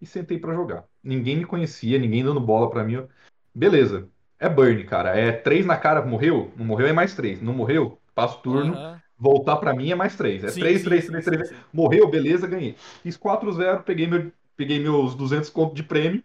e 0.00 0.06
sentei 0.06 0.38
pra 0.38 0.52
jogar. 0.54 0.84
Ninguém 1.02 1.38
me 1.38 1.44
conhecia, 1.46 1.98
ninguém 1.98 2.22
dando 2.24 2.40
bola 2.40 2.68
pra 2.70 2.84
mim. 2.84 2.94
eu- 2.94 3.08
Beleza. 3.54 4.08
É 4.38 4.48
Burn, 4.48 4.84
cara. 4.84 5.18
É 5.18 5.32
três 5.32 5.64
na 5.64 5.76
cara, 5.78 6.04
morreu? 6.04 6.52
Não 6.56 6.66
morreu 6.66 6.86
é 6.86 6.92
mais 6.92 7.14
três. 7.14 7.40
Não 7.40 7.54
morreu? 7.54 7.98
Passo 8.14 8.40
turno. 8.42 8.74
Aham. 8.74 9.00
Voltar 9.18 9.56
pra 9.56 9.72
mim 9.72 9.90
é 9.90 9.94
mais 9.94 10.14
três. 10.14 10.44
É 10.44 10.48
Sim, 10.48 10.60
três, 10.60 10.80
sim, 10.80 10.84
três, 10.84 11.04
sim, 11.06 11.10
três, 11.10 11.24
três. 11.24 11.54
Morreu, 11.72 12.06
beleza, 12.06 12.46
ganhei. 12.46 12.74
Fiz 13.02 13.16
4-0, 13.16 13.82
peguei, 13.82 14.06
meu, 14.06 14.30
peguei 14.54 14.78
meus 14.78 15.14
200 15.14 15.48
conto 15.48 15.74
de 15.74 15.82
prêmio. 15.82 16.22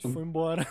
Foi 0.00 0.22
embora. 0.22 0.66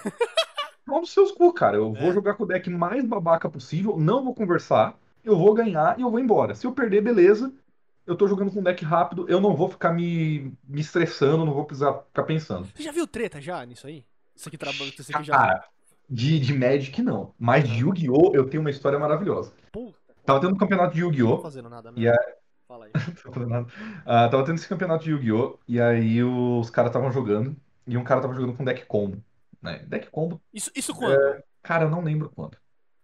Vamos 0.88 1.02
nos 1.02 1.14
seus 1.14 1.32
cu, 1.32 1.54
cara. 1.54 1.78
Eu 1.78 1.94
vou 1.94 2.10
É. 2.10 2.14
jogar 2.14 2.34
com 2.34 2.46
o 2.46 2.48
deck 2.48 2.68
mais 2.68 3.06
babaca 3.06 3.48
possível, 3.48 3.96
não 3.96 4.24
vou 4.24 4.34
conversar, 4.34 4.98
eu 5.24 5.38
vou 5.38 5.54
ganhar 5.54 5.98
e 5.98 6.02
eu 6.02 6.10
vou 6.12 6.20
embora. 6.20 6.56
Se 6.56 6.66
eu 6.68 6.72
perder, 6.74 7.02
beleza. 7.02 7.54
Eu 8.06 8.16
tô 8.16 8.28
jogando 8.28 8.52
com 8.52 8.60
um 8.60 8.64
deck 8.64 8.84
rápido, 8.84 9.26
eu 9.30 9.40
não 9.40 9.56
vou 9.56 9.70
ficar 9.70 9.94
me, 9.94 10.54
me 10.68 10.82
estressando, 10.82 11.46
não 11.46 11.54
vou 11.54 11.66
precisar 11.66 11.94
ficar 11.94 12.24
pensando. 12.24 12.68
Você 12.76 12.82
já 12.84 12.92
viu 12.92 13.06
treta 13.08 13.40
já 13.40 13.64
nisso 13.66 13.86
aí? 13.86 14.04
Isso 14.36 14.48
aqui 14.50 14.58
trabalha, 14.58 14.86
isso 14.90 15.16
aqui 15.16 15.24
já. 15.24 15.34
Cara, 15.38 15.64
de, 16.10 16.40
de 16.40 16.54
Magic 16.54 17.02
não. 17.04 17.34
Mas 17.38 17.70
de 17.70 17.82
Yu-Gi-Oh! 17.82 18.32
eu 18.34 18.50
tenho 18.50 18.62
uma 18.62 18.72
história 18.72 18.98
maravilhosa. 18.98 19.54
Puta, 19.72 19.96
Tava 20.26 20.42
tendo 20.42 20.54
um 20.56 20.58
campeonato 20.58 20.96
de 20.96 21.02
não 21.02 21.08
Yu-Gi-Oh! 21.10 21.38
fazendo 21.42 21.70
nada, 21.70 21.94
E 21.96 22.06
né? 22.06 22.10
a- 22.10 22.36
Fala 22.68 22.86
aí. 22.86 22.92
Ah, 24.06 24.28
tava 24.30 24.44
tendo 24.46 24.56
esse 24.56 24.68
campeonato 24.68 25.04
de 25.04 25.12
Yu-Gi-Oh! 25.12 25.60
E 25.68 25.80
aí 25.80 26.24
os 26.24 26.70
caras 26.72 26.90
estavam 26.90 27.12
jogando. 27.12 27.56
e 27.86 27.96
um 27.98 28.04
cara 28.04 28.20
tava 28.22 28.34
jogando 28.34 28.56
com 28.58 28.64
deck 28.66 28.86
combo. 28.86 29.24
Né? 29.62 29.80
Deck 29.88 30.10
combo, 30.10 30.42
Isso, 30.52 30.72
isso 30.76 30.94
quando? 30.96 31.20
cara, 31.62 31.86
eu 31.86 31.90
não 31.90 32.02
lembro 32.04 32.32
quando. 32.36 32.58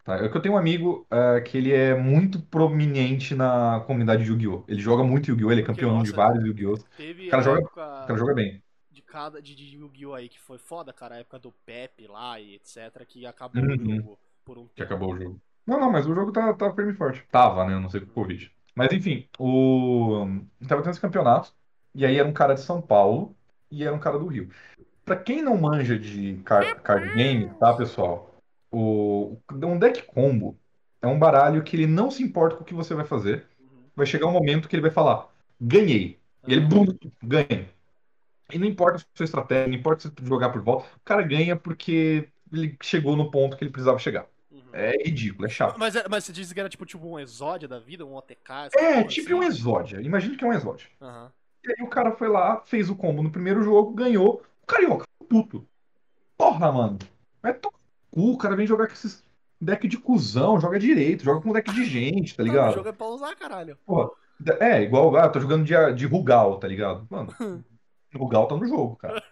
Tá? 0.07 0.15
É 0.23 0.29
que 0.29 0.37
eu 0.37 0.41
tenho 0.41 0.55
um 0.55 0.57
amigo 0.57 1.05
ah, 1.11 1.41
que 1.41 1.57
ele 1.57 1.73
é 1.73 1.93
muito 1.93 2.39
prominente 2.41 3.35
na 3.35 3.81
comunidade 3.85 4.23
de 4.23 4.29
Yu-Gi-Oh! 4.31 4.63
Ele 4.65 4.79
joga 4.79 5.03
muito 5.03 5.29
Yu-Gi-Oh! 5.29 5.51
Ele 5.51 5.59
é 5.59 5.65
Porque, 5.65 5.81
campeão 5.81 6.01
de 6.01 6.11
nossa, 6.11 6.15
vários 6.15 6.45
Yu-Gi-Oh! 6.45 6.77
Teve 6.95 7.27
o 7.27 7.29
cara 7.29 7.41
a 7.41 7.45
joga- 7.45 7.59
época 7.59 7.81
O 8.03 8.07
cara 8.07 8.19
joga 8.19 8.33
bem. 8.33 8.63
de 8.89 9.01
cada 9.01 9.41
de, 9.41 9.53
de 9.53 9.75
Yu-Gi-Oh! 9.75 10.13
aí 10.13 10.29
que 10.29 10.39
foi 10.39 10.57
foda, 10.57 10.93
cara. 10.93 11.15
A 11.15 11.17
época 11.19 11.37
do 11.39 11.51
Pepe 11.65 12.07
lá 12.07 12.39
e 12.39 12.55
etc. 12.55 13.05
Que 13.05 13.25
acabou 13.25 13.61
Uhum. 13.61 13.73
o 13.75 13.95
jogo 13.97 14.19
por 14.45 14.57
um 14.57 14.65
que 14.67 14.75
tempo. 14.75 14.83
acabou 14.93 15.13
o 15.13 15.17
jogo. 15.21 15.41
Não, 15.67 15.77
não, 15.77 15.91
mas 15.91 16.07
o 16.07 16.15
jogo 16.15 16.31
tá, 16.31 16.53
tá 16.53 16.73
firme 16.73 16.93
e 16.93 16.95
forte. 16.95 17.21
Tava, 17.29 17.65
né? 17.65 17.73
Eu 17.73 17.81
não 17.81 17.89
sei 17.89 17.99
com 17.99 18.07
o 18.07 18.13
Covid. 18.13 18.49
Mas 18.73 18.93
enfim, 18.93 19.27
o. 19.37 20.25
Tava 20.69 20.81
tendo 20.83 20.91
esse 20.91 21.01
campeonato. 21.01 21.51
E 21.93 22.05
aí 22.05 22.17
era 22.17 22.25
um 22.29 22.31
cara 22.31 22.53
de 22.53 22.61
São 22.61 22.81
Paulo 22.81 23.35
e 23.69 23.83
era 23.83 23.93
um 23.93 23.99
cara 23.99 24.17
do 24.17 24.27
Rio. 24.27 24.49
Pra 25.03 25.17
quem 25.17 25.41
não 25.41 25.57
manja 25.57 25.99
de 25.99 26.37
car- 26.45 26.81
card 26.81 27.13
game, 27.13 27.49
tá, 27.59 27.73
pessoal? 27.73 28.33
O... 28.71 29.37
Um 29.51 29.77
deck 29.77 30.03
combo 30.03 30.57
é 31.01 31.07
um 31.07 31.17
baralho 31.17 31.63
que 31.63 31.75
ele 31.75 31.87
não 31.87 32.11
se 32.11 32.23
importa 32.23 32.55
com 32.55 32.63
o 32.63 32.65
que 32.65 32.73
você 32.73 32.93
vai 32.93 33.05
fazer. 33.05 33.45
Uhum. 33.59 33.83
Vai 33.95 34.05
chegar 34.05 34.27
um 34.27 34.31
momento 34.31 34.67
que 34.67 34.75
ele 34.75 34.81
vai 34.81 34.91
falar: 34.91 35.27
ganhei. 35.59 36.19
E 36.47 36.53
ele, 36.53 36.61
bum, 36.61 36.85
ganha. 37.21 37.69
E 38.51 38.57
não 38.57 38.65
importa 38.65 38.97
a 38.97 39.17
sua 39.17 39.25
estratégia, 39.25 39.67
não 39.67 39.75
importa 39.75 40.03
se 40.03 40.09
você 40.09 40.25
jogar 40.25 40.49
por 40.49 40.61
volta, 40.61 40.85
o 40.95 40.99
cara 41.03 41.21
ganha 41.21 41.55
porque 41.55 42.29
ele 42.51 42.77
chegou 42.81 43.17
no 43.17 43.29
ponto 43.29 43.57
que 43.57 43.63
ele 43.63 43.71
precisava 43.71 43.99
chegar. 43.99 44.25
Uhum. 44.49 44.61
É 44.71 45.03
ridículo, 45.03 45.45
é 45.45 45.49
chato. 45.49 45.77
Mas, 45.77 45.95
mas 46.09 46.23
você 46.23 46.31
disse 46.31 46.53
que 46.53 46.59
era 46.59 46.69
tipo, 46.69 46.85
tipo 46.85 47.05
um 47.05 47.19
exódia 47.19 47.67
da 47.67 47.79
vida, 47.79 48.05
um 48.05 48.15
OTK? 48.15 48.69
É, 48.75 49.03
tipo 49.03 49.27
assim? 49.27 49.33
um 49.33 49.43
exódia. 49.43 50.01
Imagina 50.01 50.37
que 50.37 50.43
é 50.45 50.47
um 50.47 50.53
exódia. 50.53 50.87
Aham. 51.01 51.31
E 51.65 51.69
aí 51.69 51.85
o 51.85 51.89
cara 51.89 52.13
foi 52.13 52.29
lá, 52.29 52.61
fez 52.65 52.89
o 52.89 52.95
combo 52.95 53.21
no 53.21 53.29
primeiro 53.29 53.61
jogo, 53.61 53.91
ganhou. 53.91 54.41
O 54.63 54.65
Carioca 54.65 55.05
puto. 55.27 55.67
Porra, 56.37 56.71
mano. 56.71 56.97
Vai 57.41 57.53
tomar 57.53 57.76
cu, 58.11 58.31
o 58.33 58.37
cara 58.37 58.55
vem 58.55 58.67
jogar 58.67 58.87
com 58.87 58.93
esses 58.93 59.25
deck 59.59 59.87
de 59.87 59.97
cuzão, 59.97 60.59
joga 60.59 60.79
direito, 60.79 61.23
joga 61.23 61.41
com 61.41 61.51
deck 61.53 61.71
de 61.73 61.85
gente, 61.85 62.35
tá 62.35 62.43
Não, 62.43 62.49
o 62.49 62.53
ligado? 62.53 62.73
jogo 62.75 62.89
é 62.89 62.93
pra 62.93 63.07
usar, 63.07 63.35
caralho. 63.35 63.77
Porra, 63.85 64.09
é, 64.59 64.81
igual, 64.83 65.15
ah, 65.17 65.29
tô 65.29 65.39
jogando 65.39 65.65
de, 65.65 65.73
de 65.95 66.05
Rugal, 66.05 66.59
tá 66.59 66.67
ligado? 66.67 67.07
Mano, 67.09 67.33
Rugal 68.13 68.47
tá 68.47 68.55
no 68.55 68.67
jogo, 68.67 68.95
cara. 68.95 69.23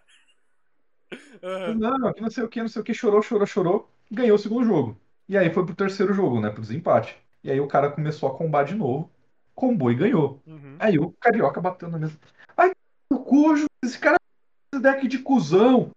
Aham. 1.43 1.75
Não, 1.75 2.13
que 2.13 2.21
não 2.21 2.29
sei 2.29 2.43
o 2.43 2.49
que, 2.49 2.59
não 2.59 2.67
sei 2.67 2.81
o 2.81 2.85
que, 2.85 2.93
chorou, 2.93 3.21
chorou, 3.21 3.45
chorou, 3.45 3.91
ganhou 4.11 4.35
o 4.35 4.39
segundo 4.39 4.65
jogo. 4.65 4.97
E 5.29 5.37
aí 5.37 5.51
foi 5.51 5.65
pro 5.65 5.75
terceiro 5.75 6.13
jogo, 6.13 6.39
né, 6.39 6.49
pro 6.49 6.61
desempate. 6.61 7.15
E 7.43 7.51
aí 7.51 7.59
o 7.59 7.67
cara 7.67 7.91
começou 7.91 8.29
a 8.29 8.35
combar 8.35 8.65
de 8.65 8.75
novo, 8.75 9.11
combou 9.53 9.91
e 9.91 9.95
ganhou. 9.95 10.41
Uhum. 10.45 10.75
Aí 10.79 10.97
o 10.97 11.11
Carioca 11.19 11.61
bateu 11.61 11.89
na 11.89 11.99
mesa. 11.99 12.17
Ai, 12.57 12.71
o 13.11 13.19
cujo, 13.19 13.65
esse 13.83 13.99
cara 13.99 14.15
é 14.15 14.75
esse 14.75 14.81
deck 14.81 15.07
de 15.07 15.19
cuzão, 15.19 15.91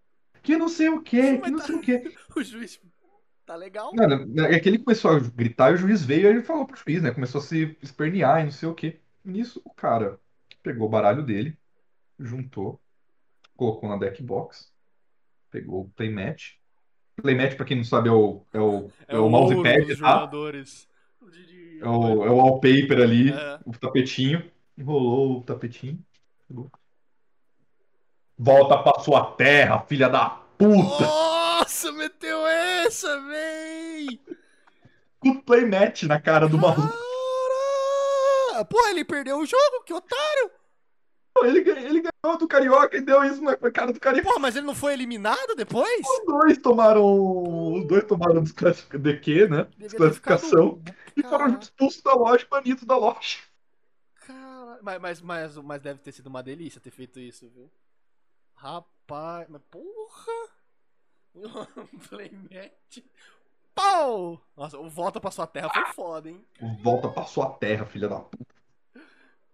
que 0.49 0.57
não 0.57 0.69
sei 0.69 0.89
o 0.89 1.03
que, 1.03 1.37
que 1.39 1.51
não 1.51 1.59
sei 1.59 1.75
o 1.75 1.81
que. 1.83 2.17
O 2.35 2.43
juiz 2.43 2.81
tá 3.45 3.55
legal. 3.55 3.93
Não, 3.95 4.25
não, 4.27 4.45
é 4.47 4.59
que 4.59 4.67
ele 4.69 4.79
começou 4.79 5.11
a 5.11 5.21
gritar 5.21 5.71
e 5.71 5.75
o 5.75 5.77
juiz 5.77 6.03
veio 6.03 6.23
e 6.23 6.27
ele 6.27 6.43
falou 6.43 6.67
pro 6.67 6.79
juiz, 6.79 7.03
né? 7.03 7.11
Começou 7.11 7.41
a 7.41 7.45
se 7.45 7.77
espernear 7.83 8.41
e 8.41 8.45
não 8.45 8.51
sei 8.51 8.67
o 8.67 8.75
que. 8.75 8.99
Nisso, 9.23 9.61
o 9.63 9.75
cara 9.75 10.19
pegou 10.63 10.87
o 10.87 10.91
baralho 10.91 11.23
dele, 11.23 11.55
juntou, 12.19 12.81
colocou 13.57 13.91
na 13.91 13.99
deck 13.99 14.23
box, 14.23 14.73
pegou 15.51 15.83
o 15.83 15.91
playmatch. 15.91 16.57
Playmatch, 17.21 17.55
pra 17.57 17.67
quem 17.67 17.77
não 17.77 17.85
sabe, 17.85 18.09
é 18.09 18.13
o, 18.13 18.43
é 18.53 18.61
o, 18.61 18.91
é 19.07 19.19
o 19.19 19.25
ouro 19.25 19.31
mousepad, 19.31 19.85
dos 19.85 19.99
tá? 19.99 20.13
jogadores. 20.13 20.89
É 21.81 21.87
o, 21.89 22.25
é 22.25 22.31
o 22.31 22.37
wallpaper 22.37 23.03
ali, 23.03 23.33
É. 23.33 23.61
o 23.67 23.73
tapetinho. 23.73 24.51
Enrolou 24.79 25.41
o 25.41 25.43
tapetinho. 25.43 25.99
pegou. 26.49 26.71
Volta 28.39 28.79
pra 28.79 29.01
sua 29.01 29.33
terra, 29.33 29.81
filha 29.81 30.09
da 30.09 30.29
puta! 30.31 31.05
Nossa, 31.05 31.91
meteu 31.93 32.47
essa, 32.47 33.21
véi! 33.23 34.21
Com 35.19 35.41
playmatch 35.41 36.05
na 36.05 36.21
cara 36.21 36.49
do 36.49 36.57
maluco. 36.59 36.97
Porra, 38.71 38.91
ele 38.91 39.05
perdeu 39.05 39.39
o 39.39 39.47
jogo, 39.47 39.83
que 39.85 39.93
otário! 39.93 40.51
Ele, 41.43 41.61
ganhou- 41.61 41.89
ele 41.89 42.03
ganhou 42.03 42.37
do 42.39 42.49
Carioca 42.49 42.97
e 42.97 43.01
deu 43.01 43.23
isso 43.25 43.41
na 43.43 43.57
cara 43.57 43.93
do 43.93 44.01
Carioca. 44.01 44.27
Porra, 44.29 44.41
mas 44.41 44.57
ele 44.57 44.67
não 44.67 44.75
foi 44.75 44.93
eliminado 44.93 45.55
depois? 45.57 46.05
Os 46.07 46.27
dois 46.27 46.59
tomaram. 46.59 47.75
Os 47.75 47.87
dois 47.87 48.05
tomaram 48.05 48.43
desclassificação. 48.43 49.01
DQ, 49.01 49.47
né? 49.49 49.67
Desclassificação. 49.79 50.83
E 51.17 51.23
foram 51.23 51.57
expulsos 51.61 52.03
da 52.03 52.15
loja, 52.15 52.45
banidos 52.51 52.83
da 52.85 52.97
loja. 52.97 53.39
Cara, 54.27 54.79
mas, 54.83 55.01
mas, 55.01 55.21
mas, 55.21 55.57
mas 55.57 55.81
deve 55.81 56.01
ter 56.01 56.11
sido 56.11 56.27
uma 56.27 56.43
delícia 56.43 56.81
ter 56.81 56.91
feito 56.91 57.21
isso, 57.21 57.49
viu? 57.55 57.71
Rapaz, 58.59 59.47
mas 59.49 59.63
porra! 59.71 60.49
Playmatch. 62.09 63.05
Pau! 63.73 64.45
Nossa, 64.57 64.77
o 64.77 64.91
volta 64.91 65.21
pra 65.21 65.31
sua 65.31 65.47
terra 65.47 65.71
foi 65.73 65.87
foda, 65.95 66.29
hein? 66.29 66.45
Volta 66.83 67.09
pra 67.09 67.25
sua 67.25 67.51
terra, 67.51 67.87
filha 67.87 68.09
da 68.09 68.19
puta. 68.19 68.53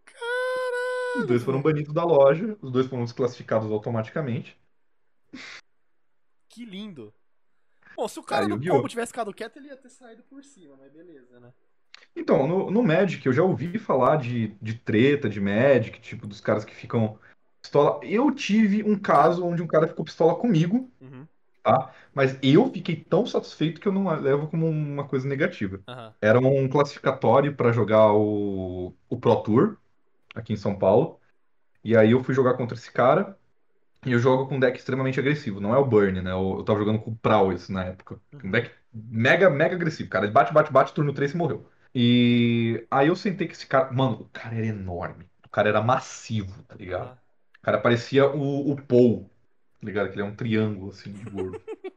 Caralho! 0.06 1.20
Os 1.20 1.26
dois 1.26 1.42
foram 1.42 1.60
banidos 1.60 1.92
da 1.92 2.02
loja. 2.02 2.56
Os 2.62 2.72
dois 2.72 2.86
foram 2.86 3.04
desclassificados 3.04 3.70
automaticamente. 3.70 4.58
Que 6.48 6.64
lindo. 6.64 7.12
Bom, 7.94 8.08
se 8.08 8.18
o 8.18 8.22
cara 8.22 8.48
do 8.48 8.58
combo 8.58 8.88
tivesse 8.88 9.12
ficado 9.12 9.34
quieto, 9.34 9.58
ele 9.58 9.68
ia 9.68 9.76
ter 9.76 9.90
saído 9.90 10.22
por 10.22 10.42
cima, 10.42 10.76
mas 10.78 10.90
beleza, 10.90 11.38
né? 11.38 11.52
Então, 12.16 12.46
no, 12.46 12.70
no 12.70 12.82
Magic, 12.82 13.24
eu 13.26 13.34
já 13.34 13.42
ouvi 13.42 13.78
falar 13.78 14.16
de, 14.16 14.48
de 14.62 14.74
treta 14.74 15.28
de 15.28 15.42
Magic, 15.42 16.00
tipo, 16.00 16.26
dos 16.26 16.40
caras 16.40 16.64
que 16.64 16.74
ficam 16.74 17.18
pistola. 17.64 18.00
Eu 18.04 18.30
tive 18.34 18.82
um 18.84 18.98
caso 18.98 19.44
onde 19.44 19.62
um 19.62 19.66
cara 19.66 19.88
ficou 19.88 20.04
pistola 20.04 20.36
comigo, 20.36 20.90
Uhum. 21.00 21.28
mas 22.14 22.38
eu 22.42 22.70
fiquei 22.72 22.96
tão 22.96 23.26
satisfeito 23.26 23.80
que 23.80 23.88
eu 23.88 23.92
não 23.92 24.08
levo 24.20 24.48
como 24.48 24.68
uma 24.68 25.06
coisa 25.06 25.26
negativa. 25.28 25.80
Aham. 25.88 26.14
Era 26.20 26.38
um 26.40 26.68
classificatório 26.68 27.54
para 27.54 27.72
jogar 27.72 28.12
o, 28.12 28.94
o 29.08 29.16
Pro 29.20 29.42
Tour 29.42 29.76
aqui 30.34 30.52
em 30.54 30.56
São 30.56 30.78
Paulo. 30.78 31.20
E 31.84 31.96
aí 31.96 32.12
eu 32.12 32.24
fui 32.24 32.34
jogar 32.34 32.54
contra 32.56 32.76
esse 32.76 32.92
cara. 32.92 33.38
E 34.06 34.12
eu 34.12 34.18
jogo 34.20 34.48
com 34.48 34.56
um 34.56 34.60
deck 34.60 34.78
extremamente 34.78 35.20
agressivo. 35.20 35.60
Não 35.60 35.74
é 35.74 35.78
o 35.78 35.84
Burn, 35.86 36.22
né? 36.22 36.32
Eu, 36.32 36.56
eu 36.58 36.64
tava 36.64 36.78
jogando 36.80 37.00
com 37.00 37.12
o 37.12 37.16
Prowess 37.16 37.68
na 37.70 37.84
época. 37.86 38.20
Um 38.42 38.50
deck 38.50 38.70
mega, 38.92 39.50
mega 39.50 39.76
agressivo. 39.76 40.10
Cara, 40.10 40.26
ele 40.26 40.32
bate, 40.34 40.52
bate, 40.54 40.72
bate, 40.72 40.94
turno 40.94 41.14
3 41.14 41.32
e 41.32 41.36
morreu. 41.38 41.68
E 41.94 42.86
aí 42.90 43.08
eu 43.08 43.16
sentei 43.16 43.48
que 43.48 43.54
esse 43.54 43.66
cara. 43.66 43.92
Mano, 43.92 44.22
o 44.22 44.28
cara 44.30 44.56
era 44.56 44.66
enorme. 44.66 45.26
O 45.46 45.50
cara 45.50 45.68
era 45.70 45.82
massivo, 45.82 46.62
tá 46.64 46.74
ligado? 46.76 47.16
O 47.64 47.70
cara 47.72 47.78
parecia 47.78 48.28
o, 48.28 48.72
o 48.72 48.76
Paul, 48.76 49.30
tá 49.80 49.86
ligado? 49.86 50.08
Que 50.08 50.16
ele 50.16 50.20
é 50.20 50.24
um 50.26 50.36
triângulo, 50.36 50.90
assim, 50.90 51.12
de 51.12 51.24
gordo. 51.24 51.58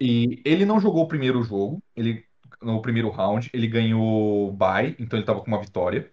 E 0.00 0.40
ele 0.46 0.64
não 0.64 0.80
jogou 0.80 1.04
o 1.04 1.08
primeiro 1.08 1.42
jogo, 1.42 1.82
ele 1.94 2.24
no 2.60 2.80
primeiro 2.80 3.10
round, 3.10 3.50
ele 3.52 3.66
ganhou 3.66 4.50
bye, 4.52 4.96
então 4.98 5.18
ele 5.18 5.26
tava 5.26 5.40
com 5.40 5.46
uma 5.46 5.60
vitória. 5.60 6.10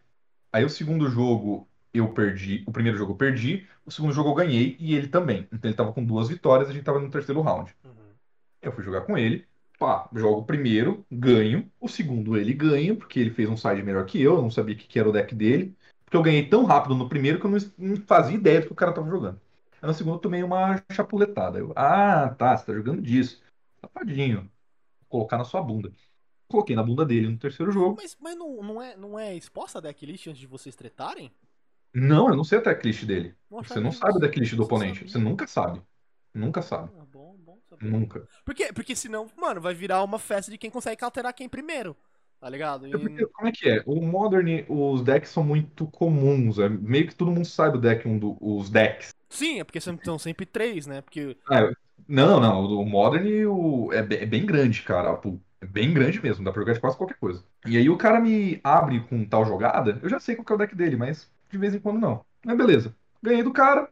Aí 0.52 0.66
o 0.66 0.70
segundo 0.70 1.10
jogo 1.10 1.66
eu 1.94 2.10
perdi, 2.10 2.66
o 2.68 2.72
primeiro 2.72 2.98
jogo 2.98 3.14
eu 3.14 3.16
perdi, 3.16 3.66
o 3.86 3.92
segundo 3.92 4.14
jogo 4.14 4.30
eu 4.30 4.34
ganhei 4.34 4.76
e 4.78 4.94
ele 4.94 5.08
também. 5.08 5.48
Então 5.54 5.70
ele 5.70 5.78
tava 5.78 5.94
com 5.94 6.04
duas 6.04 6.28
vitórias, 6.28 6.70
a 6.70 6.74
gente 6.74 6.84
tava 6.84 7.00
no 7.00 7.10
terceiro 7.10 7.42
round. 7.42 7.74
Uhum. 7.86 7.92
Eu 8.62 8.74
fui 8.74 8.84
jogar 8.84 9.02
com 9.02 9.18
ele, 9.18 9.46
pá, 9.80 10.10
jogo 10.14 10.42
o 10.42 10.46
primeiro, 10.46 11.06
ganho, 11.10 11.72
o 11.80 11.88
segundo 11.88 12.38
ele 12.38 12.54
ganha, 12.54 12.94
porque 12.94 13.20
ele 13.22 13.32
fez 13.32 13.50
um 13.50 13.56
side 13.56 13.84
melhor 13.84 14.06
que 14.06 14.22
eu, 14.22 14.36
eu 14.36 14.42
não 14.42 14.52
sabia 14.52 14.76
o 14.76 14.78
que 14.78 14.86
que 14.88 15.00
era 15.00 15.08
o 15.08 15.14
deck 15.14 15.34
dele, 15.34 15.77
porque 16.08 16.16
eu 16.16 16.24
ganhei 16.24 16.48
tão 16.48 16.64
rápido 16.64 16.96
no 16.96 17.10
primeiro 17.10 17.38
que 17.38 17.46
eu 17.46 17.52
não, 17.52 17.58
não 17.78 17.98
fazia 17.98 18.38
ideia 18.38 18.62
do 18.62 18.68
que 18.68 18.72
o 18.72 18.76
cara 18.76 18.94
tava 18.94 19.10
jogando. 19.10 19.42
Aí 19.82 19.88
no 19.88 19.94
segundo 19.94 20.16
eu 20.16 20.20
tomei 20.20 20.42
uma 20.42 20.82
chapuletada. 20.90 21.60
Eu, 21.60 21.74
ah, 21.76 22.30
tá, 22.30 22.56
você 22.56 22.66
tá 22.66 22.74
jogando 22.74 23.02
disso. 23.02 23.42
Safadinho. 23.82 24.50
Vou 25.02 25.10
colocar 25.10 25.38
na 25.38 25.44
sua 25.44 25.62
bunda. 25.62 25.92
Coloquei 26.48 26.78
na 26.78 26.84
bunda 26.84 27.06
dele 27.06 27.28
no 27.28 27.38
terceiro 27.38 27.74
jogo. 27.74 27.98
Mas, 28.02 28.16
mas 28.22 28.38
não, 28.38 28.64
não, 28.64 28.82
é, 28.82 28.96
não 28.96 29.20
é 29.20 29.36
exposta 29.36 29.80
a 29.80 29.82
decklist 29.82 30.28
antes 30.28 30.40
de 30.40 30.48
vocês 30.48 30.78
tretarem? 30.78 31.30
Não, 31.94 32.30
eu 32.30 32.38
não 32.38 32.44
sei 32.46 32.60
a 32.60 32.62
decklist 32.62 33.04
dele. 33.04 33.36
Não 33.52 33.62
Você 33.62 33.82
não 33.82 33.92
sabe 33.92 34.16
a 34.16 34.20
decklist 34.20 34.56
do 34.56 34.64
oponente. 34.64 35.00
sabia. 35.00 35.12
Você 35.12 35.18
nunca 35.18 35.46
sabe. 35.46 35.82
Nunca 36.34 36.62
sabe. 36.62 36.90
Ah, 36.98 37.06
bom, 37.12 37.36
bom 37.40 37.60
saber. 37.70 37.92
Nunca. 37.92 38.28
Porque, 38.46 38.72
porque 38.72 38.96
senão, 38.96 39.28
mano, 39.36 39.60
vai 39.60 39.74
virar 39.74 40.04
uma 40.04 40.20
festa 40.20 40.50
de 40.50 40.58
quem 40.58 40.70
consegue 40.70 41.04
alterar 41.04 41.34
quem 41.34 41.50
primeiro. 41.50 41.98
Tá 42.40 42.50
ligado? 42.50 42.88
E- 42.88 42.92
porque, 42.92 43.26
como 43.28 43.48
é 43.48 43.52
que 43.52 43.70
é? 43.70 43.84
O 43.86 44.02
Modern, 44.06 44.64
os 44.70 45.02
decks 45.04 45.32
são 45.32 45.44
muito 45.44 45.88
comuns. 45.88 46.60
É 46.60 46.70
meio 46.70 47.08
que 47.08 47.16
todo 47.16 47.32
mundo 47.32 47.46
sabe 47.46 47.78
o 47.78 47.82
deck, 47.82 48.08
um 48.08 48.18
do- 48.20 48.38
os 48.40 48.70
decks. 48.70 49.14
Sim, 49.30 49.60
é 49.60 49.64
porque 49.64 49.82
são 49.82 50.20
sempre 50.20 50.46
três, 50.46 50.86
né? 50.86 51.02
Porque. 51.02 51.36
Ah, 51.50 51.72
não, 52.08 52.40
não. 52.40 52.66
O 52.66 52.86
Modern 52.86 53.46
o, 53.48 53.92
é, 53.92 54.00
é 54.00 54.26
bem 54.26 54.46
grande, 54.46 54.84
cara. 54.84 55.20
É 55.60 55.66
bem 55.66 55.94
grande 55.94 56.22
mesmo. 56.22 56.46
Dá 56.46 56.52
pra 56.52 56.62
jogar 56.62 56.74
de 56.74 56.80
quase 56.80 56.96
qualquer 56.96 57.18
coisa. 57.18 57.44
E 57.66 57.76
aí 57.76 57.90
o 57.90 57.98
cara 57.98 58.20
me 58.20 58.60
abre 58.64 59.00
com 59.02 59.26
tal 59.26 59.44
jogada. 59.46 60.00
Eu 60.02 60.08
já 60.10 60.20
sei 60.20 60.36
qual 60.36 60.46
é 60.50 60.54
o 60.54 60.58
deck 60.58 60.76
dele, 60.76 60.96
mas 60.96 61.30
de 61.50 61.58
vez 61.58 61.74
em 61.74 61.80
quando 61.80 62.00
não. 62.00 62.24
Mas 62.46 62.56
beleza. 62.58 62.96
Ganhei 63.22 63.44
do 63.44 63.52
cara. 63.52 63.90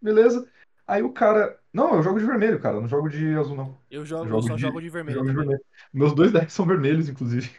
Beleza. 0.00 0.48
Aí 0.86 1.02
o 1.02 1.12
cara. 1.12 1.58
Não, 1.72 1.94
eu 1.96 2.02
jogo 2.02 2.18
de 2.20 2.24
vermelho, 2.24 2.60
cara. 2.60 2.76
Eu 2.76 2.80
não 2.80 2.88
jogo 2.88 3.08
de 3.10 3.34
azul, 3.34 3.56
não. 3.56 3.76
Eu 3.90 4.06
jogo, 4.06 4.24
Eu 4.30 4.36
eu 4.36 4.42
só 4.42 4.48
jogo 4.48 4.56
de- 4.56 4.62
jogo 4.62 4.80
de 4.80 4.88
vermelho. 4.88 5.18
jogo 5.18 5.28
de 5.30 5.36
vermelho. 5.36 5.60
Meus 5.92 6.14
dois 6.14 6.32
decks 6.32 6.54
são 6.54 6.64
vermelhos, 6.64 7.08
inclusive. 7.08 7.50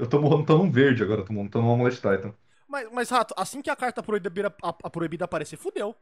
Eu 0.00 0.08
tô 0.08 0.20
montando 0.20 0.62
um 0.64 0.70
verde 0.72 1.02
agora. 1.04 1.24
Tô 1.24 1.32
montando 1.32 1.66
um 1.66 1.72
Amulet 1.72 1.94
Titan. 1.96 2.34
Mas, 2.66 2.88
mas, 2.92 3.10
Rato, 3.10 3.34
assim 3.36 3.60
que 3.62 3.70
a 3.70 3.76
carta 3.76 4.02
proibida, 4.02 4.54
a, 4.62 4.68
a 4.68 4.90
proibida 4.90 5.24
aparecer, 5.24 5.56
fudeu. 5.56 5.96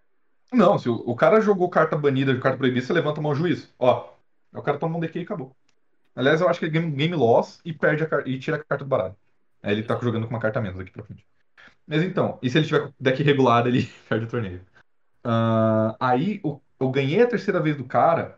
Não, 0.52 0.78
se 0.78 0.88
o, 0.88 0.94
o 0.94 1.14
cara 1.16 1.40
jogou 1.40 1.68
carta 1.68 1.96
banida, 1.96 2.38
carta 2.40 2.58
proibida, 2.58 2.84
você 2.86 2.92
levanta 2.92 3.20
a 3.20 3.22
mão 3.22 3.34
juiz. 3.34 3.72
Ó, 3.78 4.14
o 4.52 4.62
cara 4.62 4.78
toma 4.78 4.96
um 4.96 5.00
DQ 5.00 5.20
e 5.20 5.22
acabou. 5.22 5.56
Aliás, 6.16 6.40
eu 6.40 6.48
acho 6.48 6.60
que 6.60 6.66
é 6.66 6.70
game, 6.70 6.90
game 6.92 7.14
loss 7.16 7.60
e 7.64 7.72
perde 7.72 8.04
a, 8.04 8.08
e 8.28 8.38
tira 8.38 8.56
a 8.58 8.64
carta 8.64 8.84
do 8.84 8.88
baralho. 8.88 9.16
Aí 9.62 9.72
ele 9.74 9.84
tá 9.84 9.98
jogando 10.00 10.26
com 10.28 10.34
uma 10.34 10.40
carta 10.40 10.60
menos 10.60 10.80
aqui 10.80 10.90
pra 10.92 11.04
frente. 11.04 11.26
Mas 11.86 12.02
então, 12.02 12.38
e 12.42 12.50
se 12.50 12.58
ele 12.58 12.66
tiver 12.66 12.88
com 12.88 12.94
deck 13.00 13.22
regular, 13.22 13.66
ele 13.66 13.86
perde 14.08 14.26
o 14.26 14.28
torneio. 14.30 14.66
Ah, 15.24 15.96
aí 16.00 16.40
o- 16.44 16.60
eu 16.80 16.90
ganhei 16.90 17.22
a 17.22 17.28
terceira 17.28 17.60
vez 17.62 17.76
do 17.76 17.84
cara, 17.86 18.37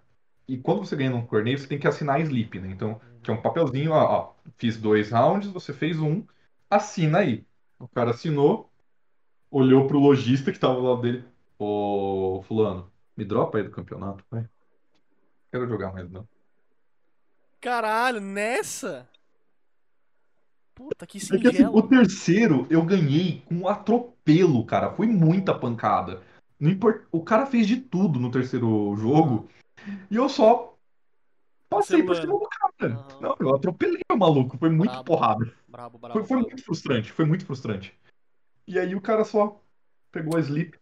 e 0.50 0.58
quando 0.58 0.84
você 0.84 0.96
ganha 0.96 1.10
num 1.10 1.24
torneio, 1.24 1.56
você 1.56 1.68
tem 1.68 1.78
que 1.78 1.86
assinar 1.86 2.20
sleep, 2.20 2.58
né? 2.58 2.68
Então, 2.72 3.00
que 3.22 3.30
é 3.30 3.34
um 3.34 3.40
papelzinho, 3.40 3.92
ó, 3.92 4.02
ó, 4.02 4.32
fiz 4.58 4.76
dois 4.76 5.08
rounds, 5.12 5.48
você 5.48 5.72
fez 5.72 6.00
um, 6.00 6.24
assina 6.68 7.18
aí. 7.18 7.46
O 7.78 7.86
cara 7.86 8.10
assinou, 8.10 8.68
olhou 9.48 9.86
pro 9.86 10.00
lojista 10.00 10.50
que 10.50 10.58
tava 10.58 10.80
lado 10.80 11.02
dele. 11.02 11.24
Ô, 11.56 12.42
fulano, 12.48 12.90
me 13.16 13.24
dropa 13.24 13.58
aí 13.58 13.64
do 13.64 13.70
campeonato, 13.70 14.24
vai. 14.28 14.44
Quero 15.52 15.68
jogar 15.68 15.92
mais, 15.92 16.10
não. 16.10 16.26
Caralho, 17.60 18.20
nessa? 18.20 19.08
Puta, 20.74 21.06
que 21.06 21.18
É 21.18 21.38
que 21.38 21.46
assim, 21.46 21.66
o 21.66 21.82
terceiro 21.82 22.66
eu 22.68 22.84
ganhei 22.84 23.44
com 23.46 23.54
um 23.54 23.68
atropelo, 23.68 24.66
cara. 24.66 24.90
Foi 24.90 25.06
muita 25.06 25.56
pancada. 25.56 26.22
Não 26.58 26.70
import... 26.70 27.04
O 27.12 27.22
cara 27.22 27.46
fez 27.46 27.68
de 27.68 27.76
tudo 27.76 28.18
no 28.18 28.32
terceiro 28.32 28.96
jogo 28.96 29.48
e 30.10 30.16
eu 30.16 30.28
só 30.28 30.76
passei 31.68 32.02
por 32.02 32.16
cima 32.16 32.32
do 32.38 32.48
cara. 32.48 32.94
Aham. 32.94 33.20
Não, 33.20 33.36
eu 33.40 33.54
atropelei 33.54 34.02
o 34.12 34.16
maluco. 34.16 34.58
Foi 34.58 34.70
muito 34.70 34.90
Brabo. 34.90 35.04
porrada. 35.04 35.52
Brabo, 35.68 35.98
brabo. 35.98 36.18
Foi, 36.18 36.24
foi 36.26 36.36
muito 36.38 36.64
frustrante. 36.64 37.12
Foi 37.12 37.24
muito 37.24 37.46
frustrante. 37.46 37.94
E 38.66 38.78
aí 38.78 38.94
o 38.94 39.00
cara 39.00 39.24
só 39.24 39.60
pegou 40.12 40.36
a 40.36 40.40
sleep. 40.40 40.78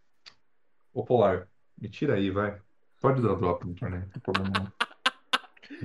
Ô, 0.92 1.04
Polar, 1.04 1.48
me 1.80 1.88
tira 1.88 2.14
aí, 2.14 2.30
vai. 2.30 2.58
Pode 3.00 3.22
dar 3.22 3.34
drop 3.34 3.64
no 3.66 3.74
torneio, 3.74 4.02
não 4.02 4.08
tem 4.08 4.20
problema 4.20 4.50
não. 4.58 4.88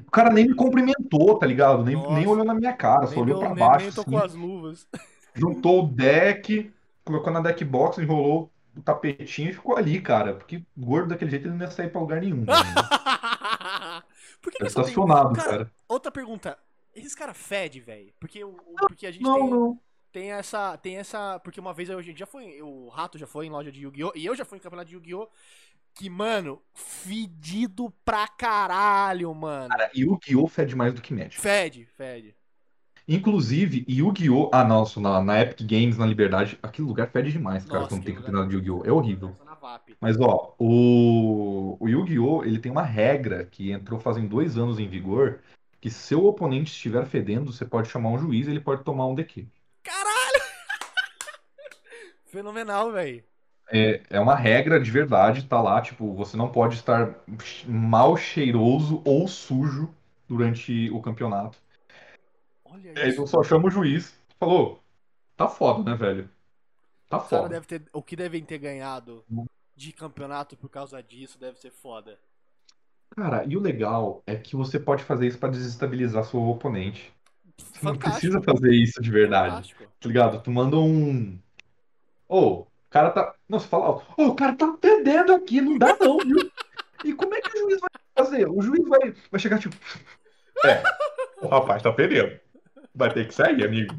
O 0.08 0.12
cara 0.12 0.32
nem 0.32 0.48
me 0.48 0.56
cumprimentou, 0.56 1.38
tá 1.38 1.46
ligado? 1.46 1.84
Nem, 1.84 1.96
nem 2.14 2.26
olhou 2.26 2.44
na 2.46 2.54
minha 2.56 2.74
cara, 2.74 3.06
só 3.06 3.14
Nem, 3.16 3.24
olhou 3.24 3.40
pra 3.40 3.50
nem, 3.50 3.58
baixo. 3.60 3.80
nem 3.80 3.88
assim 3.90 4.04
tocou 4.04 4.18
as 4.24 4.34
luvas. 4.34 4.88
juntou 5.36 5.84
o 5.84 5.88
deck, 5.88 6.74
colocou 7.04 7.32
na 7.32 7.42
deck 7.42 7.64
box, 7.64 8.00
enrolou 8.00 8.52
o 8.76 8.82
tapetinho 8.82 9.54
ficou 9.54 9.78
ali, 9.78 10.02
cara. 10.02 10.34
Porque 10.36 10.64
gordo 10.78 11.10
daquele 11.10 11.32
jeito 11.32 11.48
ele 11.48 11.56
não 11.56 11.66
ia 11.66 11.72
sair 11.72 11.90
pra 11.90 12.02
lugar 12.02 12.22
nenhum. 12.22 12.42
Né? 12.42 12.46
Por 14.42 14.52
que, 14.52 14.58
que 14.58 14.64
É 14.64 14.68
tem... 14.68 14.68
estacionado, 14.68 15.34
Cara, 15.36 15.50
cara. 15.50 15.72
Outra 15.88 16.12
pergunta. 16.12 16.58
Esses 16.96 17.16
caras 17.16 17.36
fedem, 17.38 17.82
velho? 17.82 18.14
Porque, 18.20 18.44
o- 18.44 18.56
porque 18.88 19.08
a 19.08 19.12
gente 19.12 19.24
Não, 19.24 19.36
tem, 19.36 19.50
não. 19.50 19.80
tem 20.12 20.32
essa. 20.32 20.78
Tem 20.78 20.98
essa. 20.98 21.40
Porque 21.40 21.60
uma 21.60 21.74
vez 21.74 21.90
a 21.90 22.02
gente 22.02 22.20
já 22.20 22.26
foi. 22.26 22.62
O 22.62 22.88
Rato 22.90 23.18
já 23.18 23.26
foi 23.26 23.48
em 23.48 23.50
loja 23.50 23.72
de 23.72 23.82
Yu-Gi-Oh! 23.82 24.12
E 24.16 24.26
eu 24.26 24.36
já 24.36 24.46
fui 24.46 24.58
em 24.58 24.62
campeonato 24.62 24.90
de 24.90 24.96
Yu-Gi-Oh! 24.96 25.28
Que, 25.96 26.10
mano, 26.10 26.62
fedido 26.74 27.92
pra 28.04 28.28
caralho, 28.28 29.34
mano. 29.34 29.70
Cara, 29.70 29.92
Yu-Gi-Oh! 29.96 30.48
fede 30.48 30.76
mais 30.76 30.94
do 30.94 31.02
que 31.02 31.14
Magic. 31.14 31.40
Fede, 31.40 31.86
fede. 31.98 32.36
Inclusive, 33.08 33.86
Yu-Gi-Oh! 33.88 34.50
Ah, 34.54 34.64
nossa, 34.64 35.00
na, 35.00 35.22
na 35.22 35.42
Epic 35.42 35.68
Games, 35.68 35.98
na 35.98 36.06
Liberdade, 36.06 36.58
aquele 36.64 36.88
lugar 36.88 37.10
fede 37.10 37.32
demais, 37.32 37.66
cara, 37.66 37.82
Nossa, 37.82 37.90
quando 37.90 38.06
tem 38.06 38.16
campeonato 38.16 38.50
de 38.50 38.56
Yu-Gi-Oh! 38.56 38.86
É 38.86 38.92
horrível. 38.92 39.36
Mas, 40.00 40.20
ó, 40.20 40.56
o, 40.58 41.78
o 41.80 41.90
Yu-Gi-Oh! 41.90 42.44
ele 42.46 42.60
tem 42.60 42.72
uma 42.72 42.84
regra 42.84 43.46
que 43.46 43.72
entrou 43.72 44.00
fazem 44.00 44.28
dois 44.28 44.58
anos 44.58 44.80
em 44.80 44.88
vigor, 44.88 45.40
que 45.82 45.90
se 45.90 46.00
seu 46.00 46.26
oponente 46.26 46.72
estiver 46.72 47.06
fedendo, 47.06 47.52
você 47.52 47.66
pode 47.66 47.90
chamar 47.90 48.10
um 48.10 48.18
juiz 48.18 48.48
e 48.48 48.52
ele 48.52 48.62
pode 48.62 48.84
tomar 48.84 49.08
um 49.08 49.16
DQ. 49.16 49.48
Caralho! 49.84 50.44
Fenomenal, 52.26 52.92
velho. 52.92 53.24
É, 53.70 54.02
é 54.10 54.20
uma 54.20 54.36
regra 54.36 54.80
de 54.80 54.90
verdade, 54.92 55.46
tá 55.46 55.62
lá, 55.62 55.82
tipo, 55.82 56.14
você 56.14 56.38
não 56.38 56.50
pode 56.50 56.76
estar 56.76 57.16
mal 57.68 58.16
cheiroso 58.16 59.02
ou 59.06 59.28
sujo 59.28 59.94
durante 60.28 60.90
o 60.92 61.02
campeonato. 61.02 61.63
Olha 62.74 62.94
aí 62.96 63.10
isso. 63.10 63.24
tu 63.24 63.28
só 63.28 63.44
chama 63.44 63.68
o 63.68 63.70
juiz, 63.70 64.18
falou, 64.40 64.82
tá 65.38 65.48
foda, 65.48 65.92
né, 65.92 65.96
velho? 65.96 66.28
Tá 67.08 67.20
foda. 67.20 67.50
devem 67.50 67.68
ter. 67.68 67.84
O 67.94 68.02
que 68.02 68.16
devem 68.16 68.44
ter 68.44 68.58
ganhado 68.58 69.24
de 69.76 69.92
campeonato 69.92 70.58
por 70.58 70.70
causa 70.70 71.02
disso 71.04 71.38
deve 71.38 71.60
ser 71.60 71.72
foda. 71.72 72.18
Cara, 73.16 73.46
e 73.46 73.56
o 73.56 73.60
legal 73.60 74.24
é 74.26 74.36
que 74.36 74.56
você 74.56 74.80
pode 74.80 75.04
fazer 75.04 75.28
isso 75.28 75.38
pra 75.38 75.50
desestabilizar 75.50 76.24
seu 76.24 76.42
oponente. 76.42 77.14
Você 77.58 77.86
não 77.86 77.96
precisa 77.96 78.42
fazer 78.42 78.74
isso 78.74 79.00
de 79.00 79.12
verdade, 79.12 79.52
Fantástico. 79.52 79.84
tá 79.84 80.08
ligado? 80.08 80.42
Tu 80.42 80.50
manda 80.50 80.78
um. 80.78 81.38
Ô, 82.28 82.62
o 82.62 82.68
cara 82.90 83.12
tá. 83.12 83.36
Não, 83.48 83.60
você 83.60 83.68
fala, 83.68 83.90
ó, 83.90 84.02
o 84.18 84.34
cara 84.34 84.56
tá 84.56 84.76
perdendo 84.82 85.34
aqui, 85.34 85.62
não 85.62 85.78
dá 85.78 85.96
não, 86.00 86.18
viu? 86.18 86.52
E 87.06 87.14
como 87.14 87.36
é 87.36 87.42
que 87.42 87.56
o 87.56 87.60
juiz 87.60 87.80
vai 87.80 87.90
fazer? 88.18 88.50
O 88.50 88.60
juiz 88.64 88.88
vai, 88.88 89.14
vai 89.30 89.40
chegar 89.40 89.60
tipo. 89.60 89.76
É, 90.66 90.82
o 91.40 91.48
rapaz 91.48 91.84
tá 91.84 91.94
perdendo. 91.94 92.40
Vai 92.96 93.14
ter 93.14 93.28
que 93.28 93.34
sair, 93.34 93.64
amigo. 93.66 93.94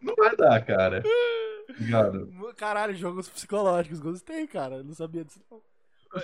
Não 0.00 0.14
vai 0.16 0.34
dar, 0.36 0.64
cara. 0.64 1.02
Ligado? 1.78 2.32
Caralho, 2.56 2.94
jogos 2.96 3.28
psicológicos, 3.28 4.00
gostei, 4.00 4.46
cara. 4.46 4.76
Eu 4.76 4.84
não 4.84 4.94
sabia 4.94 5.24
disso 5.24 5.40
não. 5.50 5.60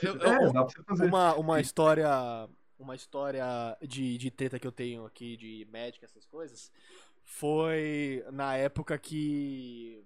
Eu- 0.03 0.17
eu- 0.17 0.23
É, 0.49 0.53
dá 0.53 0.65
pra 0.65 0.75
você 0.75 0.83
fazer. 0.83 1.07
uma, 1.07 1.35
uma 1.37 1.61
história. 1.61 2.09
Uma 2.79 2.95
história 2.95 3.45
de, 3.81 4.19
de 4.19 4.31
treta 4.31 4.59
que 4.59 4.67
eu 4.67 4.73
tenho 4.73 5.07
aqui 5.07 5.35
de 5.37 5.67
Magic, 5.73 6.05
essas 6.05 6.27
coisas, 6.27 6.71
foi 7.25 8.23
na 8.33 8.55
época 8.57 8.99
que. 8.99 10.05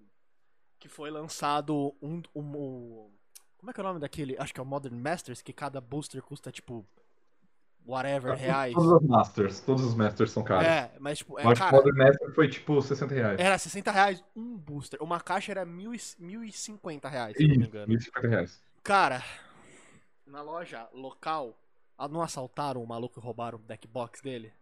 que 0.79 0.89
foi 0.89 1.11
lançado 1.11 1.97
um, 2.01 2.23
um, 2.35 2.43
um- 2.43 3.11
Como 3.59 3.71
é 3.71 3.75
que 3.75 3.81
é 3.81 3.83
o 3.83 3.87
nome 3.87 3.99
daquele? 3.99 4.37
Acho 4.39 4.55
que 4.55 4.61
é 4.61 4.63
o 4.63 4.67
Modern 4.67 4.95
Masters, 4.97 5.43
que 5.43 5.53
cada 5.53 5.81
booster 5.81 6.23
custa 6.23 6.53
tipo. 6.53 6.87
Whatever, 7.87 8.35
reais. 8.35 8.75
Todos 8.75 8.93
os 8.93 9.09
Masters, 9.09 9.61
todos 9.61 9.85
os 9.85 9.95
Masters 9.95 10.31
são 10.31 10.43
caros. 10.43 10.67
É, 10.67 10.93
mas 10.99 11.19
tipo, 11.19 11.39
é, 11.39 11.47
o 11.47 11.55
cara, 11.55 11.77
Modern 11.77 11.97
Master 11.97 12.35
foi 12.35 12.49
tipo 12.49 12.81
60 12.81 13.15
reais. 13.15 13.41
era 13.41 13.59
60 13.59 13.91
reais 13.91 14.25
um 14.35 14.57
booster. 14.57 15.03
Uma 15.03 15.21
caixa 15.21 15.53
era 15.53 15.65
mil 15.65 15.95
e, 15.95 16.01
1050 16.19 17.09
reais, 17.09 17.37
se 17.37 17.47
não 17.47 17.57
me 17.57 17.67
engano. 17.67 17.93
1.050 17.93 18.29
reais. 18.29 18.63
Cara, 18.83 19.23
na 20.27 20.43
loja 20.43 20.89
local, 20.93 21.59
ah, 21.99 22.09
não 22.09 22.23
assaltaram 22.23 22.83
o 22.83 22.87
maluco 22.87 23.19
e 23.19 23.23
roubaram 23.23 23.59
o 23.59 23.63
deck 23.63 23.87
box 23.87 24.23
dele? 24.23 24.53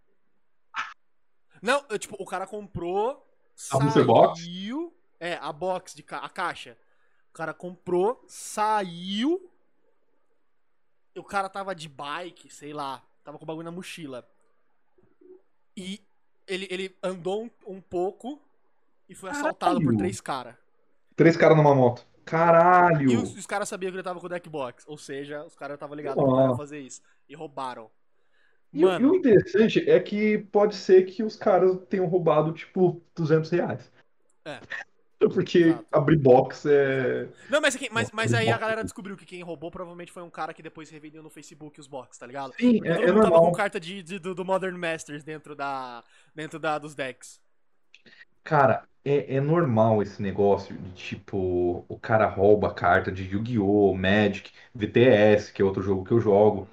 Não, 1.60 1.84
eu, 1.88 1.98
tipo, 1.98 2.16
o 2.18 2.24
cara 2.24 2.46
comprou, 2.46 3.26
A 3.72 3.78
box? 4.04 4.40
saiu... 4.40 4.94
É, 5.20 5.34
a 5.34 5.52
box, 5.52 5.96
de 5.96 6.02
ca- 6.04 6.18
a 6.18 6.28
caixa. 6.28 6.78
O 7.30 7.32
cara 7.32 7.52
comprou, 7.52 8.24
saiu... 8.28 9.50
E 11.18 11.20
o 11.20 11.24
cara 11.24 11.48
tava 11.48 11.74
de 11.74 11.88
bike, 11.88 12.48
sei 12.48 12.72
lá, 12.72 13.02
tava 13.24 13.38
com 13.38 13.42
o 13.42 13.46
bagulho 13.46 13.64
na 13.64 13.72
mochila. 13.72 14.24
E 15.76 16.00
ele, 16.46 16.68
ele 16.70 16.96
andou 17.02 17.42
um, 17.42 17.50
um 17.66 17.80
pouco 17.80 18.40
e 19.08 19.16
foi 19.16 19.28
assaltado 19.30 19.74
por 19.80 19.80
Caralho. 19.86 19.98
três 19.98 20.20
caras. 20.20 20.54
Três 21.16 21.36
caras 21.36 21.56
numa 21.56 21.74
moto. 21.74 22.06
Caralho! 22.24 23.10
E 23.10 23.16
os, 23.16 23.36
os 23.36 23.46
caras 23.46 23.68
sabiam 23.68 23.90
que 23.90 23.96
ele 23.96 24.02
tava 24.04 24.20
com 24.20 24.26
o 24.26 24.28
deck 24.28 24.48
box. 24.48 24.84
Ou 24.86 24.96
seja, 24.96 25.44
os 25.44 25.56
caras 25.56 25.74
estavam 25.74 25.96
ligados 25.96 26.22
que 26.22 26.30
ia 26.30 26.56
fazer 26.56 26.78
isso. 26.78 27.02
E 27.28 27.34
roubaram. 27.34 27.90
E, 28.72 28.84
o- 28.84 28.88
e 28.88 28.92
Mano, 28.92 29.10
o 29.10 29.16
interessante 29.16 29.90
é 29.90 29.98
que 29.98 30.38
pode 30.38 30.76
ser 30.76 31.02
que 31.04 31.24
os 31.24 31.34
caras 31.34 31.76
tenham 31.88 32.06
roubado, 32.06 32.52
tipo, 32.52 33.02
200 33.16 33.50
reais. 33.50 33.90
É. 34.44 34.60
Porque 35.18 35.58
Exato. 35.60 35.84
abrir 35.90 36.16
box 36.16 36.64
é. 36.66 37.28
Não, 37.48 37.60
mas, 37.60 37.74
aqui- 37.74 37.88
mas, 37.90 38.10
mas 38.12 38.34
aí 38.34 38.50
a 38.50 38.58
galera 38.58 38.84
descobriu 38.84 39.16
que 39.16 39.24
quem 39.24 39.42
roubou 39.42 39.70
provavelmente 39.70 40.12
foi 40.12 40.22
um 40.22 40.30
cara 40.30 40.52
que 40.52 40.62
depois 40.62 40.90
revendeu 40.90 41.22
no 41.22 41.30
Facebook 41.30 41.80
os 41.80 41.86
box, 41.86 42.18
tá 42.18 42.26
ligado? 42.26 42.54
Sim, 42.60 42.80
Porque 42.80 42.84
é, 42.84 42.92
todo 42.92 43.06
é 43.08 43.12
mundo 43.12 43.20
tava 43.20 43.40
normal. 43.40 43.40
com 43.40 43.52
carta 43.52 43.80
de, 43.80 44.02
de- 44.02 44.18
do, 44.18 44.34
do 44.34 44.44
Modern 44.44 44.76
Masters 44.76 45.24
dentro 45.24 45.54
da. 45.56 46.04
dentro 46.34 46.58
da, 46.58 46.78
dos 46.78 46.94
decks. 46.94 47.40
Cara, 48.44 48.88
é, 49.04 49.36
é 49.36 49.40
normal 49.40 50.02
esse 50.02 50.22
negócio 50.22 50.76
de 50.78 50.92
tipo, 50.92 51.84
o 51.88 51.98
cara 51.98 52.26
rouba 52.26 52.72
carta 52.72 53.12
de 53.12 53.24
Yu-Gi-Oh!, 53.24 53.94
Magic, 53.94 54.50
VTS, 54.74 55.52
que 55.52 55.60
é 55.62 55.64
outro 55.64 55.82
jogo 55.82 56.04
que 56.04 56.12
eu 56.12 56.20
jogo. 56.20 56.68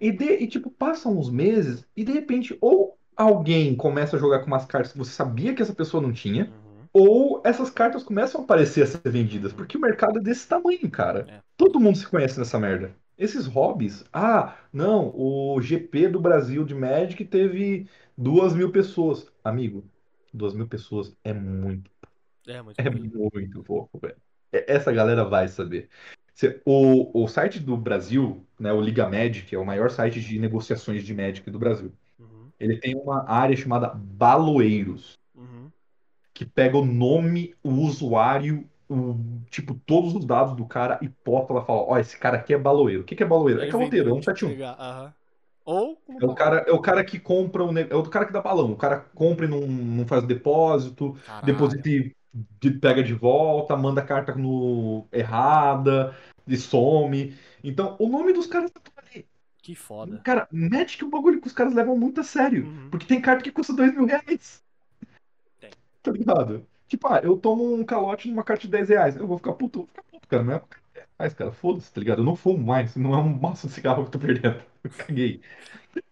E, 0.00 0.12
de, 0.12 0.24
e 0.44 0.48
tipo, 0.48 0.70
passam 0.70 1.18
uns 1.18 1.30
meses 1.30 1.86
e 1.96 2.04
de 2.04 2.12
repente, 2.12 2.56
ou 2.60 2.98
alguém 3.16 3.76
começa 3.76 4.16
a 4.16 4.20
jogar 4.20 4.40
com 4.40 4.46
umas 4.48 4.66
cartas 4.66 4.92
que 4.92 4.98
você 4.98 5.12
sabia 5.12 5.54
que 5.54 5.62
essa 5.62 5.74
pessoa 5.74 6.02
não 6.02 6.12
tinha, 6.12 6.52
ou 6.92 7.42
essas 7.44 7.70
cartas 7.70 8.02
começam 8.02 8.40
a 8.40 8.44
aparecer 8.44 8.82
a 8.82 8.86
ser 8.86 9.10
vendidas, 9.10 9.52
porque 9.52 9.76
o 9.76 9.80
mercado 9.80 10.18
é 10.18 10.22
desse 10.22 10.46
tamanho, 10.48 10.90
cara. 10.90 11.26
É. 11.28 11.40
Todo 11.56 11.80
mundo 11.80 11.96
se 11.98 12.06
conhece 12.06 12.38
nessa 12.38 12.58
merda. 12.58 12.94
Esses 13.16 13.46
hobbies, 13.46 14.04
ah, 14.12 14.56
não, 14.72 15.12
o 15.14 15.60
GP 15.60 16.08
do 16.08 16.20
Brasil 16.20 16.64
de 16.64 16.74
Magic 16.74 17.24
teve 17.24 17.88
duas 18.16 18.54
mil 18.54 18.70
pessoas. 18.72 19.30
Amigo, 19.44 19.84
duas 20.32 20.54
mil 20.54 20.66
pessoas 20.66 21.14
é 21.22 21.32
muito, 21.32 21.90
É, 22.46 22.62
muito 22.62 22.80
é 22.80 22.90
muito 22.90 23.62
pouco, 23.62 23.98
velho. 23.98 24.16
Essa 24.50 24.92
galera 24.92 25.24
vai 25.24 25.48
saber. 25.48 25.88
O, 26.64 27.22
o 27.24 27.28
site 27.28 27.60
do 27.60 27.76
Brasil, 27.76 28.46
né, 28.58 28.72
o 28.72 28.80
Liga 28.80 29.08
Magic, 29.08 29.54
é 29.54 29.58
o 29.58 29.64
maior 29.64 29.90
site 29.90 30.20
de 30.20 30.38
negociações 30.38 31.04
de 31.04 31.14
Magic 31.14 31.48
do 31.50 31.58
Brasil. 31.58 31.92
Uhum, 32.18 32.50
Ele 32.58 32.78
tem 32.78 32.96
uma 32.96 33.28
área 33.30 33.56
chamada 33.56 33.88
Baloeiros. 33.94 35.21
Que 36.44 36.50
pega 36.50 36.76
o 36.76 36.84
nome, 36.84 37.54
o 37.62 37.70
usuário, 37.70 38.68
o, 38.88 39.16
tipo, 39.50 39.74
todos 39.86 40.14
os 40.14 40.24
dados 40.24 40.54
do 40.56 40.66
cara 40.66 40.98
e 41.02 41.08
posta 41.08 41.52
lá 41.52 41.62
e 41.62 41.66
fala: 41.66 41.82
Ó, 41.82 41.98
esse 41.98 42.18
cara 42.18 42.36
aqui 42.36 42.52
é 42.54 42.58
baloeiro. 42.58 43.02
O 43.02 43.04
que 43.04 43.16
que 43.16 43.22
é 43.22 43.26
baloeiro? 43.26 43.60
É 43.60 43.68
Ele 43.68 43.72
é 43.72 44.12
um 44.12 44.20
tipo, 44.20 44.24
71. 44.24 44.48
pegar, 44.50 44.76
aham. 44.78 45.14
Ou. 45.64 45.96
É 46.20 46.24
o 46.24 46.34
cara, 46.34 46.64
é 46.66 46.72
o 46.72 46.80
cara 46.80 47.04
que 47.04 47.18
compra, 47.18 47.64
um, 47.64 47.78
é 47.78 47.94
o 47.94 48.02
cara 48.02 48.26
que 48.26 48.32
dá 48.32 48.40
balão. 48.40 48.72
O 48.72 48.76
cara 48.76 48.98
compra 49.14 49.46
e 49.46 49.48
não, 49.48 49.60
não 49.60 50.06
faz 50.06 50.24
depósito, 50.26 51.16
Caralho. 51.24 51.46
deposita 51.46 51.88
e 51.88 52.14
de- 52.60 52.70
pega 52.72 53.02
de 53.02 53.14
volta, 53.14 53.76
manda 53.76 54.02
carta 54.02 54.34
no 54.34 55.06
errada 55.12 56.16
e 56.46 56.56
some. 56.56 57.36
Então, 57.62 57.96
o 57.98 58.08
nome 58.08 58.32
dos 58.32 58.46
caras 58.46 58.70
tá 58.70 58.80
tudo 58.80 58.94
ali. 58.98 59.24
Que 59.62 59.76
foda. 59.76 60.18
Cara, 60.24 60.48
Magic 60.50 61.02
é 61.02 61.06
um 61.06 61.10
bagulho 61.10 61.40
que 61.40 61.46
os 61.46 61.52
caras 61.52 61.72
levam 61.72 61.96
muito 61.96 62.20
a 62.20 62.24
sério. 62.24 62.66
Uhum. 62.66 62.90
Porque 62.90 63.06
tem 63.06 63.20
carta 63.20 63.44
que 63.44 63.52
custa 63.52 63.72
dois 63.72 63.94
mil 63.94 64.06
reais. 64.06 64.61
Tá 66.02 66.10
ligado? 66.12 66.66
Tipo, 66.88 67.06
ah, 67.08 67.20
eu 67.22 67.36
tomo 67.38 67.74
um 67.74 67.84
calote 67.84 68.28
numa 68.28 68.44
carta 68.44 68.62
de 68.62 68.68
10 68.68 68.88
reais. 68.88 69.16
Eu 69.16 69.26
vou 69.26 69.38
ficar 69.38 69.54
puto, 69.54 69.80
vou 69.80 69.86
ficar 69.88 70.02
puto, 70.04 70.28
cara. 70.28 70.42
Não 70.44 70.54
é 70.54 70.62
mais, 71.18 71.34
cara. 71.34 71.52
Foda-se, 71.52 71.92
tá 71.92 72.00
ligado? 72.00 72.18
Eu 72.20 72.24
não 72.24 72.36
fumo 72.36 72.64
mais. 72.64 72.96
Não 72.96 73.14
é 73.14 73.18
um 73.18 73.28
maço 73.40 73.66
de 73.68 73.72
cigarro 73.74 74.02
que 74.04 74.08
eu 74.08 74.12
tô 74.12 74.18
perdendo. 74.18 74.62
Eu 74.84 74.90
caguei. 74.90 75.40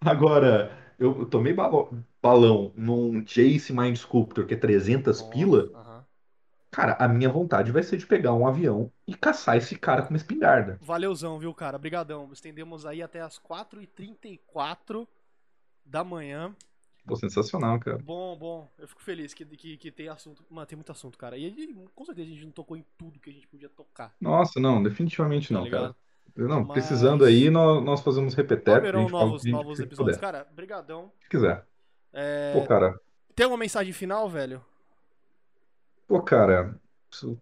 Agora, 0.01 0.73
eu, 0.99 1.21
eu 1.21 1.27
tomei 1.27 1.53
balo- 1.53 1.91
balão 2.23 2.73
num 2.77 3.23
Jace 3.25 3.73
Mind 3.73 3.97
Sculptor, 3.97 4.47
que 4.47 4.55
é 4.55 4.57
300 4.57 5.23
pila. 5.23 5.71
Aham. 5.75 6.05
Cara, 6.71 6.97
a 7.01 7.09
minha 7.09 7.29
vontade 7.29 7.73
vai 7.73 7.83
ser 7.83 7.97
de 7.97 8.07
pegar 8.07 8.33
um 8.33 8.47
avião 8.47 8.93
e 9.07 9.15
caçar 9.15 9.57
esse 9.57 9.77
cara 9.77 10.03
com 10.03 10.11
uma 10.11 10.17
espingarda. 10.17 10.79
Valeuzão, 10.81 11.39
viu, 11.39 11.53
cara? 11.53 11.79
Brigadão. 11.79 12.33
Estendemos 12.33 12.87
aí 12.87 13.03
até 13.03 13.21
as 13.21 13.39
4h34 13.39 15.07
da 15.85 16.05
manhã. 16.05 16.55
Pô, 17.11 17.17
sensacional, 17.17 17.79
cara. 17.81 17.99
Bom, 17.99 18.37
bom. 18.37 18.69
Eu 18.79 18.89
fico 18.89 19.03
feliz 19.03 19.35
que, 19.35 19.45
que, 19.45 19.77
que 19.77 19.91
tem 19.91 20.09
assunto. 20.09 20.45
Mano, 20.49 20.67
tem 20.67 20.77
muito 20.77 20.93
assunto, 20.93 21.19
cara. 21.19 21.37
E, 21.37 21.75
com 21.95 22.05
certeza 22.05 22.29
a 22.29 22.33
gente 22.33 22.45
não 22.45 22.53
tocou 22.53 22.77
em 22.77 22.85
tudo 22.97 23.19
que 23.21 23.31
a 23.31 23.33
gente 23.33 23.47
podia 23.47 23.69
tocar. 23.69 24.15
Nossa, 24.21 24.59
não, 24.61 24.83
definitivamente 24.83 25.49
Tá 25.49 25.55
não, 25.55 25.65
ligado? 25.65 25.95
cara. 26.37 26.49
Não, 26.49 26.65
Mas- 26.65 26.75
precisando 26.75 27.25
aí, 27.25 27.51
nós, 27.51 27.85
nós 27.85 28.01
fazemos 28.01 28.35
repeteco. 28.35 28.71
a 28.71 28.77
Haverão 28.77 29.09
novos, 29.09 29.45
novos 29.45 29.81
episódios. 29.81 30.17
puder, 30.17 30.21
Cara, 30.21 30.45
brigadão. 30.55 31.13
Se 31.23 31.29
quiser. 31.29 31.67
É, 32.13 32.53
Pô, 32.53 32.67
cara, 32.67 32.99
Tem 33.35 33.47
uma 33.47 33.57
mensagem 33.57 33.93
final, 33.93 34.29
velho? 34.29 34.65
pô, 36.07 36.23
cara, 36.23 36.81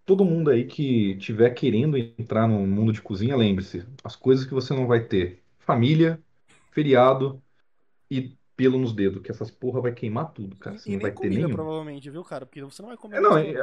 todo 0.05 0.25
mundo 0.25 0.51
aí 0.51 0.67
que 0.67 1.17
tiver 1.19 1.51
querendo 1.51 1.97
entrar 1.97 2.47
no 2.49 2.67
mundo 2.67 2.93
de 2.93 3.03
cozinha, 3.03 3.37
lembre-se, 3.37 3.87
as 4.05 4.17
coisas 4.17 4.45
que 4.47 4.55
você 4.55 4.75
não 4.75 4.87
vai 4.87 5.05
ter: 5.05 5.43
família, 5.59 6.23
feriado 6.73 7.43
e 8.11 8.38
pelo 8.59 8.77
nos 8.77 8.93
dedos, 8.93 9.23
que 9.23 9.31
essas 9.31 9.53
porra 9.53 9.81
vai 9.81 9.93
queimar 9.93 10.33
tudo, 10.33 10.57
cara. 10.57 10.77
Você 10.77 10.91
e 10.91 10.95
não 10.95 11.01
vai 11.01 11.11
nem 11.13 11.21
ter 11.21 11.29
comida, 11.29 11.47
nenhum. 11.47 11.57
provavelmente, 11.57 12.11
viu, 12.11 12.25
cara? 12.25 12.45
Porque 12.45 12.61
você 12.61 12.83
não 12.83 12.89
vai 12.89 12.99
comer 12.99 13.19
É, 13.19 13.21
não, 13.21 13.39
é, 13.39 13.55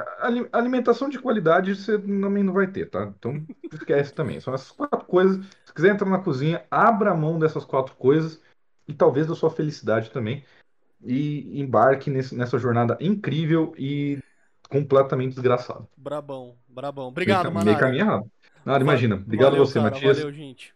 alimentação 0.53 1.09
de 1.09 1.19
qualidade 1.19 1.75
você 1.75 1.99
também 1.99 2.43
não 2.43 2.53
vai 2.53 2.65
ter, 2.65 2.89
tá? 2.89 3.13
Então 3.19 3.45
esquece 3.73 4.13
também. 4.13 4.39
São 4.39 4.53
essas 4.53 4.71
quatro 4.71 5.03
coisas. 5.05 5.45
Se 5.65 5.73
quiser 5.73 5.93
entrar 5.93 6.09
na 6.09 6.19
cozinha, 6.19 6.63
abra 6.71 7.11
a 7.11 7.13
mão 7.13 7.37
dessas 7.37 7.65
quatro 7.65 7.93
coisas 7.95 8.41
e 8.87 8.93
talvez 8.93 9.27
da 9.27 9.35
sua 9.35 9.49
felicidade 9.49 10.11
também. 10.11 10.45
E 11.03 11.59
embarque 11.59 12.09
nesse- 12.09 12.33
nessa 12.33 12.57
jornada 12.57 12.97
incrível 13.01 13.73
e 13.77 14.17
completamente 14.69 15.33
desgraçada. 15.33 15.85
Brabão, 15.97 16.55
brabão. 16.69 17.09
Obrigado, 17.09 17.43
meio, 17.45 17.53
mano. 17.53 17.65
meio 17.65 17.77
caminho 17.77 18.01
errado. 18.01 18.31
Nada, 18.65 18.81
imagina. 18.83 19.15
Obrigado 19.15 19.47
a 19.47 19.49
Valeu, 19.51 19.65
você, 19.65 19.73
cara, 19.73 19.91
Matias. 19.91 20.17
Valeu, 20.17 20.31
gente. 20.33 20.74